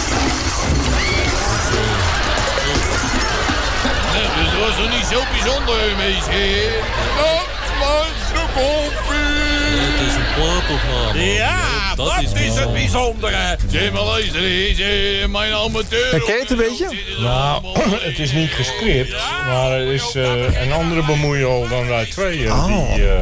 Was 4.60 4.76
toch 4.76 4.90
niet 4.98 5.06
zo 5.12 5.20
bijzonder, 5.32 5.96
meisje? 5.98 6.70
Dat 7.18 7.48
was 7.80 8.14
de 8.34 8.46
koffie. 8.54 9.18
Het 9.80 10.08
is 10.08 10.16
een 10.16 10.34
plaatopname. 10.36 11.34
Ja, 11.34 11.96
Dat 11.96 12.06
dat, 12.06 12.16
is 12.18 12.24
is, 12.24 12.30
het 12.30 12.34
bijzonder. 12.74 12.74
bijzondere. 12.74 13.58
Zeg 13.70 13.92
maar, 13.92 14.02
luister 14.02 14.44
eens, 14.44 14.80
eh, 14.80 15.28
mijn 15.28 15.54
amateur... 15.54 16.12
Herken 16.12 16.34
je 16.34 16.40
het 16.40 16.50
een 16.52 16.58
beetje? 16.58 16.88
Nou, 17.20 17.64
het 18.10 18.20
is 18.20 18.32
niet 18.32 18.52
gescript, 18.52 19.16
maar 19.46 19.72
er 19.72 19.94
is 19.94 20.16
eh, 20.16 20.62
een 20.62 20.72
andere 20.72 21.06
bemoeial 21.06 21.68
dan 21.68 21.88
wij 21.88 22.06
tweeën 22.06 22.52
Oh. 22.52 22.66
die, 22.94 23.08
eh, 23.10 23.16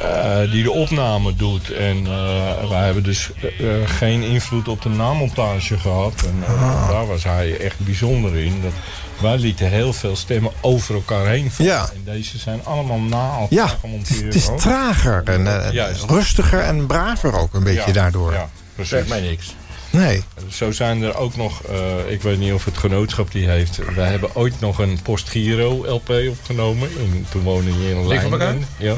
eh, 0.00 0.50
die 0.50 0.62
de 0.62 0.70
opname 0.70 1.34
doet. 1.34 1.70
En 1.70 2.06
eh, 2.06 2.68
wij 2.70 2.84
hebben 2.84 3.02
dus 3.02 3.30
eh, 3.42 3.66
geen 3.84 4.22
invloed 4.22 4.68
op 4.68 4.82
de 4.82 4.88
naammontage 4.88 5.78
gehad. 5.78 6.22
En 6.26 6.42
eh, 6.46 6.88
daar 6.88 7.06
was 7.06 7.24
hij 7.24 7.56
echt 7.60 7.78
bijzonder 7.78 8.36
in. 8.36 8.60
Dat 8.62 8.72
wij 9.20 9.38
lieten 9.38 9.68
heel 9.68 9.92
veel 9.92 10.16
stemmen 10.16 10.52
over 10.60 10.94
elkaar 10.94 11.26
heen 11.26 11.50
vallen. 11.50 11.72
Ja. 11.72 11.88
En 11.94 12.12
deze 12.12 12.38
zijn 12.38 12.64
allemaal 12.64 12.98
na 13.00 13.28
elkaar 13.30 13.46
Ja, 13.50 13.64
het 13.64 13.72
is, 13.74 13.80
gemonteerd. 13.80 14.24
het 14.24 14.34
is 14.34 14.48
ook. 14.48 14.58
trager 14.58 15.22
en 15.24 15.70
rustiger 16.08 16.60
en 16.60 16.86
braver 16.86 17.38
ook 17.38 17.54
een 17.54 17.64
beetje 17.64 17.82
Ja, 17.86 17.92
daardoor. 17.92 18.32
Ja, 18.32 18.48
precies. 18.74 19.04
Mij 19.08 19.20
niks. 19.20 19.54
Nee. 19.90 20.22
Zo 20.48 20.72
zijn 20.72 21.02
er 21.02 21.16
ook 21.16 21.36
nog, 21.36 21.62
eh, 21.62 22.12
ik 22.12 22.22
weet 22.22 22.38
niet 22.38 22.52
of 22.52 22.64
het 22.64 22.78
genootschap 22.78 23.32
die 23.32 23.48
heeft. 23.48 23.78
Wij 23.94 24.10
hebben 24.10 24.34
ooit 24.34 24.60
nog 24.60 24.78
een 24.78 24.98
Postgiro 25.02 25.86
LP 25.86 26.10
opgenomen. 26.30 26.88
In, 26.98 27.26
toen 27.30 27.42
woonde 27.42 27.70
je 27.82 27.90
in 27.90 28.08
Dik 28.08 28.20
van 28.20 28.32
elkaar? 28.32 28.38
Leinden. 28.46 28.68
Ja. 28.76 28.96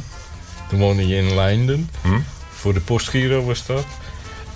Toen 0.68 0.78
woonde 0.78 1.08
je 1.08 1.16
in 1.16 1.34
Leinden. 1.34 1.90
Hm? 2.02 2.18
Voor 2.50 2.74
de 2.74 2.80
Postgiro 2.80 3.44
was 3.44 3.66
dat. 3.66 3.86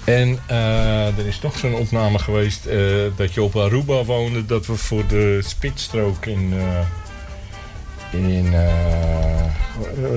En 0.05 0.39
eh, 0.47 1.19
er 1.19 1.27
is 1.27 1.41
nog 1.41 1.59
zo'n 1.59 1.75
opname 1.75 2.19
geweest 2.19 2.67
eh, 2.67 2.79
dat 3.17 3.35
je 3.35 3.43
op 3.43 3.57
Aruba 3.57 4.05
woonde. 4.05 4.47
Dat 4.47 4.67
we 4.67 4.77
voor 4.77 5.07
de 5.07 5.41
spitsstrook 5.43 6.27
in, 6.27 6.53
eh, 8.13 8.21
in 8.31 8.53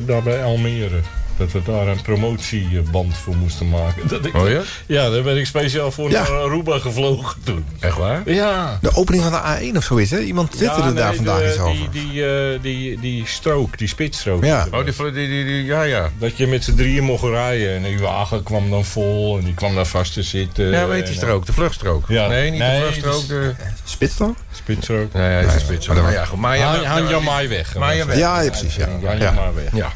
daar 0.06 0.24
bij 0.24 0.44
Almere. 0.44 1.00
Dat 1.38 1.52
we 1.52 1.62
daar 1.66 1.88
een 1.88 2.02
promotieband 2.02 3.18
voor 3.18 3.36
moesten 3.36 3.70
maken. 3.70 4.08
Dat 4.08 4.26
ik, 4.26 4.36
Oh 4.36 4.50
ja? 4.50 4.62
Ja, 4.86 5.10
daar 5.10 5.22
ben 5.24 5.38
ik 5.38 5.46
speciaal 5.46 5.92
voor 5.92 6.10
Ja. 6.10 6.22
naar 6.22 6.32
Aruba 6.32 6.80
gevlogen 6.80 7.36
toen. 7.44 7.66
Echt 7.80 7.98
waar? 7.98 8.22
Ja. 8.26 8.78
De 8.82 8.96
opening 8.96 9.24
van 9.24 9.32
de 9.32 9.72
A1 9.74 9.78
of 9.78 9.84
zo 9.84 9.96
is, 9.96 10.12
hè? 10.12 10.20
Iemand 10.20 10.52
twitterde 10.52 10.88
Ja, 10.90 10.94
daar 10.96 11.08
nee, 11.08 11.16
vandaag 11.16 11.40
de- 11.40 11.48
iets 11.48 11.58
over. 11.60 11.76
Die, 11.92 12.10
die, 12.10 12.26
eh, 12.26 12.62
die, 12.62 13.00
die 13.00 13.28
strook, 13.28 13.78
die 13.78 13.88
spitsstrook. 13.88 14.44
Ja. 14.46 14.68
Oh, 14.72 14.86
die, 14.86 15.12
die, 15.12 15.28
die, 15.28 15.46
die- 15.46 15.64
ja, 15.66 15.84
ja. 15.84 16.10
Dat 16.18 16.38
je 16.38 16.48
met 16.48 16.64
z'n 16.64 16.76
drieën 16.76 17.04
mocht 17.04 17.24
rijden. 17.24 17.76
En 17.76 17.84
die 17.84 18.00
wagen 18.00 18.44
kwam 18.44 18.70
dan 18.70 18.86
vol. 18.86 19.38
En 19.38 19.44
die 19.44 19.54
kwam 19.54 19.76
daar 19.76 19.86
vast 19.86 20.14
te 20.14 20.24
zitten. 20.24 20.66
Ja, 20.70 20.88
weet 20.88 21.00
die 21.06 21.10
En, 21.14 21.16
strook, 21.20 21.46
de 21.46 21.54
vluchtstrook. 21.54 22.06
Ja. 22.08 22.28
Nee, 22.28 22.50
niet 22.52 22.60
Nee, 22.60 22.80
de 22.80 22.86
vluchtstrook, 22.86 23.28
de... 23.28 23.54
Spitstrook? 23.84 24.36
eh, 24.38 24.56
Spitsstrook. 24.58 25.14
Nee, 25.14 25.44
een 25.44 25.60
spitsstrook. 25.60 26.02
Maar 26.02 26.12
ja, 26.12 26.26
goed. 26.26 26.40
Maar 26.40 26.58
ja, 26.58 26.76
Han- 26.76 27.06
Han 27.12 27.24
Maai 27.24 27.48
weg. 27.48 27.74
Je. 27.74 27.80
Ja, 28.18 28.42
ja, 28.42 28.50
precies. 28.50 28.76
Ja. 28.76 28.88
Han 29.06 29.18
Ja. 29.20 29.32
Maai 29.32 29.52
weg. 29.56 29.70
Ja. 29.74 29.92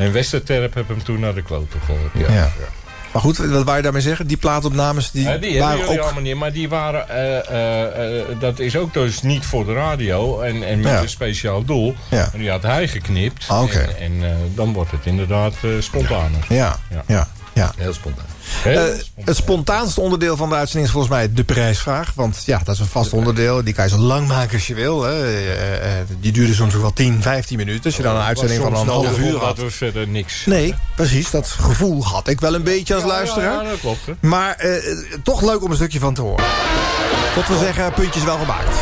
En 0.00 0.12
Westerterp 0.12 0.74
heb 0.74 0.88
hem 0.88 1.02
toen 1.04 1.20
naar 1.20 1.34
de 1.34 1.42
kloten 1.42 1.80
geholpen. 1.84 2.20
Ja. 2.20 2.32
Ja. 2.32 2.50
Maar 3.12 3.22
goed, 3.22 3.36
wat 3.36 3.64
wou 3.64 3.76
je 3.76 3.82
daarmee 3.82 4.02
zeggen? 4.02 4.26
Die 4.26 4.36
plaatopnames 4.36 5.10
die, 5.10 5.22
Ja, 5.22 5.36
die 5.36 5.50
hebben 5.50 5.60
waren 5.68 5.78
jullie 5.80 5.98
ook... 5.98 6.04
allemaal 6.04 6.22
niet. 6.22 6.34
Maar 6.36 6.52
die 6.52 6.68
waren, 6.68 7.08
eh, 7.08 7.38
eh, 7.48 8.20
eh, 8.20 8.26
dat 8.40 8.58
is 8.58 8.76
ook 8.76 8.94
dus 8.94 9.22
niet 9.22 9.44
voor 9.46 9.64
de 9.66 9.72
radio 9.72 10.40
en, 10.40 10.62
en 10.62 10.80
met 10.80 10.92
Ja. 10.92 11.00
een 11.00 11.08
speciaal 11.08 11.64
doel. 11.64 11.94
Ja. 12.08 12.28
En 12.32 12.38
die 12.38 12.50
had 12.50 12.62
hij 12.62 12.88
geknipt. 12.88 13.44
Ah, 13.48 13.62
oké. 13.62 13.78
En, 13.78 13.96
en 13.98 14.30
eh, 14.30 14.36
dan 14.54 14.72
wordt 14.72 14.90
het 14.90 15.06
inderdaad 15.06 15.54
eh, 15.62 15.70
spontaner. 15.78 16.44
Ja, 16.48 16.76
Ja. 17.06 17.28
Ja, 17.52 17.62
ja. 17.62 17.72
Heel 17.76 17.92
spontaan. 17.92 18.24
Heel 18.62 18.78
Eh, 18.78 18.84
spontaan. 18.84 19.24
het 19.24 19.36
spontaanste 19.36 20.00
onderdeel 20.00 20.36
van 20.36 20.48
de 20.48 20.54
uitzending 20.54 20.86
is 20.86 20.92
volgens 20.92 21.12
mij 21.14 21.32
de 21.32 21.44
prijsvraag. 21.44 22.12
Want 22.14 22.42
ja, 22.46 22.60
dat 22.64 22.74
is 22.74 22.80
een 22.80 22.86
vast 22.86 23.12
onderdeel. 23.12 23.64
Die 23.64 23.74
kan 23.74 23.84
je 23.84 23.90
zo 23.90 23.96
lang 23.98 24.28
maken 24.28 24.52
als 24.54 24.66
je 24.66 24.74
wil. 24.74 25.02
Hè. 25.02 25.36
Eh, 25.54 25.90
die 26.20 26.32
duurde 26.32 26.54
soms 26.54 26.74
ook 26.74 26.80
wel 26.80 26.92
10, 26.92 27.22
15 27.22 27.56
minuten. 27.56 27.84
Als 27.84 27.96
je 27.96 28.02
dan 28.02 28.16
een 28.16 28.22
uitzending 28.22 28.62
van 28.62 28.74
een 28.74 28.88
half 28.88 29.18
uur 29.18 29.36
had. 29.38 29.58
we 29.58 29.70
verder 29.70 30.08
niks. 30.08 30.46
Nee, 30.46 30.74
precies. 30.96 31.30
Dat 31.30 31.46
gevoel 31.48 32.04
had 32.04 32.28
ik 32.28 32.40
wel 32.40 32.54
een 32.54 32.62
beetje 32.62 32.94
als 32.94 33.04
luisteraar. 33.04 33.64
Ja, 33.64 33.70
dat 33.70 33.80
klopt. 33.80 34.06
Hè. 34.06 34.12
Maar 34.28 34.64
toch 35.22 35.42
leuk 35.42 35.62
om 35.62 35.70
een 35.70 35.76
stukje 35.76 35.98
van 35.98 36.14
te 36.14 36.20
horen. 36.20 36.44
Tot 37.34 37.48
we 37.48 37.58
zeggen, 37.58 37.92
puntjes 37.92 38.24
wel 38.24 38.38
gemaakt. 38.38 38.76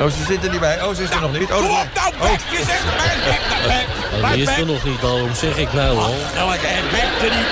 Oh, 0.00 0.06
ze 0.06 0.24
zitten 0.26 0.42
er 0.44 0.50
niet 0.50 0.60
bij. 0.60 0.82
Oh, 0.82 0.94
ze 0.94 1.02
is 1.02 1.10
er 1.10 1.20
nog 1.20 1.32
niet. 1.32 1.50
Oh, 1.52 1.56
Kom 1.56 1.64
ze- 1.66 1.70
op 1.72 1.86
nou, 1.94 2.12
Bek, 2.20 2.40
je 2.50 2.64
zegt 2.66 2.84
maar 2.84 3.16
Bek, 3.24 3.40
nou. 3.50 3.70
Hij 3.70 4.20
Maar 4.20 4.36
is 4.36 4.48
er 4.48 4.66
nog 4.66 4.84
niet, 4.84 5.00
daarom 5.00 5.34
zeg 5.34 5.56
ik 5.56 5.72
nou 5.72 5.98
al. 5.98 6.14
Welke 6.34 6.66
en 6.66 6.84
Bek 6.90 7.30
er 7.30 7.36
niet. 7.36 7.46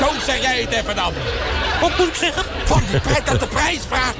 Nou, 0.00 0.12
zeg 0.26 0.40
jij 0.40 0.60
het 0.60 0.72
even 0.72 0.96
dan. 0.96 1.12
Wat 1.80 1.98
moet 1.98 2.08
ik 2.08 2.14
zeggen? 2.14 2.42
Van 2.64 2.82
die 2.90 3.00
prijs 3.00 3.24
dat 3.24 3.40
de 3.40 3.46
prijs 3.46 3.80
vraagt. 3.88 4.14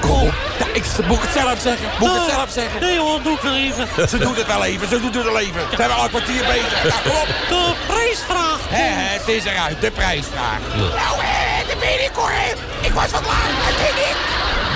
Kom, 0.00 0.30
nou, 0.58 0.70
ik 0.72 0.84
moet 1.06 1.16
ik 1.16 1.22
het 1.22 1.32
zelf 1.42 1.58
zeggen. 1.60 1.86
Moet 1.98 2.08
ik 2.10 2.14
het 2.16 2.30
zelf 2.30 2.50
zeggen. 2.50 2.80
Nee 2.80 2.98
hoor, 2.98 3.22
doe 3.22 3.32
ik 3.34 3.40
wel 3.40 3.54
even. 3.54 3.86
Ze 4.12 4.18
doet 4.18 4.36
het 4.36 4.46
wel 4.46 4.64
even, 4.64 4.88
ze 4.88 5.00
doet 5.00 5.14
het 5.14 5.24
wel 5.24 5.38
even. 5.38 5.60
Ze 5.70 5.76
zijn 5.76 5.90
al 5.90 6.04
een 6.04 6.08
kwartier 6.10 6.44
bezig. 6.44 6.82
Nou, 6.82 7.02
kom 7.02 7.16
op. 7.20 7.26
De 7.48 7.72
prijsvraag. 7.86 8.58
Hè, 8.68 8.88
het 9.18 9.28
is 9.28 9.44
eruit, 9.44 9.80
de 9.80 9.90
prijsvraag. 9.90 10.58
Nou, 10.76 11.14
hè, 11.18 11.66
daar 11.66 11.76
ben 11.80 12.04
ik 12.04 12.10
hoor. 12.14 12.30
hè. 12.32 12.50
Ik 12.86 12.92
was 12.92 13.10
wat 13.10 13.26
laat, 13.26 13.50
daar 13.64 13.76
ben 13.76 13.96
ik. 14.10 14.16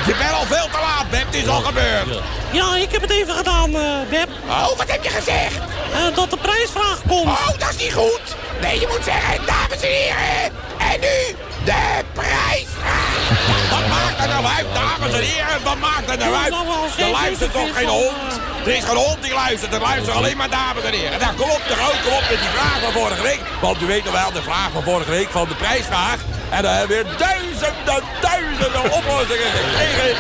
Je 0.09 0.15
bent 0.15 0.33
al 0.33 0.47
veel 0.47 0.69
te 0.71 0.79
laat, 0.81 1.11
Beb. 1.11 1.27
Het 1.27 1.35
is 1.35 1.49
al 1.49 1.61
gebeurd. 1.61 2.23
Ja, 2.53 2.77
ik 2.77 2.91
heb 2.93 3.01
het 3.01 3.11
even 3.11 3.35
gedaan, 3.35 3.75
eh 3.75 4.09
Beb. 4.11 4.29
Oh, 4.49 4.77
wat 4.77 4.91
heb 4.91 5.03
je 5.05 5.11
gezegd? 5.11 5.59
Eh, 5.93 6.15
dat 6.15 6.31
de 6.31 6.37
prijsvraag 6.37 7.01
komt. 7.07 7.27
Oh, 7.27 7.49
dat 7.59 7.69
is 7.71 7.77
niet 7.77 7.95
goed. 7.95 8.21
Nee, 8.61 8.81
je 8.81 8.87
moet 8.91 9.05
zeggen, 9.05 9.47
dames 9.47 9.81
en 9.81 9.89
heren. 9.89 10.53
En 10.79 11.01
nu 11.01 11.37
de 11.65 11.83
prijsvraag. 12.13 13.17
Wat 13.75 13.87
maakt 13.89 14.21
er 14.21 14.29
nou 14.29 14.45
uit, 14.57 14.67
dames 14.75 15.13
en 15.15 15.23
heren? 15.23 15.63
Wat 15.63 15.79
maakt 15.79 16.11
er 16.11 16.19
nou 16.19 16.35
uit? 16.35 16.55
Er 16.99 17.11
luistert 17.11 17.53
toch 17.53 17.77
geen 17.77 17.89
hond? 17.89 18.41
Er 18.65 18.77
is 18.77 18.85
geen 18.85 18.97
hond 18.97 19.23
die 19.23 19.35
luistert. 19.35 19.75
Er 19.75 19.81
luisteren 19.81 20.15
alleen 20.15 20.37
maar 20.37 20.51
dames 20.51 20.83
en 20.85 20.93
heren. 20.93 21.19
Nou, 21.21 21.35
kom 21.35 21.51
op, 21.51 21.63
de 21.69 21.75
kom 22.05 22.13
op 22.13 22.21
met 22.31 22.39
die 22.45 22.53
vraag 22.57 22.79
van 22.83 22.93
vorige 22.93 23.23
week. 23.23 23.41
Want 23.61 23.83
u 23.83 23.87
weet 23.87 24.05
nog 24.05 24.13
wel, 24.13 24.33
de 24.33 24.43
vraag 24.43 24.71
van 24.73 24.83
vorige 24.83 25.11
week 25.11 25.29
van 25.31 25.49
de 25.49 25.55
prijsvraag. 25.55 26.19
En 26.51 26.63
daar 26.63 26.77
hebben 26.79 26.97
we 26.97 27.03
weer 27.03 27.17
duizenden, 27.19 28.03
duizenden 28.21 28.85
oplossingen 28.99 29.51
gekregen. 29.57 30.17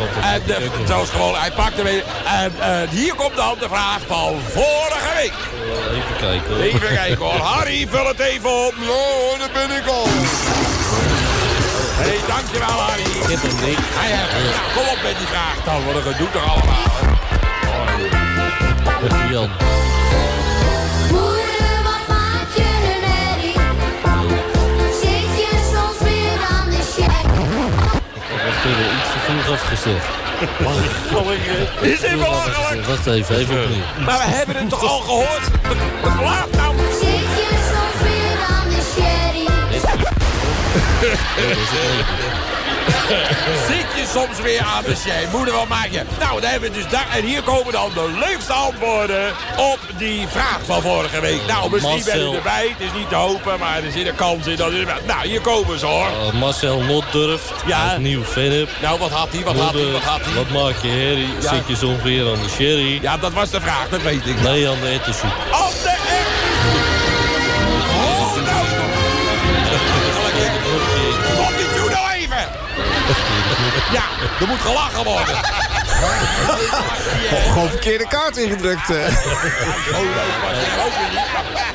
Op. 0.00 0.22
En 0.22 0.42
de, 0.46 0.68
zoals 0.86 1.10
gewoon, 1.10 1.34
hij 1.34 1.50
pakt 1.50 1.74
hem 1.76 1.84
weer. 1.84 2.04
En 2.26 2.52
eh, 2.60 2.88
hier 2.90 3.14
komt 3.14 3.36
dan 3.36 3.56
de 3.58 3.68
vraag 3.68 3.98
van 4.06 4.40
vorige 4.52 5.14
week. 5.16 5.32
Eh, 5.32 5.96
Even 5.96 6.16
kijken. 6.20 6.54
hoor. 6.54 6.62
Even 6.62 6.94
kijken 6.94 7.18
hoor. 7.24 7.40
Harry, 7.54 7.86
vul 7.90 8.06
het 8.06 8.18
even 8.20 8.66
op. 8.66 8.74
Hoor, 8.86 9.38
daar 9.38 9.50
ben 9.52 9.76
ik 9.76 9.86
al. 9.86 10.06
Hé, 12.00 12.08
hey, 12.08 12.18
dankjewel 12.26 12.68
Harry. 12.80 13.02
Ik 13.02 13.30
heb 13.30 13.42
hem 13.42 13.68
niet. 13.68 13.78
Hij 14.00 14.10
heeft 14.16 14.32
hem. 14.32 14.42
Nou, 14.42 14.72
kom 14.74 14.86
op 14.94 15.02
met 15.02 15.16
die 15.18 15.26
vraag 15.26 15.56
dan, 15.64 15.84
wat 15.84 15.94
een 15.94 16.12
gedoe 16.12 16.30
toch 16.30 16.48
allemaal. 16.48 17.09
Jan. 19.30 19.50
Moeder, 21.10 21.76
wat 21.84 22.04
maak 22.08 22.48
je 22.56 22.68
een 22.92 23.04
herrie? 23.10 23.58
Zit 25.00 25.30
je 25.40 25.50
soms 25.72 25.98
weer 26.02 26.40
aan 26.50 26.68
de 26.70 26.82
check? 26.96 27.26
Wacht 28.44 28.64
even, 28.64 28.86
iets 28.96 29.10
te 29.12 29.18
vroeg 29.18 29.48
afgezegd. 29.52 30.06
Is 31.80 32.00
dit 32.00 32.14
belachelijk? 32.14 32.86
Wacht 32.86 33.06
even, 33.06 33.36
even 33.36 33.62
opnieuw. 33.62 33.82
Maar 34.04 34.18
we 34.18 34.24
hebben 34.24 34.56
het 34.56 34.68
toch 34.68 34.82
al 34.82 35.00
gehoord? 35.00 35.50
Laat 36.02 36.50
nou. 36.50 36.76
Zit 37.00 37.08
je 37.08 37.48
soms 37.72 38.02
weer 38.02 38.38
aan 38.48 38.68
de 38.68 38.82
sherry? 38.94 39.46
Zit 43.68 43.86
je 43.96 44.04
soms 44.12 44.40
weer 44.42 44.60
aan 44.62 44.82
de 44.84 44.96
shay? 44.96 45.26
Moeder, 45.32 45.54
wat 45.54 45.68
maak 45.68 45.88
je? 45.90 46.02
Nou, 46.18 46.40
dan 46.40 46.50
hebben 46.50 46.70
we 46.72 46.76
dus 46.76 46.88
daar. 46.88 47.06
En 47.14 47.24
hier 47.24 47.42
komen 47.42 47.72
dan 47.72 47.90
de 47.94 48.10
leukste 48.26 48.52
antwoorden 48.52 49.32
op 49.56 49.78
die 49.98 50.26
vraag 50.28 50.58
van 50.66 50.82
vorige 50.82 51.20
week. 51.20 51.40
Nou, 51.46 51.70
misschien 51.70 52.02
ben 52.04 52.18
je 52.18 52.24
Marcel. 52.24 52.34
erbij. 52.34 52.74
Het 52.78 52.80
is 52.92 52.98
niet 52.98 53.08
te 53.08 53.14
hopen, 53.14 53.58
maar 53.58 53.82
er 53.84 53.90
zit 53.92 54.06
een 54.06 54.14
kans 54.14 54.46
in. 54.46 54.56
Dat 54.56 54.72
Nou, 55.06 55.26
hier 55.28 55.40
komen 55.40 55.78
ze 55.78 55.86
hoor. 55.86 56.06
Eh, 56.06 56.32
Marcel 56.32 56.80
Notdurft, 56.80 57.52
Ja. 57.66 57.96
nieuw 57.96 58.24
Vennep. 58.24 58.68
Nou, 58.82 58.98
wat 58.98 59.10
had 59.10 59.28
hij? 59.32 59.42
Wat 59.44 59.56
had 59.58 59.72
hij? 59.72 59.90
Wat 59.90 60.02
had 60.02 60.20
hij? 60.24 60.34
Wat 60.34 60.50
maak 60.50 60.82
je? 60.82 61.26
Ja. 61.40 61.48
Zit 61.54 61.66
je 61.66 61.76
soms 61.76 62.02
weer 62.02 62.26
aan 62.26 62.42
de 62.42 62.48
sherry? 62.48 62.98
Ja, 63.02 63.16
dat 63.16 63.32
was 63.32 63.50
de 63.50 63.60
vraag, 63.60 63.88
dat 63.88 64.02
weet 64.02 64.26
ik. 64.26 64.40
Nee, 64.42 64.68
aan 64.68 64.80
de 64.80 64.88
ettensoep. 64.88 65.30
Op 65.52 65.72
de 65.82 65.88
Oh, 65.90 66.39
Ja, 73.92 74.02
er 74.40 74.46
moet 74.46 74.60
gelachen 74.60 75.04
worden. 75.04 75.34
Oh, 77.32 77.42
gewoon 77.52 77.68
verkeerde 77.68 78.06
kaart 78.08 78.36
ingedrukt. 78.36 78.90
eh. 78.90 79.06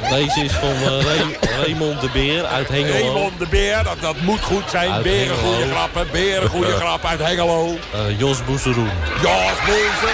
Deze 0.09 0.43
is 0.43 0.51
van 0.51 0.69
eh, 0.69 1.01
Ray- 1.03 1.37
Raymond 1.61 2.01
de 2.01 2.09
Beer 2.09 2.45
uit 2.45 2.67
Hengelo. 2.67 2.91
Raymond 3.13 3.39
de 3.39 3.47
Beer, 3.47 3.83
dat, 3.83 4.01
dat 4.01 4.15
moet 4.21 4.43
goed 4.43 4.63
zijn. 4.69 4.91
Uit 4.91 5.03
Beren 5.03 5.37
goede 5.37 5.69
grappen, 5.71 6.07
beren 6.11 6.49
goede 6.49 6.71
grap 6.75 7.05
uit 7.05 7.19
Hengelo. 7.19 7.77
Eh, 7.93 8.19
Jos 8.19 8.43
Boezeroen. 8.45 8.89
Jos 9.21 9.65
Boeze. 9.65 10.13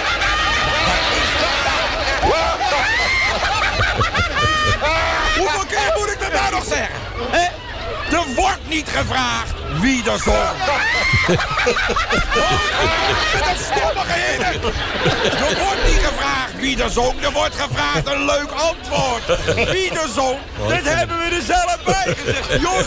Hoeveel 5.38 5.66
keer 5.68 5.92
moet 5.98 6.10
ik 6.12 6.20
dat 6.20 6.32
nou 6.32 6.50
nog 6.50 6.64
zeggen? 6.64 6.94
Hè? 7.30 7.46
Er 8.12 8.34
wordt 8.34 8.68
niet 8.68 8.88
gevraagd 8.88 9.52
wie 9.80 10.10
er 10.10 10.18
zong. 10.18 10.36
Met 13.32 13.44
dat 13.44 13.58
stommige 13.70 14.12
hinnen. 14.12 14.52
Er 15.22 15.58
wordt 15.64 15.84
niet 15.86 16.04
gevraagd 16.04 16.56
wie 16.56 16.82
er 16.82 16.90
zong. 16.90 17.22
Er 17.24 17.32
wordt 17.32 17.54
gevraagd 17.54 18.06
een 18.06 18.24
leuk 18.24 18.50
antwoord. 18.50 19.44
Wie 19.70 19.90
er 19.90 20.08
zong, 20.14 20.38
dat 20.68 20.82
hebben 20.82 21.18
we 21.18 21.24
er 21.24 21.42
zelf 21.42 21.78
bij 21.84 22.14
gezegd. 22.16 22.60
Jos. 22.60 22.84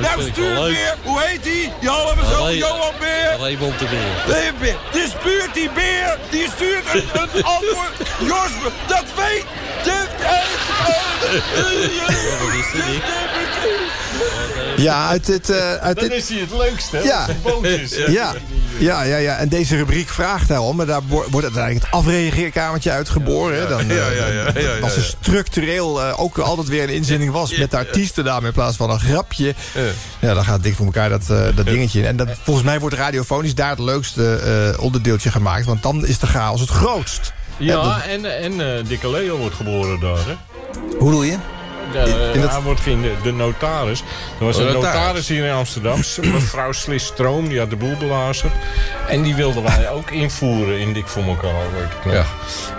Nou 0.00 0.54
leuk. 0.54 0.76
weer. 0.76 0.94
Hoe 1.02 1.20
heet 1.20 1.42
die? 1.42 1.72
Die 1.80 1.88
halve 1.88 2.24
zoon 2.30 2.56
Johan 2.56 2.94
Beer. 2.98 3.36
Raymond 3.38 3.78
de 3.78 3.84
Beer. 3.84 4.52
Beer. 4.58 4.76
Dus 4.92 5.10
stuurt 5.20 5.54
die 5.54 5.70
beer, 5.70 6.18
die 6.30 6.48
stuurt 6.54 6.94
een, 6.94 7.08
een 7.12 7.44
antwoord. 7.44 7.92
Jos, 8.18 8.50
dat 8.86 9.04
weet 9.16 9.44
de... 9.84 10.06
Dit, 12.72 12.72
Dick? 12.72 14.57
Ja, 14.82 15.08
uit 15.08 15.26
dit... 15.26 15.50
eh, 15.50 15.74
uit 15.74 16.00
Dan 16.00 16.08
dit 16.08 16.16
is 16.18 16.28
hij 16.28 16.38
het 16.38 16.52
leukste, 16.52 16.96
hè? 16.96 17.02
Ja. 17.02 17.26
is. 17.62 17.96
ja. 18.06 18.34
Ja, 18.78 19.02
ja, 19.02 19.16
ja. 19.16 19.36
En 19.36 19.48
deze 19.48 19.76
rubriek 19.76 20.08
vraagt 20.08 20.48
daarom. 20.48 20.76
Maar 20.76 20.86
daar 20.86 21.00
wo- 21.06 21.24
wordt 21.30 21.46
uiteindelijk 21.46 21.84
het 21.84 21.94
afreageerkamertje 21.94 22.90
uitgeboren. 22.90 23.68
Dan, 23.68 23.80
eh, 23.80 23.96
Ja, 23.96 24.10
ja, 24.10 24.26
ja, 24.26 24.44
dan- 24.52 24.62
ja, 24.62 24.74
ja, 24.74 24.78
Als 24.80 24.96
er 24.96 25.02
structureel 25.02 26.02
eh, 26.02 26.20
ook 26.20 26.38
altijd 26.38 26.68
weer 26.68 26.82
een 26.82 26.88
inzending 26.88 27.32
was... 27.32 27.56
met 27.56 27.70
de 27.70 27.76
artiesten 27.76 28.24
daarmee 28.24 28.48
in 28.48 28.54
plaats 28.54 28.76
van 28.76 28.90
een 28.90 29.00
grapje. 29.00 29.54
Ja, 30.18 30.34
dan 30.34 30.44
gaat 30.44 30.62
dik 30.62 30.74
voor 30.74 30.86
elkaar 30.86 31.08
dat, 31.08 31.30
eh, 31.30 31.46
dat 31.54 31.66
dingetje 31.66 31.98
in. 32.00 32.06
En 32.06 32.16
dat, 32.16 32.28
volgens 32.42 32.66
mij 32.66 32.80
wordt 32.80 32.94
radiofonisch 32.96 33.54
daar 33.54 33.70
het 33.70 33.78
leukste 33.78 34.34
eh, 34.76 34.82
onderdeeltje 34.82 35.30
gemaakt. 35.30 35.64
Want 35.64 35.82
dan 35.82 36.06
is 36.06 36.18
de 36.18 36.26
chaos 36.26 36.60
het 36.60 36.70
grootst. 36.70 37.32
Ja, 37.58 38.02
en, 38.08 38.38
en 38.42 38.76
eh, 38.76 38.84
Dikke 38.88 39.10
Leo 39.10 39.36
wordt 39.36 39.54
geboren 39.56 40.00
daar, 40.00 40.16
hè? 40.26 40.34
Hoe 40.98 41.04
bedoel 41.04 41.22
je? 41.22 41.36
Ja, 41.92 42.00
eh, 42.04 42.34
in 42.34 42.40
dat- 42.40 42.50
Hij 42.50 42.60
wordt 42.60 42.80
geen, 42.80 43.02
de, 43.02 43.12
de 43.22 43.32
notaris. 43.32 44.02
Er 44.38 44.44
was 44.44 44.56
een 44.56 44.64
notaris. 44.72 44.94
notaris 45.00 45.28
hier 45.28 45.44
in 45.44 45.52
Amsterdam. 45.52 46.00
Mevrouw 46.32 46.72
Slis 46.72 47.04
Stroom, 47.04 47.48
die 47.48 47.58
had 47.58 47.70
de 47.70 47.76
boel 47.76 47.96
belazerd. 47.96 48.52
En 49.08 49.22
die 49.22 49.34
wilden 49.34 49.62
wij 49.62 49.90
ook 49.90 50.10
invoeren 50.10 50.78
in 50.78 50.92
Dik 50.92 51.06
voor 51.06 51.22
elkaar. 51.22 51.50
weet 51.74 51.82
ik 51.98 52.04
nog. 52.04 52.14
Ja. 52.14 52.24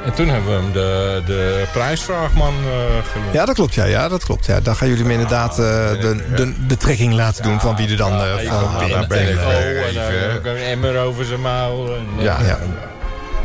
En 0.06 0.14
toen 0.14 0.27
hebben 0.27 0.49
we 0.56 0.61
hem 0.61 0.72
de, 0.72 1.22
de 1.26 1.64
prijsvraagman 1.73 2.53
eh 2.53 3.11
genoemd. 3.11 3.34
Ja, 3.34 3.45
dat 3.45 3.56
klopt. 3.56 3.73
Ja, 3.73 3.86
ja, 3.86 4.07
dat 4.10 4.23
klopt. 4.23 4.45
Ja, 4.45 4.60
dan 4.60 4.76
gaan 4.76 4.88
jullie 4.88 5.03
hem 5.03 5.11
inderdaad 5.11 5.52
eh, 5.52 5.56
de, 6.02 6.23
de, 6.36 6.65
de 6.68 6.77
trekking 6.77 7.14
laten 7.14 7.44
doen 7.44 7.60
van 7.60 7.76
wie 7.76 7.90
er 7.90 7.98
dan 7.98 8.11
eh, 8.14 8.34
Even 8.40 8.53
van 8.60 8.72
de 8.73 8.86
telefoon 8.86 9.07
beneden. 9.07 9.40
en 9.88 9.94
dan 10.30 10.38
ook 10.38 10.45
een 10.45 10.64
emmer 10.64 10.98
over 10.99 11.26
zijn 11.26 11.41
mouw. 11.41 11.86
en, 11.95 12.06
Ja, 12.23 12.38
ja. 12.45 12.57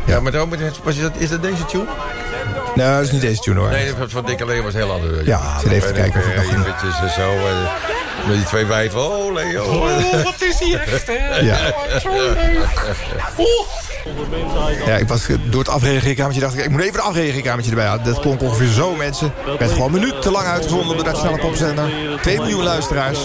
Ja, 0.05 0.19
maar 0.19 0.31
dan, 0.31 0.49
was 0.83 0.99
dat, 0.99 1.11
is 1.17 1.29
dat 1.29 1.41
deze 1.41 1.65
tune? 1.65 1.83
Nee, 2.75 2.87
dat 2.95 3.01
is 3.01 3.11
niet 3.11 3.21
deze 3.21 3.41
tune 3.41 3.59
hoor. 3.59 3.69
Nee, 3.69 3.93
van 4.07 4.25
Dick 4.25 4.41
alleen 4.41 4.63
was 4.63 4.73
heel 4.73 4.91
anders. 4.91 5.25
Ja, 5.25 5.59
zit 5.59 5.71
even 5.71 5.87
te 5.87 5.93
kijken 5.93 6.19
of 6.19 6.25
het 6.25 6.35
nog 6.35 6.45
genoeg- 6.45 6.65
Eventjes 6.67 6.99
en 7.01 7.09
zo. 7.09 7.31
eh, 7.31 8.27
met 8.27 8.35
die 8.37 8.45
twee 8.45 8.65
wijven. 8.65 8.99
Oh, 9.01 9.33
Leo. 9.33 9.63
Oh, 9.63 10.23
wat 10.23 10.41
is 10.41 10.59
hij 10.59 10.79
echt, 10.79 11.07
hè? 11.07 11.39
Ja. 11.39 11.57
Oh, 11.69 11.99
zo 11.99 12.09
leuk. 12.11 12.67
Ja, 14.85 14.95
ik 14.95 15.07
was 15.07 15.27
door 15.49 15.59
het 15.59 15.69
afreageerkamertje 15.69 16.41
dacht 16.41 16.57
ik, 16.57 16.63
ik 16.63 16.69
moet 16.69 16.81
even 16.81 16.93
het 16.93 17.01
afreageerkamertje 17.01 17.71
erbij 17.71 17.85
halen. 17.85 18.03
Dat 18.03 18.19
klonk 18.19 18.41
ongeveer 18.41 18.67
zo, 18.67 18.95
mensen. 18.95 19.33
werd 19.59 19.71
gewoon 19.71 19.93
een 19.93 19.99
minuut 19.99 20.21
te 20.21 20.31
lang 20.31 20.45
uitgezonden 20.47 20.97
op 20.97 21.03
de 21.03 21.15
snelle 21.15 21.37
popzender. 21.37 21.89
2 22.21 22.37
miljoen 22.37 22.63
luisteraars. 22.63 23.19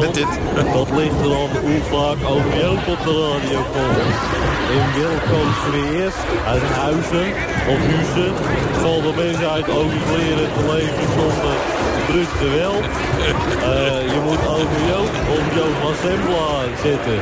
Met 0.00 0.14
dit. 0.14 0.26
Dat 0.72 0.90
ligt 0.90 1.20
er 1.20 1.34
aan 1.40 1.56
hoe 1.66 1.82
vaak 1.90 2.28
over 2.28 2.70
op 2.86 2.98
de 3.04 3.14
radio 3.30 3.60
komt. 3.72 4.42
In 4.76 5.02
welkom 5.02 5.48
eerst 6.00 6.24
uit 6.46 6.62
huizen 6.62 7.28
of 7.72 7.78
huizen 7.90 8.34
zal 8.80 9.02
de 9.02 9.12
mensheid 9.16 9.68
ook 9.70 9.92
leren 10.16 10.48
te 10.54 10.62
leven 10.72 11.08
zonder 11.16 11.56
drukte 12.06 12.48
wel. 12.58 12.74
Eh, 13.70 14.12
je 14.14 14.20
moet 14.24 14.42
over 14.48 14.80
Joop 14.90 15.14
op 15.36 15.44
Joop 15.56 15.74
van 15.82 15.94
Sembla 16.02 16.50
zetten. 16.82 17.18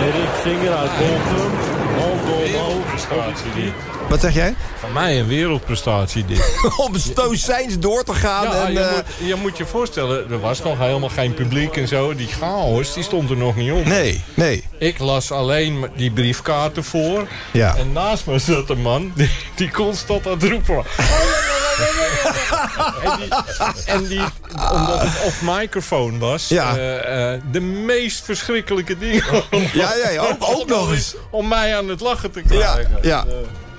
En 0.00 0.10
Rick 0.16 0.34
Singer 0.42 0.74
uit 0.82 0.90
Boltum, 0.98 1.52
handen 2.00 2.34
omhoog. 2.34 2.86
Prestatie 2.86 3.52
dit. 3.54 3.72
Wat 4.08 4.20
zeg 4.20 4.34
jij? 4.34 4.54
Van 4.78 4.92
mij 4.92 5.20
een 5.20 5.26
wereldprestatie 5.26 6.24
dit. 6.24 6.54
Om 6.86 6.96
stoïcijns 6.96 7.78
door 7.78 8.04
te 8.04 8.14
gaan. 8.14 8.44
Ja, 8.44 8.66
en, 8.66 8.72
je, 8.72 8.80
eh, 8.80 8.94
moet, 8.94 9.28
je 9.28 9.34
moet 9.34 9.56
je 9.56 9.66
voorstellen, 9.66 10.30
er 10.30 10.40
was 10.40 10.62
nog 10.62 10.78
helemaal 10.78 11.08
geen 11.08 11.34
publiek 11.34 11.76
en 11.76 11.88
zo. 11.88 12.14
Die 12.14 12.26
chaos, 12.26 12.94
die 12.94 13.02
stond 13.02 13.30
er 13.30 13.36
nog 13.36 13.56
niet 13.56 13.72
op. 13.72 13.84
Nee, 13.84 14.24
nee. 14.34 14.64
Ik 14.78 14.98
las 14.98 15.30
alleen 15.30 15.86
die 15.96 16.10
briefkaarten 16.10 16.84
voor. 16.84 17.28
Ja. 17.52 17.76
En 17.76 17.92
naast 17.92 18.26
me 18.26 18.38
zat 18.38 18.70
een 18.70 18.82
man 18.82 19.12
die, 19.14 19.30
die 19.54 19.70
constant 19.70 20.26
aan 20.26 20.32
het 20.32 20.42
roepen. 20.42 20.74
was. 20.74 20.86
En, 23.04 23.16
die, 23.18 23.28
en 23.86 24.04
die, 24.06 24.20
omdat 24.72 25.00
het 25.02 25.24
off 25.24 25.40
microfoon 25.42 26.18
was, 26.18 26.48
Ja. 26.48 26.76
eh, 26.76 27.32
eh, 27.34 27.40
de 27.50 27.60
meest 27.60 28.24
verschrikkelijke 28.24 28.98
dingen. 28.98 29.24
Ja, 29.72 29.92
ja, 30.04 30.08
ja, 30.10 30.20
ook- 30.22 30.36
ook 30.60 30.66
nog 30.68 30.90
eens. 30.92 31.14
Om 31.30 31.48
mij 31.48 31.76
aan 31.76 31.88
het 31.88 32.00
lachen 32.00 32.30
te 32.30 32.42
ja, 32.48 32.72
krijgen. 32.72 32.98
ja, 33.02 33.24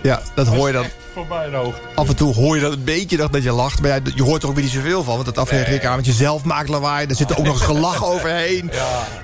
ja, 0.01 0.21
dat 0.35 0.47
hoor 0.47 0.67
je 0.67 0.73
dan. 0.73 0.85
voorbij 1.13 1.49
de 1.49 1.55
hoogte. 1.55 1.81
Af 1.95 2.07
en 2.07 2.15
toe 2.15 2.34
hoor 2.34 2.55
je 2.55 2.61
dat 2.61 2.71
een 2.71 2.84
beetje 2.84 3.17
dat, 3.17 3.34
dat 3.34 3.43
je 3.43 3.51
lacht. 3.51 3.81
Maar 3.81 3.89
ja, 3.89 3.99
je 4.15 4.23
hoort 4.23 4.43
er 4.43 4.49
ook 4.49 4.55
weer 4.55 4.63
niet 4.63 4.73
zoveel 4.73 5.03
van. 5.03 5.15
Want 5.15 5.27
het 5.27 5.38
afreageerkamertje 5.38 6.11
zelf 6.11 6.43
maakt 6.43 6.69
lawaai. 6.69 7.07
Er 7.07 7.15
zit 7.15 7.30
er 7.30 7.38
ook 7.38 7.45
nog 7.45 7.53
eens 7.55 7.63
gelach 7.65 8.05
overheen. 8.13 8.71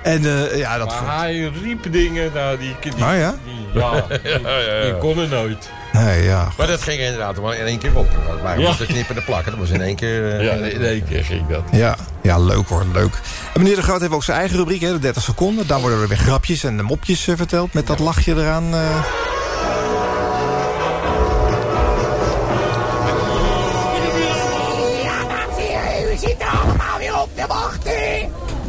En 0.02 0.24
eh, 0.50 0.58
ja, 0.58 0.78
dat... 0.78 0.86
Maar 0.86 1.18
hij 1.18 1.50
riep 1.62 1.92
dingen, 1.92 2.30
nou, 2.34 2.58
die... 2.58 2.76
die, 2.80 3.04
Ah, 3.04 3.18
ja? 3.18 3.34
die- 3.44 3.80
ja, 3.80 4.04
die, 4.08 4.82
die 4.84 4.96
kon 4.98 5.18
er 5.18 5.28
nooit. 5.28 5.70
Nee, 5.92 6.22
ja. 6.24 6.48
Maar 6.58 6.66
dat 6.66 6.82
ging 6.82 7.00
inderdaad 7.00 7.40
maar 7.40 7.56
in 7.56 7.64
één 7.66 7.78
keer 7.78 7.96
op. 7.96 8.08
Maar 8.42 8.58
Ja. 8.60 8.66
was 8.66 8.78
de 8.78 8.86
knippen 8.86 9.14
en 9.14 9.20
de 9.20 9.26
plakken. 9.26 9.50
Dat 9.50 9.60
was 9.60 9.70
in 9.70 9.80
één 9.80 9.96
keer... 9.96 10.38
eh, 10.38 10.44
Ja, 10.44 10.52
in 10.52 10.84
één 10.84 11.04
keer 11.08 11.24
ging 11.24 11.46
dat. 11.48 11.62
Ja, 11.72 11.96
ja, 12.22 12.38
leuk 12.38 12.68
hoor, 12.68 12.84
leuk. 12.92 13.12
En 13.54 13.60
meneer 13.62 13.76
De 13.76 13.82
Groot 13.82 14.00
heeft 14.00 14.12
ook 14.12 14.24
zijn 14.24 14.38
eigen 14.38 14.56
rubriek, 14.56 14.80
hè, 14.80 14.92
de 14.92 14.98
30 14.98 15.22
seconden. 15.22 15.66
Daar 15.66 15.80
worden 15.80 16.00
er 16.02 16.08
weer 16.08 16.18
grapjes 16.18 16.64
en 16.64 16.84
mopjes 16.84 17.28
eh, 17.28 17.36
verteld 17.36 17.72
met 17.72 17.86
dat 17.86 17.98
lachje 17.98 18.34
eraan. 18.34 18.74
eh. 18.74 19.04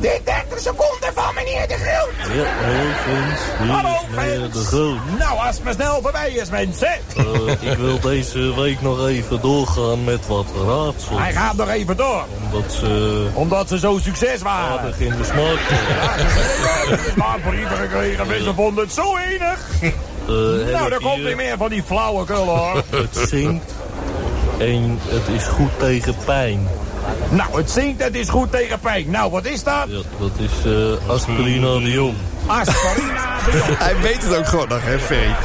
De 0.01 0.21
30 0.25 0.59
seconden 0.59 1.13
van 1.13 1.33
meneer 1.35 1.67
De 1.67 1.73
Groot. 1.73 2.35
Ja, 2.35 2.43
hallo 2.63 2.89
Frans. 3.03 3.71
Hallo, 3.71 3.95
meneer. 4.15 4.51
De. 4.51 4.95
Nou, 5.19 5.39
als 5.39 5.55
het 5.55 5.63
maar 5.63 5.73
snel 5.73 6.01
voorbij 6.01 6.31
is, 6.31 6.49
mensen. 6.49 6.87
Eh, 7.17 7.71
ik 7.71 7.77
wil 7.77 7.99
deze 7.99 8.55
week 8.61 8.81
nog 8.81 9.07
even 9.07 9.41
doorgaan 9.41 10.03
met 10.03 10.27
wat 10.27 10.45
raadsels. 10.67 11.19
Hij 11.19 11.31
gaat 11.33 11.55
nog 11.55 11.69
even 11.69 11.97
door. 11.97 12.23
Omdat 12.51 12.71
ze 12.73 13.27
Omdat 13.33 13.67
ze 13.67 13.79
zo 13.79 13.99
succes 14.01 14.41
waren. 14.41 14.79
aardig 14.79 14.99
in 14.99 15.09
de 15.17 15.23
smaak. 15.23 15.59
Maar 17.15 17.39
brieven 17.49 17.77
gekregen, 17.77 18.27
mensen 18.27 18.55
vonden 18.55 18.83
het 18.83 18.93
zo 18.93 19.17
enig. 19.17 19.59
Eh, 19.81 20.71
Nou, 20.73 20.89
daar 20.89 20.99
komt 21.01 21.21
weer 21.23 21.35
meer 21.35 21.57
van 21.57 21.69
die 21.69 21.83
flauwekul, 21.83 22.45
hoor. 22.45 22.83
Het 22.89 23.29
zingt 23.29 23.73
en 24.57 24.99
het 25.07 25.27
is 25.41 25.43
goed 25.47 25.79
tegen 25.79 26.15
pijn. 26.25 26.67
Nou, 27.29 27.57
het 27.57 27.71
zingt, 27.71 28.03
het 28.03 28.15
is 28.15 28.29
goed 28.29 28.51
tegen 28.51 28.79
pijn. 28.79 29.09
Nou, 29.09 29.31
wat 29.31 29.45
is 29.45 29.63
dat? 29.63 29.85
Ja, 29.87 30.01
dat 30.19 30.31
is 30.37 30.71
eh 30.71 31.09
Aspirina 31.09 31.73
de 31.79 31.91
Jong. 31.91 32.13
Aspirina 32.45 33.37
de 33.45 33.57
Jong. 33.67 33.77
Hij 33.85 33.95
weet 34.01 34.23
het 34.23 34.35
ook 34.37 34.47
gewoon 34.47 34.67
nog, 34.67 34.79
hè, 34.83 34.99
Ferry. 34.99 35.35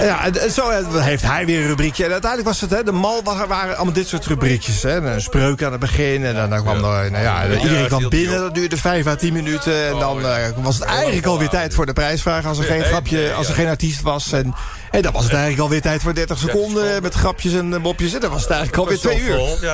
Ja, 0.00 0.24
en 0.24 0.50
zo 0.52 0.68
eh, 0.68 0.84
heeft 1.04 1.22
hij 1.22 1.46
weer 1.46 1.60
een 1.60 1.66
rubriekje. 1.66 2.04
En 2.04 2.10
uiteindelijk 2.10 2.50
was 2.50 2.60
het, 2.60 2.70
hè, 2.70 2.82
de 2.82 2.92
mal 2.92 3.20
wa- 3.24 3.46
waren 3.46 3.76
allemaal 3.76 3.94
dit 3.94 4.08
soort 4.08 4.26
rubriekjes. 4.26 4.82
Hè. 4.82 4.96
Een 5.12 5.20
spreuk 5.20 5.62
aan 5.62 5.70
het 5.70 5.80
begin. 5.80 6.24
En 6.24 6.34
dan, 6.34 6.50
dan 6.50 6.62
kwam 6.62 6.76
er, 6.84 7.10
nou 7.10 7.22
ja, 7.24 7.46
iedereen 7.46 7.86
kwam 7.86 8.08
binnen. 8.08 8.38
Dat 8.40 8.54
duurde 8.54 8.76
5 8.76 9.06
à 9.06 9.14
10 9.14 9.32
minuten. 9.32 9.86
En 9.88 9.98
dan 9.98 10.24
eh, 10.26 10.34
was 10.56 10.74
het 10.74 10.84
eigenlijk 10.84 11.26
alweer 11.26 11.48
tijd 11.48 11.74
voor 11.74 11.86
de 11.86 11.92
prijsvraag. 11.92 12.46
Als 12.46 12.58
er 12.58 12.64
geen 12.64 12.82
grapje, 12.82 13.32
als 13.32 13.48
er 13.48 13.54
geen 13.54 13.68
artiest 13.68 14.02
was. 14.02 14.32
En, 14.32 14.54
en 14.90 15.02
dan 15.02 15.12
was 15.12 15.22
het 15.22 15.32
eigenlijk 15.32 15.62
alweer 15.62 15.80
tijd 15.80 16.02
voor 16.02 16.14
30 16.14 16.38
seconden. 16.38 17.02
Met 17.02 17.14
grapjes 17.14 17.52
en 17.52 17.74
eh, 17.74 17.80
mopjes. 17.80 18.14
En 18.14 18.20
dan 18.20 18.30
was 18.30 18.42
het 18.42 18.50
eigenlijk 18.50 18.80
alweer 18.82 18.98
twee 18.98 19.20
uur. 19.20 19.38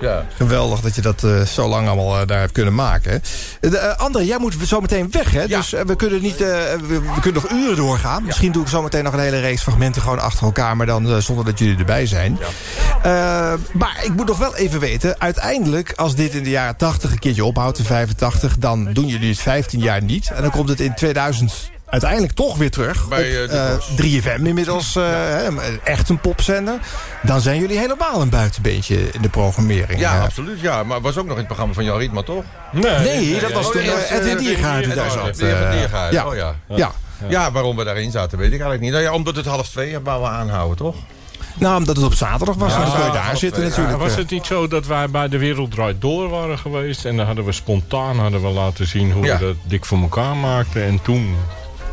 Ja. 0.00 0.26
Geweldig 0.36 0.80
dat 0.80 0.94
je 0.94 1.00
dat 1.00 1.24
eh, 1.24 1.40
zo 1.40 1.68
lang 1.68 1.86
allemaal 1.88 2.20
eh, 2.20 2.26
daar 2.26 2.40
hebt 2.40 2.52
kunnen 2.52 2.74
maken. 2.74 3.22
eh, 3.60 3.96
André, 3.96 4.22
jij 4.22 4.38
moet 4.38 4.54
zo 4.66 4.80
meteen 4.80 5.10
weg, 5.10 5.32
hè? 5.32 5.46
Dus 5.46 5.72
eh, 5.72 5.80
we 5.84 5.96
kunnen 5.96 6.22
niet. 6.22 6.40
eh, 6.40 6.48
we, 6.86 7.00
we 7.00 7.20
kunnen 7.20 7.42
nog 7.42 7.50
uren 7.52 7.76
doorgaan. 7.76 8.24
Misschien 8.24 8.52
doe 8.52 8.62
ik 8.62 8.68
zo 8.68 8.82
meteen 8.82 9.04
nog 9.04 9.12
een 9.12 9.18
hele 9.20 9.40
reeks 9.40 9.62
fragmenten 9.62 10.02
gewoon 10.02 10.18
achter 10.20 10.44
elkaar, 10.44 10.76
maar 10.76 10.86
dan 10.86 11.08
eh, 11.10 11.16
zonder 11.16 11.44
dat 11.44 11.58
jullie 11.58 11.78
erbij 11.78 12.06
zijn. 12.06 12.38
Eh, 13.02 13.52
maar 13.72 14.00
ik 14.04 14.12
moet 14.14 14.26
nog 14.26 14.38
wel 14.38 14.56
even 14.56 14.80
weten. 14.80 15.20
Uiteindelijk, 15.20 15.92
als 15.96 16.14
dit 16.14 16.34
in 16.34 16.42
de 16.44 16.50
jaren 16.50 16.76
80 16.76 17.10
een 17.12 17.18
keertje 17.18 17.44
ophoudt, 17.44 17.78
in 17.78 17.84
85, 17.84 18.58
dan 18.58 18.92
doen 18.92 19.06
jullie 19.06 19.28
het 19.30 19.38
15 19.40 19.80
jaar 19.80 20.02
niet. 20.02 20.30
En 20.34 20.42
dan 20.42 20.50
komt 20.50 20.68
het 20.68 20.80
in 20.80 20.94
2000 20.94 21.70
uiteindelijk 21.92 22.32
toch 22.32 22.56
weer 22.56 22.70
terug. 22.70 23.08
Bij, 23.08 23.42
op 23.44 23.50
eh, 23.50 23.74
de 23.96 24.02
eh, 24.02 24.22
3FM 24.36 24.42
inmiddels. 24.46 24.96
eh, 24.96 25.02
hè, 25.04 25.48
echt 25.84 26.08
een 26.08 26.20
popzender. 26.20 26.78
Dan 27.22 27.40
zijn 27.40 27.60
jullie 27.60 27.78
helemaal 27.78 28.20
een 28.20 28.28
buitenbeentje 28.30 28.96
in 29.12 29.22
de 29.22 29.28
programmering. 29.28 30.00
Ja, 30.00 30.16
Eh, 30.16 30.22
absoluut. 30.22 30.60
Ja, 30.60 30.82
maar 30.82 31.00
was 31.00 31.16
ook 31.16 31.22
nog 31.24 31.32
in 31.32 31.38
het 31.38 31.46
programma 31.46 31.74
van 31.74 31.84
Jan 31.84 31.98
Rietman, 31.98 32.24
toch? 32.24 32.44
Nee, 32.72 33.40
dat 33.40 33.52
was 33.52 33.70
toen 33.72 33.80
eh, 33.80 34.10
Edwin 34.10 34.36
eh, 34.36 34.38
Diergaard 34.38 34.84
die 34.84 34.94
daar 34.94 35.06
oh, 35.06 35.12
zat. 35.12 35.26
Edwin 35.28 35.54
eh, 35.54 35.70
Diergaard, 35.72 36.12
ja. 36.12 36.26
oh 36.26 36.34
ja. 36.34 36.54
Ja. 36.68 36.92
Ja, 37.28 37.52
waarom 37.52 37.76
we 37.76 37.84
daarin 37.84 38.10
zaten, 38.10 38.38
weet 38.38 38.46
ik 38.46 38.52
eigenlijk 38.52 38.80
niet. 38.82 38.92
Nou 38.92 39.02
ja, 39.04 39.12
omdat 39.12 39.36
het 39.36 39.46
half 39.46 39.68
twee 39.68 39.98
wou 39.98 40.22
we 40.22 40.28
aanhouden, 40.28 40.76
toch? 40.76 40.96
Nou, 41.58 41.76
omdat 41.76 41.96
het 41.96 42.04
op 42.04 42.14
zaterdag 42.14 42.56
was. 42.56 42.72
Ja, 42.72 42.78
en 42.78 42.84
dan 42.84 42.94
kun 42.94 43.04
je 43.04 43.12
daar 43.12 43.36
zitten 43.36 43.50
twee, 43.50 43.68
natuurlijk. 43.68 43.98
was 43.98 44.10
eh. 44.10 44.16
het 44.16 44.30
niet 44.30 44.46
zo 44.46 44.68
dat 44.68 44.86
wij 44.86 45.10
bij 45.10 45.28
de 45.28 45.38
Wereld 45.38 45.70
Draait 45.70 46.00
Door 46.00 46.28
waren 46.28 46.58
geweest... 46.58 47.04
en 47.04 47.16
dan 47.16 47.26
hadden 47.26 47.44
we 47.44 47.52
spontaan 47.52 48.18
hadden 48.18 48.42
we 48.42 48.48
laten 48.48 48.86
zien 48.86 49.12
hoe 49.12 49.24
Ja. 49.24 49.38
we 49.38 49.44
dat 49.44 49.54
dik 49.64 49.84
voor 49.84 49.98
elkaar 50.00 50.36
maakten... 50.36 50.82
en 50.84 51.02
toen 51.02 51.36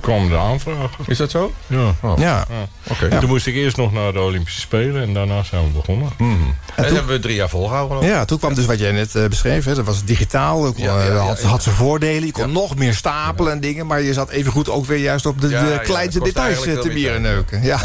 kwam 0.01 0.29
de 0.29 0.37
aanvraag. 0.37 0.91
Is 1.07 1.17
dat 1.17 1.31
zo? 1.31 1.53
Ja. 1.67 1.93
Ja. 2.17 2.45
Oké. 2.89 3.05
En 3.07 3.19
Toen 3.19 3.29
moest 3.29 3.47
ik 3.47 3.55
eerst 3.55 3.77
nog 3.77 3.91
naar 3.93 4.13
de 4.13 4.19
Olympische 4.21 4.59
Spelen 4.59 5.01
en 5.01 5.13
daarna 5.13 5.43
zijn 5.43 5.63
we 5.63 5.69
begonnen. 5.69 6.09
En 6.17 6.55
dat 6.75 6.85
hebben 6.85 7.07
we 7.07 7.19
drie 7.19 7.35
jaar 7.35 7.49
volgehouden. 7.49 8.09
Ja, 8.09 8.25
toen 8.25 8.39
kwam 8.39 8.53
dus 8.53 8.65
wat 8.65 8.79
jij 8.79 8.91
net 8.91 9.15
eh, 9.15 9.25
beschreef. 9.27 9.65
Hè. 9.65 9.75
Dat 9.75 9.85
was 9.85 10.03
digitaal. 10.03 10.61
Dat 10.61 10.73
kon, 10.73 10.83
Ja, 10.83 10.97
ja, 10.99 11.05
eh, 11.07 11.13
ja, 11.13 11.17
had, 11.17 11.41
ja. 11.41 11.47
had 11.47 11.63
zijn 11.63 11.75
voordelen. 11.75 12.25
Je 12.25 12.31
kon 12.31 12.51
nog 12.51 12.75
meer 12.75 12.93
stapelen 12.93 13.51
en 13.51 13.59
dingen. 13.59 13.87
Maar 13.87 14.01
je 14.01 14.13
zat 14.13 14.29
even 14.29 14.51
goed 14.51 14.69
ook 14.69 14.85
weer 14.85 14.97
juist 14.99 15.25
op 15.25 15.41
de, 15.41 15.49
Ja, 15.49 15.63
de 15.63 15.79
kleinste 15.83 16.19
details 16.23 16.65
eh, 16.65 16.77
te 16.79 16.89
tijd. 16.89 17.19
neuken. 17.21 17.63
Ja. 17.63 17.79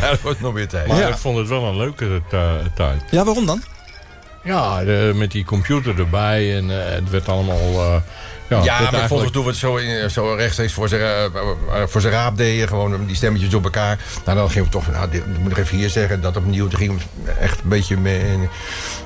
Ja, 0.00 0.10
dat 0.10 0.20
wordt 0.20 0.40
nog 0.40 0.52
meer 0.54 0.68
tijd. 0.68 0.86
Maar 0.88 0.96
Ja. 0.98 1.08
ik 1.08 1.16
vond 1.16 1.38
het 1.38 1.48
wel 1.48 1.64
een 1.64 1.76
leuke 1.76 2.22
tijd. 2.74 3.02
ja, 3.10 3.24
waarom 3.24 3.46
dan? 3.46 3.62
Ja, 4.44 4.84
de- 4.84 5.12
met 5.14 5.30
die 5.30 5.44
computer 5.44 5.98
erbij 5.98 6.56
en 6.56 6.70
eh, 6.86 6.94
het 6.94 7.10
werd 7.10 7.28
allemaal... 7.28 7.58
eh, 7.74 7.94
ja, 8.48 8.56
maar 8.58 8.68
eigenlijk- 8.68 9.06
volgens 9.08 9.32
doen 9.32 9.42
we 9.44 9.48
het 9.50 9.58
zo, 9.58 9.76
in, 9.76 10.10
zo 10.10 10.34
rechtstreeks 10.34 10.72
voor 10.72 10.88
zijn, 10.88 11.00
eh, 11.00 11.24
eh, 11.24 11.30
voor 11.86 12.00
zijn 12.00 12.12
raap 12.12 12.36
deden. 12.36 12.68
Gewoon 12.68 13.06
die 13.06 13.16
stemmetjes 13.16 13.54
op 13.54 13.64
elkaar. 13.64 13.98
Nou, 14.24 14.38
dan 14.38 14.50
gingen 14.50 14.64
we 14.64 14.70
toch, 14.70 14.90
nou, 14.90 15.10
dit 15.10 15.38
moet 15.38 15.50
ik 15.50 15.58
even 15.58 15.76
hier 15.76 15.90
zeggen, 15.90 16.20
dat 16.20 16.36
opnieuw. 16.36 16.68
Toen 16.68 16.78
gingen 16.78 17.00
we 17.24 17.30
echt 17.30 17.60
een 17.62 17.68
beetje 17.68 17.96
meer, 17.96 18.22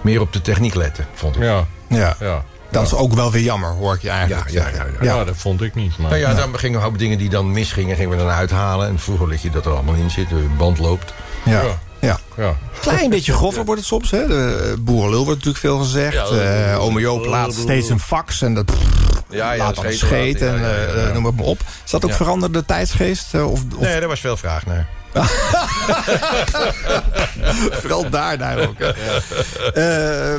meer 0.02 0.20
op 0.20 0.32
de 0.32 0.40
techniek 0.40 0.74
letten, 0.74 1.06
vond 1.14 1.36
ik. 1.36 1.42
Ja, 1.42 1.66
Ja. 1.88 2.16
ja. 2.20 2.44
Dat 2.70 2.86
is 2.86 2.94
ook 2.94 3.12
wel 3.14 3.30
weer 3.32 3.42
jammer, 3.42 3.70
hoor 3.70 3.94
ik 3.94 4.02
je 4.02 4.10
eigenlijk 4.10 4.50
Ja, 4.50 4.68
ja, 4.68 4.86
ja, 5.00 5.16
Ja. 5.16 5.24
dat 5.24 5.36
vond 5.36 5.62
ik 5.62 5.74
niet. 5.74 5.98
Maar, 5.98 6.10
Nou 6.10 6.20
ja, 6.22 6.34
dan 6.34 6.58
gingen 6.58 6.80
we 6.80 6.86
ook 6.86 6.98
dingen 6.98 7.18
die 7.18 7.28
dan 7.28 7.52
misgingen, 7.52 7.96
gingen 7.96 8.10
we 8.10 8.16
dan 8.16 8.28
uithalen. 8.32 8.88
En 8.88 8.98
vroeger 8.98 9.28
liet 9.28 9.42
je 9.42 9.50
dat 9.50 9.66
er 9.66 9.72
allemaal 9.72 9.94
in 9.94 10.10
zit, 10.10 10.28
de 10.28 10.46
band 10.56 10.78
loopt. 10.78 11.14
Ja. 11.44 11.62
Ja. 12.00 12.18
ja. 12.36 12.56
Klein 12.80 13.10
beetje 13.10 13.32
grover 13.32 13.64
wordt 13.64 13.80
het 13.80 13.88
soms. 13.88 14.10
Hè. 14.10 14.26
De 14.26 14.68
eh, 14.72 14.78
boerenlul 14.84 15.24
wordt 15.24 15.44
natuurlijk 15.44 15.58
veel 15.64 15.78
gezegd. 15.78 16.14
Ja, 16.30 16.70
Eh 16.72 16.82
Ome 16.82 17.00
Joop 17.00 17.24
laat 17.24 17.54
steeds 17.54 17.88
een 17.88 18.00
fax. 18.00 18.42
En 18.42 18.54
dat 18.54 18.72
Ja, 19.30 19.52
ja, 19.52 19.58
laat 19.58 19.74
dat 19.74 19.84
dan 19.84 19.92
scheet. 19.92 20.40
En 20.40 20.60
ja, 20.60 20.68
ja, 20.68 20.74
eh, 20.74 20.96
ja, 20.96 21.06
ja. 21.06 21.12
noem 21.12 21.24
het 21.24 21.36
maar 21.36 21.44
op. 21.44 21.60
Is 21.84 21.90
dat 21.90 22.04
ook 22.04 22.10
Ja. 22.10 22.16
veranderde 22.16 22.64
tijdsgeest? 22.64 23.34
Of, 23.34 23.42
of 23.42 23.62
Nee, 23.78 23.98
daar 24.00 24.08
was 24.08 24.20
veel 24.20 24.36
vraag 24.36 24.66
naar. 24.66 24.88
Vooral 27.80 28.10
daar, 28.10 28.38
daar 28.38 28.58
ook. 28.68 28.80
Eh, 28.80 30.34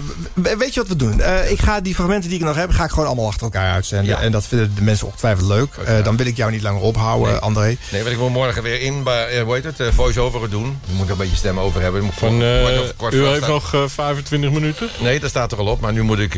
weet 0.58 0.74
je 0.74 0.80
wat 0.80 0.88
we 0.88 0.96
doen? 0.96 1.22
Eh, 1.22 1.52
ik 1.52 1.60
ga 1.62 1.82
die 1.82 1.96
fragmenten 1.96 2.30
die 2.30 2.40
ik 2.40 2.46
nog 2.46 2.56
heb, 2.56 2.72
ga 2.72 2.84
ik 2.84 2.90
gewoon 2.90 3.06
allemaal 3.06 3.28
achter 3.28 3.44
elkaar 3.44 3.74
uitzenden. 3.74 4.08
Ja. 4.16 4.22
En 4.22 4.32
dat 4.32 4.46
vinden 4.48 4.76
de 4.76 4.82
mensen 4.82 5.06
ongetwijfeld 5.08 5.48
leuk. 5.48 5.74
Eh, 5.86 6.04
dan 6.04 6.18
wil 6.18 6.26
ik 6.26 6.38
jou 6.38 6.52
niet 6.52 6.62
langer 6.62 6.82
ophouden, 6.82 7.42
André. 7.42 7.78
Nee, 7.92 8.02
want 8.02 8.08
ik 8.14 8.18
wil 8.18 8.30
morgen 8.30 8.64
weer 8.64 8.82
in, 8.82 9.04
bij, 9.04 9.28
eh, 9.28 9.44
hoe 9.44 9.54
heet 9.54 9.64
het, 9.64 9.80
eh, 9.80 9.88
voice-over 9.94 10.50
doen. 10.50 10.80
Daar 10.86 10.96
moet 10.96 11.06
ik 11.06 11.12
een 11.12 11.18
beetje 11.18 11.36
stem 11.36 11.60
over 11.60 11.82
hebben. 11.82 12.02
Moet 12.04 12.12
ik 12.14 12.18
Van, 12.20 12.42
eh, 12.44 12.66
kwart 12.98 13.14
u 13.14 13.26
heeft 13.26 13.48
nog 13.48 13.74
eh, 13.74 13.84
25 13.88 14.52
minuten? 14.52 14.90
Nee, 15.00 15.20
dat 15.20 15.30
staat 15.30 15.52
er 15.52 15.58
al 15.58 15.66
op. 15.66 15.80
Maar 15.82 15.94
nu 15.94 16.02
moet 16.02 16.20
ik... 16.20 16.34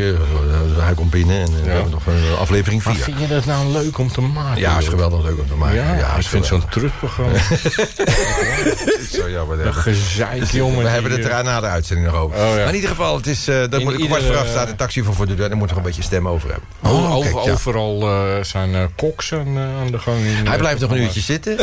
hij 0.77 0.93
komt 0.95 1.09
binnen 1.09 1.41
en 1.41 1.63
we 1.63 1.69
hebben 1.69 1.91
nog 1.91 2.05
een 2.05 2.37
aflevering 2.39 2.83
Maar 2.83 2.93
4. 2.95 3.03
vind 3.03 3.19
je 3.19 3.27
dat 3.27 3.45
nou 3.45 3.67
leuk 3.71 3.97
om 3.97 4.11
te 4.11 4.21
maken? 4.21 4.61
Ja, 4.61 4.77
is 4.77 4.87
geweldig 4.87 5.23
leuk 5.23 5.39
om 5.39 5.47
te 5.47 5.55
maken. 5.55 5.75
Ja, 5.75 5.95
Ja, 5.95 6.15
ik 6.15 6.25
vind 6.27 6.45
zo'n 6.45 6.63
geweldig. 6.69 7.51
Zo 9.11 9.29
jammer. 9.29 9.59
Een 9.59 9.65
hè. 9.65 9.73
gezeik, 9.73 10.43
jongen. 10.51 10.83
We 10.83 10.89
hebben 10.89 11.11
het 11.11 11.25
eh, 11.25 11.37
er 11.37 11.43
na 11.43 11.59
de 11.59 11.65
uitzending 11.67 12.07
nog 12.11 12.17
over. 12.21 12.37
Oh, 12.37 12.43
ja. 12.49 12.55
Maar 12.55 12.67
in 12.67 12.75
ieder 12.75 12.89
geval, 12.89 13.15
het 13.15 13.27
is, 13.27 13.47
eh 13.47 13.55
dat 13.59 13.73
In 13.73 13.83
moet 13.83 13.99
ik 13.99 14.05
kwart 14.05 14.23
vooraf 14.23 14.47
staat 14.47 14.69
een 14.69 14.75
taxi 14.75 15.03
voor 15.03 15.13
voor 15.13 15.27
de 15.27 15.35
deur. 15.35 15.47
Daar 15.49 15.57
moet 15.57 15.67
nog 15.67 15.77
een 15.77 15.83
beetje 15.83 16.01
stem 16.01 16.27
over 16.27 16.49
hebben. 16.49 16.67
Oh, 16.83 17.15
Oh, 17.15 17.21
kijk, 17.21 17.35
over- 17.35 17.47
ja. 17.47 17.53
Overal 17.53 18.01
eh, 18.01 18.43
zijn 18.43 18.75
eh, 18.75 18.83
koks 18.95 19.33
aan, 19.33 19.57
aan 19.57 19.91
de 19.91 19.99
gang. 19.99 20.17
in, 20.17 20.47
Hij 20.47 20.57
blijft 20.57 20.81
nog 20.81 20.91
een 20.91 20.97
uurtje 21.01 21.19
zitten. 21.21 21.55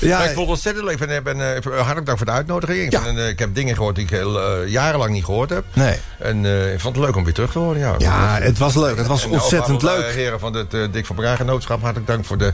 Ja, 0.00 0.22
ik 0.24 0.30
vond 0.34 0.38
het 0.40 0.48
ontzettend 0.48 0.84
leuk. 0.84 1.00
Ik 1.00 1.22
ben, 1.24 1.38
hartelijk 1.62 2.06
dank 2.06 2.16
voor 2.18 2.26
de 2.26 2.32
uitnodiging. 2.32 2.78
Ik, 2.84 2.92
Ja. 2.92 3.02
vind, 3.02 3.18
ik 3.18 3.38
heb 3.38 3.54
dingen 3.54 3.74
gehoord 3.76 3.94
die 3.94 4.04
ik 4.04 4.10
heel, 4.10 4.64
jarenlang 4.64 5.12
niet 5.12 5.24
gehoord 5.24 5.50
heb. 5.50 5.64
nee. 5.72 5.96
En 6.18 6.44
ik 6.72 6.80
vond 6.80 6.96
het 6.96 7.04
leuk 7.04 7.16
om 7.16 7.24
weer 7.24 7.34
terug 7.34 7.52
te 7.52 7.58
horen. 7.58 7.78
Ja, 7.78 7.94
ja, 7.98 8.38
het 8.40 8.58
was 8.58 8.74
leuk. 8.74 8.96
Het 8.96 9.06
was 9.06 9.24
En 9.24 9.30
ontzettend 9.30 9.82
leuk. 9.82 10.12
heren 10.14 10.40
van 10.40 10.54
het 10.56 10.70
Dik 10.92 11.06
van 11.06 11.16
elkaar 11.16 11.36
genootschap, 11.36 11.80
hartelijk 11.80 12.06
dank 12.10 12.24
voor 12.24 12.38
de, 12.38 12.52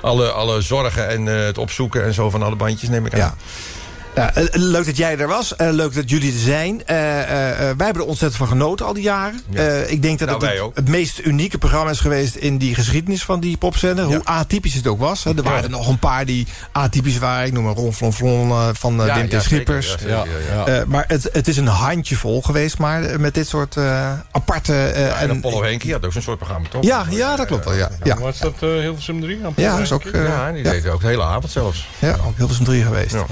alle, 0.00 0.30
alle 0.30 0.60
zorgen 0.60 1.08
en 1.08 1.28
eh, 1.28 1.44
het 1.44 1.58
opzoeken 1.58 2.04
en 2.04 2.14
zo 2.14 2.30
van 2.30 2.42
alle 2.42 2.56
bandjes, 2.56 2.88
neem 2.88 3.06
ik 3.06 3.12
aan. 3.12 3.18
Ja. 3.18 3.34
Ja, 4.14 4.34
eh, 4.34 4.44
leuk 4.52 4.84
dat 4.86 4.96
jij 4.96 5.18
er 5.18 5.26
was. 5.28 5.56
Eh, 5.56 5.68
leuk 5.70 5.94
dat 5.94 6.10
jullie 6.10 6.32
er 6.32 6.38
zijn. 6.38 6.86
Eh, 6.86 6.96
eh, 7.22 7.50
eh, 7.50 7.56
wij 7.58 7.86
hebben 7.86 8.02
er 8.02 8.08
ontzettend 8.08 8.36
van 8.36 8.48
genoten 8.48 8.86
al 8.86 8.92
die 8.92 9.02
jaren. 9.02 9.40
Eh, 9.52 9.90
ik 9.90 10.02
denk 10.02 10.18
dat 10.18 10.28
Nou, 10.28 10.46
het 10.46 10.70
het, 10.74 10.88
meest 10.88 11.18
unieke 11.18 11.58
programma 11.58 11.90
is 11.90 12.00
geweest... 12.00 12.34
in 12.34 12.58
die 12.58 12.74
geschiedenis 12.74 13.24
van 13.24 13.40
die 13.40 13.56
popzender. 13.56 14.04
Hoe 14.04 14.24
atypisch 14.24 14.74
het 14.74 14.86
ook 14.86 14.98
was. 14.98 15.24
Hè. 15.24 15.36
Er 15.36 15.42
waren 15.42 15.62
er 15.62 15.70
nog 15.70 15.88
een 15.88 15.98
paar 15.98 16.24
die 16.26 16.46
atypisch 16.72 17.18
waren. 17.18 17.46
Ik 17.46 17.52
noem 17.52 17.66
een 17.66 17.74
Ron 17.74 17.92
Flon 17.94 18.12
Flon 18.12 18.50
eh, 18.50 18.68
van 18.72 19.00
uh, 19.00 19.06
ja, 19.30 19.40
Schippers. 19.40 19.90
zeker, 19.90 20.08
ja, 20.08 20.24
zeker, 20.24 20.40
ja, 20.54 20.66
ja. 20.66 20.80
Eh, 20.80 20.84
maar 20.86 21.04
het, 21.08 21.28
het 21.32 21.48
is 21.48 21.56
een 21.56 21.66
handjevol 21.66 22.42
geweest. 22.42 22.78
Maar 22.78 23.02
eh, 23.04 23.18
met 23.18 23.34
dit 23.34 23.48
soort 23.48 23.76
eh, 23.76 24.12
aparte... 24.30 24.72
eh, 24.74 25.22
En 25.22 25.30
Apollo 25.30 25.62
Henkie 25.62 25.92
had 25.92 26.04
ook 26.04 26.12
zo'n 26.12 26.22
soort 26.22 26.38
programma, 26.38 26.68
toch? 26.68 26.84
Ja, 26.84 27.04
ja, 27.10 27.36
dat 27.36 27.46
klopt 27.46 27.64
wel. 27.64 27.74
Ja, 27.74 27.90
ja. 28.02 28.18
Was 28.18 28.38
dat 28.38 28.54
uh, 28.60 28.80
Hilversum 28.80 29.20
3? 29.20 29.38
Ja, 29.56 29.78
is 29.78 29.92
ook, 29.92 30.04
eh, 30.04 30.24
ja, 30.26 30.52
die 30.52 30.64
ja. 30.64 30.70
deed 30.70 30.88
ook 30.88 31.00
de 31.00 31.06
hele 31.06 31.22
avond 31.22 31.50
zelfs. 31.52 31.88
Ja, 31.98 32.16
ook 32.26 32.36
Hilversum 32.36 32.64
3 32.64 32.82
geweest. 32.82 33.12
Ja. 33.14 33.24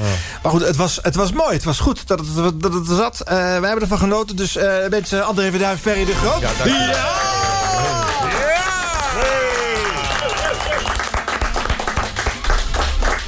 Maar 0.43 0.53
goed, 0.53 0.72
het 0.73 0.81
was, 0.81 0.99
het 1.03 1.15
was 1.15 1.33
mooi. 1.33 1.53
Het 1.53 1.65
was 1.65 1.79
goed 1.79 2.07
dat 2.07 2.19
het, 2.19 2.61
dat 2.63 2.73
het 2.73 2.89
er 2.89 2.97
zat. 2.97 3.21
Eh, 3.21 3.35
wij 3.37 3.51
hebben 3.53 3.81
ervan 3.81 3.99
genoten. 3.99 4.37
Dus 4.37 4.57
eh 4.57 4.89
mensen, 4.89 5.27
André 5.27 5.51
Verduin, 5.51 5.79
Ferry 5.79 6.05
de 6.05 6.15
Groot. 6.15 6.41
Ja, 6.41 7.52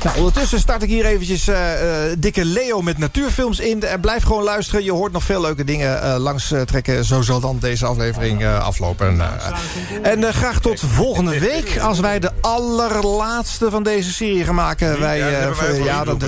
Nou, 0.05 0.17
ondertussen 0.17 0.59
start 0.59 0.83
ik 0.83 0.89
hier 0.89 1.05
eventjes 1.05 1.49
eh, 1.49 2.11
eh, 2.11 2.17
dikke 2.19 2.45
Leo 2.45 2.83
met 2.83 2.99
natuurfilms 2.99 3.61
in. 3.61 3.83
En 3.83 4.01
blijf 4.01 4.23
gewoon 4.23 4.43
luisteren. 4.43 4.85
Je 4.85 4.93
hoort 4.93 5.13
nog 5.13 5.23
veel 5.23 5.41
leuke 5.41 5.65
dingen 5.65 6.03
eh, 6.03 6.17
langs 6.19 6.53
trekken. 6.65 7.05
Zo 7.05 7.23
zal 7.23 7.41
dan 7.41 7.59
deze 7.59 7.87
aflevering 7.87 8.47
aflopen. 8.47 9.21
Eh, 9.21 10.11
en 10.13 10.35
graag 10.35 10.61
tot 10.61 10.81
volgende 10.81 11.39
week. 11.39 11.79
Als 11.79 12.01
wij 12.01 12.19
de 12.19 12.31
allerlaatste 12.41 13.71
van 13.71 13.83
deze 13.83 14.13
serie 14.13 14.45
gaan 14.45 14.55
maken. 14.55 15.01
Wij, 15.01 15.19
Ja, 15.19 16.05
dat 16.05 16.21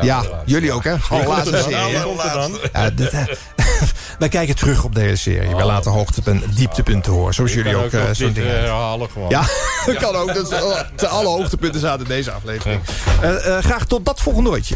ja, 0.00 0.24
jullie 0.44 0.68
dat, 0.68 0.76
ook, 0.76 0.84
hè? 0.84 0.94
Allerlaatste 1.08 1.56
er 1.56 1.62
serie. 1.62 1.76
er? 1.76 1.92
Ja, 2.72 2.90
wij 4.18 4.28
kijken 4.28 4.56
terug 4.56 4.84
op 4.84 4.94
deze 4.94 5.16
serie. 5.16 5.56
Wij 5.56 5.64
laten 5.64 5.90
hoogtepunten, 5.90 6.54
dieptepunten 6.54 7.12
horen. 7.12 7.34
Zoals 7.34 7.54
jullie 7.54 7.72
kan 7.72 7.84
ook 7.84 7.92
eh, 7.92 8.02
zo'n 8.12 8.32
ding 8.32 8.46
eh, 8.46 8.52
hebben. 8.52 8.70
herhalen 8.70 9.10
gewoon. 9.10 9.28
Ja, 9.28 9.42
dat 9.86 9.96
kan 9.96 10.14
ook. 10.14 10.34
Dat 10.34 10.52
is, 10.52 10.62
oh, 10.62 11.12
alle 11.12 11.28
hoogtepunten 11.28 11.80
zaten 11.80 12.02
in 12.02 12.08
deze 12.08 12.30
aflevering. 12.30 12.80
Eh, 13.22 13.58
graag 13.58 13.86
tot 13.86 14.04
dat 14.04 14.20
volgende 14.20 14.50
ooitje. 14.50 14.74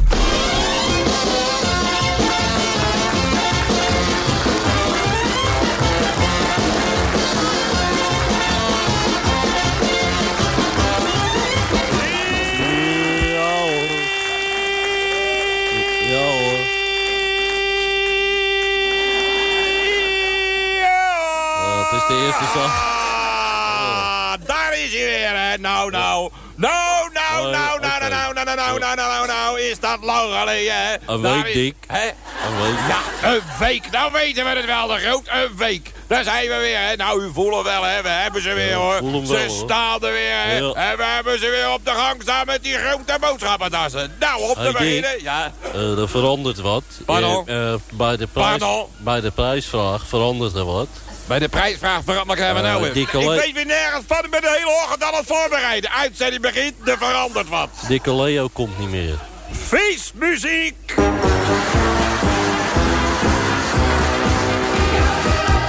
Hè. 25.53 25.59
Nou, 25.59 25.91
nou. 25.91 26.31
Nou, 26.57 27.11
nou, 27.13 27.47
Oh, 27.47 27.51
nou, 27.51 27.53
nou, 27.53 27.77
oké. 27.77 28.09
nou, 28.09 28.09
nou, 28.35 28.45
nou, 28.45 28.57
nou, 28.57 28.79
nou, 28.79 28.97
nou, 28.97 29.27
nou, 29.27 29.61
is 29.61 29.81
dat 29.81 29.99
lang 30.03 30.35
geleden, 30.39 30.75
hè? 30.87 30.95
Een 31.07 31.23
Daar 31.23 31.43
week, 31.43 31.53
Dick. 31.53 31.75
Hè? 31.87 32.07
Een 32.07 32.63
week. 32.63 32.79
Ja, 32.89 33.29
een 33.33 33.41
week. 33.59 33.91
Nou 33.91 34.13
weten 34.13 34.45
we 34.45 34.51
het 34.51 34.65
wel, 34.67 34.87
de 34.87 34.95
groot. 34.99 35.29
Een 35.29 35.57
week. 35.57 35.93
Daar 36.07 36.25
zijn 36.25 36.49
we 36.49 36.57
weer, 36.57 36.79
hè. 36.79 36.97
Nou, 36.97 37.23
u 37.23 37.31
voelt 37.33 37.55
het 37.55 37.65
wel, 37.65 37.83
hè. 37.83 38.03
We 38.03 38.09
hebben 38.09 38.43
ze 38.43 38.53
weer, 38.53 38.75
hoor. 38.75 39.27
Ze 39.27 39.61
staan 39.65 40.03
er 40.03 40.13
weer, 40.13 40.33
hè. 40.33 40.75
En 40.75 40.97
we 40.97 41.05
hebben 41.05 41.39
ze 41.39 41.49
weer 41.49 41.73
op 41.73 41.85
de 41.85 41.91
gang 41.91 42.23
staan 42.23 42.47
met 42.47 42.63
die 42.63 42.75
grote 42.79 43.17
boodschappentassen. 43.21 44.17
Nou, 44.19 44.43
op 44.51 44.57
Dick. 44.63 44.73
beginnen. 44.73 45.23
Ja. 45.23 45.53
Eh, 45.75 45.99
er 45.99 46.09
verandert 46.09 46.61
wat. 46.61 46.85
Pardon? 47.07 47.49
Eh, 47.49 47.73
eh, 47.73 47.79
bij, 47.93 48.17
de 48.17 48.27
prijs, 48.27 48.63
bij 48.97 49.21
de 49.21 49.31
prijsvraag 49.31 50.07
verandert 50.07 50.55
er 50.55 50.65
wat. 50.65 50.89
Bij 51.27 51.39
de 51.39 51.49
prijsvraag 51.49 52.01
verandert 52.05 52.39
we 52.39 52.45
Eh, 52.45 52.63
nou 52.63 52.83
weer. 52.83 52.97
Ik 52.97 53.11
weet 53.11 53.53
weer 53.53 53.67
nergens 53.67 54.05
van. 54.07 54.25
Ik 54.25 54.31
ben 54.31 54.41
de 54.41 54.55
hele 54.59 54.71
ochtend 54.85 55.03
aan 55.03 55.15
het 55.15 55.27
voorbereiden. 55.27 55.91
Uitzending 55.91 56.43
begint, 56.43 56.89
er 56.89 56.99
verandert 56.99 57.49
wat. 57.49 57.69
Dikke 57.89 58.15
Leo 58.15 58.49
komt 58.49 58.79
niet 58.79 58.91
meer. 58.91 59.19
Feestmuziek! 59.67 60.95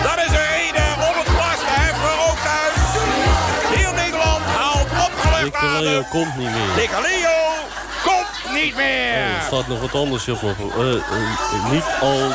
Dat 0.03 0.17
is 0.17 0.31
een 0.31 0.47
reden 0.55 0.93
om 0.95 1.15
het 1.19 1.27
glas 1.27 1.59
te 1.59 1.73
heffen, 1.81 2.29
ook 2.29 2.37
thuis. 2.43 2.81
Heel 3.79 3.93
Nederland 3.93 4.43
haalt 4.45 5.07
opgelegd 5.07 5.43
Dikke 5.43 5.81
Leo 5.81 6.03
komt 6.09 6.37
niet 6.37 6.49
meer. 6.49 6.75
Dikke 6.75 7.01
Leo 7.01 7.53
komt 8.03 8.53
niet 8.63 8.75
meer. 8.75 9.27
Oh, 9.27 9.35
er 9.35 9.43
staat 9.47 9.67
nog 9.67 9.79
wat 9.81 9.95
anders 9.95 10.27
op. 10.27 10.43
Eh, 10.43 11.71
niet 11.71 11.85
al... 12.01 12.31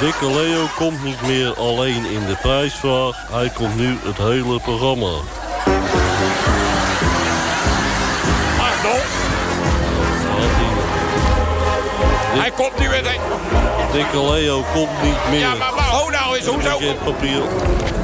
Dikke 0.00 0.26
Leo 0.26 0.66
komt 0.76 1.04
niet 1.04 1.22
meer 1.22 1.54
alleen 1.54 2.04
in 2.04 2.26
de 2.26 2.36
prijsvraag. 2.42 3.26
Hij 3.30 3.50
komt 3.50 3.76
nu 3.76 3.98
het 4.02 4.16
hele 4.16 4.60
programma. 4.60 5.10
Pardon? 8.56 9.00
Hij 12.40 12.50
komt 12.50 12.78
nu 12.78 12.88
weer. 12.88 13.02
Dikke 13.92 14.32
Leo 14.32 14.64
komt 14.74 15.02
niet 15.02 15.30
meer. 15.30 15.38
Ja, 15.38 15.54
maar, 15.54 15.74
maar 15.74 15.84
ho 15.84 16.10
nou 16.10 16.36
eens, 16.36 16.46
hoezo? 16.46 16.78
Het 16.80 17.04
papier 17.04 17.42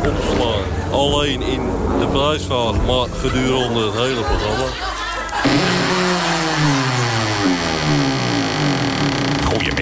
opslaan. 0.09 0.93
Alleen 0.93 1.43
in 1.43 1.71
de 1.99 2.07
prijsvraag, 2.07 2.75
maar 2.87 3.07
gedurende 3.21 3.85
het 3.85 3.95
hele 3.95 4.21
programma. 4.21 4.65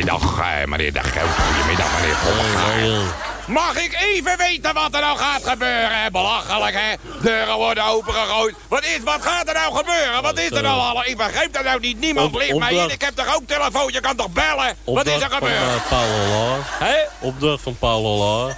Goedemiddag, 0.01 0.41
eh, 0.41 0.67
meneer 0.67 0.93
De 0.93 1.01
Groot. 1.01 1.29
Goedemiddag, 1.29 2.01
meneer 2.01 2.17
Pommelgaar. 2.17 3.30
Mag 3.51 3.77
ik 3.77 3.97
even 4.15 4.39
weten 4.39 4.75
wat 4.75 4.95
er 4.95 5.01
nou 5.01 5.19
gaat 5.19 5.49
gebeuren? 5.49 6.13
Belachelijk, 6.13 6.75
hè? 6.75 6.95
Deuren 7.23 7.57
worden 7.57 7.85
opengegooid. 7.85 8.55
Wat, 8.69 8.85
is, 8.85 8.99
wat 9.05 9.23
gaat 9.23 9.49
er 9.49 9.55
nou 9.55 9.77
gebeuren? 9.77 10.23
Wat 10.23 10.39
is 10.39 10.51
er 10.51 10.63
nou 10.63 10.81
al? 10.81 11.05
Ik 11.05 11.17
begrijp 11.17 11.53
dat 11.53 11.65
nou 11.65 11.81
niet. 11.81 12.01
Niemand 12.01 12.35
ligt 12.35 12.59
mij 12.59 12.75
in. 12.75 12.91
Ik 12.91 13.01
heb 13.01 13.15
toch 13.15 13.35
ook 13.37 13.43
telefoon? 13.47 13.93
Je 13.93 14.01
kan 14.01 14.17
toch 14.17 14.31
bellen? 14.31 14.77
Wat 14.85 15.07
is 15.07 15.13
er 15.13 15.23
Opdracht 15.23 15.39
van 15.39 15.49
gebeurd? 15.49 15.63
eh, 15.63 15.89
Paul 15.89 16.09
Laar. 16.09 16.59
Hè? 16.79 16.95
Opdracht 17.19 17.63
van 17.63 17.77
Paul 17.79 18.03
Laar. 18.03 18.57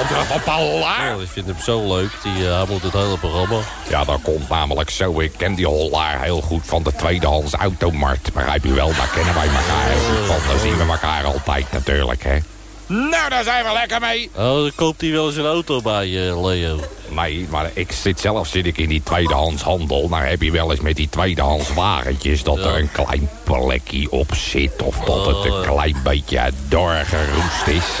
Opdracht 0.00 0.26
van 0.26 0.42
Paul 0.42 0.78
Laar? 0.78 1.14
Oh, 1.14 1.22
ik 1.22 1.28
vind 1.32 1.46
hem 1.46 1.60
zo 1.64 1.94
leuk. 1.96 2.10
Die, 2.22 2.48
eh, 2.48 2.56
hij 2.56 2.66
moet 2.68 2.82
het 2.82 2.92
hele 2.92 3.18
programma. 3.18 3.58
Ja, 3.88 4.04
dat 4.04 4.18
komt 4.22 4.48
namelijk 4.48 4.90
zo. 4.90 5.20
Ik 5.20 5.32
ken 5.36 5.54
die 5.54 5.66
Hollaar 5.66 6.22
heel 6.22 6.40
goed 6.40 6.62
van 6.66 6.82
de 6.82 6.94
tweedehands 6.94 7.52
automarkt. 7.52 8.32
Begrijp 8.32 8.64
je 8.64 8.72
wel, 8.72 8.92
daar 8.96 9.10
kennen 9.14 9.34
wij 9.34 9.46
elkaar 9.46 9.88
heel 9.88 10.16
goed 10.16 10.26
van. 10.26 10.48
Daar 10.48 10.58
zien 10.58 10.76
we 10.76 10.92
elkaar 10.92 11.24
altijd 11.24 11.72
natuurlijk, 11.72 12.22
hè. 12.24 12.38
Nou, 12.86 13.28
daar 13.28 13.44
zijn 13.44 13.64
we 13.64 13.72
lekker 13.72 14.00
mee. 14.00 14.30
Oh, 14.34 14.42
dan 14.42 14.72
koopt 14.74 15.00
hij 15.00 15.10
wel 15.10 15.26
eens 15.26 15.36
een 15.36 15.46
auto 15.46 15.80
bij 15.80 16.28
eh, 16.28 16.44
Leo. 16.44 16.80
Nee, 17.08 17.46
maar 17.50 17.70
ik 17.72 17.92
zit 17.92 18.20
zelf 18.20 18.46
zit 18.46 18.66
ik 18.66 18.78
in 18.78 18.88
die 18.88 19.02
tweedehands 19.02 19.62
handel. 19.62 20.08
Nou 20.08 20.24
heb 20.24 20.42
je 20.42 20.50
wel 20.50 20.70
eens 20.70 20.80
met 20.80 20.96
die 20.96 21.08
tweedehands 21.08 21.74
wagentjes... 21.74 22.42
dat 22.42 22.58
er 22.58 22.78
een 22.78 22.92
klein 22.92 23.28
plekje 23.44 24.10
op 24.10 24.34
zit... 24.34 24.82
of 24.82 24.98
dat 24.98 25.26
het 25.26 25.44
een 25.44 25.62
klein 25.62 25.96
beetje 26.02 26.50
doorgeroest 26.68 27.66
is. 27.66 28.00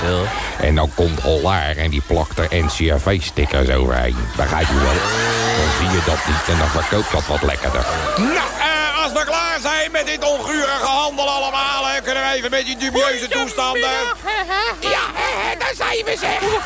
En 0.60 0.74
dan 0.74 0.90
komt 0.94 1.20
Hollaar 1.20 1.76
en 1.76 1.90
die 1.90 2.02
plakt 2.06 2.38
er 2.38 2.48
NCRV-stickers 2.50 3.70
overheen. 3.70 4.16
Begrijp 4.36 4.66
je 4.66 4.74
wel? 4.74 4.92
Dan 5.56 5.72
zie 5.78 5.98
je 5.98 6.04
dat 6.06 6.26
niet 6.26 6.48
en 6.48 6.58
dan 6.58 6.82
verkoopt 6.82 7.12
dat 7.12 7.26
wat 7.26 7.42
lekkerder. 7.42 7.86
Nou, 8.16 8.65
als 9.06 9.14
we 9.14 9.24
klaar 9.24 9.58
zijn 9.60 9.90
met 9.90 10.06
dit 10.06 10.24
ongurige 10.24 10.86
handel 10.86 11.30
allemaal... 11.30 11.86
Hè, 11.86 12.00
kunnen 12.00 12.22
we 12.22 12.36
even 12.36 12.50
met 12.50 12.64
die 12.64 12.76
dubieuze 12.76 13.28
toestanden... 13.28 13.80
Ja, 14.80 15.06
hè, 15.14 15.48
hè, 15.48 15.58
daar 15.58 15.74
zijn 15.74 16.04
we 16.04 16.16
zeg. 16.20 16.42
Ach, 16.42 16.64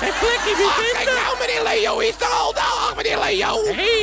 kijk 0.93 1.05
nou, 1.05 1.39
meneer 1.39 1.63
Leo 1.63 1.99
is 1.99 2.15
er 2.19 2.27
al. 2.27 2.55
Dag, 2.55 2.93
meneer 2.97 3.19
Leo. 3.19 3.63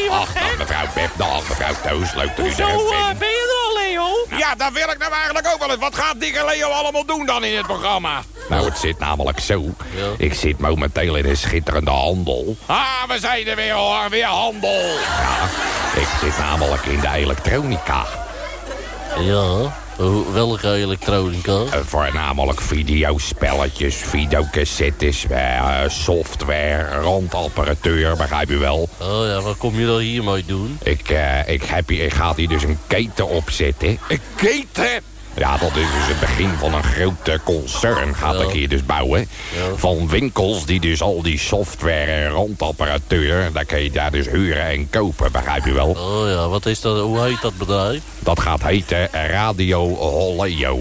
Ach, 0.10 0.34
dag 0.34 0.58
mevrouw 0.58 0.86
Beb, 0.94 1.10
dag 1.16 1.48
mevrouw 1.50 1.74
Toos. 1.84 2.14
Leuk 2.14 2.36
dat 2.36 2.46
u 2.46 2.50
er 2.50 2.74
ook 2.74 2.90
bent. 2.90 3.20
ben 3.20 3.28
je 3.28 3.48
er 3.48 3.68
al, 3.68 3.84
Leo? 3.84 4.38
Ja, 4.38 4.56
dat 4.56 4.72
wil 4.72 4.90
ik 4.90 4.98
nou 4.98 5.14
eigenlijk 5.14 5.48
ook 5.54 5.60
wel 5.60 5.70
eens. 5.70 5.80
Wat 5.80 5.96
gaat 5.96 6.20
dikke 6.20 6.46
Leo 6.46 6.70
allemaal 6.70 7.06
doen 7.06 7.26
dan 7.26 7.44
in 7.44 7.58
het 7.58 7.66
programma? 7.68 8.24
Nou, 8.50 8.66
het 8.66 8.78
zit 8.78 9.00
namelijk 9.00 9.40
zo. 9.40 9.64
Ik 10.18 10.34
zit 10.34 10.60
momenteel 10.60 11.16
in 11.16 11.26
een 11.26 11.38
schitterende 11.38 11.92
handel. 11.92 12.56
Ah, 12.66 13.04
we 13.08 13.20
zijn 13.20 13.48
er 13.48 13.56
weer 13.56 13.74
hoor, 13.74 14.10
weer 14.10 14.26
handel. 14.26 14.86
Ja, 14.88 15.50
ik 16.02 16.08
zit 16.22 16.38
namelijk 16.38 16.86
in 16.86 17.00
de 17.00 17.10
elektronica. 17.14 18.06
Ja, 19.20 19.78
welke 20.32 20.72
elektronica? 20.72 21.64
Eh, 21.72 21.80
voornamelijk 21.84 22.62
videospelletjes, 22.62 23.96
videocassettes, 23.96 25.26
eh, 25.28 25.84
software, 25.88 27.02
randapparatuur, 27.02 28.16
begrijp 28.16 28.50
je 28.50 28.58
wel. 28.58 28.90
Oh 29.02 29.26
ja, 29.26 29.42
wat 29.42 29.58
kom 29.58 29.80
je 29.80 29.86
dan 29.86 30.00
hiermee 30.00 30.46
doen? 30.46 30.78
Ik, 30.84 31.10
eh, 31.10 31.48
ik, 31.48 31.64
heb 31.64 31.90
hier, 31.90 32.04
ik 32.04 32.14
ga 32.14 32.34
hier 32.36 32.48
dus 32.48 32.64
een 32.64 32.80
keten 32.88 33.28
opzetten. 33.28 34.00
Een 34.08 34.22
keten? 34.36 35.02
Ja, 35.38 35.58
dat 35.58 35.70
is 35.70 35.92
dus 35.92 36.08
het 36.08 36.20
begin 36.20 36.50
van 36.58 36.74
een 36.74 36.84
grote 36.84 37.40
concern, 37.44 38.16
gaat 38.16 38.42
ik 38.42 38.50
hier 38.50 38.70
dus 38.70 38.86
bouwen. 38.86 39.30
Van 39.76 40.10
winkels 40.10 40.66
die 40.66 40.80
dus 40.80 41.02
al 41.02 41.22
die 41.22 41.40
software 41.40 42.12
en 42.12 42.30
randapparatuur... 42.30 43.50
daar 43.54 43.66
kun 43.66 43.84
je 43.84 43.92
daar 43.92 44.12
dus 44.12 44.28
huren 44.28 44.66
en 44.66 44.90
kopen, 44.90 45.32
begrijp 45.32 45.66
je 45.66 45.74
wel. 45.74 45.90
Oh 45.90 46.30
ja, 46.30 46.48
wat 46.48 46.66
is 46.66 46.82
dat, 46.82 47.00
hoe 47.00 47.22
heet 47.22 47.42
dat 47.42 47.58
bedrijf? 47.58 48.02
Dat 48.20 48.40
gaat 48.40 48.64
heten 48.64 49.10
Radio 49.12 49.88
Holleo. 49.96 50.80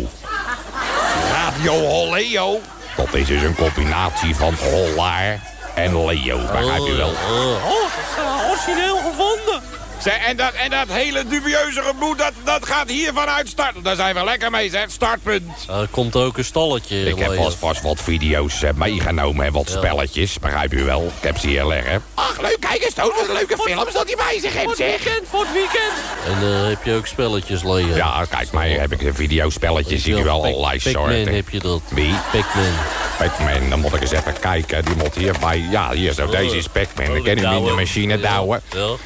Radio 1.32 1.72
Holleo. 1.72 2.60
Dat 2.96 3.14
is 3.14 3.26
dus 3.26 3.42
een 3.42 3.54
combinatie 3.54 4.36
van 4.36 4.54
Hollaar 4.54 5.40
en 5.74 6.06
Leo, 6.06 6.38
begrijp 6.38 6.86
je 6.86 6.94
wel. 6.94 7.08
Oh, 7.08 7.64
dat 7.64 7.90
is 8.00 8.16
eh, 8.18 8.50
origineel 8.50 8.96
gevonden. 8.96 9.62
Zeg, 10.06 10.16
en, 10.26 10.36
dat, 10.36 10.52
en 10.52 10.70
dat 10.70 10.88
hele 10.88 11.26
dubieuze 11.26 11.82
gemoed, 11.82 12.18
dat, 12.18 12.32
dat 12.44 12.66
gaat 12.66 12.88
hier 12.88 13.12
vanuit 13.14 13.48
starten. 13.48 13.82
Daar 13.82 13.96
zijn 13.96 14.14
we 14.14 14.24
lekker 14.24 14.50
mee, 14.50 14.70
zeg. 14.70 14.90
Startpunt. 14.90 15.66
er 15.68 15.88
komt 15.90 16.16
ook 16.16 16.38
een 16.38 16.44
stalletje. 16.44 17.08
Ik 17.08 17.18
heb 17.18 17.34
vast, 17.34 17.56
vast 17.56 17.82
wat 17.82 18.00
video's 18.00 18.62
eh, 18.62 18.70
meegenomen 18.74 19.46
en 19.46 19.52
wat 19.52 19.68
Ja. 19.70 19.76
spelletjes, 19.76 20.38
begrijp 20.38 20.72
u 20.72 20.84
wel. 20.84 21.02
Ik 21.16 21.22
heb 21.22 21.38
ze 21.38 21.46
hier 21.46 21.66
liggen. 21.66 22.02
Ach, 22.14 22.40
leuk, 22.40 22.56
kijk 22.60 22.82
eens, 22.84 22.94
Toon, 22.94 23.12
wat 23.16 23.28
een 23.28 23.34
leuke 23.34 23.56
films 23.58 23.92
dat 23.92 24.06
hij 24.06 24.16
bij 24.16 24.38
zich 24.40 24.50
Voor 24.50 24.58
heeft, 24.60 24.68
het 24.68 24.76
zeg. 24.78 25.04
weekend, 25.04 25.28
voor 25.30 25.40
het 25.40 25.52
weekend. 25.52 25.92
En 26.26 26.62
eh, 26.62 26.68
heb 26.68 26.84
je 26.84 26.94
ook 26.94 27.06
spelletjes, 27.06 27.62
Leo? 27.62 27.94
Ja, 27.96 28.24
kijk 28.30 28.50
maar, 28.50 28.68
heb 28.68 28.92
ik 28.92 28.98
de 29.00 29.14
videospelletjes, 29.14 30.02
zie 30.02 30.16
je 30.16 30.22
wel 30.22 30.44
allerlei 30.44 30.80
Pac-Man 30.82 30.92
soorten. 31.04 31.34
heb 31.34 31.48
je 31.48 31.58
dat. 31.58 31.80
Wie? 31.88 32.14
Pac-Man. 32.32 32.72
Pac-Man, 33.18 33.70
dan 33.70 33.80
moet 33.80 33.94
ik 33.94 34.00
eens 34.00 34.10
even 34.10 34.38
kijken. 34.40 34.84
Die 34.84 34.96
moet 34.96 35.14
hierbij, 35.14 35.66
ja, 35.70 35.90
hier 35.92 36.12
zo, 36.12 36.26
deze 36.26 36.56
is 36.56 36.66
Pac-Man. 36.68 37.06
Dan 37.06 37.22
kan 37.22 37.34
je 37.36 37.46
hem 37.46 37.56
in 37.56 37.64
de 37.64 37.72
machine 37.72 38.20
douwen. 38.20 38.62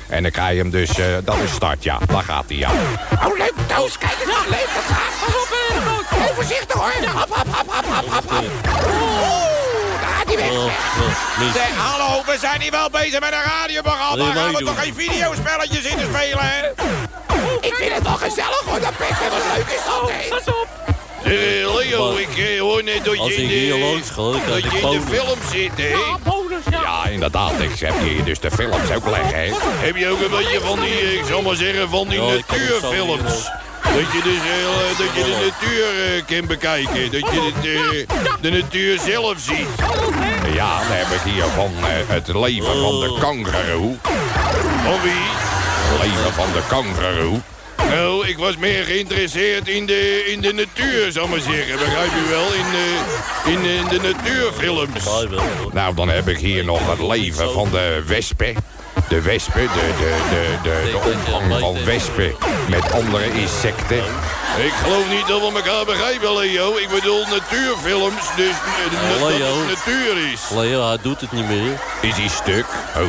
En 0.08 0.22
dan 0.22 0.32
krijg 0.32 0.52
je 0.52 0.58
hem 0.58 0.70
dus, 0.70 0.89
eh, 0.98 1.06
dat 1.24 1.36
is 1.44 1.50
start, 1.50 1.82
ja. 1.82 1.98
Daar 2.06 2.22
gaat 2.22 2.44
hij, 2.46 2.56
ja. 2.56 2.70
Oh, 3.26 3.36
leuk, 3.38 3.52
Toos, 3.66 3.98
kijk 3.98 4.12
eens, 4.12 4.46
leuk, 4.48 4.68
dat 4.74 4.96
gaat. 4.96 5.12
Pas 5.20 5.34
op, 5.42 5.48
uh, 6.18 6.34
Voorzichtig, 6.34 6.76
hoor. 6.76 6.92
Hap, 7.06 7.34
hap, 7.34 7.46
hap, 7.54 7.66
hap, 7.70 7.84
hap, 7.86 8.06
hap, 8.08 8.30
hap. 8.30 8.44
Oeh, 8.44 10.00
daar 10.00 10.10
gaat 10.16 10.26
hij 10.26 10.36
weg, 10.36 10.52
zeg. 10.52 11.52
Zeg, 11.54 11.76
hallo, 11.76 12.22
we 12.26 12.36
zijn 12.40 12.60
hier 12.60 12.70
wel 12.70 12.90
bezig 12.90 13.20
met 13.20 13.32
een 13.32 13.42
radioprogramma. 13.42 14.24
Nee, 14.24 14.32
Gaan 14.32 14.52
we 14.54 14.64
toch 14.64 14.80
geen 14.82 14.94
videospelletjes 14.94 15.84
in 15.84 15.96
te 15.96 16.04
spelen, 16.12 16.38
hè? 16.40 16.68
Ik 17.60 17.74
vind 17.74 17.94
het 17.94 18.02
wel 18.02 18.16
gezellig, 18.16 18.62
hoor, 18.66 18.80
dat 18.80 18.96
Pac-Man. 18.96 19.30
Wat 19.30 19.56
leuk 19.56 19.66
is 19.68 19.84
dat, 19.84 20.10
hè? 20.10 20.28
Pas 20.28 20.54
op. 20.54 20.68
Leo, 21.24 22.16
ik 22.16 22.38
eh, 22.38 22.60
hoor 22.60 22.84
net 22.84 23.04
dat 23.04 23.18
Als 23.18 23.34
je 23.34 23.42
ik 23.42 23.48
hier 23.48 23.72
de, 23.72 23.78
langs 23.78 24.10
ga, 24.10 24.22
dan 24.22 24.32
dat 24.32 24.62
je 24.62 24.68
ik 24.68 24.72
in 24.72 24.90
de 24.90 25.00
film 25.00 25.38
zit, 25.52 25.70
hè? 25.76 25.88
Ja, 25.88 26.18
bonus, 26.24 26.64
ja. 26.70 26.80
Ja, 26.82 27.06
inderdaad. 27.10 27.60
Ik 27.60 27.78
heb 27.78 27.94
hier 28.02 28.24
dus 28.24 28.40
de 28.40 28.50
films 28.50 28.90
ook 28.94 29.10
leggen, 29.10 29.38
hè? 29.38 29.50
Heb 29.62 29.96
je 29.96 30.08
ook 30.08 30.20
een 30.20 30.30
beetje 30.30 30.60
van 30.60 30.80
die, 30.80 31.00
eh, 31.00 31.14
ik 31.14 31.24
zal 31.28 31.42
maar 31.42 31.56
zeggen, 31.56 31.88
van 31.88 32.08
die 32.08 32.22
Ja, 32.22 32.34
natuurfilms? 32.34 33.50
Dat 33.82 34.12
je 34.12 34.20
dus 34.22 34.38
heel, 34.40 34.72
eh, 34.72 34.98
dat 34.98 35.14
je 35.14 35.22
de 35.24 35.50
natuur 35.50 35.86
eh, 36.04 36.24
kan 36.26 36.46
bekijken. 36.46 37.10
Dat 37.20 37.32
je 37.32 37.52
de, 37.60 37.60
de, 37.60 38.06
de 38.40 38.50
natuur 38.50 38.98
zelf 38.98 39.38
ziet. 39.38 39.68
Ja, 40.52 40.78
dan 40.78 40.96
heb 40.96 41.06
ik 41.06 41.32
hier 41.32 41.44
van 41.44 41.72
eh, 41.82 42.08
het 42.08 42.28
leven 42.28 42.80
van 42.80 43.00
de 43.00 43.16
kangaroo. 43.20 43.96
Van 44.84 45.00
wie? 45.02 45.26
Het 45.90 46.06
leven 46.06 46.32
van 46.32 46.52
de 46.52 46.62
kangaroo. 46.68 47.40
Nou, 47.88 48.26
ik 48.28 48.38
was 48.38 48.56
meer 48.56 48.84
geïnteresseerd 48.84 49.68
in 49.68 49.86
de, 49.86 50.24
in 50.26 50.40
de 50.40 50.52
natuur, 50.52 51.12
zal 51.12 51.26
maar 51.28 51.40
zeggen. 51.40 51.78
Begrijp 51.78 52.10
u 52.26 52.28
wel? 52.30 52.44
In 52.52 52.70
de, 52.70 53.00
in, 53.50 53.62
de- 53.62 53.74
in 53.74 53.88
de 53.88 54.08
natuurfilms. 54.12 55.04
Nou, 55.72 55.94
dan 55.94 56.08
heb 56.08 56.28
ik 56.28 56.38
hier 56.38 56.64
nog 56.64 56.90
het 56.90 57.00
leven 57.08 57.52
van 57.52 57.68
de 57.70 58.02
wespen. 58.06 58.54
De 59.08 59.22
wespen, 59.22 59.62
de, 59.62 59.94
de, 59.98 60.16
de, 60.30 60.58
de, 60.62 60.90
de 60.90 60.98
omgang 60.98 61.60
van 61.60 61.84
wespen 61.84 62.34
met 62.68 62.92
andere 62.92 63.32
insecten. 63.32 64.04
Ik 64.64 64.72
geloof 64.82 65.08
niet 65.10 65.26
dat 65.26 65.40
we 65.40 65.56
elkaar 65.56 65.84
begrijpen, 65.84 66.36
Leo. 66.36 66.76
Ik 66.76 66.88
bedoel 66.88 67.24
natuurfilms, 67.26 68.34
dus 68.36 68.50
eh, 68.50 68.90
dat 68.90 69.20
het 69.20 69.38
Leo. 69.38 69.54
natuur 69.66 70.32
is. 70.32 70.40
Leo, 70.54 70.86
hij 70.88 70.98
doet 71.02 71.20
het 71.20 71.32
niet 71.32 71.48
meer. 71.48 71.78
Is 72.00 72.16
hij 72.16 72.28
stuk? 72.28 72.66
Oh. 72.96 73.08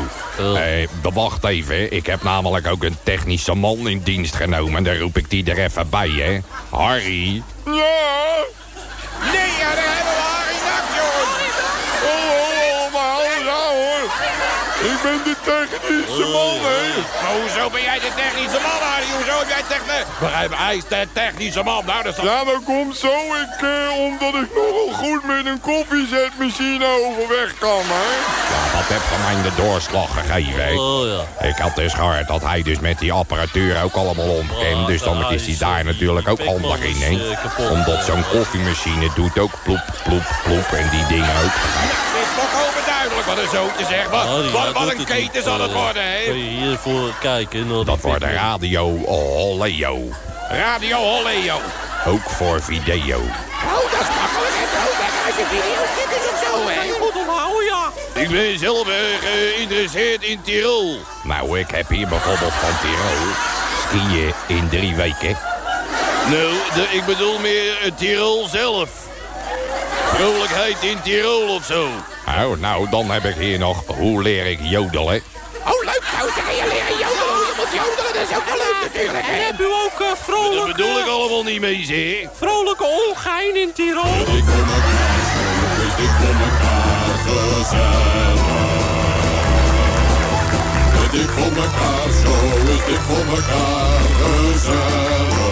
Eh, 0.57 0.87
wacht 1.13 1.43
even, 1.45 1.91
ik 1.91 2.05
heb 2.05 2.23
namelijk 2.23 2.67
ook 2.67 2.83
een 2.83 2.97
technische 3.03 3.53
man 3.55 3.87
in 3.87 4.01
dienst 4.03 4.35
genomen. 4.35 4.83
Daar 4.83 4.97
roep 4.97 5.17
ik 5.17 5.29
die 5.29 5.51
er 5.51 5.59
even 5.59 5.89
bij, 5.89 6.09
hè. 6.09 6.39
Harry. 6.77 7.43
Ja. 7.65 7.71
Nee, 9.31 9.51
ja, 9.59 9.69
daar 9.75 9.95
hebben 9.95 10.13
we 10.13 10.23
Harry 10.31 10.57
Nak, 10.67 10.85
jongens. 10.97 11.35
Oh, 12.03 12.31
oh, 12.31 12.85
oh, 12.85 12.93
maar 12.93 13.11
alles 13.11 13.47
aan, 13.49 13.75
hoor. 13.75 14.09
Ik 14.81 14.99
ben 15.03 15.19
de 15.23 15.35
technische 15.43 16.25
man, 16.35 16.57
hè. 16.69 16.81
Maar 17.21 17.35
hoezo 17.41 17.69
ben 17.69 17.81
jij 17.81 17.99
de 17.99 18.11
technische 18.15 18.59
man, 18.65 18.79
Harry? 18.89 19.07
Hoezo 19.17 19.37
heb 19.41 19.49
jij 19.55 19.63
technische... 19.67 20.05
Begrijp, 20.19 20.51
hij 20.55 20.75
is 20.75 20.87
de 20.87 21.07
technische 21.13 21.63
man. 21.63 21.85
Nou, 21.85 22.03
dat 22.03 22.11
is 22.11 22.17
toch... 22.19 22.25
Ja, 22.25 22.43
dat 22.43 22.63
komt 22.65 22.97
zo. 22.97 23.13
Ik, 23.45 23.57
eh, 23.61 24.03
omdat 24.07 24.33
ik 24.43 24.49
nogal 24.55 24.89
goed 25.01 25.23
met 25.25 25.45
een 25.45 25.61
koffiezetmachine 25.61 26.85
overweg 27.05 27.49
kan, 27.59 27.83
hè. 27.95 28.09
Ja, 28.53 28.61
dat 28.77 28.87
heeft 28.93 29.09
van 29.13 29.21
mij 29.21 29.41
de 29.43 29.55
doorslag 29.55 30.09
gegeven, 30.19 30.63
hè. 30.65 30.73
Oh 30.73 31.05
ja. 31.07 31.47
Ik 31.47 31.57
had 31.57 31.75
dus 31.75 31.93
gehoord 31.93 32.27
dat 32.27 32.41
hij 32.41 32.61
dus 32.61 32.79
met 32.79 32.99
die 32.99 33.11
apparatuur 33.11 33.83
ook 33.83 33.95
allemaal 33.95 34.29
omkent. 34.29 34.87
Dus 34.87 35.01
dan 35.01 35.31
is 35.31 35.45
hij 35.45 35.57
daar 35.59 35.83
natuurlijk 35.83 36.27
ook 36.27 36.43
handig 36.45 36.79
in, 36.79 37.01
hè. 37.01 37.13
Omdat 37.69 38.03
zo'n 38.05 38.23
koffiemachine 38.31 39.09
doet 39.15 39.39
ook 39.39 39.51
ploep, 39.63 39.85
ploep, 40.03 40.27
ploep 40.43 40.67
en 40.71 40.89
die 40.89 41.05
dingen 41.07 41.35
ook. 41.43 41.53
Het 41.53 42.21
is 42.23 42.31
toch 42.35 42.70
overduidelijk 43.05 43.27
wat 43.27 43.37
er 43.37 43.49
zo 43.49 43.83
te 43.83 43.85
zeggen. 43.89 44.11
Wat, 44.11 44.25
Harry, 44.25 44.49
wat, 44.51 44.73
wat 44.73 44.91
een 44.91 44.97
het 44.97 45.07
keten 45.07 45.43
zal 45.43 45.59
het 45.61 45.71
Eh, 45.71 45.75
worden, 45.75 46.03
Kun 46.23 46.33
hè. 46.33 46.37
je 46.37 46.65
hiervoor 46.65 47.13
kijken? 47.19 47.67
naar 47.67 47.85
Dat 47.85 47.99
wordt. 48.01 48.23
Radio 48.23 48.97
Holleo. 49.05 49.99
Radio 50.49 50.97
Holleo. 50.97 51.59
Ook 52.07 52.29
voor 52.29 52.61
video. 52.61 53.17
Oh, 53.17 53.91
dat 53.91 54.01
is 54.01 54.15
makkelijk. 54.19 54.55
Daar 54.73 55.25
als 55.25 55.35
je 55.35 55.45
video's 55.49 56.31
of 56.31 56.43
zo, 56.45 56.67
hè. 56.67 56.89
Goed 56.99 57.15
onthouden, 57.15 57.65
ja. 57.65 57.91
Ik 58.21 58.29
ben 58.29 58.59
zelf 58.59 58.87
geïnteresseerd 59.21 60.23
in 60.23 60.41
Tirol. 60.41 60.99
Nou, 61.23 61.59
ik 61.59 61.71
heb 61.71 61.89
hier 61.89 62.07
bijvoorbeeld 62.07 62.53
van 62.53 62.69
Tirol 62.81 63.33
skiën 63.87 64.33
in 64.47 64.69
drie 64.69 64.95
weken. 64.95 65.37
Nou, 66.29 66.53
de, 66.73 66.87
ik 66.91 67.05
bedoel 67.05 67.39
meer 67.39 67.81
eh, 67.83 67.91
Tirol 67.95 68.47
zelf. 68.47 68.89
Vrolijkheid 70.21 70.83
in 70.83 71.01
Tirol 71.01 71.55
of 71.55 71.65
zo. 71.65 71.87
Oh, 72.27 72.59
nou, 72.59 72.89
dan 72.89 73.11
heb 73.11 73.23
ik 73.23 73.35
hier 73.35 73.59
nog 73.59 73.83
hoe 73.87 74.21
leer 74.21 74.45
ik 74.45 74.59
jodelen. 74.61 75.21
Oh, 75.65 75.83
leuk, 75.83 76.03
nou, 76.17 76.29
zeg 76.35 76.45
je 76.49 76.65
leren 76.71 76.97
jodelen. 77.03 77.39
Je 77.47 77.53
moet 77.57 77.71
jodelen, 77.73 78.13
dat 78.13 78.29
is 78.29 78.35
ook 78.37 78.45
wel 78.45 78.57
leuk 78.57 78.77
natuurlijk, 78.81 79.25
En 79.27 79.45
heb 79.45 79.59
u 79.59 79.65
ook 79.65 79.99
eh, 79.99 80.07
vrolijk, 80.23 80.55
Dat 80.67 80.75
bedoel 80.75 80.99
ik 80.99 81.07
allemaal 81.07 81.43
niet 81.43 81.61
mee, 81.61 81.85
zeg. 81.85 82.29
vrolijke 82.37 82.83
ongein 82.83 83.55
in 83.55 83.73
Tirol? 83.73 84.25
Dik 91.11 91.29
voor 91.29 91.43
elkaar, 91.43 92.11
zo 92.23 92.33
is 92.71 92.85
dik 92.85 92.99
voor 93.07 93.35
elkaar 93.35 93.99
gezellig. 94.21 95.49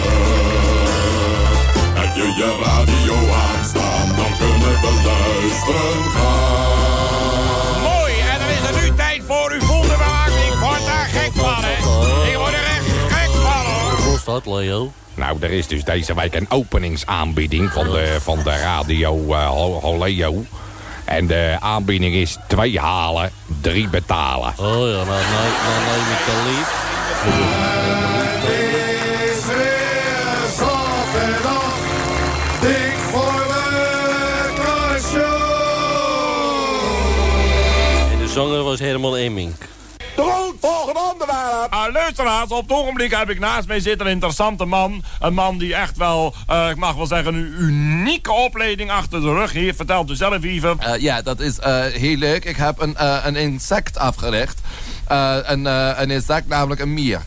Heb 1.94 2.14
je 2.16 2.22
je 2.36 2.58
radio 2.64 3.14
aanstaan, 3.32 3.79
dan 4.20 4.32
kunnen 4.38 4.80
we 4.80 4.90
luisteren 5.04 6.02
gaan. 6.14 7.82
Mooi, 7.82 8.12
en 8.32 8.38
dan 8.38 8.48
is 8.48 8.62
het 8.68 8.82
nu 8.82 8.94
tijd 8.96 9.22
voor 9.26 9.50
uw 9.52 9.60
volgende 9.66 9.96
bewaking. 9.96 10.52
Ik 10.52 10.58
word 10.60 10.84
daar 10.86 11.08
gek 11.12 11.30
van, 11.34 11.62
hè. 11.64 11.76
Ik 12.30 12.36
word 12.36 12.52
er 12.52 12.64
echt 12.76 12.86
gek 13.14 13.30
van, 13.30 13.64
hoor. 13.72 13.90
Wat 13.96 14.04
was 14.24 14.24
dat, 14.24 14.46
Leo? 14.46 14.92
Nou, 15.14 15.36
er 15.40 15.50
is 15.50 15.66
dus 15.66 15.84
deze 15.84 16.14
week 16.14 16.34
een 16.34 16.50
openingsaanbieding 16.50 17.70
van 17.72 17.84
de, 17.90 18.16
van 18.22 18.38
de 18.42 18.56
radio 18.56 19.32
eh, 19.34 19.46
Ho- 19.48 19.80
Holeo. 19.80 20.44
En 21.04 21.26
de 21.26 21.56
aanbieding 21.60 22.14
is 22.14 22.36
twee 22.48 22.78
halen, 22.80 23.30
drie 23.60 23.88
betalen. 23.88 24.52
Oh 24.58 24.66
ja, 24.66 24.74
nou, 24.74 25.06
nou, 25.06 25.48
nou 25.64 25.80
neem 25.86 26.10
ik 26.12 26.24
de 26.26 26.42
lief. 26.46 27.79
Herman 38.78 39.16
Emmink. 39.16 39.56
De 40.16 40.22
goed, 40.22 40.56
volgende 40.60 41.00
onderwerp. 41.12 41.66
Ah, 41.70 41.92
luisteraars, 41.92 42.50
op 42.50 42.68
het 42.68 42.78
ogenblik 42.78 43.14
heb 43.14 43.30
ik 43.30 43.38
naast 43.38 43.68
mij 43.68 43.80
zitten 43.80 44.06
een 44.06 44.12
interessante 44.12 44.64
man. 44.64 45.02
Een 45.20 45.34
man 45.34 45.58
die 45.58 45.74
echt 45.74 45.96
wel, 45.96 46.34
eh, 46.46 46.68
ik 46.70 46.76
mag 46.76 46.94
wel 46.94 47.06
zeggen, 47.06 47.34
een 47.34 47.54
unieke 47.58 48.32
opleiding 48.32 48.90
achter 48.90 49.20
de 49.20 49.32
rug 49.32 49.52
heeft. 49.52 49.76
Vertelt 49.76 50.10
u 50.10 50.14
zelf 50.14 50.42
even. 50.42 50.78
Eh, 50.80 51.00
ja, 51.00 51.22
dat 51.22 51.40
is 51.40 51.58
eh, 51.58 51.84
heel 51.84 52.16
leuk. 52.16 52.44
Ik 52.44 52.56
heb 52.56 52.80
een, 52.80 52.96
eh, 52.96 53.16
een 53.24 53.36
insect 53.36 53.98
afgericht. 53.98 54.60
Eh, 55.06 55.36
een, 55.42 55.66
eh, 55.66 55.90
een 55.96 56.10
insect, 56.10 56.48
namelijk 56.48 56.80
een 56.80 56.94
mier. 56.94 57.20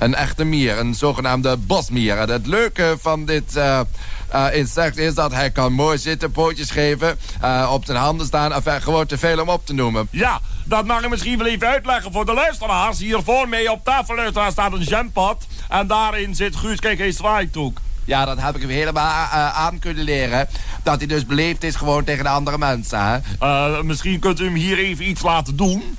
Een 0.00 0.14
echte 0.14 0.44
mier, 0.44 0.78
een 0.78 0.94
zogenaamde 0.94 1.56
bosmier. 1.56 2.18
En 2.18 2.28
het 2.28 2.46
leuke 2.46 2.96
van 3.00 3.24
dit 3.24 3.56
eh, 3.56 3.80
eh, 4.28 4.46
insect 4.52 4.96
is 4.96 5.14
dat 5.14 5.32
hij 5.32 5.50
kan 5.50 5.72
mooi 5.72 5.98
zitten, 5.98 6.30
pootjes 6.30 6.70
geven, 6.70 7.18
eh, 7.40 7.70
op 7.72 7.84
zijn 7.84 7.98
handen 7.98 8.26
staan. 8.26 8.52
Enfin, 8.52 8.82
gewoon 8.82 9.06
te 9.06 9.18
veel 9.18 9.40
om 9.40 9.48
op 9.48 9.66
te 9.66 9.72
noemen. 9.72 10.08
Ja, 10.10 10.40
dat 10.64 10.86
mag 10.86 11.02
ik 11.02 11.10
misschien 11.10 11.38
wel 11.38 11.46
even 11.46 11.68
uitleggen 11.68 12.12
voor 12.12 12.26
de 12.26 12.32
luisteraars. 12.32 12.98
Hier 12.98 13.22
voor 13.22 13.48
mij 13.48 13.68
op 13.68 13.84
tafel, 13.84 14.14
luisteraars, 14.14 14.52
staat 14.52 14.72
een 14.72 14.82
jampot. 14.82 15.46
En 15.68 15.86
daarin 15.86 16.34
zit 16.34 16.56
Guus, 16.56 16.80
kijk, 16.80 16.98
hij 16.98 17.12
zwaait 17.12 17.56
ook. 17.56 17.80
Ja, 18.04 18.24
dat 18.24 18.40
heb 18.40 18.54
ik 18.54 18.60
hem 18.60 18.70
helemaal 18.70 19.26
aan 19.52 19.78
kunnen 19.78 20.04
leren. 20.04 20.48
Dat 20.82 20.98
hij 20.98 21.06
dus 21.06 21.26
beleefd 21.26 21.62
is 21.62 21.76
gewoon 21.76 22.04
tegen 22.04 22.24
de 22.24 22.30
andere 22.30 22.58
mensen. 22.58 23.22
Hè? 23.38 23.82
Misschien 23.82 24.18
kunt 24.18 24.40
u 24.40 24.44
hem 24.44 24.54
hier 24.54 24.78
even 24.78 25.08
iets 25.08 25.22
laten 25.22 25.56
doen. 25.56 25.96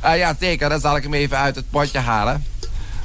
Eh, 0.00 0.18
ja, 0.18 0.36
zeker. 0.40 0.68
Dan 0.68 0.80
zal 0.80 0.96
ik 0.96 1.02
hem 1.02 1.14
even 1.14 1.38
uit 1.38 1.54
het 1.54 1.70
potje 1.70 1.98
halen. 1.98 2.44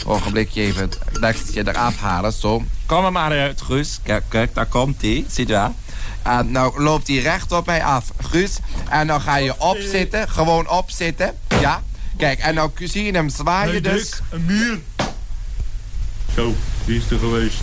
Ogenblikje 0.05 0.61
even 0.61 0.81
het 0.81 0.99
dekseltje 1.22 1.67
eraf 1.67 1.97
halen, 1.97 2.31
zo. 2.33 2.63
Kom 2.85 3.05
er 3.05 3.11
maar 3.11 3.31
uit, 3.31 3.61
Guus. 3.61 3.99
Kijk, 4.03 4.23
kijk, 4.27 4.53
daar 4.53 4.65
komt 4.65 5.01
hij. 5.01 5.25
Ziet 5.27 5.49
u 5.49 5.53
wel? 5.53 5.75
En 6.22 6.51
nou 6.51 6.81
loopt 6.81 7.07
hij 7.07 7.17
recht 7.17 7.51
op 7.51 7.65
mij 7.65 7.83
af. 7.83 8.11
Guus. 8.22 8.57
En 8.89 9.07
dan 9.07 9.22
ga 9.22 9.35
je 9.35 9.59
opzitten. 9.59 10.30
Gewoon 10.30 10.69
opzitten. 10.69 11.33
Ja. 11.59 11.83
Kijk, 12.17 12.39
en 12.39 12.53
nou 12.53 12.72
zie 12.75 13.03
je 13.03 13.11
hem 13.11 13.30
zwaaien 13.30 13.72
Nee, 13.72 13.81
dus. 13.81 14.09
Dick, 14.09 14.22
een 14.30 14.45
muur. 14.45 14.80
Zo, 16.35 16.55
die 16.85 16.97
is 16.97 17.11
er 17.11 17.17
geweest. 17.19 17.59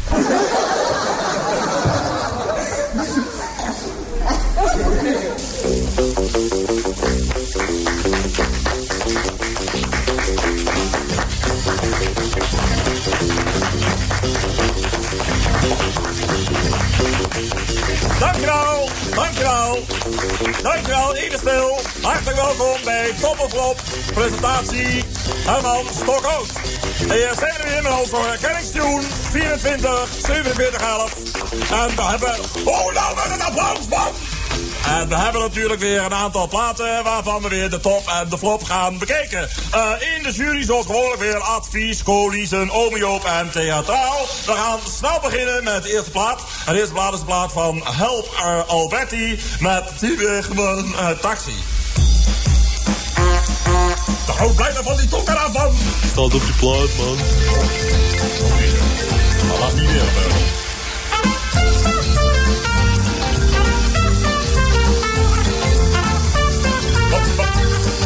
Dankjewel, 18.21 18.89
dankjewel. 19.15 19.79
Dankjewel, 20.63 21.17
ieder 21.17 21.39
stil. 21.39 21.81
Hartelijk 22.03 22.37
welkom 22.37 22.85
bij 22.85 23.13
Doppelflop. 23.21 23.83
Presentatie 24.15 25.05
Herman 25.47 25.85
Stokhout. 26.03 26.53
En 27.01 27.13
hier 27.13 27.35
zijn 27.39 27.55
we 27.57 27.69
weer 27.69 27.83
met 27.83 28.01
onze 28.01 28.17
herkenningstune 28.17 29.03
24, 29.31 30.09
47, 30.19 30.81
11. 30.81 31.15
En 31.71 31.97
we 31.97 32.03
hebben... 32.03 32.35
Oh, 32.65 32.93
nou 32.93 33.15
met 33.15 33.39
een 33.39 33.43
applaus, 33.43 33.89
man! 33.89 34.40
En 34.86 35.09
we 35.09 35.15
hebben 35.17 35.41
natuurlijk 35.41 35.81
weer 35.81 36.02
een 36.02 36.15
aantal 36.15 36.49
platen 36.49 37.05
waarvan 37.05 37.42
we 37.42 37.49
weer 37.49 37.70
de 37.70 37.81
top 37.81 38.09
en 38.09 38.28
de 38.28 38.39
flop 38.39 38.62
gaan 38.62 38.99
bekijken. 38.99 39.49
Eh, 39.70 39.91
in 40.17 40.23
de 40.23 40.33
jury 40.33 40.65
zoals 40.65 40.86
gewoonlijk 40.86 41.20
weer 41.20 41.39
advies, 41.39 42.02
colisen, 42.02 42.70
omeoop 42.70 43.25
en 43.25 43.50
theatraal. 43.50 44.26
We 44.47 44.52
gaan 44.52 44.78
snel 44.99 45.20
beginnen 45.20 45.65
met 45.65 45.83
de 45.83 45.92
eerste 45.92 46.10
plaat. 46.10 46.41
En 46.67 46.73
de 46.73 46.78
eerste 46.78 46.94
plaat 46.94 47.12
is 47.12 47.18
de 47.18 47.25
plaat 47.25 47.52
van 47.52 47.83
Help 47.84 48.34
eh, 48.36 48.68
Alberti 48.68 49.41
met 49.60 50.00
weer 50.00 50.44
gewoon 50.44 50.94
eh, 50.94 51.10
taxi. 51.10 51.55
De 54.26 54.33
groot 54.33 54.55
blijven 54.55 54.84
van 54.84 54.97
die 54.97 55.09
af 55.15 55.52
van. 55.52 55.73
Staat 56.10 56.25
op 56.25 56.31
die 56.31 56.55
plaat, 56.59 56.97
man. 56.97 57.17
Laat 59.60 59.75
niet 59.75 59.92
weer 59.92 60.70
Wat, 67.11 67.21
wat, 67.37 67.47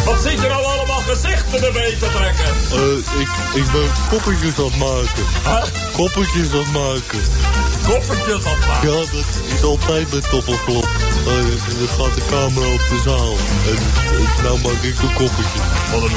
wat 0.05 0.23
zit 0.23 0.41
je 0.41 0.49
nou 0.49 0.65
allemaal 0.65 1.01
gezichten 1.09 1.65
erbij 1.67 1.97
te 2.01 2.09
trekken? 2.13 2.45
Eh, 2.73 3.21
ik, 3.21 3.29
ik 3.65 3.73
ben 3.73 3.91
koppeltjes 4.11 4.59
aan 4.59 4.65
het 4.65 4.77
maken. 4.77 5.25
Koppeltjes 5.93 6.53
aan 6.53 6.59
het 6.59 6.73
maken. 6.73 7.21
Koppeltjes 7.87 8.45
aan 8.47 8.57
het 8.59 8.67
maken? 8.67 8.91
Ja, 8.91 8.97
dat 8.97 9.25
is 9.55 9.63
altijd 9.63 10.13
met 10.13 10.31
toppelklop. 10.31 10.89
Uh, 11.27 11.33
dan 11.79 11.89
gaat 11.99 12.15
de 12.15 12.23
camera 12.31 12.67
op 12.73 12.85
de 12.89 13.01
zaal. 13.05 13.33
En 13.71 13.79
eh, 14.17 14.43
nou 14.45 14.59
maak 14.61 14.83
ik 14.83 14.99
een 15.03 15.15
koppeltje. 15.15 15.61
Wat 15.93 16.03
een 16.03 16.11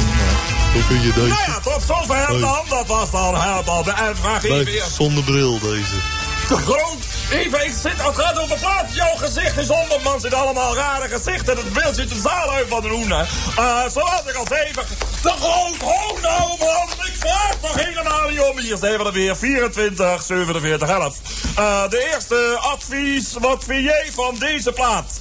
Hoe 0.74 0.82
vind 0.82 1.04
je 1.04 1.12
deze? 1.14 1.28
Nou 1.28 1.42
ja, 1.48 1.60
tot 1.60 1.84
zover 1.88 2.40
dan. 2.40 2.64
Dat 2.70 2.88
was 2.88 3.12
dan 3.12 3.42
helemaal 3.42 3.84
de 3.84 3.94
vraag 4.22 4.44
Nee, 4.44 4.68
even. 4.68 4.92
zonder 4.92 5.24
bril 5.24 5.60
deze. 5.60 5.96
Te 6.48 6.56
groot. 6.56 7.17
Even, 7.32 7.66
ik 7.66 7.74
zit, 7.82 8.04
het 8.04 8.16
gaat 8.16 8.40
over 8.40 8.58
plaat. 8.58 8.94
Jouw 8.94 9.16
gezicht 9.16 9.58
is 9.58 9.70
onder, 9.70 10.02
man. 10.04 10.20
Zit 10.20 10.34
allemaal 10.34 10.76
rare 10.76 11.08
gezichten. 11.08 11.58
Het 11.58 11.74
beeld 11.74 11.96
zit 11.96 12.10
de 12.10 12.20
zaal 12.20 12.52
uit 12.52 12.68
van 12.68 12.82
de 12.82 12.88
hoenen. 12.88 13.28
Uh, 13.60 13.90
zoals 13.90 14.22
ik 14.26 14.36
al 14.36 14.46
zei, 14.48 14.72
te 15.22 15.34
groot. 15.40 15.84
Oh 15.84 16.22
nou, 16.22 16.48
man. 16.60 17.06
Ik 17.06 17.16
vraag 17.20 17.56
toch 17.62 17.76
helemaal 17.86 18.30
niet 18.30 18.40
om. 18.40 18.60
Hier 18.60 18.78
zijn 18.78 18.98
we 18.98 19.04
er 19.04 19.12
weer. 19.12 19.36
24, 19.36 20.22
47, 20.24 20.90
11. 20.90 21.16
Uh, 21.60 21.90
de 21.90 22.12
eerste 22.14 22.58
advies. 22.60 23.34
Wat 23.40 23.64
vind 23.64 23.84
jij 23.84 24.10
van 24.14 24.36
deze 24.40 24.72
plaat? 24.72 25.20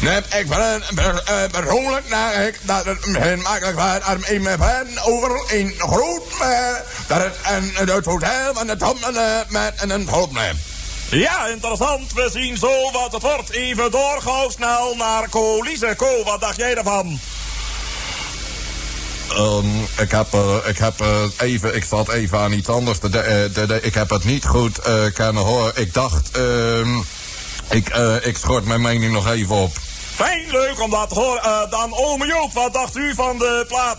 Nee, 0.00 0.20
ik 0.38 0.48
ben 0.48 0.82
eh, 1.24 1.42
persoonlijk 1.50 2.08
naar 2.08 2.46
ik 2.46 2.58
dat 2.62 2.84
het 2.84 3.06
misschien 3.06 3.42
makkelijk 3.42 3.76
was 3.78 3.98
om 4.14 4.24
in 4.24 4.42
mijn 4.42 4.58
pen 4.58 4.88
over 5.02 5.44
een 5.48 5.74
groot 5.78 6.22
eh, 6.40 6.74
dat 7.06 7.22
het 7.22 7.36
een 7.44 7.72
het 7.74 8.04
hotel 8.04 8.54
van 8.54 8.66
de 8.66 8.76
eh, 9.18 9.38
met 9.48 9.90
een 9.90 10.04
probleem. 10.04 10.58
Ja, 11.10 11.46
interessant. 11.46 12.12
We 12.12 12.28
zien 12.32 12.56
zo 12.56 12.90
wat 12.92 13.12
het 13.12 13.22
wordt. 13.22 13.50
Even 13.50 13.90
door, 13.90 14.20
gauw 14.22 14.50
snel 14.50 14.94
naar 14.96 15.28
Co. 15.28 15.62
Lise. 15.62 15.94
Co, 15.96 16.24
wat 16.24 16.40
dacht 16.40 16.56
jij 16.56 16.74
daarvan? 16.74 17.18
Ehm, 19.30 19.66
ik 20.00 20.10
heb, 20.10 20.26
eh, 20.32 20.54
ik 20.66 20.78
heb 20.78 21.00
eh, 21.00 21.22
even, 21.38 21.76
ik 21.76 21.84
zat 21.84 22.08
even 22.08 22.38
aan 22.38 22.52
iets 22.52 22.68
anders. 22.68 23.00
de- 23.00 23.18
eh, 23.18 23.54
de- 23.54 23.66
de- 23.66 23.80
ik 23.82 23.94
heb 23.94 24.10
het 24.10 24.24
niet 24.24 24.44
goed 24.46 24.78
eh, 24.78 24.94
kunnen 25.14 25.42
horen. 25.42 25.72
Ik 25.76 25.94
dacht, 25.94 26.30
ehm, 26.30 26.96
ik, 27.70 27.88
ik 28.22 28.36
schort 28.36 28.64
mijn 28.64 28.80
mening 28.80 29.12
nog 29.12 29.28
even 29.30 29.56
op. 29.56 29.76
Fijn, 30.14 30.44
leuk 30.50 30.80
om 30.80 30.90
dat 30.90 31.08
te 31.08 31.14
horen. 31.14 31.70
Dan 31.70 31.94
ome 31.94 32.26
Joop, 32.26 32.52
wat 32.52 32.72
dacht 32.72 32.96
u 32.96 33.14
van 33.14 33.38
de 33.38 33.64
plaat? 33.68 33.98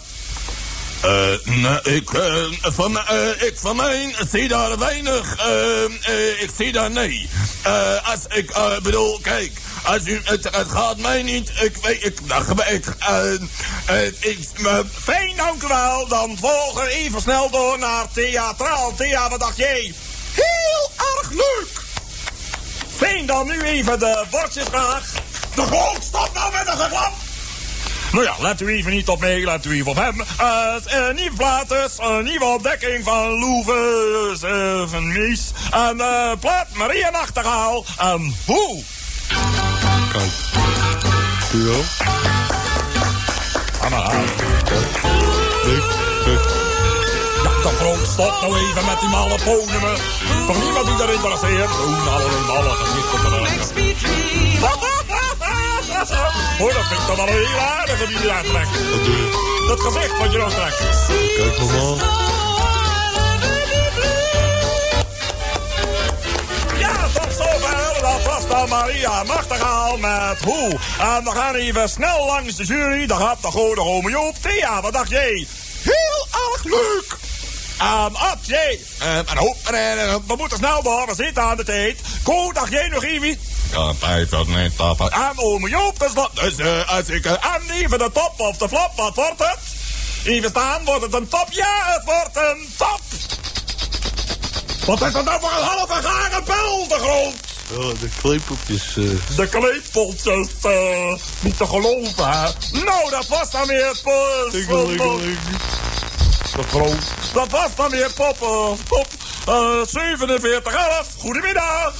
Eh, 1.01 1.93
ik, 1.95 2.13
eh, 2.13 2.45
van, 2.61 2.97
eh, 3.07 3.41
ik 3.41 3.53
van 3.59 3.75
mij 3.75 4.15
zie 4.31 4.47
daar 4.47 4.77
weinig. 4.77 5.35
eh, 5.37 5.83
eh, 5.83 6.41
ik 6.41 6.49
zie 6.57 6.71
daar 6.71 6.91
nee. 6.91 7.29
Eh, 7.61 8.09
als 8.09 8.19
ik 8.29 8.49
eh, 8.49 8.79
bedoel, 8.79 9.19
kijk, 9.21 9.51
als 9.83 10.05
u, 10.05 10.21
het, 10.23 10.49
gaat 10.67 10.97
mij 10.97 11.23
niet. 11.23 11.49
Ik 11.61 11.77
weet, 11.81 12.05
ik, 12.05 12.19
nou, 12.25 12.61
ik, 12.67 12.85
eh, 12.99 13.33
eh, 13.85 14.05
ik, 14.19 14.39
eh, 14.65 14.77
Fijn, 15.03 15.35
dank 15.35 15.63
u 15.63 15.67
wel. 15.67 16.07
Dan 16.07 16.37
volgen 16.39 16.83
we 16.83 16.89
even 16.89 17.21
snel 17.21 17.49
door 17.49 17.79
naar 17.79 18.05
Theatraal. 18.13 18.93
Thea, 18.95 19.29
wat 19.29 19.39
dacht 19.39 19.57
jij? 19.57 19.93
Heel 20.33 20.91
erg 21.17 21.29
leuk. 21.31 21.81
Fijn, 22.95 23.25
dan 23.25 23.47
nu 23.47 23.61
even 23.61 23.99
de 23.99 24.25
bordjesvraag. 24.29 25.11
De 25.55 25.61
groot, 25.61 26.03
stop 26.03 26.29
nou 26.33 26.51
met 26.53 26.67
een. 26.67 27.28
Nou 28.11 28.23
ja, 28.23 28.35
let 28.39 28.61
u 28.61 28.67
even 28.67 28.91
niet 28.91 29.09
op 29.09 29.19
mij, 29.19 29.45
let 29.45 29.65
u 29.65 29.71
even 29.73 29.91
op 29.91 29.97
hem. 29.97 30.21
Eh, 30.37 31.13
nieuwe 31.15 31.35
plaat 31.35 31.71
een 31.99 32.23
nieuwe 32.23 32.45
ontdekking 32.45 33.03
van 33.03 33.29
Loeve 33.29 34.37
uh, 34.43 34.89
van 34.89 35.07
Mies. 35.07 35.51
En 35.71 35.99
eh 36.01 36.31
plaat 36.39 36.67
Maria 36.73 37.09
Nachtegaal. 37.09 37.85
En 37.97 38.35
hoe? 38.45 38.83
Nee, 45.65 45.79
kijk. 46.23 46.41
Ja, 47.43 47.61
de 47.61 47.75
groot, 47.77 48.07
stop 48.07 48.41
nou 48.41 48.57
even 48.57 48.85
met 48.85 48.99
die 48.99 49.09
malle 49.09 49.39
ponemen. 49.43 49.97
Voor 50.45 50.57
niemand 50.57 50.85
die 50.85 50.97
dat 50.97 51.09
interesseert. 51.09 51.71
Doen 51.71 52.09
alle 52.09 52.29
malle 52.47 52.75
gezichten 52.75 53.19
te 53.19 54.88
Hoor, 56.59 56.73
dat 56.73 56.87
vind 56.87 56.99
ik 56.99 57.05
toch 57.05 57.15
wel 57.15 57.27
een 57.27 57.33
heel 57.33 57.59
aardige 57.59 58.07
die 58.07 58.17
je 58.17 58.23
daar 58.27 58.43
trekt. 58.43 58.89
Wat 58.89 59.03
doe 59.05 59.15
je? 59.15 59.65
Dat 59.67 59.79
gezicht 59.79 60.17
wat 60.17 60.31
je 60.31 60.37
nou 60.37 60.49
trekt. 60.51 60.77
Kijk 61.37 61.59
normaal. 61.59 61.95
Ja, 66.77 67.07
tot 67.13 67.33
zover. 67.33 68.01
Dat 68.01 68.23
was 68.23 68.47
dan 68.47 68.69
Maria 68.69 69.23
Nachtegaal 69.23 69.97
met 69.97 70.41
Hoe. 70.43 70.79
En 70.99 71.23
we 71.23 71.31
gaan 71.31 71.55
even 71.55 71.89
snel 71.89 72.25
langs 72.25 72.55
de 72.55 72.63
jury. 72.63 73.05
Daar 73.07 73.19
gaat 73.19 73.41
de 73.41 73.47
goede 73.47 73.81
Rome 73.81 74.09
Joop. 74.09 74.35
Thea, 74.41 74.81
wat 74.81 74.93
dacht 74.93 75.09
jij? 75.09 75.47
Heel 75.83 76.27
erg 76.51 76.63
leuk. 76.63 77.28
En 77.79 78.15
Ad, 78.15 78.37
jij? 78.41 78.79
Eh, 78.99 79.17
en 79.17 79.37
hoop, 79.37 79.57
eh, 79.71 80.03
eh, 80.03 80.15
we 80.27 80.35
moeten 80.35 80.57
snel 80.57 80.83
door, 80.83 81.05
we 81.07 81.15
zitten 81.15 81.43
aan 81.43 81.57
de 81.57 81.63
tijd. 81.63 81.99
Ko, 82.23 82.51
dacht 82.53 82.71
jij 82.71 82.87
nog 82.87 83.03
even? 83.03 83.39
Ja, 83.71 83.93
tijd 83.99 84.29
dat 84.29 84.47
niet, 84.47 84.75
papa. 84.75 85.09
En 85.09 85.31
ome 85.43 85.69
Joop, 85.69 85.99
dus, 85.99 86.13
wat- 86.13 86.31
dus 86.33 86.57
eh, 86.57 86.89
als 86.89 87.07
ik... 87.07 87.25
eh, 87.25 87.31
en 87.31 87.69
even 87.73 87.97
de 87.99 88.09
top 88.13 88.33
of 88.37 88.57
de 88.57 88.67
flop, 88.67 88.91
wat 88.95 89.15
wordt 89.15 89.39
het? 89.39 89.57
Even 90.23 90.49
staan, 90.49 90.85
wordt 90.85 91.01
het 91.01 91.13
een 91.13 91.27
top? 91.27 91.47
Ja, 91.51 91.81
het 91.85 92.03
wordt 92.05 92.35
een 92.35 92.67
top! 92.77 92.99
Wat 94.85 95.01
is 95.01 95.13
dat 95.13 95.25
nou 95.25 95.39
voor 95.39 95.51
een 95.59 95.65
halve 95.65 95.93
gare 96.07 96.43
bel, 96.43 96.87
de 96.87 96.95
groot? 96.99 97.33
Ja, 97.69 97.93
de 97.99 98.09
klepeltjes. 98.21 98.87
eh 98.97 99.35
De 99.35 99.47
kleedpotjes, 99.47 100.47
eh, 100.61 101.13
niet 101.39 101.57
te 101.57 101.65
geloven, 101.67 102.29
hè? 102.29 102.49
Nou, 102.83 103.09
dat 103.09 103.27
was 103.27 103.51
dan 103.51 103.67
weer 103.67 103.87
het 103.87 104.01
De 106.55 106.63
groot. 106.63 107.13
Dat 107.33 107.49
was 107.49 107.75
dan 107.75 107.89
weer 107.89 108.11
pop, 108.15 108.41
eh, 108.41 108.85
pop. 108.87 109.07
eh 109.45 109.85
4711. 109.87 111.07
Goedemiddag. 111.17 111.93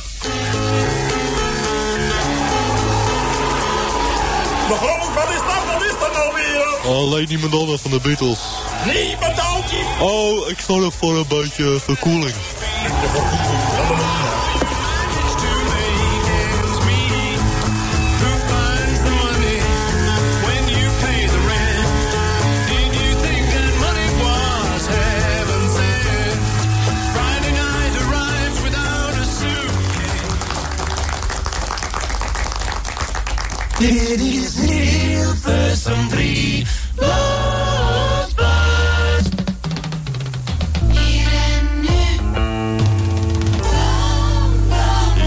De 4.67 4.75
groot, 4.75 5.13
wat 5.13 5.29
is 5.29 5.35
dat? 5.35 5.73
Wat 5.73 5.83
is 5.83 5.99
dat 5.99 6.13
nou 6.13 6.33
weer? 6.33 6.93
Alleen 6.95 7.25
die 7.25 7.39
Madonna 7.39 7.77
van 7.77 7.91
de 7.91 7.99
Beatles. 7.99 8.39
Nee, 8.85 9.17
bedankt. 9.19 9.73
Oh, 9.99 10.49
ik 10.49 10.59
nog 10.81 10.93
voor 10.93 11.17
een 11.17 11.27
beetje 11.27 11.79
verkoeling. 11.79 12.33
Dit 33.79 34.19
is 34.19 34.55
Hilversum 34.55 36.09
3. 36.09 36.65
Los, 36.95 38.33
Bas. 38.35 39.25
Hier 40.89 41.27
en 41.57 41.79
nu. 41.81 41.87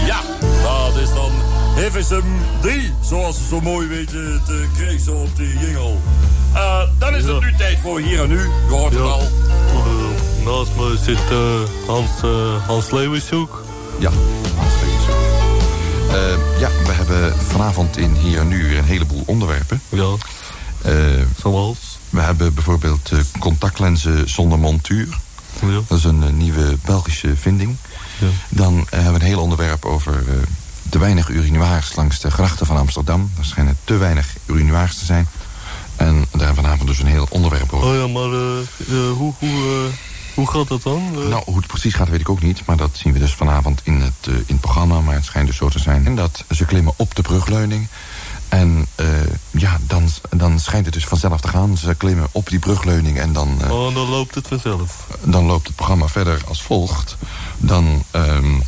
Ja, 0.05 0.19
dat 0.63 1.01
is 1.01 1.13
dan 1.13 1.31
Hilversum 1.75 2.23
3, 2.61 2.93
zoals 3.01 3.37
ze 3.37 3.43
zo 3.49 3.61
mooi 3.61 3.87
weten 3.87 4.41
te 4.45 4.65
krijgen 4.77 5.15
op 5.15 5.35
de 5.35 5.47
jingle. 5.47 5.95
Eh, 6.53 6.81
dan 6.99 7.15
is 7.15 7.25
het 7.25 7.39
nu 7.39 7.53
tijd 7.57 7.79
voor 7.81 7.99
hier 7.99 8.21
en 8.21 8.29
nu. 8.29 8.39
Je 8.39 8.69
hoort 8.69 8.93
het 8.93 9.01
al. 9.01 9.19
Eh, 9.19 10.45
naast 10.45 10.71
me 10.77 10.97
zit 11.03 11.17
eh, 11.31 11.87
Hans, 11.87 12.09
Hans. 12.65 12.89
Ja, 13.99 14.11
Eh, 16.13 16.59
ja, 16.59 16.69
we 16.85 16.91
hebben 16.91 17.39
vanavond 17.39 17.97
in 17.97 18.13
Hier 18.13 18.39
en 18.39 18.47
Nu 18.47 18.67
weer 18.67 18.77
een 18.77 18.83
heleboel 18.83 19.23
onderwerpen. 19.25 19.81
Ja. 19.89 20.15
Zoals? 21.37 21.99
We 22.09 22.21
hebben 22.21 22.53
bijvoorbeeld 22.53 23.11
eh, 23.11 23.19
contactlenzen 23.39 24.29
zonder 24.29 24.59
montuur. 24.59 25.17
Dat 25.87 25.97
is 25.97 26.03
een 26.03 26.37
nieuwe 26.37 26.77
Belgische 26.85 27.35
vinding. 27.35 27.75
Dan 28.49 28.77
eh, 28.77 28.85
hebben 28.89 29.13
we 29.13 29.19
een 29.19 29.25
heel 29.25 29.41
onderwerp 29.41 29.85
over 29.85 30.23
te 30.89 30.99
weinig 30.99 31.29
urinoirs 31.29 31.95
langs 31.95 32.19
de 32.19 32.31
grachten 32.31 32.65
van 32.65 32.77
Amsterdam. 32.77 33.31
Er 33.37 33.45
schijnen 33.45 33.77
te 33.83 33.97
weinig 33.97 34.35
urinoirs 34.45 34.97
te 34.97 35.05
zijn. 35.05 35.27
En 35.95 36.13
daar 36.15 36.45
hebben 36.45 36.47
we 36.47 36.61
vanavond 36.61 36.87
dus 36.87 36.99
een 36.99 37.05
heel 37.05 37.27
onderwerp 37.29 37.73
over. 37.73 37.87
Oh 37.87 37.95
ja, 37.95 38.07
maar 38.07 38.29
hoe, 39.17 39.33
hoe, 39.39 39.89
hoe 40.33 40.47
gaat 40.49 40.67
dat 40.67 40.83
dan? 40.83 41.01
Eh, 41.15 41.27
Nou, 41.27 41.43
hoe 41.45 41.57
het 41.57 41.67
precies 41.67 41.93
gaat 41.93 42.09
weet 42.09 42.19
ik 42.19 42.29
ook 42.29 42.41
niet. 42.41 42.65
Maar 42.65 42.77
dat 42.77 42.89
zien 42.93 43.13
we 43.13 43.19
dus 43.19 43.33
vanavond 43.33 43.81
in 43.83 44.01
het, 44.01 44.13
eh, 44.27 44.33
in 44.33 44.43
het 44.47 44.59
programma. 44.59 45.01
Maar 45.01 45.15
het 45.15 45.25
schijnt 45.25 45.47
dus 45.47 45.57
zo 45.57 45.69
te 45.69 45.79
zijn. 45.79 46.05
En 46.05 46.15
dat 46.15 46.43
ze 46.49 46.65
klimmen 46.65 46.93
op 46.95 47.15
de 47.15 47.21
brugleuning. 47.21 47.87
En 48.49 48.85
eh, 48.95 49.05
ja, 49.51 49.77
dan, 49.87 50.09
dan 50.29 50.59
schijnt 50.59 50.85
het 50.85 50.93
dus 50.93 51.05
vanzelf 51.05 51.41
te 51.41 51.47
gaan. 51.47 51.77
Ze 51.77 51.95
klimmen 51.95 52.27
op 52.31 52.49
die 52.49 52.59
brugleuning 52.59 53.19
en 53.19 53.33
dan, 53.33 53.57
oh, 53.69 53.95
dan 53.95 54.09
loopt 54.09 54.35
het 54.35 54.47
vanzelf. 54.47 55.07
dan 55.23 55.45
loopt 55.45 55.67
het 55.67 55.75
programma 55.75 56.07
verder 56.07 56.41
als 56.47 56.61
volgt. 56.63 57.17
Dan 57.57 58.03
ehm, 58.11 58.59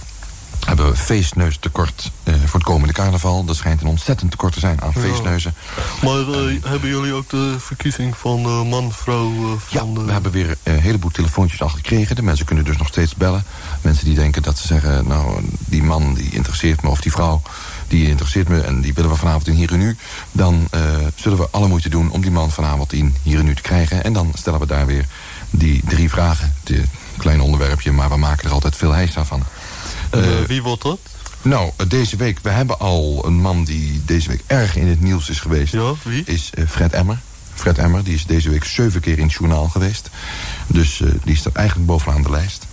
hebben 0.66 0.90
we 0.90 0.96
feestneustekort 0.96 2.12
eh, 2.24 2.34
voor 2.46 2.60
het 2.60 2.64
komende 2.64 2.94
carnaval. 2.94 3.46
Er 3.48 3.56
schijnt 3.56 3.82
een 3.82 3.88
ontzettend 3.88 4.32
tekort 4.32 4.54
te 4.54 4.60
zijn 4.60 4.82
aan 4.82 4.92
Ja. 4.96 5.02
feestneuzen. 5.02 5.54
Maar 6.02 6.20
eh, 6.20 6.64
hebben 6.64 6.90
jullie 6.90 7.14
ook 7.14 7.30
de 7.30 7.56
verkiezing 7.60 8.18
van 8.18 8.44
eh, 8.46 8.70
man, 8.70 8.92
vrouw? 8.92 9.32
eh, 9.32 9.80
van. 9.80 10.06
We 10.06 10.12
hebben 10.12 10.32
weer 10.32 10.58
een 10.64 10.80
heleboel 10.80 11.12
telefoontjes 11.12 11.62
al 11.62 11.70
gekregen. 11.70 12.16
De 12.16 12.22
mensen 12.22 12.46
kunnen 12.46 12.66
dus 12.66 12.78
nog 12.78 12.88
steeds 12.88 13.16
bellen. 13.16 13.44
Mensen 13.82 14.06
die 14.06 14.16
denken 14.16 14.42
dat 14.42 14.58
ze 14.58 14.68
zeggen... 14.68 15.08
nou, 15.08 15.42
die 15.60 15.84
man 15.84 16.14
die 16.14 16.30
interesseert 16.30 16.82
me 16.82 16.90
of 16.90 17.02
die 17.02 17.12
vrouw 17.12 17.42
die 17.88 18.08
interesseert 18.08 18.48
me... 18.48 18.62
en 18.62 18.82
die 18.82 18.94
willen 18.94 19.10
we 19.12 19.18
vanavond 19.18 19.48
in 19.48 19.54
Hier 19.54 19.72
en 19.72 19.78
Nu... 19.78 19.98
dan 20.32 20.68
eh, 20.72 20.82
zullen 21.16 21.38
we 21.38 21.48
alle 21.52 21.68
moeite 21.68 21.90
doen 21.90 22.12
om 22.12 22.22
die 22.22 22.32
man 22.32 22.52
vanavond 22.52 22.94
in 22.94 23.16
Hier 23.24 23.40
en 23.40 23.46
Nu 23.46 23.56
te 23.56 23.62
krijgen. 23.62 24.04
En 24.04 24.14
dan 24.14 24.32
stellen 24.38 24.60
we 24.60 24.66
daar 24.66 24.86
weer 24.86 25.06
die 25.50 25.82
drie 25.88 26.10
vragen. 26.10 26.54
Dit 26.64 26.86
klein 27.18 27.42
onderwerpje, 27.42 27.92
maar 27.92 28.10
we 28.10 28.18
maken 28.18 28.46
er 28.46 28.54
altijd 28.54 28.76
veel 28.76 28.92
heisa 28.92 29.26
van. 29.26 29.44
En, 30.16 30.24
eh, 30.24 30.40
Eh, 30.40 30.48
wie 30.48 30.64
wordt 30.64 30.82
dat? 30.82 31.00
nou, 31.42 31.72
deze 31.88 32.16
week, 32.16 32.40
we 32.42 32.50
hebben 32.50 32.80
al 32.80 33.24
een 33.26 33.42
man 33.42 33.64
die 33.64 34.02
deze 34.06 34.30
week 34.30 34.44
erg 34.48 34.76
in 34.76 34.88
het 34.88 35.02
nieuws 35.02 35.30
is 35.30 35.40
geweest. 35.40 35.74
Ja, 35.74 35.94
wie? 36.04 36.24
Is 36.26 36.50
eh, 36.54 36.64
Fred 36.68 36.94
Emmer. 36.94 37.20
Fred 37.54 37.78
Emmer, 37.78 38.04
die 38.04 38.14
is 38.16 38.26
deze 38.26 38.50
week 38.50 38.64
zeven 38.64 39.02
keer 39.02 39.18
in 39.18 39.24
het 39.24 39.34
journaal 39.34 39.68
geweest. 39.70 40.10
Dus 40.68 41.02
die 41.24 41.36
staat 41.36 41.54
eigenlijk 41.54 41.88
bovenaan 41.88 42.24
de 42.24 42.30
lijst. 42.30 42.66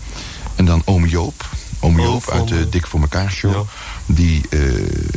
En 0.54 0.64
dan 0.64 0.82
Oom 0.84 1.06
Joop. 1.06 1.48
Oom 1.80 1.98
Oh, 2.00 2.04
Joop 2.04 2.30
uit 2.30 2.48
de 2.48 2.68
Dik 2.68 2.86
voor 2.86 3.00
elkaar 3.00 3.30
show. 3.32 3.66
Die 4.06 4.42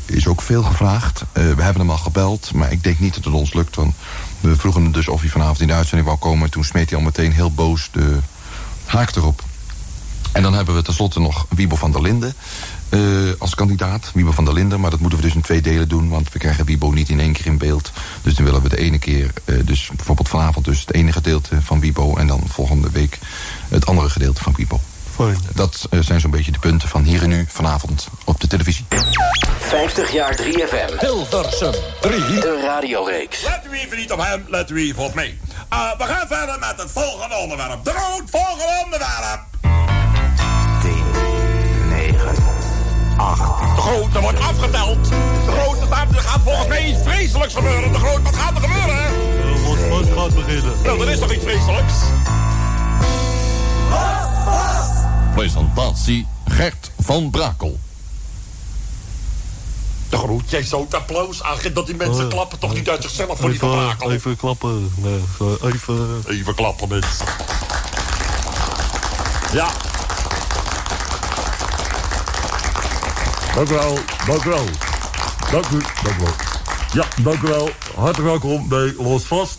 is 0.05 0.27
ook 0.27 0.41
veel 0.41 0.63
gevraagd. 0.63 1.23
We 1.33 1.39
hebben 1.41 1.77
hem 1.77 1.89
al 1.89 1.97
gebeld, 1.97 2.53
maar 2.53 2.71
ik 2.71 2.83
denk 2.83 2.99
niet 2.99 3.13
dat 3.15 3.23
het 3.23 3.33
ons 3.33 3.53
lukt. 3.53 3.75
Want 3.75 3.95
we 4.39 4.55
vroegen 4.55 4.81
hem 4.83 4.91
dus 4.91 5.07
of 5.07 5.21
hij 5.21 5.29
vanavond 5.29 5.61
in 5.61 5.67
de 5.67 5.73
uitzending 5.73 6.07
wou 6.07 6.19
komen. 6.19 6.49
Toen 6.49 6.63
smeet 6.63 6.89
hij 6.89 6.99
al 6.99 7.05
meteen 7.05 7.31
heel 7.31 7.51
boos 7.51 7.89
de 7.91 8.17
haak 8.85 9.15
erop. 9.15 9.43
En 10.35 10.41
dan 10.41 10.53
hebben 10.53 10.75
we 10.75 10.81
tenslotte 10.81 11.19
nog 11.19 11.45
Wiebo 11.49 11.75
van 11.75 11.91
der 11.91 12.01
Linden 12.01 12.35
eh, 12.89 12.99
als 13.37 13.55
kandidaat. 13.55 14.11
Wiebo 14.13 14.31
van 14.31 14.45
der 14.45 14.53
Linden, 14.53 14.79
maar 14.79 14.89
dat 14.89 14.99
moeten 14.99 15.19
we 15.19 15.25
dus 15.25 15.35
in 15.35 15.41
twee 15.41 15.61
delen 15.61 15.87
doen... 15.87 16.09
want 16.09 16.31
we 16.31 16.39
krijgen 16.39 16.65
Wiebo 16.65 16.91
niet 16.91 17.09
in 17.09 17.19
één 17.19 17.33
keer 17.33 17.45
in 17.45 17.57
beeld. 17.57 17.91
Dus 18.21 18.35
dan 18.35 18.45
willen 18.45 18.61
we 18.61 18.69
de 18.69 18.77
ene 18.77 18.99
keer, 18.99 19.31
eh, 19.45 19.55
dus 19.63 19.89
bijvoorbeeld 19.95 20.29
vanavond... 20.29 20.65
dus 20.65 20.79
het 20.79 20.93
ene 20.93 21.11
gedeelte 21.11 21.61
van 21.61 21.79
Wiebo... 21.79 22.15
en 22.15 22.27
dan 22.27 22.41
volgende 22.47 22.89
week 22.89 23.19
het 23.69 23.85
andere 23.85 24.09
gedeelte 24.09 24.43
van 24.43 24.53
Wiebo. 24.55 24.79
Fijn. 25.15 25.37
Dat 25.53 25.87
eh, 25.89 25.99
zijn 25.99 26.19
zo'n 26.19 26.31
beetje 26.31 26.51
de 26.51 26.59
punten 26.59 26.89
van 26.89 27.03
hier 27.03 27.23
en 27.23 27.29
nu 27.29 27.45
vanavond 27.47 28.07
op 28.25 28.39
de 28.39 28.47
televisie. 28.47 28.85
50 29.59 30.11
jaar 30.11 30.39
3FM. 30.41 30.99
Hilversum 30.99 31.73
3. 32.01 32.19
De 32.19 32.61
radioreeks. 32.65 33.43
Let 33.43 33.61
u 33.71 33.77
even 33.77 33.97
niet 33.97 34.11
op 34.11 34.19
hem, 34.19 34.45
let 34.47 34.69
u 34.69 34.87
even 34.87 35.03
op 35.03 35.13
mij. 35.13 35.37
Eh, 35.69 35.97
we 35.97 36.03
gaan 36.03 36.27
verder 36.27 36.59
met 36.59 36.73
het 36.77 36.91
volgende 36.91 37.35
onderwerp. 37.35 37.83
De 37.83 37.91
groot 37.91 38.29
volgende 38.29 38.81
onderwerp. 38.83 39.53
10, 40.85 41.89
9, 41.89 42.19
8. 43.17 43.37
De 43.75 43.81
grote 43.81 44.21
wordt 44.21 44.39
afgeteld. 44.39 45.03
De 45.09 45.51
grote 45.59 45.85
er 46.15 46.21
gaat 46.21 46.39
volgens 46.43 46.67
mij 46.67 46.89
iets 46.89 47.01
vreselijks 47.03 47.53
gebeuren. 47.53 47.91
De 47.91 47.97
groot, 47.97 48.21
wat 48.23 48.35
gaat 48.35 48.55
er 48.55 48.61
gebeuren? 48.61 49.05
Eh, 49.05 49.89
wat, 49.89 50.05
wat 50.07 50.17
gaat 50.17 50.35
beginnen? 50.45 50.73
Nou, 50.83 51.01
er 51.01 51.09
is 51.09 51.19
toch 51.19 51.31
iets 51.31 51.43
vreselijks? 51.43 51.93
Presentatie 55.35 56.27
Gert 56.47 56.91
van 56.99 57.29
Brakel. 57.29 57.79
De 60.09 60.17
groot, 60.17 60.49
jij 60.49 60.63
het 60.69 60.95
applaus 60.95 61.43
aangeven 61.43 61.73
dat 61.73 61.85
die 61.85 61.95
mensen 61.95 62.15
Oh, 62.15 62.21
ja. 62.21 62.27
klappen 62.27 62.59
toch 62.59 62.73
niet 62.73 62.89
uit 62.89 63.01
zichzelf 63.01 63.37
voor 63.39 63.49
die 63.49 63.55
even, 63.55 63.69
verbrakel. 63.69 64.11
even 64.11 64.35
klappen. 64.37 64.91
Zo, 65.37 65.57
even... 65.63 66.23
Even 66.27 66.55
klappen, 66.55 66.87
mensen. 66.87 67.25
Ja. 69.53 69.67
Dank 73.55 73.69
u 73.69 73.73
wel, 73.73 73.97
dank 74.27 74.43
u 74.43 74.49
wel. 74.49 74.65
Dank 75.51 75.69
u, 75.69 75.81
dank 76.03 76.17
u 76.17 76.23
wel. 76.23 76.33
Ja, 76.93 77.05
dank 77.23 77.41
u 77.41 77.47
wel. 77.47 77.69
Hartelijk 77.95 78.29
welkom 78.29 78.67
bij 78.67 78.93
Los 78.97 79.23
Vast. 79.23 79.57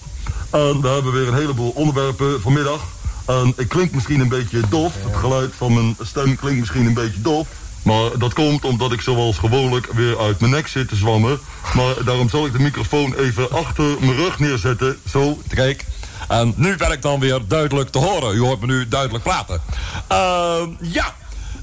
En 0.51 0.81
we 0.81 0.89
hebben 0.89 1.13
weer 1.13 1.29
een 1.29 1.35
heleboel 1.35 1.71
onderwerpen 1.71 2.41
vanmiddag. 2.41 2.81
En 3.27 3.53
ik 3.57 3.69
klink 3.69 3.93
misschien 3.93 4.21
een 4.21 4.29
beetje 4.29 4.61
dof. 4.69 4.95
Het 5.03 5.17
geluid 5.17 5.55
van 5.57 5.75
mijn 5.75 5.97
stem 6.01 6.37
klinkt 6.37 6.61
misschien 6.61 6.87
een 6.87 6.95
beetje 6.95 7.21
dof. 7.21 7.49
Maar 7.83 8.19
dat 8.19 8.33
komt 8.33 8.65
omdat 8.65 8.93
ik 8.93 9.01
zoals 9.01 9.39
gewoonlijk 9.39 9.93
weer 9.93 10.19
uit 10.19 10.41
mijn 10.41 10.53
nek 10.53 10.67
zit 10.67 10.89
te 10.89 10.97
zwammen. 10.97 11.39
Maar 11.75 12.05
daarom 12.05 12.29
zal 12.29 12.47
ik 12.47 12.53
de 12.53 12.61
microfoon 12.61 13.15
even 13.15 13.51
achter 13.51 13.85
mijn 14.01 14.17
rug 14.17 14.39
neerzetten. 14.39 14.99
Zo. 15.11 15.39
Kijk. 15.49 15.85
En 16.29 16.55
nu 16.57 16.77
ben 16.77 16.93
ik 16.93 17.03
dan 17.03 17.21
weer 17.21 17.41
duidelijk 17.49 17.91
te 17.91 17.99
horen. 17.99 18.35
U 18.35 18.41
hoort 18.41 18.61
me 18.61 18.67
nu 18.67 18.89
duidelijk 18.89 19.25
praten. 19.25 19.63
Ehm, 20.09 20.69
ja. 20.81 21.15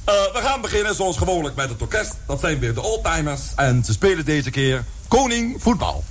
Eh, 0.06 0.14
we 0.14 0.40
gaan 0.42 0.62
beginnen 0.62 0.96
zoals 0.96 1.18
gewoonlijk 1.18 1.56
met 1.56 1.70
het 1.70 1.82
orkest. 1.82 2.16
Dat 2.28 2.40
zijn 2.40 2.60
weer 2.60 2.74
de 2.74 2.82
oldtimers. 2.82 3.42
En 3.56 3.84
ze 3.84 3.92
spelen 3.92 4.26
deze 4.26 4.50
keer 4.50 4.84
Koning 5.08 5.56
Voetbal. 5.62 6.04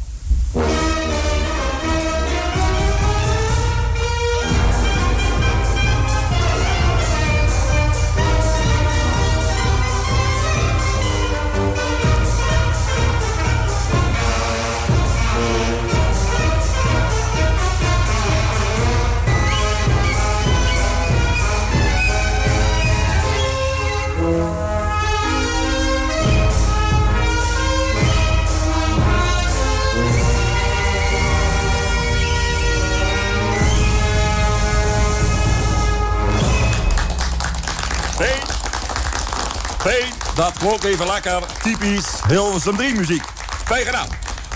Dat 40.42 40.58
klonk 40.58 40.82
even 40.84 41.06
lekker. 41.06 41.42
Typisch 41.62 42.06
Hilversum 42.28 42.76
3 42.76 42.94
muziek. 42.94 43.22
Fijn 43.64 43.84
gedaan. 43.84 44.08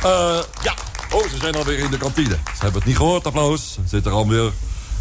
Eh, 0.02 0.38
ja. 0.62 0.74
Oh, 1.10 1.28
ze 1.30 1.36
zijn 1.40 1.54
alweer 1.54 1.78
in 1.78 1.90
de 1.90 1.98
kantine. 1.98 2.38
Ze 2.44 2.60
hebben 2.62 2.80
het 2.80 2.84
niet 2.84 2.96
gehoord, 2.96 3.26
applaus. 3.26 3.72
Ze 3.72 3.80
zitten 3.86 4.10
er 4.10 4.16
alweer 4.16 4.52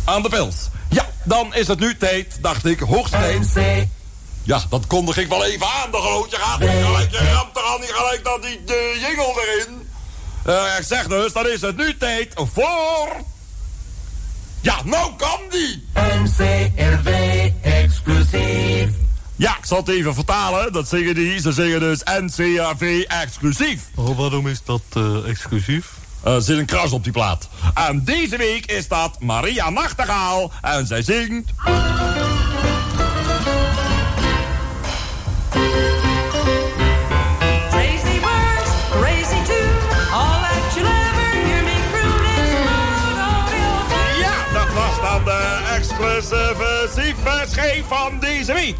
aan 0.04 0.22
de 0.22 0.30
pils. 0.30 0.56
Ja, 0.90 1.06
dan 1.24 1.54
is 1.54 1.68
het 1.68 1.80
nu 1.80 1.98
tijd, 1.98 2.38
dacht 2.42 2.66
ik, 2.66 2.80
hoogste. 2.80 3.18
Ja, 4.44 4.62
dat 4.70 4.88
kondig 4.88 5.18
ik 5.18 5.28
wel 5.28 5.46
even 5.46 5.68
aan, 5.68 5.92
de 5.92 5.98
groot. 5.98 6.32
Je 6.32 6.38
gaat 6.38 6.60
niet 6.60 6.70
gelijk, 6.70 7.12
je 7.12 7.32
ramt 7.34 7.58
er 7.58 7.64
al 7.64 7.78
niet 7.78 7.94
gelijk 7.94 8.24
dat 8.24 8.42
die 8.42 8.64
de 8.66 8.98
jingle 9.00 9.42
erin. 9.42 9.90
Eh, 10.44 10.78
ik 10.80 10.86
zeg 10.86 11.08
dus, 11.08 11.34
dan 11.34 11.48
is 11.48 11.62
het 11.62 11.78
nu 11.78 11.98
tijd 11.98 12.34
voor... 12.36 13.10
Ja, 14.62 14.76
nou 14.84 15.12
kan 15.18 15.40
die! 15.50 15.88
NCRV 15.94 17.50
exclusief. 17.62 19.05
Ja, 19.36 19.58
ik 19.58 19.66
zal 19.66 19.78
het 19.78 19.88
even 19.88 20.14
vertalen. 20.14 20.74
Dat 20.74 20.88
zeggen 20.88 21.16
die. 21.16 21.40
Ze 21.40 21.52
zeggen 21.52 21.80
dus 21.80 22.02
NCRV 22.04 23.04
exclusief. 23.08 23.82
Oh, 23.96 24.18
waarom 24.18 24.48
is 24.48 24.64
dat 24.64 24.82
eh, 24.94 25.30
exclusief? 25.30 25.94
Er 26.24 26.42
zit 26.42 26.58
een 26.58 26.66
kras 26.66 26.92
op 26.92 27.04
die 27.04 27.14
plaat. 27.14 27.50
En 27.74 28.04
deze 28.04 28.38
week 28.38 28.66
is 28.66 28.88
dat 28.88 29.20
Maria 29.20 29.70
Nachtegaal. 29.70 30.52
En 30.62 30.88
zij 30.88 31.02
zingt... 31.02 31.52
exclusieve 46.32 47.46
scheef 47.48 47.86
van 47.88 48.20
deze 48.20 48.54
week. 48.54 48.76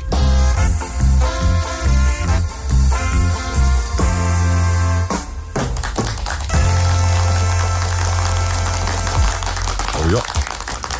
Oh 9.96 10.12
ja. 10.12 10.24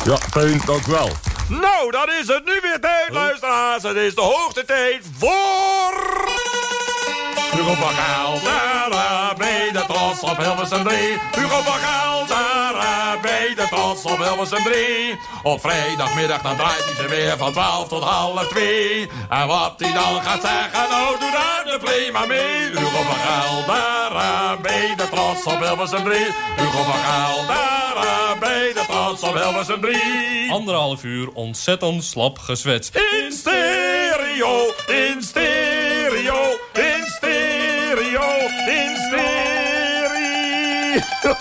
Ja, 0.04 0.18
Teun, 0.30 0.60
dank 0.66 0.86
wel. 0.86 1.10
Nou, 1.48 1.90
dan 1.90 2.08
is 2.20 2.26
het 2.26 2.44
nu 2.44 2.58
weer 2.62 2.80
tijd, 2.80 3.08
luisteraars. 3.10 3.82
Het 3.82 3.96
is 3.96 4.14
de 4.14 4.20
hoogte 4.20 4.64
tijd 4.64 5.02
voor... 5.18 6.65
Hugo 7.56 7.74
van 7.74 7.94
Gaal, 7.94 8.40
daar 8.42 9.34
bij 9.36 9.70
de 9.72 9.84
trots 9.88 10.20
op 10.20 10.36
Hilversum 10.36 10.84
3. 10.84 10.98
Hugo 11.36 11.60
van 11.60 11.78
Gaal, 11.78 12.26
daar 12.26 13.18
bij 13.22 13.54
de 13.54 13.66
trots 13.70 14.02
op 14.04 14.18
Hilversum 14.18 14.62
3. 14.62 15.18
Op 15.42 15.60
vrijdagmiddag 15.60 16.42
dan 16.42 16.56
draait 16.56 16.84
hij 16.84 16.94
ze 16.94 17.08
weer 17.08 17.36
van 17.36 17.52
12 17.52 17.88
tot 17.88 18.02
half 18.02 18.48
2. 18.48 19.08
En 19.28 19.46
wat 19.46 19.74
hij 19.76 19.92
dan 19.92 20.22
gaat 20.22 20.40
zeggen, 20.40 20.90
nou 20.90 21.18
doe 21.18 21.30
daar 21.30 21.62
de 21.64 21.78
play 21.84 22.10
maar 22.12 22.26
mee. 22.26 22.70
Hugo 22.70 23.02
van 23.02 23.16
Gaal, 23.16 23.66
daar 23.66 24.60
bij 24.60 24.94
de 24.96 25.08
trots 25.10 25.44
op 25.44 25.60
Hilversum 25.60 26.04
3. 26.04 26.18
Hugo 26.56 26.82
van 26.82 26.98
Gaal, 27.04 27.46
daar 27.46 28.38
bij 28.40 28.72
de 28.72 28.84
trots 28.88 29.22
op 29.22 29.34
Hilversum 29.34 29.80
3. 29.80 30.52
Anderhalf 30.52 31.02
uur 31.04 31.28
ontzettend 31.32 32.04
slap 32.04 32.38
gezwetst. 32.38 32.96
In 32.96 33.32
stereo, 33.32 34.72
in 34.86 35.22
stereo, 35.22 35.95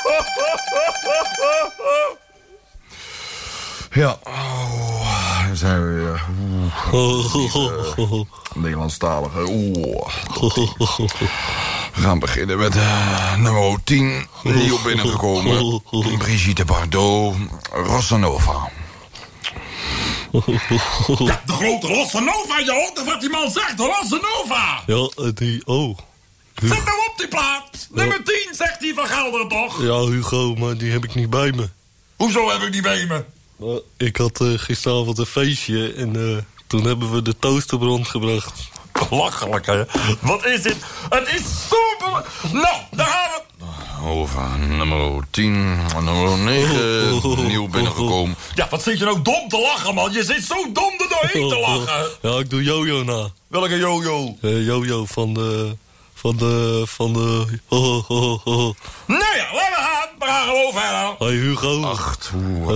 Ja, 3.95 4.17
oh, 4.23 5.45
daar 5.47 5.55
zijn 5.55 5.88
we 5.88 5.93
weer. 5.93 6.23
Oeh, 6.93 8.25
Nederlandstalige. 8.53 9.45
Oeh. 9.49 10.07
We 11.93 12.01
gaan 12.01 12.19
beginnen 12.19 12.57
met 12.57 12.75
eh, 12.75 13.35
nummer 13.35 13.83
10. 13.83 14.27
Nieuw 14.43 14.81
binnengekomen. 14.83 15.81
Brigitte 16.17 16.65
Bardot, 16.65 17.35
Rossanova. 17.72 18.69
Ja, 20.31 21.41
de 21.45 21.53
grote 21.53 21.88
Rossanova, 21.88 22.59
je 22.59 22.72
hoort 22.72 23.05
wat 23.05 23.22
die 23.22 23.30
man 23.30 23.51
zegt, 23.51 23.77
de 23.77 23.83
Rossanova. 23.83 24.83
Ja, 24.85 25.31
die... 25.33 25.65
Oh. 25.65 25.97
Zet 26.61 26.69
nou 26.69 26.98
op 27.09 27.14
die 27.17 27.27
plaat. 27.27 27.88
Nummer 27.92 28.24
10, 28.24 28.48
zegt 28.51 28.80
hij 28.80 28.93
van 28.95 29.08
Gelderen 29.08 29.48
toch? 29.48 29.82
Ja, 29.84 30.00
Hugo, 30.00 30.56
maar 30.56 30.77
die 30.77 30.92
heb 30.92 31.03
ik 31.03 31.16
niet 31.16 31.30
bij 31.30 31.51
me. 31.51 31.69
Hoezo 32.16 32.50
heb 32.50 32.61
ik 32.61 32.72
die 32.72 32.82
bij 32.82 33.06
me? 33.06 33.24
Eh, 33.59 34.08
ik 34.08 34.17
had 34.17 34.42
eh, 34.42 34.48
gisteravond 34.56 35.17
een 35.17 35.25
feestje 35.25 35.93
en 35.93 36.16
eh, 36.16 36.43
toen 36.67 36.84
hebben 36.85 37.11
we 37.11 37.22
de 37.22 37.35
toaster 37.40 37.77
rondgebracht. 37.80 38.69
Belachelijk, 39.09 39.66
hè? 39.66 39.84
Wat 40.22 40.45
is 40.45 40.61
dit? 40.61 40.75
Het 41.09 41.27
is 41.27 41.42
super... 41.69 42.24
Nou, 42.51 42.75
daar 42.92 43.08
gaan 43.08 43.30
we... 43.32 43.43
Over 44.09 44.59
nummer 44.59 45.24
10, 45.32 45.75
nummer 46.03 46.38
9. 46.38 47.48
Nieuw 47.48 47.67
binnengekomen. 47.67 48.35
Ja, 48.56 48.67
wat 48.69 48.84
zit 48.84 49.00
je 49.00 49.06
nou 49.06 49.22
dom 49.22 49.50
te 49.50 49.59
lachen, 49.59 49.93
man? 49.93 50.11
Je 50.11 50.24
zit 50.24 50.43
zo 50.43 50.56
dom 50.74 50.93
er 50.98 51.08
doorheen 51.09 51.50
te 51.50 51.59
lachen. 51.67 52.09
Ja, 52.22 52.40
ik 52.40 52.50
doe 52.50 52.64
Jojo 52.64 53.03
na. 53.03 53.30
Welke 53.48 53.77
jojo? 53.77 54.38
Eh, 54.42 54.66
Jojo 54.66 55.06
van 55.06 55.34
de... 55.34 55.75
Van 56.26 56.38
de... 56.38 56.84
Van 56.88 57.14
de... 57.14 57.45
Ho, 57.68 57.78
ho, 57.78 58.02
ho, 58.08 58.42
ho. 58.44 58.74
Nou 59.08 59.20
ja, 59.36 59.45
laten 59.54 59.72
we 59.72 59.76
gaan. 59.78 60.10
We 60.20 60.26
gaan 60.26 60.45
gewoon 60.48 60.72
verder. 60.74 61.16
Hoi 61.18 61.38
Hugo. 61.40 61.84
Acht, 61.84 62.32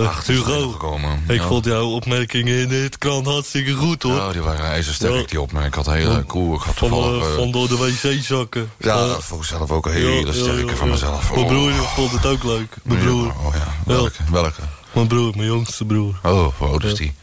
acht 0.06 0.26
Hugo. 0.26 0.44
binnengekomen. 0.52 1.24
Ik 1.28 1.40
Ja. 1.40 1.46
vond 1.46 1.64
jouw 1.64 1.86
opmerkingen 1.90 2.56
in 2.70 2.82
het 2.82 2.98
krant 2.98 3.26
hartstikke 3.26 3.72
goed, 3.74 4.02
hoor. 4.02 4.12
Ja, 4.14 4.32
die 4.32 4.40
waren 4.42 4.64
ijzersterk, 4.64 5.14
Ja. 5.20 5.26
die 5.26 5.40
opmerking. 5.40 5.74
Ik 5.76 5.84
had 5.84 5.94
een 5.94 6.00
hele 6.00 6.22
koe. 6.22 6.54
Ik 6.54 6.60
had 6.62 6.74
Van, 6.74 6.88
toevallig... 6.88 7.22
eh, 7.24 7.28
eh, 7.30 7.34
van 7.36 7.50
door 7.50 7.68
de 7.68 7.76
wc-zakken. 7.76 8.70
ja, 8.78 8.94
Eh, 8.94 9.06
dat 9.08 9.24
vond 9.24 9.42
ik 9.42 9.48
zelf 9.48 9.70
ook 9.70 9.86
een 9.86 9.92
hele 9.92 10.10
ja, 10.10 10.26
ja, 10.26 10.32
sterke 10.32 10.64
ja, 10.70 10.74
van 10.76 10.86
ja. 10.86 10.92
mezelf. 10.92 11.30
Mijn 11.30 11.42
Oh. 11.44 11.48
broer 11.50 11.72
vond 11.72 12.12
het 12.12 12.26
ook 12.26 12.42
leuk. 12.44 12.76
Mijn 12.82 13.00
broer. 13.00 13.26
Ja, 13.26 13.32
oh 13.46 13.54
ja, 13.54 13.74
welke? 13.84 14.18
Welke? 14.30 14.60
Mijn 14.92 15.06
broer, 15.06 15.32
mijn 15.36 15.48
jongste 15.48 15.84
broer. 15.84 16.14
Oh, 16.22 16.48
hoe 16.58 16.68
oud 16.68 16.84
is 16.84 16.90
Ja. 16.90 16.96
die? 16.96 17.14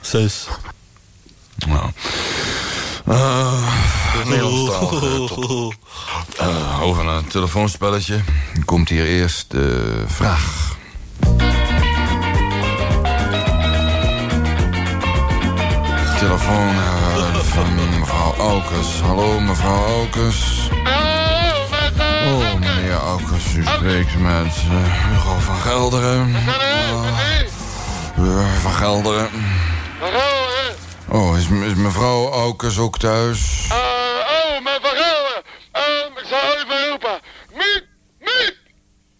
Zes. 0.00 0.46
Nou. 1.66 1.90
Uh, 3.08 3.68
Nederlandstalige 4.24 5.34
top. 5.34 5.74
Eh, 6.36 6.82
over 6.82 7.06
een 7.06 7.26
telefoonspelletje. 7.26 8.20
Komt 8.64 8.88
hier 8.88 9.06
eerst 9.06 9.50
de 9.50 9.92
vraag. 10.06 10.74
Telefoon 16.18 16.68
eh, 16.68 17.34
van 17.34 17.98
mevrouw 17.98 18.34
Aukes. 18.38 19.00
Hallo 19.02 19.40
mevrouw 19.40 19.86
Aukes. 19.86 20.68
Oh, 22.26 22.54
meneer 22.54 22.92
Aukes, 22.92 23.54
u 23.54 23.64
spreekt 23.64 24.18
met 24.18 24.46
eh, 24.46 25.08
Hugo 25.08 25.38
van 25.38 25.56
Gelderen. 25.56 26.34
Uh, 28.18 28.54
van 28.62 28.72
Gelderen. 28.72 29.28
Oh, 31.08 31.38
is, 31.38 31.44
is 31.44 31.74
mevrouw 31.74 32.30
Aukes 32.32 32.78
ook 32.78 32.98
thuis? 32.98 33.68
oh, 33.70 34.64
mijn 34.64 34.80
Van 34.82 34.90
Gelder. 34.90 35.42
Ehm, 35.72 36.18
ik 36.18 36.26
zal 36.28 36.35
even 36.54 36.88
roepen. 36.88 37.20
Miep, 37.52 37.84
miep, 38.18 38.56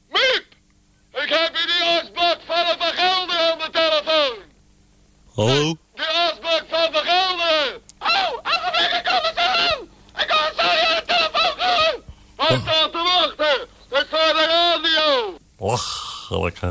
miep. 0.09 0.45
Ik 1.23 1.29
heb 1.29 1.57
hier 1.57 1.67
die 1.67 1.89
asbak 1.89 2.39
van 2.47 2.65
Van 2.79 2.93
Gelder 2.95 3.37
aan 3.37 3.59
de 3.59 3.71
telefoon. 3.73 4.37
Hallo? 5.35 5.77
Die 5.95 6.05
asbak 6.07 6.65
van 6.71 6.93
Van 6.93 7.05
Gelder. 7.05 7.81
Oh, 7.99 8.31
algemeen, 8.43 8.97
ik 8.99 9.05
kom 9.05 9.23
het 9.23 9.37
aan. 9.37 9.79
Ik 10.23 10.29
kom 10.29 10.49
zo 10.57 10.71
hier 10.71 10.89
aan 10.89 10.97
de 10.97 11.03
telefoon 11.07 11.55
gaan. 11.61 11.95
Hij 12.37 12.59
staat 12.63 12.93
te 12.93 12.99
wachten. 12.99 13.69
Ik 14.01 14.07
voor 14.11 14.35
de 14.35 14.47
radio. 14.47 15.39
Lachelijk, 15.59 16.61
hè? 16.61 16.71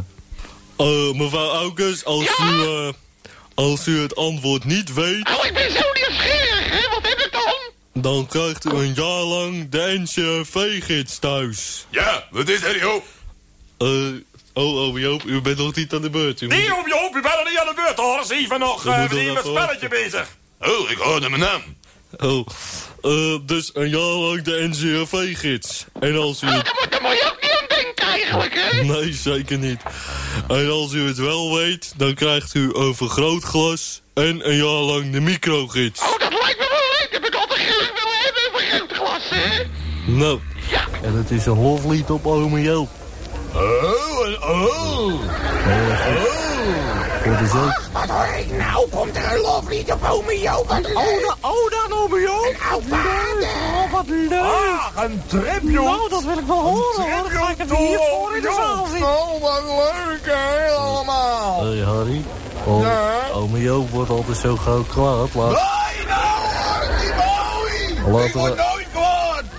Eh, 0.78 1.14
mevrouw 1.14 1.50
Aukes, 1.50 2.06
als 2.06 2.40
u... 2.40 2.64
eh, 2.64 2.94
als 3.56 3.88
u 3.88 4.02
het 4.02 4.16
antwoord 4.16 4.64
niet 4.64 4.94
weet... 4.94 5.30
Oh, 5.30 5.46
ik 5.46 5.54
ben 5.54 5.72
zo 5.72 5.92
nieuwsgierig, 5.94 6.70
hè. 6.70 6.90
Wat 6.90 7.08
heb 7.08 7.20
ik 7.20 7.36
dan? 8.02 8.28
krijgt 8.28 8.66
u 8.66 8.70
een 8.70 8.94
jaar 8.94 9.24
lang 9.24 9.70
de 9.70 10.00
NCRV-gids 10.04 11.20
thuis. 11.20 11.86
Ja, 11.90 12.24
wat 12.32 12.50
is 12.50 12.64
er, 12.64 12.78
joh? 12.80 13.04
Eh, 13.78 13.88
oh, 14.54 14.88
oh, 14.88 15.00
Joop, 15.00 15.24
u 15.24 15.42
bent 15.42 15.58
nog 15.58 15.76
niet 15.76 15.94
aan 15.94 16.02
de 16.02 16.10
beurt. 16.10 16.42
U 16.42 16.48
Nee, 16.48 16.76
op 16.76 16.88
Joop, 16.88 17.16
u 17.16 17.22
bent 17.22 17.36
nog 17.36 17.50
niet 17.50 17.58
aan 17.60 17.68
de 17.68 17.74
beurt, 17.76 17.98
hoor. 17.98 18.20
Is 18.22 18.30
even 18.30 18.60
nog 18.60 18.84
We 18.84 18.90
uh, 18.90 19.00
moeten 19.00 19.18
met 19.18 19.26
een 19.28 19.38
even 19.38 19.50
spelletje 19.52 19.88
bezig. 19.88 20.28
Oh, 20.62 20.90
ik 20.92 20.98
hoorde 20.98 21.30
mijn 21.30 21.42
naam. 21.42 21.62
Oh, 22.18 22.48
eh, 23.02 23.36
dus 23.46 23.70
een 23.74 23.90
jaar 23.90 24.00
lang 24.00 24.42
de 24.42 24.68
NCRV-gids. 24.70 25.86
En 26.00 26.16
als 26.18 26.42
u... 26.42 26.48
het- 26.48 26.74
Daar 26.90 27.02
moet 27.02 27.12
je 27.12 27.26
ook 27.32 27.42
niet 27.42 27.52
aan 27.52 27.66
denken, 27.84 28.06
eigenlijk, 28.06 28.54
hè. 28.56 28.84
Nee, 28.84 29.14
zeker 29.14 29.58
niet. 29.58 29.82
En 30.48 30.70
als 30.70 30.94
u 30.94 31.08
het 31.08 31.18
wel 31.18 31.56
weet, 31.56 31.94
dan 31.98 32.14
krijgt 32.14 32.54
u 32.54 32.74
een 32.74 32.96
vergrootglas 32.96 34.02
en 34.14 34.50
een 34.50 34.56
jaar 34.56 34.66
lang 34.84 35.12
de 35.12 35.20
microgids. 35.20 36.02
Oh, 36.02 36.20
dat 36.20 36.32
lijkt 36.42 36.60
me 36.60 36.68
wel 36.70 37.00
leuk. 37.00 37.08
Heb 37.12 37.26
ik 37.26 37.36
altijd 37.36 37.60
graag 37.60 37.92
willen 37.94 38.18
hebben, 38.24 39.05
een. 39.32 39.72
Nou, 40.18 40.40
en 41.02 41.14
het 41.18 41.32
is 41.32 41.46
een 41.46 41.62
loflied 41.62 42.10
op 42.10 42.26
ome 42.28 42.62
Joop. 42.62 42.90
Oh, 43.54 44.26
en 44.28 44.38
oh. 44.44 45.14
Wat 47.26 47.42
is 47.42 47.52
ook? 47.54 47.82
Wat 47.94 48.10
hoor 48.10 48.36
ik 48.40 48.52
nou? 48.58 48.90
Komt 48.90 49.16
er 49.18 49.34
een 49.34 49.40
loflied 49.42 49.92
op 49.92 50.04
ome 50.10 50.40
Joop? 50.40 50.68
Wat 50.68 50.82
leuk. 50.82 50.98
Oh, 50.98 51.04
da- 51.28 51.50
oh, 51.50 51.72
dan 51.72 51.98
ome 52.00 52.20
Joop. 52.20 52.46
Een 52.46 52.62
oud 52.72 52.84
vader. 52.90 53.48
Oh, 53.76 53.92
wat 53.92 54.06
leuk. 54.08 54.32
Ah, 54.42 55.04
een 55.04 55.22
tribute. 55.28 55.72
Nou, 55.82 56.10
dat 56.10 56.24
wil 56.24 56.38
ik 56.38 56.46
wel 56.48 56.62
horen, 56.62 57.10
hoor. 57.12 57.30
Dan 57.30 57.30
ga 57.32 57.50
ik 57.50 57.58
het 57.58 57.78
hier 57.78 57.98
voor 58.00 58.36
in 58.36 58.42
de 58.42 58.54
zaal 58.58 58.86
zitten. 58.86 59.08
Oh, 59.10 59.42
wat 59.42 59.64
leuk, 59.64 60.36
hè, 60.36 60.72
allemaal. 60.76 61.64
Hé 61.66 61.84
Harry, 61.84 62.24
oh, 62.66 62.82
Ja? 62.82 63.12
ome 63.34 63.62
Joop 63.62 63.90
wordt 63.90 64.10
altijd 64.10 64.38
zo 64.38 64.56
gauw 64.56 64.84
kwaad. 64.84 65.34
Laat, 65.34 65.50
Nee, 65.50 66.06
nou, 66.08 68.06
mooi. 68.06 68.22
Laten 68.22 68.44
we-. 68.44 68.75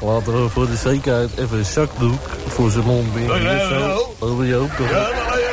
Laten 0.01 0.43
we 0.43 0.49
voor 0.49 0.67
de 0.67 0.77
zekerheid 0.77 1.31
even 1.39 1.59
een 1.59 1.65
zakdoek 1.65 2.21
voor 2.49 2.71
zijn 2.71 2.85
mond 2.85 3.15
binden. 3.15 3.43
Ja, 3.43 3.53
ja. 3.53 3.97
Ome 4.19 4.47
Joop, 4.47 4.71
toch? 4.77 4.91
Ja, 4.91 4.95
maar 4.95 5.41
ja, 5.41 5.51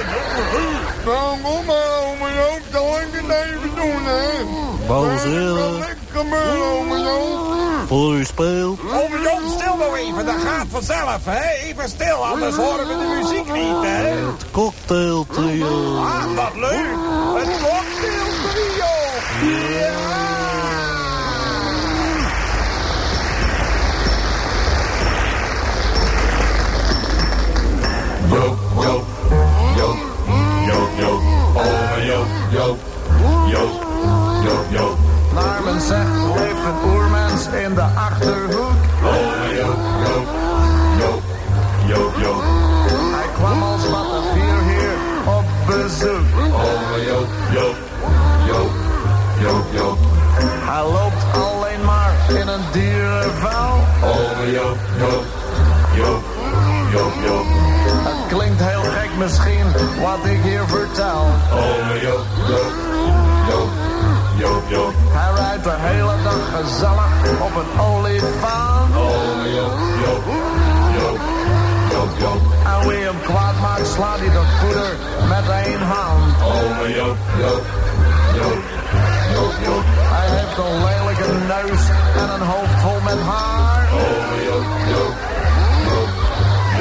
Nou, 1.06 1.38
kom 1.42 1.66
maar, 1.66 2.36
Joop, 2.36 2.62
dat 2.72 2.84
het 3.12 3.14
even 3.14 3.76
doen, 3.76 4.04
hè. 4.06 4.62
Heel, 5.30 5.72
lekker 5.80 6.64
ome 6.80 7.00
Joop? 7.00 7.88
Voor 7.88 8.16
u 8.16 8.26
speelt. 8.26 8.80
Ome 8.80 9.22
Joop, 9.24 9.60
stil 9.60 9.78
nou 9.78 9.98
even, 9.98 10.26
dat 10.26 10.36
gaat 10.46 10.66
vanzelf, 10.70 11.20
hè? 11.24 11.68
Even 11.68 11.90
stil, 11.90 12.26
anders 12.26 12.56
horen 12.56 12.88
we 12.88 12.94
de 12.94 13.22
muziek 13.22 13.54
niet, 13.54 13.82
hè? 13.82 14.08
Het 14.08 14.46
cocktail 14.52 15.26
trio. 15.32 15.96
Ah, 15.98 16.24
wat 16.36 16.56
leuk! 16.56 16.98
Het 17.36 17.62
cocktail 17.62 18.34
trio! 18.52 18.86
Ja! 19.80 20.23
Joop, 28.82 29.06
Joop, 29.76 29.98
Joop, 30.68 30.90
Joop, 31.00 31.22
ome 31.56 32.06
Joop, 32.06 32.28
Joop, 32.52 32.78
Joop, 33.52 33.72
Joop, 34.44 34.66
Joop. 34.70 34.98
Naar 35.34 35.62
men 35.64 35.82
zegt, 35.82 36.10
leeft 36.36 36.64
een 36.66 36.92
oermens 36.92 37.48
in 37.48 37.74
de 37.74 37.82
Achterhoek. 37.82 38.78
Ome 39.04 39.56
Joop, 39.56 39.78
Joop, 40.04 40.28
Joop, 41.00 41.22
Joop, 41.88 42.14
Joop. 42.22 42.44
Hij 43.16 43.28
kwam 43.34 43.64
als 43.64 43.90
battenvier 43.90 44.60
hier 44.70 44.98
op 45.26 45.46
bezoek. 45.66 46.26
Ome 46.54 47.06
Joop, 47.06 47.28
Joop, 47.54 47.76
Joop, 48.48 48.72
Joop, 49.42 49.66
Joop. 49.72 49.98
Hij 50.40 50.84
loopt 50.84 51.24
alleen 51.34 51.86
maar 51.86 52.14
in 52.30 52.48
een 52.48 52.64
dierenvuil. 52.72 53.78
Ome 54.04 54.52
Joop, 54.52 54.78
Joop, 55.00 55.24
Joop, 55.96 56.24
Joop, 56.94 57.14
Joop. 57.26 57.46
Het 58.10 58.22
klinkt 58.34 58.62
heel 58.64 58.86
gek 58.98 59.12
misschien, 59.18 59.66
wat 60.02 60.26
ik 60.34 60.42
hier 60.44 60.66
vertel. 60.68 61.22
Ome 61.52 61.98
Joop, 62.06 62.26
Joop, 62.50 62.74
Joop, 63.50 63.72
Joop, 64.42 64.64
Joop. 64.68 64.94
Hij 65.18 65.32
rijdt 65.42 65.64
de 65.64 65.76
hele 65.90 66.16
dag 66.28 66.44
gezellig 66.56 67.14
op 67.48 67.54
een 67.62 67.72
olifant. 67.88 68.92
Ome 68.96 69.48
Joop, 69.58 69.78
Joop, 70.04 70.26
Joop, 70.98 71.20
Joop, 71.92 72.12
Joop. 72.24 72.42
En 72.72 72.88
wie 72.88 73.04
hem 73.10 73.20
kwaad 73.30 73.58
maakt, 73.62 73.88
slaat 73.96 74.20
hij 74.24 74.32
de 74.38 74.46
poeder 74.60 74.94
met 75.34 75.46
één 75.64 75.84
hand. 75.94 76.34
Ome 76.56 76.88
Joop, 76.98 77.18
Joop, 77.42 77.66
Joop, 78.38 78.62
Joop, 79.34 79.56
Joop. 79.66 79.86
Hij 80.16 80.28
heeft 80.36 80.58
een 80.66 80.78
lelijke 80.88 81.32
neus 81.54 81.84
en 82.22 82.28
een 82.36 82.46
hoofd 82.54 82.78
vol 82.84 83.00
met 83.10 83.22
haar. 83.30 83.86
Ome 84.06 84.38
Joop, 84.48 84.68
Joop. 84.92 85.43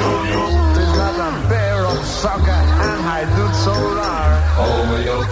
Het 0.03 0.77
is 0.77 0.91
net 1.01 1.17
een 1.27 1.47
beer 1.47 1.85
op 1.85 2.03
zakken 2.21 2.63
en 2.91 2.99
hij 3.11 3.25
doet 3.35 3.55
zo 3.65 3.75
raar. 4.01 4.33
Ome 4.67 5.03
Joop. 5.03 5.27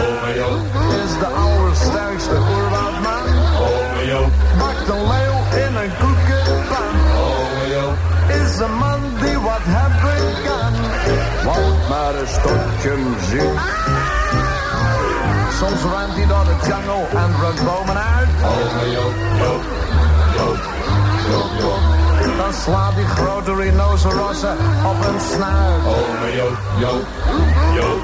Ome 0.00 0.30
Is 1.02 1.12
de 1.18 1.26
allersterkste 1.26 2.36
oerwoudman. 2.52 3.26
Ome 3.68 4.06
Joop, 4.06 4.32
Bakt 4.58 4.88
een 4.88 5.04
leeuw 5.12 5.38
in 5.64 5.72
een 5.82 5.92
koekenpan. 6.02 6.94
Ome 7.28 7.64
Joop. 7.74 7.96
Is 8.40 8.58
een 8.58 8.76
man 8.84 9.00
die 9.22 9.38
wat 9.38 9.64
hebben 9.76 10.22
kan. 10.46 10.72
Want 11.44 11.88
maar 11.88 12.14
een 12.14 12.28
stokje 12.28 12.96
muziek. 12.96 13.58
Soms 15.58 15.82
rent 15.92 16.14
hij 16.16 16.26
door 16.26 16.44
de 16.44 16.56
jungle 16.66 17.20
en 17.22 17.30
rukt 17.40 17.64
bomen 17.64 17.98
uit. 18.16 18.28
Ome. 18.44 18.80
Dan 22.36 22.52
slaat 22.64 22.94
die 22.96 23.06
grote 23.06 23.54
rhinocerossen 23.54 24.56
op 24.90 24.96
hun 25.04 25.20
snuit. 25.32 25.82
Ome 25.86 26.36
Joop, 26.36 26.58
Joop, 26.78 27.06
Joop, 27.74 28.02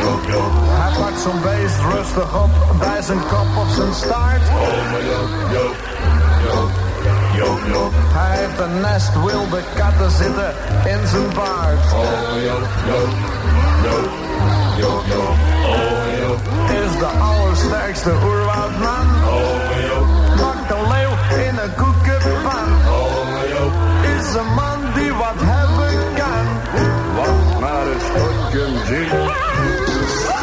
Joop, 0.00 0.22
Joop. 0.30 0.52
Hij 0.80 0.92
pakt 1.00 1.20
zo'n 1.20 1.40
beest 1.42 1.78
rustig 1.94 2.42
op 2.42 2.50
bij 2.78 3.02
zijn 3.02 3.18
kop 3.18 3.48
of 3.62 3.68
zijn 3.74 3.94
staart. 3.94 4.42
Ome 4.66 5.00
Joop, 5.10 5.30
Joop, 5.54 5.76
Joop, 6.46 6.70
Joop, 7.36 7.60
Joop. 7.72 7.92
Hij 8.18 8.36
heeft 8.38 8.58
een 8.58 8.80
nest 8.80 9.12
wilde 9.24 9.60
katten 9.74 10.10
zitten 10.10 10.50
in 10.92 11.06
zijn 11.12 11.30
baard. 11.34 11.82
Ome 11.94 12.42
Joop, 12.48 12.66
Joop, 12.90 13.12
Joop, 13.84 14.10
Joop, 14.80 15.04
Joop. 15.12 15.36
Ome 15.72 16.12
Joop, 16.22 16.40
Is 16.82 16.98
de 16.98 17.10
allersterkste 17.28 18.12
oerwoudman. 18.24 19.06
Ome 19.36 19.78
Joop, 19.88 20.08
Bakt 20.40 20.70
een 20.74 20.88
leeuw 20.92 21.14
in 21.46 21.54
een 21.58 21.74
koekenpan. 21.74 21.97
Is 24.28 24.34
een 24.34 24.54
man 24.54 24.92
die 24.94 25.12
wat 25.12 25.34
hebben 25.36 26.14
kan. 26.14 26.46
Want 27.16 27.60
maar 27.60 27.86
een 27.86 28.00
stokje 28.00 28.68
muziek. 28.70 30.37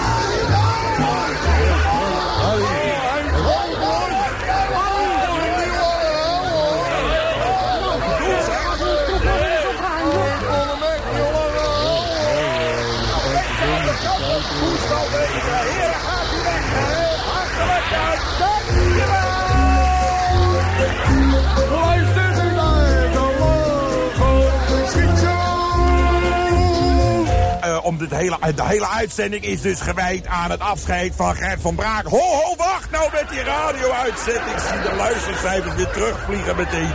Om 27.86 27.98
dit 27.98 28.12
hele, 28.12 28.38
de 28.56 28.64
hele 28.64 28.90
uitzending 28.90 29.44
is 29.44 29.62
dus 29.62 29.82
gewijd 29.82 30.28
aan 30.28 30.52
het 30.52 30.60
afscheid 30.60 31.14
van 31.16 31.36
Gert 31.36 31.62
van 31.62 31.76
Braak. 31.76 32.06
Ho, 32.06 32.18
ho, 32.18 32.56
wacht 32.58 32.92
nou 32.92 33.10
met 33.12 33.30
die 33.30 33.44
radio-uitzending. 33.44 34.56
Ik 34.56 34.60
zie 34.60 34.90
de 34.90 34.96
luistercijfers 34.96 35.76
weer 35.76 35.90
terugvliegen 35.90 36.56
meteen. 36.56 36.90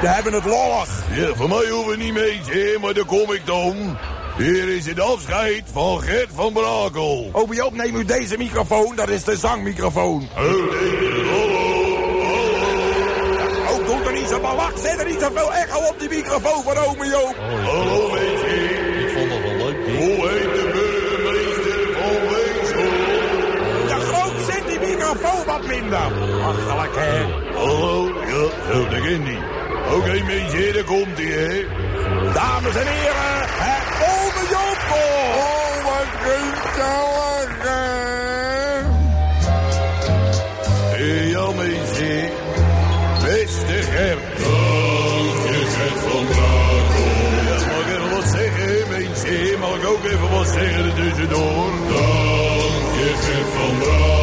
We 0.00 0.08
hebben 0.08 0.32
het 0.32 0.44
lollig. 0.44 0.88
Ja, 1.10 1.34
voor 1.34 1.48
mij 1.48 1.68
hoeven 1.68 1.90
we 1.90 1.96
niet 1.96 2.12
mee, 2.12 2.40
hè, 2.44 2.78
maar 2.80 2.94
daar 2.94 3.04
kom 3.04 3.32
ik 3.32 3.46
dan. 3.46 3.96
Hier 4.36 4.68
is 4.68 4.86
het 4.86 5.00
afscheid 5.00 5.64
van 5.72 6.02
Gert 6.02 6.30
van 6.34 6.52
Brakel. 6.52 7.28
Obi 7.32 7.56
Joop, 7.56 7.74
neem 7.74 7.96
u 7.96 8.04
deze 8.04 8.36
microfoon. 8.36 8.96
Dat 8.96 9.08
is 9.08 9.24
de 9.24 9.36
zangmicrofoon. 9.36 10.28
Oh, 10.36 10.42
nee, 10.42 11.28
hallo. 11.30 11.74
Oh, 13.68 13.86
doe 13.86 14.04
er 14.04 14.12
niet 14.12 14.28
zo 14.28 14.40
belach. 14.40 14.78
Zet 14.78 15.00
er 15.00 15.06
niet 15.06 15.20
zoveel 15.20 15.52
echo 15.52 15.78
op 15.78 15.94
die 15.98 16.08
microfoon 16.08 16.62
van 16.62 16.76
Ome 16.76 17.06
Joop. 17.06 17.36
Hallo, 17.64 18.14
Hoe 20.04 20.28
heet 20.28 20.52
de 20.58 20.64
burgemeester 20.72 21.80
van 21.96 22.16
Weesel? 22.30 22.90
Ja, 23.88 23.98
groot, 23.98 24.34
zet 24.50 24.64
die 24.68 24.78
microfoon 24.78 25.44
wat 25.46 25.66
minder. 25.66 25.98
Achterlijk, 26.42 26.94
hè. 26.94 27.24
Hallo, 27.54 28.08
ja, 28.26 28.72
zo, 28.72 28.88
dat 28.88 29.00
ken 29.00 29.24
die. 29.24 29.38
Oké, 29.96 30.22
mensen, 30.24 30.72
daar 30.74 30.84
komt 30.84 31.16
hij, 31.16 31.26
hè. 31.26 31.64
Dames 32.32 32.74
en 32.74 32.86
heren, 32.86 33.48
het 33.68 33.86
Ome 34.10 34.42
Joop. 34.50 34.78
Oh, 34.90 35.84
wat 35.84 36.06
gezellig, 36.22 37.52
ik 50.34 50.40
ook 50.40 50.44
even 50.44 50.44
wat 50.44 50.48
zeggen 50.48 50.84
er 50.84 50.94
tussendoor? 50.94 51.70
Dank 51.88 54.13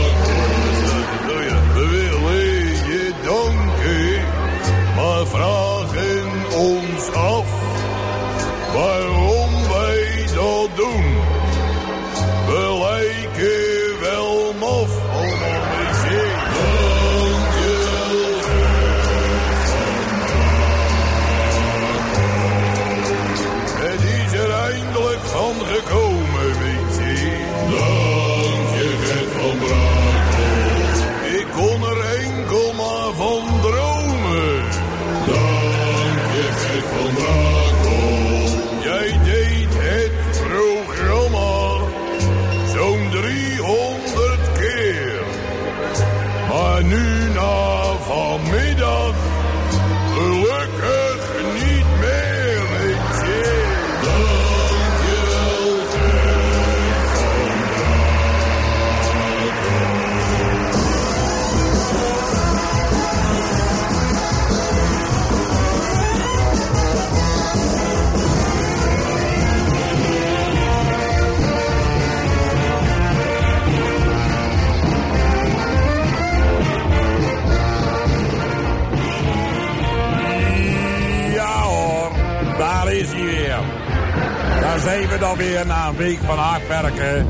dan 85.20 85.38
weer 85.38 85.66
na 85.66 85.88
een 85.88 85.96
week 85.96 86.20
van 86.26 86.38
hard 86.38 86.68
werken... 86.68 87.28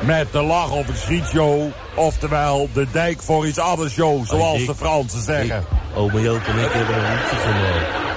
met 0.00 0.32
de 0.32 0.42
lach 0.42 0.70
of 0.70 0.86
het 0.86 0.98
schietshow. 0.98 1.70
Oftewel 1.94 2.68
de 2.72 2.86
dijk 2.92 3.22
voor 3.22 3.46
iets 3.46 3.58
anders 3.58 3.92
show, 3.92 4.26
zoals 4.26 4.66
de 4.66 4.74
Fransen 4.74 5.22
zeggen. 5.22 5.64
Ome 5.94 6.20
Joop 6.20 6.46
en 6.46 6.58
ik 6.58 6.72
hebben 6.72 6.96
een 6.96 7.12
liedje 7.12 7.36
gemaakt. 7.36 8.08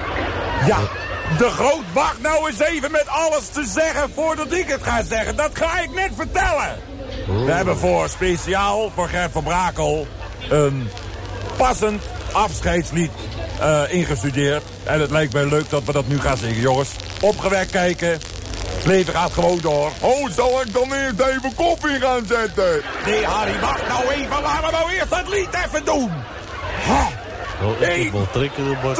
Ja, 0.66 0.78
de 1.38 1.50
groot 1.50 1.92
wacht 1.92 2.22
nou 2.22 2.48
eens 2.48 2.60
even 2.60 2.90
met 2.90 3.06
alles 3.06 3.48
te 3.48 3.64
zeggen 3.66 4.10
voordat 4.14 4.52
ik 4.52 4.68
het 4.68 4.82
ga 4.82 5.02
zeggen. 5.02 5.36
Dat 5.36 5.50
ga 5.52 5.80
ik 5.80 5.94
net 5.94 6.10
vertellen. 6.16 6.76
We 7.44 7.52
hebben 7.52 7.76
voor 7.76 8.08
speciaal 8.08 8.90
voor 8.94 9.08
Gert 9.08 9.32
van 9.32 9.42
Brakel 9.42 10.06
een 10.48 10.88
passend 11.56 12.02
afscheidslied 12.32 13.10
eh, 13.60 13.82
ingestudeerd. 13.88 14.62
En 14.84 15.00
het 15.00 15.10
lijkt 15.10 15.32
mij 15.32 15.46
leuk 15.46 15.70
dat 15.70 15.84
we 15.84 15.92
dat 15.92 16.08
nu 16.08 16.20
gaan 16.20 16.36
zingen, 16.36 16.60
jongens. 16.60 16.90
Opgewekt 17.24 17.70
kijken. 17.70 18.08
Het 18.08 18.84
leven 18.84 19.14
gaat 19.14 19.32
gewoon 19.32 19.58
door. 19.60 19.90
Oh, 20.00 20.30
zal 20.30 20.60
ik 20.60 20.72
dan 20.72 20.92
eerst 20.92 21.20
even 21.20 21.54
koffie 21.54 22.00
gaan 22.00 22.26
zetten? 22.28 22.82
Nee, 23.06 23.24
Harry, 23.24 23.60
wacht 23.60 23.88
nou 23.88 24.08
even. 24.08 24.42
Laten 24.42 24.66
we 24.66 24.70
nou 24.72 24.90
eerst 24.90 25.10
dat 25.10 25.28
lied 25.28 25.48
even 25.66 25.84
doen. 25.84 26.10
Ha, 26.84 27.08
Oh, 27.62 27.80
ik 27.80 27.88
Eén, 27.88 28.10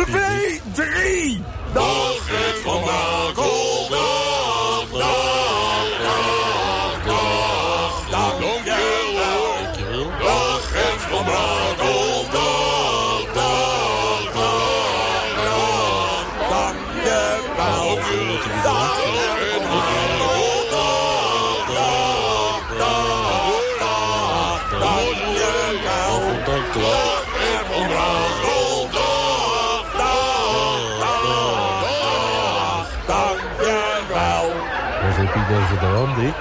twee, 0.05 0.61
drie. 0.73 1.43
Dag 1.73 2.17
Gert 2.27 2.63
van 2.63 2.83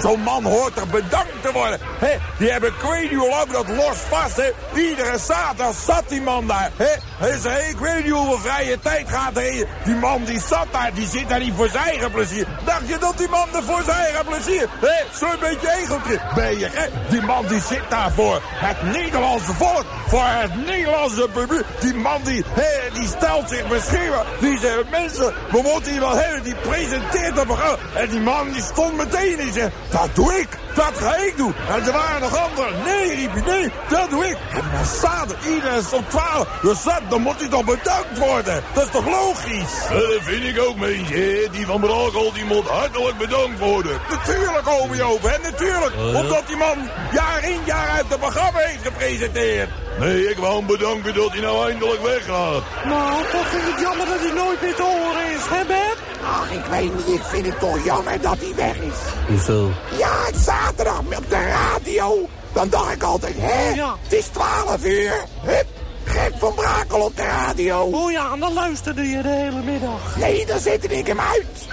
Zo'n 0.00 0.20
man 0.20 0.44
hoort 0.44 0.74
toch 0.74 0.90
bedankt 0.90 1.42
te 1.42 1.52
worden? 1.52 1.78
Hè? 1.98 2.16
Die 2.38 2.50
hebben 2.50 2.70
ik 2.70 2.90
weet 2.90 3.10
niet 3.10 3.20
hoe 3.20 3.28
lang 3.28 3.50
dat 3.50 3.68
los 3.68 3.96
vast? 4.08 4.42
Iedere 4.74 5.18
zaterdag 5.18 5.74
zat 5.86 6.04
die 6.08 6.22
man 6.22 6.46
daar, 6.46 6.70
hè? 6.76 6.94
Hij 7.18 7.68
ik 7.70 7.78
weet 7.78 8.04
niet 8.04 8.12
hoeveel 8.12 8.38
vrije 8.38 8.78
tijd 8.78 9.08
gaat 9.08 9.36
er 9.36 9.66
Die 9.84 9.94
man 9.94 10.24
die 10.24 10.40
zat 10.40 10.66
daar, 10.70 10.90
die 10.94 11.06
zit 11.06 11.28
daar 11.28 11.38
niet 11.38 11.54
voor 11.56 11.68
zijn 11.68 11.84
eigen 11.84 12.10
plezier. 12.10 12.46
Dacht 12.64 12.88
je 12.88 12.98
dat 12.98 13.18
die 13.18 13.28
man 13.28 13.48
er 13.54 13.62
voor 13.62 13.82
zijn 13.84 13.98
eigen 13.98 14.24
plezier? 14.24 14.68
Zo'n 15.12 15.40
beetje 15.40 15.72
egotrip 15.82 16.22
ben 16.34 16.58
je, 16.58 16.68
hè? 16.72 16.86
Die 17.08 17.22
man 17.22 17.46
die 17.46 17.60
zit 17.60 17.82
daar 17.88 18.12
voor 18.12 18.42
het 18.44 18.82
Nederlandse 18.82 19.52
volk, 19.52 19.84
voor 20.06 20.24
het 20.24 20.66
Nederlandse 20.66 21.28
publiek. 21.32 21.64
Die 21.80 21.94
man 21.94 22.20
die, 22.22 22.44
hè, 22.48 22.92
die 22.92 23.08
stelt 23.08 23.48
zich 23.48 23.68
beschikbaar. 23.68 24.24
Die 24.40 24.58
zegt, 24.58 24.90
mensen, 24.90 25.34
we 25.50 25.60
moeten 25.62 25.92
hier 25.92 26.00
wel 26.00 26.16
hebben. 26.16 26.42
Die 26.42 26.54
presenteert 26.54 27.36
dat 27.36 27.46
programma. 27.46 27.76
En 27.94 28.08
die 28.08 28.20
man 28.20 28.52
die 28.52 28.62
stond 28.72 28.96
meteen 28.96 29.38
en 29.38 29.52
zegt, 29.52 29.72
dat 29.90 30.08
doe 30.14 30.38
ik. 30.40 30.48
Dat 30.74 30.92
ga 30.98 31.16
ik 31.16 31.36
doen. 31.36 31.54
En 31.68 31.82
er 31.86 31.92
waren 31.92 32.20
nog 32.20 32.48
anderen. 32.48 32.82
Nee, 32.84 33.14
riep 33.14 33.32
hij, 33.32 33.42
nee, 33.42 33.72
dat 33.88 34.10
doe 34.10 34.26
ik. 34.26 34.36
En 34.52 34.62
dan 34.72 34.84
staat 34.84 35.30
er, 35.30 35.36
iedereen 35.54 35.78
is 35.78 35.92
op 35.92 36.10
12. 36.10 36.48
Dus 36.62 36.82
dat, 36.82 37.00
dan 37.08 37.20
moet 37.22 37.40
hij 37.40 37.48
toch 37.48 37.64
bedankt 37.64 38.18
worden. 38.18 38.62
Dat 38.74 38.84
is 38.84 38.90
toch 38.90 39.06
logisch? 39.06 39.74
Eh, 39.84 39.90
Dat 39.90 40.22
vind 40.22 40.44
ik 40.44 40.60
ook, 40.60 40.76
meentje. 40.76 41.48
Die 41.52 41.66
van 41.66 41.80
Brakel, 41.80 42.32
die 42.32 42.44
moet 42.44 42.66
hartelijk 42.68 43.18
bedankt 43.18 43.58
worden. 43.58 44.00
Natuurlijk, 44.10 44.68
ome 44.68 44.96
Joop, 44.96 45.22
hè, 45.22 45.38
natuurlijk. 45.50 45.94
Ja? 45.96 46.20
Omdat 46.20 46.46
die 46.46 46.56
man 46.56 46.78
jaar 47.12 47.44
in 47.44 47.60
jaar 47.64 47.88
uit 47.88 48.04
het 48.08 48.20
programma 48.20 48.58
heeft 48.58 48.82
gepresenteerd. 48.82 49.68
Nee, 49.98 50.30
ik 50.30 50.36
wou 50.36 50.56
hem 50.56 50.66
bedanken 50.66 51.14
dat 51.14 51.32
hij 51.32 51.40
nou 51.40 51.68
eindelijk 51.70 52.02
weggaat. 52.02 52.62
Nou, 52.84 53.22
toch 53.32 53.46
vind 53.48 53.62
ik 53.62 53.72
het 53.72 53.80
jammer 53.80 54.06
dat 54.06 54.20
hij 54.20 54.32
nooit 54.32 54.60
meer 54.60 54.74
te 54.74 54.82
horen 54.82 55.32
is, 55.34 55.42
hè 55.48 55.64
Bert? 55.64 55.98
Ach, 56.24 56.50
ik 56.50 56.64
weet 56.64 56.94
niet, 56.96 57.20
ik 57.20 57.22
vind 57.24 57.46
het 57.46 57.58
toch 57.58 57.84
jammer 57.84 58.20
dat 58.20 58.36
hij 58.38 58.52
weg 58.56 58.76
is. 58.76 58.98
Hoezo? 59.26 59.70
Ja, 59.98 60.24
het 60.26 60.36
zaterdag 60.36 60.98
op 60.98 61.24
de 61.28 61.46
radio. 61.46 62.28
Dan 62.52 62.68
dacht 62.68 62.92
ik 62.92 63.02
altijd, 63.02 63.34
hè, 63.38 63.82
het 64.02 64.12
is 64.12 64.26
12 64.26 64.84
uur. 64.84 65.24
Hup, 65.42 65.66
Gert 66.04 66.34
van 66.38 66.54
Brakel 66.54 67.00
op 67.00 67.16
de 67.16 67.22
radio. 67.22 67.80
Oh 67.80 68.10
ja, 68.10 68.32
en 68.32 68.40
dan 68.40 68.52
luisterde 68.52 69.08
je 69.08 69.22
de 69.22 69.28
hele 69.28 69.62
middag. 69.64 70.16
Nee, 70.16 70.46
dan 70.46 70.58
zette 70.58 70.86
ik 70.88 71.06
hem 71.06 71.20
uit. 71.20 71.66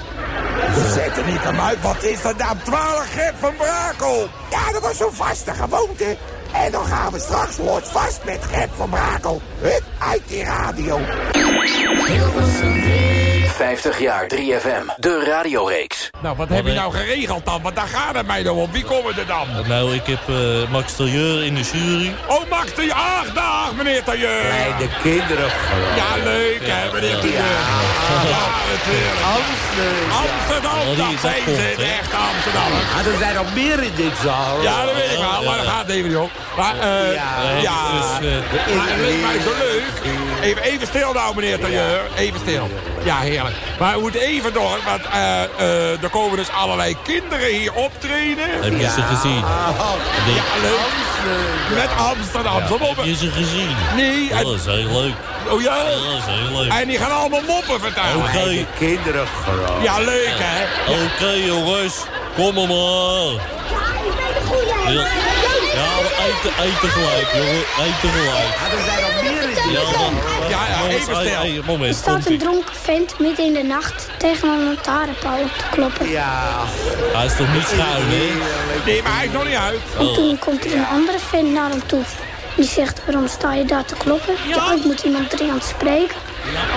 Ze 0.76 0.92
zetten 0.94 1.26
niet 1.26 1.44
hem 1.44 1.60
uit. 1.60 1.82
Wat 1.82 2.04
is 2.04 2.22
dat 2.22 2.38
nou? 2.38 2.58
12 2.64 3.14
Gert 3.14 3.36
van 3.40 3.56
Brakel. 3.56 4.28
Ja, 4.50 4.72
dat 4.72 4.82
was 4.82 4.98
zo'n 4.98 5.14
vaste 5.14 5.54
gewoonte. 5.54 6.18
En 6.64 6.72
dan 6.72 6.86
gaan 6.86 7.12
we 7.12 7.20
straks 7.20 7.58
wordt 7.58 7.88
vast 7.88 8.20
met 8.26 8.44
Gert 8.44 8.70
van 8.76 8.90
Brakel. 8.90 9.42
Hup, 9.60 9.84
uit 10.00 10.22
die 10.28 10.44
radio. 10.44 11.00
50 13.50 14.00
jaar 14.00 14.28
3FM, 14.36 14.86
de 14.98 15.24
radioreeks. 15.26 16.10
Nou, 16.22 16.36
wat 16.36 16.50
heb 16.50 16.66
je 16.66 16.74
nou 16.74 16.94
geregeld 16.94 17.46
dan? 17.46 17.62
Want 17.62 17.76
daar 17.76 17.88
gaat 17.88 18.16
het 18.16 18.28
mij 18.28 18.44
dan 18.44 18.56
om. 18.56 18.72
Wie 18.72 18.84
komen 18.84 19.18
er 19.18 19.26
dan? 19.28 19.48
Nou, 19.68 19.94
ik 19.96 20.06
heb 20.06 20.20
eh, 20.28 20.70
Max 20.72 20.96
Tailleur 20.96 21.44
in 21.44 21.56
de 21.56 21.62
jury. 21.62 22.16
Oh, 22.28 22.50
Max 22.50 22.74
de 22.76 22.94
Ach, 22.94 23.34
dag, 23.34 23.74
meneer 23.78 24.04
Tailleur. 24.04 24.42
Kleine 24.42 24.88
kinderen. 25.02 25.50
Ja, 25.96 26.24
leuk, 26.24 26.60
hè, 26.62 26.94
meneer 26.94 27.20
Tailleur. 27.20 27.60
Ja, 28.30 28.46
natuurlijk. 28.72 29.20
Amsterdam, 30.24 30.80
die- 30.96 30.96
dat 30.98 31.22
zijn 31.22 31.44
ze, 31.46 31.52
hè? 31.62 31.76
de 31.76 31.84
echte 32.00 32.16
Amsterdammer. 32.16 32.82
Ah, 32.98 33.06
er 33.06 33.18
zijn 33.20 33.36
nog 33.36 33.54
meer 33.54 33.84
in 33.84 33.92
dit 33.96 34.14
zaal. 34.24 34.62
Ja, 34.62 34.86
dat 34.86 34.96
weet 34.96 35.12
ik 35.12 35.18
wel, 35.18 35.44
maar 35.44 35.58
dat 35.58 35.66
gaat 35.68 35.90
even 35.90 36.08
niet 36.10 36.18
op. 36.18 36.32
Maar, 36.58 36.74
eh, 36.80 37.14
Ja. 37.14 37.28
ja, 37.62 37.92
Dus, 37.92 38.30
eh, 38.30 38.76
maar 38.78 38.88
het 38.90 39.00
leek 39.02 39.22
mij 39.22 39.40
zo 39.40 39.52
leuk. 39.58 39.84
Even, 40.42 40.62
even 40.62 40.88
stil 40.88 41.14
nou, 41.14 41.36
meneer 41.36 41.60
Tailleur. 41.60 42.02
Even 42.18 42.40
stil. 42.40 42.70
Ja, 43.04 43.22
heerlijk. 43.36 43.56
Maar 43.80 43.96
we 43.96 44.02
moeten 44.02 44.22
even 44.22 44.54
door, 44.54 44.80
want 44.86 45.06
eh, 45.06 45.44
eh, 45.44 46.04
er 46.04 46.10
komen 46.10 46.38
dus 46.38 46.50
allerlei 46.52 46.98
kinderen 47.04 47.48
hier 47.48 47.74
optreden. 47.74 48.50
Heb 48.62 48.80
je 48.80 48.90
ze 48.90 49.02
gezien? 49.02 49.44
Ja, 50.36 50.44
leuk. 50.62 51.04
Met 51.74 51.90
Amsterdam. 51.98 52.62
Heb 52.96 53.06
je 53.06 53.16
ze 53.16 53.32
gezien? 53.32 53.76
Nee. 53.96 54.30
Dat 54.30 54.54
is 54.54 54.66
heel 54.66 55.02
leuk. 55.02 55.14
Oh 55.50 55.62
ja? 55.62 55.84
Dat 55.84 55.96
is 55.96 56.26
heel 56.26 56.62
leuk. 56.62 56.72
En 56.72 56.88
die 56.88 56.98
gaan 56.98 57.12
allemaal 57.12 57.42
moppen 57.48 57.80
vertellen. 57.80 58.16
Oké. 58.16 58.66
Kinderen 58.78 59.28
gewoon. 59.44 59.84
Ja, 59.84 60.00
leuk 60.00 60.34
hè? 60.38 60.64
Oké 60.92 61.32
jongens, 61.32 61.96
kom 62.36 62.54
maar. 62.54 63.54
Ja, 64.86 64.92
ja 64.92 65.04
we 65.04 65.45
eten, 65.80 66.64
eten 66.64 66.90
gelijk, 66.90 67.28
jongen. 67.34 67.64
Eten 67.88 68.10
gelijk. 68.10 68.56
Er 68.72 68.84
zijn 68.86 69.02
nog 69.02 69.24
meer 69.24 69.72
Ja, 69.72 69.82
Ja, 70.50 70.68
ja, 70.68 70.88
even 70.88 71.16
stil. 71.16 71.36
hey, 71.40 71.56
Er 71.58 71.66
moment, 71.66 71.96
staat 71.96 72.26
een 72.26 72.38
dronken 72.38 72.76
vent 72.76 73.20
midden 73.20 73.46
in 73.46 73.54
de 73.54 73.64
nacht 73.64 74.08
tegen 74.18 74.50
een 74.50 74.64
lantaarnpaal 74.64 75.40
op 75.40 75.52
te 75.58 75.64
kloppen. 75.72 76.10
Ja. 76.10 76.64
Hij 77.14 77.26
is 77.26 77.36
toch 77.36 77.54
niet 77.54 77.64
schuin, 77.68 78.04
hè? 78.06 78.28
Nee, 78.86 79.02
maar 79.04 79.16
hij 79.16 79.26
is 79.26 79.32
nog 79.32 79.46
niet 79.46 79.56
uit. 79.56 79.80
En 80.00 80.14
toen 80.14 80.40
komt 80.40 80.66
er 80.66 80.74
een 80.74 80.88
andere 80.88 81.20
vent 81.20 81.52
naar 81.54 81.70
hem 81.70 81.86
toe. 81.86 82.04
Die 82.56 82.66
zegt, 82.66 83.02
waarom 83.06 83.28
sta 83.28 83.54
je 83.54 83.66
daar 83.66 83.86
te 83.86 83.96
kloppen? 83.96 84.36
Ja, 84.48 84.74
ik 84.74 84.84
moet 84.84 85.02
iemand 85.04 85.30
dringend 85.30 85.64
spreken. 85.64 86.16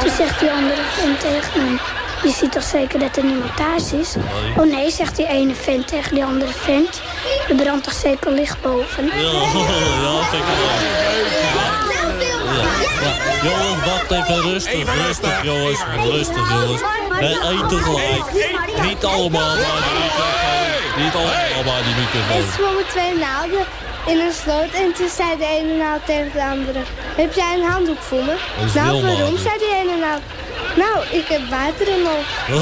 Toen 0.01 0.11
zegt 0.17 0.41
die 0.41 0.51
andere 0.51 0.81
vent 1.01 1.21
tegen 1.21 1.61
hem, 1.61 1.79
je 2.23 2.33
ziet 2.37 2.53
toch 2.53 2.63
zeker 2.63 2.99
dat 2.99 3.17
er 3.17 3.25
niemand 3.25 3.57
thuis 3.57 3.93
is? 3.93 4.15
Oh 4.57 4.65
nee, 4.65 4.91
zegt 4.91 5.17
die 5.17 5.27
ene 5.27 5.55
vent 5.55 5.89
tegen 5.89 6.15
die 6.15 6.25
andere 6.25 6.53
vent. 6.53 7.01
Er 7.49 7.55
brandt 7.55 7.85
toch 7.85 7.93
zeker 7.93 8.31
licht 8.33 8.61
boven? 8.63 9.05
Ja, 9.05 9.13
ja, 10.05 10.23
vind 10.31 10.43
ik 10.43 10.49
wel. 10.59 11.77
Ja. 13.03 13.13
Jongens, 13.43 13.85
wacht 13.87 14.11
even 14.11 14.41
rustig, 14.41 14.95
rustig 15.07 15.43
jongens, 15.43 15.79
rustig 16.03 16.49
jongens. 16.51 16.83
Nee, 17.21 17.35
eten 17.35 17.79
gelijk. 17.83 18.25
Niet 18.83 19.05
allemaal 19.05 19.57
maar 19.57 19.57
die 19.57 19.99
microfoon. 20.03 21.05
Niet 21.05 21.15
allemaal 21.15 21.65
maar 21.65 21.83
die 21.83 21.95
En 21.95 22.01
microfoon. 22.01 22.43
ze 22.43 22.53
zwommen 22.57 22.87
twee 22.89 23.15
naalden 23.17 23.65
in 24.13 24.19
een 24.21 24.33
sloot 24.43 24.73
en 24.83 24.93
toen 24.93 25.09
zei 25.09 25.37
de 25.39 25.47
ene 25.47 25.75
naald 25.75 26.07
tegen 26.07 26.33
de 26.33 26.45
andere... 26.45 26.81
Heb 27.17 27.33
jij 27.35 27.55
een 27.55 27.69
handdoek 27.71 27.99
voor 28.09 28.25
me? 28.25 28.37
Dat 28.57 28.67
is 28.67 28.73
nou, 28.75 29.03
waarom, 29.03 29.37
zei 29.39 29.59
die 29.59 29.75
ene 29.75 29.97
naald. 29.97 30.23
Nou, 30.77 30.97
ik 31.21 31.27
heb 31.35 31.43
water 31.51 31.89
in 31.89 32.03
nog. 32.03 32.25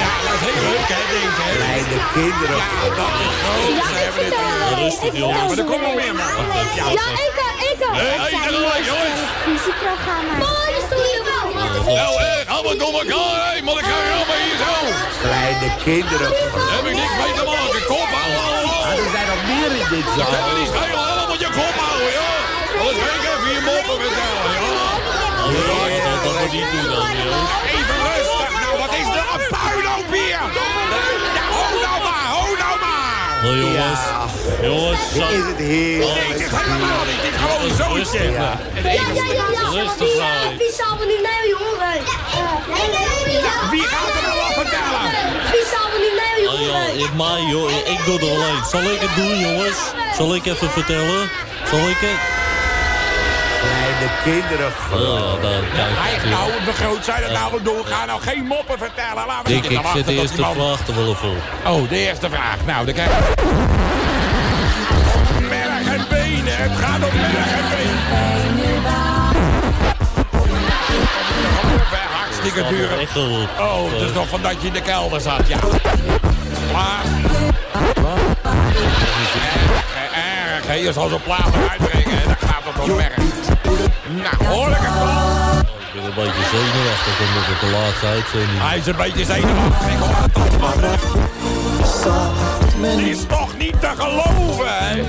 Ja, 0.00 0.10
dat 0.24 0.34
is 0.34 0.42
heel 0.46 0.62
leuk 0.68 0.88
hè, 0.94 1.00
denk 1.12 1.24
ik. 1.24 1.56
Kleine 1.56 1.98
kinderen. 2.16 2.56
Ja, 2.56 2.88
dat 2.98 3.10
is 3.20 3.34
groot. 3.42 3.84
Ze 3.90 3.96
hebben 4.04 4.24
dit. 4.30 4.78
Rustig 4.84 5.12
jongens. 5.20 5.48
Maar 5.48 5.58
er 5.58 5.64
komt 5.64 5.82
nog 5.82 5.94
meer, 5.94 6.14
man. 6.14 6.32
Ja, 6.98 7.06
ik 7.26 7.36
ook, 7.46 7.58
ik 7.70 7.78
ook. 7.88 7.94
Hey, 7.94 8.14
Ik 8.14 8.20
hey, 8.20 8.30
zei 8.30 8.42
hey, 8.42 8.60
mooi 8.66 8.80
jongens. 8.90 9.20
muziekprogramma. 9.52 10.34
Nou, 11.82 12.12
eh, 12.22 12.46
hou 12.46 12.66
allemaal 12.66 12.78
door 12.78 12.94
elkaar 13.00 13.44
maar 13.64 13.78
ik 13.82 13.86
ga 13.90 13.96
allemaal 14.16 14.40
hier 14.46 14.58
zo. 14.64 14.74
Kleine 15.24 15.68
kinderen. 15.88 16.30
Daar 16.54 16.74
heb 16.76 16.86
ik 16.90 16.96
niks 17.02 17.14
mee 17.22 17.32
te 17.38 17.44
maken. 17.52 17.82
Kop 17.92 18.10
houden 18.18 18.40
allemaal. 18.48 18.82
Ah, 18.88 18.98
er 19.04 19.10
zijn 19.16 19.28
nog 19.32 19.42
meer 19.50 19.70
in 19.80 19.86
dit 19.94 20.06
Dat 20.18 20.28
kan 20.32 20.42
me 20.44 20.50
zaal. 20.50 20.58
niet 20.60 20.70
schelen, 20.74 20.98
allemaal 21.04 21.28
moet 21.30 21.42
je 21.46 21.50
kop 21.60 21.76
houden, 21.84 22.12
ja. 22.20 22.32
Anders 22.80 22.98
ga 23.02 23.10
ik 23.18 23.24
even 23.32 23.50
je 23.56 23.62
moppen 23.70 23.96
vertellen, 24.04 24.50
ja. 24.58 24.72
Dat 26.24 26.34
moet 26.40 26.52
niet 26.58 26.70
doen 26.74 26.88
dan, 26.94 27.12
joh. 27.24 27.76
Even 27.76 27.98
rustig 28.08 28.50
nou, 28.62 28.74
wat 28.82 28.92
is 29.00 29.08
er 29.20 29.26
een 29.34 29.44
puinhoop 29.54 30.08
hier? 30.18 30.42
Maar. 33.44 34.30
Jongens, 34.62 35.02
jongens. 35.12 35.12
Dit 35.12 35.38
is 35.38 35.46
het 35.52 35.56
heerlijk. 35.56 36.14
Nee, 36.14 36.28
dit 36.28 36.40
is 36.40 36.56
helemaal 36.58 37.04
niet, 37.04 37.22
dit 37.22 37.32
is 37.34 37.40
gewoon 37.40 37.62
een 37.68 37.76
zoontje. 37.82 38.30
Ja. 38.30 38.58
Rustig 39.70 40.08
zijn. 40.16 40.56
Wie 40.58 40.72
zal 40.80 40.96
me 40.98 41.04
niet 41.12 41.22
nemen, 41.28 41.48
jongen? 41.58 42.00
Wie 43.70 43.82
gaat 43.82 44.08
er 44.16 44.22
nou 44.22 44.36
wat 44.42 44.54
vertellen? 44.54 45.10
Wie 45.52 45.66
zal 45.74 45.86
me 45.92 45.98
niet 46.04 46.16
nemen, 46.24 46.52
Oh 46.52 46.60
ja, 46.60 46.66
jongen? 46.66 46.98
ik, 47.04 47.12
mij 47.14 47.42
joh, 47.50 47.70
ik 47.94 48.00
doe 48.04 48.14
het 48.14 48.22
alleen. 48.30 48.64
Zal 48.70 48.80
ik 48.82 49.00
het 49.00 49.14
doen 49.16 49.38
jongens? 49.38 49.78
Zal 50.16 50.34
ik 50.34 50.46
even 50.46 50.70
vertellen? 50.70 51.30
Zal 51.70 51.78
ik 51.78 51.96
het? 52.00 52.33
Kleine 53.98 54.12
kinderen. 54.22 54.72
Oh 54.92 55.42
ja, 55.74 56.28
nou, 56.30 56.50
we 56.64 56.72
groot 56.72 57.04
zijn 57.04 57.22
het 57.22 57.32
nou 57.32 57.50
wel 57.50 57.62
doen. 57.62 57.86
Ga 57.86 58.04
nou 58.04 58.20
geen 58.20 58.44
moppen 58.44 58.78
vertellen. 58.78 59.26
Laten 59.26 59.44
we 59.44 59.50
zitten 59.52 59.70
ik 59.70 59.76
te 59.76 59.82
wachten 59.82 60.04
de 60.04 60.12
vraag 60.12 60.88
er 60.88 60.94
wel 60.94 61.08
even 61.08 61.28
op. 61.28 61.42
Oh, 61.64 61.88
de 61.88 61.96
eerste 61.96 62.30
vraag. 62.30 62.56
Nou, 62.66 62.86
dan 62.86 62.94
kijk 62.94 63.08
Merg 65.48 65.86
en 65.86 66.06
benen. 66.08 66.56
Het 66.56 66.78
gaat 66.80 67.04
om 67.04 67.16
merg 67.20 67.52
en 67.52 67.68
benen. 67.70 68.92
Hartstikke 72.18 72.64
op. 73.16 73.48
Oh, 73.60 73.92
het 73.92 74.00
is 74.00 74.12
nog 74.12 74.28
van 74.28 74.42
dat 74.42 74.54
je 74.60 74.66
in 74.66 74.72
de 74.72 74.82
kelder 74.82 75.20
zat, 75.20 75.48
ja. 75.48 75.58
Klaar. 76.70 77.02
Erg, 80.14 80.66
hè. 80.66 80.74
Je 80.74 80.92
zal 80.92 81.08
zo'n 81.08 81.22
plaat 81.22 81.54
uitbrengen, 81.70 82.36
om. 82.90 82.98
Nou, 82.98 84.70
ik 84.70 85.92
ben 85.92 86.04
een 86.04 86.14
beetje 86.14 86.44
zenuwachtig 86.50 87.20
omdat 87.20 87.44
het 87.46 87.60
de 87.60 87.70
laatste 87.76 88.06
uitzending 88.06 88.58
Hij 88.60 88.78
is 88.78 88.86
een 88.86 88.96
beetje 88.96 89.24
zenuwachtig. 89.24 89.92
Ik 89.92 89.98
hoor 89.98 90.82
het 92.80 92.98
is 92.98 93.26
toch 93.26 93.56
niet 93.56 93.80
te 93.80 93.90
geloven, 93.96 94.66
hè? 94.68 95.02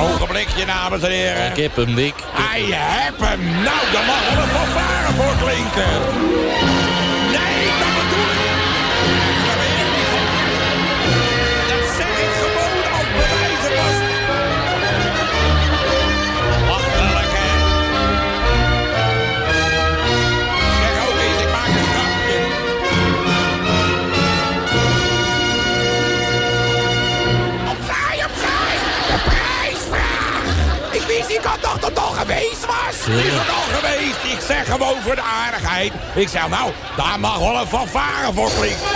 Ogenblikje, 0.00 0.66
dames 0.66 1.02
en 1.02 1.10
heren. 1.10 1.50
Ik 1.50 1.56
heb 1.56 1.76
hem, 1.76 1.94
Dick. 1.94 2.14
Hij 2.32 2.62
heb 2.70 3.20
hem. 3.20 3.40
Nou, 3.40 3.80
daar 3.92 4.04
mag 4.06 4.34
wel 4.34 4.42
een 4.42 4.48
fanfare 4.48 5.12
voor 5.12 5.34
klinken. 5.48 7.09
Ik 31.30 31.36
wist 31.40 31.52
niet 31.52 31.62
dat 31.62 31.84
het 31.84 31.94
toch 31.94 32.18
geweest 32.18 32.66
was. 32.66 33.16
Is 33.24 33.32
het 33.32 33.48
al 33.48 33.78
geweest? 33.78 34.34
Ik 34.34 34.40
zeg 34.46 34.66
gewoon 34.66 35.02
voor 35.02 35.14
de 35.14 35.22
aardigheid. 35.22 35.92
Ik 36.14 36.28
zeg 36.28 36.48
nou, 36.48 36.70
daar 36.96 37.20
mag 37.20 37.38
wel 37.38 37.60
een 37.60 37.66
fanfare 37.66 38.32
voor 38.32 38.50
klinken. 38.58 38.86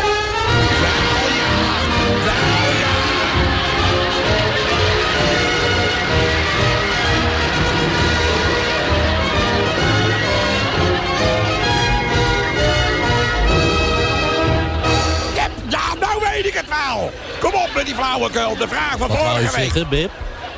Ja, 15.68 15.94
nou 16.00 16.20
weet 16.32 16.46
ik 16.46 16.54
het 16.54 16.68
wel. 16.68 17.12
Kom 17.40 17.52
op 17.54 17.70
met 17.74 17.86
die 17.86 17.94
flauwekul. 17.94 18.56
De 18.56 18.68
vraag 18.68 18.98
van 18.98 19.08
Wat 19.08 19.16
vorige 19.18 19.56
week. 19.56 19.72
zeggen? 19.72 20.10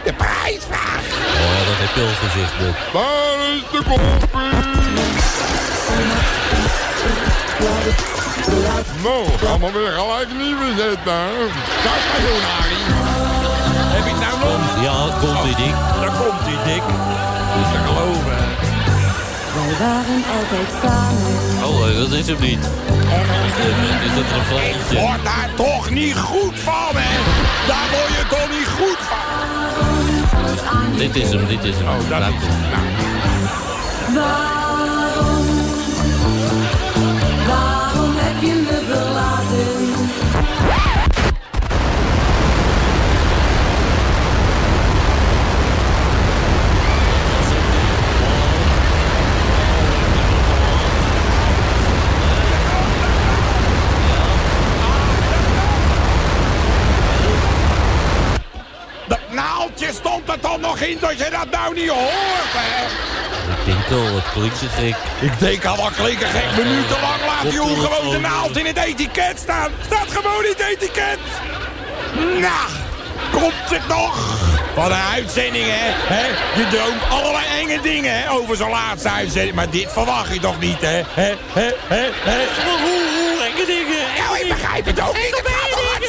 De 0.05 0.13
prijsvraag. 0.13 1.16
Oh, 1.45 1.59
dat 1.69 1.77
heb 1.83 1.95
je 1.95 2.01
al 2.01 2.17
gezegd, 2.29 2.59
Bib. 2.59 2.77
Waar 2.93 3.39
is 3.55 3.63
de 3.73 3.81
koffie? 3.89 5.25
Nou, 9.03 9.25
gaan 9.43 9.61
we 9.61 9.71
weer 9.79 9.93
gelijk 10.01 10.29
nieuwe 10.43 10.69
zetten. 10.77 11.27
Kijk 11.87 12.03
maar 12.11 12.23
doen, 12.27 12.43
Harry. 12.53 12.83
Heb 13.97 14.07
ik 14.13 14.19
nou 14.25 14.35
nog? 14.45 14.63
Ja, 14.87 14.97
komt 15.21 15.45
ie, 15.51 15.57
Dick. 15.65 15.77
Daar 16.01 16.15
komt 16.21 16.43
hij, 16.49 16.59
Dick. 16.73 16.85
Is 17.61 17.69
te 17.73 17.79
geloven. 17.87 18.39
Wij 19.57 19.73
waren 19.87 20.23
altijd 20.37 20.69
samen. 20.83 21.35
Oh, 21.69 21.85
nee, 21.85 21.95
dat 21.99 22.13
is 22.21 22.27
hem 22.27 22.41
niet. 22.41 22.65
Het 23.15 24.03
is 24.09 24.15
het 24.19 24.29
Ik 24.31 24.37
refreintje. 24.37 24.99
word 25.07 25.25
daar 25.25 25.49
toch 25.57 25.91
niet 25.91 26.17
goed 26.17 26.57
van, 26.69 26.93
hè? 27.03 27.15
Daar 27.71 27.87
word 27.95 28.11
je 28.19 28.25
toch 28.29 28.49
niet 28.57 28.69
goed 28.69 28.76
van? 28.76 28.76
Dit 30.97 31.17
is 31.17 31.31
hem, 31.31 31.47
dit 31.47 31.65
is 31.65 31.77
hem. 31.77 31.89
Oh, 31.89 32.09
dat 32.09 32.21
Laat 32.21 32.33
is 32.33 32.49
hem. 32.49 34.15
Waarom? 34.15 34.66
Er 60.37 60.49
toch 60.49 60.61
nog 60.61 60.79
in 60.81 60.99
dat 61.01 61.19
je 61.19 61.31
dat 61.31 61.51
nou 61.51 61.75
niet 61.75 61.89
hoort, 61.89 62.53
hè? 62.53 62.85
Ik 63.53 63.65
denk 63.65 64.01
al, 64.01 64.15
het 64.15 64.33
klinkt 64.33 64.59
te 64.59 64.69
gek. 64.69 64.97
Ik 65.21 65.39
denk 65.39 65.65
al 65.65 65.77
wat 65.77 65.95
klinken 65.95 66.29
gek 66.29 66.57
minutenlang 66.57 67.21
laat 67.27 67.43
die 67.43 67.53
jongen 67.53 67.81
gewoon 67.81 68.11
de 68.11 68.19
naald 68.19 68.57
in 68.57 68.67
het 68.67 68.77
etiket 68.77 69.39
staan. 69.39 69.71
Staat 69.87 70.11
gewoon 70.11 70.45
in 70.45 70.51
het 70.51 70.61
etiket. 70.61 71.19
Nou, 72.15 72.69
komt 73.33 73.71
het 73.71 73.89
nog? 73.89 74.45
Wat 74.75 74.91
een 74.91 75.07
uitzending, 75.15 75.65
hè? 75.69 76.15
hè? 76.15 76.27
Je 76.61 76.69
droomt 76.69 77.03
allerlei 77.11 77.45
enge 77.61 77.81
dingen 77.81 78.23
hè? 78.23 78.31
over 78.31 78.57
zo'n 78.57 78.71
laatste 78.71 79.09
uitzending. 79.09 79.55
Maar 79.55 79.71
dit 79.71 79.93
verwacht 79.93 80.35
je 80.35 80.41
toch 80.41 80.61
niet, 80.61 80.81
hè? 80.81 81.03
hè? 81.09 81.35
hè? 81.53 81.71
hè? 81.87 82.09
hè? 82.25 82.39
Oeh, 82.69 83.45
enge 83.45 83.67
dingen. 83.67 84.05
Nou, 84.19 84.39
ik 84.39 84.49
begrijp 84.49 84.87
het 84.87 85.01
ook 85.01 85.15
niet. 85.15 85.43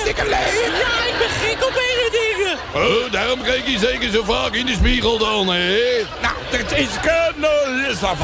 Hartstikke? 0.07 0.29
Ja, 0.29 1.05
ik 1.07 1.15
ben 1.17 1.29
gek 1.29 1.65
op 1.65 1.73
enge 1.73 2.09
dingen. 2.11 2.57
Oh, 2.73 3.11
daarom 3.11 3.41
kijk 3.41 3.67
je 3.67 3.77
zeker 3.79 4.11
zo 4.11 4.23
vaak 4.23 4.53
in 4.53 4.65
de 4.65 4.73
spiegel 4.73 5.17
dan, 5.17 5.47
hè? 5.47 6.05
Nou, 6.21 6.33
het 6.49 6.71
is 6.71 6.87
kunnen, 7.01 7.89
is 7.89 8.03
af. 8.03 8.19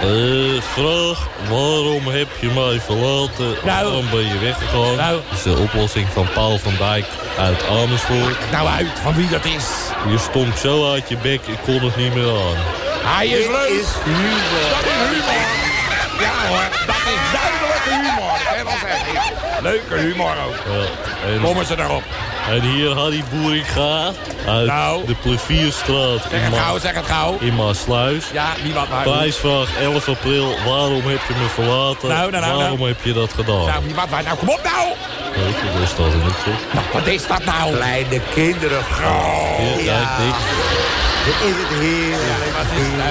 Eh, 0.00 0.62
vraag, 0.62 1.28
waarom 1.48 2.08
heb 2.08 2.28
je 2.40 2.46
mij 2.46 2.80
verlaten? 2.80 3.56
Nou. 3.64 3.84
Waarom 3.84 4.10
ben 4.10 4.26
je 4.26 4.38
weggegaan? 4.38 4.96
Nou. 4.96 5.20
Dat 5.28 5.38
is 5.38 5.42
de 5.42 5.56
oplossing 5.56 6.08
van 6.12 6.28
Paul 6.34 6.58
van 6.58 6.74
Dijk 6.78 7.06
uit 7.38 7.66
Amersfoort. 7.68 8.50
Nou 8.50 8.68
uit, 8.68 8.88
van 9.02 9.14
wie 9.14 9.28
dat 9.28 9.44
is. 9.44 9.66
Je 10.08 10.18
stonk 10.18 10.56
zo 10.56 10.92
uit 10.92 11.08
je 11.08 11.16
bek, 11.16 11.40
ik 11.46 11.58
kon 11.64 11.80
het 11.80 11.96
niet 11.96 12.14
meer 12.14 12.28
aan. 12.28 12.56
Hij 13.04 13.26
is 13.26 13.46
leuk. 13.46 13.68
is 13.68 13.88
humor. 14.04 14.70
Dat 14.70 14.84
is 14.84 14.92
humor. 15.10 15.62
Ja 16.20 16.48
hoor, 16.48 16.68
dat 16.86 17.02
is 17.14 17.22
duidelijke 17.38 17.90
humor. 17.90 18.32
Dat 18.32 18.42
kan 18.48 18.58
je 18.58 18.63
wel 18.82 18.90
zeggen. 19.14 19.62
Leuke 19.62 19.94
humor 19.94 20.34
ook. 20.46 20.54
Ja, 21.34 21.42
Komen 21.42 21.66
ze 21.66 21.74
erop. 21.78 22.02
en 22.50 22.60
hier 22.60 22.90
Harry 22.94 23.24
Boeringa 23.32 24.10
uit 24.48 24.66
Nou. 24.66 25.06
de 25.06 25.14
Plevierstraat 25.14 26.20
Zeg 26.30 26.40
in, 26.40 26.40
het 26.52 26.58
gauw, 26.60 26.78
zeg 26.78 26.94
het 26.94 27.06
gauw. 27.06 27.36
in 27.40 27.54
Maasluis. 27.54 28.24
Ja, 28.32 28.46
wie 28.62 28.72
wat 28.72 28.88
maar. 28.88 29.02
Prijsvraag 29.02 29.68
11 29.80 30.08
april, 30.08 30.54
waarom 30.66 31.02
heb 31.06 31.20
je 31.28 31.34
me 31.42 31.48
verlaten? 31.48 32.08
Nou, 32.08 32.30
nou, 32.30 32.42
nou, 32.44 32.56
waarom 32.56 32.78
nou. 32.78 32.88
heb 32.90 33.04
je 33.04 33.12
dat 33.12 33.32
gedaan? 33.34 33.66
Nou, 33.66 33.84
wie 33.84 33.94
wat 33.94 34.10
maar. 34.10 34.22
Nou, 34.22 34.36
kom 34.36 34.48
op 34.48 34.60
nou. 34.62 34.88
Dat 35.34 35.44
op. 36.46 36.58
Nou, 36.72 36.86
wat 36.92 37.06
is 37.06 37.26
dat 37.26 37.44
nou? 37.44 37.74
Kleine 37.74 38.20
kinderen. 38.34 38.82
Dick. 40.18 40.83
Dit 41.24 41.34
is 41.50 41.54
het 41.62 41.72
heerlijk. 41.80 42.52
Wat 42.56 42.66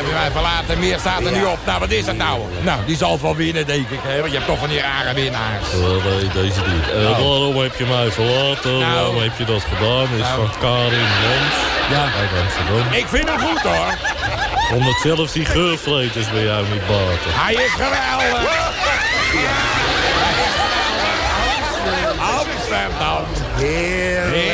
is 0.06 0.14
mij 0.14 0.32
verlaten? 0.32 0.80
Meer 0.80 1.00
staat 1.00 1.26
er 1.26 1.32
niet 1.32 1.46
op. 1.46 1.60
Nou, 1.66 1.80
wat 1.80 1.92
is 1.92 2.06
het 2.06 2.18
nou? 2.18 2.40
Nou, 2.62 2.80
die 2.86 2.98
zal 2.98 3.20
wel 3.22 3.36
winnen, 3.36 3.66
denk 3.66 3.90
ik. 3.90 4.00
Hè? 4.02 4.20
Want 4.20 4.32
je 4.32 4.38
hebt 4.38 4.50
toch 4.50 4.60
van 4.60 4.70
die 4.70 4.80
rare 4.82 5.14
winnaars. 5.14 5.68
Eh, 5.74 5.80
nee, 5.80 6.28
deze 6.44 6.62
niet. 6.74 6.90
Eh, 6.92 7.10
Oh. 7.10 7.18
Waarom 7.20 7.58
heb 7.62 7.76
je 7.78 7.86
mij 7.86 8.12
verlaten? 8.12 8.80
Nou. 8.80 8.94
Waarom 8.94 9.22
heb 9.22 9.32
je 9.38 9.46
dat 9.46 9.64
gedaan? 9.74 10.08
Is 10.16 10.20
Nou. 10.22 10.36
van 10.40 10.50
Karin 10.60 11.08
Jans. 11.24 11.56
Ja, 11.90 12.04
uit 12.20 12.32
Amsterdam. 12.44 12.94
Ik 12.94 13.08
vind 13.08 13.30
hem 13.30 13.40
goed 13.40 13.62
hoor. 13.62 13.94
Omdat 14.78 14.96
zelfs 15.04 15.34
die 15.34 15.46
geurvleters 15.46 16.30
bij 16.32 16.44
jou 16.44 16.66
niet 16.72 16.88
baten. 16.88 17.32
Hij 17.44 17.54
is 17.54 17.72
geweldig. 17.72 18.52
Amsterdam. 22.20 23.24
Heerlijk. 23.56 24.53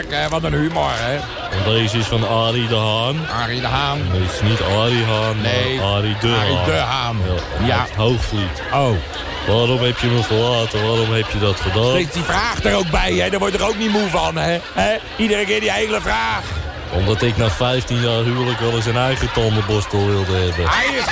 Heerlijk, 0.00 0.22
hè? 0.22 0.28
Wat 0.28 0.42
een 0.52 0.58
humor, 0.60 0.90
hè? 0.94 1.14
En 1.56 1.64
deze 1.64 1.98
is 1.98 2.06
van 2.06 2.28
Arie 2.28 2.68
de 2.68 2.76
Haan. 2.76 3.26
Arie 3.42 3.60
de 3.60 3.66
Haan. 3.66 3.98
Nee, 4.12 4.20
het 4.22 4.32
is 4.32 4.40
niet 4.40 4.60
Arie 4.62 5.04
Haan, 5.04 5.40
Nee, 5.40 5.76
maar 5.76 5.86
Arie 5.86 6.16
de 6.20 6.36
Arie 6.40 6.54
Haan. 6.56 6.64
de 6.64 6.72
Haan. 6.72 7.16
Ja, 7.58 7.66
Ja. 7.66 7.86
Hoogvliet. 7.96 8.62
Oh. 8.72 8.90
Waarom 9.46 9.78
heb 9.78 9.98
je 9.98 10.06
me 10.06 10.22
verlaten? 10.22 10.86
Waarom 10.86 11.12
heb 11.12 11.30
je 11.32 11.38
dat 11.38 11.60
gedaan? 11.60 11.90
Steeds 11.90 12.12
die 12.12 12.22
vraag 12.22 12.64
er 12.64 12.74
ook 12.74 12.90
bij, 12.90 13.12
hè? 13.12 13.30
Daar 13.30 13.38
word 13.38 13.52
je 13.52 13.58
er 13.58 13.66
ook 13.66 13.78
niet 13.78 13.90
moe 13.90 14.08
van, 14.08 14.36
hè? 14.36 14.58
hè? 14.74 14.96
Iedere 15.16 15.44
keer 15.44 15.60
die 15.60 15.72
hele 15.72 16.00
vraag. 16.00 16.42
Omdat 16.92 17.22
ik 17.22 17.36
na 17.36 17.50
15 17.50 18.00
jaar 18.00 18.22
huwelijk 18.22 18.60
wel 18.60 18.72
eens 18.74 18.86
een 18.86 18.96
eigen 18.96 19.32
tandenborstel 19.32 20.06
wilde 20.06 20.32
hebben. 20.32 20.68
Hij 20.68 20.86
is. 20.86 21.04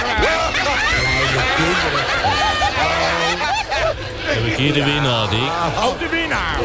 Heb 4.26 4.44
ik 4.46 4.56
hier 4.56 4.72
de 4.72 4.84
winnaar, 4.84 5.28
Dick? 5.30 5.50
Oh, 5.78 5.98
de 5.98 6.08
winnaar. 6.10 6.58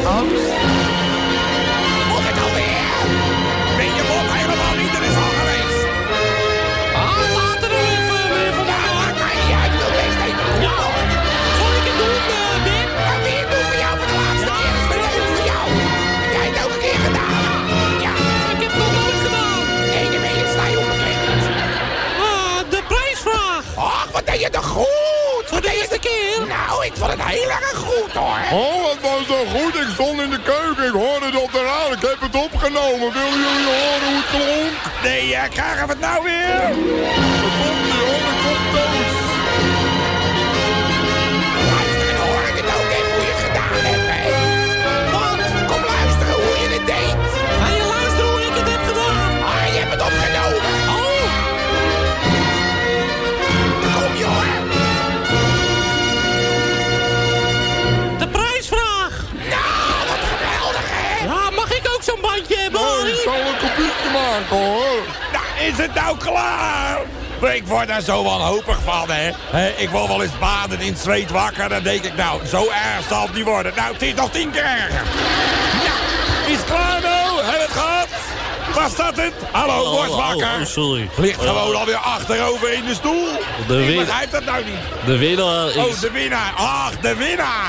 Wat 24.14 24.26
deed 24.26 24.40
je 24.40 24.50
toch 24.50 24.66
goed. 24.66 25.44
Voor 25.44 25.60
de 25.60 25.72
eerste 25.80 25.98
keer. 25.98 26.46
Nou, 26.46 26.86
ik 26.86 26.92
vond 26.94 27.10
het 27.10 27.22
heel 27.22 27.50
erg 27.50 27.74
goed 27.74 28.12
hoor. 28.12 28.60
Oh, 28.60 28.90
het 28.90 29.00
was 29.00 29.26
zo 29.26 29.44
goed. 29.54 29.74
Ik 29.74 29.88
stond 29.92 30.20
in 30.20 30.30
de 30.30 30.42
keuken. 30.42 30.84
Ik 30.86 30.92
hoorde 30.92 31.26
het 31.26 31.42
op 31.42 31.52
de 31.52 31.62
raad. 31.62 31.92
Ik 31.92 32.08
heb 32.08 32.20
het 32.20 32.36
opgenomen. 32.36 33.12
Willen 33.12 33.38
jullie 33.46 33.68
horen 33.74 34.06
hoe 34.08 34.22
het 34.22 34.30
klonk? 34.30 35.02
Nee, 35.02 35.28
uh, 35.28 35.42
krijgen 35.50 35.86
we 35.86 35.92
het 35.92 36.00
nou 36.00 36.22
weer? 36.22 37.83
Hoor. 64.48 65.02
Nou, 65.32 65.68
is 65.70 65.76
het 65.76 65.94
nou 65.94 66.16
klaar? 66.16 67.00
Ik 67.54 67.66
word 67.66 67.88
daar 67.88 68.00
zo 68.00 68.22
wanhopig 68.22 68.78
van, 68.84 69.10
hè. 69.10 69.30
Hè, 69.50 69.68
Ik 69.68 69.90
wil 69.90 70.08
wel 70.08 70.22
eens 70.22 70.38
baden 70.38 70.80
in 70.80 70.92
het 70.92 71.00
zweet 71.02 71.30
wakker. 71.30 71.68
Dan 71.68 71.82
denk 71.82 72.04
ik, 72.04 72.16
nou, 72.16 72.46
zo 72.46 72.62
erg 72.62 73.06
zal 73.08 73.22
het 73.22 73.34
niet 73.34 73.44
worden. 73.44 73.72
Nou, 73.76 73.92
het 73.92 74.02
is 74.02 74.14
nog 74.14 74.30
tien 74.30 74.50
keer 74.50 74.64
erger. 74.64 75.02
Nou, 75.84 76.52
is 76.52 76.56
het 76.56 76.64
klaar 76.64 77.00
nou? 77.00 77.44
Heb 77.44 77.60
het 77.60 77.70
gehad? 77.70 78.08
Was 78.74 78.96
dat 78.96 79.16
het? 79.16 79.32
Hallo, 79.52 79.80
Oh, 79.82 79.90
word 79.90 80.08
oh, 80.10 80.16
wakker. 80.28 80.60
oh, 80.60 80.66
sorry. 80.66 81.08
Ligt 81.16 81.40
Ja. 81.42 81.46
gewoon 81.48 81.74
alweer 81.76 81.96
achterover 81.96 82.72
in 82.72 82.84
de 82.84 82.94
stoel. 82.94 83.28
De 83.68 83.86
Ik 83.92 83.98
begrijp 83.98 84.30
dat 84.30 84.44
nou 84.44 84.64
niet. 84.64 85.06
De 85.06 85.18
winnaar 85.18 85.66
is... 85.68 85.76
Oh, 85.76 86.00
de 86.00 86.10
winnaar. 86.10 86.52
Ach, 86.56 86.90
de 87.00 87.14
winnaar. 87.16 87.68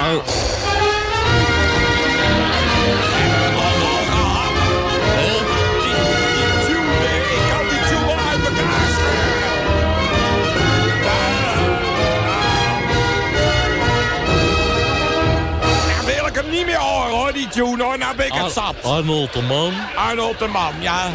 Nou 17.53 18.15
ben 18.15 18.25
ik 18.25 18.33
het 18.33 18.41
Ar- 18.43 18.49
zat. 18.49 18.75
Arnold 18.83 19.33
de 19.33 19.41
Man. 19.41 19.73
Arnold 19.95 20.39
de 20.39 20.47
Man, 20.47 20.73
ja. 20.79 21.07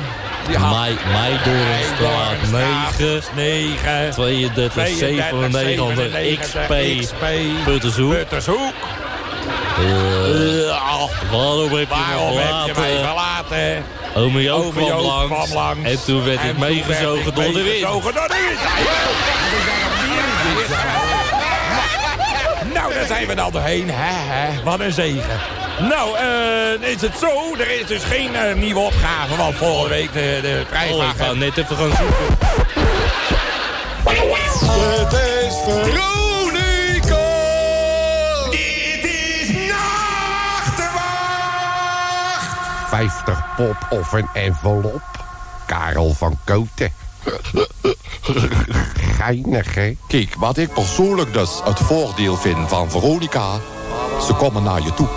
Die 0.46 0.56
had- 0.56 0.78
Mei, 0.78 0.96
Meidoornstraat 1.12 2.50
9. 2.98 3.22
9. 3.34 4.10
32, 4.10 4.72
97, 4.96 6.38
XP, 6.40 7.24
Puttershoek. 7.64 8.12
Puttershoek. 8.12 8.72
Eh, 9.78 10.66
Ja, 10.66 10.80
waarom 11.30 11.70
heb 11.72 11.80
je 11.80 11.86
Waarom 11.88 12.34
me 12.34 12.40
heb 12.40 12.74
je 12.74 12.80
mij 12.80 12.96
verlaten? 13.04 13.84
Ome 14.14 14.42
Joop 14.42 14.74
kwam 14.74 15.00
langs. 15.00 15.26
kwam 15.34 15.52
langs. 15.52 15.90
En 15.90 16.04
toen 16.04 16.24
werd 16.24 16.40
En 16.40 16.48
ik 16.48 16.58
meegezogen 16.58 17.34
door 17.34 17.44
de 17.44 17.52
wind. 17.52 17.64
meegezogen 17.64 18.14
door 18.14 18.28
de 18.28 18.34
wind. 18.48 18.60
Nou, 22.74 22.94
daar 22.94 23.06
zijn 23.06 23.26
we 23.26 23.34
dan 23.34 23.52
doorheen. 23.52 23.90
Hè. 23.92 24.62
Wat 24.62 24.80
een 24.80 24.92
zegen. 24.92 25.40
Nou, 25.88 26.16
eh, 26.16 26.88
is 26.92 27.00
het 27.00 27.16
zo? 27.18 27.54
Er 27.58 27.80
is 27.80 27.86
dus 27.86 28.04
geen 28.04 28.34
eh, 28.34 28.54
nieuwe 28.54 28.80
opgave, 28.80 29.36
want 29.36 29.56
volgende 29.56 29.88
week 29.88 30.12
de, 30.12 30.38
de 30.42 30.60
Oh, 30.62 30.68
prijsvraag... 30.68 31.12
ik 31.12 31.20
ga 31.20 31.32
net 31.32 31.56
even 31.56 31.76
gaan 31.76 31.96
zoeken. 31.96 32.38
Het 34.04 35.12
is 35.12 35.54
Veronica. 35.64 37.26
Dit 38.50 39.04
is 39.04 39.68
Nachtewacht! 39.68 40.88
50 42.88 43.44
pop 43.56 43.76
of 43.90 44.12
een 44.12 44.28
envelop. 44.32 45.02
Karel 45.66 46.14
van 46.14 46.38
Koten. 46.44 46.92
Geinig, 49.16 49.74
hè? 49.74 49.96
Kijk, 50.06 50.34
wat 50.38 50.56
ik 50.56 50.72
persoonlijk 50.72 51.32
dus 51.32 51.60
het 51.64 51.78
voordeel 51.78 52.36
vind 52.36 52.68
van 52.68 52.90
Veronica... 52.90 53.58
ze 54.26 54.34
komen 54.34 54.62
naar 54.62 54.82
je 54.82 54.94
toe. 54.94 55.08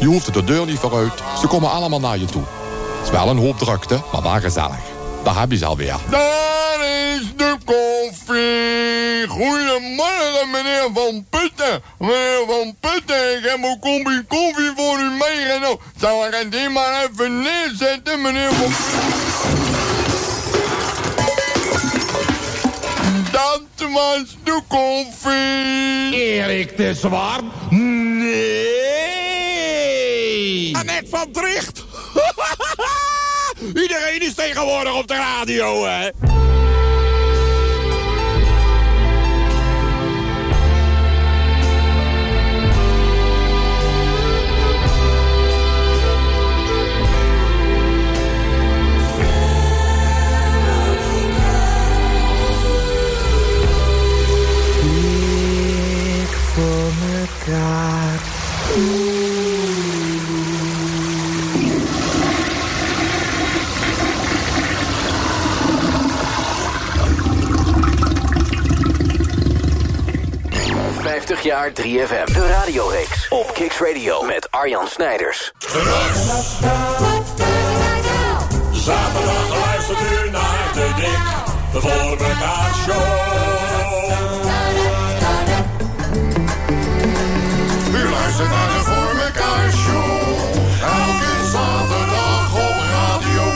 Je 0.00 0.06
hoeft 0.06 0.34
de 0.34 0.44
deur 0.44 0.66
niet 0.66 0.78
vooruit. 0.78 1.12
Ze 1.40 1.46
komen 1.46 1.70
allemaal 1.70 2.00
naar 2.00 2.18
je 2.18 2.24
toe. 2.24 2.42
Het 2.96 3.06
is 3.06 3.10
wel 3.10 3.28
een 3.28 3.38
hoop 3.38 3.58
drukte, 3.58 4.00
maar 4.12 4.22
wel 4.22 4.40
gezellig. 4.40 4.78
Daar 5.24 5.40
heb 5.40 5.50
je 5.50 5.56
ze 5.56 5.66
alweer. 5.66 5.96
Daar 6.10 6.80
is 7.14 7.22
de 7.36 7.56
koffie. 7.64 9.28
Goedemorgen, 9.28 10.50
meneer 10.50 10.88
Van 10.94 11.26
Putten. 11.30 11.82
Meneer 11.98 12.44
Van 12.46 12.76
Putten, 12.80 13.36
ik 13.36 13.44
heb 13.44 13.62
een 13.62 13.78
kopje 13.80 14.24
koffie 14.28 14.72
voor 14.76 14.98
u 14.98 15.10
meegenomen. 15.10 15.78
Zal 16.00 16.26
ik 16.26 16.34
het 16.34 16.54
hier 16.54 16.70
maar 16.72 17.02
even 17.02 17.42
neerzetten, 17.42 18.22
meneer 18.22 18.52
Van 18.52 18.72
Dat 23.32 23.90
was 23.92 24.36
de 24.44 24.60
koffie. 24.68 26.20
Erik 26.20 26.76
de 26.76 26.94
Zwart? 26.94 27.42
Nee! 27.70 29.27
Annette 30.88 31.08
van 31.08 31.30
Tricht? 31.32 31.84
Iedereen 33.82 34.20
is 34.20 34.34
tegenwoordig 34.34 34.94
op 34.94 35.06
de 35.06 35.14
radio, 35.14 35.84
hè? 35.84 36.08
50 71.18 71.42
jaar 71.42 71.70
3FM. 71.70 72.32
De 72.32 72.46
radioreeks 72.46 73.28
op 73.28 73.50
Kicks 73.54 73.78
Radio 73.78 74.22
met 74.22 74.50
Arjan 74.50 74.86
Snijders. 74.86 75.52
Zaterdag 78.72 79.48
luistert 79.66 79.98
u 79.98 80.30
naar 80.30 80.70
de 80.74 80.92
Dik 80.96 81.80
voor 81.80 81.90
elkaar 81.90 82.74
show. 82.84 83.02
U 87.94 88.10
luistert 88.10 88.48
naar 88.48 88.68
de 88.68 88.80
Voor 88.84 89.20
elkaar 89.20 89.72
show. 89.72 90.20
Elke 90.82 91.50
zaterdag 91.52 92.54
op 92.54 92.76
Radio 92.90 93.52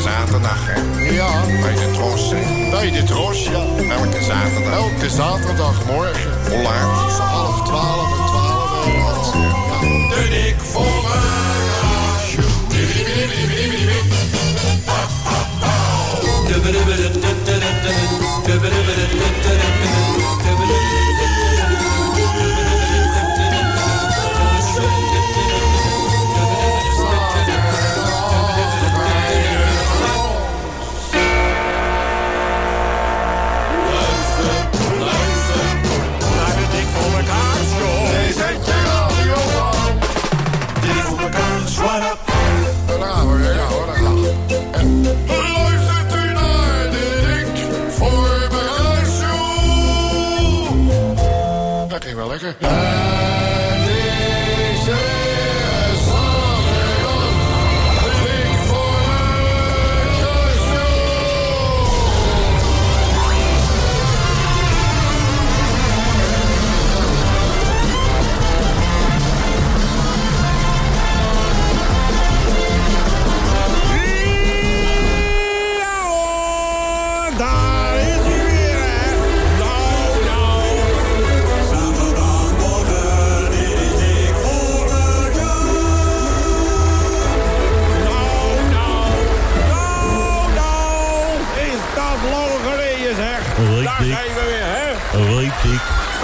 zaterdag, 0.00 0.66
hè? 0.66 0.99
Bij 1.60 1.74
de 1.74 1.90
Tros? 1.92 2.28
Bij 2.70 2.90
de 2.90 3.02
Tros, 3.02 3.44
ja. 3.44 3.64
Elke 3.90 4.22
zaterdag. 4.22 4.72
Elke 4.72 5.10
zaterdagmorgen. 5.10 6.30
Hoe 6.48 6.62
laat? 6.62 7.18
Half 7.18 7.62
twaalf 7.62 8.28
twaalf. 8.28 9.32
De 10.08 10.28
dik 10.30 10.60
voor 10.60 10.84
elkaar 10.84 11.30
uh. 52.62 53.00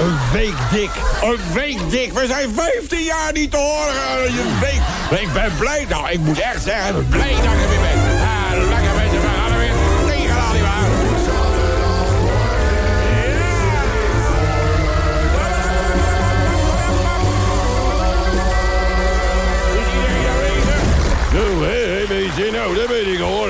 Een 0.00 0.18
week 0.32 0.54
dik. 0.70 0.90
Een 1.22 1.38
week 1.54 1.90
dik. 1.90 2.12
We 2.12 2.26
zijn 2.26 2.54
15 2.54 3.02
jaar 3.02 3.32
niet 3.32 3.50
te 3.50 3.56
horen. 3.56 4.60
Week. 4.60 5.20
Ik 5.20 5.32
ben 5.32 5.52
blij. 5.58 5.86
Nou, 5.88 6.10
ik 6.10 6.18
moet 6.18 6.40
echt 6.40 6.62
zeggen, 6.62 7.08
blij 7.08 7.34
dat 7.34 7.38
ik 7.38 7.44
er 7.44 7.68
weer 7.68 7.80
ben. 7.80 7.98
Ah, 8.20 8.68
lekker 8.68 8.94
mensen. 8.96 9.20
We 9.20 9.28
gaan 9.36 9.52
er 9.52 9.58
weer 9.58 9.72
tegenaan, 10.06 10.52
nietwaar? 10.52 10.80
Mensen. 22.08 22.52
Nou, 22.52 22.74
dat 22.74 22.86
ben 22.86 23.12
ik 23.12 23.18
hoor. 23.18 23.48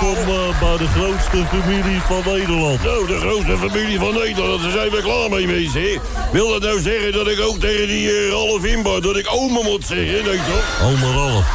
Welkom 0.00 0.34
eh, 0.34 0.60
bij 0.60 0.76
de 0.76 0.86
grootste 0.86 1.44
familie 1.46 2.00
van 2.00 2.22
Nederland. 2.24 2.82
Nou, 2.82 3.06
de 3.06 3.16
grootste 3.16 3.56
familie 3.58 3.98
van 3.98 4.14
Nederland, 4.14 4.62
daar 4.62 4.70
zijn 4.70 4.90
we 4.90 5.02
klaar 5.02 5.30
mee, 5.30 5.46
mensen. 5.46 6.00
Wil 6.32 6.48
dat 6.48 6.62
nou 6.62 6.80
zeggen 6.80 7.12
dat 7.12 7.28
ik 7.28 7.40
ook 7.40 7.58
tegen 7.58 7.88
die 7.88 8.10
uh, 8.10 8.28
Ralf 8.28 8.64
Inbar, 8.64 9.00
dat 9.00 9.16
ik 9.16 9.28
oma 9.32 9.62
moet 9.62 9.84
zeggen, 9.84 10.24
denk 10.24 10.40
je 10.46 10.52
toch? 10.52 10.88
Oma 10.88 11.12
Ralf. 11.12 11.46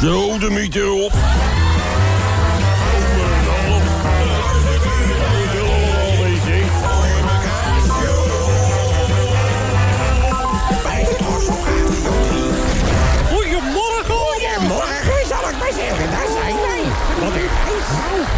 Zo, 0.00 0.38
de 0.38 0.50
miet 0.50 0.76
erop. 0.76 1.12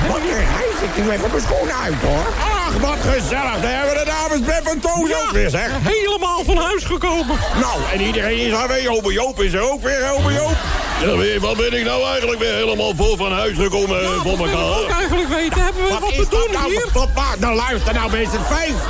Wat 0.09 0.17
een 0.17 0.31
reis. 0.31 0.81
Ik 0.83 1.05
doe 1.05 1.13
even 1.13 1.31
mijn 1.31 1.43
schoenen 1.43 1.75
uit, 1.75 2.03
hoor. 2.03 2.27
Ach, 2.39 2.77
wat 2.81 2.99
gezellig. 3.01 3.61
Daar 3.61 3.73
hebben 3.73 3.95
we 3.95 4.05
de 4.05 4.11
dames 4.11 4.73
en 4.73 4.81
Toos 4.81 5.15
ook 5.15 5.31
weer, 5.33 5.51
zeg. 5.51 5.71
Helemaal 5.83 6.45
van 6.45 6.57
huis 6.57 6.85
gekomen. 6.85 7.37
Nou, 7.61 7.81
en 7.93 8.01
iedereen 8.01 8.39
is 8.39 8.53
er 8.53 8.69
weer. 8.69 8.91
Ome 8.91 9.13
Joop 9.13 9.41
is 9.43 9.53
er 9.53 9.71
ook 9.73 9.83
weer, 9.83 10.11
ome 10.13 10.33
Joop. 10.33 10.84
Ja, 11.01 11.39
wat 11.41 11.57
ben 11.57 11.73
ik 11.73 11.85
nou 11.85 12.05
eigenlijk 12.09 12.41
weer 12.41 12.55
helemaal 12.55 12.93
vol 12.97 13.17
van 13.17 13.33
huis 13.33 13.57
gekomen 13.57 14.01
eh, 14.03 14.21
voor 14.23 14.33
Ook 14.33 14.39
elkaar? 14.47 14.97
eigenlijk 14.99 15.29
weten, 15.29 15.63
hebben 15.63 15.83
we 15.83 15.89
wat, 15.91 16.01
Wat 16.01 16.09
te 16.15 16.21
is 16.21 16.29
dat 16.29 16.41
doen 16.41 16.53
nou? 16.53 16.71
hier? 16.71 16.87
Waar? 17.15 17.37
Nou 17.39 17.55
luister 17.55 17.95
nou 17.95 18.11
mensen, 18.11 18.41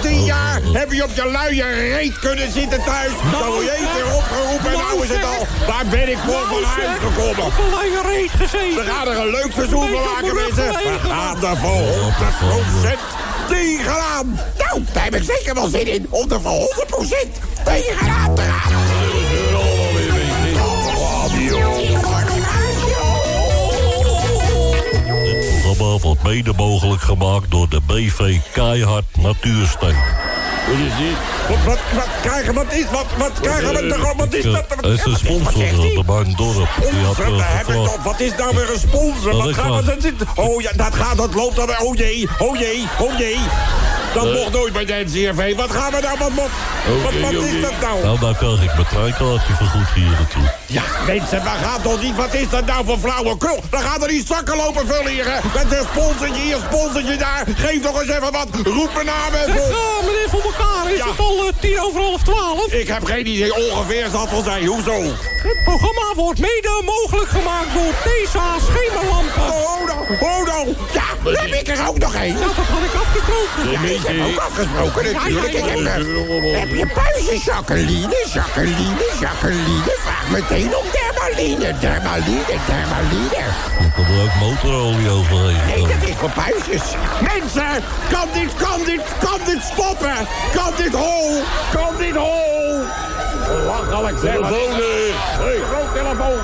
15 0.01 0.25
jaar 0.25 0.61
heb 0.73 0.93
je 0.93 1.05
op 1.05 1.11
je 1.15 1.31
luie 1.31 1.63
reet 1.65 2.19
kunnen 2.19 2.53
zitten 2.53 2.85
thuis. 2.85 3.13
Dan 3.33 3.47
word 3.51 3.65
je 3.65 3.71
één 3.71 3.89
keer 3.95 4.15
opgeroepen 4.15 4.71
en 4.73 4.79
nou 4.79 5.03
is 5.03 5.09
het 5.09 5.25
al. 5.25 5.47
Waar 5.67 5.87
ben 5.91 6.09
ik 6.11 6.19
voor 6.27 6.47
van 6.49 6.63
huis 6.65 6.99
gekomen? 7.07 7.45
Op 7.45 7.53
een 7.59 7.71
luie 7.79 8.01
reet 8.13 8.31
gezeten. 8.31 8.85
We 8.85 8.91
gaan 8.91 9.09
er 9.09 9.19
een 9.19 9.31
leuk 9.31 9.53
seizoen 9.55 9.89
van 9.89 10.03
maken 10.13 10.35
mensen. 10.35 10.69
We 10.83 10.99
gaan 11.09 11.45
er 11.45 11.57
voor 11.57 11.83
100% 12.97 12.99
tegenaan. 13.49 14.39
Nou, 14.59 14.83
daar 14.93 15.05
heb 15.05 15.15
ik 15.15 15.23
zeker 15.23 15.55
wel 15.55 15.69
zin 15.69 15.87
in. 15.87 16.07
Om 16.11 16.31
er 16.31 16.41
voor 16.41 16.61
100% 16.61 17.65
tegenaan 17.65 18.35
te 18.35 18.43
gaan. 18.43 18.94
Programma 25.77 26.03
wordt 26.03 26.23
mede 26.23 26.53
mogelijk 26.57 27.03
gemaakt 27.03 27.51
door 27.51 27.69
de 27.69 27.81
BV 27.87 28.39
Keihard 28.53 29.05
Natuursteun. 29.19 29.97
Wat 30.67 30.77
is 30.77 30.97
dit? 30.97 31.17
Wat, 31.49 31.65
wat, 31.65 31.79
wat 31.95 32.09
krijgen, 32.23 32.55
wat 32.55 32.73
is, 32.73 32.85
wat, 32.91 33.07
wat 33.19 33.41
krijgen 33.41 33.75
we 33.75 33.87
toch, 33.87 34.13
wat 34.17 34.35
is 34.35 34.43
dat? 34.43 34.65
Het 34.77 34.85
is 34.85 35.05
een 35.05 35.17
sponsor 35.17 35.95
van 35.95 36.05
mijn 36.07 36.35
dorp. 36.37 36.69
Sponsor, 36.81 37.25
eh, 37.25 37.39
daar 37.39 37.57
heb 37.57 37.69
ik 37.69 37.75
toch, 37.75 38.03
wat 38.03 38.21
is 38.21 38.37
nou 38.37 38.57
weer 38.57 38.71
een 38.73 38.79
sponsor? 38.79 39.31
Dat 39.31 39.41
Wat 39.41 39.49
is 39.49 39.57
gaan 39.57 39.77
we, 39.77 39.85
dat 39.85 40.03
zit, 40.03 40.15
oh 40.35 40.61
ja, 40.61 40.71
dat 40.77 40.95
gaat, 40.95 41.17
dat 41.17 41.35
loopt 41.35 41.57
dan 41.57 41.71
oh 41.81 41.97
jee, 41.97 42.29
oh 42.39 42.59
jee, 42.59 42.87
oh 42.99 43.19
jee. 43.19 43.39
Dat 44.15 44.27
Eh. 44.27 44.35
mocht 44.35 44.53
nooit 44.53 44.73
bij 44.73 44.85
de 44.85 45.05
NCRV. 45.07 45.55
Wat 45.57 45.71
gaan 45.71 45.91
we 45.93 46.01
nou, 46.01 46.19
wat, 46.19 46.31
wat, 46.35 46.51
wat, 47.21 47.43
is 47.43 47.61
dat 47.61 47.81
nou? 47.81 48.03
Nou, 48.03 48.19
daar 48.21 48.37
krijg 48.37 48.63
ik 48.63 48.75
mijn 48.75 48.87
treinkaartje 48.87 49.55
vergoed 49.55 49.89
hier 49.95 50.11
naartoe. 50.11 50.43
Ja, 50.67 50.83
mensen, 51.07 51.43
we 51.43 51.49
gaan 51.49 51.83
toch 51.83 52.03
niet, 52.03 52.17
wat 52.17 52.35
is 52.35 52.49
dat 52.49 52.67
nou 52.67 52.85
voor 52.85 52.99
flauwekul? 52.99 53.63
Dan 53.71 53.81
gaan 53.81 54.03
er 54.03 54.09
die 54.09 54.25
zakken 54.27 54.57
lopen 54.57 54.87
vullen 54.87 55.13
hier, 55.13 55.25
hè? 55.25 55.39
Met 55.55 55.79
een 55.79 55.87
sponsortje 55.93 56.43
hier, 56.43 56.57
sponsortje 56.71 57.17
daar. 57.17 57.45
Geef 57.57 57.83
toch 57.83 58.01
eens 58.03 58.11
even 58.11 58.33
wat, 58.33 58.49
roep 58.65 58.91
mijn 58.95 59.07
naam 59.07 59.33
Zeg, 59.33 59.47
even 59.47 60.24
Van 60.35 60.43
elkaar, 60.53 60.93
is 60.93 60.99
Ja. 60.99 61.07
het 61.09 61.19
al 61.19 61.39
eh, 61.47 61.53
tien 61.61 61.81
over 61.81 62.01
half 62.01 62.23
twaalf? 62.23 62.73
Ik 62.73 62.89
heb 62.89 63.05
geen 63.05 63.27
idee, 63.27 63.55
ongeveer 63.55 64.09
zal 64.11 64.21
het 64.21 64.31
wel 64.31 64.43
zijn. 64.43 64.67
Hoezo? 64.67 64.93
Het 65.49 65.59
programma 65.65 66.15
wordt 66.15 66.41
mede 66.41 66.83
mogelijk 66.85 67.29
gemaakt 67.29 67.73
door 67.75 67.93
TESA 68.05 68.47
schemerlampen. 68.69 69.43
Oh, 69.43 69.87
nou, 69.87 70.01
oh, 70.21 70.47
nou. 70.47 70.69
Ja, 70.93 71.03
Dan 71.25 71.35
heb 71.35 71.53
ik 71.61 71.69
er 71.69 71.89
ook 71.89 71.99
nog 71.99 72.15
één. 72.15 72.39
Ja, 72.39 72.47
dat 72.47 72.55
had 72.55 72.83
ik 72.85 72.95
afgesproken. 72.95 73.71
Ja, 73.71 73.81
ik 73.95 74.03
heb 74.07 74.27
ook 74.27 74.39
afgesproken 74.49 75.13
natuurlijk. 75.13 75.53
Ik 75.53 75.65
heb, 75.65 75.79
eh, 75.79 76.59
heb 76.61 76.69
je 76.75 76.87
puistje, 76.95 77.39
Jacqueline, 77.45 78.27
Jacqueline, 78.33 78.95
Jacqueline. 79.21 79.83
Vraag 80.05 80.29
meteen 80.31 80.77
om 80.77 80.85
dermaline, 81.33 81.73
dermaline, 81.81 82.45
dermaline. 82.67 83.45
Ik 83.81 83.93
kan 83.95 84.05
er 84.05 84.23
ook 84.23 84.35
motorolie 84.41 85.11
overheen. 85.11 85.67
Nee, 85.67 85.87
dat 85.99 86.09
is 86.09 86.15
voor 86.17 86.31
puistjes. 86.31 86.83
Mensen, 87.21 87.83
kan 88.11 88.29
dit, 88.33 88.55
kan 88.57 88.81
dit, 88.85 89.01
kan 89.21 89.39
dit 89.45 89.63
stoppen? 89.73 90.17
Kan 90.55 90.73
dit 90.77 90.93
hol? 90.93 91.43
Kan 91.73 91.97
dit 91.99 92.15
hol? 92.17 92.83
Lachelijk 93.67 94.19
zeg. 94.23 94.33
Telefoon, 94.33 94.73
hey. 94.73 95.13
telefoon. 95.95 96.39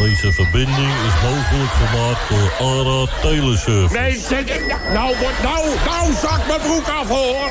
Deze 0.00 0.32
verbinding 0.32 0.92
is 1.08 1.22
mogelijk 1.30 1.72
gemaakt 1.82 2.28
door 2.28 2.66
ARA 2.68 3.06
Teleservice. 3.22 3.92
Mensen, 4.00 4.38
ik- 4.38 4.66
nou, 4.92 5.14
nou, 5.42 5.66
nou 5.84 6.12
zak 6.22 6.40
mijn 6.46 6.60
broek 6.60 6.88
af, 7.00 7.08
hoor. 7.08 7.50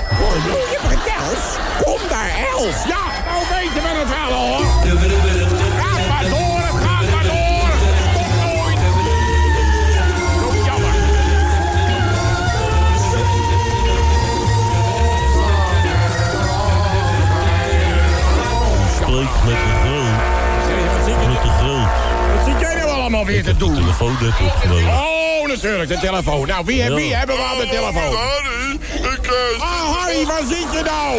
Je 0.72 0.80
vertelt, 0.88 1.60
kom 1.84 2.00
daar, 2.10 2.32
Els. 2.56 2.76
Ja, 2.88 3.04
nou 3.28 3.42
weten 3.50 3.82
we 3.84 3.90
het 4.00 4.10
wel, 4.10 4.38
hoor. 4.38 5.41
Met 19.22 19.56
de 19.56 19.74
groot. 19.82 21.28
Met 21.28 21.42
de 21.42 21.50
groot. 21.60 21.90
Wat 22.36 22.46
zit 22.46 22.60
jij 22.60 22.76
nou 22.76 22.90
allemaal 22.90 23.26
weer 23.26 23.44
te 23.44 23.58
doen? 23.58 23.74
telefoon 23.76 24.18
net 24.22 24.34
opgenomen. 24.48 24.94
Oh, 24.94 25.48
natuurlijk, 25.48 25.90
de 25.90 26.00
telefoon. 26.00 26.48
Nou, 26.48 26.66
wie, 26.66 26.76
Ja. 26.78 26.94
wie 26.94 27.16
hebben 27.16 27.36
we 27.36 27.42
aan 27.44 27.58
de 27.58 27.68
telefoon? 27.70 28.16
Harry, 28.16 28.80
ik... 29.14 29.26
eh, 29.28 29.62
Ah, 29.62 29.98
Harry, 29.98 30.26
waar 30.26 30.44
zit 30.48 30.68
je 30.72 30.82
nou? 30.84 31.14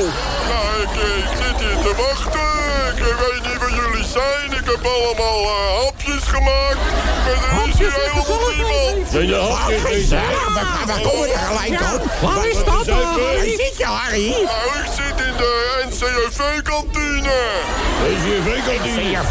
Nou, 0.50 0.82
ik, 0.82 0.94
eh, 1.02 1.18
ik 1.18 1.36
zit 1.42 1.58
hier 1.60 1.78
te 1.82 1.94
wachten. 1.96 2.50
Ik 2.96 3.06
eh, 3.06 3.18
weet 3.20 3.42
niet 3.48 3.58
waar 3.58 3.70
jullie 3.84 4.06
zijn. 4.08 4.48
Ik 4.60 4.66
heb 4.70 4.84
allemaal 4.96 5.40
eh, 5.42 5.84
hapjes 5.84 6.22
gemaakt. 6.24 6.78
Maar 7.24 7.62
er 7.62 7.68
is 7.68 7.78
hier 7.78 7.92
helemaal 7.92 8.50
niemand. 8.56 9.12
Nee, 9.12 9.26
de 9.26 9.34
hapjes 9.34 9.82
niet. 9.92 10.08
We 10.10 11.00
komen 11.08 11.28
er 11.32 11.38
gelijk 11.38 11.80
op. 11.94 12.02
Waar 12.20 12.46
is 12.48 12.54
dat 12.56 12.84
dan, 12.86 12.98
Waar 12.98 13.20
Harry? 13.34 13.50
zit 13.56 13.74
je, 13.76 13.84
Harry? 13.84 14.28
Nou, 14.30 14.66
ik 14.84 14.88
zit 14.96 15.26
in 15.26 15.36
de 15.36 15.81
NCRV-kantine. 16.02 17.30
NCRV-kantine? 18.02 19.22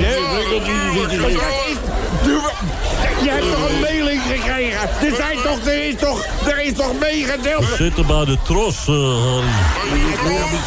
NCRV-kantine? 0.00 2.01
Je 2.22 3.30
hebt 3.30 3.50
toch 3.52 3.68
een 3.68 3.80
mailing 3.80 4.22
gekregen? 4.22 4.80
Er, 4.80 5.14
zijn 5.16 5.36
toch, 5.42 5.66
er, 5.66 5.84
is 5.88 5.94
toch, 5.98 6.26
er 6.46 6.60
is 6.64 6.72
toch 6.72 6.92
meegedeeld? 7.00 7.68
We 7.68 7.74
zitten 7.76 8.06
bij 8.06 8.24
de 8.24 8.38
tros, 8.42 8.76
Harry. 8.86 9.42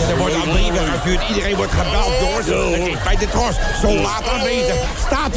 Er 0.09 0.17
wordt 0.17 0.35
al 0.35 0.41
brieven 0.41 0.87
gestuurd. 0.91 1.29
Iedereen 1.29 1.55
wordt 1.55 1.71
gebeld, 1.71 2.13
jongens. 2.19 2.77
Het 2.77 2.87
is 2.87 3.03
bij 3.03 3.15
de 3.15 3.27
tros. 3.29 3.55
Zo 3.81 3.95
laat 4.01 4.29
aanwezig. 4.29 4.75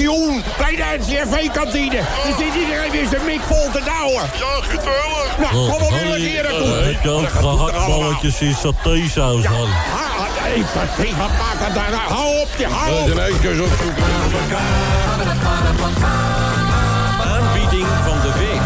Om 0.09 0.43
bij 0.59 0.77
de 0.77 0.99
NCRV-kantine. 0.99 1.97
Er 1.97 2.35
zit 2.39 2.55
iedereen 2.61 2.91
weer 2.91 3.07
zijn 3.11 3.25
mik 3.25 3.41
vol 3.41 3.71
te 3.73 3.83
douwen. 3.85 4.23
Ja, 4.39 4.61
gezellig. 4.61 5.39
Nou, 5.39 5.57
Oh, 5.57 5.73
kom 5.73 5.83
op 5.83 5.93
keer 6.17 6.45
eh, 6.45 6.51
naartoe. 6.51 6.69
Heb 6.69 7.03
je 7.03 7.11
ook 7.11 7.29
gehaktballetjes 7.29 8.41
in 8.41 8.55
satésaus, 8.55 9.45
Harry? 9.45 10.28
Wat 10.49 11.75
daar? 11.75 11.91
nou? 11.91 12.03
Hou 12.09 12.41
op, 12.41 12.49
je 12.59 12.67
hou 12.67 12.93
op. 12.93 13.09
Opzoeken. 13.09 14.59
Aanbieding 17.23 17.87
van 18.05 18.21
de 18.21 18.33
week. 18.39 18.61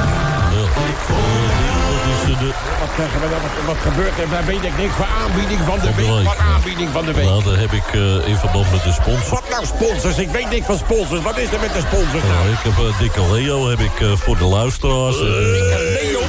Wat, 2.81 2.91
zeggen 2.97 3.21
we 3.21 3.29
dan? 3.29 3.67
wat, 3.67 3.77
gebeurt 3.77 4.19
er? 4.19 4.29
Daar 4.31 4.45
weet 4.45 4.63
ik 4.63 4.77
niks 4.77 4.95
van 4.95 5.07
aanbieding 5.23 5.61
van 5.67 5.79
de 5.79 5.95
week. 5.95 6.25
Wat 6.25 6.39
aanbieding 6.39 6.91
van 6.93 7.05
de 7.05 7.13
week? 7.13 7.25
Nou, 7.25 7.45
dat 7.45 7.57
heb 7.57 7.73
ik 7.73 7.89
eh, 7.93 8.29
in 8.29 8.37
verband 8.37 8.71
met 8.71 8.83
de 8.83 8.93
sponsor. 8.93 9.31
Wat 9.31 9.49
nou 9.51 9.67
sponsors? 9.67 10.19
Ik 10.19 10.31
weet 10.31 10.51
niks 10.51 10.67
van 10.67 10.79
sponsors. 10.79 11.23
Wat 11.23 11.39
is 11.39 11.53
er 11.53 11.61
met 11.61 11.73
de 11.73 11.81
sponsors 11.81 12.23
nou? 12.23 12.35
Nou, 12.35 12.49
ik 12.49 12.63
heb 12.63 12.79
eh, 12.79 12.99
Dikke 12.99 13.33
Leo 13.33 13.69
heb 13.69 13.81
ik, 13.81 14.01
eh, 14.01 14.13
voor 14.17 14.39
de 14.39 14.45
luisteraars. 14.45 15.19
Leo, 15.19 16.21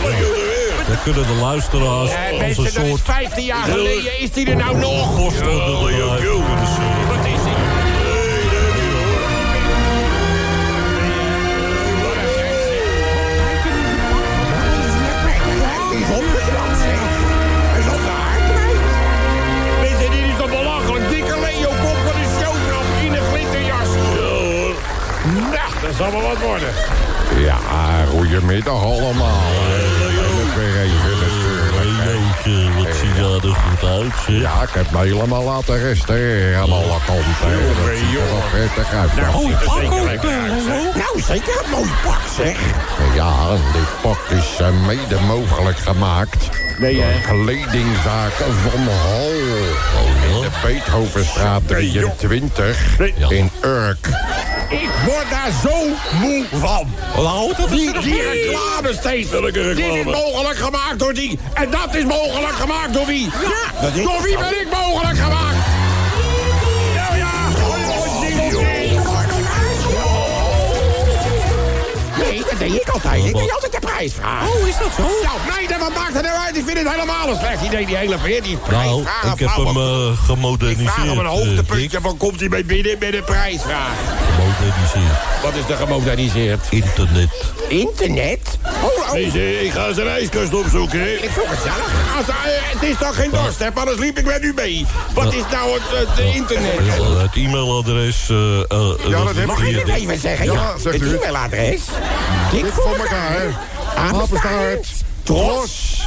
dan 0.88 0.98
kunnen 1.04 1.28
de 1.28 1.34
luisteraars 1.34 2.12
Eh, 2.12 2.48
als 2.48 2.58
een 2.58 2.64
dat 2.64 2.74
soort 2.74 3.02
15 3.02 3.44
jaar 3.44 3.64
geleden. 3.64 4.20
Is 4.20 4.32
die 4.32 4.50
er 4.50 4.56
nou 4.56 4.78
nog? 4.78 5.16
postorderbedrijf 5.16 6.22
kunnen 6.22 6.68
zien. 6.68 7.08
Wat 7.08 7.26
is 7.26 7.44
die? 7.44 7.54
Die 15.92 16.02
is 16.02 16.10
opgetrapt, 16.10 16.78
zeg. 16.78 17.00
Hij 17.72 17.80
is 17.80 17.86
op 17.86 18.02
de 18.02 18.12
dit 21.10 21.26
de. 21.28 21.72
Nou, 25.34 25.72
dat 25.82 25.96
zal 25.98 26.12
wel 26.12 26.22
wat 26.22 26.40
worden. 26.40 26.74
Ja, 27.38 27.58
goedemiddag 28.10 28.84
allemaal. 28.84 29.42
Weer 30.56 30.82
even. 30.82 31.12
Jeetje, 32.04 32.72
wat 32.74 32.96
zie 32.96 33.14
je 33.14 33.40
er 33.44 33.56
goed 33.56 33.90
uit, 33.90 34.12
zeg. 34.28 34.42
Ja, 34.42 34.62
ik 34.62 34.70
heb 34.72 34.92
me 34.92 34.98
helemaal 34.98 35.44
laten 35.44 35.80
restaureren 35.80 36.58
aan 36.60 36.72
alle 36.72 37.00
kanten. 37.06 37.24
hè. 37.40 37.56
Dat 37.68 37.98
ziet 37.98 38.20
er 38.20 38.30
wel 38.32 38.44
prettig 38.52 38.94
uit. 38.94 39.16
Nou, 39.16 39.52
er 39.52 39.60
zeker 39.82 40.04
lekker 40.04 40.30
uit. 40.30 40.96
Nou, 40.96 41.22
zeker 41.22 41.62
een 41.64 41.70
mooi 41.70 41.90
pak, 42.04 42.22
zeg. 42.36 42.58
Ja, 43.16 43.50
dit 43.74 44.02
pak 44.02 44.20
is 44.30 44.60
eh, 44.60 44.68
mede 44.88 45.20
mogelijk 45.28 45.78
gemaakt. 45.78 46.50
Nee, 46.78 47.02
hè? 47.02 47.22
kledingzaken 47.22 48.54
van 48.70 48.88
Hal. 48.88 49.30
In 50.36 50.42
de 50.42 50.48
Beethovenstraat 50.64 51.62
23 51.68 52.98
in 53.30 53.50
Urk. 53.64 54.08
Ik 54.82 54.90
word 55.06 55.30
daar 55.30 55.52
zo 55.64 55.88
moe 56.22 56.46
van. 56.52 56.88
Die, 57.70 58.00
die 58.02 58.22
reclame 58.22 58.94
steeds. 58.94 59.30
Dit 59.30 59.78
is 59.78 60.04
mogelijk 60.06 60.58
gemaakt 60.58 61.00
door 61.00 61.14
die. 61.14 61.40
En 61.54 61.70
dat 61.70 61.96
is 61.96 62.04
mogelijk 62.04 62.54
gemaakt 62.54 62.94
door 62.94 63.06
wie? 63.06 63.24
Ja, 63.26 63.90
door 63.90 64.22
wie 64.22 64.38
ben 64.38 64.62
ik 64.62 64.68
mogelijk 64.72 65.18
gemaakt? 65.18 65.63
Deed 72.70 72.82
ik 72.82 72.90
altijd. 72.90 73.26
Ik 73.26 73.36
deed 73.36 73.52
altijd 73.54 73.72
de 73.72 73.80
prijs 73.80 74.14
vragen. 74.14 74.48
Oh, 74.48 74.68
is 74.68 74.78
dat 74.78 74.92
zo? 74.98 75.02
Nou, 75.02 75.38
nee, 75.58 75.68
dat 75.68 75.80
wat 75.80 75.94
maakt 75.96 76.14
het 76.14 76.24
nou 76.24 76.38
uit? 76.46 76.58
Ik 76.58 76.64
vind 76.66 76.78
het 76.78 76.90
helemaal 76.92 77.30
een 77.30 77.38
slecht 77.38 77.62
idee, 77.62 77.86
die 77.86 77.96
hele 77.96 78.18
veer. 78.20 78.44
Die 78.44 78.58
Nou, 78.70 79.04
prijsvragen. 79.04 79.32
ik 79.32 79.40
heb 79.40 79.56
hem 79.66 79.78
eh, 79.78 80.10
Ik 80.12 80.18
gemoderniseerd. 80.26 80.90
vraag 80.92 81.06
hem 81.06 81.18
een 81.18 81.26
eh, 81.26 81.32
hoogtepuntje 81.32 82.02
van 82.02 82.18
komt 82.18 82.40
hij 82.40 82.50
mee 82.50 82.64
binnen 82.64 82.96
met 83.00 83.14
een 83.14 83.24
prijsvraag. 83.24 83.96
Gemoderniseerd. 84.36 85.20
Wat 85.44 85.54
is 85.54 85.70
er 85.70 85.78
gemoderniseerd? 85.78 86.60
Internet. 86.70 87.30
Internet? 87.68 88.58
Oh, 88.84 89.10
oh. 89.12 89.18
ik 89.64 89.72
ga 89.72 89.94
zijn 89.94 90.08
ijskast 90.08 90.54
opzoeken. 90.54 91.24
Ik 91.24 91.30
zoek 91.36 91.46
het 91.48 91.60
zelf. 91.64 91.92
Als, 92.18 92.28
eh, 92.28 92.36
het 92.46 92.84
is 92.90 92.96
toch 93.00 93.16
geen 93.16 93.30
dorst, 93.32 93.60
hè? 93.60 93.68
Anders 93.74 93.98
liep 94.00 94.18
ik 94.18 94.26
met 94.26 94.44
u 94.44 94.54
mee. 94.56 94.86
Wat 95.14 95.34
is 95.34 95.44
nou 95.52 95.72
het, 95.74 96.08
het 96.08 96.36
internet? 96.36 96.74
Ja, 96.98 97.18
het 97.22 97.36
e-mailadres... 97.36 98.30
eh, 98.30 98.60
eh, 98.60 98.66
Ja, 99.08 99.24
dat 99.24 99.36
heb 99.36 99.46
mag 99.46 99.60
ik 99.60 99.68
je 99.70 99.76
het 99.76 99.86
dit- 99.86 99.96
even 99.96 100.20
zeggen? 100.20 100.46
Ja, 100.46 100.54
Ja, 100.54 100.74
zegt 100.78 101.00
het 101.00 101.14
e-mailadres. 101.14 101.82
Dik 102.54 102.66
voor 102.66 102.96
elkaar. 102.96 103.60
Apenstaart. 103.96 105.04
Tros.nl 105.24 106.04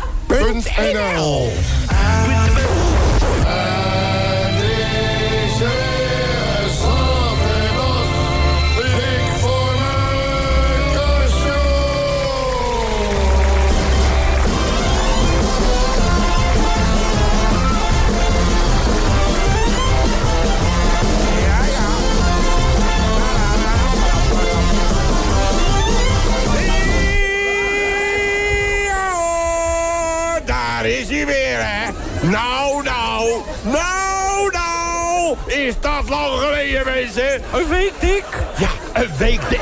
Een 37.16 37.68
week, 37.68 37.92
Dick. 38.00 38.24
Ja, 38.58 38.68
een 38.92 39.16
week 39.18 39.48
dik. 39.48 39.60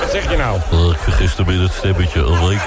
Wat, 0.00 0.10
zeg 0.10 0.30
je 0.30 0.36
nou? 0.36 0.56
Ik 0.92 0.98
vergiste 0.98 1.44
me 1.44 1.52
in 1.52 1.60
het 1.60 1.72
stemmetje. 1.72 2.20
Een 2.20 2.48
week 2.48 2.60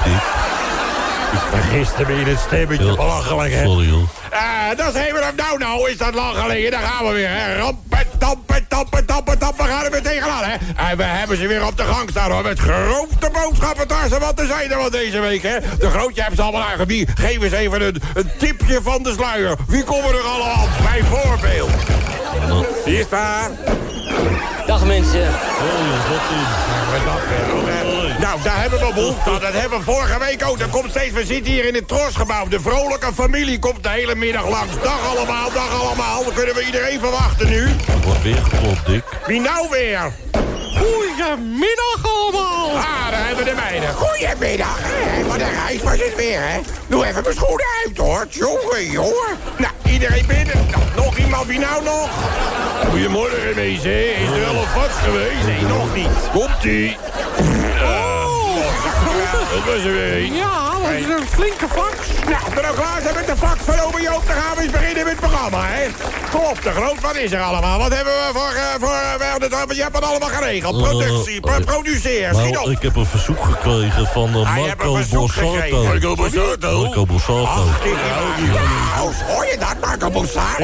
Gisteren 1.72 2.16
in 2.16 2.28
het 2.28 2.40
stemmetje, 2.40 2.86
Ja, 2.86 2.96
belachelijk, 2.96 3.54
hè? 3.54 3.64
Sorry, 3.64 3.88
joh. 3.88 4.10
Eh, 4.30 4.78
dat 4.78 4.96
is 4.96 5.02
even, 5.02 5.22
nou, 5.36 5.58
nou, 5.58 5.90
is 5.90 5.98
dat 5.98 6.14
lang 6.14 6.38
geleden. 6.38 6.72
Daar 6.72 6.82
gaan 6.82 7.06
we 7.06 7.14
weer, 7.14 7.30
hè? 7.30 7.56
Rampen, 7.58 8.08
tampen, 8.18 8.68
tampen, 8.68 9.06
tampen, 9.06 9.38
tampen. 9.38 9.66
We 9.66 9.72
gaan 9.72 9.86
er 9.86 9.92
weer 9.92 10.02
tegenaan, 10.02 10.44
hè? 10.44 10.56
En 10.90 10.98
we 10.98 11.04
hebben 11.04 11.38
ze 11.38 11.48
weer 11.48 11.66
op 11.66 11.78
de 11.78 11.84
gang 11.84 12.10
staan, 12.10 12.32
hoor. 12.32 12.44
Met 12.44 12.60
grote 12.60 13.30
boodschappentassen. 13.32 14.20
Wat 14.20 14.40
er 14.40 14.48
zijn 14.48 14.72
er 14.72 14.78
wat 14.78 14.92
deze 14.92 15.20
week, 15.20 15.42
hè? 15.42 15.60
De 15.80 15.90
grootje 15.90 16.22
hebben 16.22 16.36
ze 16.38 16.42
allemaal 16.42 16.68
aangebied. 16.68 17.10
Geef 17.16 17.42
eens 17.42 17.54
even 17.54 17.82
een, 17.82 18.02
een 18.14 18.32
tipje 18.38 18.80
van 18.82 19.04
de 19.04 19.12
sluier. 19.12 19.56
Wie 19.68 19.84
komen 19.84 20.14
er 20.14 20.22
allemaal? 20.22 20.68
Bijvoorbeeld. 20.84 21.70
Wie 22.86 23.00
is 23.00 23.10
daar? 23.10 23.50
Dag 24.68 24.86
mensen. 24.86 25.28
Nou, 28.30 28.42
daar 28.42 28.62
hebben 28.62 28.80
we 28.80 28.94
behoefte 28.94 29.30
aan. 29.30 29.40
Dat 29.50 29.54
hebben 29.54 29.78
we 29.78 29.84
vorige 29.84 30.20
week 30.20 30.46
ook. 30.46 30.60
Dat 30.60 30.70
komt 30.70 30.90
steeds, 30.90 31.14
we 31.14 31.26
zitten 31.26 31.52
hier 31.54 31.66
in 31.66 31.74
het 31.74 31.88
trosgebouw. 31.88 32.48
De 32.48 32.60
vrolijke 32.60 33.14
familie 33.14 33.60
komt 33.60 33.84
de 33.84 33.90
hele 33.90 34.16
middag 34.16 34.50
langs. 34.50 34.74
Dag 34.84 35.16
allemaal, 35.16 35.52
dag 35.52 35.82
allemaal. 35.82 36.24
Dan 36.24 36.34
kunnen 36.34 36.56
we 36.56 36.66
iedereen 36.66 37.00
verwachten 37.00 37.50
nu. 37.50 37.62
Er 37.64 38.02
wordt 38.06 38.22
weer 38.22 38.36
geklopt, 38.36 38.86
Dick. 38.86 39.04
Wie 39.26 39.42
nou 39.42 39.68
weer? 39.70 40.12
Goedemiddag 40.78 42.02
allemaal. 42.04 42.70
Ah, 42.70 43.12
daar 43.12 43.26
hebben 43.28 43.44
we 43.44 43.50
de 43.50 43.56
meiden. 43.56 43.94
Goedemiddag, 43.94 44.78
hè. 44.82 45.26
Wat 45.26 45.40
een 45.40 45.54
reis 45.66 45.82
was 45.84 46.04
het 46.04 46.16
weer, 46.16 46.42
hè. 46.42 46.60
Doe 46.88 47.06
even 47.06 47.24
mijn 47.24 47.36
schoenen 47.36 47.66
uit, 47.86 47.98
hoor. 47.98 48.28
Jongen, 48.30 48.92
jongen. 48.92 49.38
Nou, 49.58 49.74
iedereen 49.92 50.26
binnen. 50.28 50.68
Nou, 50.72 50.84
nog 50.96 51.18
iemand, 51.18 51.48
wie 51.48 51.60
nou 51.60 51.84
nog? 51.84 52.10
Goedemorgen, 52.90 53.56
wezen. 53.56 54.16
Is 54.16 54.30
er 54.30 54.40
wel 54.40 54.62
een 54.62 54.68
vast 54.68 54.98
geweest? 55.04 55.46
Nee, 55.46 55.62
nog 55.62 55.96
niet. 55.96 56.08
Komt-ie. 56.32 56.98
het? 57.38 58.19
Dat 59.32 59.64
was 59.66 59.84
er 59.86 59.92
weer 59.94 60.14
een. 60.18 60.34
Ja, 60.36 60.70
dat 60.84 60.92
is 60.92 61.06
een 61.06 61.28
flinke 61.28 61.68
fax. 61.70 61.96
Nou, 62.30 62.44
we 62.56 62.62
nou 62.62 62.76
klaar 62.76 63.02
zijn 63.02 63.16
met 63.16 63.26
de 63.26 63.36
fax 63.38 63.60
van 63.66 63.80
Ome 63.80 64.02
Joop, 64.02 64.24
dan 64.28 64.36
gaan 64.36 64.56
we 64.56 64.62
eens 64.62 64.72
beginnen 64.72 65.04
met 65.04 65.12
het 65.12 65.20
programma, 65.30 65.60
hè? 65.68 65.86
Op, 66.50 66.62
de 66.64 66.72
groot, 66.72 67.02
wat 67.02 67.16
is 67.16 67.32
er 67.32 67.42
allemaal? 67.42 67.80
Wat 67.80 67.94
hebben 67.96 68.14
we 68.14 68.30
voor... 68.34 68.52
eh, 68.56 68.64
voor 68.80 68.90
eh, 68.90 69.34
het- 69.68 69.76
je 69.76 69.82
hebt 69.82 69.96
het 69.96 70.06
allemaal 70.06 70.30
geregeld. 70.30 70.78
Productie, 70.84 71.40
pro- 71.40 71.60
produceer, 71.66 72.34
schiet 72.36 72.54
Nou, 72.54 72.66
op. 72.66 72.72
ik 72.72 72.82
heb 72.82 72.96
een 72.96 73.06
verzoek 73.06 73.44
gekregen 73.44 74.08
van 74.14 74.30
eh, 74.34 74.40
Ah, 74.42 74.56
Marco 74.56 74.92
Borsato. 74.94 75.28
gekregen. 75.28 75.84
Marco 75.84 76.16
Borsato? 76.16 76.82
Marco 76.82 77.06
Borsato. 77.06 77.44
Ach, 77.46 77.56
Nou, 77.84 79.14
hoor 79.28 79.46
je 79.46 79.58
dat, 79.60 79.80
Borsato? 79.80 79.88
Marco 79.88 80.10
Borsato. 80.10 80.64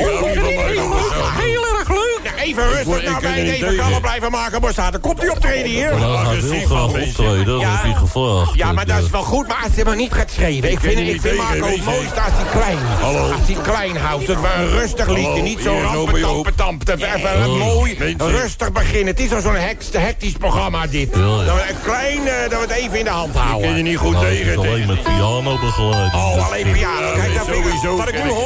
Heel 1.40 1.66
erg 1.78 1.90
leuk. 1.90 2.05
Even 2.46 2.64
rustig 2.70 3.20
bij 3.22 3.40
het 3.40 3.48
even 3.48 3.76
kalm 3.76 4.02
blijven 4.02 4.32
maken, 4.32 4.62
Borsato. 4.62 5.00
Komt 5.00 5.24
u 5.24 5.28
optreden 5.30 5.72
hier? 5.72 5.90
Hij 5.90 6.42
wil 6.42 6.66
graag 6.66 6.84
optreden, 6.84 7.46
dat 7.46 7.62
heb 7.66 7.86
ik 7.92 7.96
gevraagd. 7.96 8.54
Ja, 8.56 8.72
maar 8.74 8.86
dat 8.86 9.04
is 9.04 9.10
wel 9.10 9.24
goed, 9.24 9.48
maar 9.48 9.62
als 9.64 9.76
hij 9.76 9.84
maar 9.84 9.96
niet 9.96 10.14
gaat 10.14 10.32
schreeuwen. 10.32 10.72
Ik 10.72 10.80
vind, 10.80 11.00
ik 11.00 11.22
vind 11.22 11.38
Marco 11.38 11.68
het 11.68 11.86
mooiste 11.86 12.22
als 12.22 12.32
hij 12.34 12.46
klein 12.62 12.78
is. 12.78 13.02
Hallo. 13.02 13.32
Als 13.32 13.42
hij 13.46 13.56
klein 13.64 13.98
houdt, 13.98 14.28
het 14.28 14.42
maar 14.42 14.60
een 14.60 14.70
rustig 14.70 15.08
liedje. 15.08 15.42
Niet 15.42 15.60
zo 15.64 15.74
hier 15.74 15.84
is 15.84 15.96
Ome 15.96 16.20
Joop. 16.20 16.32
rampetampetamp. 16.34 17.02
Even 17.02 17.58
mooi, 17.58 18.16
rustig 18.18 18.72
beginnen. 18.72 19.08
Het 19.08 19.20
is 19.20 19.34
al 19.34 19.42
zo'n 19.42 19.56
hectisch 19.92 20.32
programma, 20.40 20.88
dit. 20.88 21.14
Dat 21.14 21.22
we 21.46 21.66
een 21.70 21.82
klein, 21.84 22.28
eh, 22.28 22.50
dat 22.50 22.60
we 22.60 22.66
het 22.68 22.72
even 22.72 22.98
in 23.00 23.04
de 23.04 23.10
hand 23.10 23.28
Ik 23.28 23.34
ken 23.34 23.44
je 23.44 23.50
houden. 23.66 23.84
niet 23.84 23.98
goed 23.98 24.12
Nou, 24.12 24.26
is 24.28 24.38
tegen. 24.38 24.58
alleen 24.58 24.88
met 24.88 25.04
piano 25.04 25.58
begeleid. 25.60 26.14
Oh, 26.14 26.46
alleen 26.48 26.72
piano. 26.72 27.14
Kijk, 27.16 27.36
dat 27.36 27.46
vind 27.46 27.58
ik, 27.58 27.64
sowieso 27.64 27.98
wat 27.98 28.08
ik 28.08 28.24
nu 28.24 28.30
hoor, 28.30 28.44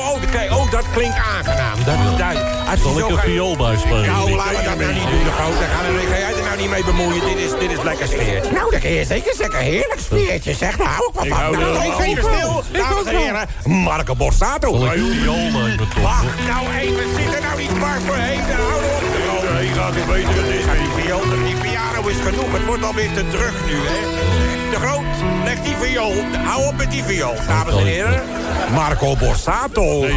oh, 0.52 0.58
oh, 0.60 0.72
dat 0.72 0.84
klinkt 0.94 1.18
aangenaam. 1.18 1.78
Dat, 1.86 2.18
dat, 2.18 2.44
als 2.70 2.82
Zal 2.82 2.94
je 2.94 3.00
ik 3.04 3.10
een 3.10 3.16
gaat- 3.16 3.26
viool 3.26 3.56
bijspelen? 3.58 3.89
Nou, 3.90 4.32
laten 4.32 4.58
we 4.58 4.64
dat 4.64 4.78
nou 4.78 4.94
niet 4.94 5.10
doen, 5.10 5.24
de 5.24 5.32
grote. 5.32 5.64
Ga, 5.74 5.80
ga 6.12 6.18
jij 6.18 6.34
er 6.38 6.44
nou 6.44 6.58
niet 6.58 6.70
mee 6.70 6.84
bemoeien. 6.84 7.22
Dit 7.26 7.38
is, 7.38 7.52
dit 7.60 7.72
is 7.72 7.82
lekker 7.84 8.08
sfeer. 8.08 8.42
Nou, 8.54 8.72
dat 8.72 8.80
kun 8.80 8.90
je 8.92 9.06
zeker 9.06 9.34
zeggen. 9.36 9.60
Heerlijk 9.60 10.00
sfeertje, 10.00 10.54
zeg. 10.54 10.78
Daar 10.78 10.88
hou 10.88 11.10
ik 11.14 11.24
Ik 11.24 11.30
van. 11.30 11.40
hou 11.40 11.58
Nou, 11.58 12.04
even 12.04 12.24
stil. 12.24 12.64
Ik 12.72 12.80
Dames 12.80 13.06
en 13.06 13.16
heren, 13.16 13.48
Marco 13.66 14.16
Borsato. 14.16 14.76
Ik? 14.86 14.92
Wacht 16.02 16.26
nou 16.48 16.66
even. 16.80 17.04
Zit 17.16 17.36
er 17.36 17.42
nou 17.42 17.58
niet 17.60 17.70
dwars 17.76 18.04
voorheen? 18.06 18.40
Hou 18.40 18.84
op. 18.84 19.54
Nee, 19.54 19.68
gaat 19.68 19.94
het 19.96 20.06
beter 20.06 20.36
het 20.44 20.46
is. 20.46 20.64
Die 20.64 21.04
viool, 21.04 21.22
die 21.46 21.56
piano 21.56 22.08
is 22.08 22.16
genoeg. 22.24 22.52
Het 22.52 22.66
wordt 22.66 22.84
alweer 22.84 23.14
te 23.14 23.28
druk 23.28 23.54
nu, 23.66 23.76
hè. 23.76 24.00
De 24.70 24.76
Groot, 24.76 25.04
leg 25.44 25.62
die 25.62 25.76
viool. 25.82 26.14
Hou 26.44 26.66
op 26.66 26.78
met 26.78 26.92
die 26.92 27.04
viool, 27.04 27.36
dames 27.48 27.76
en 27.76 27.86
heren. 27.86 28.24
Marco 28.74 29.16
Borsato. 29.16 30.00
Nee. 30.00 30.14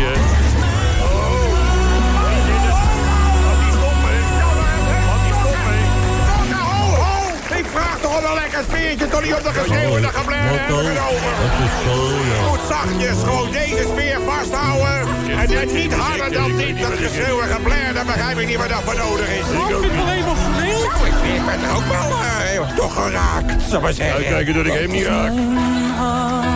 Toch 8.12 8.28
een 8.28 8.34
lekker 8.34 8.64
sfeertje 8.68 9.08
tot 9.08 9.22
niet 9.22 9.34
op 9.34 9.42
de 9.42 9.52
geschreeuw 9.60 9.96
en 9.96 10.02
de 10.02 10.12
geblazen 10.18 10.54
Marco, 10.56 10.76
hebben 10.76 11.02
over. 11.12 11.32
het 11.44 11.56
is 11.66 11.74
zo, 11.84 11.96
ja. 12.30 12.40
Goed 12.48 12.64
zachtjes, 12.68 13.18
gewoon 13.28 13.50
deze 13.60 13.82
sfeer 13.92 14.18
vasthouden. 14.30 14.98
En, 15.40 15.48
en 15.60 15.74
niet 15.74 15.94
harder 15.94 16.32
dan 16.32 16.56
dit, 16.56 16.80
dat 16.80 16.92
geschreeuw 17.04 17.40
en 17.40 17.48
geblaar, 17.48 17.94
dan 17.94 18.06
begrijp 18.06 18.38
ik 18.38 18.46
niet 18.46 18.56
wat 18.56 18.68
dat 18.68 18.82
voor 18.86 18.96
nodig 18.96 19.28
is. 19.38 19.46
Nou, 19.52 19.68
ik 19.74 19.78
vind 19.80 19.92
het 19.92 20.04
wel 20.04 20.12
emotioneel. 20.22 20.80
Nou, 20.88 21.06
ik, 21.36 21.44
ben 21.48 21.58
er 21.66 21.72
ook 21.78 21.88
wel 21.96 22.08
eh, 22.20 22.76
toch 22.76 22.94
geraakt, 22.94 23.62
zal 23.70 23.80
maar 23.80 23.92
zeggen. 23.92 24.16
Uitkijken 24.16 24.54
dat 24.54 24.66
ik 24.66 24.72
hem 24.72 24.90
niet 24.90 25.06
raak. 25.06 25.32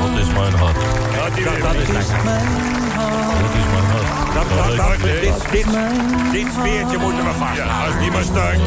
Wat 0.02 0.14
is 0.22 0.30
mijn 0.38 0.54
hart? 0.62 0.80
Dat 1.16 1.38
is 1.38 1.44
lekker. 1.44 1.62
Wat 3.42 3.54
is 3.60 3.66
mijn 3.72 3.88
hart? 3.92 4.05
Dat, 4.36 4.48
dat, 4.48 4.76
dat, 4.76 5.00
dit, 5.00 5.20
dit, 5.50 5.66
dit 6.32 6.46
sfeertje 6.52 6.98
moeten 6.98 7.24
we 7.24 7.30
Ja, 7.30 7.32
vasthouden. 7.32 7.86
als 7.86 7.98
die 8.02 8.10
maar 8.10 8.22
start. 8.22 8.58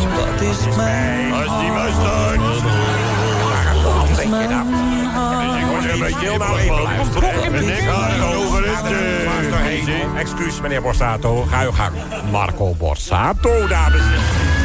Als 1.33 1.59
die 1.59 1.71
maar 1.71 1.91
start. 1.91 2.39
Je 4.19 4.47
dat? 4.47 4.65
Nou 6.39 6.59
even 6.59 7.73
gaat 7.75 8.35
over 8.35 8.63
het... 8.67 9.25
Maak 9.25 9.59
er 9.59 9.65
heen. 9.65 9.87
eh, 9.87 10.19
Excuus, 10.19 10.61
meneer 10.61 10.81
Borsato. 10.81 11.45
Ga 11.51 11.63
uw 11.63 11.71
gang. 11.71 11.93
Marco 12.31 12.73
Borsato, 12.77 13.67
dames 13.67 13.99
en 13.99 14.07
heren. 14.07 14.58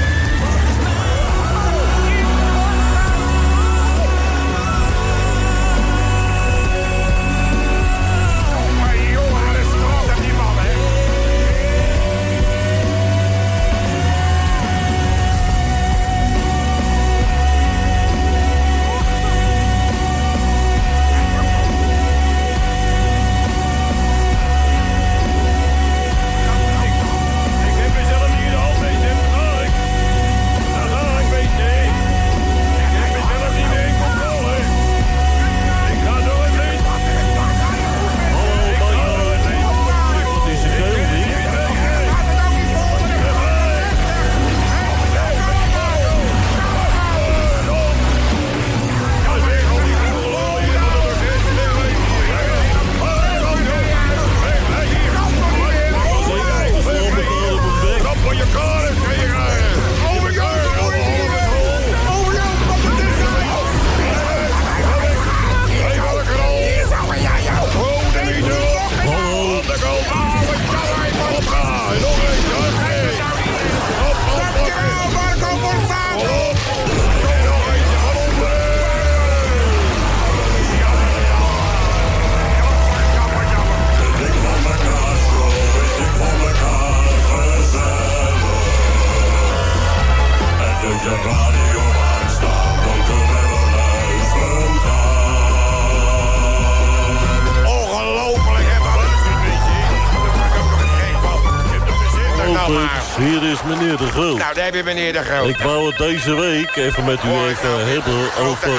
Meneer 104.82 105.12
de 105.12 105.22
Groot. 105.22 105.48
Ik 105.48 105.56
wou 105.58 105.86
het 105.86 105.98
deze 105.98 106.34
week 106.34 106.76
even 106.76 107.04
met 107.04 107.18
u 107.24 107.28
even 107.28 107.68
nou, 107.68 107.80
hebben 107.82 108.14
over... 108.48 108.70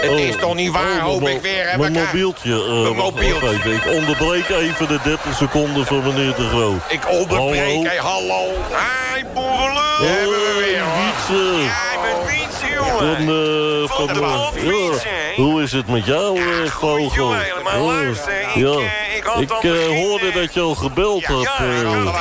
Het 0.00 0.18
is 0.20 0.36
toch 0.40 0.54
niet 0.54 0.70
waar, 0.72 0.96
Oh, 0.96 1.02
hoop 1.02 1.28
ik 1.28 1.40
weer. 1.40 1.70
Hè, 1.70 1.78
Mijn 1.78 1.92
mobieltje. 1.92 2.52
eh, 2.52 2.82
Mijn 2.82 2.96
mobieltje. 2.96 3.48
even. 3.50 3.72
Ik 3.74 3.86
onderbreek 3.86 4.48
even 4.48 4.88
de 4.88 4.98
30 5.04 5.36
seconden 5.36 5.86
van 5.86 6.02
meneer 6.02 6.34
De 6.34 6.48
Groot. 6.48 6.80
Ik 6.88 7.08
onderbreek, 7.10 7.58
Hallo? 7.58 7.82
hé, 7.84 7.96
hallo. 7.98 8.44
Hi, 8.70 9.24
boerenlul. 9.34 10.08
Hebben 10.08 10.28
we 10.30 10.64
weer, 10.64 10.80
hoor. 10.82 11.04
Wietse. 11.04 11.62
Ja, 11.62 12.00
met 12.02 12.30
fietsen, 12.30 12.84
Van, 12.84 13.06
jongen. 13.06 13.82
eh, 13.82 13.88
Van 13.96 14.06
de 14.06 14.12
brandfietsen, 14.12 15.10
ja. 15.36 15.42
Hoe 15.42 15.62
is 15.62 15.72
het 15.72 15.86
met 15.88 16.06
jou, 16.06 16.38
vogel? 16.68 17.10
jongen, 17.14 17.40
helemaal. 17.40 17.80
Oh, 17.80 17.86
Luister, 17.86 18.40
ik, 18.40 18.54
ja. 18.54 18.68
eh, 18.70 19.16
ik 19.16 19.22
had 19.24 19.40
ik 19.64 19.96
hoorde 19.96 20.32
dat 20.32 20.54
je 20.54 20.60
al 20.60 20.74
gebeld 20.74 21.20
Ja, 21.20 21.32
had. 21.32 21.42
ja, 21.42 21.48
ik 21.80 21.86
had 21.86 22.14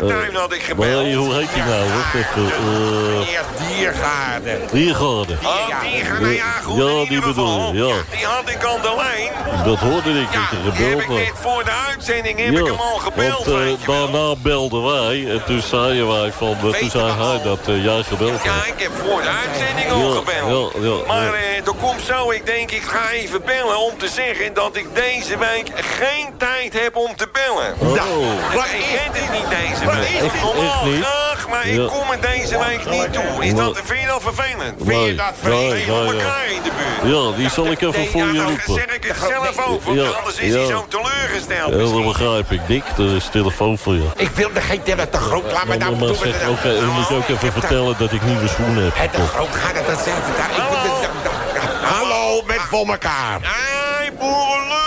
dierentuin 0.00 0.34
had 0.34 0.52
ik 0.52 0.62
gebeld. 0.62 0.88
maar, 0.94 1.12
hoe 1.14 1.34
heet 1.34 1.48
die 1.54 1.62
nou? 1.62 1.84
Wacht 1.92 2.14
even. 2.14 2.52
eh 2.52 3.32
Eerst 3.32 3.76
diergaarden. 3.76 4.60
Diergaarden. 4.72 5.38
Oh, 5.44 5.80
diergaarden, 5.82 6.22
nou 6.22 6.34
ja, 6.34 6.52
goed, 6.64 6.76
Ja, 6.76 7.08
die 7.08 7.20
bedoel 7.20 7.72
ja. 7.72 7.94
Die 8.16 8.24
had 8.26 8.48
ik 8.48 8.64
aan 8.64 8.80
de 8.82 8.94
lijn. 8.96 9.64
Dat 9.64 9.78
hoorde 9.78 10.10
ik 10.10 10.26
Ja, 10.32 10.40
heb 10.40 10.74
gebeld 10.74 11.00
ik 11.00 11.06
had. 11.06 11.16
net 11.16 11.32
voor 11.40 11.64
de 11.64 11.70
uitzending 11.90 12.38
heb 12.38 12.50
ik 12.52 12.66
hem 12.66 12.80
al 12.80 12.96
gebeld, 12.98 13.44
want 13.46 13.78
eh, 13.80 13.86
daarna 13.86 14.34
belden 14.38 14.82
wij 14.84 15.30
en 15.30 15.44
toen 15.44 15.62
zeiden 15.62 16.08
wij 16.08 16.32
van, 16.32 16.48
eh, 16.72 16.78
toen 16.78 16.90
zei 16.90 17.12
hij 17.12 17.40
dat 17.44 17.58
eh, 17.66 17.84
jij 17.84 18.02
gebeld 18.02 18.42
Ja, 18.42 18.50
had. 18.50 18.66
ik 18.66 18.80
heb 18.82 18.90
voor 19.06 19.22
de 19.22 19.28
uitzending 19.46 19.90
al 19.90 19.98
Ja, 20.08 20.14
gebeld. 20.20 20.72
ja, 20.74 20.88
ja, 20.88 20.96
maar 21.06 21.24
ja. 21.24 21.32
eh, 21.32 21.56
er 21.66 21.74
komt 21.80 22.00
zo, 22.06 22.30
ik 22.30 22.46
denk 22.46 22.70
ik 22.70 22.82
ga 22.82 23.10
even 23.10 23.44
bellen 23.44 23.78
om 23.78 23.98
te 23.98 24.08
zeggen 24.08 24.54
dat 24.54 24.76
ik 24.76 24.86
deze 24.94 25.38
week 25.38 25.66
geen 25.98 26.28
tijd 26.38 26.72
heb 26.82 26.96
om 26.96 27.16
te 27.16 27.28
bellen. 27.32 27.74
Oh. 27.78 27.94
Nou, 27.96 28.66
ik 28.78 28.84
red 28.90 29.22
het 29.22 29.32
niet 29.32 29.50
deze 29.50 29.81
Wat 29.84 29.94
week. 29.94 30.04
Echt 30.22 30.54
niet? 30.84 31.04
graag, 31.04 31.48
maar 31.48 31.66
ik 31.66 31.74
Ja. 31.74 31.86
kom 31.86 32.10
er 32.10 32.20
deze 32.20 32.58
week 32.58 32.90
niet 32.90 33.12
toe. 33.12 33.44
Is 33.44 33.54
dat, 33.54 33.80
vind 33.84 34.00
je 34.00 34.06
dat 34.06 34.22
vervelend? 34.22 34.74
Vind 34.84 35.04
je 35.06 35.14
dat 35.14 35.34
nee, 35.42 35.70
vervelend 35.70 35.84
ja. 35.84 36.12
elkaar 36.12 36.46
in 36.50 36.62
de 36.62 36.70
buurt? 37.02 37.14
Ja, 37.14 37.36
die 37.36 37.50
zal 37.50 37.66
ik 37.66 37.80
even 37.80 38.06
voor 38.06 38.20
je 38.32 38.42
roepen. 38.42 38.74
zeg 38.74 38.84
ik 38.84 39.04
het 39.04 39.16
zelf 39.28 39.66
ook, 39.68 39.82
want 39.82 39.98
Ja, 40.00 40.08
anders 40.08 40.36
is 40.38 40.52
hij 40.52 40.60
ja. 40.62 40.66
zo 40.68 40.86
teleurgesteld. 40.88 41.70
Ja, 41.72 41.78
dat 41.94 42.04
begrijp 42.04 42.50
ik. 42.50 42.60
Dick, 42.66 42.82
er 42.98 43.16
is 43.16 43.28
telefoon 43.32 43.78
voor 43.78 43.94
je. 43.94 44.06
Ik 44.16 44.30
wilde 44.30 44.60
geen 44.60 44.82
tellen 44.82 45.10
te 45.10 45.18
groot. 45.18 45.52
Laat 45.52 45.64
me 45.66 45.72
Ja, 45.72 45.78
nou 45.78 45.90
maar 45.96 46.06
doen. 46.08 46.16
oké, 46.48 46.68
je 46.68 46.90
moet 46.96 47.10
ook 47.18 47.28
even 47.28 47.52
vertellen 47.52 47.94
dat 47.98 48.12
ik 48.12 48.22
nieuwe 48.22 48.48
schoenen 48.48 48.84
heb. 48.84 48.92
Het 48.96 49.12
te 49.12 49.26
groot 49.26 49.54
gaat 49.54 49.74
het 49.74 49.86
dan 49.86 49.96
zelf. 50.04 50.28
Ik. 50.28 51.08
Hallo, 51.82 52.42
met 52.46 52.60
voor 52.60 52.86
elkaar. 52.86 53.38
Hey, 53.42 54.12
boerenlul! 54.18 54.81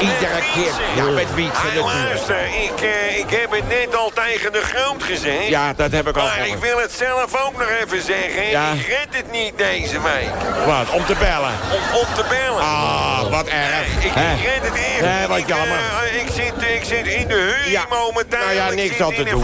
Iedere 0.00 0.40
keer. 0.54 0.72
Ja, 0.94 1.04
met 1.10 1.34
wie? 1.34 1.50
Luister, 1.82 2.44
ik, 2.46 2.80
eh, 2.80 3.18
ik 3.18 3.30
heb 3.30 3.50
het 3.50 3.68
net 3.68 3.96
al 3.96 4.12
tegen 4.14 4.52
de 4.52 4.60
groot 4.62 5.02
gezegd. 5.02 5.46
Ja, 5.48 5.72
dat 5.72 5.90
heb 5.92 6.08
ik 6.08 6.16
al 6.16 6.22
Maar 6.24 6.46
ik 6.46 6.56
wil 6.56 6.78
het 6.78 6.92
zelf 6.92 7.44
ook 7.46 7.58
nog 7.58 7.68
even 7.82 8.02
zeggen. 8.02 8.46
Ja. 8.50 8.72
Ik 8.72 8.86
red 8.86 9.06
het 9.10 9.30
niet 9.30 9.58
deze 9.58 10.00
week. 10.00 10.30
Wat, 10.66 10.90
om 10.90 11.04
te 11.06 11.14
bellen? 11.18 11.52
Om, 11.72 11.98
om 11.98 12.14
te 12.14 12.24
bellen. 12.28 12.62
Ah, 12.62 13.30
wat 13.30 13.46
erg. 13.46 13.86
Nee, 14.14 14.36
ik, 14.36 14.40
ik 14.40 14.46
red 14.52 14.62
het 14.64 14.74
echt 14.74 15.00
Nee, 15.00 15.26
wat 15.26 15.38
Ik, 15.38 15.48
jammer. 15.48 15.78
eh, 16.02 16.20
ik, 16.20 16.28
zit, 16.34 16.68
ik 16.76 16.84
zit 16.84 17.06
in 17.06 17.28
de 17.28 17.34
huur 17.34 17.70
Ja. 17.70 17.82
momenteel. 17.88 18.38
Nou 18.38 18.52
ja, 18.52 18.66
Ik 18.66 18.74
niks 18.74 19.00
aan 19.02 19.14
te 19.14 19.22
doen. 19.24 19.40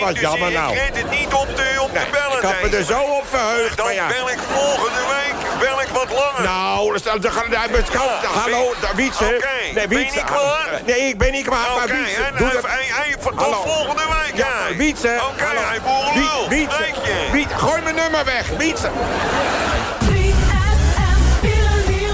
wat 0.00 0.12
dus 0.12 0.20
jammer 0.20 0.48
ik 0.48 0.54
nou. 0.54 0.74
red 0.74 0.96
het 0.96 1.10
niet 1.10 1.32
om 1.34 1.46
te, 1.54 1.76
om 1.80 1.90
te 1.92 2.06
bellen 2.10 2.36
Ik 2.36 2.42
had 2.42 2.70
me 2.70 2.76
er 2.76 2.84
zo 2.84 3.00
op 3.00 3.24
verheugd, 3.30 3.76
Dan 3.76 3.86
maar 3.86 3.94
ja. 3.94 4.06
bel 4.06 4.30
ik 4.30 4.38
volgende 4.52 5.00
week 5.16 5.41
bel 5.64 5.80
ik 5.80 5.88
wat 5.88 6.10
langer. 6.10 6.42
Nou, 6.42 6.92
dan 7.02 7.20
dan 7.20 7.32
gaan 7.32 7.42
we 7.44 7.50
Hallo, 8.40 8.74
ben- 8.80 8.96
Wietse. 8.96 9.24
Oké, 9.24 9.48
Nee, 9.74 9.88
ben 9.88 9.88
Wietse. 9.88 10.14
niet 10.16 10.24
kwaad? 10.24 10.68
Nee, 10.86 11.00
ik 11.08 11.18
ben 11.18 11.32
niet 11.32 11.46
kwaad, 11.46 11.74
maar 11.74 11.84
Oké, 11.84 11.96
Wietse. 11.96 12.20
Doe 12.36 12.40
nou, 12.40 12.52
dat. 12.52 12.64
tot 13.62 13.72
volgende 13.72 14.02
week, 14.08 14.36
Ja. 14.36 14.76
Wietse. 14.76 15.20
Oké, 15.32 15.44
hallo. 15.44 15.60
hij. 15.68 17.30
Wietse, 17.32 17.56
gooi 17.56 17.82
mijn 17.82 17.94
nummer 17.94 18.24
weg. 18.24 18.46
Wietse. 18.58 18.88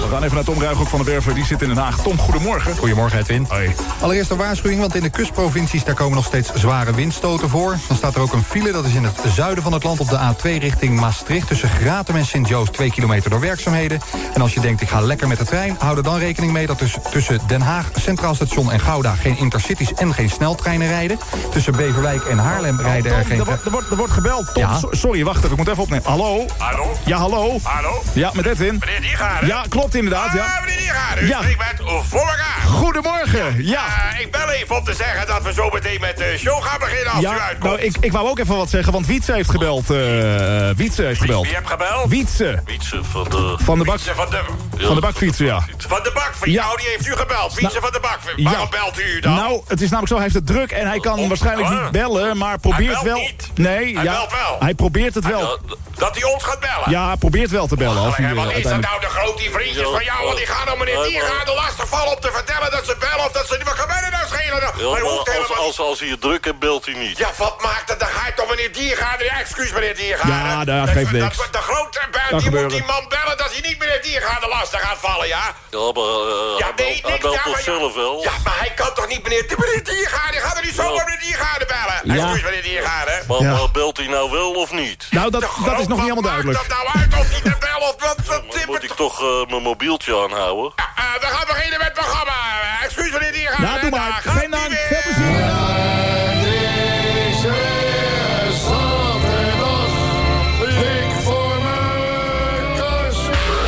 We 0.09 0.15
gaan 0.15 0.23
even 0.23 0.35
naar 0.35 0.45
Tom 0.45 0.61
Ruigrok 0.61 0.87
van 0.87 0.99
de 0.99 1.05
Werver. 1.05 1.33
Die 1.33 1.45
zit 1.45 1.61
in 1.61 1.67
Den 1.67 1.77
Haag. 1.77 2.01
Tom, 2.01 2.17
goedemorgen. 2.19 2.75
Goedemorgen, 2.77 3.19
Edwin. 3.19 3.45
Hoi. 3.49 3.75
Allereerst 4.01 4.29
een 4.31 4.37
waarschuwing, 4.37 4.79
want 4.81 4.95
in 4.95 5.01
de 5.03 5.09
kustprovincies... 5.09 5.83
daar 5.83 5.95
komen 5.95 6.15
nog 6.15 6.25
steeds 6.25 6.53
zware 6.53 6.93
windstoten 6.93 7.49
voor. 7.49 7.77
Dan 7.87 7.97
staat 7.97 8.15
er 8.15 8.21
ook 8.21 8.33
een 8.33 8.43
file, 8.43 8.71
dat 8.71 8.85
is 8.85 8.93
in 8.93 9.03
het 9.03 9.15
zuiden 9.35 9.63
van 9.63 9.73
het 9.73 9.83
land... 9.83 9.99
op 9.99 10.09
de 10.09 10.17
A2 10.17 10.41
richting 10.41 10.99
Maastricht 10.99 11.47
tussen 11.47 11.69
Gratum 11.69 12.15
en 12.15 12.25
Sint-Joost... 12.25 12.73
2 12.73 12.91
kilometer 12.91 13.29
door 13.29 13.39
werkzaamheden. 13.39 13.99
En 14.33 14.41
als 14.41 14.53
je 14.53 14.59
denkt, 14.59 14.81
ik 14.81 14.89
ga 14.89 15.01
lekker 15.01 15.27
met 15.27 15.37
de 15.37 15.45
trein... 15.45 15.75
hou 15.79 15.97
er 15.97 16.03
dan 16.03 16.17
rekening 16.17 16.51
mee 16.51 16.67
dat 16.67 16.79
dus 16.79 16.95
tussen 17.11 17.39
Den 17.47 17.61
Haag, 17.61 17.89
Centraal 18.01 18.35
Station 18.35 18.71
en 18.71 18.79
Gouda... 18.79 19.15
geen 19.15 19.37
intercities 19.37 19.93
en 19.93 20.13
geen 20.13 20.29
sneltreinen 20.29 20.87
rijden. 20.87 21.19
Tussen 21.51 21.75
Beverwijk 21.75 22.23
en 22.23 22.37
Haarlem 22.37 22.79
rijden 22.81 23.11
er 23.11 23.17
Tom, 23.19 23.27
geen... 23.27 23.39
er, 23.39 23.45
wordt, 23.45 23.65
er, 23.65 23.71
wordt, 23.71 23.89
er 23.89 23.97
wordt 23.97 24.13
gebeld. 24.13 24.53
Tom, 24.53 24.63
Ja? 24.63 24.77
so- 24.79 24.89
sorry, 24.91 25.23
wacht 25.23 25.37
even. 25.37 25.51
Ik 25.51 25.57
moet 25.57 25.67
even 25.67 25.83
opnemen. 25.83 26.05
Hallo? 26.05 26.45
Hallo? 26.57 26.91
Ja, 27.05 27.17
hallo? 27.17 27.59
Hallo? 27.63 28.01
Ja, 28.13 28.31
met 28.33 28.45
Edwin. 28.45 28.77
Meneer 28.79 29.01
Diergaarden? 29.01 29.47
Ja, 29.47 29.63
klopt 29.69 29.95
inderdaad. 30.03 30.33
Ja. 30.33 30.43
Ah, 30.45 30.65
meneer. 30.65 30.87
U 31.21 31.27
Ja. 31.27 31.37
spreekt 31.41 31.57
met 31.57 31.81
voor 32.09 32.19
elkaar. 32.19 32.61
Goedemorgen. 32.65 33.65
Ja. 33.65 34.11
Eh, 34.13 34.19
ik 34.19 34.31
bel 34.31 34.49
even 34.49 34.75
om 34.75 34.83
te 34.83 34.93
zeggen 34.93 35.27
dat 35.27 35.43
we 35.43 35.53
zo 35.53 35.69
meteen 35.69 35.97
met 36.01 36.17
de 36.17 36.35
show 36.37 36.63
gaan 36.63 36.79
beginnen 36.79 37.11
als 37.13 37.23
u 37.23 37.27
Ja, 37.27 37.39
uitkomt. 37.39 37.63
nou, 37.73 37.79
ik, 37.85 37.95
ik 37.99 38.11
wou 38.11 38.29
ook 38.29 38.39
even 38.39 38.55
wat 38.57 38.69
zeggen, 38.69 38.93
want 38.93 39.05
Wietse 39.07 39.33
heeft 39.33 39.49
gebeld. 39.49 39.89
eh 39.89 40.69
Wietse 40.75 41.03
heeft 41.03 41.19
gebeld. 41.19 41.45
Wie 41.45 41.55
hebt 41.55 41.69
gebeld? 41.69 42.09
Wietse. 42.09 42.61
Wietse 42.65 43.03
van 43.03 43.23
de... 43.29 43.55
Van 43.59 43.79
de 43.79 43.85
bak... 43.85 43.95
Wietse 43.95 44.15
van 44.15 44.29
de... 44.29 44.41
Van 44.85 44.95
de 44.95 45.01
bakfietsen, 45.01 45.45
ja. 45.45 45.63
Van 45.77 45.99
de 46.03 46.11
bakfiets. 46.13 46.53
Ja. 46.55 46.63
Nou, 46.65 46.77
die 46.77 46.87
heeft 46.87 47.07
u 47.07 47.11
gebeld. 47.15 47.53
Wietse 47.53 47.79
Nou, 47.79 47.81
van 47.81 47.91
de 47.91 47.99
bakfiets. 47.99 48.41
ja. 48.41 48.49
Waarom 48.49 48.69
belt 48.69 48.99
u 48.99 49.19
dan? 49.19 49.33
Nou, 49.35 49.61
het 49.67 49.81
is 49.81 49.89
namelijk 49.89 50.07
zo, 50.07 50.13
hij 50.13 50.23
heeft 50.23 50.35
het 50.35 50.47
druk 50.47 50.71
en 50.71 50.87
hij 50.87 50.99
kan 50.99 51.27
waarschijnlijk 51.27 51.67
ah. 51.69 51.81
niet 51.81 51.91
bellen, 51.91 52.37
maar 52.37 52.59
probeert 52.59 52.91
belt 52.93 53.03
wel... 53.05 53.17
niet. 53.19 53.49
Nee, 53.55 53.95
Hij 53.95 54.03
ja, 54.03 54.11
belt 54.11 54.31
wel. 54.31 54.55
hij 54.59 54.73
probeert 54.73 55.15
het 55.15 55.25
wel. 55.27 55.59
Dat 55.95 56.15
hij 56.15 56.23
ons 56.33 56.43
gaat 56.43 56.59
bellen. 56.59 56.89
Ja, 56.89 57.07
hij 57.07 57.15
probeert 57.17 57.49
wel 57.49 57.67
te 57.67 57.75
bellen. 57.75 58.01
Als 58.03 58.15
hij, 58.17 58.25
Allee, 58.25 58.39
eh, 58.39 58.45
wat 58.47 58.55
is 58.57 58.63
dat 58.63 58.79
nou, 58.81 58.99
de 58.99 59.05
grote 59.07 59.43
vriendjes 59.51 59.88
van 59.91 60.03
jou? 60.03 60.25
Want 60.25 60.37
die 60.37 60.45
gaan 60.45 60.65
dan 60.65 60.77
meneer 60.77 61.03
die 61.03 61.17
er 61.21 61.53
lastig 61.53 61.87
vallen 61.87 62.13
om 62.15 62.19
te 62.19 62.31
vertellen 62.31 62.71
dat 62.71 62.85
ze 62.85 62.95
bellen 62.99 63.25
of 63.25 63.31
dat 63.31 63.47
ze 63.47 63.55
niet. 63.57 63.67
Wat 63.67 63.75
kan 63.75 63.87
mij 63.87 64.01
er 64.03 64.11
nou 64.11 64.27
schelen? 64.27 64.61
Ja, 64.61 64.89
maar 64.89 65.01
je 65.01 65.07
hoeft 65.09 65.19
als, 65.19 65.29
helemaal 65.29 65.65
als, 65.65 65.79
als 65.79 65.99
hij 65.99 66.09
het 66.09 66.21
druk 66.21 66.45
hebt, 66.45 66.59
belt 66.59 66.85
hij 66.85 66.93
niet. 66.93 67.17
Ja, 67.17 67.29
wat 67.37 67.61
maakt 67.61 67.89
het? 67.89 67.99
Dan 67.99 68.07
ga 68.07 68.25
je 68.25 68.33
toch 68.33 68.49
meneer 68.49 68.73
Diergaarden... 68.73 69.25
Ja, 69.25 69.39
excuus 69.39 69.71
meneer 69.71 69.95
Diergaarden. 69.95 70.75
Ja, 70.75 70.85
dat 70.85 70.89
geeft 70.89 71.11
niks. 71.11 71.37
Dat, 71.37 71.47
de 71.51 71.57
grote 71.57 71.99
buit, 72.11 72.41
die 72.43 72.51
moet 72.51 72.69
die 72.69 72.83
man 72.83 73.05
bellen 73.09 73.37
dat 73.37 73.51
hij 73.51 73.61
niet 73.69 73.79
meneer 73.79 74.01
Diergaarden 74.01 74.49
lastig 74.49 74.81
gaat 74.81 74.97
vallen, 74.99 75.27
ja? 75.27 75.55
Ja, 75.69 75.91
maar 75.97 76.03
uh, 76.03 76.57
Ja, 76.57 76.65
hij 76.65 76.73
nee, 76.75 77.01
belt, 77.01 77.01
hij 77.01 77.11
niks, 77.11 77.21
belt 77.21 77.33
ja, 77.35 77.41
toch 77.43 77.51
maar 77.53 77.63
ja. 77.65 77.79
zelf 77.79 77.93
wel? 77.93 78.21
Ja, 78.23 78.31
maar 78.43 78.59
hij 78.59 78.71
kan 78.73 78.93
toch 78.93 79.07
niet 79.07 79.23
meneer, 79.23 79.45
meneer 79.57 79.83
Diergaarden... 79.83 80.41
Gaat 80.41 80.57
er 80.57 80.65
niet 80.65 80.75
zomaar 80.75 81.05
meneer 81.05 81.19
Diergaarden 81.19 81.67
bellen? 81.67 82.17
Ja. 82.17 82.23
Excuus 82.23 82.43
meneer 82.43 82.63
Diergaarden. 82.63 83.23
Maar, 83.27 83.41
Ja. 83.41 83.51
maar 83.57 83.71
belt 83.71 83.97
hij 83.97 84.07
nou 84.07 84.31
wel 84.31 84.51
of 84.51 84.71
niet? 84.71 85.07
Nou, 85.09 85.31
dat, 85.31 85.41
dat 85.41 85.79
is 85.79 85.87
nog 85.87 85.97
niet 85.97 86.09
helemaal 86.09 86.21
duidelijk. 86.21 86.57
Dat 86.57 86.67
nou 86.67 86.87
uit 86.99 87.13
of 87.19 87.29
hij 87.29 87.41
te 87.41 87.55
bellen 87.59 87.87
of 87.87 87.95
wat? 87.99 88.17
wat 88.25 88.43
Dan 88.53 88.61
moet 88.65 88.83
ik 88.83 88.91
toch 88.91 89.21
eh, 89.21 89.45
mijn 89.49 89.63
mobieltje 89.79 90.17
aanhouden? 90.23 90.71
Eh, 90.75 91.03
we 91.19 91.25
gaan 91.25 91.47
beginnen 91.47 91.77
met 91.77 91.87
het 91.87 91.93
programma. 91.93 92.31
Eh, 92.31 92.85
Excuus 92.85 93.11
meneer 93.11 93.31
Diergaarden. 93.31 93.67
Nou, 93.67 93.81
doe 93.81 93.89
maar. 93.89 94.21
Geen 94.23 94.51
dank. 94.51 94.71
Veel 94.71 95.01
plezier. 95.03 95.47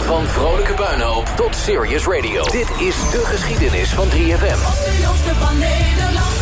Van 0.06 0.27
vrolijke 0.27 0.73
puinhoop 0.73 1.27
tot 1.35 1.56
serious 1.56 2.06
radio. 2.06 2.43
Dit 2.43 2.69
is 2.80 2.95
de 3.11 3.22
geschiedenis 3.25 3.90
van 3.90 4.09
3FM. 4.09 4.14
De 4.14 4.98
jongste 5.01 5.35
van 5.35 5.57
Nederland, 5.57 6.01
Radio 6.01 6.40
3FM. 6.40 6.40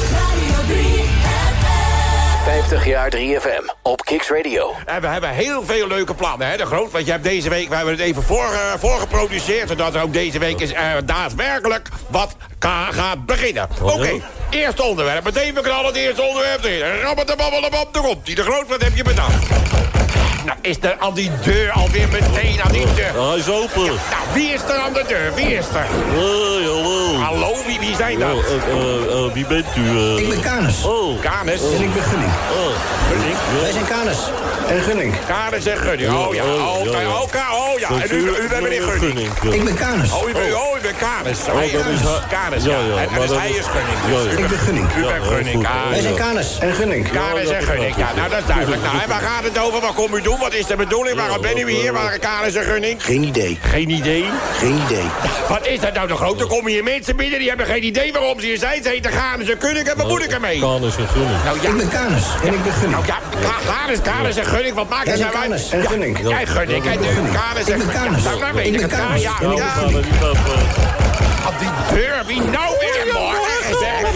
50 2.49 2.85
jaar 2.85 3.11
3FM 3.15 3.75
op 3.81 4.05
Kicks 4.05 4.29
Radio. 4.29 4.73
En 4.85 5.01
we 5.01 5.07
hebben 5.07 5.29
heel 5.29 5.63
veel 5.63 5.87
leuke 5.87 6.13
plannen, 6.13 6.47
hè, 6.47 6.57
de 6.57 6.65
Groot. 6.65 6.91
Want 6.91 7.05
je 7.05 7.11
hebt 7.11 7.23
deze 7.23 7.49
week, 7.49 7.69
we 7.69 7.75
hebben 7.75 7.93
het 7.93 8.03
even 8.03 8.23
voor, 8.23 8.53
eh, 8.53 8.73
voorgeproduceerd... 8.77 9.69
zodat 9.69 9.95
er 9.95 10.01
ook 10.01 10.13
deze 10.13 10.39
week 10.39 10.59
is, 10.59 10.71
eh, 10.71 10.91
daadwerkelijk 11.05 11.89
wat 12.07 12.35
gaat 12.89 13.25
beginnen. 13.25 13.69
Oké, 13.81 14.21
eerste 14.49 14.83
onderwerp. 14.83 15.23
Meteen 15.23 15.53
we 15.53 15.61
knallen 15.61 15.85
het 15.85 15.95
eerste 15.95 16.21
onderwerp 16.21 16.63
erin. 16.63 17.01
Rabbadababbelabab, 17.01 17.93
daar 17.93 18.03
komt 18.03 18.25
die. 18.25 18.35
De 18.35 18.43
Groot, 18.43 18.67
wat 18.67 18.83
heb 18.83 18.95
je 18.95 19.03
bedacht? 19.03 19.45
Nou, 20.49 20.61
is 20.61 20.77
er 20.81 20.95
aan 20.99 21.13
die 21.13 21.31
deur 21.43 21.71
alweer 21.71 22.07
meteen 22.11 22.61
aan 22.63 22.71
die 22.71 22.85
deur? 22.95 23.27
Hij 23.29 23.37
is 23.37 23.49
open. 23.49 23.83
Nou, 23.85 24.23
wie 24.33 24.49
is 24.53 24.61
er 24.61 24.75
aan 24.77 24.93
de 24.93 25.03
deur? 25.07 25.33
Wie 25.35 25.53
is 25.53 25.65
er? 25.73 25.85
Hoi, 26.15 26.65
hallo. 26.67 27.15
Hallo, 27.19 27.55
wie, 27.65 27.79
wie 27.79 27.95
zijn 27.95 28.19
dat? 28.19 28.29
eh, 28.29 28.71
eh, 28.71 29.25
eh, 29.25 29.33
wie 29.33 29.45
bent 29.45 29.65
u? 29.77 29.99
Ik 30.17 30.29
ben 30.29 30.41
Canis. 30.41 30.83
Oh. 30.83 31.21
Canis. 31.21 31.61
En 31.61 31.81
ik 31.81 31.93
ben 31.93 32.03
Gunning. 32.03 32.31
Oh. 32.31 32.75
Gunning. 33.09 33.35
Wij 33.61 33.71
zijn 33.71 33.85
Canis. 33.85 34.17
En 34.67 34.81
Gunning. 34.81 35.13
Canis 35.27 35.65
en 35.65 35.77
Gunning. 35.77 36.13
Oh 36.13 36.33
ja, 36.33 36.43
Oh, 36.43 36.77
oh, 36.79 36.85
ja, 36.85 36.99
ja. 36.99 37.07
oh, 37.07 37.71
oh 37.71 37.79
ja. 37.79 37.89
En 37.89 38.15
u, 38.15 38.17
u 38.43 38.47
bent 38.49 38.61
meneer 38.61 38.81
Gunning. 38.81 39.29
ja. 39.43 39.51
Ik 39.53 39.63
ben 39.63 39.75
Canis. 39.75 40.11
Oh, 40.11 40.29
u 40.29 40.33
bent, 40.33 40.53
oh, 40.55 40.77
u 40.77 40.81
bent 40.81 40.97
Canis. 40.97 41.39
Oh, 41.47 41.53
Hij 41.55 41.71
dat 41.71 41.85
is. 41.85 41.99
Canis, 42.29 42.63
Ja, 42.63 42.77
En, 42.97 43.19
dus 43.21 43.37
hij 43.37 43.49
is- 43.49 43.65
Gunning. 43.65 43.97
Ja, 44.07 44.17
ja. 44.17 44.23
u 44.23 44.29
Ik 44.29 44.35
bent- 44.37 44.49
ben 44.49 44.59
Gunning. 44.59 44.87
U 44.97 45.01
bent 45.01 45.23
Gunning. 45.23 45.65
Ah, 45.67 45.89
Wij 45.89 46.01
zijn. 46.01 46.15
Canis 46.15 46.57
en 46.59 46.73
Gunning. 46.73 47.07
Ja, 47.13 47.29
en 47.35 47.63
Gunning. 47.63 47.95
Ja, 47.95 48.09
ik. 48.09 48.15
nou 48.15 48.29
dat 48.29 48.39
is 48.39 48.45
duidelijk. 48.45 48.81
Nou, 48.81 48.99
en 49.01 49.09
waar 49.09 49.21
gaat 49.21 49.43
het 49.43 49.59
over? 49.59 49.81
Waar 49.81 49.93
komt 49.93 50.13
u 50.15 50.21
doen? 50.21 50.39
Wat 50.40 50.53
is 50.53 50.66
de 50.66 50.76
bedoeling? 50.76 51.18
Waarom 51.18 51.42
ben 51.42 51.58
u 51.58 51.72
hier? 51.72 51.93
Waar 51.93 52.19
Canis 52.19 52.56
en 52.56 52.64
Gunning? 52.64 53.03
Geen 53.03 53.24
idee. 53.24 53.59
Geen 53.61 53.90
idee. 53.90 54.26
Geen 54.58 54.82
idee. 54.85 55.06
Wat 55.50 55.68
is 55.68 55.80
dat 55.80 55.93
nou 55.93 56.08
de 56.08 56.16
grote? 56.16 56.45
Komen 56.45 56.72
hier 56.72 56.84
mensen 56.84 57.16
binnen 57.16 57.40
die 57.40 57.48
hebben 57.48 57.66
geen 57.66 57.85
idee 57.85 58.11
waarom 58.11 58.40
ze 58.40 58.45
hier 58.45 58.58
zijn. 58.58 58.84
Ze 58.84 58.90
heten 58.90 59.11
Canis 59.11 59.50
en 59.50 59.56
Gunning 59.59 59.88
en 59.88 59.98
wat 59.98 60.08
moet 60.08 60.24
ik 60.24 60.32
ermee? 60.32 60.59
Canis 60.59 60.95
en 60.98 61.08
Gunning. 61.08 61.43
Nou 61.43 61.58
ja, 61.61 61.69
Ik 61.69 61.77
ben 61.77 61.90
Canis 61.90 62.24
en 62.43 62.53
ik 62.53 62.64
ben 62.64 62.74
Gunning. 62.74 62.92
nou 62.92 63.06
ja, 63.06 63.18
en 64.38 64.45
Gunning, 64.45 64.76
wat 64.76 64.90
maakt 64.90 65.08
het 65.11 65.19
nou 65.19 65.35
uit? 65.35 65.69
En 65.72 65.82
Ja, 65.82 65.88
Gunning. 65.90 66.19
Jij 66.27 66.45
Gunning 66.45 66.85
en 66.85 67.00
ben 67.00 67.61
Ik 67.61 67.68
en 67.68 67.77
ben 67.77 67.90
Gunning. 67.98 68.24
Nou, 68.24 68.40
nou 68.40 68.53
weet 68.53 68.66
Ik 68.66 68.74
ik 68.82 68.88
ben 68.88 69.11
het. 69.11 69.22
Ja, 69.22 69.35
ja, 69.42 69.50
ik 69.51 69.58
ja. 69.58 69.74
ben 69.76 70.03
eh, 70.19 71.48
Op 71.48 71.53
die 71.59 71.69
deur, 71.98 72.24
wie 72.26 72.42
nou 72.42 72.76
weer 72.80 73.14
morgen 73.14 73.64
gezegd? 73.64 74.16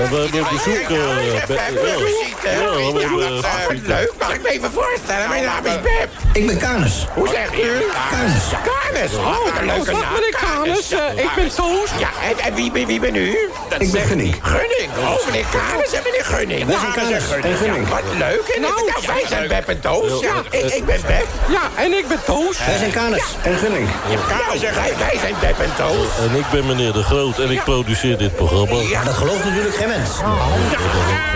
We 0.00 0.06
hebben 0.06 1.82
bezoek, 1.82 2.39
Ja, 2.42 2.50
eh, 2.50 2.56
ja. 2.56 2.62
Ja, 2.62 3.00
Ja, 3.00 3.30
dat 3.68 3.72
is 3.72 3.86
leuk. 3.86 4.12
Mag 4.18 4.34
ik 4.34 4.42
me 4.42 4.48
even 4.50 4.70
voorstellen? 4.72 5.28
Mijn 5.28 5.44
naam 5.44 5.64
is 5.66 5.80
Beb. 5.80 6.08
Ik 6.32 6.46
ben 6.46 6.58
Canis. 6.58 7.06
Hoe 7.14 7.28
zegt 7.28 7.52
u? 7.54 7.82
Canis. 8.10 8.42
Canis. 8.64 9.12
Oh, 9.14 9.44
wat 9.44 9.52
een 9.60 9.66
leuke 9.66 9.90
naam. 9.92 10.12
meneer 10.12 10.36
Canis. 10.40 10.90
Eh, 10.90 11.24
ik 11.24 11.30
ben 11.36 11.54
Toos. 11.54 11.90
Ja, 11.98 12.08
en, 12.28 12.44
en 12.44 12.54
wie, 12.54 12.72
wie, 12.72 12.86
wie 12.86 13.00
ben 13.00 13.14
u? 13.14 13.38
Dat 13.68 13.80
Ik 13.80 13.92
ben 13.92 14.06
Gunning. 14.06 14.34
Gunning. 14.42 14.90
Oh, 14.98 15.26
meneer 15.26 15.44
Canis 15.50 15.92
en 15.92 16.02
meneer 16.04 16.24
Gunning. 16.24 16.66
Canis 16.94 17.30
en 17.42 17.56
Gunning. 17.56 17.88
Ja, 17.88 17.94
wat 17.94 18.02
leuk. 18.18 18.48
En 18.54 18.60
Nou, 18.60 18.74
nou, 18.74 19.06
wij 19.06 19.24
zijn 19.28 19.48
Beb 19.48 19.68
en 19.68 19.80
Toos. 19.80 20.20
Ja, 20.20 20.28
Ja. 20.50 20.58
ik, 20.58 20.74
ik 20.74 20.84
ben 20.84 21.00
Beb. 21.06 21.26
Ja, 21.48 21.82
en 21.82 21.92
ik 21.98 22.08
ben 22.08 22.20
Toos. 22.24 22.58
Wij 22.66 22.76
zijn 22.78 22.90
Canis 22.90 23.24
en 23.42 23.56
Gunning. 23.56 23.88
Canis 24.28 24.62
en 24.62 24.74
wij, 24.74 24.92
wij 24.98 25.18
zijn 25.20 25.34
Beb 25.40 25.58
en 25.60 25.72
Toos. 25.76 26.06
En 26.30 26.36
ik 26.38 26.44
ben 26.50 26.66
meneer 26.66 26.92
De 26.92 27.02
Groot 27.02 27.38
en 27.38 27.50
ik 27.50 27.64
produceer 27.64 28.18
dit 28.18 28.36
programma. 28.36 28.74
Maar 28.92 29.04
dat 29.04 29.14
gelooft 29.14 29.44
natuurlijk 29.44 29.74
geen 29.74 29.88
mens. 29.88 30.10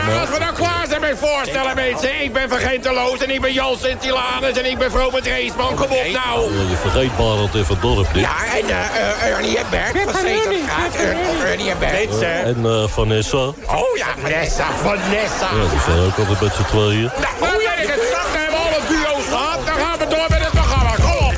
Ja, 0.08 0.20
als 0.20 0.31
we 0.31 0.39
nou 0.39 0.55
klaar 0.55 0.74
zich 1.08 1.18
voorstellen, 1.18 1.74
mensen. 1.74 2.23
Ik 2.23 2.33
ben 2.33 2.49
Vergenteloos 2.49 3.18
en 3.18 3.31
ik 3.31 3.41
ben 3.41 3.52
Jan 3.52 3.76
Sint-Hilanus 3.78 4.57
en 4.58 4.70
ik 4.70 4.78
ben 4.78 4.91
Vrobert 4.91 5.26
Reesman. 5.26 5.74
Kom 5.74 5.84
op 5.84 6.07
nou. 6.24 6.52
Je 6.68 6.76
vergeet 6.81 7.16
Barend 7.16 7.55
even 7.55 7.78
dorp 7.81 8.07
dit. 8.12 8.23
Ja, 8.23 8.36
en 8.58 8.68
eh, 8.68 9.26
eh, 9.26 9.31
Ernie 9.36 9.58
en 9.58 9.66
Bert 9.70 10.10
van 10.10 10.20
Zeterstraat. 10.20 10.94
Er- 10.94 11.50
Ernie 11.50 11.70
en 11.70 11.78
Bert. 11.78 11.92
Mensen. 12.08 12.44
En 12.44 12.60
eh, 12.65 12.89
Vanessa. 12.89 13.36
Oh 13.36 13.97
ja, 13.97 14.07
Vanessa, 14.20 14.65
Vanessa. 14.83 15.49
Ja, 15.57 15.68
die 15.70 15.81
zijn 15.86 15.99
ook 16.07 16.18
altijd 16.18 16.41
met 16.41 16.52
z'n 16.55 16.65
tweeën. 16.65 17.10
Nou, 17.41 17.62
jij 17.62 17.83
ik 17.84 17.89
het 17.89 18.02
zag, 18.12 18.26
hebben 18.33 18.58
alle 18.60 18.81
duo's 18.89 19.26
gehad. 19.28 19.66
Dan 19.66 19.74
gaan 19.74 19.99
we 19.99 20.07
door 20.07 20.26
met 20.28 20.41
het 20.41 20.50
programma. 20.50 20.91
Kom 20.94 21.26
op. 21.26 21.34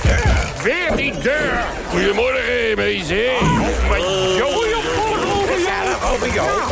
Weer 0.62 0.97
die 0.97 1.19
deur. 1.19 1.65
Goedemorgen, 1.91 2.73
mensen. 2.77 3.31
Oh, 3.41 3.89
maar 3.89 3.99
Jo. 3.99 4.49
Gezellig, 5.57 6.12
over. 6.12 6.27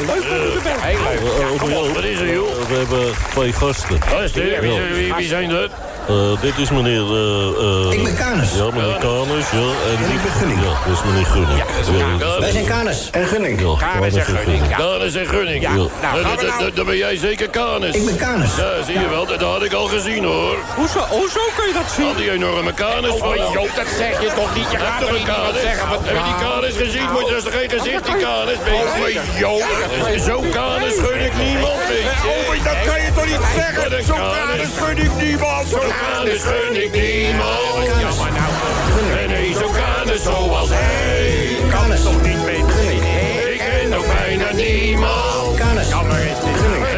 Leuk 0.06 0.24
om 0.31 0.36
je 0.36 0.52
te 0.52 0.60
bent. 0.62 0.81
Heel 0.81 0.98
leuk. 1.02 1.48
Ja, 1.50 1.58
kom 1.58 1.73
op, 1.73 1.94
wat 1.94 2.05
is 2.05 2.18
er, 2.20 2.32
joh? 2.32 2.43
We 2.88 2.94
hebben 2.94 3.14
twee 3.30 3.52
gasten. 3.52 4.02
Gasten? 4.02 4.42
Wie- 4.44 4.60
wie- 4.60 4.94
wie- 4.94 5.14
wie 5.14 5.28
zijn 5.28 5.48
dat? 5.48 5.70
Eh, 6.08 6.40
dit 6.40 6.58
is 6.58 6.70
meneer... 6.70 7.00
eh, 7.00 7.86
eh, 7.86 7.92
Ik 7.92 8.02
ben 8.04 8.16
Canis. 8.16 8.50
Ja, 8.54 8.64
meneer 8.72 8.98
Canis, 8.98 9.46
ja. 9.50 9.68
En, 9.88 10.12
ik 10.14 10.22
ben 10.22 10.32
Gunning. 10.38 10.60
Ja, 10.62 10.72
dit 10.86 10.94
is 10.96 11.02
meneer 11.04 11.26
Gunning. 11.26 11.58
Ja, 11.58 12.38
Wij 12.40 12.50
zijn 12.52 12.66
Canis 12.66 13.08
en 13.10 13.26
Gunning. 13.26 13.60
Ja, 13.60 13.74
Canis 13.92 14.14
en 14.14 14.24
Gunning, 14.24 14.62
ja. 14.68 14.76
Canis 14.76 15.14
en 15.14 15.26
Gunning. 15.26 15.62
Ja, 15.62 15.74
nou, 15.74 15.88
dan- 16.22 16.46
nou- 16.46 16.72
dan- 16.74 16.86
ben 16.86 16.96
jij 16.96 17.16
zeker 17.16 17.50
Canis. 17.50 17.94
Ik 17.94 18.04
ben 18.06 18.16
Canis. 18.16 18.50
Ja, 18.56 18.82
zie 18.86 18.98
je 19.00 19.08
wel. 19.08 19.26
Dat 19.26 19.40
had 19.40 19.62
ik 19.62 19.72
al 19.72 19.86
gezien, 19.86 20.24
hoor. 20.24 20.56
Hoezo, 20.74 20.98
hoezo 21.08 21.40
kun 21.56 21.66
je 21.66 21.72
dat 21.74 21.90
zien? 21.96 22.06
Al 22.06 22.14
die 22.14 22.30
enorme 22.30 22.74
Canis 22.74 23.10
Oh. 23.10 23.36
Joop, 23.36 23.70
dat 23.76 23.86
zeg 23.98 24.20
je 24.20 24.30
toch 24.36 24.54
niet? 24.54 24.70
Je 24.70 24.78
Ja, 24.78 24.84
gaat 24.84 25.00
toch 25.00 25.14
een 25.18 25.24
Canis? 25.24 25.60
zeggen? 25.60 25.88
Wat, 25.88 26.00
Heb 26.04 26.16
je 26.16 26.22
die 26.32 26.46
Canis 26.48 26.74
gezien? 26.76 27.12
Moet 27.12 27.26
je 27.28 27.34
dus 27.34 27.42
toch 27.44 27.52
geen 27.58 27.70
gezicht, 27.70 28.04
die 28.04 28.16
Canis, 28.16 28.56
Oh, 28.56 29.38
Joop. 29.38 29.64
Zo'n 30.26 30.50
Canis 30.50 30.94
gun 31.04 31.20
ik 31.28 31.34
niemand, 31.44 31.78
beetje. 31.88 32.28
Oh, 32.34 32.54
dat 32.74 32.84
kan 32.86 33.02
je 33.02 33.12
toch 33.14 33.26
niet 33.26 33.40
zeggen? 33.56 34.04
Zo'n 34.04 34.16
Canis 34.16 34.68
gun 34.76 34.98
ik 34.98 35.14
niemand. 35.22 35.68
Zo'n 35.68 35.80
Canis 35.80 36.42
gun 36.42 36.82
ik 36.84 36.92
niemand. 36.92 37.86
Ja, 38.00 38.22
maar 38.22 38.32
nou... 38.32 38.52
En 39.22 39.28
nee, 39.28 39.52
zo'n 39.52 39.72
Canis 39.72 40.22
zoals 40.22 40.68
hij. 40.72 41.56
Canis. 41.70 42.02
Toch 42.02 42.22
niet 42.22 42.44
mee. 42.44 42.58
Ik 43.52 43.58
ken 43.58 43.94
ook 43.98 44.06
bijna 44.06 44.52
niemand. 44.52 45.58
Jammer 45.88 46.18
is 46.18 46.38
dit. 46.44 46.93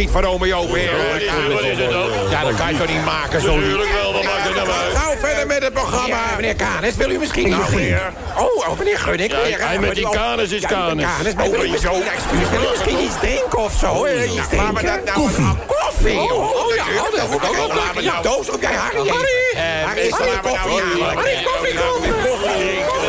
Lied 0.00 0.10
van. 0.10 0.22
Wat 0.22 0.46
is 0.46 1.68
het, 1.68 1.78
het 1.78 1.90
dan? 1.90 2.30
Ja, 2.30 2.44
dat 2.44 2.54
kan 2.54 2.72
je 2.72 2.78
toch 2.78 2.88
niet 2.88 3.04
maken, 3.04 3.40
zo 3.40 3.56
Natuurlijk 3.56 3.92
wel, 4.02 4.12
wat 4.12 4.24
maakt 4.24 4.44
het 4.44 4.54
nou 4.54 4.68
uit? 4.68 4.96
Gauw 4.96 5.16
verder 5.16 5.46
met 5.46 5.62
het 5.62 5.72
programma. 5.72 6.18
meneer 6.36 6.54
Kanis, 6.54 6.96
wil 6.96 7.10
u 7.10 7.18
misschien 7.18 7.48
nog 7.48 7.74
meer? 7.74 8.12
Oh, 8.38 8.68
oh, 8.68 8.78
meneer 8.78 8.98
Gunnik. 8.98 9.30
Ja, 9.30 9.42
weer, 9.42 9.66
hij 9.66 9.78
met 9.78 9.94
die 9.94 10.06
Oh, 10.06 10.12
Canis 10.12 10.50
is 10.50 10.66
Canis. 10.66 11.04
Canis, 11.16 11.34
maar 11.34 11.50
wil 11.50 11.64
u 11.64 11.68
misschien, 11.70 12.02
excuus, 12.02 12.48
wil 12.50 12.62
u 12.62 12.68
misschien 12.70 12.98
iets 12.98 13.18
drinken 13.20 13.58
of 13.58 13.72
zo? 13.78 14.06
Iets 14.06 14.34
maar 14.36 14.46
drinken? 14.48 14.84
dat 14.84 15.04
nou- 15.04 15.18
koffie. 15.20 15.54
koffie. 15.66 16.18
Oh, 16.18 16.66
oh, 16.66 16.74
ja, 16.74 16.84
dat 17.16 17.30
moet 17.30 17.42
ik 17.42 17.48
ook 17.48 17.56
Laten 17.56 17.76
Laten 17.76 17.94
we 17.94 18.00
we 18.00 18.06
nou- 18.06 18.22
die 18.22 18.30
doos 18.30 18.50
op 18.50 18.60
jij 18.60 18.74
Harry. 18.74 19.08
Harry. 19.08 19.38
Eh, 19.54 19.86
Harry, 19.86 20.00
is 20.00 20.10
Harry, 20.10 20.30
er 20.30 20.42
nou 20.42 20.48
koffie. 20.48 21.02
Harry, 21.02 21.44
koffie 21.44 21.74
Koffie, 22.28 22.99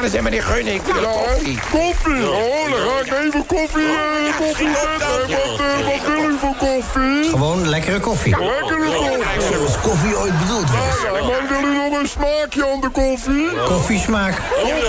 En 0.00 0.22
meneer 0.22 0.42
Gunnik. 0.42 0.82
Koffie. 0.82 1.58
Koffie? 1.70 2.30
Oh, 2.30 2.70
dan 2.70 2.80
ga 2.80 3.00
ik 3.00 3.24
even 3.24 3.46
koffie, 3.46 3.82
eh, 3.82 4.36
koffie 4.38 4.68
zetten. 4.68 5.20
Wat, 5.20 5.60
eh, 5.60 5.86
wat 5.86 6.02
wil 6.06 6.30
u 6.30 6.38
voor 6.38 6.54
koffie? 6.58 7.28
Gewoon 7.30 7.68
lekkere 7.68 8.00
koffie. 8.00 8.36
Lekkere 8.38 8.94
koffie. 8.94 9.52
Zoals 9.52 9.80
koffie 9.82 10.18
ooit 10.18 10.38
bedoeld 10.38 10.70
was. 10.70 11.02
Ja, 11.04 11.10
maar 11.12 11.48
wil 11.48 11.70
u 11.70 11.74
nog 11.74 12.00
een 12.00 12.08
smaakje 12.08 12.70
aan 12.72 12.80
de 12.80 12.88
koffie? 12.88 13.48
Koffiesmaak. 13.64 14.34
Koffiesmaak. 14.34 14.34
En, 14.62 14.68
en 14.68 14.80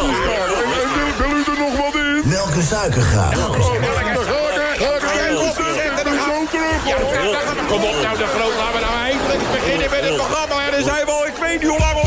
wil, 0.95 1.27
wil 1.27 1.38
u 1.38 1.43
er 1.51 1.59
nog 1.59 1.75
wat 1.81 1.95
in? 1.95 2.22
Melk 2.23 2.53
en 2.56 2.64
suiker 2.64 3.01
graag. 3.01 3.35
Dan 3.35 3.53
ga 3.53 3.73
ik, 3.73 4.19
ga 5.01 5.11
ik 5.11 5.19
even 5.19 5.35
koffie 5.35 5.73
zetten, 5.73 6.03
dan 6.06 6.17
zo 6.27 6.35
terug. 6.51 6.81
Kom 7.67 7.83
op 7.83 7.98
nou, 8.03 8.17
de 8.17 8.27
groot. 8.35 8.56
Laten 8.61 8.73
we 8.73 8.80
nou 8.88 8.95
eindelijk 9.09 9.41
beginnen 9.51 9.90
met 9.90 10.03
het 10.03 10.15
programma. 10.15 10.65
En 10.65 10.72
dan 10.72 10.83
zijn 10.83 11.06
we 11.06 11.11
al, 11.11 11.25
ik 11.27 11.38
weet 11.41 11.59
niet 11.61 11.69
hoe 11.69 11.80
lang 11.80 12.01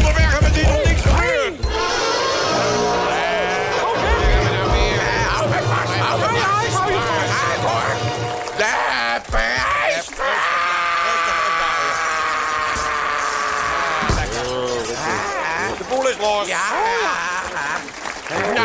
De 16.15 16.21
boel 16.21 16.41
is 16.43 17.04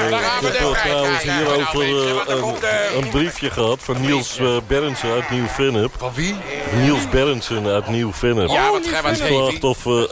Ik 0.09 0.41
de 0.41 0.57
heb 0.57 0.75
trouwens 0.83 1.21
hierover 1.21 1.87
Nou, 1.87 2.27
eh, 2.27 2.35
een, 2.35 2.61
eh, 2.61 2.95
een 2.95 3.09
briefje 3.09 3.49
gehad 3.49 3.79
van 3.81 4.01
Niels 4.01 4.37
eh, 4.37 4.57
Berendsen 4.67 5.11
uit 5.11 5.29
Nieuw-Vennep. 5.29 5.91
Van 5.97 6.11
wie? 6.13 6.35
Niels 6.71 7.09
Berendsen 7.09 7.67
uit 7.67 7.87
Nieuw-Vennep. 7.87 8.49
Ja, 8.49 8.71
wat, 8.71 8.87
vraagt 8.87 9.63
of 9.63 9.83
we 9.83 10.09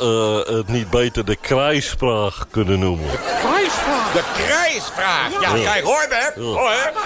eh, 0.47 0.55
het 0.55 0.67
niet 0.67 0.89
beter 0.89 1.25
de 1.25 1.35
krijsvraag 1.35 2.45
kunnen 2.51 2.79
noemen. 2.79 3.09
Prijsvraag. 3.09 4.11
De 4.13 4.23
krijsvraag. 4.43 5.41
Ja, 5.41 5.71
kijk, 5.71 5.83
hoor, 5.83 6.05
hè? 6.09 6.41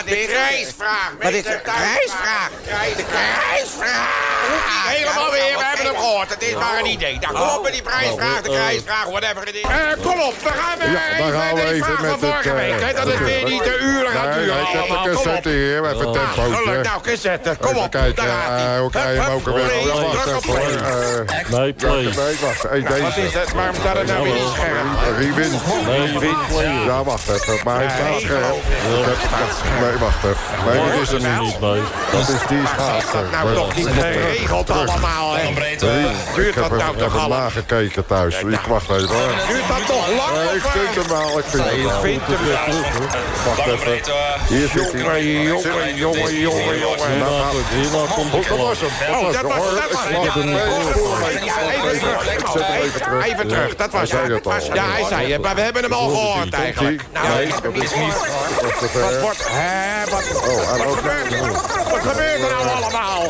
De 0.05 0.25
krijsvraag. 0.27 1.11
Wat 1.21 1.31
is 1.31 1.43
de 1.43 1.59
krijsvraag? 1.63 2.49
De 2.95 3.03
krijsvraag. 3.03 4.31
Helemaal 4.87 5.31
weer, 5.31 5.57
we 5.57 5.63
hebben 5.63 5.85
hem 5.85 5.95
gehoord. 5.95 6.29
Het 6.29 6.41
is 6.41 6.53
maar 6.53 6.79
een 6.79 6.85
idee. 6.85 7.19
Nou, 7.19 7.33
kom 7.33 7.57
op 7.57 7.63
met 7.63 7.71
die 7.71 7.81
prijsvraag, 7.81 8.41
de 8.41 8.49
krijsvraag, 8.49 9.05
whatever 9.05 9.45
het 9.45 9.55
is. 9.55 9.61
Eh, 9.61 9.69
kom 10.01 10.19
op, 10.19 10.33
we 10.43 10.49
gaan 10.49 10.77
weer 10.79 10.91
Ja, 10.91 11.17
dan 11.17 11.31
gaan 11.31 11.55
we 11.55 11.63
even 11.71 12.01
met 12.01 12.21
het... 12.21 12.80
eh. 12.81 12.87
Hè, 12.87 12.93
dat 12.93 13.07
het 13.13 13.23
weer 13.25 13.43
niet 13.43 13.63
de 13.63 13.77
uren 13.79 14.11
gaat 14.11 14.33
duren 14.33 14.55
nee, 14.55 14.65
allemaal. 14.65 15.03
de 15.03 15.09
Kom 15.09 15.17
op. 15.17 15.23
cassette 15.23 15.49
hier, 15.49 15.75
even 15.77 15.89
een 15.89 15.95
gelukkig. 15.95 16.33
tempootje. 16.33 16.81
Nou, 16.81 17.01
cassette, 17.01 17.55
kom 17.61 17.69
Even 17.71 17.83
op. 17.83 17.91
kijken, 17.91 18.23
eh, 18.23 18.79
hoe 18.79 18.89
krijg 18.89 19.15
je 19.15 19.21
hem 19.21 19.31
ook 19.31 19.47
alweer? 19.47 19.63
Ja, 19.85 20.01
wacht 20.01 20.27
even. 20.27 20.85
Eh, 20.85 21.59
Nee, 21.59 21.73
play. 21.73 22.01
Nee, 22.03 22.13
wacht. 22.41 22.61
Wat 23.01 23.17
is 23.17 23.33
het? 23.33 23.51
Waarom 23.53 23.75
staat 23.75 23.97
het 23.97 24.07
nou 24.07 24.23
weer 24.23 24.33
niet 24.33 24.51
scherp? 24.53 24.85
Rewin. 25.17 25.51
Nee, 25.85 26.85
Ja, 26.85 27.03
wacht 27.03 27.29
even. 27.29 27.59
Maar 27.63 27.75
hij 27.75 27.89
staat 27.89 28.09
Nee, 28.09 28.19
scherp. 28.19 28.55
ik. 28.55 29.79
Nee, 29.81 29.97
wacht 29.99 30.23
even. 30.23 30.37
Nee, 30.65 30.91
dat 30.91 31.01
is 31.01 31.09
hem 31.23 31.31
niet. 31.31 31.41
niet 31.41 31.59
bij. 31.59 31.79
Dat 32.11 32.29
is 32.29 32.47
die 32.47 32.61
schaatser. 32.73 33.23
Nou, 33.31 33.53
toch 33.55 33.75
niet 33.75 33.87
geregeld 33.87 34.69
allemaal, 34.69 35.33
hè? 35.35 35.53
Duurt 35.53 36.47
Ik 36.47 36.53
heb 36.55 36.69
dat 36.69 36.77
nou 36.79 36.97
toch 36.97 37.07
even 37.07 37.19
allemaal? 37.19 37.39
nagekeken 37.39 38.05
thuis. 38.05 38.35
Ik 38.39 38.59
wacht 38.67 38.89
even 38.89 39.07
hoor. 39.07 39.33
Duurt 39.47 39.67
dat 39.67 39.85
toch 39.85 40.07
lang? 40.17 40.33
Nee, 40.37 40.55
ik 40.55 40.61
vind 40.61 40.89
eh? 40.89 40.95
hem 40.95 41.07
wel. 41.07 41.39
Ik 41.39 41.45
vind 41.49 41.63
hem 41.63 41.83
wel. 41.83 42.70
Hem. 42.73 43.07
Wacht 43.45 43.67
even. 43.67 44.01
Hier 44.47 44.67
zit 44.67 44.91
hij. 44.91 45.23
Jongen, 45.23 45.95
jongen, 45.95 45.95
jongen, 45.95 46.39
jongen, 46.39 46.79
jongen. 46.79 47.11
Hierna, 47.11 47.49
hierna 47.69 48.13
komt 48.13 48.31
de 48.31 48.39
dat 48.49 48.57
was 48.57 48.79
hem. 48.79 48.89
Dat 49.31 49.41
was 49.41 49.63
Dat 49.73 50.33
hem 50.33 50.51
was 52.41 52.53
hem 52.53 53.21
Even 53.21 53.47
terug. 53.47 53.67
Hem 53.67 53.77
dat 53.77 53.91
was 53.91 54.11
het. 54.11 54.27
het 54.27 54.47
al. 54.47 54.53
Ja, 54.73 54.85
hij 54.85 55.03
zei 55.09 55.31
het, 55.31 55.41
maar 55.41 55.55
we 55.55 55.61
hebben 55.61 55.83
hem 55.83 55.93
al 55.93 56.09
gehoord 56.09 56.53
eigenlijk. 56.53 57.01
Nou, 57.13 57.47
dat 57.47 57.73
is 57.73 57.95
niet. 57.95 58.13
Wat 58.61 58.91
het, 58.91 59.21
wordt... 59.21 59.43
Hè, 59.47 60.09
wat... 60.09 60.23
Gebeurt 60.95 61.31
er? 61.31 61.51
Wat 61.91 61.99
gebeurt 61.99 62.41
er 62.41 62.49
nou 62.49 62.67
allemaal? 62.67 63.25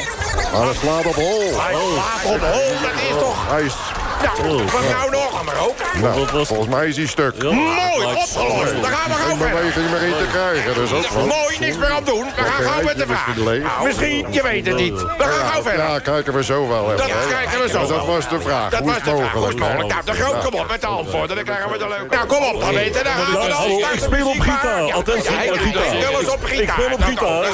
Hij 0.51 0.73
slaat 0.81 1.05
op 1.05 1.15
hol. 1.15 1.61
Hij 1.61 1.73
slaat 1.93 2.35
op 2.35 2.41
hol, 2.41 2.71
dat 2.81 2.93
is 3.09 3.19
toch... 3.19 3.49
Hij 3.49 3.61
is... 3.61 3.73
Nou, 4.21 4.63
wat 4.63 4.89
nou 4.89 5.11
nog? 5.11 5.20
Kwam 5.43 5.55
er 5.55 5.61
ook 5.69 5.75
aan. 5.93 6.01
Nou, 6.01 6.45
volgens 6.45 6.69
mij 6.69 6.87
is 6.87 6.97
hij 6.97 7.05
stuk. 7.05 7.43
Mooi, 7.43 8.05
opgelost. 8.05 8.81
Daar 8.81 8.91
gaan 8.91 9.09
we 9.09 9.15
gauw 9.15 9.35
verder. 9.35 9.57
beweging 9.57 9.89
meer 9.91 10.01
in 10.01 10.17
te 10.17 10.27
krijgen, 10.31 10.73
dus 10.73 10.91
ook. 10.93 11.25
Mooi, 11.25 11.59
niks 11.59 11.77
meer 11.77 11.89
aan 11.89 12.03
doen. 12.03 12.25
We 12.35 12.41
gaan 12.41 12.63
gauw 12.63 12.83
met 12.83 12.97
de 12.97 13.05
vraag. 13.05 13.27
Misschien 13.27 13.49
leeg. 13.49 13.83
Misschien, 13.83 14.25
je 14.33 14.41
weet 14.43 14.65
het 14.65 14.75
niet. 14.75 15.01
We 15.01 15.23
gaan 15.23 15.51
gauw 15.51 15.61
verder. 15.61 15.85
Ja, 15.85 15.99
kijken 15.99 16.33
we 16.33 16.43
zo 16.43 16.67
wel 16.67 16.85
even. 16.93 16.97
Dat 16.97 17.27
kijken 17.27 17.61
we 17.61 17.69
zo 17.69 17.79
Maar 17.79 17.87
Dat 17.87 18.05
was 18.05 18.29
de 18.29 18.39
vraag. 18.41 18.69
Dat 18.69 18.79
Hoe 18.79 18.87
was 18.87 18.97
is 18.97 19.03
de 19.03 19.09
het 19.09 19.19
vraag. 19.19 19.31
Hoe 19.31 19.47
is 19.47 19.55
mogelijk? 19.55 19.87
Nou, 19.87 20.05
de 20.05 20.13
groot, 20.13 20.43
kom 20.43 20.59
op 20.59 20.67
met 20.69 20.81
de 20.81 20.87
antwoorden. 20.87 21.35
Dan 21.35 21.45
krijgen 21.45 21.71
we 21.71 21.77
de 21.77 21.87
leuke. 21.87 22.15
Nou, 22.15 22.27
kom 22.27 22.43
op 22.43 22.61
dan, 22.61 22.73
weten. 22.73 23.03
Dan 23.03 23.13
gaan 23.13 23.41
we 23.41 23.47
dan. 23.47 23.51
Hallo, 23.51 23.77
ik 23.77 23.99
speel 23.99 24.27
op 24.29 24.39
gitaar. 24.39 24.91
Attentie, 24.93 25.31
Ja, 25.31 25.51
op 25.53 25.59
gitaar. 25.59 25.83
Speel 25.85 26.19
eens 26.19 26.29
op 26.29 26.43
gitaar. 26.43 26.63
Ik 26.63 26.69
speel 26.69 26.93
op 26.93 27.03
gitaar. 27.03 27.43
Ik 27.43 27.53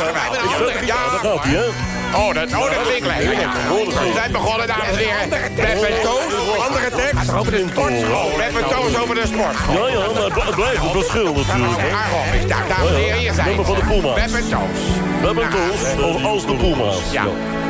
speel 0.56 0.68
op 0.68 0.74
gitaar, 0.74 0.86
Ja. 0.86 0.96
daar 1.12 1.20
gaat 1.20 1.44
hij, 1.44 1.54
hè? 1.54 2.07
Oh, 2.16 2.34
dat, 2.34 2.48
oh, 2.56 2.70
dat 2.70 2.82
klinkt 2.88 3.08
lekker. 3.08 3.30
We 3.30 4.12
zijn 4.16 4.32
begonnen, 4.32 4.68
dames 4.68 4.88
en 4.88 4.98
heren. 4.98 5.30
Met 5.56 5.82
een 5.90 6.02
toos, 6.02 6.60
andere 6.68 6.90
tekst. 6.96 7.34
Over 7.34 7.52
de 7.52 7.66
sportschool. 7.70 8.32
Met 8.38 8.56
een 8.62 8.70
toos 8.70 9.02
over 9.02 9.16
de 9.16 9.28
sportschool. 9.28 9.88
Ja, 9.88 9.94
ja, 9.94 10.08
maar 10.36 10.46
het 10.46 10.56
blijft 10.56 10.84
een 10.84 10.92
verschil 10.92 11.34
natuurlijk. 11.34 11.92
Daarom 11.92 12.34
is 12.40 12.48
daar, 12.48 12.68
dames 12.68 12.90
en 12.90 12.96
heren, 12.96 13.18
hier 13.18 13.34
zijn 13.34 13.48
Nummer 13.48 13.66
van 13.66 13.76
de. 13.76 14.14
Met 14.16 14.34
een 14.34 14.50
toos. 14.50 14.80
Hebben 15.22 15.44
een 15.44 15.50
toos, 15.50 16.16
of 16.16 16.24
als 16.24 16.46
de 16.46 16.56
Puma's. 16.56 17.12
Ja. 17.12 17.24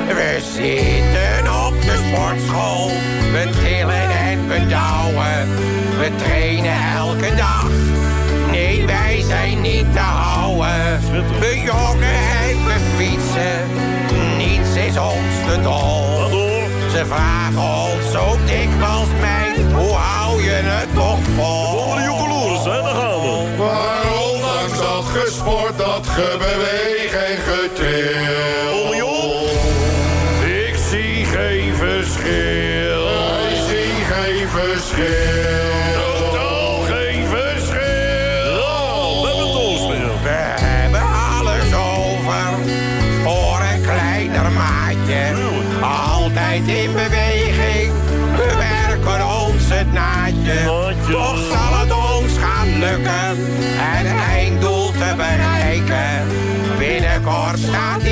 We 0.08 0.40
zitten 0.54 1.66
op 1.66 1.82
de 1.82 1.96
sportschool. 2.08 2.92
We 3.32 3.50
tillen 3.64 4.10
en 4.10 4.48
we 4.48 4.68
douwen. 4.68 5.48
We 6.00 6.12
trainen 6.24 6.76
elke 6.96 7.36
dag. 7.36 7.66
Nee, 8.52 8.86
wij 8.86 9.24
zijn 9.28 9.62
niet 9.62 9.94
te 9.94 10.00
houden. 10.00 11.00
We 11.40 11.62
joggen 11.66 12.16
en 12.50 12.66
we 12.66 12.76
fietsen. 12.98 13.96
Ons 14.98 15.38
te 15.46 15.62
dol. 15.62 16.30
Ze 16.92 17.06
vragen 17.06 17.58
ons 17.58 18.16
ook 18.16 18.48
dikwijls, 18.48 19.12
meid. 19.22 19.74
Hoe 19.74 19.96
hou 19.96 20.44
je 20.44 20.50
het 20.50 20.94
toch 20.94 21.20
vol? 21.36 21.96
De 21.96 22.02
joekeloers, 22.02 22.64
hè, 22.64 22.82
daar 22.82 22.96
gaan 22.96 23.22
we. 23.22 23.56
Maar 23.58 24.22
ondanks 24.32 24.78
dat 24.78 25.06
gesport, 25.06 25.78
dat 25.78 26.08
gebeweeg 26.08 27.14
en 27.14 27.38
getril. 27.38 28.67
Het 49.88 49.94
naadje. 49.94 50.66
Toch 51.12 51.38
zal 51.52 51.80
het 51.80 51.92
ons 51.92 52.38
gaan 52.38 52.80
lukken 52.80 53.38
het 53.78 54.08
einddoel 54.36 54.92
te 54.92 55.14
bereiken. 55.16 56.28
Binnenkort 56.78 57.60
staat 57.60 58.04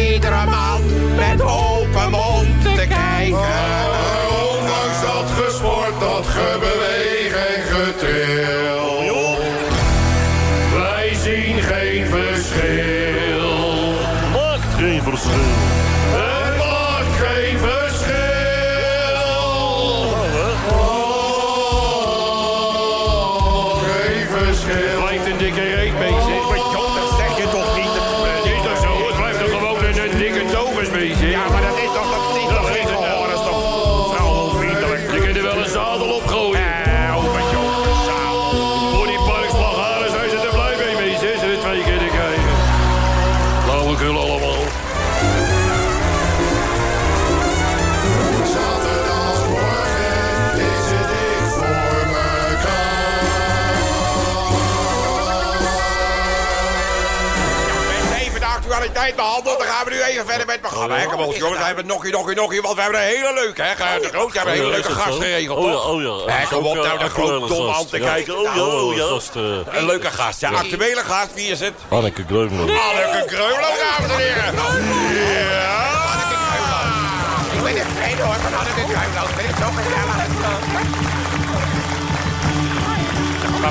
even 60.16 60.28
verder 60.28 60.46
met 60.46 60.56
het 60.56 60.62
programma. 60.62 60.96
Hè, 60.98 61.06
kom 61.06 61.20
op, 61.22 61.36
jongens. 61.36 61.60
We 61.60 61.66
hebben 61.66 61.86
nog 61.86 62.04
nog 62.04 62.34
nog 62.36 62.62
want 62.62 62.76
we 62.76 62.82
hebben 62.82 63.00
een 63.00 63.06
hele 63.08 63.34
leuke, 63.34 63.62
hè. 63.62 64.00
De 64.00 64.08
groot, 64.08 64.32
we 64.32 64.38
hebben 64.38 64.54
een 64.56 64.60
hele 64.60 64.72
leuke 64.72 64.92
gast 64.92 65.18
geregeld, 65.18 65.58
Oh 65.58 65.66
ja, 65.66 65.72
toch? 65.72 65.90
oh 65.90 66.02
ja. 66.02 66.46
Kom 66.50 66.66
op, 66.66 66.78
Ook, 66.78 66.84
nou, 66.84 66.88
eh, 66.88 67.00
de 67.00 67.10
groot 67.10 67.30
actuele 67.30 67.48
dom 67.48 67.68
gast. 67.68 67.80
aan 67.80 67.88
te 67.88 67.98
Ja. 68.00 68.06
kijken. 68.14 68.38
Oh 68.38 68.44
ja, 68.44 68.56
Nou, 68.56 68.82
oh 68.82 68.96
ja. 68.96 69.06
gast, 69.08 69.36
eh, 69.36 69.42
Een 69.80 69.86
leuke 69.86 70.12
gast, 70.12 70.40
ja. 70.42 70.50
Actuele 70.50 71.04
gast, 71.04 71.34
wie 71.34 71.48
is 71.48 71.60
het? 71.60 71.74
Anneke 71.90 72.24
Greumel. 72.28 72.60
Anneke 72.60 73.24
Kreulo, 73.28 73.56
dames 73.80 74.12
en 74.12 74.18
heren. 74.18 74.54
Ja. 74.54 75.75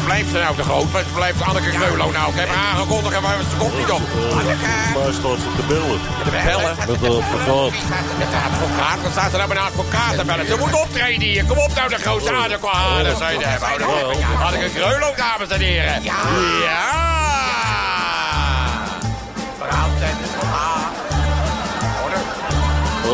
Waar 0.04 0.12
blijft 0.12 0.30
ze 0.32 0.38
nou 0.38 0.56
de 0.56 0.62
groot? 0.62 0.90
Waar 0.92 1.04
blijft 1.14 1.42
Anneke 1.42 1.70
Kreulo 1.70 2.10
nou? 2.10 2.32
Ik 2.32 2.38
heb 2.38 2.48
haar 2.48 2.66
aangekondigd 2.66 3.14
en 3.14 3.22
waar 3.22 3.36
ze 3.50 3.56
komt 3.58 3.76
niet 3.78 3.90
op. 3.90 4.02
Maar 4.94 5.12
staat 5.20 5.38
ze 5.44 5.48
te 5.56 5.64
bellen. 5.68 6.00
Te 6.24 6.30
bellen? 6.30 6.76
Met 6.78 7.00
de 7.00 7.08
advocaat. 7.08 7.72
Met 8.18 8.30
de 8.34 8.40
advocaat? 8.48 9.02
Wat 9.02 9.12
staat 9.12 9.32
er 9.32 9.38
nou 9.38 9.48
met 9.48 9.58
een 9.58 9.64
advocaat 9.64 10.16
te 10.18 10.24
bellen? 10.24 10.46
Ze 10.46 10.56
moet 10.58 10.80
optreden 10.84 11.20
hier. 11.20 11.44
Kom 11.44 11.58
op 11.58 11.74
nou, 11.74 11.88
de 11.88 11.96
grote 11.96 12.30
dat 13.02 13.18
zou 13.18 13.32
je 13.38 13.46
hebben. 13.46 13.68
Anneke 14.46 14.70
Kreulo, 14.74 15.14
dames 15.16 15.48
en 15.48 15.60
heren. 15.60 16.02
Ja. 16.02 16.16
Ja. 16.64 16.82
Brand 19.58 20.00
en 20.00 20.23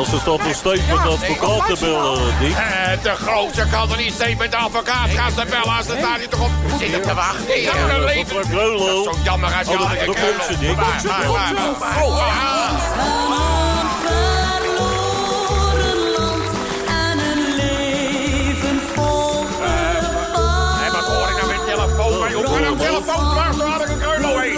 Als 0.00 0.08
ze 0.08 0.18
staat 0.18 0.42
nog 0.42 0.54
steeds 0.54 0.80
met 0.86 1.02
de 1.02 1.08
advocaat 1.08 1.66
te 1.66 1.76
bellen, 1.80 2.38
Dick. 2.40 2.56
Eh, 2.56 3.02
de 3.02 3.10
grootste 3.10 3.66
kan 3.70 3.90
er 3.90 3.96
niet 3.96 4.12
steeds 4.12 4.38
met 4.38 4.50
de 4.50 4.56
advocaat 4.56 5.10
gaan 5.10 5.30
ze 5.30 5.44
bellen 5.50 5.76
als 5.76 5.86
ze 5.86 5.96
daar 6.00 6.18
niet 6.18 6.30
toch 6.30 6.40
op 6.40 6.50
zitten 6.78 7.02
te 7.02 7.14
wachten. 7.14 7.60
Ja, 7.60 7.72
dat 7.86 7.98
leven. 8.04 8.36
Mevrouw 8.36 8.56
Kreulo. 8.58 9.02
Zo 9.02 9.12
jammer 9.24 9.54
als 9.54 9.66
je 9.68 9.72
Oh, 9.72 9.80
daar 9.80 9.96
Kreulo. 9.96 10.12
komt 10.12 10.58
ze. 10.60 10.74
Maar, 10.76 11.02
maar, 11.06 11.30
maar, 11.30 11.78
maar. 11.78 12.02
Oh, 12.02 12.16
wat 20.92 21.04
hoor 21.04 21.28
ik 21.30 21.36
nou 21.36 21.46
met 21.48 21.64
telefoon? 21.66 22.18
Maar 22.18 22.32
hoe 22.32 22.44
kan 22.44 22.60
nou 22.60 22.76
telefoon 22.76 23.30
dwars 23.30 23.56
door 23.56 23.72
Anneke 23.72 23.96
Kreulo 23.96 24.38
heen? 24.38 24.54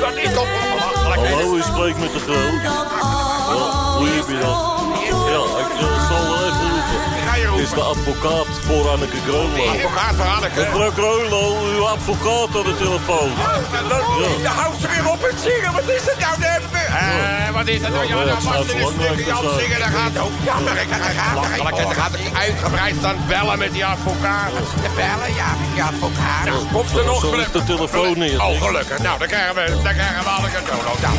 Dat 0.00 0.16
is 0.16 0.34
toch 0.34 0.46
belachelijk? 0.70 1.20
hè? 1.28 1.34
Hallo, 1.34 1.56
u 1.56 1.62
spreekt 1.62 1.98
met 1.98 2.12
de 2.12 2.20
groot. 2.20 3.19
Ja, 3.50 3.96
hoe 3.96 4.08
heb 4.08 4.28
je 4.28 4.38
dat? 4.46 4.58
Ja, 5.32 5.42
ik 5.64 6.00
zal 6.08 6.22
wel 6.30 6.42
even 6.48 6.66
roepen. 6.74 7.00
Ga 7.26 7.34
je 7.34 7.46
Het 7.46 7.58
is 7.58 7.70
de 7.70 7.80
advocaat 7.80 8.49
voor 8.70 8.88
Anneke 8.88 9.20
Greulo. 9.26 9.62
Advocaat 9.74 10.14
voor 10.16 10.30
Anneke. 10.36 10.60
Mevrouw 10.60 10.90
Greulo, 10.90 11.42
uw 11.74 11.86
advocaat 11.86 12.50
aan 12.56 12.66
de 12.70 12.76
telefoon. 12.78 13.30
Dan 14.42 14.52
houdt 14.52 14.80
ze 14.80 14.88
weer 14.88 15.08
op 15.12 15.20
met 15.20 15.36
zingen. 15.46 15.72
Wat 15.72 15.88
is 15.96 16.04
het 16.10 16.18
nou? 16.18 16.34
Eh, 16.42 17.50
wat 17.58 17.66
is 17.68 17.80
het 17.80 17.92
nou? 17.92 18.06
Ja, 18.08 18.16
Ja, 18.16 18.24
dan 18.24 18.34
het 18.36 18.44
was 18.44 18.66
ze 18.66 18.74
een 18.74 18.92
stukje 18.98 19.32
aan 19.32 19.44
het 19.44 19.60
zingen. 19.60 19.78
Dan 19.78 19.90
gaat 19.96 20.12
het 20.12 20.22
ook 20.26 20.36
jammer. 20.44 20.76
Ik 20.82 20.88
dan 20.88 20.98
gaat 21.00 21.36
het 21.44 21.86
Dan 21.86 21.94
gaat 21.94 22.12
het 22.12 22.36
uitgebreid 22.44 22.94
staan 22.98 23.16
bellen 23.28 23.58
met 23.58 23.72
die 23.72 23.84
advocaat. 23.84 24.52
De 24.84 24.90
bellen, 25.00 25.30
ja, 25.40 25.48
met 25.60 25.70
die 25.74 25.82
advocaat. 25.82 26.44
Nou, 26.44 26.58
komt 26.72 26.90
ze 26.90 27.02
nog. 27.04 27.20
Zo 27.20 27.36
ligt 27.36 27.52
de 27.52 27.64
telefoon 27.64 28.18
neer. 28.18 28.42
Oh, 28.42 28.62
gelukkig. 28.62 28.98
Nou, 28.98 29.18
dan 29.18 29.28
krijgen 29.28 29.54
we, 29.54 29.64
dan 29.86 29.94
krijgen 29.98 30.22
we 30.26 30.30
Anneke 30.38 30.60
Dono. 30.66 30.92
Nou, 31.04 31.14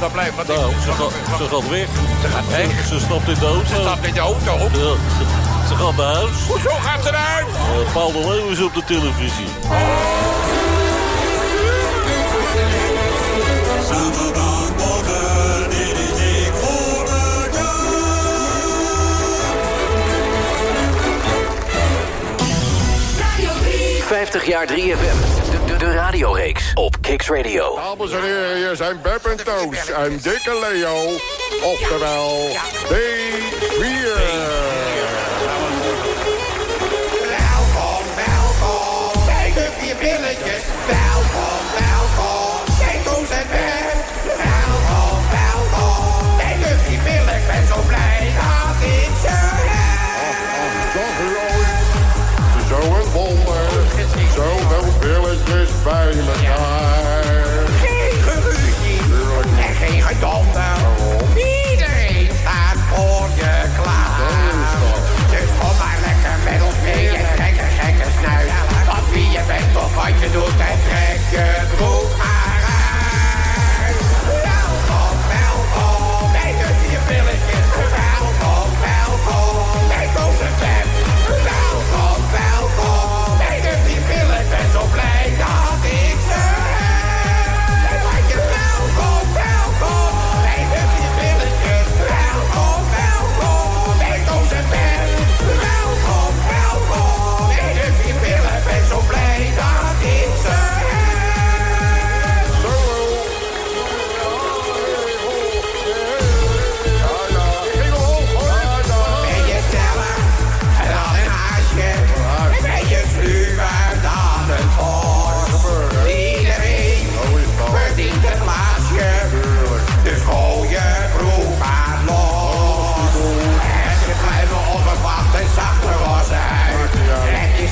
dat 0.00 0.12
blijft 0.12 0.36
wat 0.36 0.46
Nou, 0.46 0.70
ik... 0.70 0.76
ze 0.84 0.92
gaat, 0.92 1.12
ze 1.38 1.46
gaat 1.52 1.68
weg. 1.68 1.88
Ze 2.22 2.28
gaat 2.34 2.48
weg. 2.48 2.86
Ze 2.86 2.98
stapt 3.06 3.28
in 3.28 3.38
de 3.38 3.46
auto. 3.46 3.74
Ze 3.74 3.80
stapt 3.80 4.04
in 4.04 4.14
de 4.14 4.20
auto. 4.20 4.54
Ze, 5.70 5.76
gaat 5.76 5.96
naar 5.96 6.06
huis. 6.06 6.46
Hoezo 6.48 6.70
gaat 6.70 7.04
ze 7.04 7.10
naar 7.10 7.20
huis? 7.20 7.46
Uh, 7.46 7.92
Paul 7.92 8.12
de 8.12 8.18
Leeuw 8.18 8.48
is 8.48 8.60
op 8.60 8.74
de 8.74 8.84
televisie. 8.84 9.46
Zaterdagmorgen, 13.88 15.70
dit 15.70 15.98
is 15.98 16.14
dik 16.16 16.52
voor 16.52 17.06
Radio 17.06 17.68
50 24.00 24.46
jaar 24.46 24.66
3FM. 24.66 25.50
De, 25.50 25.58
de, 25.66 25.76
de 25.76 25.92
radioreeks 25.92 26.72
op 26.74 26.96
Kicks 27.00 27.28
Radio. 27.28 27.74
Dames 27.76 28.12
en 28.12 28.22
heren, 28.22 28.56
hier 28.56 28.76
zijn 28.76 29.00
Beb 29.02 29.24
en 29.24 29.44
Toos 29.44 29.90
en 29.90 30.20
Dikke 30.22 30.58
Leo. 30.60 31.16
Oftewel, 31.62 32.48
B4. 32.88 34.79
very. 56.22 56.49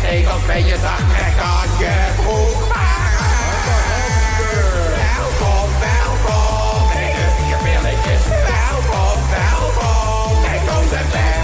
tegels 0.09 0.47
beetje 0.47 0.69
je 0.69 0.75
en 0.75 1.35
kan 1.37 1.69
je 1.79 1.95
broek 2.17 2.77
Welkom, 5.05 5.69
welkom, 5.89 6.89
je 7.51 7.57
billetjes. 7.63 8.25
Dus. 8.25 8.43
Welkom, 8.55 9.21
welkom, 9.39 10.43
kijk 10.45 10.79
onze 10.79 11.03
bed. 11.13 11.43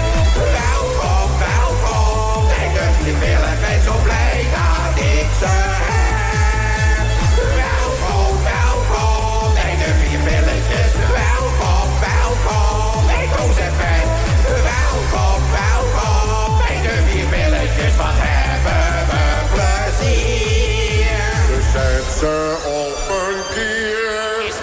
Welkom, 0.61 1.29
welkom, 1.47 2.47
kijk 2.73 2.95
je 3.05 3.13
billen, 3.19 3.57
ben 3.61 3.83
zo 3.83 3.93
blij 4.03 4.45
dat 4.55 5.03
ik 5.03 5.27
ze 5.39 5.94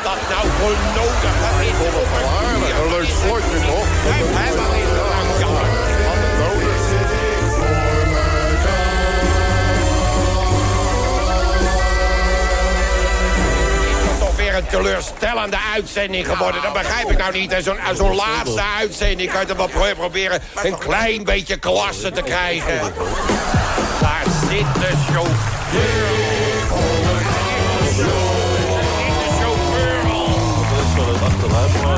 dat 0.03 0.21
nou 0.31 0.47
voor 0.59 0.77
nodig? 0.95 1.33
Dat 1.43 1.61
is 1.61 1.79
Aardig, 2.47 2.79
een 2.81 2.89
leuk 2.91 3.09
slotje 3.23 3.59
toch? 3.67 3.87
Wat 4.05 5.35
is 5.35 5.41
jammer? 5.41 5.67
Is 14.13 14.19
toch 14.19 14.37
weer 14.37 14.55
een 14.55 14.67
teleurstellende 14.67 15.57
uitzending 15.75 16.27
geworden? 16.29 16.63
Dat 16.63 16.73
begrijp 16.73 17.11
ik 17.11 17.19
nou 17.19 17.33
niet. 17.33 17.53
En 17.53 17.63
Zo'n 17.63 17.81
aan 17.81 17.97
zo'n 17.97 18.15
laatste 18.15 18.63
uitzending 18.79 19.31
kan 19.31 19.41
je 19.41 19.47
toch 19.47 19.57
wel 19.57 19.69
pro- 19.69 19.95
proberen 19.97 20.43
een 20.63 20.79
klein 20.79 21.25
beetje 21.25 21.57
klasse 21.57 22.11
te 22.11 22.23
krijgen. 22.23 22.81
Daar 24.01 24.25
zit 24.49 24.75
de 24.75 24.91
chauffeur. 25.13 26.22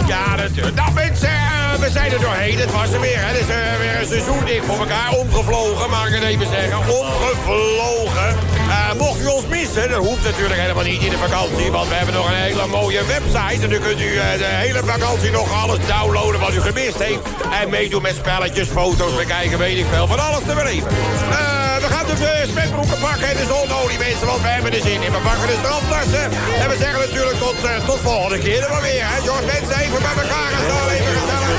Ja, 0.06 0.36
natuurlijk. 0.36 0.76
Nou 0.76 0.92
mensen, 0.92 1.28
eh, 1.28 1.74
we 1.80 1.90
zijn 1.90 2.12
er 2.12 2.20
doorheen. 2.20 2.58
Het 2.58 2.72
was 2.72 2.92
er 2.92 3.00
weer. 3.00 3.18
Het 3.18 3.36
is 3.36 3.48
eh, 3.48 3.56
weer 3.78 4.00
een 4.00 4.06
seizoen 4.06 4.44
dik 4.44 4.62
voor 4.62 4.78
elkaar. 4.78 5.10
Omgevlogen, 5.12 5.90
mag 5.90 6.08
ik 6.08 6.14
het 6.14 6.22
even 6.22 6.46
zeggen. 6.46 6.78
Omgevlogen. 6.78 8.28
Eh, 8.68 8.92
mocht 8.98 9.20
u 9.20 9.26
ons 9.26 9.46
missen, 9.46 9.88
dat 9.88 10.06
hoeft 10.06 10.24
natuurlijk 10.24 10.60
helemaal 10.60 10.84
niet 10.84 11.02
in 11.02 11.10
de 11.10 11.18
vakantie. 11.18 11.70
Want 11.70 11.88
we 11.88 11.94
hebben 11.94 12.14
nog 12.14 12.28
een 12.28 12.34
hele 12.34 12.66
mooie 12.66 13.04
website. 13.04 13.62
En 13.62 13.70
dan 13.70 13.80
kunt 13.80 14.00
u 14.00 14.16
eh, 14.16 14.38
de 14.38 14.44
hele 14.44 14.82
vakantie 14.84 15.30
nog 15.30 15.62
alles 15.62 15.78
downloaden 15.86 16.40
wat 16.40 16.54
u 16.54 16.60
gemist 16.60 16.98
heeft. 16.98 17.20
En 17.62 17.70
meedoen 17.70 18.02
met 18.02 18.14
spelletjes, 18.14 18.68
foto's 18.68 19.16
bekijken, 19.16 19.58
weet 19.58 19.78
ik 19.78 19.86
veel. 19.92 20.06
Van 20.06 20.18
alles 20.18 20.44
te 20.46 20.54
beleven. 20.54 21.53
Eh, 21.84 21.90
we 21.90 21.96
gaan 21.96 22.06
de 22.06 22.16
uh, 22.22 22.52
zwembroeken 22.52 22.98
pakken 22.98 23.28
en 23.28 23.36
de 23.36 23.46
zonnolie 23.52 23.98
mensen, 23.98 24.26
want 24.26 24.42
we 24.42 24.48
hebben 24.48 24.72
er 24.72 24.80
zin 24.80 25.02
in. 25.02 25.12
We 25.12 25.20
pakken 25.28 25.46
de 25.46 25.58
straftassen. 25.62 26.24
En 26.62 26.68
we 26.72 26.76
zeggen 26.84 27.00
natuurlijk 27.08 27.38
tot, 27.38 27.64
eh, 27.64 27.86
tot 27.86 28.00
volgende 28.00 28.38
keer 28.38 28.62
er 28.64 28.70
maar 28.70 28.82
weer. 28.82 29.04
Hè? 29.12 29.16
George, 29.26 29.46
mensen 29.54 29.76
even 29.84 30.00
bij 30.06 30.16
elkaar 30.22 30.50
en 30.58 30.64
zo 30.70 30.76
even 30.94 31.12
gezellig. 31.18 31.50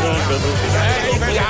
Even, 1.14 1.34
ja, 1.34 1.50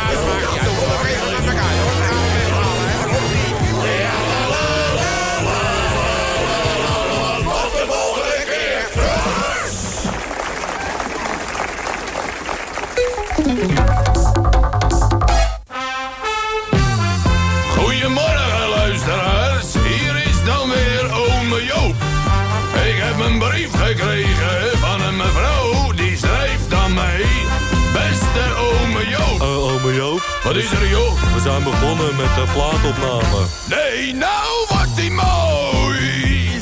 Joop. 30.16 30.40
Wat 30.44 30.56
is 30.56 30.72
er 30.72 30.88
joh? 30.88 31.34
We 31.34 31.42
zijn 31.42 31.64
begonnen 31.64 32.16
met 32.16 32.36
de 32.36 32.46
plaatopname. 32.54 33.46
Nee, 33.70 34.14
nou 34.14 34.66
wat 34.70 34.96
die 34.96 35.12
mooi. 35.12 36.62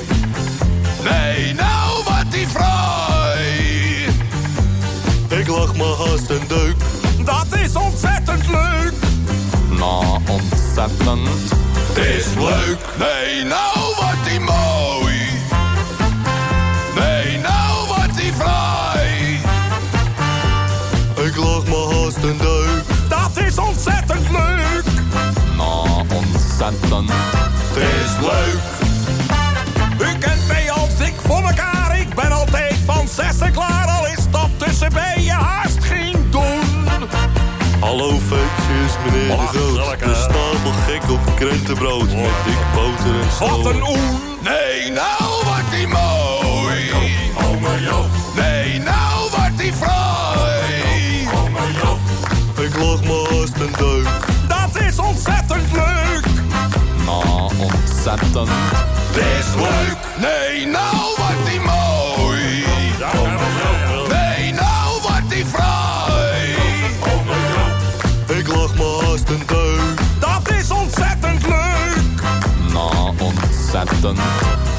Nee, 1.04 1.54
nou 1.54 2.04
wat 2.04 2.32
die 2.32 2.48
fraai. 2.48 4.08
Ik 5.28 5.48
lag 5.48 5.76
me 5.76 5.96
haast 5.96 6.30
een 6.30 6.48
deuk. 6.48 6.76
Dat 7.26 7.60
is 7.66 7.76
ontzettend 7.76 8.48
leuk. 8.48 8.94
Nou, 9.70 10.20
ontzettend. 10.30 11.30
Het 11.94 11.98
is 11.98 12.34
leuk. 12.34 12.80
Nee, 12.98 13.44
nou 13.44 13.96
wat 14.00 14.26
die 14.26 14.40
mooi. 14.40 14.73
Het 26.64 27.76
is 27.76 28.20
leuk. 28.22 28.62
U 30.00 30.18
kent 30.18 30.48
mij 30.48 30.72
al 30.72 30.88
dik 30.98 31.14
voor 31.26 31.42
elkaar. 31.42 32.00
Ik 32.00 32.16
ben 32.16 32.32
altijd 32.32 32.76
van 32.86 33.08
zessen 33.08 33.52
klaar. 33.52 33.88
Al 33.88 34.08
is 34.08 34.32
dat 34.32 34.50
tussen 34.58 35.22
je 35.22 35.32
haast 35.32 35.84
geen 35.84 36.28
doen. 36.30 36.88
Hallo 37.80 38.10
feestjes, 38.10 38.94
meneer 39.06 39.38
de 39.38 39.48
Groot. 39.48 40.00
De 40.00 40.16
stapel 40.16 40.72
gek 40.88 41.12
op 41.12 41.36
krentenbrood. 41.36 42.16
Met 42.16 42.32
dik 42.46 42.58
boter 42.74 43.22
en 43.22 43.32
zo. 43.38 43.46
Wat 43.46 43.74
een 43.74 43.82
oen. 43.88 44.20
Nee, 44.44 44.92
nou 44.92 45.44
wat 45.44 45.72
die 45.72 45.88
mooi. 45.88 46.92
Nee, 48.36 48.80
nou 48.80 49.30
wat 49.32 49.58
die 49.58 49.74
fraai. 49.74 51.28
Ik 52.58 52.78
lag 52.78 53.02
me 53.02 53.28
haast 53.30 53.60
een 53.60 53.74
deuk. 53.78 54.43
Ontzettend. 57.64 58.50
Het 58.50 59.16
is 59.16 59.56
leuk. 59.56 59.98
Nee, 60.20 60.66
nou 60.66 61.16
wat 61.18 61.46
die 61.46 61.60
mooi. 61.60 62.66
Nee, 64.10 64.54
nou 64.54 65.02
wat 65.02 65.30
die 65.30 65.46
fraai. 65.46 66.56
Ik 68.40 68.48
lag 68.48 68.76
me 68.76 69.00
haast 69.06 69.30
een 69.30 69.44
deuk. 69.48 70.00
Dat 70.20 70.52
is 70.60 70.72
ontzettend 70.72 71.48
leuk. 71.48 72.22
Nou, 72.74 73.14
ontzettend. 73.20 74.20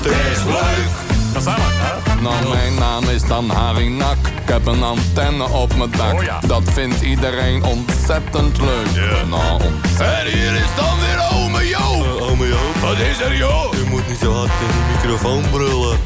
Het 0.03 0.37
is 0.37 0.45
leuk. 0.45 1.04
Gezellig, 1.35 1.73
hè? 1.77 2.21
Nou, 2.21 2.49
mijn 2.49 2.75
naam 2.75 3.05
is 3.05 3.23
dan 3.23 3.51
Harry 3.51 3.89
Nak. 3.89 4.17
Ik 4.27 4.49
heb 4.49 4.67
een 4.67 4.83
antenne 4.83 5.49
op 5.49 5.77
mijn 5.77 5.91
dak. 5.91 6.13
Oh 6.13 6.23
ja. 6.23 6.41
Dat 6.47 6.63
vindt 6.65 7.01
iedereen 7.01 7.65
ontzettend 7.65 8.61
leuk. 8.61 8.87
Nou, 9.29 9.53
ontzettend. 9.53 10.19
En 10.19 10.27
hier 10.27 10.55
is 10.55 10.75
dan 10.77 10.99
weer 11.01 11.23
ome 11.33 11.69
Joop. 11.69 12.21
Eh, 12.21 12.31
ome 12.31 12.49
Joop. 12.49 12.77
Wat 12.81 12.99
is 12.99 13.21
er 13.21 13.37
joh? 13.37 13.75
U 13.75 13.87
moet 13.89 14.09
niet 14.09 14.19
zo 14.19 14.33
hard 14.33 14.51
in 14.61 14.67
de 14.67 14.93
microfoon 14.93 15.43
brullen. 15.51 15.99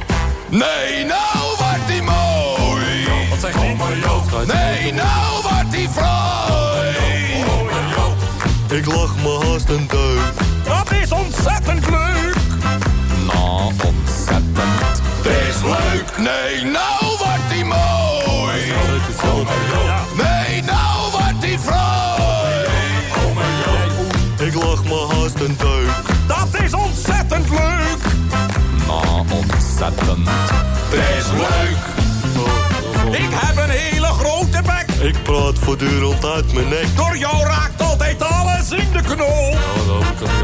Nee, 0.48 1.04
nou 1.04 1.56
wat 1.58 1.86
die 1.86 2.02
mooi. 2.02 3.08
Wat 3.30 3.38
zegt 3.40 3.54
hij? 3.54 3.76
Nee, 4.46 4.92
nou 4.92 5.42
wat 5.42 5.70
die 5.70 5.88
fraai. 5.88 6.96
Ik 8.68 8.86
lag 8.86 9.16
me 9.16 9.38
haast 9.44 9.68
een 9.68 9.86
deuk. 9.88 10.32
Dat 10.64 10.92
is 11.02 11.12
ontzettend 11.12 11.90
leuk. 11.90 12.36
Nou, 13.26 13.72
ontzettend. 13.84 15.07
Het 15.18 15.48
is 15.48 15.62
leuk. 15.62 16.18
Nee, 16.18 16.64
nou 16.64 17.16
wat 17.18 17.42
die 17.50 17.64
mooi. 17.64 18.72
Nee, 20.16 20.62
nou 20.62 21.10
wat 21.12 21.40
die 21.40 21.58
fraai. 21.58 22.66
Ik 24.38 24.54
lag 24.54 24.84
me 24.84 25.06
haast 25.10 25.40
een 25.40 25.56
deuk. 25.58 25.90
Dat 26.26 26.62
is 26.62 26.74
ontzettend 26.74 27.50
leuk. 27.50 28.02
Nou, 28.86 29.24
ontzettend. 29.32 30.28
Het 30.28 31.18
is 31.18 31.30
leuk. 31.30 31.96
Ik 33.12 33.28
heb 33.30 33.56
een 33.64 33.70
hele 33.70 34.06
grote 34.06 34.62
bek. 34.62 35.06
Ik 35.06 35.22
praat 35.22 35.58
voortdurend 35.58 36.24
uit 36.24 36.52
mijn 36.52 36.68
nek. 36.68 36.96
Door 36.96 37.16
jou 37.16 37.44
raakt 37.44 37.82
altijd 37.82 38.22
alles 38.22 38.70
in 38.70 38.92
de 38.92 39.00
knol. 39.02 39.50
Ja, 39.50 40.37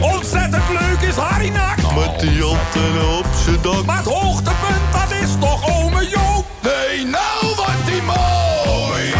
Ontzettend 0.00 0.68
leuk 0.68 1.08
is 1.08 1.14
Harry 1.16 1.48
Nak. 1.48 1.76
Met 1.94 2.20
die 2.20 2.42
antenne 2.42 3.18
op 3.18 3.26
z'n 3.44 3.58
dak. 3.62 3.84
Maar 3.84 3.96
het 3.96 4.06
hoogtepunt, 4.06 4.92
dat 4.92 5.10
is 5.22 5.30
toch 5.40 5.80
ome 5.80 6.08
Joop. 6.08 6.46
Nee, 6.62 7.04
nou 7.04 7.54
wat 7.56 7.80
die 7.86 8.02
mooi. 8.02 9.14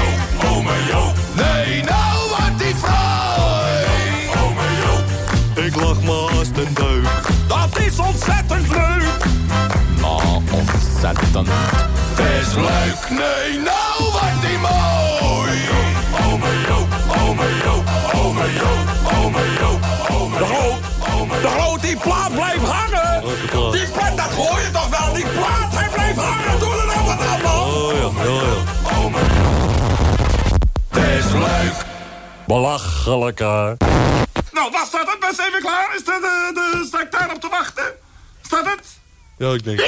Ome 0.54 0.74
Joop. 0.90 1.16
Nee, 1.32 1.82
nou 1.82 2.28
wat 2.30 2.58
die 2.58 2.74
fraai. 2.74 3.86
Ome 4.42 4.66
Joop. 4.82 5.64
Ik 5.66 5.74
lag 5.76 6.02
me 6.02 6.28
haast 6.32 6.56
een 6.56 6.74
deuk. 6.74 7.08
Dat 7.46 7.78
is 7.78 7.98
ontzettend 7.98 8.68
leuk. 8.68 9.24
Nou, 10.00 10.42
ontzettend. 10.50 11.48
Het 11.48 12.46
is 12.46 12.54
leuk. 12.54 13.10
Nee, 13.10 13.58
nou 13.58 14.12
wat 14.12 14.36
die 14.40 14.58
mooi. 14.58 15.58
Ome 16.30 16.52
Joop. 16.68 16.90
Ome 17.20 17.48
Joop. 17.64 17.84
Ome 18.14 18.52
Joop. 18.54 19.22
Ome 19.22 19.44
Joop. 19.60 19.77
De 20.38 20.44
groot, 20.44 21.42
de 21.42 21.48
groot, 21.48 21.82
die 21.82 21.96
plaat 21.96 22.32
blijft 22.32 22.64
hangen. 22.64 23.22
Die 23.72 23.88
plaat, 23.90 24.16
dat 24.16 24.30
hoor 24.30 24.60
je 24.60 24.70
toch 24.72 24.88
wel. 24.88 25.14
Die 25.14 25.26
plaat, 25.26 25.74
hij 25.74 25.88
blijft 25.88 26.18
hangen. 26.18 26.58
Doe 26.58 26.70
er 26.70 26.86
nou 26.86 27.04
wat 27.06 27.20
aan, 27.26 27.42
man. 27.42 27.54
Oh 27.54 27.92
ja, 27.92 28.24
ja, 28.24 28.30
ja. 28.30 28.98
Ome 28.98 29.18
Joop. 29.18 29.72
Het 30.88 31.24
is 31.24 31.32
leuk. 31.32 31.84
Belachelijk, 32.46 33.38
hè. 33.38 33.74
Nou, 34.52 34.70
was 34.70 34.90
dat 34.90 35.06
het? 35.06 35.16
Best 35.20 35.38
even 35.38 35.60
klaar? 35.60 35.94
Is 35.96 36.04
dat, 36.04 36.20
de, 36.20 36.50
de, 36.54 36.84
sta 36.86 37.00
ik 37.00 37.10
daar 37.10 37.30
op 37.34 37.40
te 37.40 37.48
wachten? 37.48 37.84
Dat 38.48 38.64
het? 38.64 38.86
Ja, 39.38 39.52
ik 39.52 39.64
denk... 39.64 39.80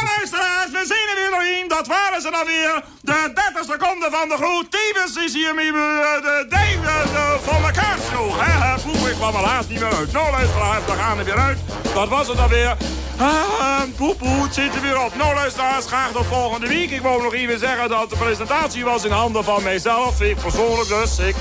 Ja, 0.00 0.06
luisteraars, 0.16 0.70
we 0.70 0.84
zien 0.86 1.08
er 1.10 1.14
weer 1.14 1.30
doorheen. 1.30 1.68
Dat 1.68 1.86
waren 1.86 2.20
ze 2.20 2.30
dan 2.30 2.46
weer. 2.46 2.82
De 3.00 3.32
30 3.34 3.64
seconden 3.72 4.10
van 4.10 4.28
de 4.28 4.36
groet. 4.36 4.70
Tevens 4.70 5.16
is 5.16 5.32
hier 5.32 5.54
met 5.54 5.64
eh, 5.64 5.72
de 5.72 6.46
de, 6.48 7.02
de 7.12 7.38
van. 7.42 7.62
Hè, 7.64 8.66
hè, 8.66 8.80
Poeh, 8.80 9.10
ik 9.10 9.16
kwam 9.16 9.34
laatst 9.40 9.68
niet 9.68 9.80
meer 9.80 9.94
uit. 9.94 10.12
Nou, 10.12 10.30
luisteraars, 10.30 10.84
we 10.84 10.92
gaan 10.92 11.18
er 11.18 11.24
weer 11.24 11.38
uit. 11.38 11.58
Dat 11.94 12.08
was 12.08 12.28
het 12.28 12.36
dan 12.36 12.48
weer. 12.48 12.76
Ah, 13.20 13.82
poepoe, 13.96 14.42
het 14.42 14.54
zit 14.54 14.74
er 14.74 14.80
weer 14.80 15.04
op. 15.04 15.16
Nou, 15.16 15.34
luisteraars, 15.34 15.86
graag 15.86 16.12
tot 16.12 16.26
volgende 16.26 16.68
week. 16.68 16.90
Ik 16.90 17.00
wou 17.00 17.22
nog 17.22 17.34
even 17.34 17.58
zeggen 17.58 17.88
dat 17.88 18.10
de 18.10 18.16
presentatie 18.16 18.84
was 18.84 19.04
in 19.04 19.10
handen 19.10 19.44
van 19.44 19.62
mijzelf. 19.62 20.20
Ik 20.20 20.36
persoonlijk 20.36 20.88
dus, 20.88 21.18
ik. 21.18 21.34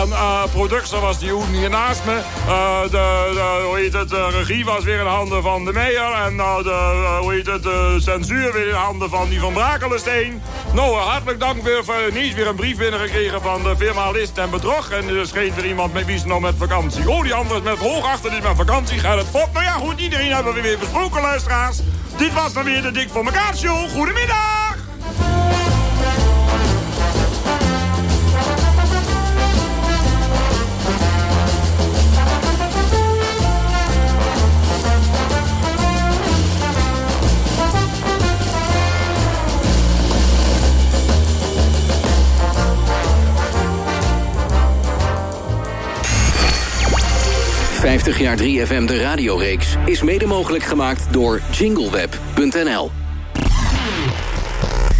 En 0.00 0.08
uh, 0.08 0.42
producer 0.52 1.00
was 1.00 1.18
die 1.18 1.32
Oen 1.32 1.46
hier 1.46 1.70
naast 1.70 2.04
me. 2.04 2.20
Uh, 2.46 2.80
de, 2.90 3.62
hoe 3.66 3.76
heet 3.76 3.92
het, 3.92 4.08
de 4.08 4.28
regie 4.28 4.64
was 4.64 4.84
weer 4.84 5.00
in 5.00 5.06
handen 5.06 5.42
van 5.42 5.64
de 5.64 5.72
Meijer. 5.72 6.12
En 6.12 6.34
uh, 6.34 6.56
de, 6.56 7.18
hoe 7.20 7.32
heet 7.32 7.46
het, 7.46 7.62
de 7.62 7.96
censuur 8.00 8.52
weer 8.52 8.68
in 8.68 8.74
handen 8.74 9.10
van 9.10 9.28
die 9.28 9.40
van 9.40 9.52
Brakelenstein. 9.52 10.42
Nou, 10.72 10.94
hartelijk 10.94 11.40
dank 11.40 11.62
weer 11.62 11.84
voor 11.84 12.12
niet 12.12 12.34
weer 12.34 12.46
een 12.46 12.54
brief 12.54 12.76
binnengekregen 12.76 13.42
van 13.42 13.62
de 13.62 13.76
firma 13.76 14.10
List 14.10 14.38
en 14.38 14.50
Bedrog. 14.50 14.90
En 14.90 15.08
er 15.08 15.26
scheen 15.26 15.52
er 15.56 15.66
iemand 15.66 15.92
met 15.92 16.04
wie 16.06 16.14
is 16.14 16.24
nou 16.24 16.40
met 16.40 16.54
vakantie. 16.58 17.10
Oh, 17.10 17.22
die 17.22 17.34
andere 17.34 17.60
met 17.60 17.78
hoogachter, 17.78 18.30
die 18.30 18.38
is 18.38 18.46
met 18.46 18.56
vakantie. 18.56 18.98
Gaat 18.98 19.18
het 19.18 19.28
fort? 19.30 19.52
Nou 19.52 19.64
ja, 19.64 19.72
goed, 19.72 20.00
iedereen 20.00 20.32
hebben 20.32 20.54
we 20.54 20.60
weer 20.60 20.78
besproken, 20.78 21.02
Dit 22.16 22.32
was 22.32 22.52
dan 22.52 22.64
weer 22.64 22.82
de 22.82 22.90
Dik 22.90 23.08
voor 23.08 23.24
elkaar 23.24 23.56
show. 23.56 23.88
Goedemiddag! 23.90 24.74
50 47.94 48.18
jaar 48.18 48.38
3FM 48.38 48.84
de 48.84 49.00
radioreeks 49.00 49.76
is 49.86 50.02
mede 50.02 50.26
mogelijk 50.26 50.64
gemaakt 50.64 51.12
door 51.12 51.40
jingleweb.nl. 51.50 52.90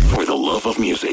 For 0.07 0.25
the 0.25 0.37
love 0.37 0.69
of 0.69 0.79
music. 0.79 1.13